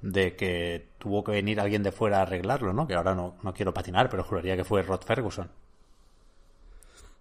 de 0.00 0.36
que 0.36 0.90
tuvo 0.98 1.24
que 1.24 1.32
venir 1.32 1.60
alguien 1.60 1.82
de 1.82 1.92
fuera 1.92 2.18
a 2.18 2.22
arreglarlo, 2.22 2.72
¿no? 2.72 2.86
Que 2.86 2.94
ahora 2.94 3.14
no, 3.14 3.34
no 3.42 3.52
quiero 3.52 3.74
patinar, 3.74 4.08
pero 4.08 4.24
juraría 4.24 4.56
que 4.56 4.64
fue 4.64 4.82
Rod 4.82 5.02
Ferguson. 5.02 5.50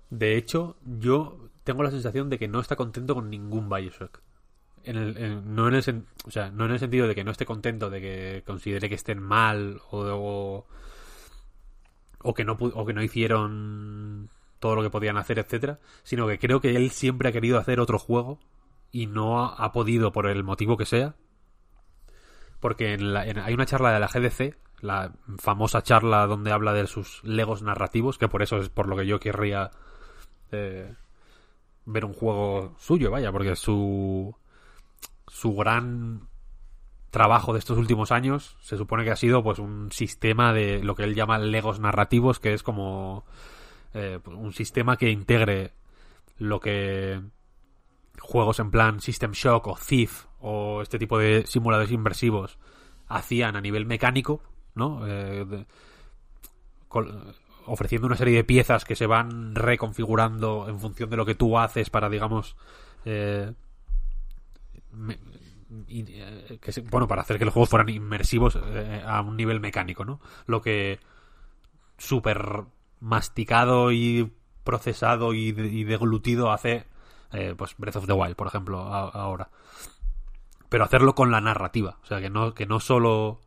De 0.09 0.37
hecho, 0.37 0.77
yo 0.83 1.49
tengo 1.63 1.83
la 1.83 1.91
sensación 1.91 2.29
de 2.29 2.37
que 2.39 2.47
no 2.47 2.59
está 2.59 2.75
contento 2.75 3.15
con 3.15 3.29
ningún 3.29 3.69
Bioshock. 3.69 4.21
En 4.83 4.97
el, 4.97 5.17
en- 5.17 5.55
no, 5.55 5.67
en 5.67 5.73
el 5.75 6.03
o 6.25 6.31
sea, 6.31 6.51
no 6.51 6.65
en 6.65 6.71
el 6.71 6.79
sentido 6.79 7.07
de 7.07 7.15
que 7.15 7.23
no 7.23 7.31
esté 7.31 7.45
contento, 7.45 7.89
de 7.89 8.01
que 8.01 8.43
considere 8.45 8.87
que 8.89 8.95
estén 8.95 9.19
mal 9.19 9.81
o, 9.89 9.99
o, 9.99 10.67
o 12.21 12.33
que 12.33 12.43
no 12.45 12.53
o 12.59 12.85
que 12.85 12.93
no 12.93 13.03
hicieron 13.03 14.29
todo 14.59 14.75
lo 14.75 14.83
que 14.83 14.89
podían 14.89 15.17
hacer, 15.17 15.39
etcétera, 15.39 15.79
sino 16.03 16.27
que 16.27 16.39
creo 16.39 16.61
que 16.61 16.75
él 16.75 16.91
siempre 16.91 17.29
ha 17.29 17.31
querido 17.31 17.59
hacer 17.59 17.79
otro 17.79 17.99
juego 17.99 18.39
y 18.91 19.07
no 19.07 19.43
ha, 19.43 19.53
ha 19.55 19.71
podido 19.71 20.11
por 20.11 20.27
el 20.27 20.43
motivo 20.43 20.77
que 20.77 20.85
sea. 20.85 21.15
Porque 22.59 22.93
en 22.93 23.13
la- 23.13 23.21
hay 23.21 23.53
una 23.53 23.65
charla 23.65 23.91
de 23.93 23.99
la 23.99 24.07
GDC, 24.07 24.55
la 24.81 25.13
famosa 25.37 25.81
charla 25.83 26.25
donde 26.27 26.51
habla 26.51 26.73
de 26.73 26.87
sus 26.87 27.23
legos 27.23 27.61
narrativos, 27.61 28.17
que 28.17 28.27
por 28.27 28.41
eso 28.41 28.57
es 28.57 28.69
por 28.69 28.87
lo 28.87 28.95
que 28.95 29.05
yo 29.07 29.19
querría 29.19 29.71
ver 30.51 32.05
un 32.05 32.13
juego 32.13 32.75
suyo, 32.79 33.11
vaya, 33.11 33.31
porque 33.31 33.55
su 33.55 34.35
su 35.27 35.53
gran 35.55 36.27
trabajo 37.09 37.53
de 37.53 37.59
estos 37.59 37.77
últimos 37.77 38.11
años 38.11 38.57
se 38.61 38.77
supone 38.77 39.03
que 39.05 39.11
ha 39.11 39.15
sido 39.15 39.41
pues 39.41 39.59
un 39.59 39.91
sistema 39.91 40.53
de 40.53 40.83
lo 40.83 40.95
que 40.95 41.03
él 41.03 41.15
llama 41.15 41.39
legos 41.39 41.79
narrativos, 41.79 42.39
que 42.39 42.53
es 42.53 42.61
como 42.61 43.25
eh, 43.93 44.19
pues, 44.21 44.35
un 44.37 44.51
sistema 44.51 44.97
que 44.97 45.09
integre 45.09 45.71
lo 46.37 46.59
que 46.59 47.21
juegos 48.19 48.59
en 48.59 48.69
plan 48.69 48.99
System 48.99 49.31
Shock 49.31 49.67
o 49.67 49.77
Thief 49.77 50.25
o 50.41 50.81
este 50.81 50.99
tipo 50.99 51.17
de 51.17 51.45
simuladores 51.47 51.91
inversivos 51.91 52.59
hacían 53.07 53.55
a 53.55 53.61
nivel 53.61 53.85
mecánico, 53.85 54.41
¿no? 54.73 55.07
Eh, 55.07 55.65
ofreciendo 57.67 58.07
una 58.07 58.17
serie 58.17 58.35
de 58.35 58.43
piezas 58.43 58.85
que 58.85 58.95
se 58.95 59.07
van 59.07 59.55
reconfigurando 59.55 60.67
en 60.69 60.79
función 60.79 61.09
de 61.09 61.17
lo 61.17 61.25
que 61.25 61.35
tú 61.35 61.57
haces 61.57 61.89
para, 61.89 62.09
digamos, 62.09 62.55
eh, 63.05 63.51
eh, 65.87 66.59
bueno, 66.89 67.07
para 67.07 67.21
hacer 67.21 67.37
que 67.37 67.45
los 67.45 67.53
juegos 67.53 67.69
fueran 67.69 67.89
inmersivos 67.89 68.57
eh, 68.63 69.03
a 69.05 69.21
un 69.21 69.35
nivel 69.37 69.59
mecánico, 69.59 70.05
¿no? 70.05 70.19
Lo 70.45 70.61
que 70.61 70.99
súper 71.97 72.63
masticado 72.99 73.91
y 73.91 74.31
procesado 74.63 75.33
y, 75.33 75.51
de- 75.51 75.67
y 75.67 75.83
deglutido 75.83 76.51
hace 76.51 76.85
eh, 77.31 77.53
pues 77.57 77.75
Breath 77.77 77.97
of 77.97 78.05
the 78.07 78.13
Wild, 78.13 78.35
por 78.35 78.47
ejemplo, 78.47 78.79
ahora. 78.79 79.49
Pero 80.69 80.83
hacerlo 80.83 81.15
con 81.15 81.31
la 81.31 81.41
narrativa, 81.41 81.97
o 82.03 82.05
sea, 82.05 82.19
que 82.21 82.29
no, 82.29 82.53
que 82.53 82.65
no 82.65 82.79
solo 82.79 83.41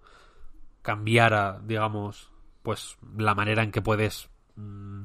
cambiara, 0.82 1.60
digamos, 1.64 2.30
pues 2.68 2.98
la 3.16 3.34
manera 3.34 3.62
en 3.62 3.72
que 3.72 3.80
puedes 3.80 4.28
mm, 4.56 5.04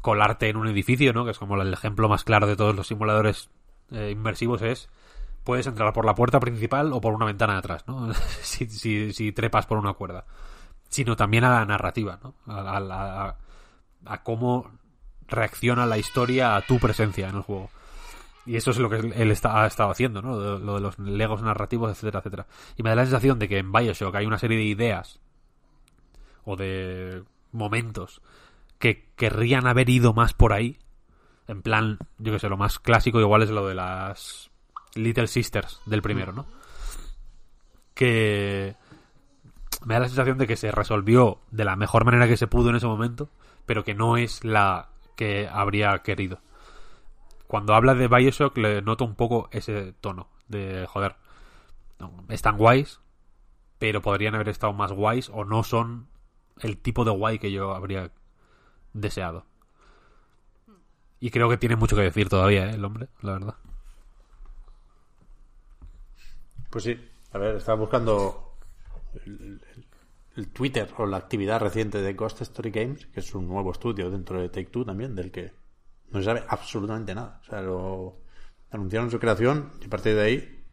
colarte 0.00 0.48
en 0.48 0.56
un 0.56 0.68
edificio, 0.68 1.12
¿no? 1.12 1.24
Que 1.24 1.32
es 1.32 1.38
como 1.40 1.60
el 1.60 1.72
ejemplo 1.72 2.08
más 2.08 2.22
claro 2.22 2.46
de 2.46 2.54
todos 2.54 2.76
los 2.76 2.86
simuladores 2.86 3.50
eh, 3.90 4.10
inmersivos 4.12 4.62
es 4.62 4.88
puedes 5.42 5.66
entrar 5.66 5.92
por 5.92 6.04
la 6.04 6.14
puerta 6.14 6.38
principal 6.38 6.92
o 6.92 7.00
por 7.00 7.12
una 7.12 7.26
ventana 7.26 7.54
de 7.54 7.58
atrás, 7.58 7.88
¿no? 7.88 8.14
si, 8.42 8.68
si, 8.68 9.12
si 9.12 9.32
trepas 9.32 9.66
por 9.66 9.78
una 9.78 9.94
cuerda. 9.94 10.26
Sino 10.88 11.16
también 11.16 11.42
a 11.42 11.50
la 11.50 11.64
narrativa, 11.64 12.20
¿no? 12.22 12.34
A, 12.46 13.34
a 14.06 14.22
cómo 14.22 14.70
reacciona 15.26 15.86
la 15.86 15.98
historia 15.98 16.54
a 16.54 16.60
tu 16.60 16.78
presencia 16.78 17.30
en 17.30 17.34
el 17.34 17.42
juego. 17.42 17.68
Y 18.46 18.54
eso 18.54 18.70
es 18.70 18.78
lo 18.78 18.88
que 18.88 18.98
él 18.98 19.30
está, 19.32 19.64
ha 19.64 19.66
estado 19.66 19.90
haciendo, 19.90 20.22
¿no? 20.22 20.36
Lo, 20.36 20.60
lo 20.60 20.74
de 20.76 20.80
los 20.82 21.00
legos 21.00 21.42
narrativos, 21.42 21.90
etcétera, 21.90 22.20
etcétera. 22.20 22.46
Y 22.76 22.84
me 22.84 22.90
da 22.90 22.94
la 22.94 23.06
sensación 23.06 23.40
de 23.40 23.48
que 23.48 23.58
en 23.58 23.72
Bioshock 23.72 24.14
hay 24.14 24.26
una 24.26 24.38
serie 24.38 24.56
de 24.56 24.64
ideas 24.66 25.18
o 26.50 26.56
de 26.56 27.22
momentos 27.52 28.22
que 28.78 29.08
querrían 29.14 29.68
haber 29.68 29.88
ido 29.88 30.12
más 30.12 30.34
por 30.34 30.52
ahí. 30.52 30.78
En 31.46 31.62
plan, 31.62 31.98
yo 32.18 32.32
que 32.32 32.40
sé, 32.40 32.48
lo 32.48 32.56
más 32.56 32.78
clásico 32.80 33.20
igual 33.20 33.42
es 33.42 33.50
lo 33.50 33.68
de 33.68 33.74
las 33.76 34.50
Little 34.94 35.28
Sisters 35.28 35.80
del 35.86 36.02
primero, 36.02 36.32
¿no? 36.32 36.46
Que 37.94 38.74
me 39.84 39.94
da 39.94 40.00
la 40.00 40.08
sensación 40.08 40.38
de 40.38 40.48
que 40.48 40.56
se 40.56 40.72
resolvió 40.72 41.40
de 41.52 41.64
la 41.64 41.76
mejor 41.76 42.04
manera 42.04 42.26
que 42.26 42.36
se 42.36 42.48
pudo 42.48 42.70
en 42.70 42.76
ese 42.76 42.86
momento, 42.86 43.28
pero 43.64 43.84
que 43.84 43.94
no 43.94 44.16
es 44.16 44.44
la 44.44 44.88
que 45.16 45.48
habría 45.48 45.98
querido. 45.98 46.40
Cuando 47.46 47.74
habla 47.74 47.94
de 47.94 48.08
Bioshock 48.08 48.56
le 48.58 48.82
noto 48.82 49.04
un 49.04 49.14
poco 49.14 49.48
ese 49.52 49.92
tono 50.00 50.28
de, 50.48 50.86
joder, 50.88 51.14
están 52.28 52.56
guays, 52.56 53.00
pero 53.78 54.02
podrían 54.02 54.34
haber 54.34 54.48
estado 54.48 54.72
más 54.72 54.90
guays 54.90 55.30
o 55.32 55.44
no 55.44 55.62
son 55.62 56.09
el 56.62 56.78
tipo 56.78 57.04
de 57.04 57.10
guay 57.12 57.38
que 57.38 57.52
yo 57.52 57.74
habría 57.74 58.10
deseado. 58.92 59.46
Y 61.20 61.30
creo 61.30 61.48
que 61.48 61.56
tiene 61.56 61.76
mucho 61.76 61.94
que 61.96 62.02
decir 62.02 62.28
todavía, 62.28 62.66
¿eh? 62.70 62.74
el 62.74 62.84
hombre, 62.84 63.08
la 63.22 63.32
verdad. 63.32 63.54
Pues 66.70 66.84
sí, 66.84 67.00
a 67.32 67.38
ver, 67.38 67.56
estaba 67.56 67.78
buscando 67.80 68.54
el, 69.26 69.32
el- 69.74 69.86
el 70.36 70.48
Twitter 70.52 70.88
o 70.96 71.06
la 71.06 71.16
actividad 71.16 71.60
reciente 71.60 72.00
de 72.00 72.14
Ghost 72.14 72.40
Story 72.42 72.70
Games, 72.70 73.06
que 73.06 73.20
es 73.20 73.34
un 73.34 73.48
nuevo 73.48 73.72
estudio 73.72 74.10
dentro 74.10 74.40
de 74.40 74.48
Take 74.48 74.66
Two 74.70 74.84
también, 74.84 75.14
del 75.16 75.30
que 75.32 75.52
no 76.10 76.20
se 76.20 76.24
sabe 76.26 76.44
absolutamente 76.48 77.14
nada. 77.14 77.40
O 77.42 77.44
sea, 77.44 77.60
lo 77.62 78.20
anunciaron 78.70 79.10
su 79.10 79.18
creación 79.18 79.72
y 79.82 79.86
a 79.86 79.90
partir 79.90 80.14
de 80.14 80.22
ahí, 80.22 80.64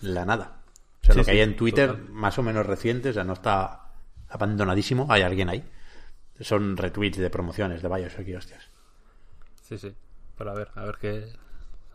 la 0.00 0.24
nada. 0.26 0.62
O 1.02 1.06
sea, 1.06 1.14
Sí, 1.14 1.18
lo 1.18 1.24
que 1.24 1.32
sí, 1.32 1.32
hay 1.32 1.40
en 1.40 1.56
Twitter, 1.56 1.90
total. 1.90 2.10
más 2.10 2.38
o 2.38 2.42
menos 2.42 2.66
reciente, 2.66 3.10
o 3.10 3.12
sea, 3.14 3.24
no 3.24 3.32
está 3.32 3.85
abandonadísimo, 4.28 5.06
hay 5.10 5.22
alguien 5.22 5.48
ahí. 5.48 5.64
Son 6.40 6.76
retweets 6.76 7.18
de 7.18 7.30
promociones 7.30 7.82
de 7.82 7.88
Bioshock 7.88 8.26
y 8.28 8.34
hostias. 8.34 8.68
Sí, 9.62 9.78
sí. 9.78 9.94
Pero 10.36 10.50
a 10.50 10.54
ver, 10.54 10.68
a 10.74 10.84
ver 10.84 10.96
qué, 11.00 11.24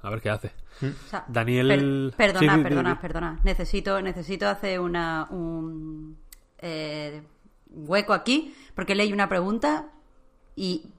a 0.02 0.10
ver 0.10 0.22
qué 0.22 0.30
hace. 0.32 0.52
O 0.82 1.10
sea, 1.10 1.26
Daniel- 1.28 2.14
per- 2.18 2.34
perdona, 2.34 2.56
Sí, 2.58 2.64
perdona, 2.64 3.00
perdona. 3.02 3.40
Necesito, 3.44 4.02
necesito 4.02 4.48
hacer 4.50 4.80
una, 4.80 5.28
un 5.30 6.18
eh, 6.58 7.22
hueco 7.70 8.14
aquí, 8.14 8.56
porque 8.76 8.96
leí 8.96 9.14
una 9.14 9.30
pregunta 9.30 9.90
y. 10.56 10.90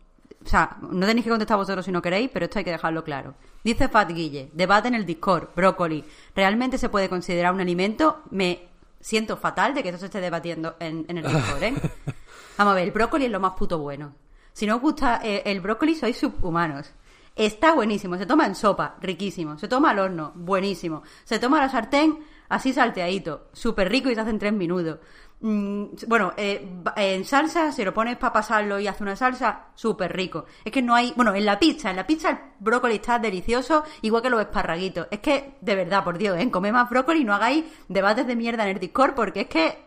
O 0.45 0.49
sea, 0.49 0.77
no 0.81 1.07
tenéis 1.07 1.23
que 1.25 1.31
contestar 1.31 1.57
vosotros 1.57 1.85
si 1.85 1.93
no 1.93 2.03
queréis, 2.03 2.29
pero 2.33 2.47
esto 2.47 2.59
hay 2.59 2.65
que 2.65 2.73
dejarlo 2.73 3.05
claro. 3.05 3.35
Dice 3.63 3.87
Fat 3.89 4.11
Guille, 4.11 4.51
debate 4.53 4.89
en 4.89 4.95
el 4.97 5.07
Discord, 5.07 5.51
brócoli, 5.55 6.05
¿realmente 6.35 6.79
se 6.79 6.89
puede 6.89 7.09
considerar 7.09 7.55
un 7.55 7.61
alimento? 7.61 8.23
Me 8.31 8.69
siento 9.03 9.37
fatal 9.37 9.75
de 9.75 9.83
que 9.83 9.91
esto 9.91 9.99
se 9.99 10.07
esté 10.07 10.21
debatiendo 10.21 10.77
en, 10.81 11.05
en 11.09 11.19
el 11.19 11.25
Discord, 11.25 11.63
¿eh? 11.63 11.75
Vamos 12.57 12.73
a 12.73 12.75
ver, 12.77 12.85
el 12.85 12.93
brócoli 12.93 13.27
es 13.27 13.31
lo 13.31 13.41
más 13.41 13.53
puto 13.53 13.79
bueno. 13.79 14.15
Si 14.53 14.67
no 14.67 14.77
os 14.77 14.83
gusta 14.83 15.21
eh, 15.23 15.43
el 15.47 15.61
brócoli, 15.61 15.95
sois 15.95 16.17
subhumanos. 16.17 16.93
Está 17.35 17.73
buenísimo, 17.75 18.19
se 18.19 18.27
toma 18.27 18.47
en 18.47 18.55
sopa, 18.55 18.97
riquísimo. 19.01 19.59
Se 19.59 19.67
toma 19.67 19.91
al 19.91 19.99
horno, 19.99 20.33
buenísimo. 20.35 21.03
Se 21.25 21.39
toma 21.39 21.59
a 21.59 21.63
la 21.63 21.69
sartén, 21.71 22.19
así 22.49 22.73
salteadito, 22.73 23.49
súper 23.53 23.89
rico 23.91 24.11
y 24.11 24.15
se 24.15 24.21
hace 24.21 24.31
en 24.31 24.39
tres 24.39 24.53
minutos. 24.53 24.99
Mm, 25.45 25.87
bueno, 26.07 26.33
eh, 26.37 26.69
en 26.95 27.25
salsa, 27.25 27.73
si 27.73 27.85
lo 27.85 27.93
pones 27.93 28.17
para 28.17 28.33
pasarlo 28.33 28.79
y 28.79 28.87
hace 28.87 29.03
una 29.03 29.17
salsa, 29.17 29.67
súper 29.75 30.17
rico. 30.17 30.47
Es 30.65 30.71
que 30.71 30.83
no 30.83 30.95
hay. 30.95 31.13
Bueno, 31.17 31.35
en 31.35 31.45
la 31.45 31.59
pizza, 31.59 31.91
en 31.91 31.97
la 31.97 32.07
pizza 32.07 32.31
el 32.31 32.39
brócoli 32.61 32.95
está 32.95 33.19
delicioso, 33.19 33.83
igual 34.03 34.23
que 34.23 34.31
los 34.31 34.41
esparraguitos. 34.41 35.09
Es 35.11 35.19
que, 35.19 35.55
de 35.61 35.75
verdad, 35.75 36.05
por 36.05 36.17
Dios, 36.17 36.39
¿eh? 36.39 36.49
comed 36.49 36.73
más 36.73 36.89
brócoli 36.89 37.23
y 37.23 37.25
no 37.25 37.35
hagáis 37.35 37.65
debates 37.89 38.25
de 38.25 38.37
mierda 38.37 38.63
en 38.63 38.77
el 38.77 38.79
Discord, 38.79 39.15
porque 39.15 39.43
es 39.43 39.49
que. 39.49 39.79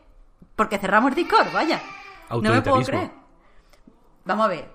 Porque 0.58 0.78
cerramos 0.78 1.12
el 1.12 1.16
Discord, 1.16 1.52
vaya. 1.54 1.82
No 2.30 2.42
me 2.42 2.62
puedo 2.62 2.84
creer. 2.84 3.12
Vamos 4.26 4.46
a 4.46 4.50
ver. 4.50 4.70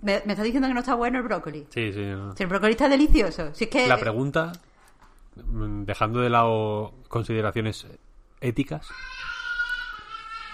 ¿Me, 0.00 0.22
me 0.24 0.32
estás 0.32 0.44
diciendo 0.44 0.66
que 0.66 0.74
no 0.74 0.80
está 0.80 0.94
bueno 0.94 1.18
el 1.18 1.24
brócoli? 1.24 1.66
Sí, 1.68 1.92
sí. 1.92 2.06
no. 2.06 2.34
Si 2.34 2.42
el 2.42 2.48
brócoli 2.48 2.72
está 2.72 2.88
delicioso. 2.88 3.54
Si 3.54 3.64
es 3.64 3.70
que. 3.70 3.86
La 3.86 3.98
pregunta, 3.98 4.52
mm, 5.36 5.82
dejando 5.82 6.20
de 6.20 6.30
lado 6.30 6.94
consideraciones 7.08 7.86
éticas, 8.40 8.88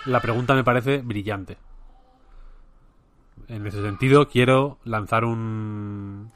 la 0.06 0.20
pregunta 0.20 0.54
me 0.54 0.64
parece 0.64 0.98
brillante. 1.02 1.58
En 3.48 3.66
ese 3.66 3.82
sentido, 3.82 4.28
quiero 4.28 4.78
lanzar 4.84 5.24
un... 5.24 6.30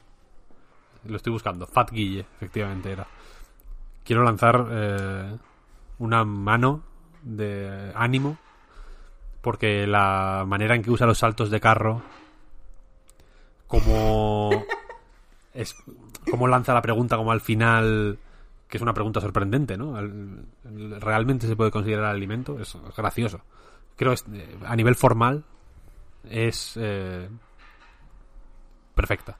Lo 1.05 1.17
estoy 1.17 1.33
buscando. 1.33 1.67
Fat 1.67 1.91
Guille, 1.91 2.25
efectivamente 2.35 2.91
era. 2.91 3.07
Quiero 4.03 4.23
lanzar 4.23 4.67
eh, 4.69 5.37
una 5.99 6.23
mano 6.23 6.81
de 7.21 7.91
ánimo 7.95 8.37
porque 9.41 9.85
la 9.87 10.45
manera 10.47 10.75
en 10.75 10.83
que 10.83 10.91
usa 10.91 11.05
los 11.05 11.17
saltos 11.17 11.49
de 11.49 11.59
carro 11.59 12.01
como 13.67 14.49
es 15.53 15.75
como 16.29 16.47
lanza 16.47 16.73
la 16.73 16.81
pregunta 16.81 17.17
como 17.17 17.31
al 17.31 17.41
final 17.41 18.19
que 18.73 18.77
es 18.77 18.81
una 18.81 18.95
pregunta 18.95 19.21
sorprendente 19.21 19.77
no 19.77 19.93
realmente 20.99 21.45
se 21.45 21.55
puede 21.55 21.69
considerar 21.69 22.05
alimento 22.05 22.59
es 22.59 22.75
gracioso 22.97 23.39
creo 23.95 24.13
es, 24.13 24.25
eh, 24.33 24.57
a 24.65 24.75
nivel 24.75 24.95
formal 24.95 25.43
es 26.27 26.73
eh, 26.77 27.29
perfecta 28.95 29.37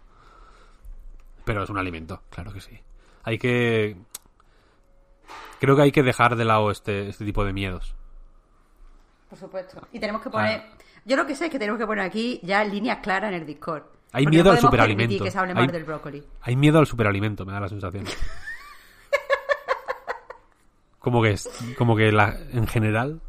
pero 1.44 1.64
es 1.64 1.70
un 1.72 1.80
alimento 1.80 2.22
claro 2.30 2.54
que 2.54 2.62
sí 2.62 2.80
hay 3.24 3.40
que 3.40 3.98
creo 5.60 5.76
que 5.76 5.82
hay 5.82 5.92
que 5.92 6.04
dejar 6.04 6.36
de 6.36 6.46
lado 6.46 6.70
este 6.70 7.10
este 7.10 7.26
tipo 7.26 7.44
de 7.44 7.54
miedos 7.54 7.96
Por 9.30 9.40
supuesto. 9.40 9.82
Y 9.92 10.00
tenemos 10.00 10.22
que 10.22 10.30
poner. 10.30 10.62
Ah. 10.64 10.78
Yo 11.06 11.18
lo 11.18 11.26
que 11.26 11.36
sé 11.36 11.46
es 11.46 11.52
que 11.52 11.58
tenemos 11.58 11.80
que 11.80 11.88
poner 11.88 12.06
aquí 12.06 12.40
ya 12.44 12.64
líneas 12.64 13.00
claras 13.02 13.30
en 13.34 13.40
el 13.42 13.48
Discord. 13.48 13.82
Hay 14.12 14.26
Porque 14.26 14.36
miedo 14.38 14.52
no 14.52 14.52
al 14.52 14.60
superalimento. 14.60 15.02
permitir 15.10 15.24
que 15.24 15.32
se 15.32 15.40
hable 15.40 15.54
Hay- 15.54 15.64
más 15.66 15.72
del 15.74 15.84
brócoli. 15.86 16.24
Hay 16.42 16.56
miedo 16.56 16.78
al 16.78 16.86
superalimento, 16.86 17.44
me 17.44 17.52
da 17.54 17.60
la 17.62 17.68
sensación. 17.68 18.06
como 21.04 21.22
que 21.22 21.32
es, 21.32 21.48
como 21.78 21.96
que 21.96 22.12
la, 22.12 22.36
en 22.52 22.66
general 22.66 23.22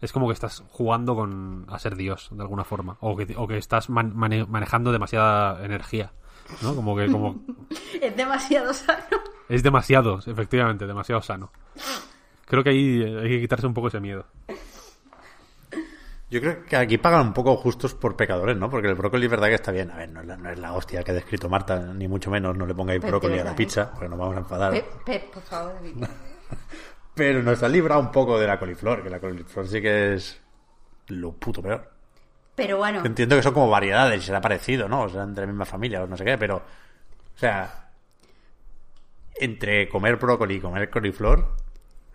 es 0.00 0.12
como 0.12 0.28
que 0.28 0.32
estás 0.34 0.62
jugando 0.70 1.14
con 1.16 1.66
a 1.68 1.78
ser 1.78 1.96
Dios 1.96 2.28
de 2.30 2.40
alguna 2.42 2.64
forma 2.64 2.96
o 3.00 3.16
que, 3.16 3.34
o 3.36 3.46
que 3.48 3.58
estás 3.58 3.90
man- 3.90 4.14
mane- 4.16 4.46
manejando 4.46 4.92
demasiada 4.92 5.64
energía, 5.64 6.12
¿no? 6.62 6.74
Como 6.74 6.96
que 6.96 7.10
como 7.10 7.42
Es 8.00 8.16
demasiado 8.16 8.72
sano. 8.72 9.02
Es 9.48 9.62
demasiado, 9.62 10.20
efectivamente, 10.24 10.86
demasiado 10.86 11.20
sano. 11.22 11.50
Creo 12.46 12.62
que 12.62 12.70
ahí 12.70 13.02
hay 13.02 13.28
que 13.28 13.40
quitarse 13.40 13.66
un 13.66 13.74
poco 13.74 13.88
ese 13.88 13.98
miedo. 14.00 14.24
Yo 16.28 16.40
creo 16.40 16.64
que 16.64 16.76
aquí 16.76 16.98
pagan 16.98 17.28
un 17.28 17.32
poco 17.32 17.56
justos 17.56 17.94
por 17.94 18.16
pecadores, 18.16 18.56
¿no? 18.56 18.68
Porque 18.68 18.88
el 18.88 18.96
brócoli 18.96 19.26
es 19.26 19.30
verdad 19.30 19.46
que 19.46 19.54
está 19.54 19.70
bien. 19.70 19.92
A 19.92 19.96
ver, 19.96 20.08
no 20.10 20.20
es 20.20 20.26
la, 20.26 20.36
no 20.36 20.50
es 20.50 20.58
la 20.58 20.72
hostia 20.72 21.04
que 21.04 21.12
ha 21.12 21.14
descrito 21.14 21.48
Marta, 21.48 21.78
ni 21.94 22.08
mucho 22.08 22.30
menos. 22.32 22.56
No 22.56 22.66
le 22.66 22.74
pongáis 22.74 23.00
brócoli 23.00 23.38
a 23.38 23.44
la 23.44 23.54
pizza, 23.54 23.92
porque 23.92 24.08
nos 24.08 24.18
vamos 24.18 24.34
a 24.36 24.40
enfadar. 24.40 24.72
Pep, 24.72 25.04
Pep, 25.04 25.30
por 25.32 25.42
favor. 25.44 25.74
Pero 27.14 27.42
nos 27.42 27.62
ha 27.62 27.68
librado 27.68 28.00
un 28.00 28.10
poco 28.12 28.38
de 28.38 28.46
la 28.46 28.58
coliflor, 28.58 29.02
que 29.02 29.10
la 29.10 29.20
coliflor 29.20 29.66
sí 29.66 29.80
que 29.80 30.14
es 30.14 30.40
lo 31.08 31.32
puto 31.32 31.62
peor. 31.62 31.90
Pero 32.54 32.78
bueno, 32.78 33.04
Entiendo 33.04 33.36
que 33.36 33.42
son 33.42 33.54
como 33.54 33.68
variedades, 33.70 34.24
será 34.24 34.40
parecido, 34.40 34.88
¿no? 34.88 35.02
O 35.02 35.08
serán 35.08 35.34
de 35.34 35.42
la 35.42 35.46
misma 35.46 35.64
familia 35.64 36.02
o 36.02 36.06
no 36.06 36.16
sé 36.16 36.24
qué, 36.24 36.38
pero. 36.38 36.56
O 36.56 37.38
sea. 37.38 37.90
Entre 39.38 39.88
comer 39.88 40.16
brócoli 40.16 40.54
y 40.54 40.60
comer 40.60 40.88
coliflor, 40.88 41.56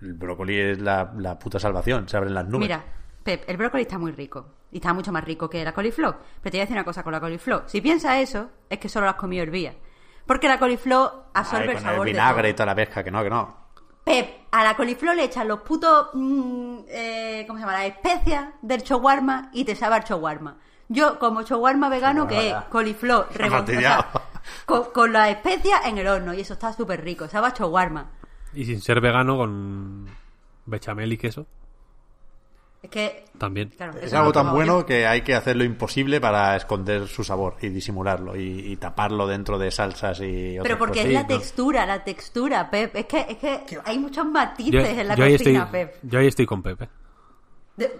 el 0.02 0.14
brócoli 0.16 0.58
es 0.60 0.80
la, 0.80 1.14
la 1.18 1.38
puta 1.38 1.60
salvación, 1.60 2.10
se 2.10 2.18
abren 2.18 2.34
las 2.34 2.48
nubes. 2.48 2.68
mira, 2.68 2.84
Pep, 3.24 3.44
el 3.48 3.58
brócoli 3.58 3.84
está 3.84 4.00
muy 4.00 4.12
rico. 4.12 4.56
Y 4.72 4.78
está 4.78 4.94
mucho 4.94 5.12
más 5.12 5.24
rico 5.24 5.48
que 5.50 5.64
la 5.64 5.74
coliflor. 5.74 6.18
Pero 6.42 6.52
te 6.52 6.58
voy 6.58 6.60
a 6.62 6.64
decir 6.64 6.76
una 6.76 6.86
cosa 6.86 7.04
con 7.04 7.12
la 7.12 7.20
coliflor. 7.20 7.66
Si 7.68 7.82
piensas 7.82 8.18
eso, 8.18 8.50
es 8.70 8.80
que 8.80 8.90
solo 8.90 9.06
lo 9.06 9.12
has 9.12 9.18
comido 9.18 9.44
hervía. 9.44 9.76
Porque 10.26 10.48
la 10.48 10.58
coliflor 10.58 11.26
absorbe 11.34 11.70
Ay, 11.70 11.76
el 11.76 11.80
sabor 11.80 12.08
el 12.08 12.14
de 12.14 12.20
vinagre 12.20 12.50
y 12.50 12.54
todo. 12.54 12.58
toda 12.58 12.66
la 12.68 12.76
pesca, 12.76 13.04
que 13.04 13.12
no, 13.12 13.22
que 13.24 13.30
no. 13.30 13.61
Pep, 14.04 14.46
a 14.52 14.64
la 14.64 14.76
coliflor 14.76 15.16
le 15.16 15.26
echan 15.26 15.48
los 15.48 15.62
putos, 15.62 16.10
mm, 16.14 16.78
eh, 16.88 17.44
¿cómo 17.48 17.60
se 17.60 17.66
llama? 17.66 17.78
Las 17.78 17.88
especias 17.92 18.46
del 18.62 18.82
shawarma 18.82 19.50
y 19.54 19.64
te 19.64 19.76
sabe 19.76 19.96
al 19.96 20.04
shawarma. 20.04 20.58
Yo, 20.90 21.20
como 21.20 21.44
shawarma 21.44 21.88
vegano, 21.88 22.28
que 22.28 22.50
es 22.50 22.56
coliflor, 22.70 23.28
Se 23.32 23.44
ha 23.44 23.48
remon- 23.48 23.54
o 23.54 23.58
fastidiado. 23.60 24.02
sea, 24.12 24.22
con, 24.66 24.84
con 24.92 25.14
las 25.14 25.30
especias 25.30 25.86
en 25.86 25.98
el 26.00 26.08
horno, 26.08 26.34
y 26.34 26.42
eso 26.42 26.54
está 26.54 26.74
súper 26.74 27.04
rico, 27.04 27.28
sabe 27.28 27.48
a 27.48 27.54
shawarma. 27.54 28.10
Y 28.54 28.66
sin 28.66 28.82
ser 28.82 29.00
vegano 29.00 29.38
con 29.38 30.08
bechamel 30.66 31.14
y 31.14 31.18
queso, 31.18 31.46
Es 32.84 32.90
que, 32.90 33.26
también. 33.38 33.70
claro, 33.70 34.00
Es 34.00 34.12
algo 34.14 34.32
tan 34.32 34.52
bueno 34.52 34.84
que 34.88 35.06
hay 35.06 35.22
que 35.22 35.36
hacer 35.36 35.56
lo 35.56 35.64
imposible 35.64 36.20
para 36.20 36.56
esconder 36.56 37.08
su 37.08 37.24
sabor 37.24 37.56
y 37.62 37.70
disimularlo 37.70 38.36
y, 38.36 38.72
y 38.72 38.76
taparlo 38.78 39.28
dentro 39.28 39.60
de 39.60 39.70
salsas 39.70 40.20
y 40.22 40.54
otras 40.58 40.64
Pero 40.64 40.78
porque 40.80 40.94
cosas. 41.02 41.06
es 41.10 41.14
la 41.14 41.28
textura, 41.28 41.86
la 41.86 42.04
textura, 42.04 42.70
Pep. 42.72 42.96
Es 42.96 43.06
que, 43.06 43.26
es 43.30 43.38
que 43.38 43.64
hay 43.86 44.00
muchos 44.00 44.26
Yo, 44.26 44.32
matices 44.32 44.98
en 44.98 45.08
la 45.08 45.16
cocina, 45.16 45.36
estoy, 45.36 45.62
Pep. 45.72 45.96
yo 46.02 46.20
ahí 46.20 46.26
estoy 46.28 46.46
con 46.48 46.64
Pepe. 46.64 46.90
De- 47.78 48.00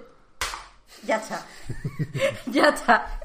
Ya 1.06 1.18
está. 1.18 1.46
ya 2.48 2.70
está. 2.70 3.20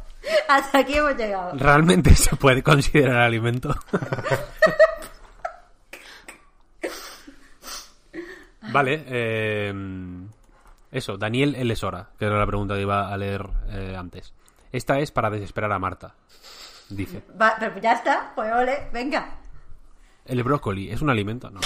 Hasta 0.49 0.79
aquí 0.79 0.93
hemos 0.95 1.17
llegado. 1.17 1.53
¿Realmente 1.57 2.15
se 2.17 2.35
puede 2.37 2.63
considerar 2.63 3.21
alimento? 3.23 3.75
vale, 8.73 9.05
eh, 9.07 9.73
eso, 10.91 11.17
Daniel 11.17 11.55
L. 11.55 11.75
Sora, 11.77 12.11
que 12.19 12.27
era 12.27 12.39
la 12.39 12.47
pregunta 12.47 12.75
que 12.75 12.83
iba 12.83 13.13
a 13.13 13.17
leer 13.17 13.49
eh, 13.69 13.97
antes. 13.99 14.35
Esta 14.73 14.99
es 14.99 15.11
para 15.11 15.31
desesperar 15.31 15.73
a 15.73 15.79
Marta, 15.79 16.15
dice. 16.91 17.23
Va, 17.41 17.57
pero 17.59 17.79
ya 17.81 17.93
está, 17.93 18.33
pues 18.35 18.53
ole, 18.53 18.89
venga. 18.93 19.39
¿El 20.25 20.43
brócoli 20.43 20.91
es 20.91 21.03
un 21.03 21.11
alimento? 21.11 21.51
No. 21.51 21.61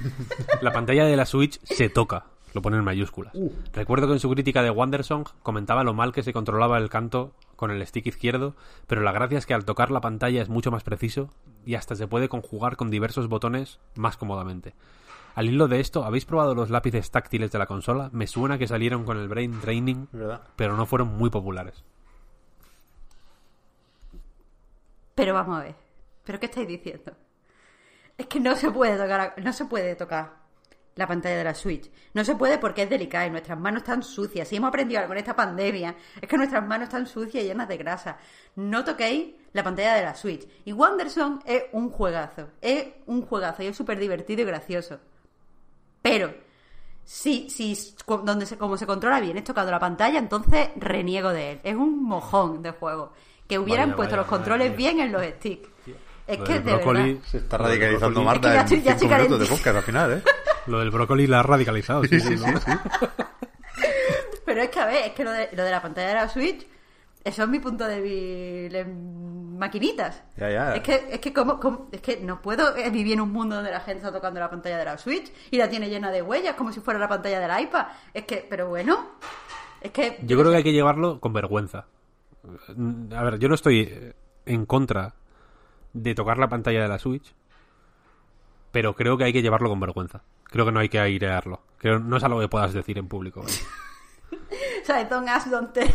la 0.60 0.72
pantalla 0.72 1.04
de 1.04 1.16
la 1.16 1.26
Switch 1.26 1.60
se 1.64 1.88
toca, 1.88 2.26
lo 2.54 2.62
pone 2.62 2.76
en 2.76 2.84
mayúsculas. 2.84 3.34
Recuerdo 3.72 4.06
que 4.06 4.14
en 4.14 4.20
su 4.20 4.30
crítica 4.30 4.62
de 4.62 4.70
Wandersong 4.70 5.24
comentaba 5.42 5.84
lo 5.84 5.92
mal 5.92 6.12
que 6.12 6.22
se 6.22 6.32
controlaba 6.32 6.78
el 6.78 6.88
canto 6.88 7.34
con 7.56 7.70
el 7.70 7.84
stick 7.86 8.06
izquierdo, 8.06 8.54
pero 8.86 9.02
la 9.02 9.12
gracia 9.12 9.38
es 9.38 9.46
que 9.46 9.54
al 9.54 9.64
tocar 9.64 9.90
la 9.90 10.00
pantalla 10.00 10.40
es 10.40 10.48
mucho 10.48 10.70
más 10.70 10.84
preciso 10.84 11.30
y 11.64 11.74
hasta 11.74 11.96
se 11.96 12.06
puede 12.06 12.28
conjugar 12.28 12.76
con 12.76 12.90
diversos 12.90 13.28
botones 13.28 13.80
más 13.96 14.16
cómodamente. 14.16 14.74
Al 15.36 15.50
hilo 15.50 15.68
de 15.68 15.80
esto, 15.80 16.02
¿habéis 16.02 16.24
probado 16.24 16.54
los 16.54 16.70
lápices 16.70 17.10
táctiles 17.10 17.52
de 17.52 17.58
la 17.58 17.66
consola? 17.66 18.08
Me 18.10 18.26
suena 18.26 18.56
que 18.56 18.66
salieron 18.66 19.04
con 19.04 19.18
el 19.18 19.28
Brain 19.28 19.60
Training, 19.60 20.06
¿Verdad? 20.10 20.40
pero 20.56 20.78
no 20.78 20.86
fueron 20.86 21.08
muy 21.08 21.28
populares. 21.28 21.84
Pero 25.14 25.34
vamos 25.34 25.60
a 25.60 25.64
ver. 25.64 25.74
¿Pero 26.24 26.40
qué 26.40 26.46
estáis 26.46 26.66
diciendo? 26.66 27.12
Es 28.16 28.26
que 28.28 28.40
no 28.40 28.56
se 28.56 28.70
puede 28.70 28.96
tocar, 28.96 29.34
no 29.36 29.52
se 29.52 29.66
puede 29.66 29.94
tocar 29.94 30.36
la 30.94 31.06
pantalla 31.06 31.36
de 31.36 31.44
la 31.44 31.54
Switch. 31.54 31.90
No 32.14 32.24
se 32.24 32.34
puede 32.34 32.56
porque 32.56 32.84
es 32.84 32.88
delicada 32.88 33.26
y 33.26 33.30
nuestras 33.30 33.58
manos 33.60 33.82
están 33.82 34.02
sucias. 34.02 34.48
Si 34.48 34.56
hemos 34.56 34.68
aprendido 34.68 35.02
algo 35.02 35.12
en 35.12 35.18
esta 35.18 35.36
pandemia, 35.36 35.96
es 36.18 36.26
que 36.26 36.38
nuestras 36.38 36.66
manos 36.66 36.88
están 36.88 37.06
sucias 37.06 37.44
y 37.44 37.48
llenas 37.48 37.68
de 37.68 37.76
grasa. 37.76 38.16
No 38.54 38.86
toquéis 38.86 39.34
la 39.52 39.62
pantalla 39.62 39.96
de 39.96 40.02
la 40.02 40.14
Switch. 40.14 40.48
Y 40.64 40.72
Wanderson 40.72 41.42
es 41.44 41.64
un 41.72 41.90
juegazo. 41.90 42.48
Es 42.62 42.86
un 43.04 43.20
juegazo 43.20 43.62
y 43.62 43.66
es 43.66 43.76
súper 43.76 43.98
divertido 43.98 44.40
y 44.40 44.46
gracioso. 44.46 44.98
Pero, 46.08 46.32
si, 47.04 47.50
si 47.50 47.76
donde 48.22 48.46
se, 48.46 48.56
como 48.56 48.76
se 48.76 48.86
controla 48.86 49.18
bien 49.20 49.36
es 49.38 49.44
tocando 49.44 49.72
la 49.72 49.80
pantalla, 49.80 50.18
entonces 50.20 50.68
reniego 50.76 51.30
de 51.30 51.52
él. 51.52 51.60
Es 51.64 51.74
un 51.74 52.04
mojón 52.04 52.62
de 52.62 52.70
juego. 52.70 53.12
Que 53.48 53.58
hubieran 53.58 53.88
Vaya, 53.90 53.96
puesto 53.96 54.12
vaya, 54.12 54.22
los 54.22 54.26
controles 54.28 54.76
bien 54.76 55.00
en 55.00 55.10
los 55.12 55.22
sticks. 55.24 55.68
Es 56.26 56.38
Lo 56.38 56.44
que 56.44 56.52
del 56.54 56.64
de 56.64 56.72
brócoli- 56.74 57.14
verdad. 57.14 57.24
Se 57.28 57.38
está 57.38 57.58
radicalizando 57.58 58.22
Marta 58.22 58.48
Es 58.48 58.70
que 58.70 58.82
ya 58.82 58.92
estoy- 58.92 59.04
en 59.06 59.10
ya 59.10 59.16
minutos 59.18 59.40
de 59.40 59.46
podcast 59.46 59.76
al 59.76 59.82
final, 59.82 60.12
¿eh? 60.12 60.22
Lo 60.66 60.78
del 60.80 60.90
brócoli 60.90 61.26
la 61.28 61.40
ha 61.40 61.42
radicalizado. 61.44 62.02
sí, 62.04 62.18
sí, 62.20 62.36
sí. 62.38 62.44
Pero 64.44 64.62
es 64.62 64.68
que, 64.70 64.80
a 64.80 64.86
ver, 64.86 65.06
es 65.06 65.12
que 65.12 65.24
lo 65.24 65.32
de, 65.32 65.48
lo 65.52 65.62
de 65.64 65.70
la 65.70 65.82
pantalla 65.82 66.08
de 66.08 66.14
la 66.14 66.28
Switch, 66.28 66.66
eso 67.28 67.42
es 67.42 67.48
mi 67.48 67.58
punto 67.60 67.86
débil 67.86 68.74
en 68.74 69.58
maquinitas. 69.58 70.22
Ya, 70.36 70.50
ya. 70.50 70.74
Es 70.76 70.82
que, 70.82 71.08
es 71.10 71.18
que, 71.20 71.32
como, 71.32 71.58
como- 71.58 71.88
es 71.90 72.00
que 72.00 72.18
no 72.20 72.40
puedo 72.42 72.76
eh, 72.76 72.90
vivir 72.90 73.14
en 73.14 73.22
un 73.22 73.32
mundo 73.32 73.56
donde 73.56 73.70
la 73.70 73.80
gente 73.80 73.98
está 74.04 74.12
tocando 74.12 74.38
la 74.40 74.50
pantalla 74.50 74.78
de 74.78 74.84
la 74.84 74.98
Switch 74.98 75.32
y 75.50 75.56
la 75.56 75.68
tiene 75.68 75.88
llena 75.88 76.10
de 76.10 76.22
huellas, 76.22 76.54
como 76.56 76.72
si 76.72 76.80
fuera 76.80 77.00
la 77.00 77.08
pantalla 77.08 77.40
del 77.40 77.64
iPad. 77.64 77.86
Es 78.14 78.24
que, 78.26 78.46
pero 78.48 78.68
bueno, 78.68 79.12
es 79.80 79.90
que... 79.90 80.18
Yo 80.22 80.38
creo 80.38 80.50
que 80.50 80.58
hay 80.58 80.62
que 80.62 80.72
llevarlo 80.72 81.20
con 81.20 81.32
vergüenza. 81.32 81.86
A 83.16 83.22
ver, 83.24 83.38
yo 83.38 83.48
no 83.48 83.54
estoy 83.54 83.80
eh, 83.90 84.14
en 84.44 84.66
contra 84.66 85.14
de 85.92 86.14
tocar 86.14 86.38
la 86.38 86.48
pantalla 86.48 86.82
de 86.82 86.88
la 86.88 86.98
Switch, 86.98 87.34
pero 88.72 88.94
creo 88.94 89.16
que 89.16 89.24
hay 89.24 89.32
que 89.32 89.42
llevarlo 89.42 89.68
con 89.70 89.80
vergüenza. 89.80 90.22
Creo 90.44 90.64
que 90.66 90.72
no 90.72 90.80
hay 90.80 90.88
que 90.88 91.00
airearlo. 91.00 91.62
Creo 91.78 91.98
no 91.98 92.18
es 92.18 92.24
algo 92.24 92.40
que 92.40 92.48
puedas 92.48 92.72
decir 92.72 92.98
en 92.98 93.08
público. 93.08 93.40
¿vale? 93.40 93.52
¿Sabes? 94.84 95.08
Don't 95.08 95.28
ask, 95.28 95.48
don't 95.48 95.72
tell. 95.72 95.90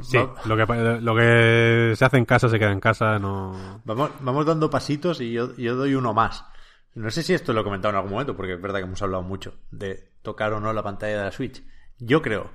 Sí, 0.00 0.18
lo 0.46 0.56
que, 0.56 1.00
lo 1.00 1.14
que 1.14 1.94
se 1.96 2.04
hace 2.04 2.16
en 2.16 2.24
casa 2.24 2.48
se 2.48 2.58
queda 2.58 2.72
en 2.72 2.80
casa, 2.80 3.18
no... 3.18 3.82
Vamos, 3.84 4.10
vamos 4.20 4.46
dando 4.46 4.70
pasitos 4.70 5.20
y 5.20 5.32
yo, 5.32 5.54
yo 5.56 5.76
doy 5.76 5.94
uno 5.94 6.14
más. 6.14 6.46
No 6.94 7.10
sé 7.10 7.22
si 7.22 7.34
esto 7.34 7.52
lo 7.52 7.60
he 7.60 7.64
comentado 7.64 7.90
en 7.90 7.96
algún 7.96 8.12
momento, 8.12 8.36
porque 8.36 8.54
es 8.54 8.60
verdad 8.60 8.78
que 8.78 8.84
hemos 8.84 9.02
hablado 9.02 9.22
mucho 9.22 9.58
de 9.70 10.12
tocar 10.22 10.52
o 10.54 10.60
no 10.60 10.72
la 10.72 10.82
pantalla 10.82 11.18
de 11.18 11.24
la 11.24 11.32
Switch. 11.32 11.62
Yo 11.98 12.22
creo 12.22 12.50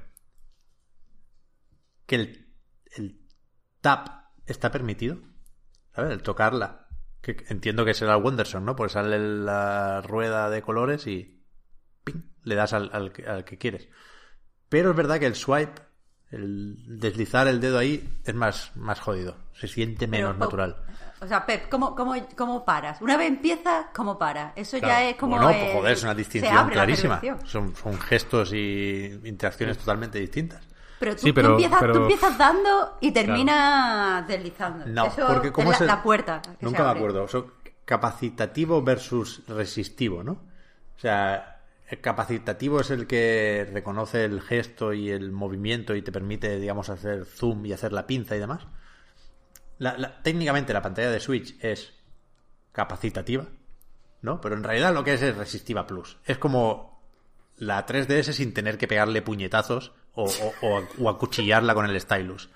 que 2.05 2.15
el, 2.15 2.47
el 2.95 3.21
tap 3.81 4.07
está 4.45 4.71
permitido. 4.71 5.17
¿Sabes? 5.93 6.11
El 6.11 6.23
tocarla. 6.23 6.87
Que 7.21 7.45
entiendo 7.49 7.85
que 7.85 7.93
será 7.93 8.15
el 8.15 8.23
Wonderson, 8.23 8.65
¿no? 8.65 8.75
Porque 8.75 8.93
sale 8.93 9.19
la 9.19 10.01
rueda 10.01 10.49
de 10.49 10.61
colores 10.61 11.07
y 11.07 11.43
¡ping! 12.03 12.23
le 12.43 12.55
das 12.55 12.73
al, 12.73 12.91
al 12.93 13.43
que 13.43 13.57
quieres. 13.57 13.89
Pero 14.69 14.91
es 14.91 14.95
verdad 14.95 15.19
que 15.19 15.25
el 15.25 15.35
swipe, 15.35 15.81
el 16.31 16.75
deslizar 16.99 17.47
el 17.47 17.59
dedo 17.61 17.77
ahí, 17.77 18.07
es 18.25 18.35
más, 18.35 18.71
más 18.75 18.99
jodido. 18.99 19.35
Se 19.53 19.67
siente 19.67 20.07
menos 20.07 20.31
Pero, 20.33 20.39
natural. 20.45 20.75
O 21.19 21.27
sea, 21.27 21.45
Pep, 21.45 21.67
¿cómo, 21.69 21.95
cómo, 21.95 22.13
cómo 22.35 22.63
paras? 22.65 23.01
Una 23.01 23.17
vez 23.17 23.27
empiezas, 23.29 23.87
¿cómo 23.95 24.19
paras? 24.19 24.53
Eso 24.55 24.77
Claro. 24.77 24.87
ya 24.93 25.09
es 25.09 25.15
como... 25.15 25.35
Bueno, 25.37 25.49
el- 25.49 25.57
pues 25.59 25.73
joder, 25.73 25.91
es 25.93 26.03
una 26.03 26.13
distinción 26.13 26.69
clarísima. 26.69 27.21
Son, 27.45 27.75
son 27.75 27.99
gestos 27.99 28.53
y 28.53 29.19
interacciones 29.23 29.77
totalmente 29.79 30.19
distintas. 30.19 30.61
Pero 30.99 31.15
tú, 31.15 31.21
Sí, 31.21 31.27
tú 31.29 31.33
pero- 31.35 31.49
empiezas, 31.51 31.79
pero- 31.79 31.93
tú 31.93 32.01
empiezas 32.01 32.37
dando 32.37 32.97
y 33.01 33.11
terminas 33.11 34.27
deslizando. 34.27 34.85
No, 34.87 35.05
Eso 35.05 35.25
porque 35.27 35.51
¿cómo 35.51 35.71
es 35.71 35.75
es 35.81 35.87
la, 35.87 35.93
el- 35.93 35.97
la 35.97 36.03
puerta. 36.03 36.41
que 36.41 36.49
se 36.51 36.57
Nunca 36.65 36.83
me 36.83 36.89
acuerdo. 36.89 37.25
Capacitativo 37.85 38.81
versus 38.83 39.41
resistivo, 39.47 40.23
¿no? 40.23 40.33
O 40.33 40.99
sea, 40.99 41.56
capacitativo 42.01 42.81
es 42.81 42.89
el 42.91 43.07
que 43.07 43.67
reconoce 43.73 44.25
el 44.25 44.41
gesto 44.41 44.93
y 44.93 45.09
el 45.09 45.31
movimiento 45.31 45.95
y 45.95 46.01
te 46.01 46.11
permite, 46.11 46.59
digamos, 46.59 46.89
hacer 46.89 47.25
zoom 47.25 47.65
y 47.65 47.73
hacer 47.73 47.93
la 47.93 48.05
pinza 48.07 48.35
y 48.35 48.39
demás. 48.39 48.67
La- 49.77 49.97
la- 49.97 50.21
técnicamente 50.21 50.73
la 50.73 50.81
pantalla 50.81 51.11
de 51.11 51.19
Switch 51.19 51.55
es 51.63 51.93
capacitativa, 52.71 53.45
¿no? 54.21 54.41
Pero 54.41 54.55
en 54.55 54.63
realidad 54.63 54.93
lo 54.93 55.03
que 55.03 55.13
es 55.13 55.21
es 55.21 55.35
resistiva 55.37 55.87
plus. 55.87 56.17
Es 56.25 56.37
como 56.37 57.01
la 57.57 57.85
3DS 57.85 58.33
sin 58.33 58.53
tener 58.53 58.77
que 58.77 58.87
pegarle 58.87 59.21
puñetazos 59.21 59.93
o- 60.13 60.29
o 60.99 61.09
acuchillarla 61.09 61.73
con 61.73 61.85
el 61.89 61.99
stylus. 62.01 62.49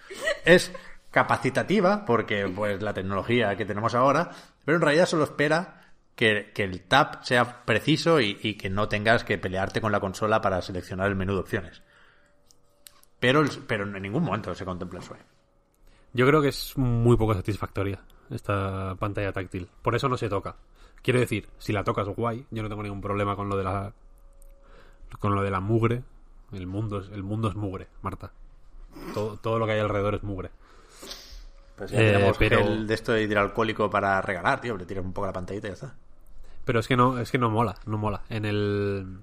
Es 0.46 0.72
capacitativa 1.12 2.06
porque 2.06 2.48
pues 2.48 2.82
la 2.82 2.94
tecnología 2.94 3.56
que 3.56 3.66
tenemos 3.66 3.94
ahora, 3.96 4.32
pero 4.66 4.78
en 4.78 4.82
realidad 4.82 5.06
solo 5.06 5.24
espera 5.26 5.81
que, 6.16 6.52
que 6.54 6.64
el 6.64 6.82
tap 6.82 7.24
sea 7.24 7.66
preciso 7.66 8.20
y, 8.20 8.38
y 8.42 8.56
que 8.56 8.70
no 8.70 8.88
tengas 8.88 9.24
que 9.24 9.38
pelearte 9.38 9.82
con 9.82 9.92
la 9.92 10.00
consola 10.00 10.42
para 10.42 10.62
seleccionar 10.62 11.08
el 11.08 11.16
menú 11.16 11.34
de 11.34 11.40
opciones. 11.40 11.82
Pero, 13.20 13.44
pero 13.68 13.84
en 13.84 14.02
ningún 14.02 14.24
momento 14.24 14.54
se 14.56 14.66
contempla 14.66 15.00
el 15.00 15.06
swipe. 15.06 15.24
Yo 16.14 16.28
creo 16.28 16.42
que 16.42 16.50
es 16.50 16.78
muy 16.78 17.16
poco 17.16 17.34
satisfactoria 17.34 18.02
esta 18.32 18.96
pantalla 18.96 19.32
táctil. 19.32 19.70
Por 19.82 19.96
eso 19.96 20.10
no 20.10 20.18
se 20.18 20.28
toca. 20.28 20.56
Quiero 21.02 21.20
decir, 21.20 21.48
si 21.58 21.72
la 21.72 21.84
tocas 21.84 22.08
guay, 22.08 22.46
yo 22.52 22.64
no 22.64 22.70
tengo 22.70 22.84
ningún 22.84 23.02
problema 23.02 23.36
con 23.36 23.50
lo 23.50 23.58
de 23.58 23.64
la 23.64 23.94
con 25.20 25.36
lo 25.36 25.44
de 25.44 25.52
la 25.52 25.60
mugre. 25.60 26.04
El 26.52 26.68
mundo 26.68 27.00
es, 27.00 27.10
el 27.10 27.24
mundo 27.24 27.50
es 27.50 27.56
mugre, 27.56 27.88
Marta. 28.02 28.32
Todo, 29.14 29.38
todo 29.38 29.60
lo 29.60 29.66
que 29.66 29.74
hay 29.74 29.80
alrededor 29.80 30.16
es 30.16 30.24
mugre. 30.24 30.50
Pues 31.82 31.90
ya 31.94 32.00
Eh, 32.00 32.12
tenemos 32.14 32.38
pero- 32.38 32.58
gel 32.60 32.86
de 32.86 32.94
esto 32.94 33.12
de 33.14 33.24
hidroalcohólico 33.24 33.90
para 33.90 34.22
regalar, 34.22 34.62
tío. 34.62 34.78
Le 34.78 34.86
tiras 34.86 35.04
un 35.04 35.14
poco 35.14 35.26
la 35.26 35.34
pantallita 35.34 35.66
y 35.66 35.72
ya 35.72 35.74
está. 35.74 35.96
Pero 36.64 36.80
es 36.80 36.88
que 36.88 36.96
no, 36.96 37.18
es 37.18 37.32
que 37.32 37.40
no 37.40 37.50
mola, 37.50 37.74
no 37.88 37.98
mola. 37.98 38.22
En 38.30 38.46
el 38.46 39.22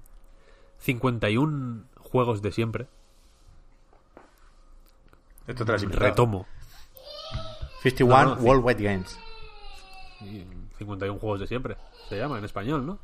51 0.79 1.85
juegos 2.01 2.41
de 2.41 2.51
siempre, 2.51 2.87
Esto 5.47 5.63
te 5.63 5.71
lo 5.71 5.75
has 5.77 5.83
inventado. 5.83 6.09
retomo. 6.09 6.45
51 7.81 8.23
No, 8.23 8.35
no, 8.35 8.41
sí. 8.41 8.45
Worldwide 8.45 8.83
Games. 8.83 9.19
Y 10.19 10.45
51 10.79 11.17
juegos 11.17 11.39
de 11.39 11.47
siempre. 11.47 11.77
Se 12.09 12.17
llama 12.17 12.37
en 12.39 12.43
español, 12.43 12.85
¿no? 12.85 12.99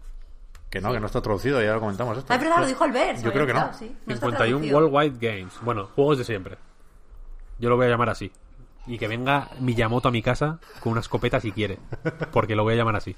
Que 0.70 0.82
no, 0.82 0.92
que 0.92 1.00
no 1.00 1.06
está 1.06 1.22
traducido, 1.22 1.62
ya 1.62 1.74
lo 1.76 1.80
comentamos 1.80 2.18
esto. 2.18 2.34
Ah, 2.34 2.38
verdad, 2.38 2.60
lo 2.60 2.68
dijo 2.68 2.84
Albert. 2.84 3.22
Yo 3.24 3.32
creo 3.32 3.46
que 3.48 3.54
no. 3.54 3.60
olvidado, 3.62 3.80
sí. 3.80 3.96
No 4.06 4.14
está 4.14 4.26
51 4.26 4.58
traducido. 4.60 4.78
Worldwide 4.78 5.18
Games. 5.38 5.54
Bueno, 5.62 5.88
juegos 5.96 6.18
de 6.18 6.26
siempre. 6.26 6.58
Yo 7.58 7.70
lo 7.70 7.78
voy 7.78 7.86
a 7.86 7.90
llamar 7.90 8.10
así. 8.10 8.34
Y 8.88 8.98
que 9.00 9.08
venga 9.08 9.50
Miyamoto 9.60 10.10
a 10.10 10.12
mi 10.12 10.22
casa 10.22 10.60
con 10.80 10.92
una 10.92 11.02
escopeta 11.02 11.40
si 11.40 11.52
quiere. 11.52 11.80
Porque 12.32 12.56
lo 12.56 12.64
voy 12.64 12.74
a 12.76 12.78
llamar 12.78 12.96
así. 12.96 13.16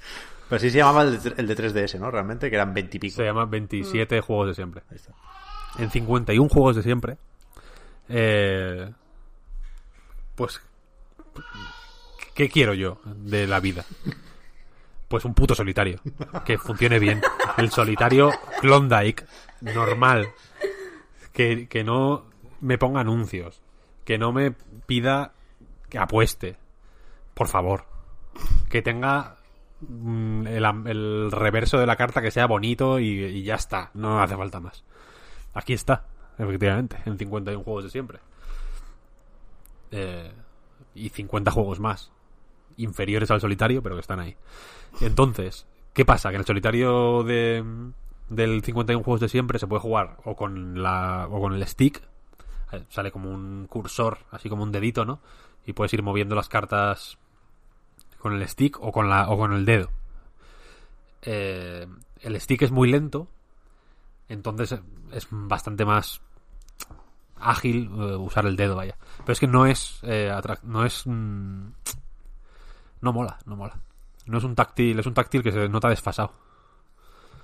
Pero 0.48 0.58
sí 0.58 0.70
se 0.70 0.78
llamaba 0.78 1.02
el 1.02 1.22
de, 1.22 1.34
el 1.36 1.46
de 1.46 1.56
3DS, 1.56 1.98
¿no? 2.00 2.10
Realmente, 2.10 2.48
que 2.48 2.56
eran 2.56 2.72
20 2.72 2.96
y 2.96 3.00
pico. 3.00 3.16
Se 3.16 3.24
llama 3.24 3.44
27 3.44 4.20
juegos 4.22 4.48
de 4.48 4.54
siempre. 4.54 4.82
Ahí 4.90 4.96
está. 4.96 5.12
En 5.78 5.90
51 5.90 6.48
juegos 6.48 6.76
de 6.76 6.82
siempre. 6.82 7.18
eh, 8.08 8.90
pues. 10.34 10.60
¿Qué 12.34 12.48
quiero 12.48 12.72
yo 12.72 13.00
de 13.04 13.46
la 13.46 13.60
vida? 13.60 13.84
Pues 15.08 15.24
un 15.24 15.34
puto 15.34 15.54
solitario. 15.54 16.00
Que 16.44 16.56
funcione 16.58 16.98
bien. 16.98 17.20
El 17.56 17.70
solitario 17.70 18.30
Klondike. 18.60 19.24
Normal. 19.60 20.28
Que, 21.32 21.66
que 21.68 21.82
no 21.84 22.26
me 22.60 22.78
ponga 22.78 23.00
anuncios. 23.00 23.60
Que 24.04 24.18
no 24.18 24.32
me 24.32 24.52
pida 24.86 25.32
que 25.88 25.98
apueste. 25.98 26.56
Por 27.34 27.48
favor. 27.48 27.84
Que 28.68 28.82
tenga 28.82 29.36
mm, 29.80 30.46
el, 30.46 30.64
el 30.86 31.30
reverso 31.32 31.78
de 31.78 31.86
la 31.86 31.96
carta 31.96 32.20
que 32.22 32.30
sea 32.30 32.46
bonito 32.46 32.98
y, 32.98 33.24
y 33.24 33.42
ya 33.42 33.54
está. 33.56 33.90
No 33.94 34.20
hace 34.22 34.36
falta 34.36 34.60
más. 34.60 34.84
Aquí 35.54 35.72
está, 35.72 36.04
efectivamente, 36.38 36.98
en 37.04 37.18
51 37.18 37.64
juegos 37.64 37.84
de 37.84 37.90
siempre. 37.90 38.18
Eh, 39.90 40.32
y 40.94 41.08
50 41.08 41.50
juegos 41.50 41.80
más. 41.80 42.12
Inferiores 42.76 43.30
al 43.30 43.40
solitario, 43.40 43.82
pero 43.82 43.96
que 43.96 44.00
están 44.02 44.20
ahí. 44.20 44.36
Entonces, 45.00 45.66
¿qué 45.94 46.04
pasa? 46.04 46.28
Que 46.28 46.36
en 46.36 46.40
el 46.40 46.46
solitario 46.46 47.22
de, 47.24 47.64
del 48.28 48.62
51 48.62 49.02
juegos 49.02 49.20
de 49.20 49.28
siempre 49.28 49.58
se 49.58 49.66
puede 49.66 49.80
jugar 49.80 50.18
o 50.24 50.36
con, 50.36 50.80
la, 50.82 51.26
o 51.30 51.40
con 51.40 51.54
el 51.54 51.66
stick. 51.66 52.02
eh, 52.72 52.84
Sale 52.88 53.10
como 53.10 53.30
un 53.30 53.66
cursor, 53.68 54.18
así 54.30 54.48
como 54.48 54.62
un 54.62 54.70
dedito, 54.72 55.04
¿no? 55.04 55.20
Y 55.68 55.74
puedes 55.74 55.92
ir 55.92 56.02
moviendo 56.02 56.34
las 56.34 56.48
cartas 56.48 57.18
con 58.18 58.32
el 58.32 58.48
stick 58.48 58.78
o 58.80 58.90
con, 58.90 59.10
la, 59.10 59.28
o 59.28 59.36
con 59.36 59.52
el 59.52 59.66
dedo. 59.66 59.90
Eh, 61.20 61.86
el 62.22 62.40
stick 62.40 62.62
es 62.62 62.70
muy 62.70 62.90
lento, 62.90 63.28
entonces 64.30 64.80
es 65.12 65.28
bastante 65.30 65.84
más 65.84 66.22
ágil 67.38 67.90
eh, 67.92 68.16
usar 68.16 68.46
el 68.46 68.56
dedo, 68.56 68.76
vaya. 68.76 68.96
Pero 69.18 69.32
es 69.34 69.40
que 69.40 69.46
no 69.46 69.66
es 69.66 69.98
eh, 70.04 70.32
no 70.62 70.86
es 70.86 71.02
mm, 71.06 71.66
no 73.02 73.12
mola, 73.12 73.38
no 73.44 73.54
mola. 73.54 73.78
No 74.24 74.38
es 74.38 74.44
un 74.44 74.54
táctil, 74.54 74.98
es 74.98 75.04
un 75.06 75.12
táctil 75.12 75.42
que 75.42 75.52
se 75.52 75.68
nota 75.68 75.90
desfasado. 75.90 76.32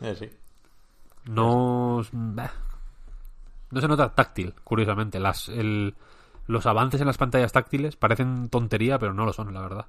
Eh, 0.01 0.17
sí. 0.19 0.31
No 1.27 2.01
es- 2.01 2.09
bah. 2.11 2.53
no 3.71 3.81
se 3.83 3.89
nota 3.89 4.15
táctil, 4.15 4.55
curiosamente. 4.65 5.21
Las 5.21 5.51
el- 5.51 5.95
los 6.47 6.67
avances 6.67 7.01
en 7.01 7.07
las 7.07 7.19
pantallas 7.19 7.53
táctiles 7.53 7.97
parecen 7.97 8.49
tontería, 8.49 8.99
pero 8.99 9.15
no 9.15 9.25
lo 9.25 9.33
son, 9.33 9.53
la 9.55 9.61
verdad. 9.63 9.87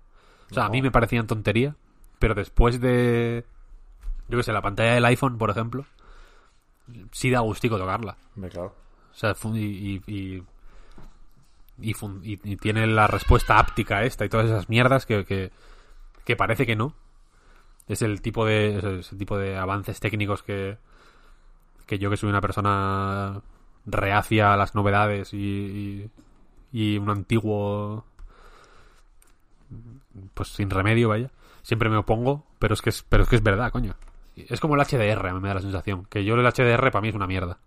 O 0.49 0.53
sea, 0.53 0.65
a 0.65 0.69
mí 0.69 0.81
me 0.81 0.91
parecían 0.91 1.27
tontería, 1.27 1.75
pero 2.19 2.35
después 2.35 2.79
de 2.79 3.45
yo 4.27 4.37
qué 4.37 4.43
sé, 4.43 4.53
la 4.53 4.61
pantalla 4.61 4.93
del 4.93 5.05
iPhone, 5.05 5.37
por 5.37 5.49
ejemplo, 5.49 5.85
sí 7.11 7.29
da 7.29 7.39
gustico 7.41 7.77
tocarla. 7.77 8.17
Hombre, 8.35 8.49
claro. 8.51 8.75
O 9.11 9.15
sea, 9.17 9.35
y, 9.53 9.57
y, 9.59 10.01
y, 10.07 10.43
y 11.79 11.93
fun- 11.93 12.21
y- 12.23 12.39
y 12.43 12.57
tiene 12.57 12.87
la 12.87 13.07
respuesta 13.07 13.59
áptica 13.59 14.03
esta 14.03 14.25
y 14.25 14.29
todas 14.29 14.47
esas 14.47 14.69
mierdas 14.69 15.05
que, 15.05 15.25
que, 15.25 15.51
que 16.23 16.35
parece 16.35 16.65
que 16.65 16.75
no. 16.75 16.93
Es 17.87 18.01
el 18.01 18.21
tipo 18.21 18.45
de, 18.45 18.99
es 18.99 19.11
el 19.11 19.17
tipo 19.17 19.37
de 19.37 19.57
avances 19.57 19.99
técnicos 19.99 20.41
que, 20.41 20.77
que 21.85 21.99
yo 21.99 22.09
que 22.09 22.17
soy 22.17 22.29
una 22.29 22.41
persona 22.41 23.41
reacia 23.85 24.53
a 24.53 24.57
las 24.57 24.73
novedades 24.73 25.33
y, 25.33 26.09
y, 26.75 26.97
un 26.97 27.09
antiguo 27.09 28.03
pues 30.33 30.49
sin 30.49 30.69
remedio, 30.69 31.09
vaya. 31.09 31.31
Siempre 31.63 31.89
me 31.89 31.97
opongo, 31.97 32.45
pero 32.59 32.73
es 32.73 32.81
que 32.81 32.89
es, 32.89 33.03
pero 33.03 33.23
es 33.23 33.29
que 33.29 33.37
es 33.37 33.43
verdad, 33.43 33.71
coño. 33.71 33.95
Es 34.35 34.59
como 34.59 34.75
el 34.75 34.81
HDR, 34.81 35.27
a 35.27 35.33
me 35.33 35.47
da 35.47 35.55
la 35.55 35.61
sensación. 35.61 36.05
Que 36.05 36.25
yo 36.25 36.35
el 36.35 36.45
HDR 36.45 36.91
para 36.91 37.01
mí 37.01 37.09
es 37.09 37.15
una 37.15 37.27
mierda. 37.27 37.57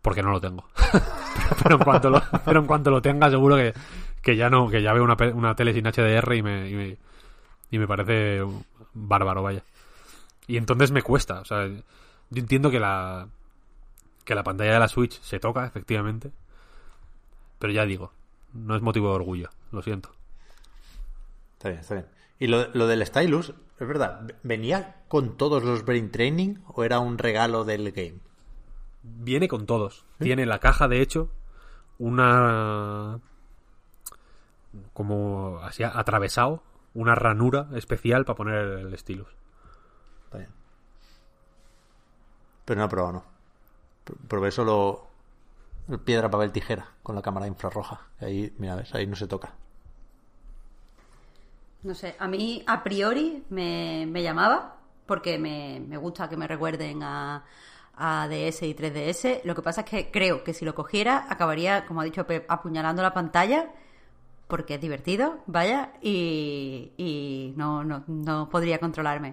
Porque 0.00 0.22
no 0.22 0.30
lo 0.30 0.40
tengo. 0.40 0.64
pero, 1.62 1.76
en 1.76 1.82
cuanto 1.82 2.08
lo, 2.08 2.22
pero 2.44 2.60
en 2.60 2.66
cuanto 2.66 2.90
lo 2.90 3.02
tenga, 3.02 3.28
seguro 3.28 3.56
que, 3.56 3.74
que 4.22 4.36
ya 4.36 4.48
no, 4.48 4.68
que 4.70 4.82
ya 4.82 4.92
veo 4.94 5.04
una, 5.04 5.16
una 5.34 5.54
tele 5.54 5.74
sin 5.74 5.84
HDR 5.84 6.34
y 6.34 6.42
me, 6.42 6.70
y 6.70 6.74
me, 6.74 6.96
y 7.70 7.78
me 7.78 7.86
parece 7.86 8.42
bárbaro, 8.94 9.42
vaya. 9.42 9.62
Y 10.46 10.56
entonces 10.56 10.90
me 10.90 11.02
cuesta. 11.02 11.40
O 11.40 11.44
sea, 11.44 11.66
yo 11.68 12.40
entiendo 12.40 12.70
que 12.70 12.80
la, 12.80 13.28
que 14.24 14.34
la 14.34 14.42
pantalla 14.42 14.72
de 14.72 14.80
la 14.80 14.88
Switch 14.88 15.20
se 15.20 15.38
toca, 15.38 15.66
efectivamente. 15.66 16.32
Pero 17.58 17.72
ya 17.72 17.84
digo, 17.86 18.12
no 18.52 18.76
es 18.76 18.82
motivo 18.82 19.08
de 19.08 19.14
orgullo, 19.14 19.50
lo 19.72 19.82
siento. 19.82 20.10
Está 21.54 21.68
bien, 21.70 21.80
está 21.80 21.94
bien. 21.94 22.06
Y 22.38 22.46
lo, 22.48 22.68
lo 22.74 22.86
del 22.86 23.04
Stylus, 23.06 23.54
es 23.78 23.88
verdad, 23.88 24.30
¿venía 24.42 25.02
con 25.08 25.36
todos 25.36 25.62
los 25.64 25.84
Brain 25.84 26.10
Training 26.10 26.56
o 26.66 26.84
era 26.84 26.98
un 26.98 27.16
regalo 27.18 27.64
del 27.64 27.92
game? 27.92 28.18
Viene 29.02 29.48
con 29.48 29.66
todos. 29.66 30.04
Tiene 30.18 30.44
la 30.46 30.58
caja, 30.58 30.88
de 30.88 31.00
hecho, 31.00 31.30
una. 31.98 33.20
como 34.92 35.60
así 35.62 35.82
atravesado, 35.84 36.62
una 36.92 37.14
ranura 37.14 37.68
especial 37.74 38.24
para 38.24 38.36
poner 38.36 38.54
el 38.56 38.98
stylus. 38.98 39.28
Está 40.24 40.38
bien. 40.38 40.50
Pero 42.64 42.80
no 42.80 42.86
he 42.86 42.88
probado, 42.88 43.12
no. 43.12 43.24
Pr- 44.04 44.16
Probé 44.28 44.50
solo 44.50 45.05
piedra, 46.04 46.30
papel, 46.30 46.52
tijera 46.52 46.88
con 47.02 47.14
la 47.14 47.22
cámara 47.22 47.46
infrarroja. 47.46 48.08
Ahí, 48.20 48.52
mira, 48.58 48.76
ves, 48.76 48.94
ahí 48.94 49.06
no 49.06 49.16
se 49.16 49.26
toca. 49.26 49.52
No 51.82 51.94
sé, 51.94 52.16
a 52.18 52.26
mí 52.26 52.64
a 52.66 52.82
priori 52.82 53.44
me, 53.50 54.06
me 54.08 54.22
llamaba 54.22 54.76
porque 55.06 55.38
me, 55.38 55.80
me 55.86 55.96
gusta 55.96 56.28
que 56.28 56.36
me 56.36 56.48
recuerden 56.48 57.02
a, 57.02 57.44
a 57.96 58.28
DS 58.28 58.62
y 58.62 58.74
3DS. 58.74 59.42
Lo 59.44 59.54
que 59.54 59.62
pasa 59.62 59.82
es 59.82 59.86
que 59.90 60.10
creo 60.10 60.42
que 60.42 60.52
si 60.52 60.64
lo 60.64 60.74
cogiera 60.74 61.26
acabaría, 61.28 61.86
como 61.86 62.00
ha 62.00 62.04
dicho 62.04 62.26
apuñalando 62.48 63.02
la 63.02 63.14
pantalla 63.14 63.70
porque 64.48 64.74
es 64.74 64.80
divertido, 64.80 65.38
vaya, 65.46 65.92
y, 66.00 66.92
y 66.96 67.54
no, 67.56 67.82
no, 67.82 68.04
no 68.06 68.48
podría 68.48 68.78
controlarme. 68.78 69.30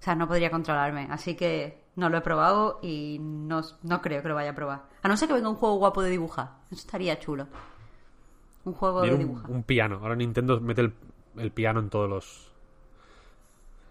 O 0.00 0.02
sea, 0.02 0.14
no 0.14 0.26
podría 0.26 0.50
controlarme. 0.50 1.08
Así 1.10 1.34
que 1.34 1.82
no 1.98 2.08
lo 2.08 2.16
he 2.18 2.20
probado 2.20 2.78
y 2.82 3.18
no, 3.20 3.60
no 3.82 4.00
creo 4.00 4.22
que 4.22 4.28
lo 4.28 4.34
vaya 4.34 4.50
a 4.50 4.54
probar. 4.54 4.82
A 5.02 5.08
no 5.08 5.16
ser 5.16 5.28
que 5.28 5.34
venga 5.34 5.48
un 5.48 5.56
juego 5.56 5.76
guapo 5.76 6.00
de 6.02 6.10
dibujar. 6.10 6.50
Eso 6.70 6.80
estaría 6.80 7.18
chulo. 7.18 7.46
Un 8.64 8.72
juego 8.74 9.02
Viene 9.02 9.18
de 9.18 9.24
un, 9.24 9.30
dibujar. 9.30 9.50
un 9.50 9.62
piano. 9.64 9.98
Ahora 10.02 10.14
Nintendo 10.16 10.60
mete 10.60 10.80
el, 10.82 10.92
el 11.36 11.50
piano 11.50 11.80
en 11.80 11.90
todos 11.90 12.08
los. 12.08 12.52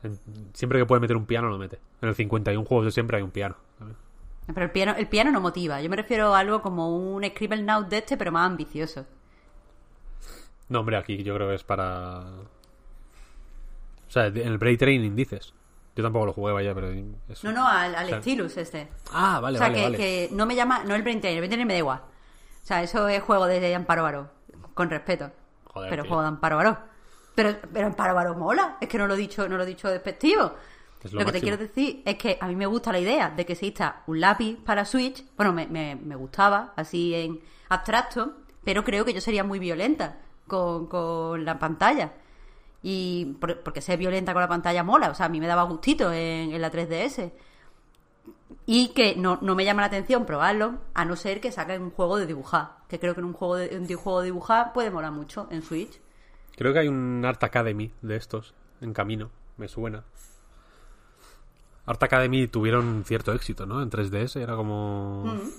en- 0.03 0.19
siempre 0.53 0.79
que 0.79 0.85
puede 0.85 1.01
meter 1.01 1.17
un 1.17 1.25
piano 1.25 1.49
lo 1.49 1.57
mete. 1.57 1.79
En 2.01 2.09
el 2.09 2.15
51 2.15 2.65
juegos 2.65 2.85
de 2.85 2.91
siempre 2.91 3.17
hay 3.17 3.23
un 3.23 3.31
piano. 3.31 3.55
Pero 4.47 4.63
el 4.65 4.71
piano, 4.71 4.93
el 4.97 5.07
piano 5.07 5.29
no 5.31 5.41
motiva. 5.41 5.81
Yo 5.81 5.89
me 5.89 5.97
refiero 5.97 6.33
a 6.33 6.39
algo 6.39 6.61
como 6.61 6.95
un 6.95 7.25
Scribble 7.25 7.63
Note 7.63 7.89
de 7.89 7.97
este, 7.97 8.15
pero 8.15 8.31
más 8.31 8.49
ambicioso. 8.49 9.05
No, 10.69 10.79
hombre, 10.79 10.95
aquí 10.97 11.21
yo 11.23 11.35
creo 11.35 11.49
que 11.49 11.55
es 11.55 11.63
para. 11.65 12.19
O 14.07 14.09
sea, 14.09 14.27
en 14.27 14.37
el 14.37 14.57
Brain 14.57 14.77
Training 14.77 15.15
dices. 15.15 15.53
Yo 15.97 16.03
tampoco 16.03 16.27
lo 16.27 16.33
jugué, 16.33 16.53
vaya, 16.53 16.73
pero. 16.73 16.89
es- 17.27 17.43
No, 17.43 17.51
no, 17.51 17.67
al, 17.67 17.95
al 17.95 18.05
O 18.05 18.09
sea, 18.09 18.21
Stylus 18.21 18.55
este. 18.57 18.87
Ah, 19.11 19.39
vale, 19.41 19.57
o 19.57 19.59
sea, 19.59 19.67
vale, 19.69 19.77
que, 19.79 19.83
vale. 19.83 19.97
que 19.97 20.29
no 20.31 20.45
me 20.45 20.55
llama, 20.55 20.83
no 20.85 20.95
el 20.95 21.01
Brain 21.01 21.19
Trainer, 21.19 21.37
el 21.37 21.41
Brain 21.41 21.49
Trainer 21.49 21.65
me 21.67 21.73
da 21.73 21.79
igual. 21.79 21.99
O 21.99 22.65
sea, 22.67 22.83
eso 22.83 23.07
es 23.07 23.21
juego 23.23 23.47
de 23.47 23.73
Amparo 23.75 24.03
Baró, 24.03 24.29
con 24.73 24.89
respeto. 24.89 25.31
Joder, 25.65 25.89
pero 25.89 26.03
tío. 26.03 26.09
juego 26.09 26.21
de 26.21 26.27
Amparo 26.29 26.57
Baró. 26.57 26.77
Pero, 27.35 27.55
pero 27.73 27.87
Amparo 27.87 28.13
Baró 28.15 28.35
mola, 28.35 28.77
es 28.81 28.87
que 28.89 28.97
no 28.97 29.07
lo 29.07 29.13
he 29.13 29.17
dicho, 29.17 29.47
no 29.49 29.57
lo 29.57 29.63
he 29.63 29.65
dicho 29.67 29.89
despectivo. 29.89 30.53
Es 31.03 31.13
lo 31.13 31.19
lo 31.19 31.25
que 31.27 31.31
te 31.33 31.41
quiero 31.41 31.57
decir 31.57 32.01
es 32.05 32.15
que 32.15 32.37
a 32.41 32.47
mí 32.47 32.55
me 32.55 32.65
gusta 32.65 32.91
la 32.91 32.99
idea 32.99 33.29
de 33.29 33.45
que 33.45 33.53
exista 33.53 34.01
un 34.07 34.19
lápiz 34.19 34.57
para 34.65 34.83
Switch. 34.85 35.23
Bueno, 35.35 35.53
me, 35.53 35.67
me, 35.67 35.95
me 35.95 36.15
gustaba, 36.15 36.73
así 36.75 37.13
en 37.13 37.39
abstracto, 37.69 38.33
pero 38.63 38.83
creo 38.83 39.05
que 39.05 39.13
yo 39.13 39.21
sería 39.21 39.43
muy 39.43 39.59
violenta 39.59 40.17
con, 40.47 40.87
con 40.87 41.45
la 41.45 41.59
pantalla. 41.59 42.11
Y 42.89 43.35
por- 43.41 43.59
porque 43.63 43.81
ser 43.81 43.97
violenta 43.99 44.31
con 44.31 44.41
la 44.41 44.47
pantalla 44.47 44.81
mola, 44.81 45.09
o 45.09 45.13
sea, 45.13 45.25
a 45.25 45.29
mí 45.29 45.41
me 45.41 45.47
daba 45.47 45.63
gustito 45.63 46.09
en, 46.13 46.53
en 46.53 46.61
la 46.61 46.71
3DS. 46.71 47.31
Y 48.65 48.89
que 48.93 49.15
no, 49.17 49.39
no 49.41 49.55
me 49.55 49.65
llama 49.65 49.81
la 49.81 49.87
atención 49.87 50.25
probarlo, 50.25 50.75
a 50.93 51.03
no 51.03 51.17
ser 51.17 51.41
que 51.41 51.51
saquen 51.51 51.81
un 51.81 51.91
juego 51.91 52.17
de 52.17 52.25
dibujar. 52.25 52.77
Que 52.87 52.97
creo 52.97 53.13
que 53.13 53.19
en 53.19 53.25
un 53.25 53.33
juego 53.33 53.55
de, 53.57 53.77
un 53.77 53.87
juego 53.97 54.19
de 54.21 54.25
dibujar 54.27 54.71
puede 54.71 54.89
molar 54.89 55.11
mucho 55.11 55.49
en 55.51 55.63
Switch. 55.63 55.99
Creo 56.55 56.71
que 56.71 56.79
hay 56.79 56.87
un 56.87 57.25
Art 57.25 57.43
Academy 57.43 57.91
de 58.01 58.15
estos 58.15 58.53
en 58.79 58.93
camino, 58.93 59.31
me 59.57 59.67
suena. 59.67 60.05
Art 61.85 62.01
Academy 62.03 62.47
tuvieron 62.47 63.03
cierto 63.05 63.33
éxito, 63.33 63.65
¿no? 63.65 63.81
En 63.81 63.89
3DS 63.89 64.39
era 64.39 64.55
como... 64.55 65.23
Mm. 65.25 65.49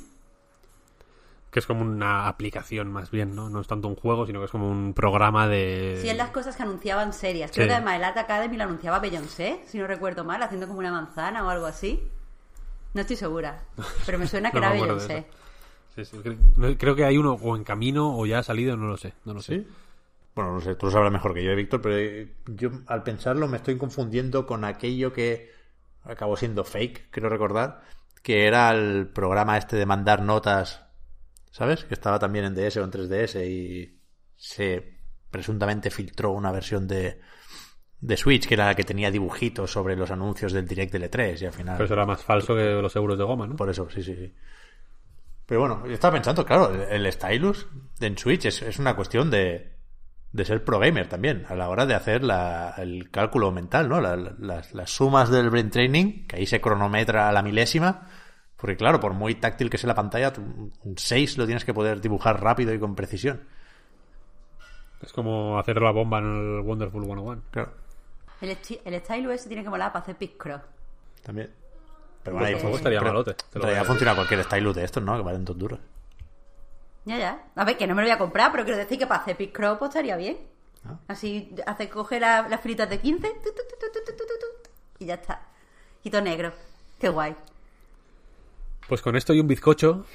Que 1.50 1.60
es 1.60 1.66
como 1.66 1.80
una 1.82 2.28
aplicación 2.28 2.92
más 2.92 3.10
bien, 3.10 3.34
¿no? 3.34 3.48
No 3.48 3.60
es 3.60 3.66
tanto 3.66 3.88
un 3.88 3.96
juego, 3.96 4.26
sino 4.26 4.38
que 4.40 4.44
es 4.46 4.50
como 4.50 4.70
un 4.70 4.92
programa 4.92 5.48
de... 5.48 5.98
Sí, 6.02 6.08
es 6.10 6.16
las 6.16 6.30
cosas 6.30 6.54
que 6.56 6.62
anunciaban 6.62 7.12
serias. 7.14 7.50
Creo 7.52 7.64
Sí. 7.64 7.68
que 7.68 7.74
además 7.74 7.96
el 7.96 8.04
Art 8.04 8.18
Academy 8.18 8.56
lo 8.56 8.64
anunciaba 8.64 8.98
Beyoncé, 8.98 9.62
si 9.66 9.78
no 9.78 9.86
recuerdo 9.86 10.24
mal, 10.24 10.42
haciendo 10.42 10.66
como 10.66 10.80
una 10.80 10.92
manzana 10.92 11.42
o 11.44 11.48
algo 11.48 11.64
así. 11.66 12.06
No 12.94 13.00
estoy 13.00 13.16
segura, 13.16 13.62
pero 14.04 14.18
me 14.18 14.26
suena 14.26 14.50
que 14.52 14.60
No 14.60 14.66
era 14.66 14.72
Beyoncé. 14.74 15.26
Sí, 15.96 16.04
sí, 16.04 16.18
Creo 16.78 16.94
que 16.94 17.04
hay 17.04 17.16
uno 17.16 17.32
o 17.32 17.56
en 17.56 17.64
camino 17.64 18.16
o 18.16 18.26
ya 18.26 18.40
ha 18.40 18.42
salido, 18.42 18.76
no 18.76 18.86
lo 18.86 18.96
sé. 18.98 19.14
No 19.24 19.32
lo 19.34 19.40
sé. 19.40 19.66
Bueno, 20.34 20.52
no 20.52 20.60
sé, 20.60 20.74
tú 20.76 20.86
lo 20.86 20.92
sabrás 20.92 21.10
mejor 21.10 21.34
que 21.34 21.42
yo, 21.42 21.56
Víctor, 21.56 21.80
pero 21.80 21.96
eh, 21.96 22.32
yo 22.46 22.70
al 22.86 23.02
pensarlo 23.02 23.48
me 23.48 23.56
estoy 23.56 23.76
confundiendo 23.76 24.46
con 24.46 24.64
aquello 24.64 25.12
que 25.12 25.50
acabó 26.04 26.36
siendo 26.36 26.62
fake, 26.62 27.08
creo 27.10 27.28
recordar, 27.28 27.80
que 28.22 28.46
era 28.46 28.70
el 28.70 29.08
programa 29.08 29.58
este 29.58 29.76
de 29.76 29.86
mandar 29.86 30.22
notas, 30.22 30.84
¿sabes? 31.58 31.84
Que 31.84 31.94
estaba 31.94 32.18
también 32.20 32.44
en 32.44 32.54
DS 32.54 32.76
o 32.78 32.84
en 32.84 32.90
3DS 32.92 33.44
y 33.46 33.98
se 34.36 34.96
presuntamente 35.30 35.90
filtró 35.90 36.30
una 36.30 36.52
versión 36.52 36.86
de, 36.86 37.20
de 38.00 38.16
Switch, 38.16 38.46
que 38.46 38.54
era 38.54 38.66
la 38.66 38.74
que 38.76 38.84
tenía 38.84 39.10
dibujitos 39.10 39.70
sobre 39.72 39.96
los 39.96 40.10
anuncios 40.12 40.52
del 40.52 40.66
Direct 40.68 40.92
del 40.92 41.10
E3 41.10 41.42
y 41.42 41.46
al 41.46 41.52
final... 41.52 41.74
Pero 41.76 41.84
eso 41.86 41.94
era 41.94 42.06
más 42.06 42.22
falso 42.22 42.54
que 42.54 42.62
los 42.80 42.94
euros 42.96 43.18
de 43.18 43.24
goma, 43.24 43.46
¿no? 43.48 43.56
Por 43.56 43.68
eso, 43.68 43.90
sí, 43.90 44.02
sí, 44.02 44.14
sí. 44.14 44.32
Pero 45.46 45.60
bueno, 45.60 45.86
yo 45.86 45.92
estaba 45.94 46.14
pensando, 46.14 46.44
claro, 46.44 46.72
el, 46.72 47.04
el 47.04 47.12
stylus 47.12 47.66
en 48.00 48.16
Switch 48.16 48.44
es, 48.46 48.62
es 48.62 48.78
una 48.78 48.94
cuestión 48.94 49.30
de, 49.30 49.72
de 50.30 50.44
ser 50.44 50.62
pro 50.62 50.78
gamer 50.78 51.08
también, 51.08 51.44
a 51.48 51.54
la 51.54 51.68
hora 51.68 51.86
de 51.86 51.94
hacer 51.94 52.22
la- 52.22 52.74
el 52.78 53.10
cálculo 53.10 53.50
mental, 53.50 53.88
¿no? 53.88 54.00
La- 54.00 54.16
la- 54.16 54.34
las, 54.38 54.74
las 54.74 54.90
sumas 54.90 55.30
del 55.30 55.50
brain 55.50 55.70
training, 55.70 56.26
que 56.26 56.36
ahí 56.36 56.46
se 56.46 56.60
cronometra 56.60 57.28
a 57.28 57.32
la 57.32 57.42
milésima, 57.42 58.06
porque 58.58 58.76
claro, 58.76 58.98
por 58.98 59.12
muy 59.12 59.36
táctil 59.36 59.70
que 59.70 59.78
sea 59.78 59.88
la 59.88 59.94
pantalla, 59.94 60.32
un 60.36 60.94
6 60.96 61.38
lo 61.38 61.46
tienes 61.46 61.64
que 61.64 61.72
poder 61.72 62.00
dibujar 62.00 62.42
rápido 62.42 62.74
y 62.74 62.78
con 62.78 62.94
precisión. 62.94 63.40
Es 65.00 65.12
como 65.12 65.58
hacer 65.58 65.80
la 65.80 65.92
bomba 65.92 66.18
en 66.18 66.24
el 66.24 66.60
Wonderful 66.60 67.04
101. 67.04 67.42
Claro. 67.52 67.72
El, 68.40 68.50
el 68.84 69.00
style 69.00 69.38
tiene 69.46 69.62
que 69.62 69.70
molar 69.70 69.92
para 69.92 70.02
hacer 70.02 70.16
picross. 70.16 70.60
También. 71.22 71.50
Pero 72.24 72.36
bueno, 72.36 72.48
ahí 72.48 72.74
estaría 72.74 73.00
malote. 73.00 73.36
Pero 73.52 73.84
funciona 73.84 74.14
cualquier 74.16 74.42
style 74.42 74.72
de 74.72 74.84
estos, 74.84 75.02
¿no? 75.02 75.16
Que 75.16 75.22
valen 75.22 75.44
dos 75.44 75.56
duros. 75.56 75.78
Ya, 77.04 77.16
ya. 77.16 77.42
A 77.54 77.64
ver, 77.64 77.76
que 77.78 77.86
no 77.86 77.94
me 77.94 78.02
lo 78.02 78.08
voy 78.08 78.14
a 78.14 78.18
comprar, 78.18 78.50
pero 78.50 78.64
quiero 78.64 78.78
decir 78.78 78.98
que 78.98 79.06
para 79.06 79.22
hacer 79.22 79.36
picross 79.36 79.78
pues, 79.78 79.90
estaría 79.90 80.16
bien. 80.16 80.36
Así 81.06 81.54
hace 81.66 81.88
coge 81.88 82.18
las 82.18 82.60
filitas 82.60 82.88
de 82.90 82.98
15 82.98 83.40
y 84.98 85.06
ya 85.06 85.14
está. 85.14 85.42
Y 86.02 86.10
todo 86.10 86.22
negro. 86.22 86.52
Qué 86.98 87.08
guay. 87.08 87.34
Pues 88.88 89.02
con 89.02 89.16
esto 89.16 89.34
y 89.34 89.40
un 89.40 89.46
bizcocho. 89.46 90.06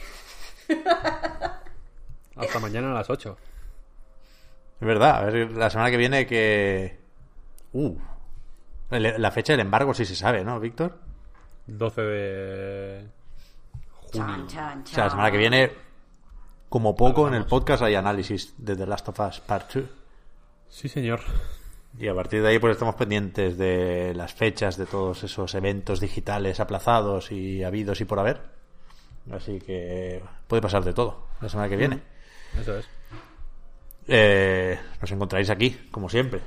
Hasta 2.36 2.60
mañana 2.60 2.92
a 2.92 2.96
las 2.96 3.10
8. 3.10 3.38
Es 4.82 4.88
verdad, 4.88 5.18
a 5.18 5.26
ver, 5.26 5.52
la 5.52 5.70
semana 5.70 5.92
que 5.92 5.98
viene 5.98 6.26
que... 6.26 7.00
Uh, 7.74 7.96
la 8.90 9.32
fecha 9.32 9.54
del 9.54 9.62
embargo 9.62 9.94
sí 9.94 10.06
se 10.06 10.16
sabe, 10.16 10.44
¿no, 10.44 10.60
Víctor? 10.60 10.98
12 11.68 12.02
de 12.02 13.08
junio. 13.90 14.48
Chan, 14.48 14.48
chan, 14.48 14.84
O 14.84 14.88
sea, 14.88 15.04
la 15.06 15.10
semana 15.10 15.32
que 15.32 15.38
viene, 15.38 15.72
como 16.70 16.96
poco, 16.96 17.28
en 17.28 17.36
el 17.36 17.46
podcast 17.46 17.84
hay 17.84 17.96
análisis 17.96 18.54
de 18.58 18.76
The 18.76 18.86
Last 18.86 19.10
of 19.10 19.20
Us 19.20 19.40
Part 19.40 19.74
2. 19.74 19.86
Sí, 20.70 20.90
señor. 20.90 21.22
Y 21.98 22.08
a 22.08 22.16
partir 22.16 22.42
de 22.42 22.50
ahí, 22.50 22.60
pues 22.60 22.74
estamos 22.74 22.96
pendientes 22.96 23.58
de 23.58 24.14
las 24.16 24.34
fechas 24.34 24.78
de 24.78 24.88
todos 24.88 25.24
esos 25.24 25.54
eventos 25.54 26.00
digitales 26.00 26.60
aplazados 26.60 27.32
y 27.32 27.64
habidos 27.64 28.02
y 28.02 28.06
por 28.06 28.20
haber. 28.20 28.63
Así 29.32 29.60
que 29.60 30.22
puede 30.48 30.62
pasar 30.62 30.84
de 30.84 30.94
todo 30.94 31.28
la 31.42 31.50
semana 31.50 31.70
que 31.70 31.78
viene. 31.78 32.02
Eso 32.60 32.78
es. 32.78 32.88
Eh, 34.08 34.78
nos 35.00 35.12
encontraréis 35.12 35.50
aquí, 35.50 35.88
como 35.92 36.10
siempre, 36.10 36.42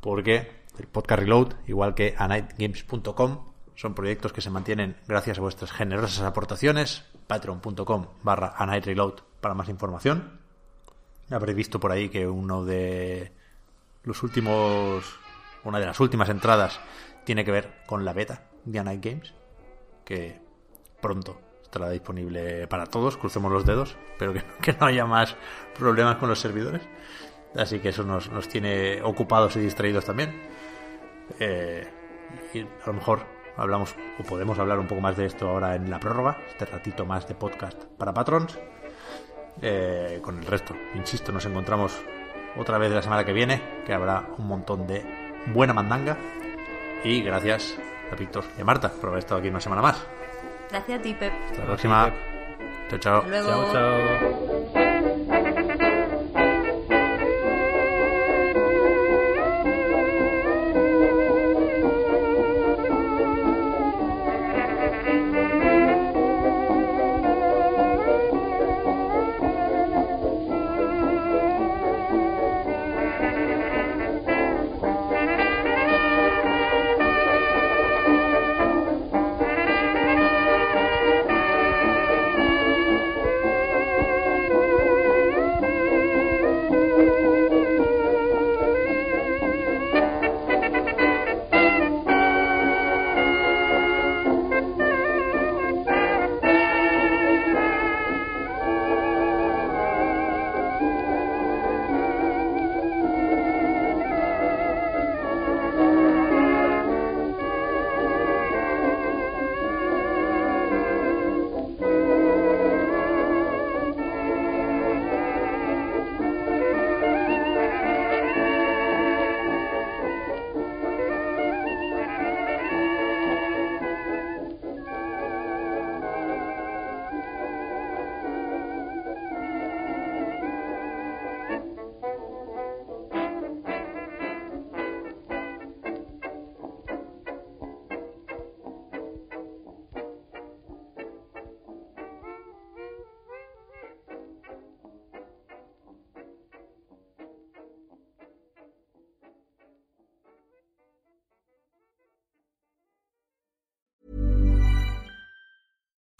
porque 0.00 0.64
el 0.78 0.86
podcast 0.86 1.20
Reload, 1.20 1.54
igual 1.66 1.94
que 1.94 2.14
anightgames.com, 2.16 3.52
son 3.74 3.94
proyectos 3.94 4.32
que 4.32 4.40
se 4.40 4.50
mantienen 4.50 4.96
gracias 5.06 5.38
a 5.38 5.42
vuestras 5.42 5.72
generosas 5.72 6.24
aportaciones. 6.24 7.04
Patreon.com 7.26 8.06
barra 8.22 8.54
anightreload 8.56 9.20
para 9.40 9.54
más 9.54 9.68
información. 9.68 10.40
Habréis 11.30 11.56
visto 11.56 11.80
por 11.80 11.90
ahí 11.90 12.08
que 12.08 12.26
uno 12.26 12.64
de 12.64 13.32
los 14.04 14.22
últimos, 14.22 15.04
una 15.64 15.80
de 15.80 15.86
las 15.86 15.98
últimas 16.00 16.28
entradas 16.28 16.78
tiene 17.24 17.44
que 17.44 17.50
ver 17.50 17.82
con 17.86 18.04
la 18.04 18.12
beta 18.12 18.42
de 18.64 18.78
Anight 18.78 19.04
Games, 19.04 19.34
que 20.04 20.40
pronto 21.00 21.40
estará 21.74 21.90
disponible 21.90 22.68
para 22.68 22.86
todos, 22.86 23.16
crucemos 23.16 23.50
los 23.50 23.66
dedos, 23.66 23.96
pero 24.16 24.32
que, 24.32 24.42
que 24.62 24.76
no 24.78 24.86
haya 24.86 25.06
más 25.06 25.34
problemas 25.76 26.16
con 26.16 26.28
los 26.28 26.38
servidores. 26.38 26.82
Así 27.56 27.80
que 27.80 27.88
eso 27.88 28.04
nos, 28.04 28.30
nos 28.30 28.48
tiene 28.48 29.02
ocupados 29.02 29.56
y 29.56 29.60
distraídos 29.60 30.04
también. 30.04 30.40
Eh, 31.40 31.86
a 32.82 32.86
lo 32.86 32.92
mejor 32.92 33.20
hablamos 33.56 33.94
o 34.18 34.22
podemos 34.22 34.58
hablar 34.58 34.78
un 34.78 34.86
poco 34.86 35.00
más 35.00 35.16
de 35.16 35.26
esto 35.26 35.48
ahora 35.48 35.74
en 35.74 35.90
la 35.90 35.98
prórroga, 35.98 36.38
este 36.48 36.66
ratito 36.66 37.06
más 37.06 37.26
de 37.26 37.34
podcast 37.34 37.84
para 37.98 38.14
patrons. 38.14 38.58
Eh, 39.62 40.20
con 40.22 40.38
el 40.38 40.46
resto, 40.46 40.74
insisto, 40.94 41.32
nos 41.32 41.44
encontramos 41.46 41.96
otra 42.56 42.78
vez 42.78 42.92
la 42.92 43.02
semana 43.02 43.24
que 43.24 43.32
viene, 43.32 43.82
que 43.84 43.94
habrá 43.94 44.28
un 44.38 44.46
montón 44.46 44.86
de 44.86 45.04
buena 45.52 45.72
mandanga. 45.72 46.16
Y 47.04 47.22
gracias 47.22 47.76
a 48.12 48.16
Víctor 48.16 48.44
y 48.56 48.62
a 48.62 48.64
Marta 48.64 48.90
por 48.90 49.10
haber 49.10 49.20
estado 49.20 49.40
aquí 49.40 49.48
una 49.48 49.60
semana 49.60 49.82
más. 49.82 50.23
Gracias 50.74 50.98
a 50.98 51.02
ti, 51.02 51.14
Pep. 51.14 51.32
Hasta 51.46 51.58
la 51.60 51.66
próxima. 51.66 52.12
Chao, 52.90 52.98
chao. 52.98 53.18
Hasta 53.18 53.28
luego. 53.28 53.72
Chao, 53.72 53.72
chao. 53.72 54.53